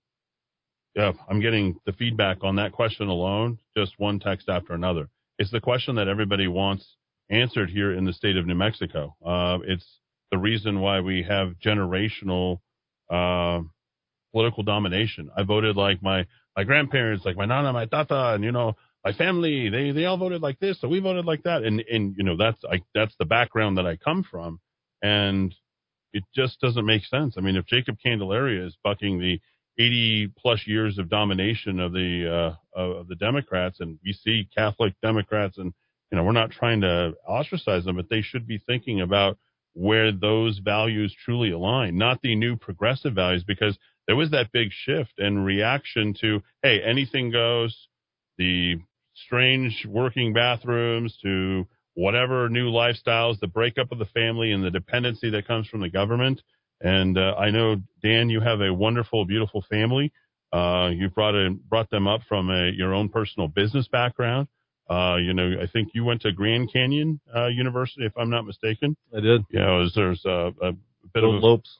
yeah, 0.93 1.13
I'm 1.29 1.39
getting 1.39 1.77
the 1.85 1.93
feedback 1.93 2.43
on 2.43 2.57
that 2.57 2.73
question 2.73 3.07
alone, 3.07 3.59
just 3.77 3.93
one 3.97 4.19
text 4.19 4.49
after 4.49 4.73
another. 4.73 5.07
It's 5.39 5.51
the 5.51 5.61
question 5.61 5.95
that 5.95 6.09
everybody 6.09 6.49
wants 6.49 6.85
answered 7.33 7.69
here 7.69 7.91
in 7.91 8.05
the 8.05 8.13
state 8.13 8.37
of 8.37 8.45
New 8.45 8.55
Mexico. 8.55 9.15
Uh, 9.25 9.59
it's 9.65 9.85
the 10.31 10.37
reason 10.37 10.79
why 10.79 11.01
we 11.01 11.23
have 11.23 11.53
generational 11.63 12.59
uh, 13.09 13.61
political 14.31 14.63
domination. 14.63 15.29
I 15.35 15.43
voted 15.43 15.75
like 15.75 16.01
my 16.01 16.25
my 16.55 16.63
grandparents, 16.63 17.25
like 17.25 17.35
my 17.35 17.45
nana, 17.45 17.73
my 17.73 17.85
tata, 17.85 18.33
and 18.35 18.43
you 18.43 18.51
know 18.51 18.75
my 19.03 19.13
family. 19.13 19.69
They 19.69 19.91
they 19.91 20.05
all 20.05 20.17
voted 20.17 20.41
like 20.41 20.59
this, 20.59 20.79
so 20.79 20.87
we 20.87 20.99
voted 20.99 21.25
like 21.25 21.43
that, 21.43 21.63
and 21.63 21.83
and 21.89 22.15
you 22.17 22.23
know 22.23 22.37
that's 22.37 22.61
I 22.69 22.81
that's 22.93 23.15
the 23.19 23.25
background 23.25 23.77
that 23.77 23.85
I 23.85 23.95
come 23.95 24.23
from, 24.29 24.59
and 25.01 25.53
it 26.13 26.23
just 26.35 26.59
doesn't 26.61 26.85
make 26.85 27.05
sense. 27.05 27.35
I 27.37 27.41
mean, 27.41 27.55
if 27.55 27.65
Jacob 27.65 27.97
Candelaria 28.03 28.65
is 28.65 28.77
bucking 28.83 29.19
the 29.19 29.39
80 29.79 30.31
plus 30.37 30.61
years 30.67 30.99
of 30.99 31.09
domination 31.09 31.79
of 31.79 31.93
the 31.93 32.55
uh, 32.75 32.79
of 32.79 33.07
the 33.07 33.15
Democrats, 33.15 33.79
and 33.79 33.97
we 34.05 34.13
see 34.13 34.47
Catholic 34.55 34.93
Democrats, 35.01 35.57
and 35.57 35.73
you 36.13 36.17
know 36.17 36.25
we're 36.25 36.31
not 36.31 36.51
trying 36.51 36.81
to 36.81 37.15
ostracize 37.27 37.85
them, 37.85 37.95
but 37.95 38.07
they 38.07 38.21
should 38.21 38.45
be 38.45 38.59
thinking 38.59 39.01
about 39.01 39.39
where 39.73 40.11
those 40.11 40.59
values 40.59 41.11
truly 41.25 41.49
align, 41.49 41.97
not 41.97 42.21
the 42.21 42.35
new 42.35 42.55
progressive 42.55 43.15
values, 43.15 43.43
because 43.43 43.75
there 44.05 44.15
was 44.15 44.29
that 44.29 44.51
big 44.51 44.67
shift 44.71 45.13
and 45.17 45.43
reaction 45.43 46.13
to, 46.21 46.43
hey, 46.61 46.83
anything 46.83 47.31
goes, 47.31 47.87
the 48.37 48.75
strange 49.15 49.87
working 49.89 50.33
bathrooms 50.33 51.17
to 51.23 51.65
whatever 51.95 52.47
new 52.47 52.69
lifestyles, 52.69 53.39
the 53.39 53.47
breakup 53.47 53.91
of 53.91 53.97
the 53.97 54.05
family 54.05 54.51
and 54.51 54.63
the 54.63 54.69
dependency 54.69 55.31
that 55.31 55.47
comes 55.47 55.67
from 55.67 55.81
the 55.81 55.89
government. 55.89 56.43
And 56.79 57.17
uh, 57.17 57.33
I 57.39 57.49
know, 57.49 57.77
Dan, 58.03 58.29
you 58.29 58.39
have 58.39 58.61
a 58.61 58.71
wonderful, 58.71 59.25
beautiful 59.25 59.65
family. 59.67 60.13
Uh, 60.51 60.91
you 60.93 61.09
brought 61.09 61.33
brought 61.67 61.89
them 61.89 62.07
up 62.07 62.21
from 62.29 62.51
a, 62.51 62.69
your 62.69 62.93
own 62.93 63.09
personal 63.09 63.47
business 63.47 63.87
background. 63.87 64.47
Uh, 64.93 65.17
you 65.17 65.33
know, 65.33 65.55
I 65.61 65.67
think 65.67 65.89
you 65.93 66.03
went 66.03 66.21
to 66.21 66.31
Grand 66.31 66.71
Canyon 66.71 67.19
uh, 67.35 67.47
University, 67.47 68.05
if 68.05 68.13
I'm 68.17 68.29
not 68.29 68.45
mistaken. 68.45 68.95
I 69.15 69.19
did. 69.21 69.41
Yeah, 69.49 69.77
was, 69.77 69.93
there's 69.95 70.23
a, 70.25 70.51
a 70.61 70.71
bit 70.71 70.77
Little 71.15 71.37
of 71.37 71.43
a, 71.43 71.45
lopes. 71.45 71.77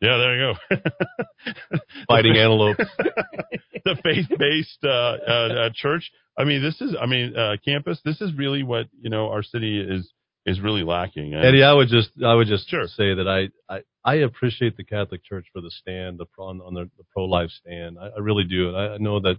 Yeah, 0.00 0.16
there 0.16 0.34
you 0.36 0.54
go. 0.70 1.78
Fighting 2.08 2.36
antelopes. 2.36 2.84
the 3.84 3.96
faith-based 4.02 4.84
uh, 4.84 4.88
uh, 4.88 5.66
uh, 5.66 5.70
church. 5.74 6.10
I 6.38 6.44
mean, 6.44 6.62
this 6.62 6.80
is, 6.80 6.96
I 7.00 7.06
mean, 7.06 7.36
uh, 7.36 7.56
campus. 7.64 8.00
This 8.04 8.20
is 8.20 8.32
really 8.34 8.62
what 8.62 8.86
you 9.00 9.10
know 9.10 9.28
our 9.30 9.42
city 9.42 9.80
is 9.80 10.10
is 10.46 10.60
really 10.60 10.82
lacking. 10.82 11.34
And- 11.34 11.44
Eddy, 11.44 11.62
I 11.62 11.72
would 11.72 11.88
just 11.88 12.10
I 12.24 12.34
would 12.34 12.48
just 12.48 12.68
Sure. 12.68 12.86
say 12.86 13.14
that 13.14 13.28
I, 13.28 13.74
I 13.74 13.80
I 14.04 14.14
appreciate 14.16 14.76
the 14.76 14.84
Catholic 14.84 15.22
Church 15.24 15.46
for 15.52 15.60
the 15.60 15.70
stand, 15.70 16.18
the 16.18 16.24
pro 16.26 16.46
on 16.46 16.74
the, 16.74 16.90
the 16.96 17.04
pro 17.12 17.24
life 17.26 17.50
stand. 17.50 17.98
I, 18.00 18.08
I 18.16 18.18
really 18.20 18.44
do, 18.44 18.68
and 18.68 18.76
I, 18.76 18.94
I 18.94 18.98
know 18.98 19.20
that 19.20 19.36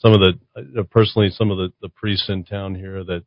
some 0.00 0.12
of 0.12 0.20
the 0.20 0.80
uh, 0.80 0.82
personally 0.90 1.30
some 1.30 1.50
of 1.50 1.58
the, 1.58 1.72
the 1.82 1.88
priests 1.88 2.28
in 2.28 2.44
town 2.44 2.74
here 2.74 3.04
that 3.04 3.22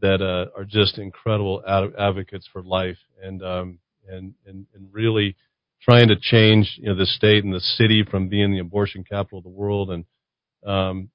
that 0.00 0.22
uh, 0.22 0.46
are 0.56 0.64
just 0.64 0.98
incredible 0.98 1.62
ad- 1.66 1.94
advocates 1.98 2.48
for 2.52 2.62
life 2.62 2.98
and 3.22 3.42
um 3.42 3.78
and 4.08 4.34
and 4.46 4.66
and 4.74 4.88
really 4.92 5.36
trying 5.82 6.08
to 6.08 6.16
change 6.20 6.76
you 6.78 6.88
know 6.88 6.94
the 6.94 7.06
state 7.06 7.44
and 7.44 7.54
the 7.54 7.60
city 7.60 8.04
from 8.08 8.28
being 8.28 8.52
the 8.52 8.58
abortion 8.58 9.04
capital 9.04 9.38
of 9.38 9.44
the 9.44 9.50
world 9.50 9.90
and 9.90 10.04
um 10.66 11.10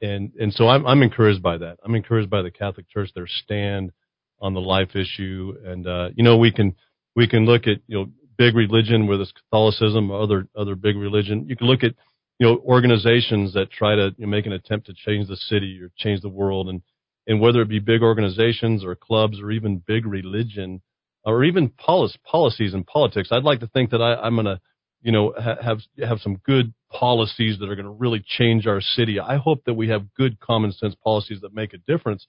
and 0.00 0.32
and 0.38 0.52
so 0.52 0.68
I'm 0.68 0.86
I'm 0.86 1.02
encouraged 1.02 1.42
by 1.42 1.58
that. 1.58 1.78
I'm 1.82 1.94
encouraged 1.94 2.30
by 2.30 2.42
the 2.42 2.50
Catholic 2.50 2.88
Church 2.88 3.10
their 3.14 3.26
stand 3.26 3.92
on 4.40 4.52
the 4.52 4.60
life 4.60 4.94
issue 4.94 5.54
and 5.64 5.86
uh 5.86 6.10
you 6.14 6.22
know 6.22 6.36
we 6.36 6.52
can 6.52 6.74
we 7.14 7.26
can 7.26 7.46
look 7.46 7.66
at 7.66 7.78
you 7.86 7.98
know 7.98 8.06
big 8.36 8.54
religion 8.54 9.06
whether 9.06 9.22
it's 9.22 9.32
Catholicism 9.32 10.10
or 10.10 10.20
other 10.20 10.48
other 10.56 10.74
big 10.74 10.96
religion. 10.96 11.46
You 11.48 11.56
can 11.56 11.66
look 11.66 11.82
at 11.82 11.94
you 12.38 12.46
know 12.46 12.58
organizations 12.64 13.54
that 13.54 13.70
try 13.70 13.94
to 13.94 14.14
you 14.16 14.26
know, 14.26 14.30
make 14.30 14.46
an 14.46 14.52
attempt 14.52 14.86
to 14.86 14.94
change 14.94 15.28
the 15.28 15.36
city 15.36 15.80
or 15.82 15.90
change 15.96 16.20
the 16.20 16.28
world 16.28 16.68
and 16.68 16.82
and 17.26 17.40
whether 17.40 17.60
it 17.60 17.68
be 17.68 17.78
big 17.80 18.02
organizations 18.02 18.84
or 18.84 18.94
clubs 18.94 19.40
or 19.40 19.50
even 19.50 19.82
big 19.86 20.06
religion 20.06 20.80
or 21.24 21.42
even 21.42 21.68
policy, 21.68 22.18
policies 22.24 22.72
and 22.72 22.86
politics. 22.86 23.30
I'd 23.32 23.42
like 23.42 23.60
to 23.60 23.66
think 23.66 23.90
that 23.90 24.00
I, 24.00 24.14
I'm 24.14 24.36
going 24.36 24.46
to, 24.46 24.60
you 25.02 25.10
know, 25.10 25.34
ha- 25.36 25.56
have 25.60 25.80
have 26.02 26.20
some 26.20 26.36
good 26.46 26.72
policies 26.90 27.58
that 27.58 27.68
are 27.68 27.74
going 27.74 27.86
to 27.86 27.90
really 27.90 28.24
change 28.24 28.66
our 28.66 28.80
city. 28.80 29.18
I 29.18 29.36
hope 29.36 29.64
that 29.66 29.74
we 29.74 29.88
have 29.88 30.14
good 30.14 30.38
common 30.38 30.72
sense 30.72 30.94
policies 31.02 31.40
that 31.42 31.52
make 31.52 31.74
a 31.74 31.78
difference. 31.78 32.26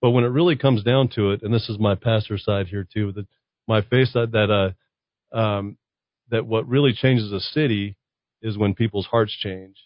But 0.00 0.10
when 0.10 0.24
it 0.24 0.28
really 0.28 0.56
comes 0.56 0.82
down 0.82 1.08
to 1.16 1.32
it, 1.32 1.42
and 1.42 1.52
this 1.52 1.68
is 1.68 1.78
my 1.78 1.94
pastor 1.94 2.38
side 2.38 2.68
here 2.68 2.86
too, 2.90 3.12
that 3.12 3.26
my 3.66 3.82
face 3.82 4.12
that 4.14 4.32
that 4.32 4.74
uh 5.34 5.36
um 5.36 5.76
that 6.30 6.46
what 6.46 6.66
really 6.66 6.94
changes 6.94 7.32
a 7.32 7.40
city 7.40 7.96
is 8.42 8.58
when 8.58 8.74
people's 8.74 9.06
hearts 9.06 9.36
change. 9.38 9.76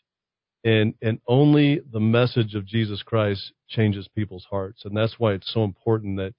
And 0.65 0.95
and 1.03 1.21
only 1.27 1.81
the 1.93 2.01
message 2.01 2.55
of 2.55 2.67
Jesus 2.67 3.03
Christ 3.03 3.53
changes 3.69 4.09
people's 4.15 4.47
hearts. 4.49 4.85
And 4.85 4.97
that's 4.97 5.19
why 5.19 5.33
it's 5.33 5.53
so 5.53 5.65
important 5.65 6.19
that 6.19 6.35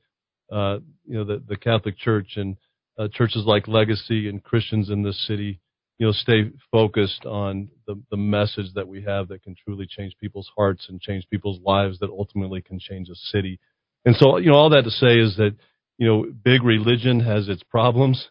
uh, 0.52 0.80
you 1.06 1.18
know, 1.18 1.24
the, 1.24 1.44
the 1.48 1.58
Catholic 1.58 1.98
Church 1.98 2.34
and 2.36 2.56
uh, 2.98 3.08
churches 3.12 3.44
like 3.46 3.68
Legacy 3.68 4.30
and 4.30 4.44
Christians 4.44 4.90
in 4.90 5.02
this 5.02 5.26
city, 5.28 5.60
you 5.98 6.06
know, 6.06 6.12
stay 6.12 6.52
focused 6.72 7.26
on 7.26 7.70
the, 7.88 8.00
the 8.12 8.18
message 8.18 8.68
that 8.76 8.88
we 8.88 9.02
have 9.04 9.28
that 9.30 9.42
can 9.44 9.56
truly 9.56 9.88
change 9.88 10.16
people's 10.20 10.52
hearts 10.56 10.88
and 10.90 11.02
change 11.02 11.28
people's 11.30 11.60
lives 11.66 12.00
that 12.00 12.10
ultimately 12.10 12.62
can 12.62 12.80
change 12.80 13.10
a 13.10 13.16
city. 13.16 13.60
And 14.06 14.16
so, 14.16 14.38
you 14.38 14.52
know, 14.52 14.58
all 14.58 14.70
that 14.72 14.84
to 14.84 14.92
say 14.92 15.18
is 15.18 15.38
that, 15.38 15.56
you 15.98 16.08
know, 16.08 16.26
big 16.44 16.64
religion 16.64 17.20
has 17.22 17.48
its 17.50 17.64
problems. 17.64 18.30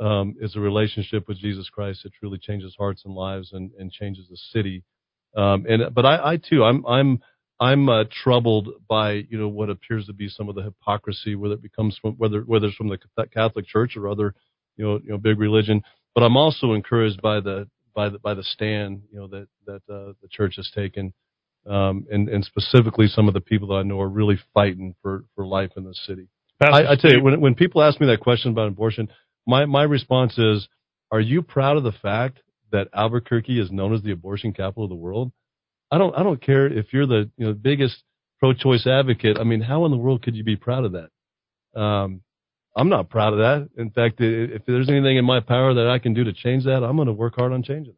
Um, 0.00 0.36
it's 0.40 0.56
a 0.56 0.60
relationship 0.60 1.26
with 1.28 1.38
Jesus 1.38 1.68
Christ 1.68 2.02
that 2.04 2.12
truly 2.12 2.38
changes 2.38 2.74
hearts 2.78 3.02
and 3.04 3.14
lives 3.14 3.52
and, 3.52 3.70
and 3.78 3.90
changes 3.90 4.26
the 4.28 4.36
city. 4.52 4.84
Um, 5.36 5.66
and, 5.68 5.94
but 5.94 6.06
I, 6.06 6.32
I 6.32 6.36
too, 6.36 6.64
I'm, 6.64 6.86
I'm, 6.86 7.20
I'm 7.60 7.88
uh, 7.88 8.04
troubled 8.22 8.68
by 8.88 9.24
you 9.28 9.38
know 9.38 9.48
what 9.48 9.70
appears 9.70 10.06
to 10.06 10.12
be 10.12 10.28
some 10.28 10.48
of 10.48 10.54
the 10.54 10.62
hypocrisy, 10.62 11.34
whether 11.34 11.54
it 11.54 11.62
becomes 11.62 11.98
from, 12.00 12.14
whether 12.14 12.42
whether 12.42 12.68
it's 12.68 12.76
from 12.76 12.88
the 12.88 12.98
Catholic 13.34 13.66
Church 13.66 13.96
or 13.96 14.08
other 14.08 14.34
you 14.76 14.84
know 14.84 15.00
you 15.02 15.10
know 15.10 15.18
big 15.18 15.38
religion. 15.38 15.82
But 16.14 16.22
I'm 16.22 16.36
also 16.36 16.72
encouraged 16.72 17.20
by 17.20 17.40
the 17.40 17.68
by 17.94 18.10
the 18.10 18.18
by 18.20 18.34
the 18.34 18.44
stand 18.44 19.02
you 19.10 19.18
know 19.18 19.26
that 19.28 19.48
that 19.66 19.82
uh, 19.92 20.12
the 20.22 20.28
church 20.30 20.54
has 20.56 20.70
taken, 20.72 21.12
um, 21.66 22.06
and 22.10 22.28
and 22.28 22.44
specifically 22.44 23.08
some 23.08 23.26
of 23.26 23.34
the 23.34 23.40
people 23.40 23.68
that 23.68 23.74
I 23.74 23.82
know 23.82 24.00
are 24.00 24.08
really 24.08 24.38
fighting 24.54 24.94
for 25.02 25.24
for 25.34 25.44
life 25.44 25.72
in 25.76 25.82
the 25.82 25.94
city. 25.94 26.28
I, 26.60 26.92
I 26.92 26.96
tell 26.96 27.12
you 27.12 27.22
when 27.22 27.40
when 27.40 27.54
people 27.56 27.82
ask 27.82 28.00
me 28.00 28.06
that 28.06 28.20
question 28.20 28.52
about 28.52 28.68
abortion, 28.68 29.08
my 29.48 29.64
my 29.64 29.82
response 29.82 30.38
is, 30.38 30.68
are 31.10 31.20
you 31.20 31.42
proud 31.42 31.76
of 31.78 31.82
the 31.82 31.92
fact 31.92 32.40
that 32.70 32.88
Albuquerque 32.94 33.58
is 33.58 33.72
known 33.72 33.94
as 33.94 34.02
the 34.02 34.12
abortion 34.12 34.52
capital 34.52 34.84
of 34.84 34.90
the 34.90 34.94
world? 34.94 35.32
I 35.90 35.98
don't 35.98 36.14
I 36.14 36.22
don't 36.22 36.40
care 36.40 36.66
if 36.66 36.92
you're 36.92 37.06
the 37.06 37.30
you 37.38 37.46
know 37.46 37.54
biggest 37.54 37.96
pro-choice 38.38 38.86
advocate. 38.86 39.38
I 39.40 39.44
mean, 39.44 39.62
how 39.62 39.84
in 39.86 39.90
the 39.90 39.96
world 39.96 40.22
could 40.22 40.36
you 40.36 40.44
be 40.44 40.56
proud 40.56 40.84
of 40.84 40.92
that? 40.92 41.80
Um, 41.80 42.20
I'm 42.76 42.90
not 42.90 43.10
proud 43.10 43.32
of 43.32 43.38
that. 43.40 43.68
In 43.76 43.90
fact, 43.90 44.20
if 44.20 44.64
there's 44.66 44.88
anything 44.88 45.16
in 45.16 45.24
my 45.24 45.40
power 45.40 45.74
that 45.74 45.88
I 45.88 45.98
can 45.98 46.14
do 46.14 46.22
to 46.24 46.32
change 46.32 46.64
that, 46.64 46.84
I'm 46.84 46.96
going 46.96 47.06
to 47.06 47.12
work 47.12 47.34
hard 47.36 47.52
on 47.52 47.64
changing 47.64 47.94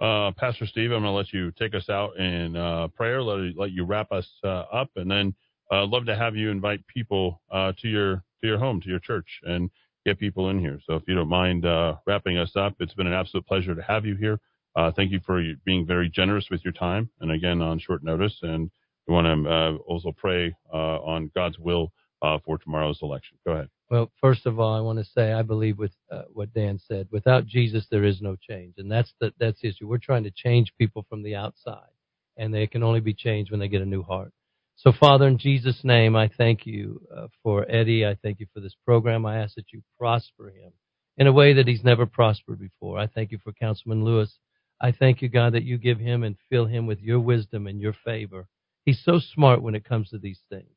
that. 0.00 0.06
uh, 0.06 0.32
Pastor 0.32 0.66
Steve, 0.66 0.92
I'm 0.92 1.02
going 1.02 1.04
to 1.04 1.10
let 1.10 1.32
you 1.32 1.52
take 1.52 1.74
us 1.74 1.88
out 1.88 2.16
in 2.16 2.56
uh, 2.56 2.88
prayer, 2.88 3.22
let, 3.22 3.56
let 3.56 3.72
you 3.72 3.84
wrap 3.84 4.10
us 4.12 4.28
uh, 4.44 4.64
up, 4.72 4.90
and 4.96 5.10
then 5.10 5.34
uh, 5.70 5.84
love 5.86 6.06
to 6.06 6.16
have 6.16 6.34
you 6.36 6.50
invite 6.50 6.86
people 6.86 7.40
uh, 7.50 7.72
to 7.80 7.88
your 7.88 8.22
to 8.40 8.46
your 8.46 8.58
home, 8.58 8.80
to 8.80 8.88
your 8.88 8.98
church, 8.98 9.28
and 9.44 9.70
get 10.04 10.18
people 10.18 10.50
in 10.50 10.58
here. 10.58 10.78
So 10.86 10.94
if 10.94 11.02
you 11.06 11.14
don't 11.14 11.28
mind 11.28 11.64
uh, 11.64 11.96
wrapping 12.06 12.38
us 12.38 12.52
up, 12.56 12.74
it's 12.80 12.94
been 12.94 13.06
an 13.06 13.12
absolute 13.12 13.46
pleasure 13.46 13.74
to 13.74 13.82
have 13.82 14.04
you 14.04 14.16
here. 14.16 14.38
Uh, 14.74 14.90
thank 14.90 15.12
you 15.12 15.20
for 15.24 15.42
being 15.64 15.86
very 15.86 16.08
generous 16.08 16.46
with 16.50 16.64
your 16.64 16.72
time, 16.72 17.10
and 17.20 17.30
again 17.30 17.60
on 17.60 17.78
short 17.78 18.02
notice. 18.02 18.38
And 18.42 18.70
we 19.06 19.14
want 19.14 19.26
to 19.26 19.50
uh, 19.50 19.76
also 19.86 20.12
pray 20.16 20.54
uh, 20.72 20.98
on 21.00 21.30
God's 21.34 21.58
will 21.58 21.92
uh, 22.22 22.38
for 22.44 22.56
tomorrow's 22.58 23.00
election. 23.02 23.36
Go 23.44 23.52
ahead. 23.52 23.68
Well, 23.90 24.10
first 24.20 24.46
of 24.46 24.58
all, 24.58 24.74
I 24.74 24.80
want 24.80 24.98
to 24.98 25.04
say 25.04 25.32
I 25.32 25.42
believe 25.42 25.78
with 25.78 25.92
uh, 26.10 26.22
what 26.32 26.54
Dan 26.54 26.78
said. 26.78 27.08
Without 27.10 27.46
Jesus, 27.46 27.86
there 27.90 28.04
is 28.04 28.22
no 28.22 28.36
change, 28.36 28.74
and 28.78 28.90
that's 28.90 29.12
the 29.20 29.34
that's 29.38 29.60
the 29.60 29.68
issue. 29.68 29.86
We're 29.86 29.98
trying 29.98 30.24
to 30.24 30.30
change 30.30 30.72
people 30.78 31.04
from 31.10 31.22
the 31.22 31.34
outside, 31.34 31.92
and 32.38 32.54
they 32.54 32.66
can 32.66 32.82
only 32.82 33.00
be 33.00 33.12
changed 33.12 33.50
when 33.50 33.60
they 33.60 33.68
get 33.68 33.82
a 33.82 33.86
new 33.86 34.02
heart. 34.02 34.32
So, 34.82 34.90
Father, 34.90 35.28
in 35.28 35.38
Jesus' 35.38 35.84
name, 35.84 36.16
I 36.16 36.26
thank 36.26 36.66
you 36.66 37.00
uh, 37.16 37.28
for 37.44 37.64
Eddy. 37.70 38.04
I 38.04 38.16
thank 38.20 38.40
you 38.40 38.46
for 38.52 38.58
this 38.58 38.74
program. 38.84 39.24
I 39.24 39.38
ask 39.38 39.54
that 39.54 39.72
you 39.72 39.80
prosper 39.96 40.48
him 40.48 40.72
in 41.16 41.28
a 41.28 41.32
way 41.32 41.52
that 41.52 41.68
he's 41.68 41.84
never 41.84 42.04
prospered 42.04 42.58
before. 42.58 42.98
I 42.98 43.06
thank 43.06 43.30
you 43.30 43.38
for 43.44 43.52
Councilman 43.52 44.04
Lewis. 44.04 44.36
I 44.80 44.90
thank 44.90 45.22
you, 45.22 45.28
God, 45.28 45.52
that 45.52 45.62
you 45.62 45.78
give 45.78 46.00
him 46.00 46.24
and 46.24 46.34
fill 46.50 46.66
him 46.66 46.88
with 46.88 46.98
your 46.98 47.20
wisdom 47.20 47.68
and 47.68 47.80
your 47.80 47.94
favor. 48.04 48.48
He's 48.84 49.00
so 49.04 49.20
smart 49.20 49.62
when 49.62 49.76
it 49.76 49.84
comes 49.84 50.10
to 50.10 50.18
these 50.18 50.40
things. 50.50 50.74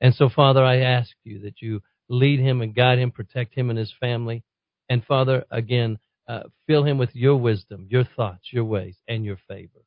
And 0.00 0.14
so, 0.14 0.30
Father, 0.30 0.64
I 0.64 0.78
ask 0.78 1.10
you 1.22 1.40
that 1.40 1.60
you 1.60 1.82
lead 2.08 2.40
him 2.40 2.62
and 2.62 2.74
guide 2.74 2.98
him, 2.98 3.10
protect 3.10 3.54
him 3.54 3.68
and 3.68 3.78
his 3.78 3.92
family. 4.00 4.42
And 4.88 5.04
Father, 5.04 5.44
again, 5.50 5.98
uh, 6.26 6.44
fill 6.66 6.84
him 6.84 6.96
with 6.96 7.10
your 7.12 7.36
wisdom, 7.36 7.88
your 7.90 8.04
thoughts, 8.04 8.54
your 8.54 8.64
ways, 8.64 8.96
and 9.06 9.22
your 9.22 9.38
favor. 9.46 9.84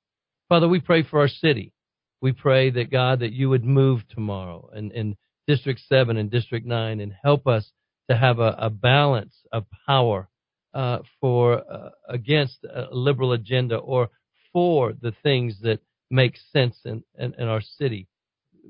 Father, 0.48 0.68
we 0.68 0.80
pray 0.80 1.02
for 1.02 1.22
our 1.22 1.28
city. 1.28 1.74
We 2.22 2.32
pray 2.32 2.70
that 2.72 2.92
God, 2.92 3.20
that 3.20 3.34
you 3.34 3.50
would 3.50 3.64
move 3.64 4.02
tomorrow 4.10 4.70
in, 4.76 4.92
in 4.92 5.18
District 5.48 5.80
7 5.88 6.18
and 6.18 6.32
District 6.32 6.66
9 6.66 7.00
and 7.00 7.14
help 7.24 7.48
us 7.48 7.72
to 8.10 8.18
have 8.18 8.40
a, 8.40 8.56
a 8.58 8.70
balance 8.70 9.36
of 9.52 9.66
power 9.86 10.28
uh, 10.74 11.00
for 11.22 11.64
uh, 11.72 11.90
against 12.10 12.64
a 12.64 12.88
liberal 12.92 13.34
agenda 13.34 13.78
or 13.78 14.10
for 14.52 14.94
the 14.94 15.14
things 15.24 15.60
that 15.62 15.80
make 16.10 16.36
sense 16.52 16.78
in, 16.86 17.04
in, 17.18 17.34
in 17.38 17.48
our 17.48 17.62
city. 17.62 18.08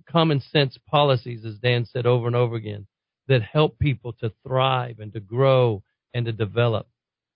Common 0.09 0.39
sense 0.39 0.77
policies, 0.89 1.45
as 1.45 1.55
Dan 1.55 1.85
said 1.85 2.05
over 2.05 2.27
and 2.27 2.35
over 2.35 2.55
again, 2.55 2.87
that 3.27 3.41
help 3.41 3.79
people 3.79 4.13
to 4.13 4.31
thrive 4.45 4.99
and 4.99 5.13
to 5.13 5.19
grow 5.19 5.83
and 6.13 6.25
to 6.25 6.31
develop. 6.31 6.87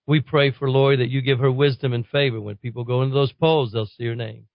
We 0.08 0.20
pray 0.20 0.52
for 0.52 0.70
Lori 0.70 0.98
that 0.98 1.10
you 1.10 1.22
give 1.22 1.40
her 1.40 1.52
wisdom 1.52 1.94
and 1.94 2.06
favor. 2.08 2.42
When 2.42 2.58
people 2.58 2.84
go 2.84 3.02
into 3.02 3.14
those 3.14 3.34
polls, 3.34 3.72
they'll 3.72 3.86
see 3.86 4.06
her 4.06 4.16
name. 4.16 4.48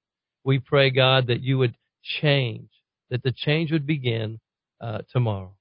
We 0.46 0.60
pray, 0.60 0.90
God, 0.90 1.26
that 1.26 1.42
you 1.42 1.58
would 1.58 1.76
change, 2.20 2.70
that 3.10 3.22
the 3.24 3.32
change 3.32 3.72
would 3.72 3.86
begin 3.86 4.38
uh, 4.80 5.00
tomorrow. 5.12 5.56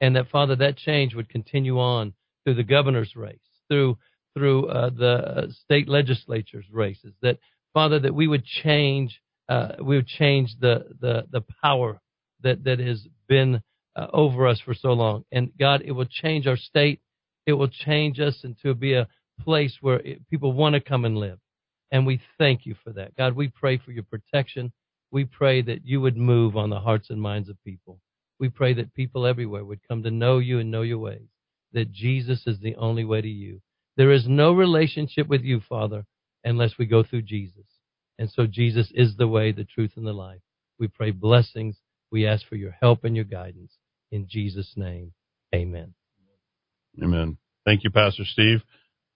And 0.00 0.16
that, 0.16 0.30
Father, 0.30 0.56
that 0.56 0.78
change 0.78 1.14
would 1.14 1.28
continue 1.28 1.78
on 1.78 2.14
through 2.42 2.54
the 2.54 2.64
governor's 2.64 3.14
race, 3.14 3.38
through 3.68 3.98
through 4.34 4.66
uh, 4.66 4.90
the 4.90 5.54
state 5.62 5.88
legislatures 5.88 6.64
races. 6.72 7.12
That, 7.22 7.38
Father, 7.72 8.00
that 8.00 8.14
we 8.14 8.26
would 8.26 8.44
change, 8.44 9.20
uh, 9.48 9.74
we 9.80 9.94
would 9.96 10.08
change 10.08 10.56
the, 10.60 10.86
the, 11.00 11.24
the 11.30 11.44
power 11.62 12.00
that, 12.42 12.64
that 12.64 12.80
has 12.80 13.06
been 13.28 13.62
uh, 13.94 14.06
over 14.12 14.48
us 14.48 14.60
for 14.64 14.74
so 14.74 14.88
long. 14.88 15.24
And 15.30 15.52
God, 15.56 15.82
it 15.84 15.92
will 15.92 16.06
change 16.06 16.48
our 16.48 16.56
state. 16.56 17.00
It 17.46 17.52
will 17.52 17.68
change 17.68 18.18
us 18.18 18.40
into 18.42 18.74
be 18.74 18.94
a 18.94 19.06
place 19.40 19.76
where 19.80 20.00
it, 20.00 20.28
people 20.28 20.52
want 20.52 20.74
to 20.74 20.80
come 20.80 21.04
and 21.04 21.16
live. 21.16 21.38
And 21.94 22.04
we 22.04 22.20
thank 22.38 22.66
you 22.66 22.74
for 22.82 22.92
that. 22.94 23.14
God, 23.14 23.36
we 23.36 23.46
pray 23.46 23.78
for 23.78 23.92
your 23.92 24.02
protection. 24.02 24.72
We 25.12 25.26
pray 25.26 25.62
that 25.62 25.86
you 25.86 26.00
would 26.00 26.16
move 26.16 26.56
on 26.56 26.68
the 26.68 26.80
hearts 26.80 27.08
and 27.08 27.22
minds 27.22 27.48
of 27.48 27.62
people. 27.62 28.00
We 28.40 28.48
pray 28.48 28.74
that 28.74 28.94
people 28.94 29.24
everywhere 29.24 29.64
would 29.64 29.86
come 29.86 30.02
to 30.02 30.10
know 30.10 30.38
you 30.38 30.58
and 30.58 30.72
know 30.72 30.82
your 30.82 30.98
ways, 30.98 31.28
that 31.72 31.92
Jesus 31.92 32.48
is 32.48 32.58
the 32.58 32.74
only 32.74 33.04
way 33.04 33.20
to 33.20 33.28
you. 33.28 33.60
There 33.96 34.10
is 34.10 34.26
no 34.26 34.52
relationship 34.52 35.28
with 35.28 35.42
you, 35.42 35.60
Father, 35.68 36.04
unless 36.42 36.76
we 36.78 36.86
go 36.86 37.04
through 37.04 37.22
Jesus. 37.22 37.66
And 38.18 38.28
so 38.28 38.48
Jesus 38.48 38.90
is 38.92 39.16
the 39.16 39.28
way, 39.28 39.52
the 39.52 39.62
truth, 39.62 39.92
and 39.94 40.04
the 40.04 40.12
life. 40.12 40.40
We 40.80 40.88
pray 40.88 41.12
blessings. 41.12 41.76
We 42.10 42.26
ask 42.26 42.44
for 42.48 42.56
your 42.56 42.74
help 42.80 43.04
and 43.04 43.14
your 43.14 43.24
guidance. 43.24 43.70
In 44.10 44.26
Jesus' 44.28 44.72
name, 44.74 45.12
amen. 45.54 45.94
Amen. 47.00 47.38
Thank 47.64 47.84
you, 47.84 47.90
Pastor 47.90 48.24
Steve. 48.24 48.62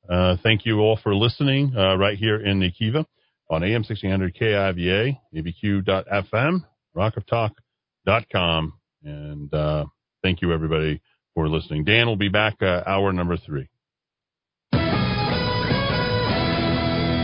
Uh, 0.08 0.36
thank 0.42 0.64
you 0.64 0.78
all 0.80 0.98
for 1.02 1.14
listening 1.14 1.74
uh, 1.76 1.96
right 1.96 2.16
here 2.16 2.40
in 2.40 2.58
Nikiva 2.60 3.04
on 3.50 3.62
AM 3.62 3.82
1600 3.82 4.34
KIVA, 4.34 5.18
abq.fm, 5.34 6.64
rockoftalk.com. 6.96 8.72
And 9.04 9.54
uh, 9.54 9.84
thank 10.22 10.42
you, 10.42 10.52
everybody, 10.52 11.00
for 11.34 11.48
listening. 11.48 11.84
Dan 11.84 12.06
will 12.06 12.16
be 12.16 12.28
back 12.28 12.56
uh, 12.62 12.82
hour 12.86 13.12
number 13.12 13.36
three. 13.36 13.68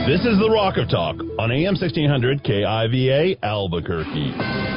This 0.07 0.21
is 0.21 0.39
the 0.39 0.51
Rock 0.53 0.77
of 0.77 0.91
Talk 0.91 1.17
on 1.39 1.51
AM 1.51 1.77
1600 1.77 2.45
KIVA 2.45 3.39
Albuquerque. 3.43 4.74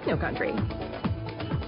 Techno 0.00 0.16
country. 0.16 0.54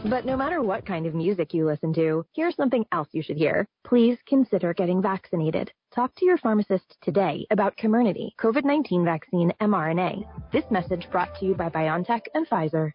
But 0.08 0.26
no 0.26 0.36
matter 0.36 0.62
what 0.62 0.84
kind 0.84 1.06
of 1.06 1.14
music 1.14 1.54
you 1.54 1.64
listen 1.64 1.92
to, 1.94 2.24
here's 2.34 2.56
something 2.56 2.84
else 2.90 3.08
you 3.12 3.22
should 3.22 3.36
hear. 3.36 3.68
Please 3.84 4.18
consider 4.26 4.74
getting 4.74 5.00
vaccinated. 5.00 5.70
Talk 5.94 6.14
to 6.16 6.24
your 6.24 6.38
pharmacist 6.38 6.96
today 7.02 7.46
about 7.50 7.76
Comirnaty, 7.76 8.30
COVID-19 8.40 9.04
vaccine 9.04 9.52
mRNA. 9.60 10.24
This 10.50 10.64
message 10.70 11.08
brought 11.12 11.38
to 11.38 11.46
you 11.46 11.54
by 11.54 11.68
BioNTech 11.68 12.22
and 12.34 12.48
Pfizer. 12.48 12.92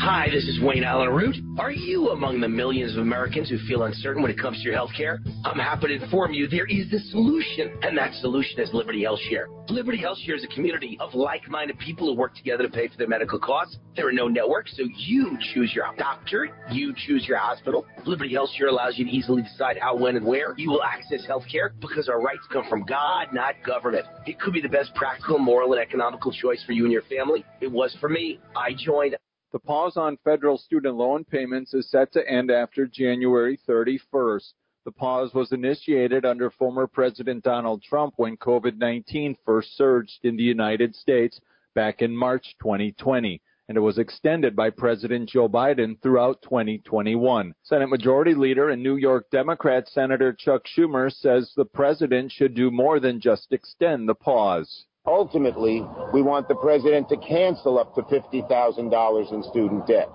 Hi, 0.00 0.28
this 0.32 0.44
is 0.44 0.60
Wayne 0.62 0.84
Allyn 0.84 1.10
Root. 1.10 1.36
Are 1.58 1.72
you 1.72 2.10
among 2.10 2.40
the 2.40 2.48
millions 2.48 2.92
of 2.92 3.02
Americans 3.02 3.50
who 3.50 3.58
feel 3.66 3.82
uncertain 3.82 4.22
when 4.22 4.30
it 4.30 4.38
comes 4.38 4.56
to 4.58 4.62
your 4.62 4.74
health 4.74 4.92
care? 4.96 5.18
I'm 5.44 5.58
happy 5.58 5.88
to 5.88 6.04
inform 6.04 6.32
you 6.32 6.46
there 6.46 6.66
is 6.66 6.88
the 6.90 7.00
solution, 7.10 7.72
and 7.82 7.98
that 7.98 8.14
solution 8.14 8.60
is 8.60 8.72
Liberty 8.72 9.02
Health 9.02 9.18
Share. 9.28 9.48
Liberty 9.68 9.98
Health 9.98 10.18
Share 10.24 10.36
is 10.36 10.44
a 10.44 10.54
community 10.54 10.96
of 11.00 11.14
like-minded 11.14 11.80
people 11.80 12.06
who 12.06 12.14
work 12.14 12.36
together 12.36 12.62
to 12.62 12.68
pay 12.68 12.86
for 12.86 12.96
their 12.96 13.08
medical 13.08 13.40
costs. 13.40 13.76
There 13.96 14.06
are 14.06 14.12
no 14.12 14.28
networks, 14.28 14.76
so 14.76 14.84
you 14.96 15.36
choose 15.52 15.72
your 15.74 15.86
doctor, 15.98 16.48
you 16.70 16.94
choose 16.96 17.26
your 17.26 17.38
hospital. 17.38 17.84
Liberty 18.06 18.32
Health 18.32 18.50
Share 18.56 18.68
allows 18.68 18.98
you 18.98 19.04
to 19.04 19.10
easily 19.10 19.42
decide 19.42 19.78
how, 19.80 19.96
when, 19.96 20.16
and 20.16 20.24
where 20.24 20.54
you 20.56 20.70
will 20.70 20.84
access 20.84 21.26
health 21.26 21.44
care 21.50 21.74
because 21.80 22.08
our 22.08 22.22
rights 22.22 22.46
come 22.52 22.64
from 22.70 22.84
God, 22.84 23.26
not 23.32 23.56
government. 23.66 24.06
It 24.26 24.38
could 24.38 24.52
be 24.52 24.60
the 24.60 24.68
best 24.68 24.94
practical, 24.94 25.38
moral, 25.38 25.72
and 25.72 25.82
economical 25.82 26.30
choice 26.30 26.62
for 26.64 26.72
you 26.72 26.84
and 26.84 26.92
your 26.92 27.02
family. 27.02 27.44
It 27.60 27.70
was 27.70 27.96
for 28.00 28.08
me. 28.08 28.38
I 28.56 28.72
joined. 28.78 29.16
The 29.50 29.58
pause 29.58 29.96
on 29.96 30.18
federal 30.18 30.58
student 30.58 30.96
loan 30.96 31.24
payments 31.24 31.72
is 31.72 31.90
set 31.90 32.12
to 32.12 32.28
end 32.28 32.50
after 32.50 32.86
January 32.86 33.56
31st. 33.66 34.52
The 34.84 34.92
pause 34.92 35.32
was 35.32 35.52
initiated 35.52 36.26
under 36.26 36.50
former 36.50 36.86
President 36.86 37.44
Donald 37.44 37.82
Trump 37.82 38.12
when 38.18 38.36
COVID 38.36 38.76
19 38.76 39.38
first 39.46 39.74
surged 39.74 40.22
in 40.22 40.36
the 40.36 40.42
United 40.42 40.94
States 40.94 41.40
back 41.74 42.02
in 42.02 42.14
March 42.14 42.56
2020, 42.60 43.40
and 43.68 43.78
it 43.78 43.80
was 43.80 43.96
extended 43.96 44.54
by 44.54 44.68
President 44.68 45.30
Joe 45.30 45.48
Biden 45.48 45.98
throughout 46.02 46.42
2021. 46.42 47.54
Senate 47.62 47.88
Majority 47.88 48.34
Leader 48.34 48.68
and 48.68 48.82
New 48.82 48.96
York 48.96 49.30
Democrat 49.30 49.88
Senator 49.88 50.34
Chuck 50.34 50.66
Schumer 50.66 51.10
says 51.10 51.54
the 51.56 51.64
president 51.64 52.32
should 52.32 52.54
do 52.54 52.70
more 52.70 53.00
than 53.00 53.18
just 53.18 53.50
extend 53.50 54.06
the 54.06 54.14
pause. 54.14 54.84
Ultimately, 55.08 55.82
we 56.12 56.20
want 56.20 56.48
the 56.48 56.54
president 56.54 57.08
to 57.08 57.16
cancel 57.16 57.78
up 57.78 57.94
to 57.94 58.02
$50,000 58.02 59.32
in 59.32 59.42
student 59.42 59.86
debt. 59.86 60.10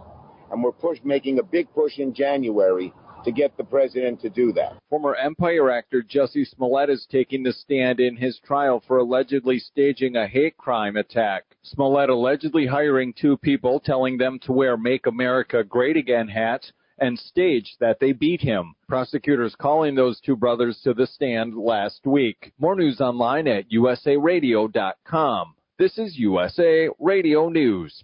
And 0.52 0.64
we're 0.64 0.72
push, 0.72 1.00
making 1.04 1.40
a 1.40 1.44
big 1.44 1.68
push 1.74 1.98
in 1.98 2.14
January 2.14 2.94
to 3.26 3.32
get 3.32 3.58
the 3.58 3.64
president 3.64 4.22
to 4.22 4.30
do 4.30 4.52
that. 4.54 4.74
Former 4.90 5.16
Empire 5.16 5.72
actor 5.72 6.04
Jussie 6.04 6.48
Smollett 6.48 6.92
is 6.92 7.08
taking 7.10 7.42
the 7.42 7.54
stand 7.54 8.00
in 8.00 8.16
his 8.16 8.40
trial 8.46 8.84
for 8.86 9.00
allegedly 9.00 9.58
staging 9.58 10.16
a 10.16 10.28
hate 10.28 10.58
crime 10.58 10.96
attack. 10.96 11.46
Smollett 11.64 12.10
allegedly 12.10 12.68
hiring 12.68 13.14
two 13.14 13.38
people, 13.38 13.80
telling 13.80 14.18
them 14.18 14.38
to 14.44 14.52
wear 14.52 14.78
Make 14.78 15.08
America 15.08 15.64
Great 15.64 15.98
Again 15.98 16.28
hats, 16.28 16.72
and 17.00 17.18
staged 17.18 17.78
that 17.80 18.00
they 18.00 18.12
beat 18.12 18.42
him. 18.42 18.76
Prosecutors 18.88 19.56
calling 19.56 19.96
those 19.96 20.20
two 20.22 20.36
brothers 20.36 20.80
to 20.84 20.94
the 20.94 21.08
stand 21.08 21.56
last 21.56 22.06
week. 22.06 22.54
More 22.60 22.76
news 22.76 23.02
online 23.02 23.48
at 23.48 23.70
usaradio.com. 23.72 25.56
This 25.80 25.98
is 25.98 26.18
USA 26.18 26.90
Radio 27.00 27.50
News. 27.50 28.04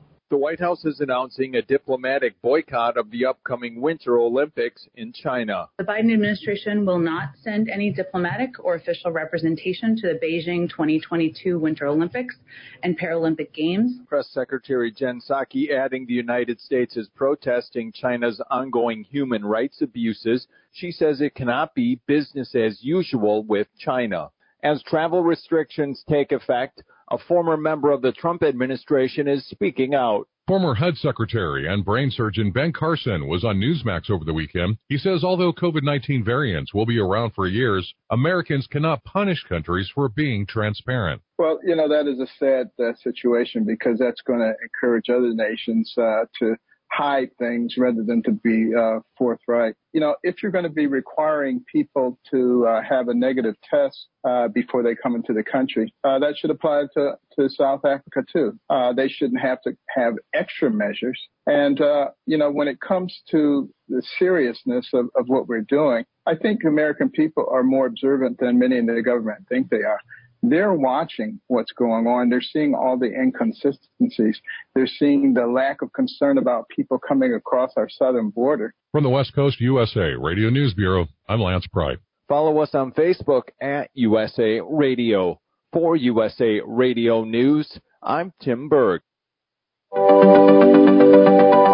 The 0.31 0.37
White 0.37 0.61
House 0.61 0.85
is 0.85 1.01
announcing 1.01 1.57
a 1.57 1.61
diplomatic 1.61 2.41
boycott 2.41 2.95
of 2.95 3.11
the 3.11 3.25
upcoming 3.25 3.81
Winter 3.81 4.17
Olympics 4.17 4.87
in 4.95 5.11
China. 5.11 5.67
The 5.77 5.83
Biden 5.83 6.13
administration 6.13 6.85
will 6.85 6.99
not 6.99 7.31
send 7.41 7.69
any 7.69 7.91
diplomatic 7.91 8.51
or 8.63 8.75
official 8.75 9.11
representation 9.11 9.93
to 9.97 10.07
the 10.07 10.19
Beijing 10.25 10.69
2022 10.69 11.59
Winter 11.59 11.87
Olympics 11.87 12.37
and 12.81 12.97
Paralympic 12.97 13.51
Games. 13.51 13.99
Press 14.07 14.29
Secretary 14.29 14.89
Jen 14.89 15.19
Psaki 15.19 15.69
adding 15.69 16.05
the 16.05 16.13
United 16.13 16.61
States 16.61 16.95
is 16.95 17.09
protesting 17.09 17.91
China's 17.91 18.41
ongoing 18.49 19.03
human 19.03 19.43
rights 19.43 19.81
abuses. 19.81 20.47
She 20.71 20.93
says 20.93 21.19
it 21.19 21.35
cannot 21.35 21.75
be 21.75 21.99
business 22.07 22.55
as 22.55 22.81
usual 22.81 23.43
with 23.43 23.67
China. 23.77 24.29
As 24.63 24.81
travel 24.83 25.23
restrictions 25.23 26.05
take 26.07 26.31
effect, 26.31 26.83
a 27.11 27.17
former 27.27 27.57
member 27.57 27.91
of 27.91 28.01
the 28.01 28.13
Trump 28.13 28.41
administration 28.41 29.27
is 29.27 29.45
speaking 29.47 29.93
out. 29.93 30.27
Former 30.47 30.73
HUD 30.73 30.97
Secretary 30.97 31.71
and 31.71 31.85
brain 31.85 32.09
surgeon 32.09 32.51
Ben 32.51 32.73
Carson 32.73 33.27
was 33.27 33.45
on 33.45 33.59
Newsmax 33.59 34.09
over 34.09 34.25
the 34.25 34.33
weekend. 34.33 34.77
He 34.89 34.97
says 34.97 35.23
although 35.23 35.53
COVID 35.53 35.83
19 35.83 36.23
variants 36.23 36.73
will 36.73 36.85
be 36.85 36.99
around 36.99 37.31
for 37.31 37.47
years, 37.47 37.93
Americans 38.09 38.67
cannot 38.67 39.03
punish 39.03 39.43
countries 39.47 39.89
for 39.93 40.09
being 40.09 40.45
transparent. 40.45 41.21
Well, 41.37 41.59
you 41.63 41.75
know, 41.75 41.87
that 41.87 42.07
is 42.07 42.19
a 42.19 42.27
sad 42.39 42.69
uh, 42.83 42.93
situation 43.01 43.65
because 43.65 43.99
that's 43.99 44.21
going 44.21 44.39
to 44.39 44.53
encourage 44.61 45.09
other 45.09 45.33
nations 45.33 45.93
uh, 45.97 46.25
to 46.39 46.55
hide 46.91 47.29
things 47.37 47.75
rather 47.77 48.03
than 48.03 48.21
to 48.23 48.31
be 48.31 48.71
uh, 48.75 48.99
forthright. 49.17 49.75
You 49.93 50.01
know, 50.01 50.15
if 50.23 50.41
you're 50.41 50.51
going 50.51 50.63
to 50.63 50.69
be 50.69 50.87
requiring 50.87 51.63
people 51.71 52.19
to 52.31 52.65
uh, 52.67 52.81
have 52.81 53.07
a 53.07 53.13
negative 53.13 53.55
test 53.69 54.07
uh, 54.27 54.47
before 54.49 54.83
they 54.83 54.95
come 54.95 55.15
into 55.15 55.33
the 55.33 55.43
country, 55.43 55.93
uh, 56.03 56.19
that 56.19 56.37
should 56.37 56.49
apply 56.49 56.83
to, 56.95 57.13
to 57.37 57.49
South 57.49 57.85
Africa 57.85 58.23
too. 58.31 58.59
Uh, 58.69 58.93
they 58.93 59.07
shouldn't 59.07 59.41
have 59.41 59.61
to 59.61 59.71
have 59.95 60.15
extra 60.33 60.69
measures. 60.69 61.19
And, 61.47 61.81
uh, 61.81 62.09
you 62.25 62.37
know, 62.37 62.51
when 62.51 62.67
it 62.67 62.79
comes 62.81 63.21
to 63.31 63.69
the 63.87 64.03
seriousness 64.19 64.89
of, 64.93 65.07
of 65.15 65.27
what 65.27 65.47
we're 65.47 65.61
doing, 65.61 66.05
I 66.25 66.35
think 66.35 66.63
American 66.63 67.09
people 67.09 67.47
are 67.51 67.63
more 67.63 67.87
observant 67.87 68.37
than 68.39 68.59
many 68.59 68.77
in 68.77 68.85
the 68.85 69.01
government 69.01 69.47
think 69.51 69.69
they 69.69 69.83
are 69.83 69.99
they're 70.41 70.73
watching 70.73 71.39
what's 71.47 71.71
going 71.71 72.07
on. 72.07 72.29
They're 72.29 72.41
seeing 72.41 72.73
all 72.73 72.97
the 72.97 73.13
inconsistencies. 73.13 74.41
They're 74.73 74.87
seeing 74.87 75.33
the 75.33 75.45
lack 75.45 75.81
of 75.81 75.93
concern 75.93 76.37
about 76.37 76.67
people 76.69 76.99
coming 76.99 77.33
across 77.33 77.71
our 77.77 77.89
southern 77.89 78.29
border. 78.29 78.73
From 78.91 79.03
the 79.03 79.09
West 79.09 79.33
Coast 79.35 79.61
USA 79.61 80.13
Radio 80.19 80.49
News 80.49 80.73
Bureau, 80.73 81.07
I'm 81.29 81.41
Lance 81.41 81.67
Pry. 81.71 81.95
Follow 82.27 82.59
us 82.59 82.73
on 82.73 82.91
Facebook 82.93 83.43
at 83.61 83.89
USA 83.93 84.61
Radio. 84.61 85.39
For 85.73 85.95
USA 85.95 86.59
Radio 86.65 87.23
News, 87.23 87.79
I'm 88.03 88.33
Tim 88.41 88.67
Berg. 88.67 89.01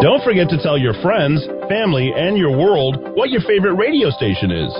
Don't 0.02 0.22
forget 0.22 0.48
to 0.50 0.58
tell 0.62 0.78
your 0.78 0.94
friends, 1.02 1.44
family, 1.68 2.12
and 2.14 2.38
your 2.38 2.56
world 2.56 2.96
what 3.16 3.30
your 3.30 3.40
favorite 3.40 3.74
radio 3.74 4.10
station 4.10 4.52
is. 4.52 4.72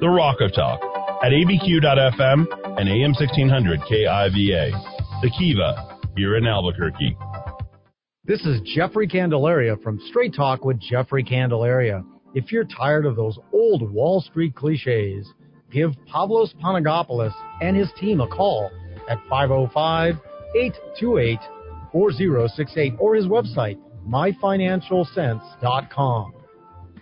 The 0.00 0.08
Rock 0.08 0.40
of 0.40 0.52
Talk 0.54 0.93
at 1.24 1.32
abq.fm 1.32 2.46
and 2.78 2.86
AM 2.86 3.14
1600 3.14 3.80
KIVA. 3.88 4.70
The 5.22 5.30
Kiva, 5.38 5.98
here 6.18 6.36
in 6.36 6.46
Albuquerque. 6.46 7.16
This 8.26 8.44
is 8.44 8.60
Jeffrey 8.76 9.08
Candelaria 9.08 9.78
from 9.78 9.98
Straight 10.10 10.34
Talk 10.34 10.66
with 10.66 10.78
Jeffrey 10.78 11.24
Candelaria. 11.24 12.04
If 12.34 12.52
you're 12.52 12.64
tired 12.64 13.06
of 13.06 13.16
those 13.16 13.38
old 13.54 13.90
Wall 13.90 14.20
Street 14.20 14.54
cliches, 14.54 15.26
give 15.72 15.92
Pavlos 16.12 16.54
Panagopoulos 16.62 17.32
and 17.62 17.74
his 17.74 17.88
team 17.98 18.20
a 18.20 18.28
call 18.28 18.70
at 19.08 19.16
505 19.30 20.16
828 20.54 21.38
4068 21.90 22.92
or 22.98 23.14
his 23.14 23.24
website, 23.24 23.78
myfinancialsense.com. 24.06 26.34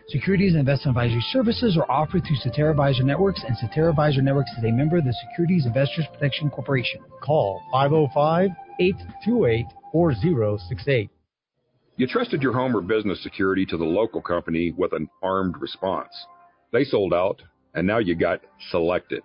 Securities 0.09 0.53
and 0.53 0.61
investment 0.61 0.97
advisory 0.97 1.24
services 1.31 1.77
are 1.77 1.91
offered 1.91 2.23
through 2.27 2.37
Cetera 2.37 2.70
Advisor 2.70 3.05
Networks, 3.05 3.43
and 3.47 3.57
Cetera 3.57 3.91
Advisor 3.91 4.20
Networks 4.20 4.51
is 4.59 4.65
a 4.65 4.70
member 4.70 4.99
of 4.99 5.05
the 5.05 5.15
Securities 5.29 5.65
Investors 5.65 6.07
Protection 6.12 6.51
Corporation. 6.51 7.01
Call 7.23 7.62
505 7.73 8.51
828 8.81 9.66
4068. 9.93 11.11
You 11.97 12.07
trusted 12.07 12.43
your 12.43 12.53
home 12.53 12.77
or 12.77 12.81
business 12.81 13.23
security 13.23 13.65
to 13.66 13.77
the 13.77 13.85
local 13.85 14.20
company 14.20 14.73
with 14.77 14.93
an 14.93 15.09
armed 15.23 15.57
response. 15.61 16.12
They 16.73 16.85
sold 16.85 17.15
out, 17.15 17.41
and 17.74 17.87
now 17.87 17.99
you 17.99 18.15
got 18.15 18.41
selected. 18.70 19.23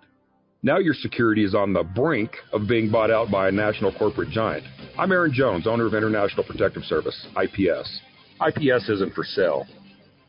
Now 0.62 0.78
your 0.78 0.94
security 0.94 1.44
is 1.44 1.54
on 1.54 1.72
the 1.72 1.82
brink 1.82 2.30
of 2.52 2.68
being 2.68 2.90
bought 2.90 3.10
out 3.10 3.30
by 3.30 3.48
a 3.48 3.52
national 3.52 3.92
corporate 3.96 4.30
giant. 4.30 4.64
I'm 4.98 5.12
Aaron 5.12 5.32
Jones, 5.32 5.66
owner 5.66 5.86
of 5.86 5.94
International 5.94 6.44
Protective 6.44 6.84
Service, 6.84 7.26
IPS. 7.36 8.00
IPS 8.40 8.88
isn't 8.88 9.14
for 9.14 9.24
sale. 9.24 9.66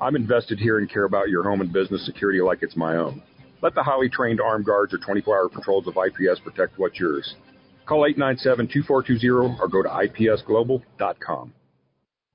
I'm 0.01 0.15
invested 0.15 0.59
here 0.59 0.79
and 0.79 0.89
care 0.89 1.03
about 1.03 1.29
your 1.29 1.43
home 1.43 1.61
and 1.61 1.73
business 1.73 2.05
security 2.05 2.41
like 2.41 2.59
it's 2.61 2.77
my 2.77 2.95
own. 2.95 3.21
Let 3.61 3.75
the 3.75 3.83
highly 3.83 4.07
trained 4.07 4.39
armed 4.39 4.65
guards 4.65 4.93
or 4.93 4.97
24 4.97 5.37
hour 5.37 5.49
patrols 5.49 5.87
of 5.87 5.97
IPS 5.97 6.39
protect 6.39 6.79
what's 6.79 6.99
yours. 6.99 7.35
Call 7.85 8.05
897 8.05 8.67
2420 8.67 9.59
or 9.59 9.67
go 9.67 9.83
to 9.83 9.89
ipsglobal.com. 9.89 11.53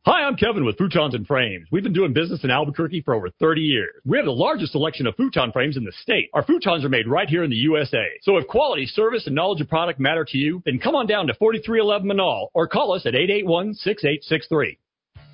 Hi, 0.06 0.24
I'm 0.24 0.36
Kevin 0.36 0.66
with 0.66 0.76
Futons 0.76 1.14
and 1.14 1.26
Frames. 1.26 1.66
We've 1.72 1.82
been 1.82 1.94
doing 1.94 2.12
business 2.12 2.44
in 2.44 2.50
Albuquerque 2.50 3.00
for 3.06 3.14
over 3.14 3.30
30 3.40 3.62
years. 3.62 3.94
We 4.04 4.18
have 4.18 4.26
the 4.26 4.32
largest 4.32 4.72
selection 4.72 5.06
of 5.06 5.14
futon 5.16 5.50
frames 5.50 5.78
in 5.78 5.84
the 5.84 5.92
state. 5.92 6.28
Our 6.34 6.44
futons 6.44 6.84
are 6.84 6.90
made 6.90 7.08
right 7.08 7.26
here 7.26 7.42
in 7.42 7.48
the 7.48 7.56
USA. 7.56 8.04
So 8.20 8.36
if 8.36 8.46
quality, 8.46 8.84
service, 8.84 9.26
and 9.26 9.34
knowledge 9.34 9.62
of 9.62 9.68
product 9.70 9.98
matter 9.98 10.26
to 10.26 10.36
you, 10.36 10.60
then 10.66 10.78
come 10.78 10.94
on 10.94 11.06
down 11.06 11.28
to 11.28 11.34
4311 11.34 12.06
Menaul 12.06 12.48
or 12.52 12.68
call 12.68 12.92
us 12.92 13.06
at 13.06 13.14
881-6863. 13.14 14.76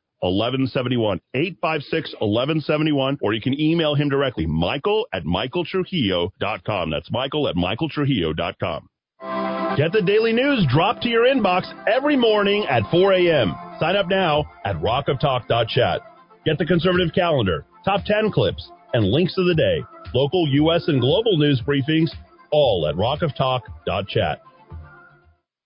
1171 0.21 1.19
856 1.33 2.13
1171 2.19 3.17
or 3.21 3.33
you 3.33 3.41
can 3.41 3.59
email 3.59 3.95
him 3.95 4.09
directly 4.09 4.45
michael 4.45 5.07
at 5.13 5.23
michaeltrujillo.com 5.23 6.89
that's 6.89 7.11
michael 7.11 7.47
at 7.47 7.55
michaeltrujillo.com 7.55 8.87
get 9.77 9.91
the 9.91 10.01
daily 10.05 10.33
news 10.33 10.65
dropped 10.69 11.01
to 11.03 11.09
your 11.09 11.25
inbox 11.25 11.63
every 11.87 12.15
morning 12.15 12.65
at 12.69 12.83
4 12.91 13.13
a.m 13.13 13.55
sign 13.79 13.95
up 13.95 14.07
now 14.07 14.45
at 14.65 14.75
rockoftalk.chat 14.77 16.01
get 16.45 16.57
the 16.57 16.65
conservative 16.65 17.13
calendar 17.13 17.65
top 17.83 18.05
10 18.05 18.31
clips 18.31 18.69
and 18.93 19.05
links 19.05 19.37
of 19.37 19.45
the 19.45 19.55
day. 19.55 19.83
Local, 20.13 20.47
U.S., 20.47 20.87
and 20.87 20.99
global 20.99 21.37
news 21.37 21.61
briefings, 21.65 22.09
all 22.51 22.87
at 22.87 22.95
rockoftalk.chat. 22.95 24.41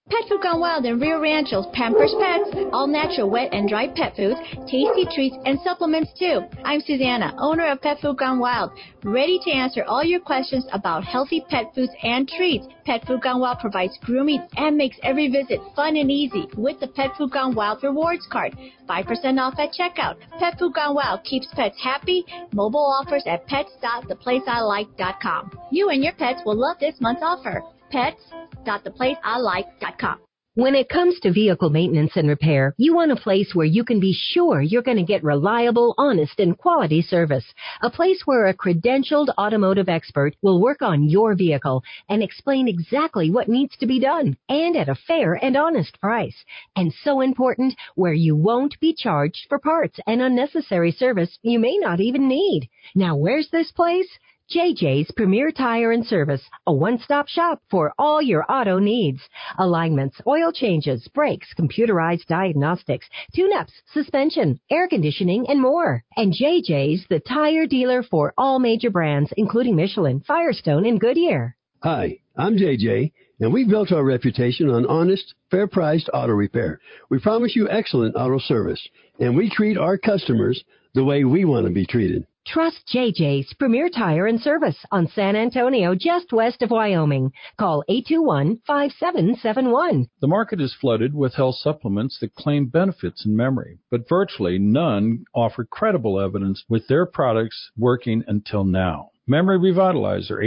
Pet 0.07 0.21
Food 0.29 0.43
Gone 0.43 0.59
Wild 0.59 0.85
and 0.85 1.01
Rio 1.01 1.19
Rancho's 1.19 1.65
Pampers 1.73 2.13
Pets, 2.21 2.51
all 2.71 2.85
natural 2.85 3.27
wet 3.27 3.51
and 3.51 3.67
dry 3.67 3.87
pet 3.87 4.15
foods, 4.15 4.39
tasty 4.69 5.07
treats, 5.15 5.35
and 5.45 5.59
supplements 5.61 6.11
too. 6.19 6.41
I'm 6.63 6.81
Susanna, 6.81 7.33
owner 7.39 7.65
of 7.71 7.81
Pet 7.81 7.99
Food 8.01 8.19
Gone 8.19 8.37
Wild, 8.37 8.69
ready 9.03 9.39
to 9.43 9.51
answer 9.51 9.83
all 9.87 10.03
your 10.03 10.19
questions 10.19 10.63
about 10.73 11.03
healthy 11.03 11.43
pet 11.49 11.73
foods 11.73 11.91
and 12.03 12.29
treats. 12.29 12.67
Pet 12.85 13.03
Food 13.07 13.23
Gone 13.23 13.39
Wild 13.39 13.57
provides 13.57 13.97
grooming 14.03 14.47
and 14.57 14.77
makes 14.77 14.97
every 15.01 15.27
visit 15.27 15.59
fun 15.75 15.97
and 15.97 16.11
easy 16.11 16.47
with 16.55 16.79
the 16.79 16.89
Pet 16.89 17.09
Food 17.17 17.31
Gone 17.31 17.55
Wild 17.55 17.81
rewards 17.81 18.27
card. 18.31 18.55
5% 18.87 19.39
off 19.39 19.57
at 19.57 19.73
checkout. 19.73 20.17
Pet 20.37 20.59
Food 20.59 20.75
Gone 20.75 20.93
Wild 20.93 21.23
keeps 21.23 21.47
pets 21.55 21.81
happy. 21.81 22.23
Mobile 22.53 22.93
offers 23.01 23.23
at 23.25 23.47
pets.theplaceilike.com. 23.47 25.51
You 25.71 25.89
and 25.89 26.03
your 26.03 26.13
pets 26.13 26.41
will 26.45 26.57
love 26.57 26.77
this 26.79 27.01
month's 27.01 27.23
offer. 27.23 27.63
Pets.theplaceilike.com. 27.95 30.19
When 30.55 30.75
it 30.75 30.89
comes 30.89 31.17
to 31.21 31.31
vehicle 31.31 31.69
maintenance 31.69 32.11
and 32.15 32.27
repair, 32.27 32.75
you 32.77 32.93
want 32.93 33.13
a 33.13 33.15
place 33.15 33.51
where 33.53 33.65
you 33.65 33.85
can 33.85 34.01
be 34.01 34.13
sure 34.13 34.61
you're 34.61 34.81
going 34.81 34.97
to 34.97 35.03
get 35.03 35.23
reliable, 35.23 35.95
honest, 35.97 36.41
and 36.41 36.57
quality 36.57 37.01
service. 37.01 37.45
A 37.81 37.89
place 37.89 38.23
where 38.25 38.47
a 38.47 38.53
credentialed 38.53 39.29
automotive 39.37 39.87
expert 39.87 40.35
will 40.41 40.61
work 40.61 40.81
on 40.81 41.07
your 41.07 41.35
vehicle 41.35 41.85
and 42.09 42.21
explain 42.21 42.67
exactly 42.67 43.31
what 43.31 43.47
needs 43.47 43.77
to 43.77 43.85
be 43.85 44.01
done 44.01 44.35
and 44.49 44.75
at 44.75 44.89
a 44.89 44.95
fair 44.95 45.33
and 45.33 45.55
honest 45.55 45.97
price. 46.01 46.43
And 46.75 46.93
so 47.03 47.21
important, 47.21 47.75
where 47.95 48.13
you 48.13 48.35
won't 48.35 48.77
be 48.81 48.93
charged 48.93 49.45
for 49.47 49.57
parts 49.57 50.01
and 50.05 50.21
unnecessary 50.21 50.91
service 50.91 51.39
you 51.43 51.59
may 51.59 51.77
not 51.77 52.01
even 52.01 52.27
need. 52.27 52.67
Now 52.93 53.15
where's 53.15 53.49
this 53.51 53.71
place? 53.71 54.09
JJ's 54.51 55.09
Premier 55.17 55.51
Tire 55.51 55.91
and 55.91 56.05
Service, 56.05 56.43
a 56.67 56.73
one-stop 56.73 57.27
shop 57.27 57.63
for 57.71 57.93
all 57.97 58.21
your 58.21 58.45
auto 58.47 58.77
needs. 58.77 59.19
Alignments, 59.57 60.21
oil 60.27 60.51
changes, 60.51 61.07
brakes, 61.15 61.47
computerized 61.57 62.27
diagnostics, 62.27 63.07
tune-ups, 63.35 63.73
suspension, 63.91 64.59
air 64.69 64.87
conditioning, 64.87 65.45
and 65.49 65.59
more. 65.59 66.03
And 66.15 66.31
JJ's 66.31 67.07
the 67.09 67.21
tire 67.21 67.65
dealer 67.65 68.03
for 68.03 68.35
all 68.37 68.59
major 68.59 68.91
brands, 68.91 69.33
including 69.35 69.75
Michelin, 69.75 70.21
Firestone, 70.27 70.85
and 70.85 70.99
Goodyear. 70.99 71.55
Hi, 71.81 72.19
I'm 72.37 72.55
JJ, 72.55 73.13
and 73.39 73.51
we've 73.51 73.67
built 73.67 73.91
our 73.91 74.03
reputation 74.03 74.69
on 74.69 74.85
honest, 74.85 75.33
fair-priced 75.49 76.11
auto 76.13 76.33
repair. 76.33 76.79
We 77.09 77.17
promise 77.19 77.55
you 77.55 77.67
excellent 77.67 78.15
auto 78.15 78.37
service, 78.37 78.87
and 79.19 79.35
we 79.35 79.49
treat 79.49 79.75
our 79.75 79.97
customers 79.97 80.63
the 80.93 81.03
way 81.03 81.23
we 81.23 81.45
want 81.45 81.65
to 81.65 81.73
be 81.73 81.87
treated. 81.87 82.27
Trust 82.45 82.87
JJ's 82.93 83.53
Premier 83.55 83.89
Tire 83.89 84.27
and 84.27 84.39
Service 84.39 84.77
on 84.91 85.07
San 85.07 85.35
Antonio, 85.35 85.95
just 85.95 86.31
west 86.31 86.61
of 86.61 86.69
Wyoming. 86.69 87.31
Call 87.57 87.83
821-5771. 87.89 90.07
The 90.21 90.27
market 90.27 90.61
is 90.61 90.75
flooded 90.79 91.15
with 91.15 91.33
health 91.33 91.55
supplements 91.55 92.19
that 92.19 92.35
claim 92.35 92.67
benefits 92.67 93.25
in 93.25 93.35
memory, 93.35 93.79
but 93.89 94.07
virtually 94.07 94.59
none 94.59 95.25
offer 95.33 95.65
credible 95.65 96.19
evidence 96.19 96.63
with 96.69 96.87
their 96.87 97.07
products 97.07 97.71
working 97.75 98.23
until 98.27 98.63
now. 98.63 99.09
Memory 99.27 99.57
Revitalizer 99.57 100.37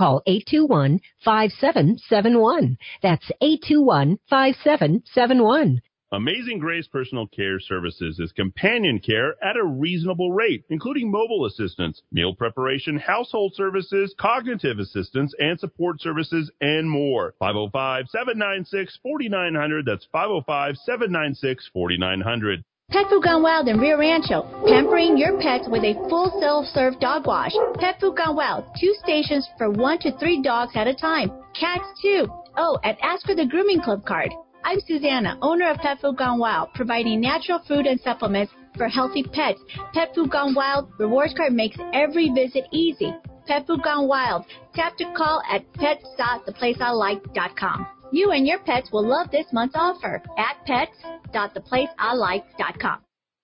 Call 0.00 0.22
821-5771. 1.26 2.78
That's 3.02 3.30
821-5771. 4.32 5.80
Amazing 6.12 6.58
Grace 6.58 6.88
Personal 6.88 7.26
Care 7.26 7.60
Services 7.60 8.18
is 8.18 8.32
companion 8.32 8.98
care 8.98 9.34
at 9.44 9.58
a 9.58 9.64
reasonable 9.64 10.32
rate, 10.32 10.64
including 10.70 11.10
mobile 11.10 11.44
assistance, 11.44 12.00
meal 12.10 12.34
preparation, 12.34 12.98
household 12.98 13.52
services, 13.54 14.14
cognitive 14.18 14.78
assistance, 14.78 15.34
and 15.38 15.60
support 15.60 16.00
services, 16.00 16.50
and 16.62 16.90
more. 16.90 17.34
505-796-4900. 17.42 19.84
That's 19.84 20.06
505-796-4900. 20.14 22.64
Pet 22.90 23.06
Food 23.08 23.22
Gone 23.22 23.42
Wild 23.42 23.68
in 23.68 23.78
Rio 23.78 23.96
Rancho, 23.98 24.42
pampering 24.66 25.16
your 25.16 25.40
pets 25.40 25.68
with 25.68 25.84
a 25.84 25.94
full 26.08 26.36
self-serve 26.40 26.98
dog 26.98 27.24
wash. 27.24 27.52
Pet 27.78 28.00
Food 28.00 28.16
Gone 28.16 28.34
Wild, 28.34 28.64
two 28.80 28.92
stations 29.00 29.48
for 29.56 29.70
one 29.70 30.00
to 30.00 30.10
three 30.18 30.42
dogs 30.42 30.72
at 30.74 30.88
a 30.88 30.94
time. 30.94 31.30
Cats 31.58 31.86
too. 32.02 32.26
Oh, 32.56 32.80
and 32.82 32.96
ask 33.00 33.24
for 33.24 33.36
the 33.36 33.46
Grooming 33.46 33.80
Club 33.80 34.04
card. 34.04 34.32
I'm 34.64 34.80
Susanna, 34.88 35.38
owner 35.40 35.70
of 35.70 35.76
Pet 35.78 36.00
Food 36.00 36.16
Gone 36.16 36.40
Wild, 36.40 36.74
providing 36.74 37.20
natural 37.20 37.60
food 37.68 37.86
and 37.86 38.00
supplements 38.00 38.52
for 38.76 38.88
healthy 38.88 39.22
pets. 39.22 39.60
Pet 39.94 40.12
Food 40.12 40.32
Gone 40.32 40.56
Wild 40.56 40.90
rewards 40.98 41.34
card 41.34 41.52
makes 41.52 41.76
every 41.94 42.30
visit 42.30 42.64
easy. 42.72 43.14
Pet 43.46 43.68
Food 43.68 43.84
Gone 43.84 44.08
Wild. 44.08 44.46
Tap 44.74 44.96
to 44.96 45.04
call 45.16 45.40
at 45.48 45.62
pets.theplaceilike.com. 45.74 47.86
You 48.12 48.32
and 48.32 48.46
your 48.46 48.58
pets 48.60 48.90
will 48.92 49.06
love 49.06 49.30
this 49.30 49.46
month's 49.52 49.76
offer 49.76 50.22
at 50.36 50.56
pets.theplaceilike.com. 50.66 52.98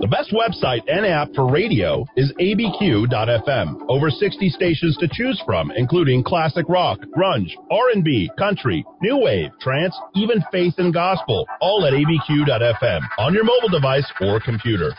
The 0.00 0.08
best 0.08 0.32
website 0.32 0.80
and 0.88 1.04
app 1.04 1.28
for 1.34 1.52
radio 1.52 2.06
is 2.16 2.32
abq.fm. 2.40 3.84
Over 3.86 4.08
60 4.08 4.48
stations 4.48 4.96
to 4.96 5.06
choose 5.12 5.42
from, 5.44 5.70
including 5.76 6.24
classic 6.24 6.64
rock, 6.70 7.00
grunge, 7.14 7.50
R&B, 7.70 8.30
country, 8.38 8.82
new 9.02 9.18
wave, 9.18 9.50
trance, 9.60 9.94
even 10.14 10.42
faith 10.50 10.72
and 10.78 10.94
gospel, 10.94 11.46
all 11.60 11.84
at 11.84 11.92
abq.fm 11.92 13.00
on 13.18 13.34
your 13.34 13.44
mobile 13.44 13.68
device 13.68 14.10
or 14.22 14.40
computer. 14.40 14.94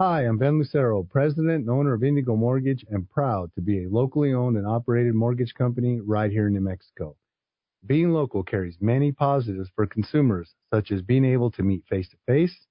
Hi, 0.00 0.22
I'm 0.22 0.38
Ben 0.38 0.58
Lucero, 0.58 1.02
president 1.02 1.60
and 1.60 1.68
owner 1.68 1.92
of 1.92 2.02
Indigo 2.02 2.34
Mortgage 2.34 2.86
and 2.88 3.08
proud 3.10 3.50
to 3.56 3.60
be 3.60 3.84
a 3.84 3.88
locally 3.90 4.32
owned 4.32 4.56
and 4.56 4.66
operated 4.66 5.14
mortgage 5.14 5.52
company 5.52 6.00
right 6.00 6.30
here 6.30 6.46
in 6.46 6.54
New 6.54 6.62
Mexico. 6.62 7.16
Being 7.84 8.14
local 8.14 8.44
carries 8.44 8.78
many 8.80 9.12
positives 9.12 9.68
for 9.76 9.86
consumers, 9.86 10.54
such 10.72 10.90
as 10.90 11.02
being 11.02 11.26
able 11.26 11.50
to 11.50 11.62
meet 11.62 11.84
face 11.90 12.08
to 12.08 12.16
face, 12.26 12.66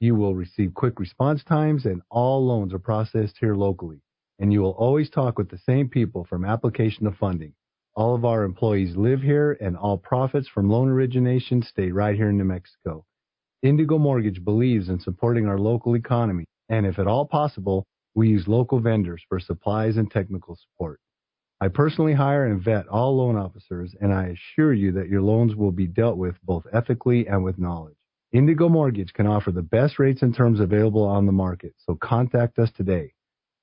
you 0.00 0.14
will 0.14 0.34
receive 0.34 0.74
quick 0.74 1.00
response 1.00 1.42
times, 1.44 1.86
and 1.86 2.02
all 2.10 2.44
loans 2.46 2.74
are 2.74 2.78
processed 2.78 3.36
here 3.40 3.54
locally. 3.54 4.02
And 4.38 4.52
you 4.52 4.60
will 4.60 4.72
always 4.72 5.08
talk 5.08 5.38
with 5.38 5.48
the 5.48 5.58
same 5.58 5.88
people 5.88 6.24
from 6.24 6.44
application 6.44 7.04
to 7.04 7.12
funding. 7.12 7.54
All 7.94 8.14
of 8.14 8.24
our 8.26 8.44
employees 8.44 8.94
live 8.96 9.22
here, 9.22 9.56
and 9.60 9.76
all 9.76 9.96
profits 9.96 10.48
from 10.48 10.68
loan 10.68 10.88
origination 10.88 11.62
stay 11.62 11.90
right 11.92 12.14
here 12.14 12.28
in 12.28 12.36
New 12.36 12.44
Mexico. 12.44 13.06
Indigo 13.62 13.96
Mortgage 13.98 14.44
believes 14.44 14.90
in 14.90 15.00
supporting 15.00 15.46
our 15.46 15.58
local 15.58 15.96
economy, 15.96 16.44
and 16.68 16.84
if 16.84 16.98
at 16.98 17.06
all 17.06 17.24
possible, 17.24 17.86
we 18.14 18.28
use 18.28 18.46
local 18.46 18.80
vendors 18.80 19.22
for 19.28 19.40
supplies 19.40 19.96
and 19.96 20.10
technical 20.10 20.56
support. 20.56 21.00
I 21.58 21.68
personally 21.68 22.12
hire 22.12 22.44
and 22.46 22.62
vet 22.62 22.86
all 22.88 23.16
loan 23.16 23.36
officers, 23.36 23.94
and 23.98 24.12
I 24.12 24.26
assure 24.26 24.74
you 24.74 24.92
that 24.92 25.08
your 25.08 25.22
loans 25.22 25.56
will 25.56 25.72
be 25.72 25.86
dealt 25.86 26.18
with 26.18 26.34
both 26.44 26.66
ethically 26.70 27.26
and 27.26 27.42
with 27.42 27.58
knowledge. 27.58 27.95
Indigo 28.32 28.68
Mortgage 28.68 29.12
can 29.12 29.26
offer 29.26 29.52
the 29.52 29.62
best 29.62 29.98
rates 29.98 30.22
and 30.22 30.34
terms 30.34 30.60
available 30.60 31.04
on 31.04 31.26
the 31.26 31.32
market, 31.32 31.74
so 31.78 31.94
contact 31.94 32.58
us 32.58 32.70
today 32.72 33.12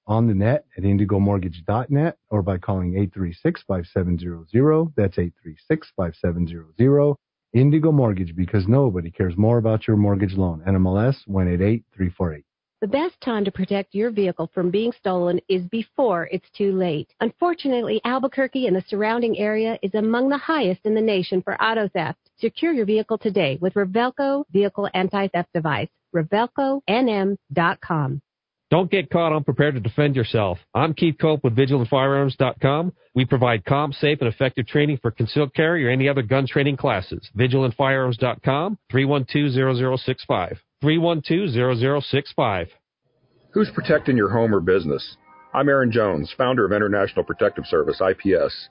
on 0.08 0.28
the 0.28 0.34
net 0.34 0.66
at 0.78 0.84
indigomortgage.net 0.84 2.18
or 2.30 2.42
by 2.42 2.58
calling 2.58 2.94
836-5700. 2.94 4.94
That's 4.96 5.18
836-5700. 5.18 7.16
Indigo 7.54 7.92
Mortgage 7.92 8.36
because 8.36 8.68
nobody 8.68 9.12
cares 9.12 9.38
more 9.38 9.60
about 9.60 9.88
your 9.88 9.96
mortgage 9.96 10.34
loan. 10.34 10.64
NMLS 10.68 11.28
188348. 11.28 12.44
The 12.84 12.90
best 12.90 13.16
time 13.22 13.46
to 13.46 13.52
protect 13.52 13.96
your 13.96 14.12
vehicle 14.12 14.52
from 14.54 14.70
being 14.70 14.92
stolen 14.92 15.40
is 15.48 15.66
before 15.68 16.28
it's 16.34 16.50
too 16.50 16.74
late. 16.74 17.14
Unfortunately, 17.22 18.02
Albuquerque 18.04 18.68
and 18.68 18.76
the 18.76 18.84
surrounding 18.90 19.40
area 19.40 19.80
is 19.82 19.96
among 19.96 20.28
the 20.28 20.38
highest 20.38 20.82
in 20.84 20.94
the 20.94 21.00
nation 21.00 21.42
for 21.42 21.56
auto 21.64 21.88
theft. 21.88 22.20
Secure 22.40 22.74
your 22.74 22.86
vehicle 22.86 23.18
today 23.18 23.58
with 23.62 23.76
Revelco 23.76 24.44
Vehicle 24.52 24.90
Anti-Theft 24.94 25.48
Device. 25.54 25.88
RevelcoNM.com. 26.14 28.22
Don't 28.70 28.92
get 28.92 29.10
caught 29.10 29.34
unprepared 29.34 29.76
to 29.76 29.80
defend 29.80 30.18
yourself. 30.18 30.60
I'm 30.74 30.94
Keith 30.94 31.16
Cope 31.22 31.46
with 31.46 31.56
VigilantFirearms.com. 31.56 32.92
We 33.16 33.24
provide 33.24 33.64
calm, 33.64 33.94
safe, 33.94 34.18
and 34.20 34.28
effective 34.28 34.68
training 34.68 35.00
for 35.02 35.12
concealed 35.12 35.54
carry 35.54 35.86
or 35.86 35.90
any 35.90 36.10
other 36.10 36.22
gun 36.22 36.48
training 36.48 36.76
classes. 36.76 37.30
VigilantFirearms.com, 37.38 38.78
312-0065. 38.92 40.58
312-0065. 40.84 42.68
Who's 43.52 43.70
protecting 43.74 44.18
your 44.18 44.30
home 44.30 44.54
or 44.54 44.60
business? 44.60 45.16
I'm 45.54 45.70
Aaron 45.70 45.92
Jones, 45.92 46.34
founder 46.38 46.66
of 46.66 46.74
International 46.74 47.24
Protective 47.24 47.66
Service, 47.68 48.02
IPS. 48.02 48.68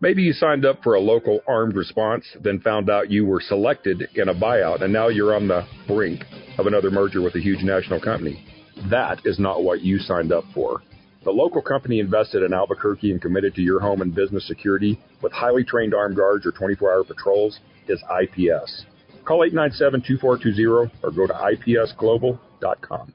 Maybe 0.00 0.22
you 0.22 0.32
signed 0.34 0.66
up 0.66 0.82
for 0.82 0.94
a 0.94 1.00
local 1.00 1.40
armed 1.48 1.76
response, 1.76 2.26
then 2.42 2.60
found 2.60 2.90
out 2.90 3.10
you 3.10 3.24
were 3.24 3.40
selected 3.40 4.08
in 4.14 4.28
a 4.28 4.34
buyout, 4.34 4.82
and 4.82 4.92
now 4.92 5.08
you're 5.08 5.34
on 5.34 5.48
the 5.48 5.66
brink 5.86 6.22
of 6.58 6.66
another 6.66 6.90
merger 6.90 7.22
with 7.22 7.34
a 7.36 7.40
huge 7.40 7.62
national 7.62 8.00
company. 8.00 8.44
That 8.90 9.20
is 9.24 9.38
not 9.38 9.62
what 9.62 9.80
you 9.80 9.98
signed 9.98 10.32
up 10.32 10.44
for. 10.52 10.82
The 11.24 11.30
local 11.30 11.62
company 11.62 12.00
invested 12.00 12.42
in 12.42 12.52
Albuquerque 12.52 13.12
and 13.12 13.22
committed 13.22 13.54
to 13.54 13.62
your 13.62 13.80
home 13.80 14.02
and 14.02 14.14
business 14.14 14.46
security 14.46 15.00
with 15.22 15.32
highly 15.32 15.64
trained 15.64 15.94
armed 15.94 16.16
guards 16.16 16.44
or 16.44 16.52
24 16.52 16.92
hour 16.92 17.04
patrols 17.04 17.58
is 17.88 18.02
IPS. 18.20 18.84
Call 19.24 19.44
897 19.44 20.02
2420 20.02 20.90
or 21.02 21.10
go 21.10 21.26
to 21.26 21.32
ipsglobal.com. 21.32 23.14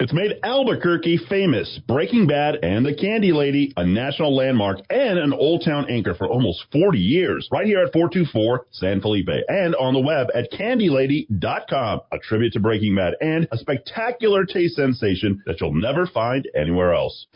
It's 0.00 0.12
made 0.12 0.32
Albuquerque 0.42 1.20
famous. 1.28 1.78
Breaking 1.86 2.26
Bad 2.26 2.56
and 2.64 2.84
The 2.84 2.96
Candy 2.96 3.30
Lady, 3.30 3.72
a 3.76 3.86
national 3.86 4.34
landmark 4.34 4.80
and 4.90 5.20
an 5.20 5.32
Old 5.32 5.62
Town 5.64 5.86
anchor 5.88 6.14
for 6.14 6.26
almost 6.26 6.64
40 6.72 6.98
years. 6.98 7.48
Right 7.52 7.64
here 7.64 7.78
at 7.78 7.92
424 7.92 8.66
San 8.72 9.00
Felipe 9.00 9.28
and 9.46 9.76
on 9.76 9.94
the 9.94 10.00
web 10.00 10.26
at 10.34 10.50
candylady.com. 10.50 12.00
A 12.10 12.18
tribute 12.18 12.54
to 12.54 12.60
Breaking 12.60 12.96
Bad 12.96 13.14
and 13.20 13.46
a 13.52 13.56
spectacular 13.56 14.44
taste 14.44 14.74
sensation 14.74 15.40
that 15.46 15.60
you'll 15.60 15.80
never 15.80 16.08
find 16.08 16.48
anywhere 16.56 16.92
else. 16.92 17.28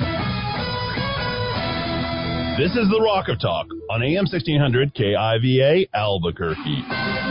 This 2.59 2.72
is 2.72 2.90
the 2.90 3.01
Rock 3.01 3.28
of 3.28 3.40
Talk 3.40 3.68
on 3.89 4.02
AM 4.02 4.24
1600 4.24 4.94
KIVA 4.94 5.86
Albuquerque. 5.94 7.28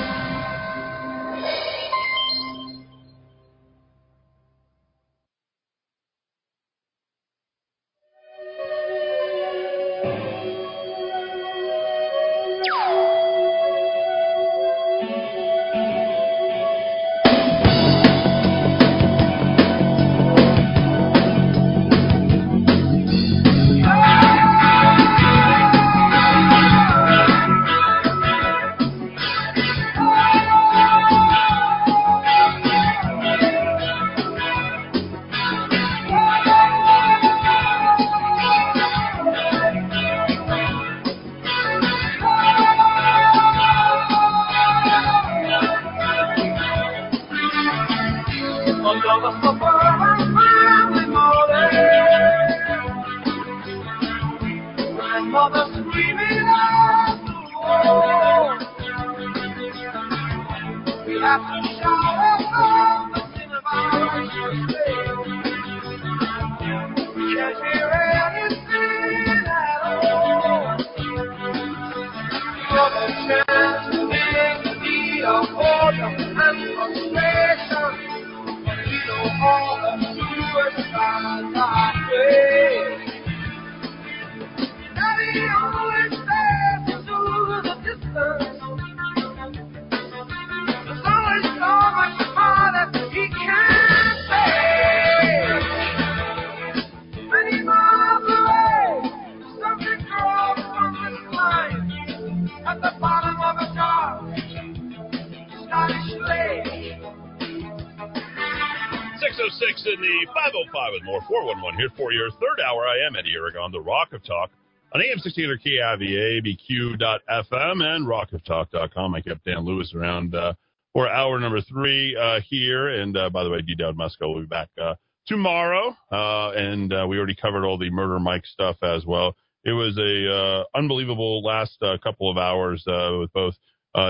On 112.97 113.71
the 113.71 113.79
Rock 113.79 114.13
of 114.13 114.23
Talk 114.23 114.49
on 114.93 115.01
AM 115.01 115.19
1600 115.19 115.61
KIVA, 115.61 116.41
ABQ.FM, 116.41 117.83
and 117.83 118.07
rockoftalk.com. 118.07 119.15
I 119.15 119.21
kept 119.21 119.45
Dan 119.45 119.59
Lewis 119.59 119.93
around 119.93 120.33
uh, 120.33 120.53
for 120.93 121.07
hour 121.07 121.39
number 121.39 121.61
three 121.61 122.15
uh, 122.15 122.39
here. 122.49 122.87
And 122.87 123.15
uh, 123.15 123.29
by 123.29 123.43
the 123.43 123.49
way, 123.49 123.61
D. 123.61 123.75
Dowd 123.75 123.97
Muska 123.97 124.21
will 124.21 124.41
be 124.41 124.47
back 124.47 124.69
uh, 124.81 124.95
tomorrow. 125.27 125.95
Uh, 126.11 126.51
and 126.51 126.91
uh, 126.91 127.05
we 127.07 127.17
already 127.17 127.35
covered 127.35 127.65
all 127.65 127.77
the 127.77 127.91
Murder 127.91 128.19
Mike 128.19 128.45
stuff 128.45 128.77
as 128.81 129.05
well. 129.05 129.35
It 129.63 129.73
was 129.73 129.97
a 129.97 130.63
unbelievable 130.77 131.43
last 131.43 131.77
couple 132.01 132.31
of 132.31 132.37
hours 132.37 132.83
with 132.87 133.31
both 133.33 133.55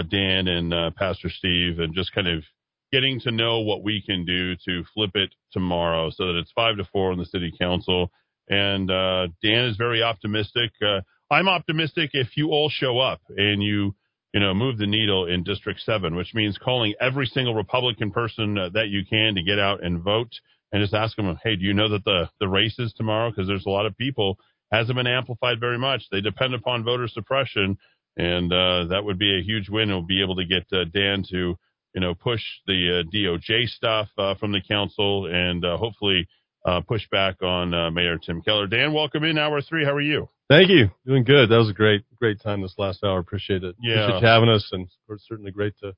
Dan 0.10 0.48
and 0.48 0.96
Pastor 0.96 1.30
Steve, 1.30 1.80
and 1.80 1.96
just 1.96 2.14
kind 2.14 2.28
of 2.28 2.44
getting 2.92 3.20
to 3.22 3.32
know 3.32 3.62
what 3.62 3.84
we 3.84 4.02
can 4.02 4.24
do 4.24 4.56
to 4.66 4.84
flip 4.94 5.12
it 5.16 5.34
tomorrow 5.52 6.12
so 6.12 6.28
that 6.28 6.38
it's 6.38 6.52
five 6.52 6.78
to 6.78 6.86
four 6.86 7.12
in 7.12 7.18
the 7.18 7.26
city 7.26 7.52
council 7.60 8.12
and 8.50 8.90
uh, 8.90 9.28
Dan 9.44 9.66
is 9.66 9.78
very 9.78 10.02
optimistic. 10.02 10.72
Uh, 10.82 11.02
I'm 11.30 11.48
optimistic 11.48 12.12
if 12.14 12.38
you 12.38 12.50
all 12.50 12.70
show 12.70 13.00
up 13.00 13.22
and 13.36 13.62
you, 13.62 13.96
you 14.34 14.40
know, 14.40 14.54
move 14.54 14.78
the 14.78 14.88
needle 14.88 15.26
in 15.26 15.44
District 15.44 15.80
7, 15.80 16.16
which 16.16 16.34
means 16.34 16.58
calling 16.58 16.94
every 17.02 17.26
single 17.26 17.56
Republican 17.56 18.12
person 18.12 18.58
uh, 18.58 18.70
that 18.74 18.88
you 18.88 19.02
can 19.10 19.36
to 19.36 19.44
get 19.44 19.60
out 19.60 19.84
and 19.84 20.02
vote 20.02 20.32
and 20.72 20.82
just 20.82 20.94
ask 20.94 21.16
them, 21.16 21.38
hey, 21.44 21.56
do 21.56 21.64
you 21.64 21.74
know 21.74 21.90
that 21.90 22.06
the, 22.06 22.30
the 22.40 22.48
race 22.48 22.78
is 22.80 22.94
tomorrow? 22.94 23.30
Because 23.30 23.48
there's 23.48 23.66
a 23.66 23.70
lot 23.70 23.86
of 23.86 23.98
people, 23.98 24.38
hasn't 24.72 24.98
been 24.98 25.08
amplified 25.08 25.60
very 25.60 25.78
much. 25.78 26.04
They 26.12 26.22
depend 26.22 26.54
upon 26.54 26.84
voter 26.84 27.08
suppression, 27.08 27.78
and 28.18 28.52
uh, 28.52 28.86
that 28.90 29.04
would 29.04 29.18
be 29.18 29.38
a 29.38 29.44
huge 29.44 29.70
win. 29.70 29.90
We'll 29.90 30.02
be 30.02 30.22
able 30.22 30.36
to 30.38 30.46
get 30.46 30.66
uh, 30.74 30.84
Dan 30.94 31.24
to, 31.30 31.58
you 31.94 32.02
know, 32.02 32.14
push 32.14 32.42
the 32.66 33.00
uh, 33.00 33.16
DOJ 33.16 33.70
stuff 33.70 34.10
from 34.40 34.52
the 34.52 34.62
council 34.68 35.26
and 35.28 35.64
hopefully 35.64 36.28
uh, 36.68 36.82
push 36.82 37.08
back 37.10 37.42
on 37.42 37.74
uh, 37.74 37.90
Mayor 37.90 38.18
Tim 38.18 38.42
Keller. 38.42 38.68
Dan, 38.68 38.94
welcome 38.94 39.24
in 39.24 39.38
hour 39.38 39.62
three. 39.62 39.86
How 39.86 39.94
are 39.94 40.02
you? 40.02 40.28
Thank 40.50 40.70
you. 40.70 40.92
Doing 41.06 41.24
good. 41.24 41.50
That 41.50 41.58
was 41.58 41.70
a 41.70 41.74
great, 41.74 42.04
great 42.16 42.42
time 42.42 42.62
this 42.62 42.76
last 42.78 43.04
hour. 43.04 43.20
Appreciate 43.20 43.64
it. 43.64 43.76
Yeah. 43.82 44.04
Appreciate 44.04 44.22
you 44.22 44.28
having 44.28 44.50
us, 44.50 44.70
and 44.74 44.88
it's 45.10 45.28
certainly 45.28 45.52
great 45.52 45.74
to 45.82 45.94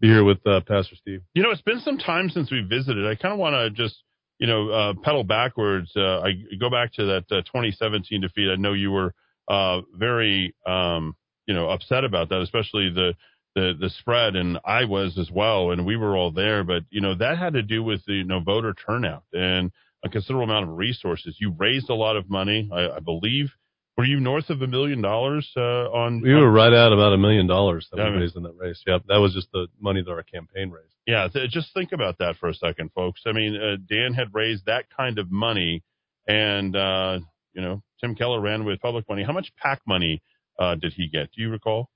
be 0.00 0.08
here 0.08 0.24
with 0.24 0.44
uh, 0.46 0.60
Pastor 0.66 0.96
Steve. 0.96 1.20
You 1.34 1.42
know, 1.42 1.50
it's 1.50 1.62
been 1.62 1.80
some 1.80 1.98
time 1.98 2.30
since 2.30 2.50
we 2.50 2.62
visited. 2.62 3.06
I 3.06 3.14
kind 3.14 3.32
of 3.32 3.38
want 3.38 3.54
to 3.54 3.70
just, 3.70 4.02
you 4.38 4.46
know, 4.46 4.70
uh, 4.70 4.94
pedal 5.02 5.24
backwards. 5.24 5.92
Uh, 5.94 6.20
I 6.20 6.32
go 6.58 6.70
back 6.70 6.94
to 6.94 7.04
that 7.04 7.24
uh, 7.30 7.42
2017 7.42 8.20
defeat. 8.22 8.50
I 8.50 8.56
know 8.56 8.72
you 8.72 8.90
were 8.90 9.14
uh, 9.48 9.82
very, 9.94 10.54
um, 10.66 11.14
you 11.46 11.54
know, 11.54 11.68
upset 11.68 12.04
about 12.04 12.30
that, 12.30 12.40
especially 12.40 12.90
the 12.90 13.14
the 13.54 13.72
the 13.78 13.90
spread, 13.90 14.36
and 14.36 14.58
I 14.64 14.84
was 14.84 15.18
as 15.18 15.30
well, 15.30 15.70
and 15.70 15.84
we 15.84 15.96
were 15.96 16.16
all 16.16 16.30
there. 16.30 16.64
But 16.64 16.84
you 16.90 17.00
know 17.00 17.14
that 17.14 17.38
had 17.38 17.54
to 17.54 17.62
do 17.62 17.82
with 17.82 18.04
the 18.06 18.14
you 18.14 18.24
know 18.24 18.40
voter 18.40 18.74
turnout 18.74 19.24
and 19.32 19.70
a 20.04 20.08
considerable 20.08 20.44
amount 20.44 20.68
of 20.68 20.76
resources. 20.76 21.36
You 21.38 21.54
raised 21.56 21.88
a 21.88 21.94
lot 21.94 22.16
of 22.16 22.28
money, 22.28 22.68
I, 22.72 22.96
I 22.96 23.00
believe. 23.00 23.50
Were 23.96 24.04
you 24.04 24.20
north 24.20 24.48
of 24.48 24.62
a 24.62 24.66
million 24.66 25.02
dollars 25.02 25.48
uh, 25.56 25.60
on? 25.60 26.22
We 26.22 26.34
were 26.34 26.50
right 26.50 26.72
at 26.72 26.92
about 26.92 27.12
a 27.12 27.18
million 27.18 27.46
dollars 27.46 27.86
that 27.92 27.98
we 27.98 28.20
raised 28.20 28.36
in 28.36 28.42
that 28.44 28.56
race. 28.56 28.82
Yep, 28.86 29.02
that 29.08 29.18
was 29.18 29.34
just 29.34 29.52
the 29.52 29.66
money 29.80 30.02
that 30.02 30.10
our 30.10 30.22
campaign 30.22 30.70
raised. 30.70 30.94
Yeah, 31.06 31.28
th- 31.28 31.50
just 31.50 31.74
think 31.74 31.92
about 31.92 32.18
that 32.18 32.36
for 32.36 32.48
a 32.48 32.54
second, 32.54 32.90
folks. 32.94 33.22
I 33.26 33.32
mean, 33.32 33.56
uh, 33.56 33.76
Dan 33.88 34.14
had 34.14 34.28
raised 34.32 34.64
that 34.66 34.86
kind 34.96 35.18
of 35.18 35.30
money, 35.30 35.82
and 36.26 36.74
uh, 36.74 37.18
you 37.52 37.60
know, 37.60 37.82
Tim 38.00 38.14
Keller 38.14 38.40
ran 38.40 38.64
with 38.64 38.80
public 38.80 39.06
money. 39.08 39.24
How 39.24 39.32
much 39.32 39.52
PAC 39.62 39.82
money 39.86 40.22
uh, 40.58 40.74
did 40.76 40.94
he 40.94 41.08
get? 41.08 41.30
Do 41.32 41.42
you 41.42 41.50
recall? 41.50 41.90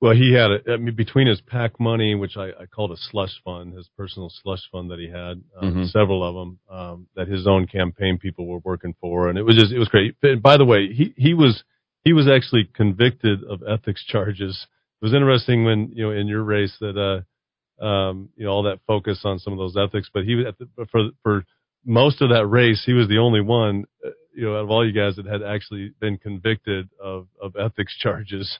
Well, 0.00 0.14
he 0.14 0.32
had 0.32 0.50
a, 0.50 0.72
I 0.72 0.76
mean, 0.78 0.94
between 0.94 1.26
his 1.26 1.42
PAC 1.42 1.78
money, 1.78 2.14
which 2.14 2.36
I, 2.38 2.48
I 2.58 2.66
called 2.66 2.90
a 2.90 2.96
slush 2.96 3.38
fund, 3.44 3.74
his 3.74 3.86
personal 3.98 4.32
slush 4.42 4.62
fund 4.72 4.90
that 4.90 4.98
he 4.98 5.08
had, 5.08 5.42
um, 5.60 5.68
Mm-hmm. 5.70 5.84
several 5.86 6.24
of 6.26 6.34
them 6.34 6.58
um, 6.70 7.06
that 7.16 7.28
his 7.28 7.46
own 7.46 7.66
campaign 7.66 8.18
people 8.18 8.46
were 8.46 8.60
working 8.64 8.94
for, 9.00 9.28
and 9.28 9.38
it 9.38 9.42
was 9.42 9.56
just 9.56 9.72
it 9.72 9.78
was 9.78 9.88
great. 9.88 10.16
And 10.22 10.42
by 10.42 10.56
the 10.56 10.64
way, 10.64 10.88
he 10.92 11.12
he 11.16 11.34
was 11.34 11.62
he 12.02 12.14
was 12.14 12.28
actually 12.28 12.64
convicted 12.74 13.44
of 13.44 13.62
ethics 13.68 14.02
charges. 14.06 14.66
It 15.02 15.04
was 15.04 15.12
interesting 15.12 15.64
when 15.64 15.90
you 15.94 16.04
know 16.04 16.12
in 16.12 16.26
your 16.28 16.44
race 16.44 16.74
that 16.80 16.96
uh 16.96 17.84
um 17.84 18.30
you 18.36 18.46
know 18.46 18.52
all 18.52 18.62
that 18.62 18.80
focus 18.86 19.20
on 19.24 19.38
some 19.38 19.52
of 19.52 19.58
those 19.58 19.76
ethics, 19.76 20.08
but 20.12 20.24
he 20.24 20.34
was 20.34 20.46
at 20.46 20.58
the, 20.58 20.86
for 20.90 21.10
for 21.22 21.44
most 21.84 22.22
of 22.22 22.30
that 22.30 22.46
race, 22.46 22.82
he 22.86 22.92
was 22.94 23.08
the 23.08 23.18
only 23.18 23.40
one, 23.40 23.84
uh, 24.04 24.10
you 24.34 24.44
know, 24.44 24.56
out 24.56 24.64
of 24.64 24.70
all 24.70 24.86
you 24.86 24.92
guys 24.92 25.16
that 25.16 25.26
had 25.26 25.42
actually 25.42 25.92
been 26.00 26.16
convicted 26.16 26.88
of 27.02 27.26
of 27.40 27.54
ethics 27.56 27.94
charges. 28.00 28.58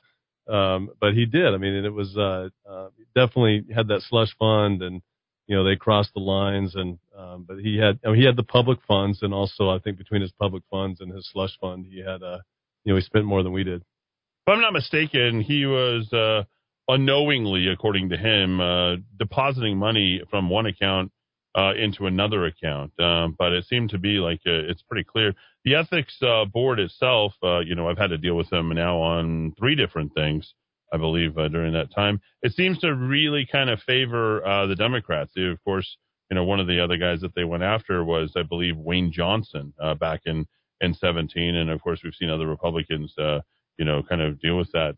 Um, 0.50 0.90
but 1.00 1.14
he 1.14 1.26
did. 1.26 1.54
I 1.54 1.56
mean, 1.58 1.74
and 1.74 1.86
it 1.86 1.92
was 1.92 2.16
uh, 2.16 2.48
uh, 2.68 2.88
definitely 3.14 3.64
had 3.74 3.88
that 3.88 4.02
slush 4.08 4.34
fund, 4.38 4.82
and 4.82 5.00
you 5.46 5.56
know 5.56 5.64
they 5.64 5.76
crossed 5.76 6.12
the 6.14 6.20
lines. 6.20 6.74
And 6.74 6.98
um, 7.16 7.44
but 7.46 7.58
he 7.58 7.78
had 7.78 8.00
I 8.04 8.08
mean, 8.08 8.20
he 8.20 8.26
had 8.26 8.36
the 8.36 8.42
public 8.42 8.80
funds, 8.86 9.22
and 9.22 9.32
also 9.32 9.68
I 9.68 9.78
think 9.78 9.98
between 9.98 10.22
his 10.22 10.32
public 10.32 10.64
funds 10.70 11.00
and 11.00 11.14
his 11.14 11.28
slush 11.32 11.56
fund, 11.60 11.86
he 11.88 11.98
had 12.00 12.22
uh, 12.22 12.38
you 12.84 12.92
know 12.92 12.96
he 12.96 13.02
spent 13.02 13.24
more 13.24 13.42
than 13.42 13.52
we 13.52 13.64
did. 13.64 13.82
If 13.82 14.54
I'm 14.54 14.60
not 14.60 14.72
mistaken, 14.72 15.40
he 15.40 15.66
was 15.66 16.12
uh, 16.12 16.44
unknowingly, 16.88 17.68
according 17.68 18.08
to 18.08 18.16
him, 18.16 18.60
uh, 18.60 18.96
depositing 19.18 19.76
money 19.76 20.22
from 20.30 20.50
one 20.50 20.66
account 20.66 21.12
uh, 21.54 21.72
into 21.74 22.06
another 22.06 22.46
account. 22.46 22.92
Um, 23.00 23.34
but 23.38 23.52
it 23.52 23.66
seemed 23.66 23.90
to 23.90 23.98
be 23.98 24.18
like 24.18 24.40
uh, 24.46 24.70
it's 24.70 24.82
pretty 24.82 25.04
clear. 25.04 25.34
The 25.64 25.74
ethics 25.74 26.16
uh, 26.22 26.44
board 26.44 26.78
itself, 26.78 27.34
uh, 27.42 27.60
you 27.60 27.74
know, 27.74 27.88
I've 27.88 27.98
had 27.98 28.10
to 28.10 28.18
deal 28.18 28.36
with 28.36 28.48
them 28.50 28.70
now 28.70 28.98
on 28.98 29.52
three 29.58 29.74
different 29.74 30.14
things, 30.14 30.54
I 30.92 30.96
believe, 30.96 31.36
uh, 31.36 31.48
during 31.48 31.72
that 31.74 31.94
time. 31.94 32.20
It 32.42 32.52
seems 32.52 32.78
to 32.80 32.94
really 32.94 33.46
kind 33.50 33.68
of 33.68 33.80
favor 33.80 34.46
uh, 34.46 34.66
the 34.66 34.76
Democrats. 34.76 35.32
They, 35.34 35.44
of 35.44 35.62
course, 35.64 35.96
you 36.30 36.36
know, 36.36 36.44
one 36.44 36.60
of 36.60 36.66
the 36.66 36.82
other 36.82 36.96
guys 36.96 37.20
that 37.22 37.34
they 37.34 37.44
went 37.44 37.64
after 37.64 38.04
was, 38.04 38.32
I 38.36 38.42
believe, 38.42 38.76
Wayne 38.76 39.12
Johnson 39.12 39.74
back 39.98 40.20
in 40.26 40.46
in 40.82 40.94
17, 40.94 41.56
and 41.56 41.68
of 41.68 41.82
course, 41.82 42.00
we've 42.02 42.14
seen 42.14 42.30
other 42.30 42.46
Republicans, 42.46 43.12
you 43.18 43.84
know, 43.84 44.02
kind 44.02 44.22
of 44.22 44.40
deal 44.40 44.56
with 44.56 44.70
that. 44.72 44.96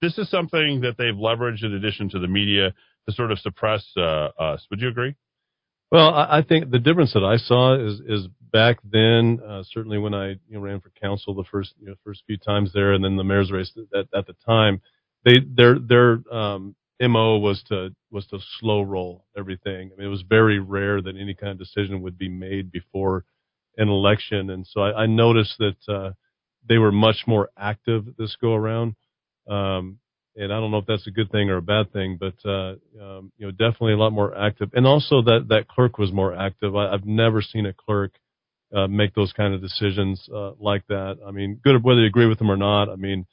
This 0.00 0.18
is 0.18 0.28
something 0.30 0.80
that 0.80 0.96
they've 0.96 1.14
leveraged 1.14 1.62
in 1.62 1.74
addition 1.74 2.08
to 2.10 2.18
the 2.18 2.26
media 2.26 2.72
to 3.06 3.14
sort 3.14 3.30
of 3.30 3.38
suppress 3.38 3.86
us. 3.96 4.66
Would 4.70 4.80
you 4.80 4.88
agree? 4.88 5.14
Well, 5.90 6.14
I, 6.14 6.38
I 6.38 6.42
think 6.42 6.70
the 6.70 6.78
difference 6.78 7.12
that 7.14 7.24
I 7.24 7.36
saw 7.36 7.74
is 7.74 8.00
is 8.00 8.28
back 8.52 8.78
then, 8.84 9.40
uh, 9.46 9.62
certainly 9.70 9.98
when 9.98 10.14
I 10.14 10.30
you 10.30 10.38
know, 10.52 10.60
ran 10.60 10.80
for 10.80 10.90
council 11.00 11.34
the 11.34 11.44
first 11.44 11.74
you 11.80 11.88
know, 11.88 11.94
first 12.04 12.24
few 12.26 12.36
times 12.38 12.72
there, 12.72 12.92
and 12.92 13.04
then 13.04 13.16
the 13.16 13.24
mayor's 13.24 13.52
race 13.52 13.72
at, 13.94 14.06
at 14.16 14.26
the 14.26 14.34
time, 14.44 14.80
they 15.24 15.36
their 15.46 15.78
their 15.78 16.20
um, 16.32 16.74
mo 17.00 17.38
was 17.38 17.62
to 17.68 17.90
was 18.10 18.26
to 18.28 18.38
slow 18.60 18.82
roll 18.82 19.24
everything. 19.36 19.90
I 19.92 19.96
mean, 19.98 20.06
it 20.08 20.10
was 20.10 20.22
very 20.22 20.58
rare 20.58 21.00
that 21.02 21.16
any 21.16 21.34
kind 21.34 21.52
of 21.52 21.58
decision 21.58 22.02
would 22.02 22.18
be 22.18 22.28
made 22.28 22.72
before 22.72 23.24
an 23.76 23.88
election, 23.88 24.50
and 24.50 24.66
so 24.66 24.80
I, 24.80 25.02
I 25.02 25.06
noticed 25.06 25.56
that 25.58 25.88
uh, 25.88 26.12
they 26.68 26.78
were 26.78 26.92
much 26.92 27.24
more 27.26 27.50
active 27.56 28.06
this 28.18 28.36
go 28.40 28.54
around. 28.54 28.94
Um, 29.48 29.98
and 30.36 30.52
I 30.52 30.60
don't 30.60 30.70
know 30.70 30.78
if 30.78 30.86
that's 30.86 31.06
a 31.06 31.10
good 31.10 31.30
thing 31.30 31.50
or 31.50 31.56
a 31.56 31.62
bad 31.62 31.92
thing, 31.92 32.18
but 32.20 32.34
uh, 32.48 32.74
um, 33.00 33.32
you 33.38 33.46
know, 33.46 33.50
definitely 33.50 33.94
a 33.94 33.98
lot 33.98 34.12
more 34.12 34.36
active. 34.36 34.70
And 34.74 34.86
also 34.86 35.22
that 35.22 35.46
that 35.48 35.68
clerk 35.68 35.98
was 35.98 36.12
more 36.12 36.34
active. 36.34 36.76
I, 36.76 36.92
I've 36.92 37.06
never 37.06 37.42
seen 37.42 37.66
a 37.66 37.72
clerk 37.72 38.12
uh, 38.74 38.86
make 38.86 39.14
those 39.14 39.32
kind 39.32 39.54
of 39.54 39.60
decisions 39.60 40.28
uh, 40.34 40.52
like 40.60 40.86
that. 40.88 41.18
I 41.26 41.30
mean, 41.30 41.60
good 41.62 41.82
whether 41.82 42.00
you 42.00 42.06
agree 42.06 42.26
with 42.26 42.38
them 42.38 42.50
or 42.50 42.56
not. 42.56 42.88
I 42.88 42.96
mean, 42.96 43.26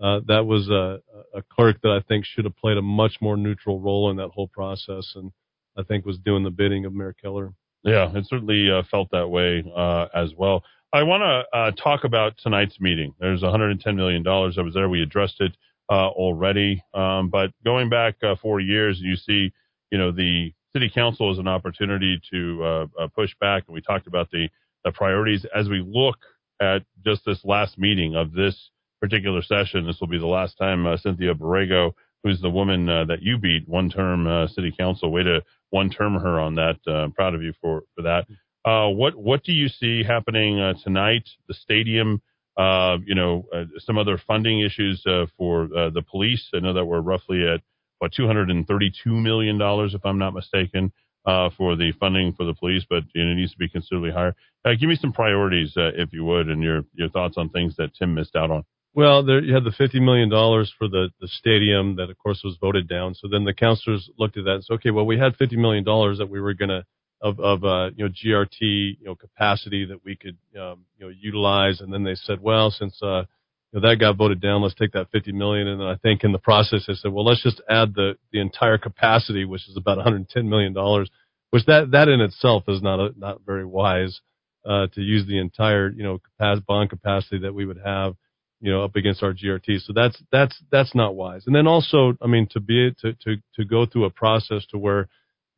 uh, 0.00 0.20
that 0.26 0.46
was 0.46 0.68
a, 0.68 1.00
a 1.36 1.42
clerk 1.52 1.76
that 1.82 1.90
I 1.90 2.00
think 2.06 2.24
should 2.24 2.44
have 2.44 2.56
played 2.56 2.76
a 2.76 2.82
much 2.82 3.16
more 3.20 3.36
neutral 3.36 3.80
role 3.80 4.10
in 4.10 4.16
that 4.16 4.28
whole 4.28 4.48
process, 4.48 5.12
and 5.14 5.30
I 5.76 5.82
think 5.82 6.04
was 6.04 6.18
doing 6.18 6.42
the 6.42 6.50
bidding 6.50 6.84
of 6.86 6.94
Mayor 6.94 7.14
Keller. 7.20 7.52
Yeah, 7.82 8.10
it 8.14 8.26
certainly 8.26 8.70
uh, 8.70 8.82
felt 8.90 9.10
that 9.12 9.28
way 9.28 9.64
uh, 9.74 10.06
as 10.14 10.32
well. 10.36 10.64
I 10.92 11.04
want 11.04 11.22
to 11.22 11.58
uh, 11.58 11.70
talk 11.82 12.04
about 12.04 12.34
tonight's 12.42 12.80
meeting. 12.80 13.14
There's 13.20 13.42
110 13.42 13.96
million 13.96 14.22
dollars 14.22 14.56
that 14.56 14.64
was 14.64 14.74
there. 14.74 14.88
We 14.88 15.02
addressed 15.02 15.40
it 15.40 15.56
already. 15.94 16.82
Um, 16.94 17.28
but 17.30 17.50
going 17.64 17.88
back 17.88 18.16
uh, 18.22 18.36
four 18.40 18.60
years, 18.60 18.98
you 19.00 19.16
see, 19.16 19.52
you 19.90 19.98
know, 19.98 20.12
the 20.12 20.52
city 20.72 20.90
council 20.92 21.32
is 21.32 21.38
an 21.38 21.48
opportunity 21.48 22.20
to 22.30 22.64
uh, 22.64 22.86
uh, 22.98 23.08
push 23.08 23.30
back, 23.40 23.64
and 23.66 23.74
we 23.74 23.80
talked 23.80 24.06
about 24.06 24.30
the 24.30 24.48
the 24.84 24.92
priorities 24.92 25.44
as 25.54 25.68
we 25.68 25.84
look 25.86 26.16
at 26.62 26.82
just 27.04 27.22
this 27.26 27.44
last 27.44 27.78
meeting 27.78 28.16
of 28.16 28.32
this 28.32 28.70
particular 29.00 29.42
session. 29.42 29.86
This 29.86 30.00
will 30.00 30.08
be 30.08 30.18
the 30.18 30.26
last 30.26 30.56
time 30.56 30.86
uh, 30.86 30.96
Cynthia 30.96 31.34
Borrego, 31.34 31.92
who's 32.22 32.40
the 32.40 32.48
woman 32.48 32.88
uh, 32.88 33.04
that 33.06 33.20
you 33.22 33.36
beat 33.36 33.68
one 33.68 33.90
term 33.90 34.48
city 34.48 34.72
council, 34.78 35.12
way 35.12 35.22
to 35.24 35.42
one 35.70 35.90
term 35.90 36.14
her 36.14 36.40
on 36.40 36.54
that. 36.54 36.76
I'm 36.86 37.12
proud 37.12 37.34
of 37.34 37.42
you 37.42 37.52
for 37.60 37.82
for 37.94 38.02
that. 38.02 38.26
what 38.64 39.16
what 39.16 39.42
do 39.44 39.52
you 39.52 39.68
see 39.68 40.02
happening 40.02 40.74
tonight? 40.82 41.28
The 41.48 41.54
stadium 41.54 42.22
uh, 42.56 42.98
you 43.06 43.14
know, 43.14 43.46
uh, 43.54 43.64
some 43.78 43.98
other 43.98 44.20
funding 44.26 44.60
issues 44.60 45.04
uh, 45.06 45.26
for 45.36 45.64
uh, 45.76 45.90
the 45.90 46.02
police. 46.02 46.48
I 46.54 46.60
know 46.60 46.72
that 46.72 46.84
we're 46.84 47.00
roughly 47.00 47.46
at 47.46 47.60
what 47.98 48.12
232 48.12 49.10
million 49.10 49.58
dollars, 49.58 49.94
if 49.94 50.04
I'm 50.04 50.18
not 50.18 50.34
mistaken, 50.34 50.92
uh, 51.26 51.50
for 51.56 51.76
the 51.76 51.92
funding 52.00 52.32
for 52.32 52.44
the 52.44 52.54
police, 52.54 52.84
but 52.88 53.04
you 53.14 53.24
know, 53.24 53.32
it 53.32 53.34
needs 53.34 53.52
to 53.52 53.58
be 53.58 53.68
considerably 53.68 54.10
higher. 54.10 54.34
Uh, 54.64 54.70
give 54.78 54.88
me 54.88 54.96
some 54.96 55.12
priorities, 55.12 55.72
if 55.76 56.12
you 56.12 56.24
would, 56.24 56.48
and 56.48 56.62
your 56.62 56.82
your 56.94 57.10
thoughts 57.10 57.36
on 57.36 57.48
things 57.50 57.76
that 57.76 57.94
Tim 57.94 58.14
missed 58.14 58.36
out 58.36 58.50
on. 58.50 58.64
Well, 58.92 59.24
there, 59.24 59.40
you 59.40 59.54
had 59.54 59.62
the 59.62 59.70
$50 59.70 60.02
million 60.02 60.28
for 60.30 60.88
the, 60.88 61.10
the 61.20 61.28
stadium 61.28 61.94
that, 61.96 62.10
of 62.10 62.18
course, 62.18 62.40
was 62.42 62.56
voted 62.60 62.88
down. 62.88 63.14
So 63.14 63.28
then 63.30 63.44
the 63.44 63.54
councilors 63.54 64.10
looked 64.18 64.36
at 64.36 64.44
that 64.44 64.54
and 64.54 64.64
said, 64.64 64.74
okay, 64.74 64.90
well, 64.90 65.06
we 65.06 65.16
had 65.16 65.36
$50 65.38 65.52
million 65.56 65.84
that 65.84 66.28
we 66.28 66.40
were 66.40 66.54
going 66.54 66.70
to 66.70 66.84
of 67.20 67.38
of 67.40 67.64
uh, 67.64 67.90
you 67.96 68.04
know 68.04 68.10
GRT 68.10 68.60
you 68.60 69.04
know 69.04 69.14
capacity 69.14 69.84
that 69.86 70.04
we 70.04 70.16
could 70.16 70.36
um, 70.58 70.84
you 70.98 71.06
know 71.06 71.08
utilize, 71.08 71.80
and 71.80 71.92
then 71.92 72.04
they 72.04 72.14
said, 72.14 72.40
well, 72.40 72.70
since 72.70 73.00
uh, 73.02 73.24
you 73.72 73.80
know, 73.80 73.88
that 73.88 73.96
got 73.96 74.16
voted 74.16 74.40
down, 74.40 74.62
let's 74.62 74.74
take 74.74 74.92
that 74.92 75.10
50 75.12 75.32
million, 75.32 75.68
and 75.68 75.80
then 75.80 75.88
I 75.88 75.96
think 75.96 76.24
in 76.24 76.32
the 76.32 76.38
process 76.38 76.84
they 76.86 76.94
said, 76.94 77.12
well, 77.12 77.24
let's 77.24 77.42
just 77.42 77.60
add 77.68 77.94
the 77.94 78.16
the 78.32 78.40
entire 78.40 78.78
capacity, 78.78 79.44
which 79.44 79.68
is 79.68 79.76
about 79.76 79.96
110 79.98 80.48
million 80.48 80.72
dollars, 80.72 81.10
which 81.50 81.66
that 81.66 81.90
that 81.92 82.08
in 82.08 82.20
itself 82.20 82.64
is 82.68 82.82
not 82.82 83.00
a, 83.00 83.10
not 83.16 83.42
very 83.44 83.64
wise 83.64 84.20
uh, 84.64 84.86
to 84.94 85.00
use 85.00 85.26
the 85.26 85.38
entire 85.38 85.90
you 85.90 86.02
know 86.02 86.18
capacity, 86.18 86.64
bond 86.66 86.90
capacity 86.90 87.38
that 87.38 87.54
we 87.54 87.66
would 87.66 87.80
have 87.84 88.14
you 88.60 88.70
know 88.70 88.82
up 88.84 88.96
against 88.96 89.22
our 89.22 89.32
GRT. 89.32 89.80
So 89.82 89.92
that's 89.94 90.22
that's 90.32 90.56
that's 90.70 90.94
not 90.94 91.14
wise. 91.14 91.46
And 91.46 91.54
then 91.54 91.66
also, 91.66 92.16
I 92.22 92.26
mean, 92.26 92.46
to 92.52 92.60
be 92.60 92.94
to 93.00 93.12
to 93.12 93.36
to 93.56 93.64
go 93.64 93.86
through 93.86 94.04
a 94.04 94.10
process 94.10 94.64
to 94.70 94.78
where 94.78 95.08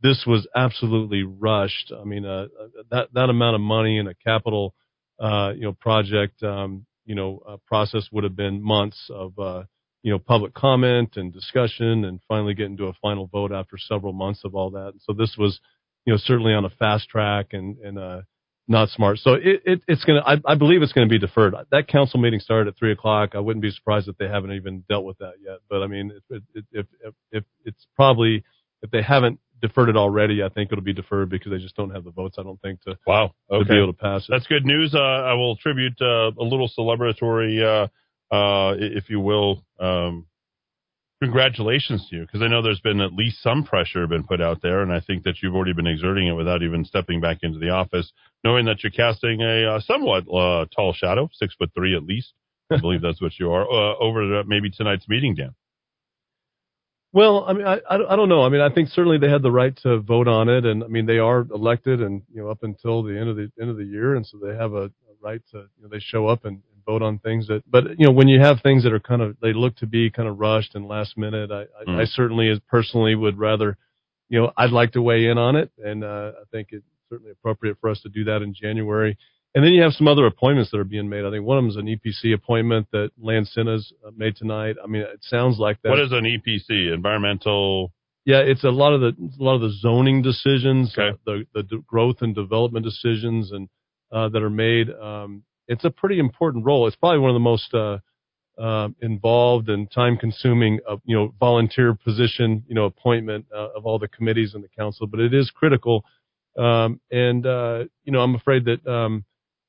this 0.03 0.25
was 0.27 0.47
absolutely 0.55 1.23
rushed. 1.23 1.93
I 1.99 2.05
mean, 2.05 2.25
uh, 2.25 2.47
that 2.91 3.09
that 3.15 3.31
amount 3.31 3.55
of 3.55 3.61
money 3.61 3.99
in 3.99 4.09
a 4.09 4.15
capital, 4.15 4.75
uh, 5.21 5.53
you 5.55 5.63
know, 5.63 5.73
project, 5.73 6.43
um, 6.43 6.85
you 7.05 7.15
know, 7.15 7.41
uh, 7.49 7.57
process 7.67 8.09
would 8.13 8.25
have 8.25 8.37
been 8.37 8.63
months 8.63 8.99
of, 9.11 9.39
uh, 9.39 9.63
you 10.03 10.13
know, 10.13 10.19
public 10.19 10.55
comment 10.55 11.17
and 11.17 11.33
discussion, 11.33 12.05
and 12.05 12.21
finally 12.27 12.55
getting 12.55 12.77
to 12.79 12.87
a 12.87 12.93
final 13.01 13.29
vote 13.29 13.53
after 13.53 13.79
several 13.79 14.13
months 14.13 14.41
of 14.45 14.55
all 14.55 14.71
that. 14.71 14.93
So 15.01 15.13
this 15.13 15.37
was, 15.39 15.61
you 16.05 16.13
know, 16.13 16.19
certainly 16.19 16.53
on 16.53 16.65
a 16.65 16.71
fast 16.71 17.09
track 17.09 17.49
and 17.53 17.79
and 17.79 17.99
uh, 17.99 18.23
not 18.67 18.89
smart. 18.89 19.19
So 19.19 19.35
it, 19.35 19.63
it 19.65 19.83
it's 19.87 20.05
gonna, 20.05 20.23
I, 20.27 20.37
I 20.45 20.57
believe 20.57 20.83
it's 20.83 20.93
gonna 20.93 21.07
be 21.07 21.19
deferred. 21.19 21.55
That 21.71 21.87
council 21.87 22.19
meeting 22.19 22.41
started 22.41 22.69
at 22.69 22.77
three 22.77 22.93
o'clock. 22.93 23.31
I 23.35 23.39
wouldn't 23.39 23.63
be 23.63 23.71
surprised 23.71 24.09
if 24.09 24.19
they 24.19 24.29
haven't 24.29 24.53
even 24.53 24.85
dealt 24.89 25.05
with 25.05 25.19
that 25.19 25.35
yet. 25.41 25.59
But 25.71 25.83
I 25.83 25.87
mean, 25.87 26.13
if 26.29 26.43
if, 26.65 26.87
if, 27.05 27.15
if 27.31 27.45
it's 27.65 27.87
probably 27.95 28.43
if 28.83 28.91
they 28.91 29.03
haven't 29.03 29.39
deferred 29.63 29.89
it 29.89 29.97
already. 29.97 30.43
I 30.43 30.49
think 30.49 30.71
it'll 30.71 30.85
be 30.85 30.93
deferred 30.93 31.31
because 31.31 31.51
they 31.51 31.59
just 31.59 31.77
don't 31.77 31.91
have 31.91 32.05
the 32.05 32.11
votes. 32.11 32.37
I 32.39 32.43
don't 32.43 32.61
think 32.61 32.83
to 32.83 32.99
wow 33.07 33.33
okay. 33.51 33.65
to 33.65 33.69
be 33.69 33.77
able 33.77 33.93
to 33.93 33.99
pass 33.99 34.23
it. 34.23 34.29
That's 34.31 34.47
good 34.47 34.67
news. 34.67 34.95
Uh, 34.95 34.99
I 34.99 35.33
will 35.35 35.53
attribute 35.53 36.01
uh, 36.01 36.33
a 36.39 36.45
little 36.45 36.71
celebratory, 36.77 37.63
uh, 37.63 38.35
uh 38.35 38.75
if 38.77 39.09
you 39.09 39.21
will, 39.21 39.65
um, 39.81 40.27
congratulations 41.23 42.07
to 42.11 42.17
you 42.17 42.23
because 42.23 42.43
I 42.43 42.49
know 42.49 42.61
there's 42.63 42.81
been 42.81 43.01
at 43.01 43.13
least 43.13 43.43
some 43.43 43.65
pressure 43.65 44.07
been 44.07 44.25
put 44.25 44.43
out 44.43 44.61
there, 44.61 44.83
and 44.83 44.93
I 44.93 45.01
think 45.01 45.23
that 45.25 45.37
you've 45.43 45.55
already 45.55 45.73
been 45.73 45.87
exerting 45.87 46.27
it 46.27 46.33
without 46.33 46.63
even 46.63 46.85
stepping 46.85 47.21
back 47.21 47.39
into 47.43 47.59
the 47.59 47.71
office, 47.71 48.13
knowing 48.45 48.67
that 48.67 48.83
you're 48.83 48.91
casting 48.91 49.41
a 49.41 49.77
uh, 49.77 49.81
somewhat 49.81 50.25
uh, 50.29 50.67
tall 50.75 50.93
shadow, 50.93 51.31
six 51.33 51.55
foot 51.55 51.71
three 51.75 51.97
at 51.97 52.03
least. 52.03 52.33
I 52.71 52.81
believe 52.81 53.03
that's 53.03 53.21
what 53.21 53.39
you 53.39 53.53
are 53.53 53.67
over 54.01 54.45
maybe 54.45 54.71
tonight's 54.71 55.07
meeting, 55.07 55.35
Dan. 55.35 55.55
Well, 57.15 57.45
I 57.47 57.53
mean, 57.53 57.67
I, 57.67 57.79
I 57.91 58.17
don't 58.17 58.31
know. 58.31 58.43
I 58.43 58.49
mean, 58.49 58.63
I 58.63 58.71
think 58.71 58.89
certainly 58.89 59.19
they 59.19 59.29
had 59.29 59.43
the 59.43 59.51
right 59.51 59.77
to 59.83 60.01
vote 60.01 60.29
on 60.29 60.49
it, 60.49 60.65
and 60.65 60.83
I 60.83 60.87
mean, 60.87 61.05
they 61.05 61.19
are 61.19 61.41
elected, 61.53 62.01
and 62.01 62.23
you 62.33 62.43
know, 62.43 62.49
up 62.49 62.63
until 62.63 63.03
the 63.03 63.19
end 63.19 63.29
of 63.29 63.37
the 63.37 63.51
end 63.61 63.69
of 63.69 63.77
the 63.77 63.85
year, 63.85 64.15
and 64.17 64.27
so 64.27 64.39
they 64.39 64.57
have 64.57 64.73
a, 64.73 64.85
a 64.85 64.91
right 65.21 65.43
to, 65.51 65.59
you 65.59 65.83
know, 65.83 65.89
they 65.89 65.99
show 66.01 66.27
up 66.27 66.47
and, 66.47 66.55
and 66.73 66.85
vote 66.87 67.03
on 67.03 67.19
things 67.19 67.47
that. 67.49 67.71
But 67.71 67.99
you 67.99 68.07
know, 68.07 68.13
when 68.13 68.29
you 68.29 68.41
have 68.41 68.61
things 68.63 68.83
that 68.85 68.95
are 68.95 69.01
kind 69.01 69.21
of, 69.21 69.37
they 69.43 69.53
look 69.53 69.77
to 69.77 69.87
be 69.87 70.11
kind 70.11 70.27
of 70.27 70.39
rushed 70.39 70.75
and 70.75 70.89
last 70.89 71.19
minute, 71.19 71.51
I, 71.51 71.63
I, 71.63 71.85
mm. 71.87 72.01
I 72.01 72.07
certainly, 72.07 72.49
as 72.49 72.61
personally, 72.71 73.15
would 73.15 73.39
rather, 73.39 73.77
you 74.31 74.41
know, 74.41 74.51
I'd 74.57 74.71
like 74.71 74.93
to 74.93 75.03
weigh 75.03 75.27
in 75.27 75.37
on 75.37 75.55
it, 75.55 75.71
and 75.85 76.03
uh, 76.05 76.33
I 76.41 76.45
think 76.51 76.69
it's 76.71 76.87
certainly 77.11 77.33
appropriate 77.33 77.77
for 77.79 77.91
us 77.91 78.01
to 78.03 78.09
do 78.09 78.25
that 78.25 78.41
in 78.41 78.55
January. 78.55 79.19
And 79.55 79.65
then 79.65 79.73
you 79.73 79.83
have 79.83 79.93
some 79.93 80.09
other 80.09 80.27
appointments 80.27 80.71
that 80.71 80.79
are 80.79 80.85
being 80.85 81.09
made. 81.09 81.25
I 81.25 81.31
think 81.31 81.45
one 81.45 81.59
of 81.59 81.65
them 81.65 81.71
is 81.71 81.77
an 81.77 81.87
EPC 81.87 82.35
appointment 82.35 82.87
that 82.93 83.11
Lan 83.21 83.45
Sena's 83.45 83.93
uh, 84.07 84.11
made 84.17 84.37
tonight. 84.37 84.77
I 84.83 84.87
mean, 84.87 85.03
it 85.03 85.23
sounds 85.23 85.59
like 85.59 85.81
that. 85.83 85.91
What 85.91 86.01
is 86.01 86.13
an 86.13 86.25
EPC? 86.25 86.93
Environmental. 86.95 87.93
Yeah, 88.25 88.39
it's 88.39 88.65
a 88.65 88.71
lot 88.71 88.95
of 88.95 89.01
the 89.03 89.09
a 89.09 89.43
lot 89.43 89.57
of 89.57 89.61
the 89.61 89.73
zoning 89.81 90.23
decisions, 90.23 90.95
okay. 90.97 91.11
uh, 91.11 91.13
the 91.27 91.45
the 91.55 91.63
d- 91.65 91.79
growth 91.87 92.17
and 92.23 92.35
development 92.35 92.85
decisions, 92.87 93.53
and 93.53 93.69
uh, 94.13 94.29
that 94.31 94.43
are 94.43 94.51
made. 94.51 94.89
Um, 94.91 95.43
it's 95.69 95.85
a 95.85 95.91
pretty 95.91 96.19
important 96.19 96.65
role. 96.65 96.87
It's 96.87 96.97
probably 96.97 97.19
one 97.19 97.31
of 97.31 97.35
the 97.35 97.41
most 97.41 97.75
uh, 97.75 97.99
uh, 98.61 98.89
involved 99.01 99.69
and 99.69 99.91
time-consuming, 99.91 100.81
uh, 100.89 100.97
you 101.05 101.17
know, 101.17 101.35
volunteer 101.41 101.95
position, 101.95 102.65
you 102.69 102.75
know, 102.75 102.85
appointment 102.85 103.47
uh, 103.55 103.69
of 103.77 103.87
all 103.87 103.99
the 103.99 104.09
committees 104.09 104.55
in 104.55 104.63
the 104.63 104.69
council. 104.69 105.07
But 105.07 105.21
it 105.21 105.35
is 105.35 105.51
critical 105.51 106.05
Um, 106.57 107.01
and 107.11 107.47
uh, 107.47 107.85
you 108.05 108.13
know, 108.13 108.21
I'm 108.21 108.35
afraid 108.35 108.67
that 108.67 108.87
um, 108.87 109.25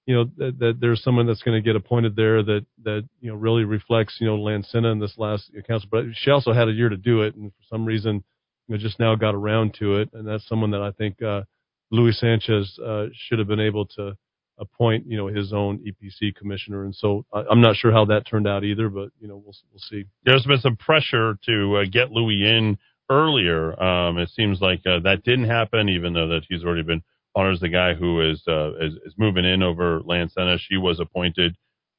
you 0.05 0.15
know 0.15 0.25
that, 0.37 0.59
that 0.59 0.77
there's 0.79 1.01
someone 1.03 1.27
that's 1.27 1.43
going 1.43 1.61
to 1.61 1.65
get 1.65 1.75
appointed 1.75 2.15
there 2.15 2.43
that 2.43 2.65
that 2.83 3.07
you 3.21 3.29
know 3.31 3.37
really 3.37 3.63
reflects 3.63 4.17
you 4.19 4.27
know 4.27 4.35
Lan 4.35 4.63
Sena 4.63 4.91
in 4.91 4.99
this 4.99 5.17
last 5.17 5.51
council. 5.67 5.87
But 5.91 6.05
she 6.13 6.29
also 6.31 6.53
had 6.53 6.67
a 6.67 6.73
year 6.73 6.89
to 6.89 6.97
do 6.97 7.21
it, 7.21 7.35
and 7.35 7.51
for 7.51 7.63
some 7.69 7.85
reason, 7.85 8.23
you 8.67 8.75
know, 8.75 8.77
just 8.77 8.99
now 8.99 9.15
got 9.15 9.35
around 9.35 9.75
to 9.79 9.97
it. 9.97 10.09
And 10.13 10.27
that's 10.27 10.47
someone 10.47 10.71
that 10.71 10.81
I 10.81 10.91
think 10.91 11.21
uh, 11.21 11.43
Luis 11.91 12.19
Sanchez 12.19 12.77
uh, 12.85 13.05
should 13.13 13.39
have 13.39 13.47
been 13.47 13.59
able 13.59 13.85
to 13.97 14.17
appoint 14.59 15.05
you 15.07 15.17
know 15.17 15.27
his 15.27 15.53
own 15.53 15.79
EPC 15.79 16.35
commissioner. 16.35 16.83
And 16.83 16.93
so 16.93 17.25
I, 17.33 17.43
I'm 17.49 17.61
not 17.61 17.77
sure 17.77 17.91
how 17.91 18.05
that 18.05 18.27
turned 18.27 18.47
out 18.47 18.63
either, 18.65 18.89
but 18.89 19.09
you 19.19 19.27
know 19.27 19.37
we'll 19.37 19.55
we'll 19.71 19.79
see. 19.89 20.03
There's 20.25 20.45
been 20.45 20.59
some 20.59 20.75
pressure 20.75 21.37
to 21.45 21.77
uh, 21.77 21.85
get 21.89 22.11
Louis 22.11 22.45
in 22.45 22.77
earlier. 23.09 23.81
Um, 23.81 24.17
it 24.17 24.29
seems 24.29 24.59
like 24.59 24.81
uh, 24.85 24.99
that 25.03 25.23
didn't 25.23 25.45
happen, 25.45 25.87
even 25.89 26.13
though 26.13 26.27
that 26.27 26.43
he's 26.49 26.63
already 26.63 26.83
been 26.83 27.03
honored 27.35 27.55
as 27.55 27.59
the 27.59 27.69
guy 27.69 27.93
who 27.93 28.21
is, 28.21 28.43
uh, 28.47 28.75
is, 28.75 28.93
is 29.05 29.13
moving 29.17 29.45
in 29.45 29.63
over 29.63 30.01
Lan 30.05 30.29
Sena. 30.29 30.57
She 30.57 30.77
was 30.77 30.99
appointed 30.99 31.55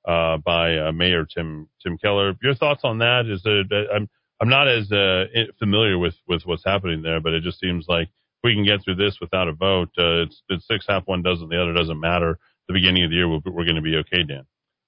uh, 0.06 0.38
by 0.38 0.76
uh, 0.78 0.92
Mayor 0.92 1.24
Tim 1.24 1.68
Tim 1.82 1.98
Keller. 1.98 2.34
Your 2.42 2.54
thoughts 2.54 2.82
on 2.84 2.98
that? 2.98 3.26
Is 3.26 3.42
I'm 3.46 4.08
I'm 4.40 4.48
not 4.48 4.68
as 4.68 4.90
uh, 4.92 5.24
familiar 5.58 5.98
with 5.98 6.14
with 6.28 6.42
what's 6.44 6.64
happening 6.64 7.02
there, 7.02 7.20
but 7.20 7.32
it 7.32 7.42
just 7.42 7.60
seems 7.60 7.86
like 7.88 8.08
we 8.42 8.54
can 8.54 8.64
get 8.64 8.84
through 8.84 8.96
this 8.96 9.18
without 9.20 9.48
a 9.48 9.52
vote. 9.52 9.88
Uh, 9.98 10.22
it's 10.22 10.42
it's 10.48 10.66
six 10.66 10.84
half 10.88 11.06
one 11.06 11.22
doesn't 11.22 11.48
the 11.48 11.60
other 11.60 11.72
doesn't 11.72 12.00
matter. 12.00 12.38
The 12.68 12.74
beginning 12.74 13.04
of 13.04 13.10
the 13.10 13.16
year 13.16 13.28
we're, 13.28 13.40
we're 13.46 13.64
going 13.64 13.76
to 13.76 13.82
be 13.82 13.96
okay, 13.96 14.22
Dan. 14.22 14.46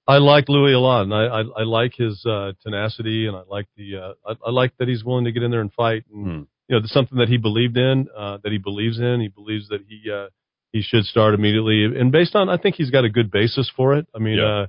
I 0.09 0.19
like 0.19 0.49
Louis 0.49 0.73
a 0.73 0.79
lot, 0.79 1.03
and 1.03 1.15
I 1.15 1.25
I, 1.25 1.41
I 1.41 1.63
like 1.65 1.95
his 1.95 2.25
uh, 2.27 2.53
tenacity, 2.63 3.27
and 3.27 3.37
I 3.37 3.43
like 3.49 3.67
the 3.77 3.97
uh, 3.97 4.13
I, 4.27 4.35
I 4.47 4.51
like 4.51 4.77
that 4.79 4.89
he's 4.89 5.05
willing 5.05 5.25
to 5.25 5.33
get 5.33 5.43
in 5.43 5.51
there 5.51 5.61
and 5.61 5.73
fight. 5.73 6.05
And 6.13 6.27
Hmm. 6.27 6.43
You 6.69 6.77
know, 6.79 6.83
something 6.87 7.19
that 7.19 7.29
he 7.29 7.37
believed 7.37 7.77
in, 7.77 8.09
uh, 8.17 8.39
that 8.43 8.53
he 8.53 8.59
believes 8.59 8.99
in. 8.99 9.21
He 9.21 9.29
believes 9.29 9.69
that 9.69 9.81
he 9.89 10.11
uh, 10.11 10.29
he 10.73 10.83
should 10.83 11.05
start 11.05 11.35
immediately, 11.35 11.85
and 11.85 12.11
based 12.13 12.35
on 12.35 12.49
I 12.49 12.57
think 12.57 12.75
he's 12.77 12.91
got 12.91 13.05
a 13.05 13.11
good 13.11 13.31
basis 13.31 13.71
for 13.77 13.95
it. 13.97 14.07
I 14.15 14.19
mean, 14.19 14.39
Yeah. 14.39 14.67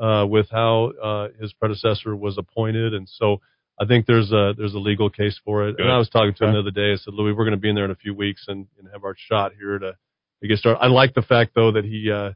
uh, 0.00 0.02
uh, 0.02 0.26
with 0.26 0.48
how 0.50 0.92
uh, 1.02 1.28
his 1.40 1.52
predecessor 1.52 2.16
was 2.16 2.38
appointed, 2.38 2.94
and 2.94 3.06
so 3.08 3.40
I 3.78 3.84
think 3.86 4.06
there's 4.06 4.32
a 4.32 4.54
there's 4.56 4.74
a 4.74 4.78
legal 4.78 5.10
case 5.10 5.38
for 5.44 5.68
it. 5.68 5.76
Good. 5.76 5.82
And 5.84 5.92
I 5.92 5.98
was 5.98 6.08
talking 6.08 6.34
to 6.34 6.44
him 6.46 6.52
the 6.54 6.60
other 6.60 6.70
day. 6.70 6.92
I 6.92 6.96
said, 6.96 7.12
Louis, 7.14 7.32
we're 7.32 7.44
going 7.44 7.56
to 7.56 7.60
be 7.60 7.68
in 7.68 7.74
there 7.74 7.84
in 7.84 7.90
a 7.90 7.96
few 7.96 8.14
weeks 8.14 8.44
and, 8.48 8.66
and 8.78 8.88
have 8.92 9.04
our 9.04 9.14
shot 9.18 9.52
here 9.58 9.78
to 9.78 9.96
to 10.42 10.48
get 10.48 10.58
started. 10.58 10.80
I 10.80 10.86
like 10.86 11.14
the 11.14 11.22
fact 11.22 11.52
though 11.54 11.72
that 11.72 11.84
he. 11.84 12.10
Uh, 12.10 12.32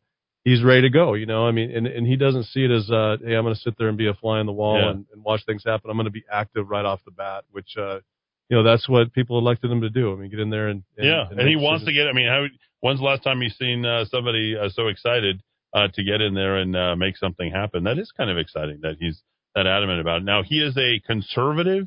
he's 0.46 0.62
ready 0.62 0.82
to 0.82 0.90
go. 0.90 1.14
You 1.14 1.24
know, 1.24 1.46
I 1.46 1.52
mean, 1.52 1.70
and, 1.74 1.86
and 1.86 2.06
he 2.06 2.16
doesn't 2.16 2.44
see 2.44 2.64
it 2.66 2.70
as, 2.70 2.90
uh, 2.90 3.16
hey, 3.24 3.34
I'm 3.34 3.44
going 3.44 3.54
to 3.54 3.60
sit 3.62 3.78
there 3.78 3.88
and 3.88 3.96
be 3.96 4.08
a 4.08 4.12
fly 4.12 4.40
on 4.40 4.44
the 4.44 4.52
wall 4.52 4.78
Yeah. 4.78 4.90
and, 4.90 5.06
and 5.14 5.24
watch 5.24 5.40
things 5.46 5.62
happen. 5.64 5.88
I'm 5.90 5.96
going 5.96 6.04
to 6.04 6.10
be 6.10 6.24
active 6.30 6.68
right 6.68 6.84
off 6.84 7.00
the 7.06 7.12
bat, 7.12 7.44
which, 7.50 7.78
uh, 7.78 8.00
you 8.48 8.56
know, 8.56 8.62
that's 8.62 8.88
what 8.88 9.12
people 9.12 9.38
elected 9.38 9.70
him 9.70 9.80
to 9.80 9.90
do. 9.90 10.12
I 10.12 10.16
mean, 10.16 10.30
get 10.30 10.40
in 10.40 10.50
there 10.50 10.68
and, 10.68 10.82
and 10.96 11.06
yeah, 11.06 11.26
and, 11.30 11.48
he 11.48 11.56
make 11.56 11.64
wants 11.64 11.84
to 11.86 11.92
get. 11.92 12.06
I 12.08 12.12
mean, 12.12 12.28
how? 12.28 12.46
When's 12.80 13.00
the 13.00 13.04
last 13.06 13.22
time 13.22 13.40
you've 13.40 13.52
seen 13.52 13.86
uh, 13.86 14.04
somebody 14.06 14.56
uh, 14.56 14.68
so 14.68 14.88
excited 14.88 15.42
uh, 15.72 15.88
to 15.94 16.04
get 16.04 16.20
in 16.20 16.34
there 16.34 16.56
and 16.56 16.76
uh, 16.76 16.96
make 16.96 17.16
something 17.16 17.50
happen? 17.50 17.84
That 17.84 17.98
is 17.98 18.12
kind 18.16 18.30
of 18.30 18.36
exciting 18.38 18.80
that 18.82 18.96
he's 19.00 19.22
that 19.54 19.66
adamant 19.66 20.00
about 20.00 20.18
it. 20.18 20.24
Now 20.24 20.42
he 20.42 20.56
is 20.60 20.76
a 20.76 21.00
conservative 21.06 21.86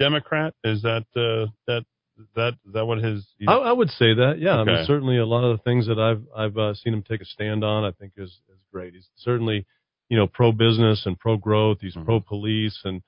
Democrat. 0.00 0.54
Is 0.64 0.82
that 0.82 1.04
uh, 1.14 1.50
that 1.66 1.84
that 2.34 2.54
that 2.72 2.86
what 2.86 2.98
his? 2.98 3.26
I, 3.46 3.54
I 3.54 3.72
would 3.72 3.90
say 3.90 4.14
that, 4.14 4.38
yeah. 4.38 4.56
I 4.56 4.64
mean, 4.64 4.84
certainly 4.86 5.18
a 5.18 5.26
lot 5.26 5.44
of 5.44 5.56
the 5.56 5.62
things 5.62 5.86
that 5.86 5.98
I've 5.98 6.22
I've 6.36 6.56
uh, 6.58 6.74
seen 6.74 6.94
him 6.94 7.02
take 7.02 7.20
a 7.20 7.24
stand 7.24 7.62
on, 7.64 7.84
I 7.84 7.92
think 7.92 8.12
is 8.16 8.30
is 8.48 8.58
great. 8.72 8.94
He's 8.94 9.08
certainly, 9.16 9.66
you 10.08 10.16
know, 10.16 10.26
pro 10.26 10.52
business 10.52 11.06
and 11.06 11.18
pro 11.18 11.36
growth. 11.36 11.78
He's 11.80 11.94
Mm-hmm. 11.94 12.04
pro 12.04 12.20
police, 12.20 12.80
and 12.84 13.02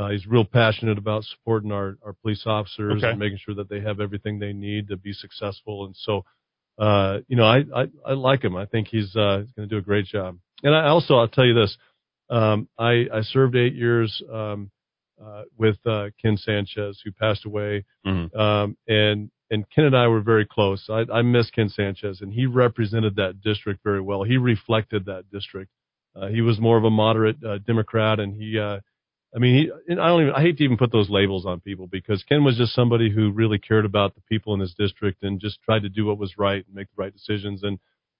uh, 0.00 0.08
he's 0.10 0.26
real 0.26 0.44
passionate 0.44 0.98
about 0.98 1.22
supporting 1.24 1.72
our 1.72 1.88
our 2.04 2.14
police 2.22 2.44
officers 2.46 2.98
Okay. 2.98 3.10
and 3.10 3.18
making 3.18 3.38
sure 3.44 3.54
that 3.56 3.68
they 3.68 3.80
have 3.80 4.00
everything 4.00 4.38
they 4.38 4.52
need 4.52 4.88
to 4.88 4.96
be 4.96 5.12
successful. 5.12 5.84
And 5.86 5.94
so, 5.96 6.24
uh, 6.78 7.18
you 7.28 7.36
know, 7.36 7.44
I 7.44 7.58
I, 7.80 7.84
I 8.06 8.12
like 8.14 8.42
him. 8.42 8.56
I 8.56 8.66
think 8.66 8.88
he's 8.88 9.14
uh, 9.14 9.38
he's 9.42 9.52
going 9.52 9.68
to 9.68 9.74
do 9.74 9.78
a 9.78 9.82
great 9.90 10.06
job. 10.06 10.38
And 10.62 10.74
I 10.74 10.88
also 10.88 11.12
I'll 11.16 11.28
tell 11.28 11.44
you 11.46 11.54
this, 11.54 11.76
um, 12.30 12.68
I 12.78 12.92
I 13.18 13.20
served 13.22 13.54
eight 13.56 13.74
years. 13.74 14.10
Um, 14.32 14.70
uh, 15.22 15.42
with 15.58 15.76
uh, 15.84 16.06
Ken 16.22 16.34
Sanchez, 16.38 16.98
who 17.04 17.12
passed 17.12 17.44
away, 17.44 17.84
Mhm. 18.06 18.34
um, 18.34 18.74
and 18.88 19.30
and 19.50 19.68
Ken 19.68 19.84
and 19.84 19.94
I 19.94 20.06
were 20.08 20.22
very 20.22 20.46
close. 20.46 20.88
I, 20.88 21.04
I 21.12 21.20
miss 21.20 21.50
Ken 21.50 21.68
Sanchez, 21.68 22.22
and 22.22 22.32
he 22.32 22.46
represented 22.46 23.16
that 23.16 23.42
district 23.42 23.80
very 23.84 24.00
well. 24.00 24.22
He 24.22 24.38
reflected 24.38 25.04
that 25.06 25.24
district. 25.30 25.70
Uh, 26.16 26.28
he 26.28 26.40
was 26.40 26.58
more 26.58 26.78
of 26.78 26.84
a 26.84 26.90
moderate 27.04 27.36
uh, 27.44 27.58
Democrat, 27.66 28.18
and 28.18 28.32
he, 28.34 28.58
uh, 28.58 28.80
I 29.34 29.38
mean, 29.38 29.70
he, 29.88 29.92
I 29.92 30.08
don't 30.08 30.22
even, 30.22 30.34
I 30.34 30.40
hate 30.40 30.56
to 30.58 30.64
even 30.64 30.76
put 30.76 30.90
those 30.90 31.08
labels 31.08 31.46
on 31.46 31.60
people 31.60 31.86
because 31.86 32.24
Ken 32.24 32.42
was 32.42 32.56
just 32.56 32.74
somebody 32.74 33.10
who 33.10 33.30
really 33.30 33.58
cared 33.58 33.84
about 33.84 34.14
the 34.14 34.22
people 34.22 34.54
in 34.54 34.60
his 34.60 34.74
district 34.74 35.22
and 35.22 35.40
just 35.40 35.62
tried 35.62 35.82
to 35.82 35.88
do 35.88 36.06
what 36.06 36.18
was 36.18 36.36
right 36.36 36.64
and 36.66 36.74
make 36.74 36.88
the 36.88 37.02
right 37.02 37.12
decisions. 37.12 37.62
And 37.62 37.78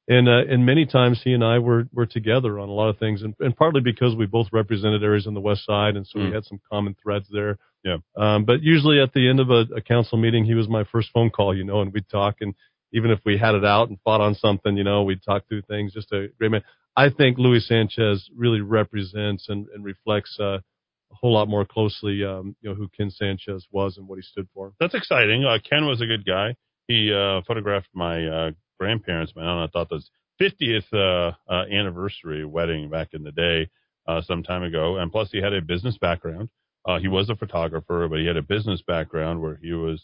and 0.09 0.29
uh, 0.29 0.43
and 0.49 0.65
many 0.67 0.87
times 0.87 1.21
he 1.23 1.33
and 1.35 1.45
I 1.45 1.59
were 1.59 1.89
were 1.93 2.07
together 2.07 2.59
on 2.59 2.69
a 2.69 2.73
lot 2.73 2.89
of 2.89 2.99
things, 2.99 3.23
and, 3.23 3.35
and 3.39 3.57
partly 3.57 3.81
because 3.81 4.17
we 4.17 4.27
both 4.27 4.49
represented 4.53 5.05
areas 5.05 5.27
on 5.27 5.35
the 5.35 5.41
west 5.41 5.65
side, 5.65 5.95
and 5.97 6.07
so 6.07 6.19
we 6.19 6.27
Mm. 6.27 6.35
had 6.35 6.45
some 6.45 6.61
common 6.71 6.97
threads 7.01 7.29
there. 7.31 7.59
Yeah. 7.85 7.99
Um, 8.17 8.45
but 8.45 8.63
usually 8.63 9.01
at 9.01 9.13
the 9.13 9.29
end 9.29 9.41
of 9.41 9.51
a, 9.51 9.67
a 9.77 9.81
council 9.81 10.19
meeting, 10.19 10.45
he 10.45 10.55
was 10.55 10.69
my 10.69 10.85
first 10.85 11.11
phone 11.13 11.31
call, 11.31 11.57
you 11.57 11.65
know, 11.65 11.81
and 11.81 11.93
we'd 11.93 12.09
talk. 12.09 12.37
And 12.41 12.55
even 12.93 13.11
if 13.11 13.21
we 13.25 13.39
had 13.39 13.55
it 13.55 13.65
out 13.65 13.89
and 13.89 13.99
fought 14.05 14.21
on 14.21 14.35
something, 14.35 14.77
you 14.77 14.85
know, 14.85 15.03
we'd 15.03 15.23
talk 15.23 15.47
through 15.49 15.63
things. 15.63 15.93
Just 15.93 16.13
a 16.13 16.29
great 16.39 16.51
man. 16.51 16.63
I 16.97 17.09
think 17.11 17.39
Luis 17.39 17.69
Sanchez 17.69 18.29
really 18.37 18.61
represents 18.61 19.49
and, 19.49 19.67
and 19.75 19.85
reflects 19.85 20.39
uh, 20.41 20.59
a 21.11 21.15
whole 21.15 21.33
lot 21.33 21.49
more 21.49 21.65
closely, 21.65 22.25
um, 22.25 22.57
you 22.61 22.69
know, 22.69 22.75
who 22.75 22.89
Ken 22.89 23.11
Sanchez 23.11 23.67
was 23.71 23.97
and 23.97 24.07
what 24.07 24.17
he 24.17 24.23
stood 24.23 24.49
for. 24.55 24.73
That's 24.81 24.95
exciting. 24.95 25.45
Uh, 25.45 25.59
Ken 25.69 25.87
was 25.87 26.01
a 26.01 26.07
good 26.07 26.25
guy. 26.25 26.55
He 26.89 27.13
uh, 27.13 27.43
photographed 27.47 27.89
my 27.95 28.27
uh, 28.27 28.51
grandparents. 28.79 29.35
Man, 29.37 29.47
I 29.47 29.65
I 29.65 29.67
thought 29.69 29.89
this 29.91 30.11
50th 30.41 30.93
uh, 30.93 31.33
uh, 31.53 31.65
anniversary 31.71 32.45
wedding 32.45 32.89
back 32.89 33.09
in 33.13 33.23
the 33.23 33.33
day, 33.33 33.69
uh, 34.09 34.23
some 34.23 34.43
time 34.43 34.63
ago. 34.63 34.97
And 34.97 35.13
plus, 35.13 35.29
he 35.31 35.41
had 35.41 35.53
a 35.53 35.61
business 35.61 35.99
background. 35.99 36.49
Uh, 36.87 36.99
he 36.99 37.09
was 37.09 37.29
a 37.29 37.37
photographer, 37.37 38.09
but 38.09 38.19
he 38.21 38.27
had 38.27 38.39
a 38.39 38.43
business 38.43 38.83
background 38.87 39.41
where 39.41 39.59
he 39.63 39.73
was 39.73 40.03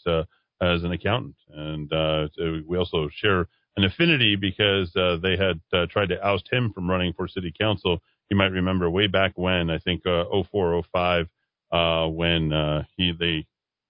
as 0.61 0.83
an 0.83 0.91
accountant. 0.91 1.35
And 1.51 1.91
uh, 1.91 2.27
so 2.37 2.61
we 2.67 2.77
also 2.77 3.09
share 3.11 3.47
an 3.77 3.83
affinity 3.83 4.35
because 4.35 4.91
they 4.93 5.37
had 5.37 5.59
tried 5.89 6.09
to 6.09 6.23
oust 6.23 6.47
him 6.51 6.71
from 6.73 6.89
running 6.89 7.13
for 7.13 7.27
city 7.27 7.51
council. 7.59 7.99
You 8.29 8.37
might 8.37 8.51
remember 8.51 8.89
way 8.89 9.07
back 9.07 9.33
when, 9.35 9.69
I 9.69 9.79
think 9.79 10.05
uh, 10.05 10.25
04, 10.51 10.83
05, 10.91 11.27
uh, 11.71 12.07
when 12.07 12.51
uh, 12.53 12.83
he 12.95 13.13
they 13.17 13.45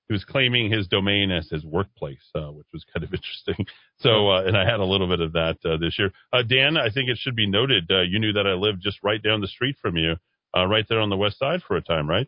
he 0.08 0.14
was 0.14 0.24
claiming 0.24 0.72
his 0.72 0.88
domain 0.88 1.32
as 1.32 1.50
his 1.50 1.66
workplace, 1.66 2.24
uh, 2.34 2.48
which 2.52 2.68
was 2.72 2.86
kind 2.94 3.04
of 3.04 3.14
interesting. 3.14 3.66
So, 4.00 4.30
uh, 4.30 4.44
and 4.46 4.56
I 4.56 4.64
had 4.64 4.80
a 4.80 4.86
little 4.86 5.08
bit 5.10 5.20
of 5.20 5.34
that 5.34 5.58
uh, 5.66 5.78
this 5.78 6.00
year. 6.00 6.12
Uh, 6.32 6.44
Dan, 6.44 6.78
I 6.78 6.90
think 6.92 7.10
it 7.10 7.18
should 7.20 7.36
be 7.36 7.46
noted 7.48 7.90
uh, 7.92 8.02
you 8.02 8.20
knew 8.20 8.34
that 8.34 8.48
I 8.48 8.54
lived 8.54 8.82
just 8.82 9.00
right 9.04 9.22
down 9.22 9.42
the 9.42 9.48
street 9.48 9.76
from 9.82 9.98
you, 9.98 10.16
uh, 10.56 10.66
right 10.66 10.86
there 10.88 11.02
on 11.02 11.10
the 11.10 11.18
west 11.18 11.38
side 11.40 11.62
for 11.68 11.76
a 11.76 11.82
time, 11.82 12.10
right? 12.10 12.28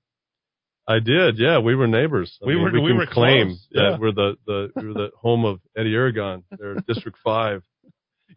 I 0.87 0.99
did, 0.99 1.37
yeah. 1.37 1.59
We 1.59 1.75
were 1.75 1.87
neighbors. 1.87 2.37
I 2.41 2.47
We 2.47 2.55
mean, 2.55 2.63
were- 2.63 2.71
We, 2.71 2.79
we 2.81 2.93
were 2.93 3.05
claim 3.05 3.47
close, 3.49 3.67
that 3.71 3.81
yeah. 3.91 3.97
we're 3.99 4.11
the 4.11 4.35
the 4.47 4.71
we 4.75 4.87
were 4.87 4.93
the 4.95 5.09
home 5.21 5.45
of 5.45 5.59
Eddy 5.77 5.93
Aragon. 5.93 6.43
They're 6.57 6.75
District 6.87 7.17
Five. 7.23 7.63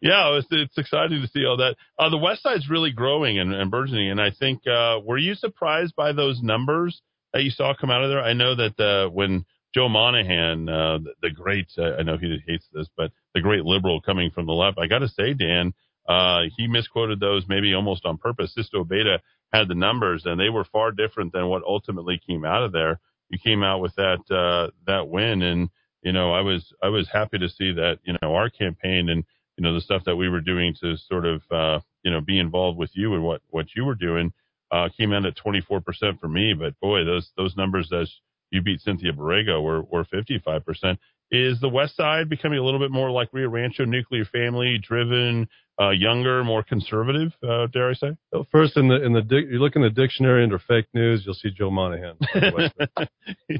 Yeah, 0.03 0.37
it's, 0.37 0.47
it's 0.51 0.77
exciting 0.77 1.21
to 1.21 1.27
see 1.29 1.45
all 1.45 1.55
that. 1.57 1.77
Uh, 1.97 2.09
the 2.09 2.17
West 2.17 2.43
Side's 2.43 2.69
really 2.69 2.91
growing 2.91 3.39
and, 3.39 3.53
and 3.53 3.71
burgeoning, 3.71 4.11
and 4.11 4.19
I 4.19 4.31
think 4.37 4.67
uh, 4.67 4.99
were 5.01 5.17
you 5.17 5.33
surprised 5.33 5.95
by 5.95 6.11
those 6.11 6.41
numbers 6.43 7.01
that 7.31 7.43
you 7.43 7.49
saw 7.49 7.73
come 7.73 7.89
out 7.89 8.03
of 8.03 8.09
there? 8.09 8.21
I 8.21 8.33
know 8.33 8.53
that 8.53 8.77
uh, 8.77 9.09
when 9.09 9.45
Joe 9.73 9.87
Monahan, 9.87 10.67
uh, 10.67 10.97
the, 10.97 11.13
the 11.21 11.29
great, 11.31 11.67
uh, 11.77 11.93
I 11.97 12.03
know 12.03 12.17
he 12.17 12.37
hates 12.45 12.67
this, 12.73 12.89
but 12.97 13.11
the 13.33 13.39
great 13.39 13.63
liberal 13.63 14.01
coming 14.01 14.29
from 14.29 14.45
the 14.45 14.51
left, 14.51 14.77
I 14.77 14.87
got 14.87 14.99
to 14.99 15.07
say, 15.07 15.33
Dan, 15.33 15.73
uh, 16.07 16.41
he 16.57 16.67
misquoted 16.67 17.21
those 17.21 17.45
maybe 17.47 17.73
almost 17.73 18.05
on 18.05 18.17
purpose. 18.17 18.53
Sisto 18.53 18.83
Abeyta 18.83 19.19
had 19.53 19.69
the 19.69 19.75
numbers, 19.75 20.23
and 20.25 20.37
they 20.37 20.49
were 20.49 20.65
far 20.65 20.91
different 20.91 21.31
than 21.31 21.47
what 21.47 21.63
ultimately 21.63 22.19
came 22.27 22.43
out 22.43 22.63
of 22.63 22.73
there. 22.73 22.99
You 23.29 23.39
came 23.41 23.63
out 23.63 23.79
with 23.79 23.95
that 23.95 24.19
uh, 24.29 24.71
that 24.85 25.07
win, 25.07 25.41
and 25.41 25.69
you 26.03 26.11
know 26.11 26.33
I 26.33 26.41
was 26.41 26.73
I 26.83 26.89
was 26.89 27.07
happy 27.09 27.39
to 27.39 27.47
see 27.47 27.71
that 27.71 27.99
you 28.03 28.17
know 28.21 28.35
our 28.35 28.49
campaign 28.49 29.07
and 29.07 29.23
you 29.57 29.63
know 29.63 29.73
the 29.73 29.81
stuff 29.81 30.03
that 30.05 30.15
we 30.15 30.29
were 30.29 30.41
doing 30.41 30.75
to 30.81 30.97
sort 30.97 31.25
of 31.25 31.41
uh, 31.51 31.79
you 32.03 32.11
know 32.11 32.21
be 32.21 32.39
involved 32.39 32.77
with 32.77 32.91
you 32.93 33.13
and 33.13 33.23
what 33.23 33.41
what 33.49 33.67
you 33.75 33.85
were 33.85 33.95
doing 33.95 34.33
uh, 34.71 34.89
came 34.97 35.13
in 35.13 35.25
at 35.25 35.37
24% 35.37 36.19
for 36.19 36.27
me. 36.27 36.53
But 36.53 36.79
boy, 36.79 37.03
those 37.03 37.31
those 37.37 37.55
numbers 37.55 37.91
as 37.93 38.11
you 38.51 38.61
beat 38.61 38.81
Cynthia 38.81 39.13
Borrego 39.13 39.61
were 39.61 39.83
were 39.83 40.05
55%. 40.05 40.97
Is 41.35 41.59
the 41.59 41.67
West 41.69 41.95
Side 41.97 42.29
becoming 42.29 42.59
a 42.59 42.63
little 42.63 42.79
bit 42.79 42.91
more 42.91 43.09
like 43.09 43.29
Rio 43.33 43.49
Rancho, 43.49 43.85
nuclear 43.85 44.23
family 44.23 44.77
driven, 44.79 45.47
uh, 45.81 45.89
younger, 45.89 46.43
more 46.43 46.61
conservative? 46.61 47.31
Uh, 47.41 47.65
dare 47.73 47.89
I 47.89 47.93
say? 47.95 48.11
So 48.31 48.45
First, 48.51 48.77
in 48.77 48.87
the 48.87 49.03
in 49.03 49.13
the 49.13 49.23
dic- 49.23 49.47
you 49.49 49.57
look 49.57 49.75
in 49.75 49.81
the 49.81 49.89
dictionary 49.89 50.43
under 50.43 50.59
fake 50.59 50.85
news, 50.93 51.23
you'll 51.25 51.33
see 51.33 51.49
Joe 51.49 51.71
Monahan. 51.71 52.17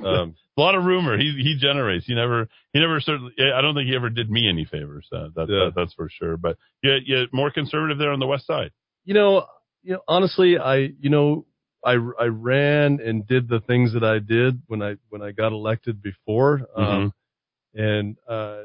Um, 0.06 0.36
a 0.58 0.62
lot 0.62 0.76
of 0.76 0.84
rumor 0.84 1.18
he 1.18 1.32
he 1.42 1.58
generates. 1.60 2.06
He 2.06 2.14
never 2.14 2.48
he 2.74 2.80
never 2.80 3.00
certainly. 3.00 3.32
I 3.40 3.62
don't 3.62 3.74
think 3.76 3.88
he 3.90 3.96
ever 3.96 4.10
did 4.10 4.30
me 4.30 4.48
any 4.50 4.66
favors. 4.66 5.08
Uh, 5.12 5.30
that, 5.36 5.48
Yeah. 5.50 5.66
that 5.66 5.72
that's 5.76 5.94
for 5.94 6.10
sure. 6.10 6.38
But 6.38 6.58
yeah, 6.84 6.98
yeah, 7.06 7.24
more 7.32 7.50
conservative 7.52 7.98
there 7.98 8.12
on 8.12 8.20
the 8.20 8.28
West 8.28 8.46
Side. 8.46 8.72
you 9.06 9.14
know, 9.14 9.46
you 9.82 9.94
know, 9.94 10.00
honestly, 10.08 10.58
I, 10.58 10.90
you 11.00 11.10
know, 11.10 11.46
I, 11.84 11.94
I 12.20 12.26
ran 12.26 13.00
and 13.04 13.28
did 13.28 13.50
the 13.50 13.60
things 13.62 13.94
that 13.94 14.04
I 14.04 14.20
did 14.20 14.62
when 14.68 14.82
I, 14.82 14.96
when 15.10 15.22
I 15.22 15.32
got 15.32 15.52
elected 15.52 16.02
before. 16.02 16.62
Um, 16.76 17.14
and, 17.76 18.18
uh, 18.28 18.64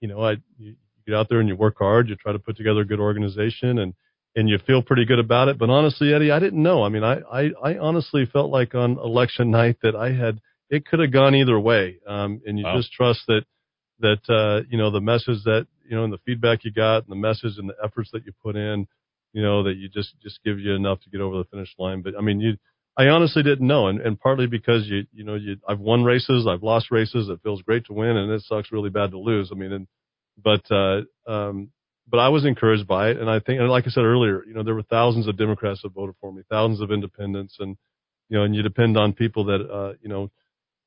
you 0.00 0.08
know, 0.08 0.22
I 0.22 0.36
you 0.58 0.74
get 1.06 1.14
out 1.14 1.28
there 1.28 1.40
and 1.40 1.48
you 1.48 1.56
work 1.56 1.76
hard, 1.78 2.08
you 2.08 2.16
try 2.16 2.32
to 2.32 2.38
put 2.38 2.56
together 2.56 2.80
a 2.80 2.84
good 2.86 3.00
organization, 3.00 3.78
and 3.78 3.94
and 4.36 4.48
you 4.48 4.58
feel 4.66 4.82
pretty 4.82 5.04
good 5.04 5.18
about 5.18 5.48
it. 5.48 5.58
But 5.58 5.70
honestly, 5.70 6.14
Eddy, 6.14 6.30
I 6.30 6.38
didn't 6.38 6.62
know. 6.62 6.82
I 6.84 6.88
mean, 6.88 7.04
I 7.04 7.20
I, 7.20 7.50
I 7.62 7.78
honestly 7.78 8.26
felt 8.32 8.50
like 8.50 8.74
on 8.74 8.92
election 8.98 9.50
night 9.50 9.78
that 9.82 9.96
I 9.96 10.12
had 10.12 10.40
it 10.70 10.86
could 10.86 11.00
have 11.00 11.12
gone 11.12 11.34
either 11.34 11.58
way, 11.58 11.98
um, 12.06 12.40
and 12.46 12.58
you 12.58 12.64
Wow. 12.64 12.76
just 12.76 12.92
trust 12.92 13.20
that 13.28 13.42
that 14.00 14.20
uh, 14.28 14.64
you 14.70 14.78
know 14.78 14.90
the 14.90 15.00
message 15.00 15.42
that 15.44 15.66
you 15.88 15.96
know 15.96 16.04
and 16.04 16.12
the 16.12 16.18
feedback 16.24 16.64
you 16.64 16.72
got 16.72 17.02
and 17.02 17.10
the 17.10 17.16
message 17.16 17.58
and 17.58 17.68
the 17.68 17.76
efforts 17.84 18.10
that 18.12 18.24
you 18.24 18.32
put 18.42 18.56
in, 18.56 18.86
you 19.32 19.42
know 19.42 19.62
that 19.64 19.76
you 19.76 19.88
just 19.88 20.14
just 20.22 20.38
give 20.44 20.58
you 20.58 20.74
enough 20.74 21.00
to 21.02 21.10
get 21.10 21.20
over 21.20 21.38
the 21.38 21.44
finish 21.44 21.74
line. 21.78 22.02
But 22.02 22.14
I 22.16 22.22
mean, 22.22 22.40
you 22.40 22.56
I 22.96 23.08
honestly 23.08 23.42
didn't 23.42 23.66
know, 23.66 23.86
and, 23.88 24.00
and 24.00 24.18
partly 24.18 24.46
because 24.46 24.86
you 24.86 25.06
you 25.12 25.24
know 25.24 25.34
you 25.34 25.56
I've 25.68 25.80
won 25.80 26.04
races, 26.04 26.46
I've 26.48 26.62
lost 26.62 26.90
races. 26.90 27.28
It 27.28 27.40
feels 27.42 27.62
great 27.62 27.86
to 27.86 27.92
win, 27.92 28.16
and 28.16 28.30
it 28.30 28.42
sucks 28.42 28.72
really 28.72 28.90
bad 28.90 29.12
to 29.12 29.18
lose. 29.18 29.50
I 29.52 29.54
mean, 29.54 29.72
and 29.72 29.86
but 30.42 30.62
uh, 30.70 31.02
um, 31.30 31.70
but 32.08 32.18
I 32.18 32.28
was 32.28 32.44
encouraged 32.44 32.86
by 32.86 33.10
it, 33.10 33.18
and 33.18 33.30
I 33.30 33.40
think, 33.40 33.60
and 33.60 33.70
like 33.70 33.86
I 33.86 33.90
said 33.90 34.04
earlier, 34.04 34.44
you 34.44 34.54
know, 34.54 34.62
there 34.62 34.74
were 34.74 34.82
thousands 34.82 35.28
of 35.28 35.36
Democrats 35.38 35.82
that 35.82 35.92
voted 35.92 36.16
for 36.20 36.32
me, 36.32 36.42
thousands 36.50 36.80
of 36.80 36.90
independents, 36.90 37.56
and 37.60 37.76
you 38.28 38.38
know, 38.38 38.44
and 38.44 38.54
you 38.54 38.62
depend 38.62 38.96
on 38.96 39.12
people 39.12 39.44
that 39.46 39.70
uh, 39.70 39.94
you 40.02 40.08
know. 40.08 40.30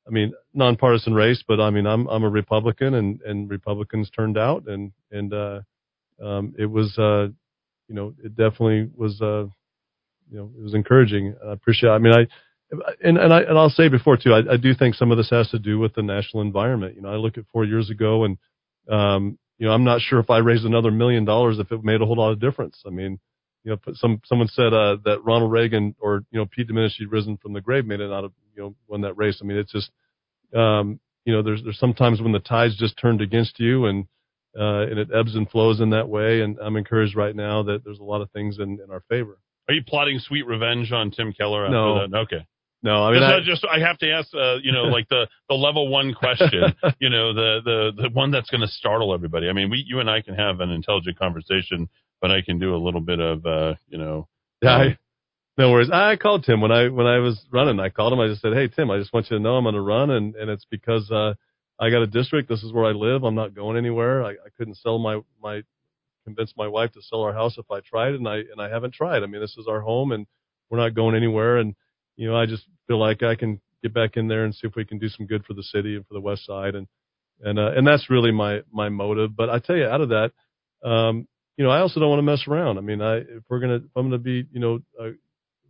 I 0.06 0.12
mean, 0.12 0.34
nonpartisan 0.54 1.14
race, 1.14 1.44
but 1.48 1.62
I 1.62 1.70
mean, 1.70 1.88
I'm 1.88 2.08
I'm 2.08 2.26
a 2.26 2.30
Republican, 2.30 2.96
and 2.96 3.22
and 3.22 3.50
Republicans 3.50 4.10
turned 4.10 4.38
out, 4.38 4.68
and 4.68 4.92
and 5.12 5.34
uh, 5.34 5.62
um, 6.22 6.56
it 6.58 6.66
was, 6.66 6.98
uh, 6.98 7.28
you 7.88 7.96
know, 7.96 8.14
it 8.24 8.36
definitely 8.36 8.90
was, 8.96 9.22
uh, 9.22 9.46
you 10.34 10.40
know, 10.40 10.52
it 10.58 10.64
was 10.64 10.74
encouraging. 10.74 11.36
I 11.48 11.54
appreciate. 11.54 11.92
I 11.92 12.00
mean, 12.00 12.14
I 12.14 12.28
and 13.04 13.18
and 13.20 13.32
I 13.32 13.42
and 13.42 13.58
I'll 13.58 13.70
say 13.70 13.88
before 13.88 14.18
too, 14.18 14.34
I, 14.34 14.54
I 14.54 14.58
do 14.58 14.74
think 14.74 14.96
some 14.96 15.12
of 15.12 15.18
this 15.18 15.30
has 15.30 15.48
to 15.52 15.60
do 15.60 15.78
with 15.78 15.94
the 15.94 16.02
national 16.02 16.42
environment. 16.42 16.96
You 16.96 17.04
know, 17.04 17.10
I 17.10 17.18
look 17.18 17.38
at 17.38 17.46
four 17.54 17.66
years 17.66 17.92
ago, 17.92 18.24
and 18.24 18.38
um, 18.90 19.38
you 19.60 19.68
know, 19.68 19.74
I'm 19.74 19.84
not 19.84 20.02
sure 20.02 20.20
if 20.20 20.32
I 20.32 20.40
raised 20.40 20.66
another 20.66 20.90
million 20.90 21.24
dollars 21.24 21.60
if 21.60 21.72
it 21.72 21.84
made 21.84 22.02
a 22.02 22.06
whole 22.06 22.18
lot 22.18 22.32
of 22.32 22.40
difference. 22.40 22.82
I 22.86 22.90
mean, 22.90 23.20
you 23.64 23.72
know, 23.72 23.94
some 23.94 24.22
someone 24.26 24.48
said 24.48 24.74
uh, 24.74 24.98
that 25.06 25.24
Ronald 25.24 25.52
Reagan 25.52 25.96
or 26.00 26.24
you 26.32 26.40
know 26.40 26.48
Pete 26.48 26.68
Domenici 26.68 27.06
risen 27.08 27.38
from 27.38 27.54
the 27.54 27.62
grave 27.62 27.86
made 27.86 28.00
it 28.00 28.12
out 28.12 28.24
of 28.24 28.34
you 28.56 28.64
know 28.64 28.76
won 28.88 29.02
that 29.02 29.18
race. 29.18 29.40
I 29.40 29.46
mean, 29.46 29.58
it's 29.58 29.72
just 29.72 29.92
um, 30.56 31.00
you 31.26 31.34
know, 31.34 31.44
there's 31.44 31.64
there's 31.64 31.80
sometimes 31.80 32.22
when 32.22 32.32
the 32.32 32.40
tides 32.40 32.76
just 32.78 32.98
turned 32.98 33.22
against 33.22 33.60
you 33.60 33.86
and 33.86 34.06
uh, 34.60 34.82
and 34.90 35.00
it 35.00 35.10
ebbs 35.14 35.36
and 35.36 35.50
flows 35.50 35.80
in 35.80 35.92
that 35.92 36.10
way. 36.10 36.42
And 36.42 36.58
I'm 36.60 36.76
encouraged 36.76 37.16
right 37.16 37.36
now 37.36 37.64
that 37.64 37.84
there's 37.84 38.00
a 38.00 38.04
lot 38.04 38.22
of 38.22 38.32
things 38.32 38.58
in, 38.60 38.80
in 38.84 38.92
our 38.92 39.04
favor. 39.10 39.40
Are 39.68 39.74
you 39.74 39.84
plotting 39.86 40.20
sweet 40.20 40.46
revenge 40.46 40.92
on 40.92 41.12
Tim 41.12 41.34
Keller 41.34 41.66
after 41.66 41.72
No. 41.74 42.08
that? 42.08 42.18
Okay. 42.18 42.46
No, 42.86 43.02
I 43.06 43.12
mean, 43.14 43.22
just, 43.22 43.32
I, 43.32 43.38
uh, 43.38 43.42
just 43.46 43.66
I 43.66 43.80
have 43.80 43.98
to 44.00 44.12
ask, 44.12 44.28
uh, 44.36 44.56
you 44.62 44.74
know, 44.74 44.84
like 44.84 45.08
the 45.08 45.30
the 45.48 45.56
level 45.56 45.88
one 45.88 46.14
question, 46.14 46.76
you 47.00 47.10
know, 47.10 47.34
the 47.34 47.62
the 47.64 47.92
the 48.04 48.10
one 48.10 48.30
that's 48.32 48.50
going 48.50 48.60
to 48.60 48.68
startle 48.68 49.14
everybody. 49.14 49.48
I 49.48 49.54
mean, 49.54 49.70
we 49.70 49.86
you 49.88 50.02
and 50.02 50.10
I 50.10 50.20
can 50.22 50.36
have 50.36 50.60
an 50.60 50.70
intelligent 50.70 51.18
conversation, 51.18 51.88
but 52.22 52.30
I 52.30 52.42
can 52.42 52.60
do 52.60 52.76
a 52.76 52.82
little 52.84 53.00
bit 53.00 53.22
of, 53.22 53.46
uh, 53.46 53.76
you 53.88 53.98
know, 53.98 54.28
Yeah, 54.62 54.76
I, 54.76 54.98
no 55.58 55.72
worries. 55.72 55.90
I 55.94 56.18
called 56.18 56.44
Tim 56.44 56.60
when 56.60 56.74
I 56.74 56.90
when 56.90 57.08
I 57.08 57.20
was 57.20 57.42
running. 57.54 57.80
I 57.80 57.88
called 57.88 58.12
him. 58.12 58.20
I 58.20 58.28
just 58.28 58.42
said, 58.42 58.52
"Hey 58.54 58.68
Tim, 58.68 58.92
I 58.92 58.98
just 59.00 59.14
want 59.14 59.32
you 59.32 59.38
to 59.38 59.42
know 59.42 59.56
I'm 59.56 59.64
going 59.64 59.76
to 59.76 59.82
run, 59.82 60.10
and 60.10 60.36
and 60.36 60.50
it's 60.50 60.66
because 60.70 61.10
uh, 61.10 61.36
I 61.80 61.90
got 61.90 62.02
a 62.02 62.08
district. 62.08 62.50
This 62.50 62.64
is 62.64 62.74
where 62.74 62.84
I 62.84 62.92
live. 62.92 63.24
I'm 63.24 63.36
not 63.36 63.54
going 63.56 63.78
anywhere. 63.78 64.26
I, 64.26 64.32
I 64.32 64.50
couldn't 64.58 64.76
sell 64.76 65.00
my 65.00 65.22
my 65.42 65.62
convince 66.24 66.54
my 66.58 66.68
wife 66.68 66.92
to 66.94 67.02
sell 67.02 67.22
our 67.22 67.34
house 67.34 67.58
if 67.58 67.70
I 67.72 67.80
tried, 67.82 68.14
and 68.14 68.28
I 68.28 68.38
and 68.38 68.60
I 68.62 68.70
haven't 68.70 68.94
tried. 68.94 69.24
I 69.24 69.28
mean, 69.28 69.42
this 69.42 69.58
is 69.58 69.68
our 69.68 69.82
home, 69.82 70.12
and 70.12 70.26
we're 70.70 70.80
not 70.80 70.96
going 70.96 71.16
anywhere. 71.16 71.58
And 71.58 71.76
you 72.16 72.28
know, 72.28 72.36
I 72.36 72.46
just 72.46 72.66
feel 72.88 73.00
like 73.00 73.24
I 73.24 73.36
can 73.36 73.62
get 73.82 73.94
back 73.94 74.18
in 74.18 74.28
there 74.28 74.46
and 74.46 74.54
see 74.54 74.68
if 74.68 74.76
we 74.76 74.86
can 74.86 75.00
do 75.00 75.10
some 75.10 75.28
good 75.28 75.46
for 75.46 75.54
the 75.54 75.64
city 75.64 75.96
and 75.96 76.06
for 76.08 76.14
the 76.14 76.22
West 76.22 76.46
Side, 76.46 76.76
and 76.76 76.88
and 77.42 77.60
uh, 77.60 77.72
and 77.76 77.86
that's 77.86 78.10
really 78.10 78.32
my 78.32 78.62
my 78.72 78.90
motive. 78.90 79.36
But 79.36 79.50
I 79.50 79.60
tell 79.60 79.76
you, 79.76 79.86
out 79.86 80.02
of 80.02 80.10
that, 80.10 80.32
um, 80.84 81.28
you 81.58 81.64
know, 81.64 81.72
I 81.72 81.80
also 81.80 82.00
don't 82.00 82.10
want 82.10 82.20
to 82.20 82.24
mess 82.24 82.46
around. 82.48 82.78
I 82.78 82.82
mean, 82.82 83.02
I 83.02 83.18
if 83.18 83.44
we're 83.50 83.60
gonna 83.60 83.76
if 83.76 83.92
I'm 83.96 84.08
gonna 84.08 84.18
be 84.18 84.46
you 84.52 84.60
know 84.60 84.80
uh, 85.00 85.10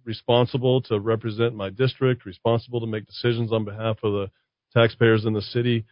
responsible 0.06 0.82
to 0.84 1.00
represent 1.00 1.56
my 1.56 1.70
district, 1.70 2.26
responsible 2.26 2.80
to 2.82 2.88
make 2.88 3.06
decisions 3.06 3.52
on 3.52 3.66
behalf 3.66 3.98
of 4.04 4.14
the 4.14 4.32
taxpayers 4.74 5.26
in 5.26 5.34
the 5.34 5.42
city. 5.42 5.86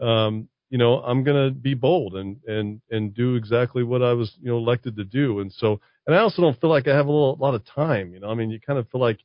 Um, 0.00 0.48
you 0.70 0.78
know, 0.78 1.00
I'm 1.00 1.22
going 1.22 1.48
to 1.48 1.54
be 1.54 1.74
bold 1.74 2.14
and, 2.14 2.38
and, 2.46 2.80
and 2.90 3.14
do 3.14 3.36
exactly 3.36 3.82
what 3.82 4.02
I 4.02 4.14
was, 4.14 4.34
you 4.40 4.50
know, 4.50 4.58
elected 4.58 4.96
to 4.96 5.04
do. 5.04 5.40
And 5.40 5.52
so, 5.52 5.80
and 6.06 6.14
I 6.14 6.18
also 6.18 6.42
don't 6.42 6.60
feel 6.60 6.70
like 6.70 6.88
I 6.88 6.96
have 6.96 7.06
a 7.06 7.12
little, 7.12 7.36
lot 7.36 7.54
of 7.54 7.64
time, 7.64 8.12
you 8.12 8.20
know, 8.20 8.28
I 8.28 8.34
mean, 8.34 8.50
you 8.50 8.60
kind 8.60 8.78
of 8.78 8.88
feel 8.88 9.00
like, 9.00 9.18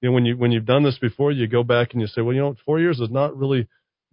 you 0.00 0.08
know, 0.08 0.14
when 0.14 0.24
you, 0.24 0.36
when 0.36 0.52
you've 0.52 0.66
done 0.66 0.84
this 0.84 0.98
before, 0.98 1.32
you 1.32 1.46
go 1.46 1.64
back 1.64 1.92
and 1.92 2.00
you 2.00 2.06
say, 2.06 2.20
well, 2.20 2.34
you 2.34 2.40
know, 2.40 2.54
four 2.64 2.78
years 2.78 3.00
is 3.00 3.10
not 3.10 3.36
really 3.36 3.66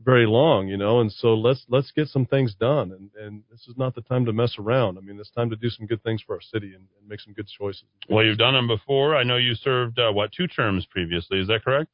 very 0.04 0.26
long, 0.26 0.68
you 0.68 0.78
know, 0.78 1.00
and 1.02 1.12
so 1.12 1.36
let's, 1.36 1.64
let's 1.70 1.92
get 1.92 2.08
some 2.08 2.26
things 2.26 2.56
done. 2.56 2.92
And, 2.92 3.12
and 3.24 3.44
this 3.52 3.68
is 3.68 3.76
not 3.78 3.94
the 3.94 4.02
time 4.02 4.26
to 4.26 4.34
mess 4.34 4.56
around. 4.58 4.98
I 4.98 5.02
mean, 5.02 5.20
it's 5.20 5.30
time 5.30 5.52
to 5.52 5.56
do 5.56 5.70
some 5.70 5.86
good 5.86 6.02
things 6.02 6.24
for 6.26 6.34
our 6.34 6.42
city 6.42 6.74
and, 6.74 6.88
and 7.00 7.08
make 7.08 7.20
some 7.20 7.34
good 7.34 7.48
choices. 7.48 7.84
well, 8.10 8.26
you've 8.26 8.40
done 8.40 8.56
them 8.56 8.68
before. 8.68 9.16
I 9.16 9.22
know 9.22 9.38
you 9.38 9.54
served 9.54 10.00
uh, 10.00 10.12
what 10.12 10.32
two 10.32 10.48
terms 10.48 10.88
previously. 10.90 11.40
Is 11.40 11.48
that 11.50 11.64
correct? 11.64 11.92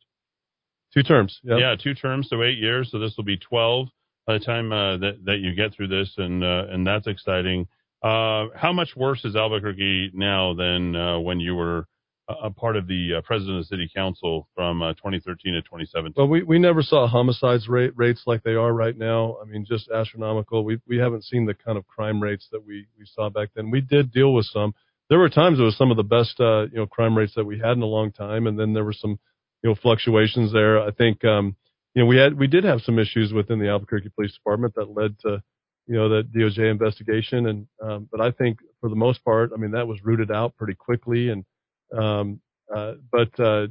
Two 0.94 1.04
terms. 1.04 1.42
Yep. 1.44 1.58
Yeah, 1.60 1.76
two 1.76 1.94
terms, 1.94 2.28
so 2.30 2.42
eight 2.44 2.58
years. 2.58 2.90
So 2.92 3.00
this 3.00 3.16
will 3.18 3.26
be 3.26 3.36
twelve 3.36 3.90
by 4.28 4.34
the 4.34 4.46
time 4.46 4.72
uh, 4.72 4.98
that 4.98 5.24
that 5.24 5.38
you 5.40 5.56
get 5.56 5.74
through 5.74 5.88
this, 5.88 6.14
and 6.18 6.44
uh, 6.44 6.66
and 6.70 6.86
that's 6.86 7.08
exciting. 7.08 7.68
Uh, 8.04 8.48
how 8.56 8.72
much 8.74 8.90
worse 8.96 9.24
is 9.26 9.36
Albuquerque 9.36 10.12
now 10.14 10.54
than 10.54 10.96
uh, 10.96 11.20
when 11.20 11.40
you 11.40 11.56
were 11.56 11.88
a, 12.30 12.52
part 12.52 12.76
of 12.76 12.88
the 12.88 13.16
uh, 13.16 13.22
president 13.22 13.58
of 13.58 13.64
the 13.64 13.68
city 13.68 13.90
council 13.96 14.48
from 14.54 14.84
uh, 14.84 14.94
2013 14.94 15.54
to 15.54 15.62
2017? 15.62 16.14
Well, 16.16 16.28
we, 16.28 16.44
we 16.44 16.60
never 16.60 16.84
saw 16.84 17.08
homicides 17.08 17.68
rate, 17.68 17.94
rates 17.96 18.24
like 18.28 18.44
they 18.44 18.54
are 18.54 18.72
right 18.72 18.96
now. 18.96 19.38
I 19.42 19.46
mean, 19.46 19.66
just 19.66 19.90
astronomical. 19.90 20.64
We 20.64 20.78
we 20.88 20.98
haven't 20.98 21.24
seen 21.24 21.46
the 21.46 21.56
kind 21.56 21.78
of 21.78 21.88
crime 21.88 22.22
rates 22.22 22.48
that 22.52 22.64
we, 22.64 22.86
we 23.00 23.06
saw 23.06 23.30
back 23.30 23.50
then. 23.56 23.72
We 23.72 23.82
did 23.82 24.12
deal 24.12 24.34
with 24.34 24.46
some. 24.46 24.76
There 25.10 25.20
were 25.20 25.30
times 25.30 25.58
it 25.58 25.64
was 25.64 25.78
some 25.78 25.90
of 25.90 25.96
the 25.96 26.04
best 26.04 26.36
you 26.38 26.80
know 26.80 26.86
crime 26.86 27.18
rates 27.18 27.34
that 27.38 27.46
we 27.46 27.58
had 27.58 27.78
in 27.78 27.82
a 27.82 27.88
long 27.88 28.12
time, 28.12 28.46
and 28.46 28.60
then 28.60 28.74
there 28.74 28.84
were 28.84 28.94
some 28.94 29.18
you 29.64 29.70
know 29.70 29.76
fluctuations 29.82 30.52
there. 30.52 30.82
I 30.82 30.92
think 30.92 31.24
um, 31.24 31.56
you 31.94 32.02
know 32.02 32.06
we 32.06 32.18
had 32.18 32.38
we 32.38 32.48
did 32.48 32.64
have 32.64 32.82
some 32.82 33.00
issues 33.00 33.34
within 33.34 33.60
the 33.60 33.70
Albuquerque 33.70 34.12
Police 34.16 34.34
Department 34.34 34.74
that 34.76 34.90
led 34.90 35.18
to 35.20 35.42
you 35.88 35.96
know 35.96 36.10
the 36.10 36.24
DOJ 36.24 36.70
investigation, 36.70 37.48
and 37.48 37.68
um, 37.82 38.10
but 38.12 38.22
I 38.22 38.32
think 38.32 38.60
for 38.82 38.90
the 38.90 38.96
most 38.96 39.24
part, 39.24 39.52
I 39.54 39.58
mean 39.58 39.72
that 39.72 39.88
was 39.88 40.04
rooted 40.04 40.32
out 40.32 40.56
pretty 40.58 40.76
quickly, 40.76 41.30
and 41.30 41.46
um, 41.98 42.42
uh, 42.74 42.94
but 43.12 43.40
uh, 43.40 43.68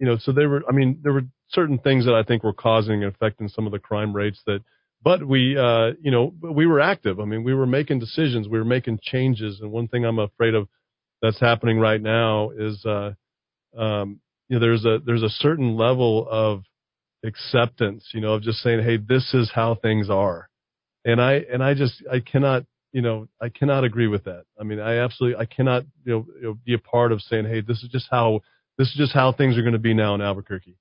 you 0.00 0.06
know, 0.06 0.16
so 0.18 0.32
there 0.32 0.48
were, 0.48 0.62
I 0.68 0.72
mean, 0.72 0.98
there 1.02 1.12
were 1.12 1.26
certain 1.50 1.78
things 1.78 2.06
that 2.06 2.14
I 2.14 2.22
think 2.22 2.42
were 2.42 2.54
causing 2.54 3.04
and 3.04 3.14
affecting 3.14 3.48
some 3.48 3.66
of 3.66 3.72
the 3.72 3.78
crime 3.78 4.14
rates 4.16 4.40
that, 4.46 4.60
but 5.02 5.24
we, 5.26 5.56
uh, 5.56 5.90
you 6.00 6.10
know, 6.10 6.34
we 6.40 6.66
were 6.66 6.80
active. 6.80 7.20
I 7.20 7.24
mean, 7.26 7.44
we 7.44 7.54
were 7.54 7.66
making 7.66 8.00
decisions, 8.00 8.48
we 8.48 8.58
were 8.58 8.64
making 8.64 8.98
changes. 9.02 9.60
And 9.60 9.70
one 9.70 9.88
thing 9.88 10.04
I'm 10.04 10.18
afraid 10.18 10.54
of 10.54 10.68
that's 11.22 11.38
happening 11.38 11.78
right 11.78 12.00
now 12.00 12.50
is, 12.50 12.84
uh, 12.84 13.12
um, 13.76 14.20
you 14.48 14.58
know, 14.58 14.60
there's 14.60 14.84
a, 14.84 14.98
there's 15.04 15.22
a 15.22 15.28
certain 15.28 15.76
level 15.76 16.26
of 16.30 16.64
acceptance, 17.24 18.08
you 18.12 18.20
know, 18.20 18.34
of 18.34 18.42
just 18.42 18.58
saying, 18.58 18.82
Hey, 18.82 18.96
this 18.96 19.34
is 19.34 19.50
how 19.54 19.74
things 19.74 20.10
are. 20.10 20.48
And 21.04 21.20
I, 21.20 21.42
and 21.52 21.62
I 21.62 21.74
just, 21.74 22.02
I 22.10 22.20
cannot, 22.20 22.64
you 22.92 23.02
know, 23.02 23.28
I 23.40 23.48
cannot 23.48 23.84
agree 23.84 24.08
with 24.08 24.24
that. 24.24 24.44
I 24.58 24.64
mean, 24.64 24.80
I 24.80 24.98
absolutely, 24.98 25.38
I 25.40 25.46
cannot, 25.46 25.84
you 26.04 26.12
know, 26.12 26.26
you 26.36 26.42
know 26.42 26.58
be 26.64 26.74
a 26.74 26.78
part 26.78 27.12
of 27.12 27.20
saying, 27.22 27.46
Hey, 27.46 27.60
this 27.60 27.82
is 27.82 27.88
just 27.90 28.08
how, 28.10 28.40
this 28.78 28.88
is 28.88 28.94
just 28.96 29.12
how 29.12 29.32
things 29.32 29.56
are 29.58 29.62
going 29.62 29.74
to 29.74 29.78
be 29.78 29.94
now 29.94 30.14
in 30.14 30.20
Albuquerque. 30.20 30.76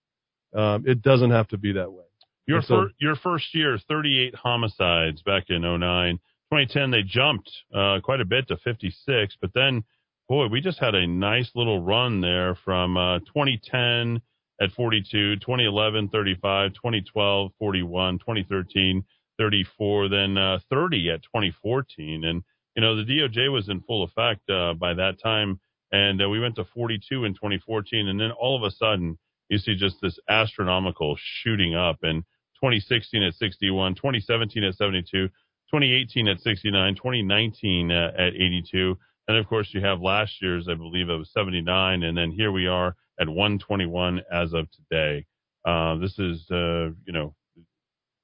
Um, 0.55 0.85
it 0.87 1.01
doesn't 1.01 1.31
have 1.31 1.47
to 1.49 1.57
be 1.57 1.73
that 1.73 1.91
way. 1.91 2.03
Your 2.47 2.61
so- 2.61 2.67
fir- 2.67 2.91
your 2.99 3.15
first 3.15 3.53
year, 3.53 3.77
38 3.87 4.35
homicides 4.35 5.21
back 5.21 5.45
in 5.49 5.61
09. 5.61 6.19
2010, 6.51 6.89
they 6.89 7.03
jumped 7.03 7.51
uh, 7.75 7.99
quite 8.03 8.21
a 8.21 8.25
bit 8.25 8.47
to 8.47 8.57
56, 8.57 9.37
but 9.39 9.51
then, 9.53 9.83
boy, 10.27 10.47
we 10.47 10.61
just 10.61 10.79
had 10.79 10.95
a 10.95 11.05
nice 11.05 11.51
little 11.53 11.79
run 11.79 12.21
there 12.21 12.57
from 12.65 12.97
uh, 12.97 13.19
2010 13.19 14.19
at 14.61 14.71
42, 14.71 15.38
2011 15.38 16.09
35, 16.09 16.73
2012 16.73 17.51
41, 17.57 18.19
2013 18.19 19.03
34, 19.38 20.09
then 20.09 20.38
uh, 20.38 20.59
30 20.69 21.09
at 21.11 21.23
2014, 21.23 22.25
and 22.25 22.43
you 22.75 22.81
know 22.81 22.95
the 22.95 23.03
DOJ 23.03 23.51
was 23.51 23.69
in 23.69 23.81
full 23.81 24.03
effect 24.03 24.49
uh, 24.49 24.73
by 24.73 24.93
that 24.93 25.21
time, 25.21 25.59
and 25.91 26.21
uh, 26.21 26.29
we 26.29 26.39
went 26.39 26.55
to 26.55 26.65
42 26.65 27.25
in 27.25 27.33
2014, 27.33 28.07
and 28.07 28.19
then 28.19 28.31
all 28.31 28.57
of 28.57 28.63
a 28.63 28.71
sudden 28.75 29.17
you 29.49 29.57
see 29.57 29.75
just 29.75 29.95
this 30.01 30.19
astronomical 30.29 31.15
shooting 31.17 31.75
up 31.75 31.99
and 32.03 32.23
2016 32.61 33.23
at 33.23 33.33
61, 33.35 33.95
2017 33.95 34.63
at 34.63 34.75
72, 34.75 35.27
2018 35.27 36.27
at 36.27 36.39
69, 36.39 36.95
2019 36.95 37.91
uh, 37.91 38.11
at 38.17 38.33
82. 38.33 38.97
And 39.27 39.38
of 39.38 39.47
course, 39.47 39.69
you 39.71 39.81
have 39.81 40.01
last 40.01 40.41
year's, 40.41 40.67
I 40.67 40.73
believe 40.73 41.09
it 41.09 41.15
was 41.15 41.31
79. 41.33 42.03
And 42.03 42.17
then 42.17 42.31
here 42.31 42.51
we 42.51 42.67
are 42.67 42.95
at 43.19 43.27
121 43.27 44.22
as 44.31 44.53
of 44.53 44.67
today. 44.72 45.25
Uh, 45.65 45.98
this 45.98 46.17
is, 46.17 46.45
uh, 46.51 46.89
you 47.06 47.14
know, 47.14 47.35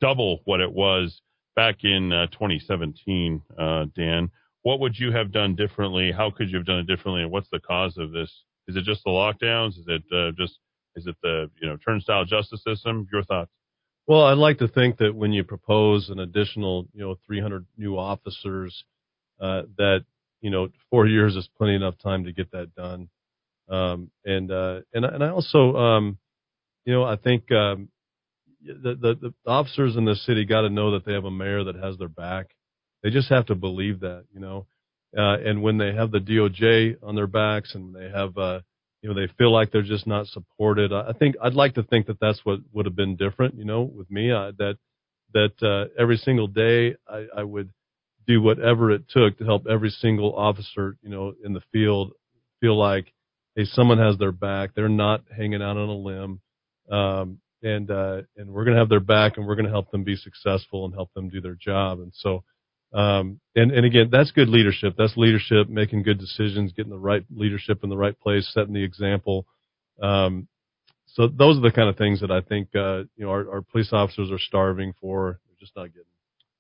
double 0.02 0.40
what 0.46 0.62
it 0.62 0.72
was 0.72 1.22
back 1.56 1.84
in 1.84 2.12
uh, 2.12 2.28
2017, 2.28 3.42
uh, 3.58 3.86
Dan. 3.96 4.30
What 4.62 4.80
would 4.80 4.98
you 4.98 5.12
have 5.12 5.32
done 5.32 5.56
differently? 5.56 6.12
How 6.12 6.32
could 6.32 6.50
you 6.50 6.58
have 6.58 6.66
done 6.66 6.80
it 6.80 6.88
differently? 6.88 7.24
And 7.24 7.32
what's 7.32 7.50
the 7.52 7.60
cause 7.60 7.98
of 7.98 8.12
this? 8.12 8.32
Is 8.68 8.76
it 8.76 8.84
just 8.84 9.04
the 9.04 9.12
lockdowns? 9.12 9.78
Is 9.78 9.86
it 9.88 10.04
uh, 10.12 10.32
just 10.38 10.58
is 10.96 11.06
it 11.08 11.16
the 11.22 11.52
you 11.62 11.68
know 11.68 11.78
turnstile 11.78 12.26
justice 12.26 12.64
system? 12.66 13.08
Your 13.12 13.24
thoughts? 13.24 13.52
Well, 14.08 14.24
I'd 14.24 14.38
like 14.38 14.60
to 14.60 14.68
think 14.68 14.98
that 14.98 15.16
when 15.16 15.34
you 15.34 15.44
propose 15.44 16.10
an 16.10 16.20
additional, 16.20 16.88
you 16.94 17.02
know, 17.02 17.16
300 17.26 17.66
new 17.78 17.98
officers, 17.98 18.84
uh, 19.40 19.64
that 19.78 20.06
you 20.42 20.52
know, 20.52 20.70
four 20.92 21.08
years 21.08 21.36
is 21.36 21.50
plenty 21.58 21.76
enough 21.76 21.96
time 21.98 22.24
to 22.24 22.32
get 22.32 22.52
that 22.52 22.76
done. 22.76 23.10
Um, 23.70 24.12
and 24.24 24.52
uh, 24.52 24.82
and 24.94 25.06
and 25.06 25.24
I 25.24 25.30
also, 25.30 25.76
um, 25.76 26.18
you 26.86 26.94
know, 26.94 27.04
I 27.04 27.16
think 27.16 27.52
um, 27.52 27.90
the, 28.64 28.96
the 28.96 29.16
the 29.22 29.34
officers 29.50 29.96
in 29.96 30.06
the 30.06 30.16
city 30.16 30.46
got 30.46 30.62
to 30.62 30.70
know 30.70 30.92
that 30.92 31.06
they 31.06 31.14
have 31.14 31.26
a 31.26 31.32
mayor 31.32 31.64
that 31.64 31.76
has 31.76 31.98
their 31.98 32.10
back. 32.10 32.48
They 33.04 33.10
just 33.10 33.30
have 33.30 33.48
to 33.48 33.56
believe 33.56 34.02
that, 34.02 34.26
you 34.34 34.40
know. 34.40 34.68
Uh, 35.18 35.38
and 35.38 35.62
when 35.62 35.78
they 35.78 35.94
have 35.94 36.12
the 36.12 36.20
DOJ 36.20 36.98
on 37.02 37.16
their 37.16 37.28
backs 37.28 37.74
and 37.74 37.96
they 37.96 38.10
have 38.10 38.38
uh, 38.38 38.60
you 39.02 39.10
know 39.10 39.16
they 39.16 39.32
feel 39.38 39.52
like 39.52 39.72
they're 39.72 39.82
just 39.82 40.08
not 40.08 40.28
supported. 40.28 40.92
I 40.92 41.14
think 41.18 41.36
I'd 41.42 41.54
like 41.54 41.76
to 41.76 41.84
think 41.84 42.08
that 42.08 42.20
that's 42.20 42.42
what 42.44 42.60
would 42.74 42.86
have 42.86 42.96
been 42.96 43.16
different, 43.16 43.56
you 43.56 43.66
know, 43.66 43.82
with 43.82 44.10
me. 44.12 44.32
I, 44.32 44.52
that 44.58 44.78
that 45.34 45.54
uh, 45.62 45.94
every 46.02 46.18
single 46.18 46.48
day 46.48 46.96
I, 47.08 47.28
I 47.38 47.44
would 47.44 47.70
do 48.28 48.42
whatever 48.42 48.92
it 48.92 49.08
took 49.10 49.38
to 49.38 49.46
help 49.46 49.68
every 49.68 49.90
single 49.90 50.36
officer, 50.36 50.98
you 51.02 51.10
know, 51.10 51.34
in 51.44 51.54
the 51.54 51.62
field 51.72 52.14
feel 52.62 52.78
like 52.78 53.14
hey, 53.56 53.66
someone 53.66 53.98
has 53.98 54.18
their 54.18 54.32
back. 54.32 54.72
They're 54.76 54.90
not 54.90 55.24
hanging 55.36 55.62
out 55.62 55.78
on 55.78 55.90
a 55.90 55.94
limb, 55.94 56.42
um, 56.92 57.40
and 57.64 57.90
uh, 57.90 58.22
and 58.38 58.52
we're 58.52 58.66
going 58.66 58.76
to 58.76 58.80
have 58.80 58.90
their 58.90 59.00
back, 59.00 59.38
and 59.38 59.46
we're 59.46 59.56
going 59.56 59.66
to 59.66 59.72
help 59.72 59.92
them 59.92 60.04
be 60.04 60.16
successful 60.16 60.86
and 60.86 60.94
help 60.94 61.14
them 61.14 61.30
do 61.30 61.42
their 61.42 61.56
job. 61.56 62.00
And 62.00 62.12
so 62.14 62.44
um, 62.96 63.42
and, 63.56 63.72
and 63.72 63.86
again, 63.86 64.08
that's 64.10 64.32
good 64.32 64.48
leadership. 64.48 64.96
That's 64.98 65.18
leadership, 65.18 65.68
making 65.68 66.04
good 66.04 66.18
decisions, 66.18 66.72
getting 66.72 66.92
the 66.92 66.98
right 66.98 67.26
leadership 67.30 67.84
in 67.84 67.90
the 67.90 67.98
right 67.98 68.18
place, 68.18 68.50
setting 68.54 68.74
the 68.74 68.84
example. 68.84 69.46
Um, 70.02 70.48
so 71.08 71.28
those 71.28 71.58
are 71.58 71.62
the 71.62 71.72
kind 71.72 71.90
of 71.90 71.98
things 71.98 72.22
that 72.22 72.32
I 72.32 72.40
think, 72.40 72.70
uh, 72.74 73.04
you 73.18 73.26
know, 73.26 73.30
our, 73.30 73.56
our 73.56 73.62
police 73.62 73.90
officers 73.92 74.32
are 74.32 74.40
starving 74.40 74.94
for. 75.02 75.40
They're 75.46 75.60
just 75.60 75.76
not 75.76 75.88
getting. 75.88 76.04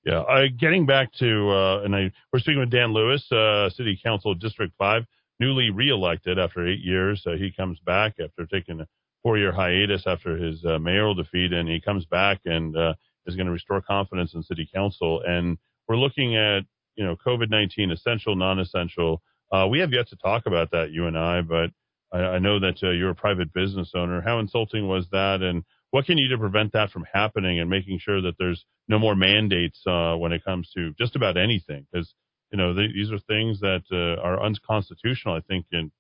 Yeah. 0.06 0.20
Uh, 0.20 0.48
getting 0.60 0.86
back 0.86 1.12
to, 1.20 1.50
uh, 1.50 1.82
and 1.84 1.96
I, 1.96 2.12
we're 2.32 2.40
speaking 2.40 2.60
with 2.60 2.70
Dan 2.70 2.94
Lewis, 2.94 3.26
uh, 3.32 3.70
City 3.70 3.98
Council 4.04 4.36
District 4.36 4.74
5, 4.78 5.04
newly 5.40 5.70
reelected 5.70 6.40
after 6.40 6.68
eight 6.68 6.82
years. 6.82 7.24
Uh, 7.26 7.32
he 7.38 7.52
comes 7.52 7.80
back 7.80 8.16
after 8.24 8.46
taking 8.46 8.82
a 8.82 8.88
four 9.24 9.38
year 9.38 9.52
hiatus 9.52 10.04
after 10.06 10.38
his 10.38 10.64
uh, 10.66 10.80
mayoral 10.80 11.16
defeat, 11.16 11.52
and 11.52 11.68
he 11.68 11.82
comes 11.82 12.06
back 12.06 12.42
and 12.46 12.76
uh, 12.78 12.94
is 13.26 13.36
going 13.36 13.48
to 13.48 13.52
restore 13.52 13.82
confidence 13.82 14.34
in 14.34 14.44
City 14.44 14.70
Council. 14.74 15.22
And 15.26 15.58
we're 15.88 15.98
looking 15.98 16.36
at, 16.36 16.62
you 16.96 17.04
know, 17.04 17.16
COVID 17.26 17.50
19, 17.50 17.92
essential, 17.92 18.36
non 18.36 18.60
essential. 18.60 19.22
Uh, 19.52 19.68
we 19.70 19.80
have 19.80 19.92
yet 19.92 20.08
to 20.10 20.16
talk 20.18 20.46
about 20.46 20.72
that, 20.72 20.92
you 20.92 21.08
and 21.08 21.18
I, 21.18 21.42
but 21.42 21.70
I, 22.12 22.18
I 22.36 22.40
know 22.40 22.60
that 22.60 22.82
uh, 22.84 22.92
you're 22.92 23.12
a 23.12 23.16
private 23.16 23.54
business 23.54 23.92
owner. 23.96 24.22
How 24.22 24.40
insulting 24.40 24.88
was 24.88 25.06
that? 25.12 25.42
And 25.42 25.64
what 25.92 26.06
can 26.06 26.18
you 26.18 26.28
do 26.28 26.36
to 26.36 26.40
prevent 26.40 26.74
that 26.74 26.92
from 26.92 27.06
happening 27.12 27.60
and 27.60 27.70
making 27.70 28.00
sure 28.00 28.22
that 28.22 28.36
there's 28.38 28.66
no 28.88 29.00
more 29.00 29.16
mandates 29.16 29.82
uh, 29.88 30.16
when 30.16 30.34
it 30.34 30.44
comes 30.44 30.72
to 30.76 30.94
just 31.00 31.16
about 31.16 31.38
anything? 31.38 31.88
Because, 31.92 32.14
you 32.56 32.62
know, 32.62 32.74
th- 32.74 32.94
these 32.94 33.12
are 33.12 33.20
things 33.20 33.60
that 33.60 33.84
uh, 33.92 34.22
are 34.22 34.42
unconstitutional, 34.42 35.36
I 35.36 35.42
think, 35.42 35.66
in, 35.74 35.92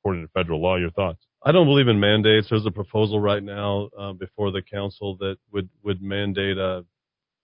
according 0.00 0.22
to 0.22 0.28
federal 0.34 0.60
law. 0.60 0.76
Your 0.76 0.90
thoughts? 0.90 1.24
I 1.42 1.50
don't 1.50 1.66
believe 1.66 1.88
in 1.88 1.98
mandates. 1.98 2.48
There's 2.50 2.66
a 2.66 2.70
proposal 2.70 3.20
right 3.20 3.42
now 3.42 3.88
uh, 3.98 4.12
before 4.12 4.50
the 4.50 4.60
council 4.60 5.16
that 5.20 5.36
would 5.50 5.70
would 5.82 6.02
mandate 6.02 6.58
a 6.58 6.84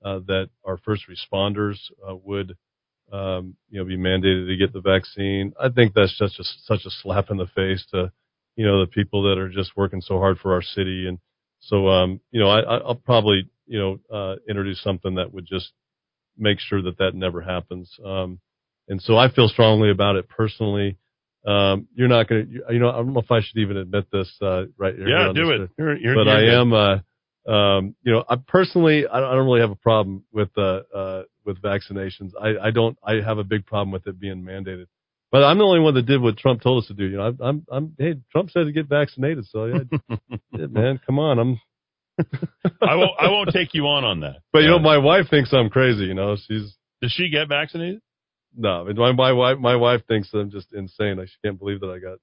uh, 0.04 0.18
that 0.26 0.50
our 0.62 0.76
first 0.76 1.04
responders 1.08 1.76
uh, 2.06 2.14
would, 2.14 2.54
um, 3.10 3.56
you 3.70 3.78
know, 3.78 3.86
be 3.86 3.96
mandated 3.96 4.46
to 4.46 4.56
get 4.58 4.74
the 4.74 4.80
vaccine. 4.82 5.54
I 5.58 5.70
think 5.70 5.94
that's 5.94 6.18
just 6.18 6.38
a, 6.38 6.44
such 6.64 6.84
a 6.84 6.90
slap 6.90 7.30
in 7.30 7.38
the 7.38 7.46
face 7.46 7.86
to, 7.92 8.12
you 8.56 8.66
know, 8.66 8.80
the 8.80 8.86
people 8.86 9.22
that 9.22 9.38
are 9.38 9.48
just 9.48 9.74
working 9.74 10.02
so 10.02 10.18
hard 10.18 10.36
for 10.38 10.52
our 10.52 10.60
city. 10.60 11.08
And 11.08 11.18
so, 11.60 11.88
um, 11.88 12.20
you 12.30 12.40
know, 12.40 12.50
I, 12.50 12.60
I'll 12.60 12.94
probably, 12.94 13.48
you 13.66 13.78
know, 13.78 14.14
uh, 14.14 14.36
introduce 14.46 14.82
something 14.82 15.14
that 15.14 15.32
would 15.32 15.46
just 15.46 15.72
make 16.38 16.58
sure 16.60 16.82
that 16.82 16.98
that 16.98 17.14
never 17.14 17.40
happens. 17.40 17.90
Um, 18.04 18.40
and 18.88 19.00
so 19.00 19.16
I 19.16 19.30
feel 19.30 19.48
strongly 19.48 19.90
about 19.90 20.16
it 20.16 20.28
personally. 20.28 20.98
Um, 21.46 21.88
you're 21.94 22.08
not 22.08 22.28
going 22.28 22.46
to, 22.46 22.72
you 22.72 22.78
know, 22.78 22.90
I 22.90 22.96
don't 22.96 23.12
know 23.12 23.20
if 23.20 23.30
I 23.30 23.40
should 23.40 23.58
even 23.58 23.76
admit 23.76 24.06
this, 24.10 24.34
uh, 24.40 24.64
right 24.78 24.94
here. 24.94 25.08
Yeah, 25.08 25.32
do 25.34 25.50
it. 25.50 25.70
You're, 25.78 25.96
you're, 25.96 26.14
but 26.14 26.26
you're 26.26 26.36
I 26.36 26.60
am, 26.60 26.72
uh, 26.72 27.50
um, 27.50 27.94
you 28.02 28.12
know, 28.12 28.24
I 28.28 28.36
personally, 28.36 29.06
I 29.06 29.20
don't, 29.20 29.28
I 29.30 29.34
don't 29.34 29.44
really 29.44 29.60
have 29.60 29.70
a 29.70 29.76
problem 29.76 30.24
with, 30.32 30.48
uh, 30.56 30.80
uh, 30.94 31.22
with 31.44 31.60
vaccinations. 31.60 32.32
I, 32.40 32.68
I 32.68 32.70
don't, 32.70 32.96
I 33.06 33.14
have 33.16 33.38
a 33.38 33.44
big 33.44 33.66
problem 33.66 33.92
with 33.92 34.06
it 34.06 34.18
being 34.18 34.42
mandated. 34.42 34.86
But 35.30 35.42
I'm 35.42 35.58
the 35.58 35.64
only 35.64 35.80
one 35.80 35.94
that 35.94 36.06
did 36.06 36.22
what 36.22 36.38
Trump 36.38 36.62
told 36.62 36.84
us 36.84 36.88
to 36.88 36.94
do. 36.94 37.06
You 37.06 37.16
know, 37.16 37.24
I'm, 37.24 37.38
I'm, 37.42 37.66
I'm 37.70 37.94
hey, 37.98 38.14
Trump 38.30 38.50
said 38.50 38.66
to 38.66 38.72
get 38.72 38.88
vaccinated. 38.88 39.44
So 39.46 39.64
yeah, 39.66 40.18
yeah 40.52 40.66
man, 40.70 41.00
come 41.04 41.18
on. 41.18 41.40
I'm, 41.40 41.60
I 42.18 42.94
won't, 42.96 43.10
I 43.18 43.28
won't 43.28 43.50
take 43.52 43.74
you 43.74 43.86
on 43.86 44.04
on 44.04 44.20
that. 44.20 44.36
but 44.52 44.60
you 44.62 44.68
know, 44.68 44.78
my 44.78 44.98
wife 44.98 45.26
thinks 45.30 45.52
I'm 45.52 45.68
crazy. 45.70 46.04
You 46.04 46.14
know, 46.14 46.36
she's, 46.36 46.76
Does 47.02 47.12
she 47.12 47.28
get 47.30 47.48
vaccinated? 47.48 48.00
no, 48.56 48.84
my, 48.94 49.12
my 49.12 49.32
wife, 49.32 49.58
my 49.58 49.74
wife 49.76 50.02
thinks 50.06 50.30
I'm 50.32 50.50
just 50.50 50.72
insane. 50.72 51.16
Like, 51.16 51.28
she 51.28 51.34
can't 51.44 51.58
believe 51.58 51.80
that 51.80 51.88
I 51.90 51.98
got 51.98 52.18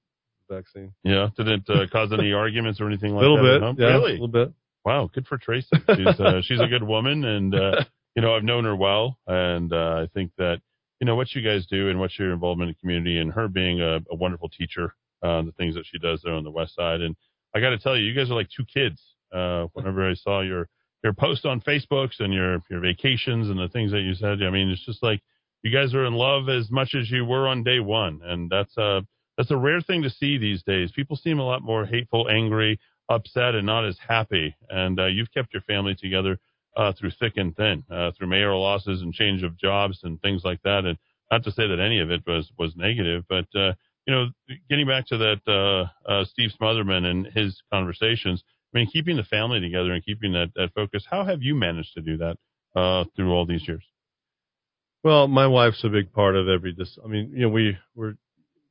the 0.48 0.54
vaccine. 0.56 0.92
Yeah. 1.04 1.28
Did 1.36 1.48
it 1.48 1.62
uh, 1.68 1.86
cause 1.92 2.10
any 2.12 2.32
arguments 2.44 2.80
or 2.80 2.86
anything 2.86 3.12
like 3.14 3.20
little 3.22 3.36
that? 3.36 3.74
bit. 3.76 3.82
Yeah, 3.84 3.90
Really? 3.92 4.10
a 4.12 4.14
little 4.14 4.28
bit. 4.28 4.52
Wow, 4.84 5.10
good 5.14 5.26
for 5.26 5.38
Tracy. 5.38 5.68
She's 5.94 6.20
uh, 6.20 6.40
she's 6.42 6.58
a 6.60 6.66
good 6.66 6.82
woman, 6.82 7.24
and 7.24 7.54
uh, 7.54 7.84
you 8.16 8.22
know 8.22 8.34
I've 8.34 8.42
known 8.42 8.64
her 8.64 8.74
well, 8.74 9.16
and 9.28 9.72
uh, 9.72 10.02
I 10.02 10.08
think 10.12 10.32
that 10.38 10.60
you 11.00 11.06
know 11.06 11.14
what 11.14 11.32
you 11.36 11.42
guys 11.42 11.66
do 11.70 11.88
and 11.88 12.00
what's 12.00 12.18
your 12.18 12.32
involvement 12.32 12.68
in 12.70 12.74
the 12.74 12.80
community, 12.80 13.18
and 13.18 13.32
her 13.32 13.46
being 13.46 13.80
a, 13.80 13.98
a 14.10 14.16
wonderful 14.16 14.48
teacher, 14.48 14.92
uh, 15.22 15.40
the 15.42 15.52
things 15.52 15.76
that 15.76 15.84
she 15.86 15.98
does 16.00 16.22
there 16.24 16.34
on 16.34 16.42
the 16.42 16.50
west 16.50 16.74
side, 16.74 17.00
and 17.00 17.14
I 17.54 17.60
got 17.60 17.70
to 17.70 17.78
tell 17.78 17.96
you, 17.96 18.04
you 18.06 18.12
guys 18.14 18.28
are 18.28 18.34
like 18.34 18.48
two 18.56 18.64
kids. 18.64 19.00
Uh, 19.32 19.66
whenever 19.72 20.08
I 20.08 20.14
saw 20.14 20.40
your 20.40 20.68
your 21.02 21.12
post 21.12 21.44
on 21.44 21.60
Facebooks 21.60 22.20
and 22.20 22.32
your 22.32 22.62
your 22.70 22.80
vacations 22.80 23.48
and 23.48 23.58
the 23.58 23.68
things 23.68 23.92
that 23.92 24.02
you 24.02 24.14
said, 24.14 24.42
I 24.42 24.50
mean, 24.50 24.68
it's 24.70 24.84
just 24.84 25.02
like 25.02 25.20
you 25.62 25.72
guys 25.72 25.94
are 25.94 26.04
in 26.04 26.14
love 26.14 26.48
as 26.48 26.70
much 26.70 26.94
as 26.94 27.10
you 27.10 27.24
were 27.24 27.48
on 27.48 27.62
day 27.62 27.80
one, 27.80 28.20
and 28.24 28.50
that's 28.50 28.76
a 28.76 29.02
that's 29.36 29.50
a 29.50 29.56
rare 29.56 29.80
thing 29.80 30.02
to 30.02 30.10
see 30.10 30.38
these 30.38 30.62
days. 30.62 30.92
People 30.92 31.16
seem 31.16 31.38
a 31.38 31.46
lot 31.46 31.62
more 31.62 31.86
hateful, 31.86 32.28
angry, 32.28 32.78
upset, 33.08 33.54
and 33.54 33.66
not 33.66 33.86
as 33.86 33.96
happy. 34.06 34.54
And 34.68 35.00
uh, 35.00 35.06
you've 35.06 35.32
kept 35.32 35.52
your 35.52 35.62
family 35.62 35.94
together 35.94 36.38
uh, 36.76 36.92
through 36.92 37.12
thick 37.18 37.34
and 37.36 37.54
thin, 37.56 37.84
uh, 37.90 38.12
through 38.12 38.28
mayoral 38.28 38.62
losses 38.62 39.02
and 39.02 39.12
change 39.12 39.42
of 39.42 39.58
jobs 39.58 40.00
and 40.02 40.20
things 40.20 40.42
like 40.44 40.60
that. 40.62 40.84
And 40.84 40.98
not 41.30 41.44
to 41.44 41.52
say 41.52 41.66
that 41.66 41.80
any 41.80 42.00
of 42.00 42.10
it 42.10 42.22
was 42.26 42.50
was 42.58 42.74
negative, 42.76 43.24
but 43.28 43.46
uh, 43.54 43.72
you 44.06 44.14
know, 44.14 44.26
getting 44.68 44.86
back 44.86 45.06
to 45.06 45.18
that 45.18 45.40
uh, 45.46 46.10
uh, 46.10 46.24
Steve 46.24 46.50
Smothermon 46.60 47.04
and 47.04 47.26
his 47.26 47.60
conversations. 47.72 48.42
I 48.74 48.78
mean, 48.78 48.88
keeping 48.92 49.16
the 49.16 49.24
family 49.24 49.60
together 49.60 49.92
and 49.92 50.04
keeping 50.04 50.32
that, 50.32 50.52
that 50.56 50.70
focus. 50.74 51.04
How 51.10 51.24
have 51.24 51.42
you 51.42 51.54
managed 51.54 51.94
to 51.94 52.00
do 52.02 52.16
that 52.18 52.36
uh, 52.74 53.04
through 53.14 53.32
all 53.32 53.46
these 53.46 53.66
years? 53.68 53.82
Well, 55.04 55.26
my 55.28 55.46
wife's 55.46 55.82
a 55.84 55.88
big 55.88 56.12
part 56.12 56.36
of 56.36 56.48
every. 56.48 56.72
Dis- 56.72 56.98
I 57.04 57.08
mean, 57.08 57.32
you 57.34 57.42
know, 57.42 57.48
we 57.48 57.76
we're. 57.94 58.14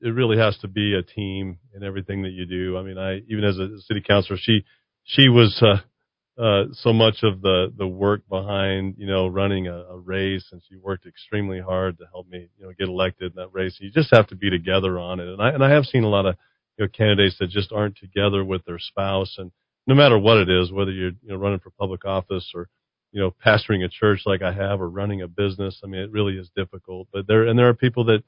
It 0.03 0.15
really 0.15 0.37
has 0.37 0.57
to 0.59 0.67
be 0.67 0.95
a 0.95 1.03
team 1.03 1.59
in 1.75 1.83
everything 1.83 2.23
that 2.23 2.31
you 2.31 2.45
do. 2.45 2.77
I 2.77 2.81
mean, 2.81 2.97
I 2.97 3.17
even 3.27 3.43
as 3.43 3.59
a 3.59 3.79
city 3.81 4.01
councilor, 4.01 4.37
she 4.41 4.63
she 5.03 5.29
was 5.29 5.61
uh, 5.61 6.41
uh, 6.41 6.65
so 6.73 6.93
much 6.93 7.17
of 7.21 7.41
the 7.41 7.71
the 7.77 7.87
work 7.87 8.27
behind 8.29 8.95
you 8.97 9.05
know 9.05 9.27
running 9.27 9.67
a, 9.67 9.75
a 9.75 9.97
race, 9.97 10.45
and 10.51 10.61
she 10.67 10.75
worked 10.77 11.05
extremely 11.05 11.59
hard 11.59 11.97
to 11.99 12.05
help 12.11 12.27
me 12.29 12.47
you 12.57 12.65
know 12.65 12.71
get 12.79 12.87
elected 12.87 13.33
in 13.33 13.35
that 13.35 13.49
race. 13.53 13.77
You 13.79 13.91
just 13.91 14.09
have 14.15 14.27
to 14.27 14.35
be 14.35 14.49
together 14.49 14.97
on 14.97 15.19
it, 15.19 15.27
and 15.27 15.41
I 15.41 15.49
and 15.49 15.63
I 15.63 15.69
have 15.69 15.85
seen 15.85 16.03
a 16.03 16.09
lot 16.09 16.25
of 16.25 16.35
you 16.77 16.85
know 16.85 16.89
candidates 16.89 17.35
that 17.39 17.49
just 17.49 17.71
aren't 17.71 17.97
together 17.97 18.43
with 18.43 18.65
their 18.65 18.79
spouse, 18.79 19.35
and 19.37 19.51
no 19.87 19.95
matter 19.95 20.17
what 20.17 20.37
it 20.37 20.49
is, 20.49 20.71
whether 20.71 20.91
you're 20.91 21.11
you 21.23 21.29
know 21.29 21.35
running 21.37 21.59
for 21.59 21.71
public 21.71 22.05
office 22.05 22.51
or 22.53 22.69
you 23.11 23.21
know 23.21 23.33
pastoring 23.45 23.83
a 23.83 23.89
church 23.89 24.21
like 24.25 24.41
I 24.41 24.51
have 24.53 24.81
or 24.81 24.89
running 24.89 25.21
a 25.21 25.27
business, 25.27 25.81
I 25.83 25.87
mean 25.87 26.01
it 26.01 26.11
really 26.11 26.37
is 26.37 26.49
difficult. 26.55 27.07
But 27.11 27.27
there 27.27 27.47
and 27.47 27.57
there 27.57 27.69
are 27.69 27.73
people 27.73 28.05
that 28.05 28.23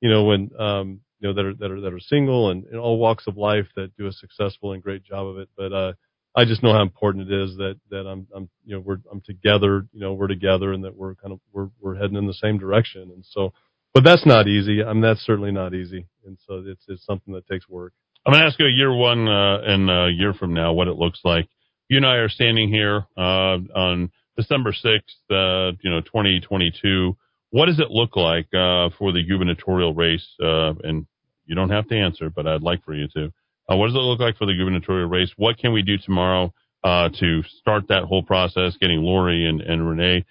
you 0.00 0.10
know 0.10 0.24
when 0.24 0.50
um 0.58 1.00
you 1.20 1.28
know 1.28 1.34
that 1.34 1.44
are 1.44 1.54
that 1.54 1.70
are 1.70 1.80
that 1.80 1.92
are 1.92 2.00
single 2.00 2.50
and 2.50 2.64
in 2.66 2.78
all 2.78 2.98
walks 2.98 3.26
of 3.26 3.36
life 3.36 3.66
that 3.76 3.96
do 3.96 4.06
a 4.06 4.12
successful 4.12 4.72
and 4.72 4.82
great 4.82 5.04
job 5.04 5.26
of 5.26 5.38
it. 5.38 5.48
But 5.56 5.72
uh 5.72 5.92
I 6.36 6.44
just 6.44 6.62
know 6.62 6.72
how 6.74 6.82
important 6.82 7.30
it 7.30 7.42
is 7.42 7.56
that 7.56 7.80
that 7.90 8.06
I'm 8.06 8.26
I'm 8.34 8.48
you 8.64 8.76
know 8.76 8.80
we're 8.80 8.98
I'm 9.10 9.22
together, 9.22 9.86
you 9.92 10.00
know, 10.00 10.12
we're 10.12 10.26
together 10.26 10.72
and 10.72 10.84
that 10.84 10.94
we're 10.94 11.14
kind 11.14 11.32
of 11.32 11.40
we're 11.52 11.68
we're 11.80 11.94
heading 11.96 12.16
in 12.16 12.26
the 12.26 12.34
same 12.34 12.58
direction. 12.58 13.10
And 13.14 13.24
so 13.24 13.54
but 13.94 14.04
that's 14.04 14.26
not 14.26 14.46
easy. 14.46 14.84
I 14.84 14.92
mean 14.92 15.00
that's 15.00 15.24
certainly 15.24 15.52
not 15.52 15.72
easy. 15.72 16.06
And 16.26 16.36
so 16.46 16.62
it's 16.66 16.84
it's 16.88 17.06
something 17.06 17.32
that 17.32 17.46
takes 17.46 17.68
work. 17.68 17.94
I'm 18.26 18.32
going 18.32 18.42
to 18.42 18.46
ask 18.48 18.58
you 18.58 18.66
a 18.66 18.70
year 18.70 18.92
one 18.92 19.28
uh, 19.28 19.60
and 19.64 19.88
a 19.88 20.10
year 20.10 20.34
from 20.34 20.52
now 20.52 20.72
what 20.72 20.88
it 20.88 20.96
looks 20.96 21.20
like. 21.22 21.48
You 21.88 21.98
and 21.98 22.06
I 22.06 22.16
are 22.16 22.28
standing 22.28 22.68
here 22.68 23.06
uh, 23.16 23.58
on 23.72 24.10
December 24.36 24.72
6th, 24.72 24.98
uh, 25.30 25.76
you 25.80 25.90
know, 25.90 26.00
2022. 26.00 27.16
What 27.50 27.66
does 27.66 27.78
it 27.78 27.92
look 27.92 28.16
like 28.16 28.46
uh, 28.46 28.90
for 28.98 29.12
the 29.12 29.22
gubernatorial 29.22 29.94
race? 29.94 30.26
Uh, 30.42 30.74
and 30.82 31.06
you 31.44 31.54
don't 31.54 31.70
have 31.70 31.86
to 31.86 31.96
answer, 31.96 32.28
but 32.28 32.48
I'd 32.48 32.62
like 32.62 32.82
for 32.84 32.94
you 32.94 33.06
to. 33.14 33.32
Uh, 33.70 33.76
what 33.76 33.86
does 33.86 33.94
it 33.94 33.98
look 33.98 34.18
like 34.18 34.36
for 34.36 34.46
the 34.46 34.56
gubernatorial 34.58 35.08
race? 35.08 35.30
What 35.36 35.58
can 35.58 35.72
we 35.72 35.82
do 35.82 35.96
tomorrow 35.96 36.52
uh, 36.82 37.10
to 37.20 37.44
start 37.60 37.86
that 37.90 38.02
whole 38.02 38.24
process, 38.24 38.76
getting 38.80 39.02
Lori 39.02 39.46
and, 39.46 39.60
and 39.60 39.88
Renee 39.88 40.24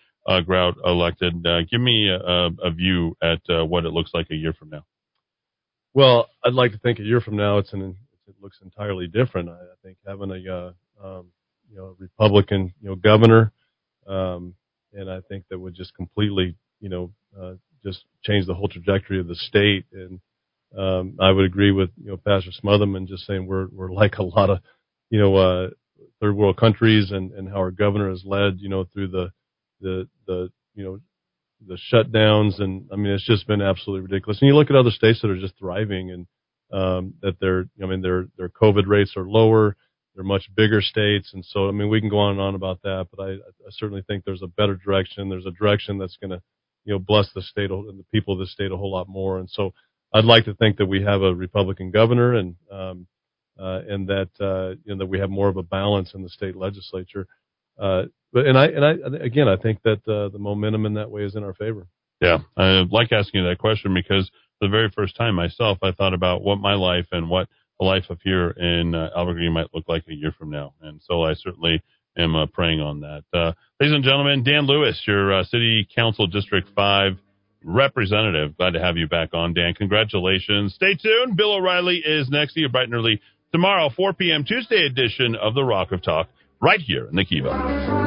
Grout 0.45 0.75
elected? 0.83 1.45
Give 1.71 1.79
me 1.79 2.09
a, 2.09 2.49
a 2.61 2.71
view 2.71 3.15
at 3.23 3.39
what 3.47 3.85
it 3.85 3.91
looks 3.91 4.11
like 4.13 4.27
a 4.31 4.35
year 4.35 4.51
from 4.51 4.71
now. 4.71 4.83
Well, 5.95 6.27
I'd 6.43 6.53
like 6.53 6.73
to 6.73 6.77
think 6.79 6.99
a 6.99 7.03
year 7.03 7.21
from 7.21 7.37
now 7.37 7.57
it's 7.57 7.73
an 7.73 7.95
it 8.27 8.35
looks 8.41 8.59
entirely 8.61 9.07
different. 9.07 9.49
I, 9.49 9.53
I 9.53 9.75
think 9.81 9.97
having 10.05 10.29
a 10.31 10.53
uh, 10.53 10.71
um, 11.01 11.27
you 11.71 11.77
know 11.77 11.95
Republican 11.97 12.73
you 12.81 12.89
know 12.89 12.95
governor, 12.95 13.53
um, 14.05 14.55
and 14.93 15.09
I 15.09 15.21
think 15.29 15.45
that 15.49 15.57
would 15.57 15.73
just 15.73 15.95
completely 15.95 16.57
you 16.81 16.89
know 16.89 17.11
uh, 17.41 17.53
just 17.83 18.03
change 18.25 18.45
the 18.45 18.53
whole 18.55 18.67
trajectory 18.67 19.21
of 19.21 19.27
the 19.27 19.35
state. 19.35 19.85
And 19.93 20.19
um, 20.77 21.17
I 21.21 21.31
would 21.31 21.45
agree 21.45 21.71
with 21.71 21.91
you 22.03 22.09
know 22.09 22.17
Pastor 22.17 22.51
Smothermon 22.61 23.07
just 23.07 23.25
saying 23.25 23.47
we're 23.47 23.67
we're 23.71 23.93
like 23.93 24.17
a 24.17 24.23
lot 24.23 24.49
of 24.49 24.59
you 25.09 25.19
know 25.19 25.35
uh, 25.37 25.69
third 26.19 26.35
world 26.35 26.57
countries 26.57 27.11
and 27.11 27.31
and 27.31 27.47
how 27.47 27.55
our 27.57 27.71
governor 27.71 28.09
has 28.09 28.23
led 28.25 28.59
you 28.59 28.67
know 28.67 28.83
through 28.83 29.07
the 29.07 29.31
the 29.79 30.09
the 30.27 30.49
you 30.75 30.83
know 30.83 30.99
the 31.67 31.77
shutdowns 31.91 32.61
and 32.61 32.87
I 32.91 32.95
mean 32.95 33.11
it's 33.13 33.25
just 33.25 33.47
been 33.47 33.61
absolutely 33.61 34.03
ridiculous. 34.03 34.41
And 34.41 34.47
you 34.47 34.55
look 34.55 34.69
at 34.69 34.75
other 34.75 34.91
states 34.91 35.21
that 35.21 35.31
are 35.31 35.39
just 35.39 35.57
thriving 35.57 36.11
and 36.11 36.27
um, 36.71 37.13
that 37.21 37.39
their 37.39 37.65
I 37.81 37.85
mean 37.85 38.01
their 38.01 38.27
their 38.37 38.49
COVID 38.49 38.87
rates 38.87 39.13
are 39.17 39.27
lower. 39.27 39.75
They're 40.15 40.23
much 40.23 40.49
bigger 40.55 40.81
states, 40.81 41.31
and 41.33 41.43
so 41.43 41.67
I 41.67 41.71
mean 41.71 41.89
we 41.89 41.99
can 41.99 42.09
go 42.09 42.19
on 42.19 42.33
and 42.33 42.41
on 42.41 42.55
about 42.55 42.81
that, 42.83 43.07
but 43.15 43.23
I, 43.23 43.31
I 43.33 43.69
certainly 43.71 44.03
think 44.07 44.23
there's 44.23 44.43
a 44.43 44.47
better 44.47 44.75
direction. 44.75 45.29
There's 45.29 45.45
a 45.45 45.51
direction 45.51 45.97
that's 45.97 46.17
going 46.17 46.31
to 46.31 46.41
you 46.85 46.93
know 46.93 46.99
bless 46.99 47.29
the 47.33 47.41
state 47.41 47.71
and 47.71 47.99
the 47.99 48.05
people 48.13 48.33
of 48.33 48.39
the 48.39 48.47
state 48.47 48.71
a 48.71 48.77
whole 48.77 48.91
lot 48.91 49.09
more. 49.09 49.39
And 49.39 49.49
so 49.49 49.73
I'd 50.13 50.25
like 50.25 50.45
to 50.45 50.53
think 50.53 50.77
that 50.77 50.85
we 50.85 51.03
have 51.03 51.21
a 51.21 51.35
Republican 51.35 51.91
governor 51.91 52.35
and 52.35 52.55
um, 52.71 53.07
uh, 53.59 53.81
and 53.87 54.07
that 54.07 54.29
uh, 54.39 54.75
you 54.85 54.93
know 54.93 54.97
that 54.97 55.07
we 55.07 55.19
have 55.19 55.29
more 55.29 55.49
of 55.49 55.57
a 55.57 55.63
balance 55.63 56.13
in 56.13 56.23
the 56.23 56.29
state 56.29 56.55
legislature. 56.55 57.27
Uh, 57.79 58.03
but 58.31 58.45
and 58.45 58.57
I 58.57 58.65
and 58.65 58.85
I 58.85 58.91
again 59.23 59.47
I 59.47 59.55
think 59.57 59.81
that 59.83 60.07
uh, 60.07 60.29
the 60.29 60.39
momentum 60.39 60.85
in 60.85 60.95
that 60.95 61.09
way 61.09 61.23
is 61.23 61.35
in 61.35 61.43
our 61.43 61.53
favor. 61.53 61.87
Yeah, 62.21 62.39
I 62.57 62.83
like 62.89 63.11
asking 63.11 63.41
you 63.43 63.49
that 63.49 63.59
question 63.59 63.93
because 63.93 64.29
the 64.61 64.67
very 64.67 64.89
first 64.89 65.15
time 65.15 65.35
myself, 65.35 65.79
I 65.81 65.91
thought 65.91 66.13
about 66.13 66.41
what 66.41 66.57
my 66.57 66.75
life 66.75 67.07
and 67.11 67.29
what 67.29 67.47
the 67.79 67.85
life 67.85 68.05
of 68.09 68.19
here 68.23 68.51
in 68.51 68.95
uh, 68.95 69.09
Albuquerque 69.15 69.49
might 69.49 69.73
look 69.73 69.85
like 69.87 70.05
a 70.07 70.13
year 70.13 70.33
from 70.37 70.49
now, 70.49 70.73
and 70.81 71.01
so 71.03 71.23
I 71.23 71.33
certainly 71.33 71.81
am 72.17 72.35
uh, 72.35 72.45
praying 72.47 72.79
on 72.79 73.01
that. 73.01 73.23
Uh, 73.33 73.51
ladies 73.79 73.95
and 73.95 74.03
gentlemen, 74.03 74.43
Dan 74.43 74.65
Lewis, 74.65 75.01
your 75.05 75.33
uh, 75.33 75.43
City 75.43 75.87
Council 75.93 76.27
District 76.27 76.67
Five 76.75 77.17
representative. 77.65 78.55
Glad 78.57 78.71
to 78.71 78.79
have 78.79 78.95
you 78.95 79.07
back 79.07 79.33
on, 79.33 79.53
Dan. 79.53 79.73
Congratulations. 79.73 80.73
Stay 80.75 80.95
tuned. 80.95 81.35
Bill 81.35 81.55
O'Reilly 81.55 81.97
is 82.05 82.29
next 82.29 82.53
to 82.53 82.61
you 82.61 82.69
bright 82.69 82.85
and 82.85 82.93
early 82.93 83.21
tomorrow, 83.51 83.89
4 83.89 84.13
p.m. 84.13 84.45
Tuesday 84.45 84.85
edition 84.85 85.35
of 85.35 85.55
the 85.55 85.63
Rock 85.63 85.91
of 85.91 86.03
Talk, 86.03 86.27
right 86.61 86.81
here 86.81 87.07
in 87.07 87.15
the 87.15 87.25
Kiva. 87.25 88.04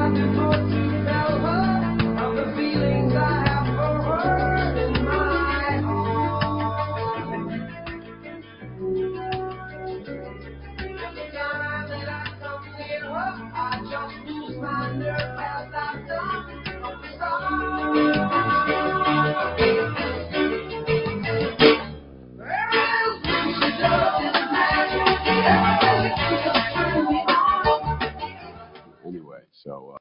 So. 29.63 29.73
Uh, 29.73 29.97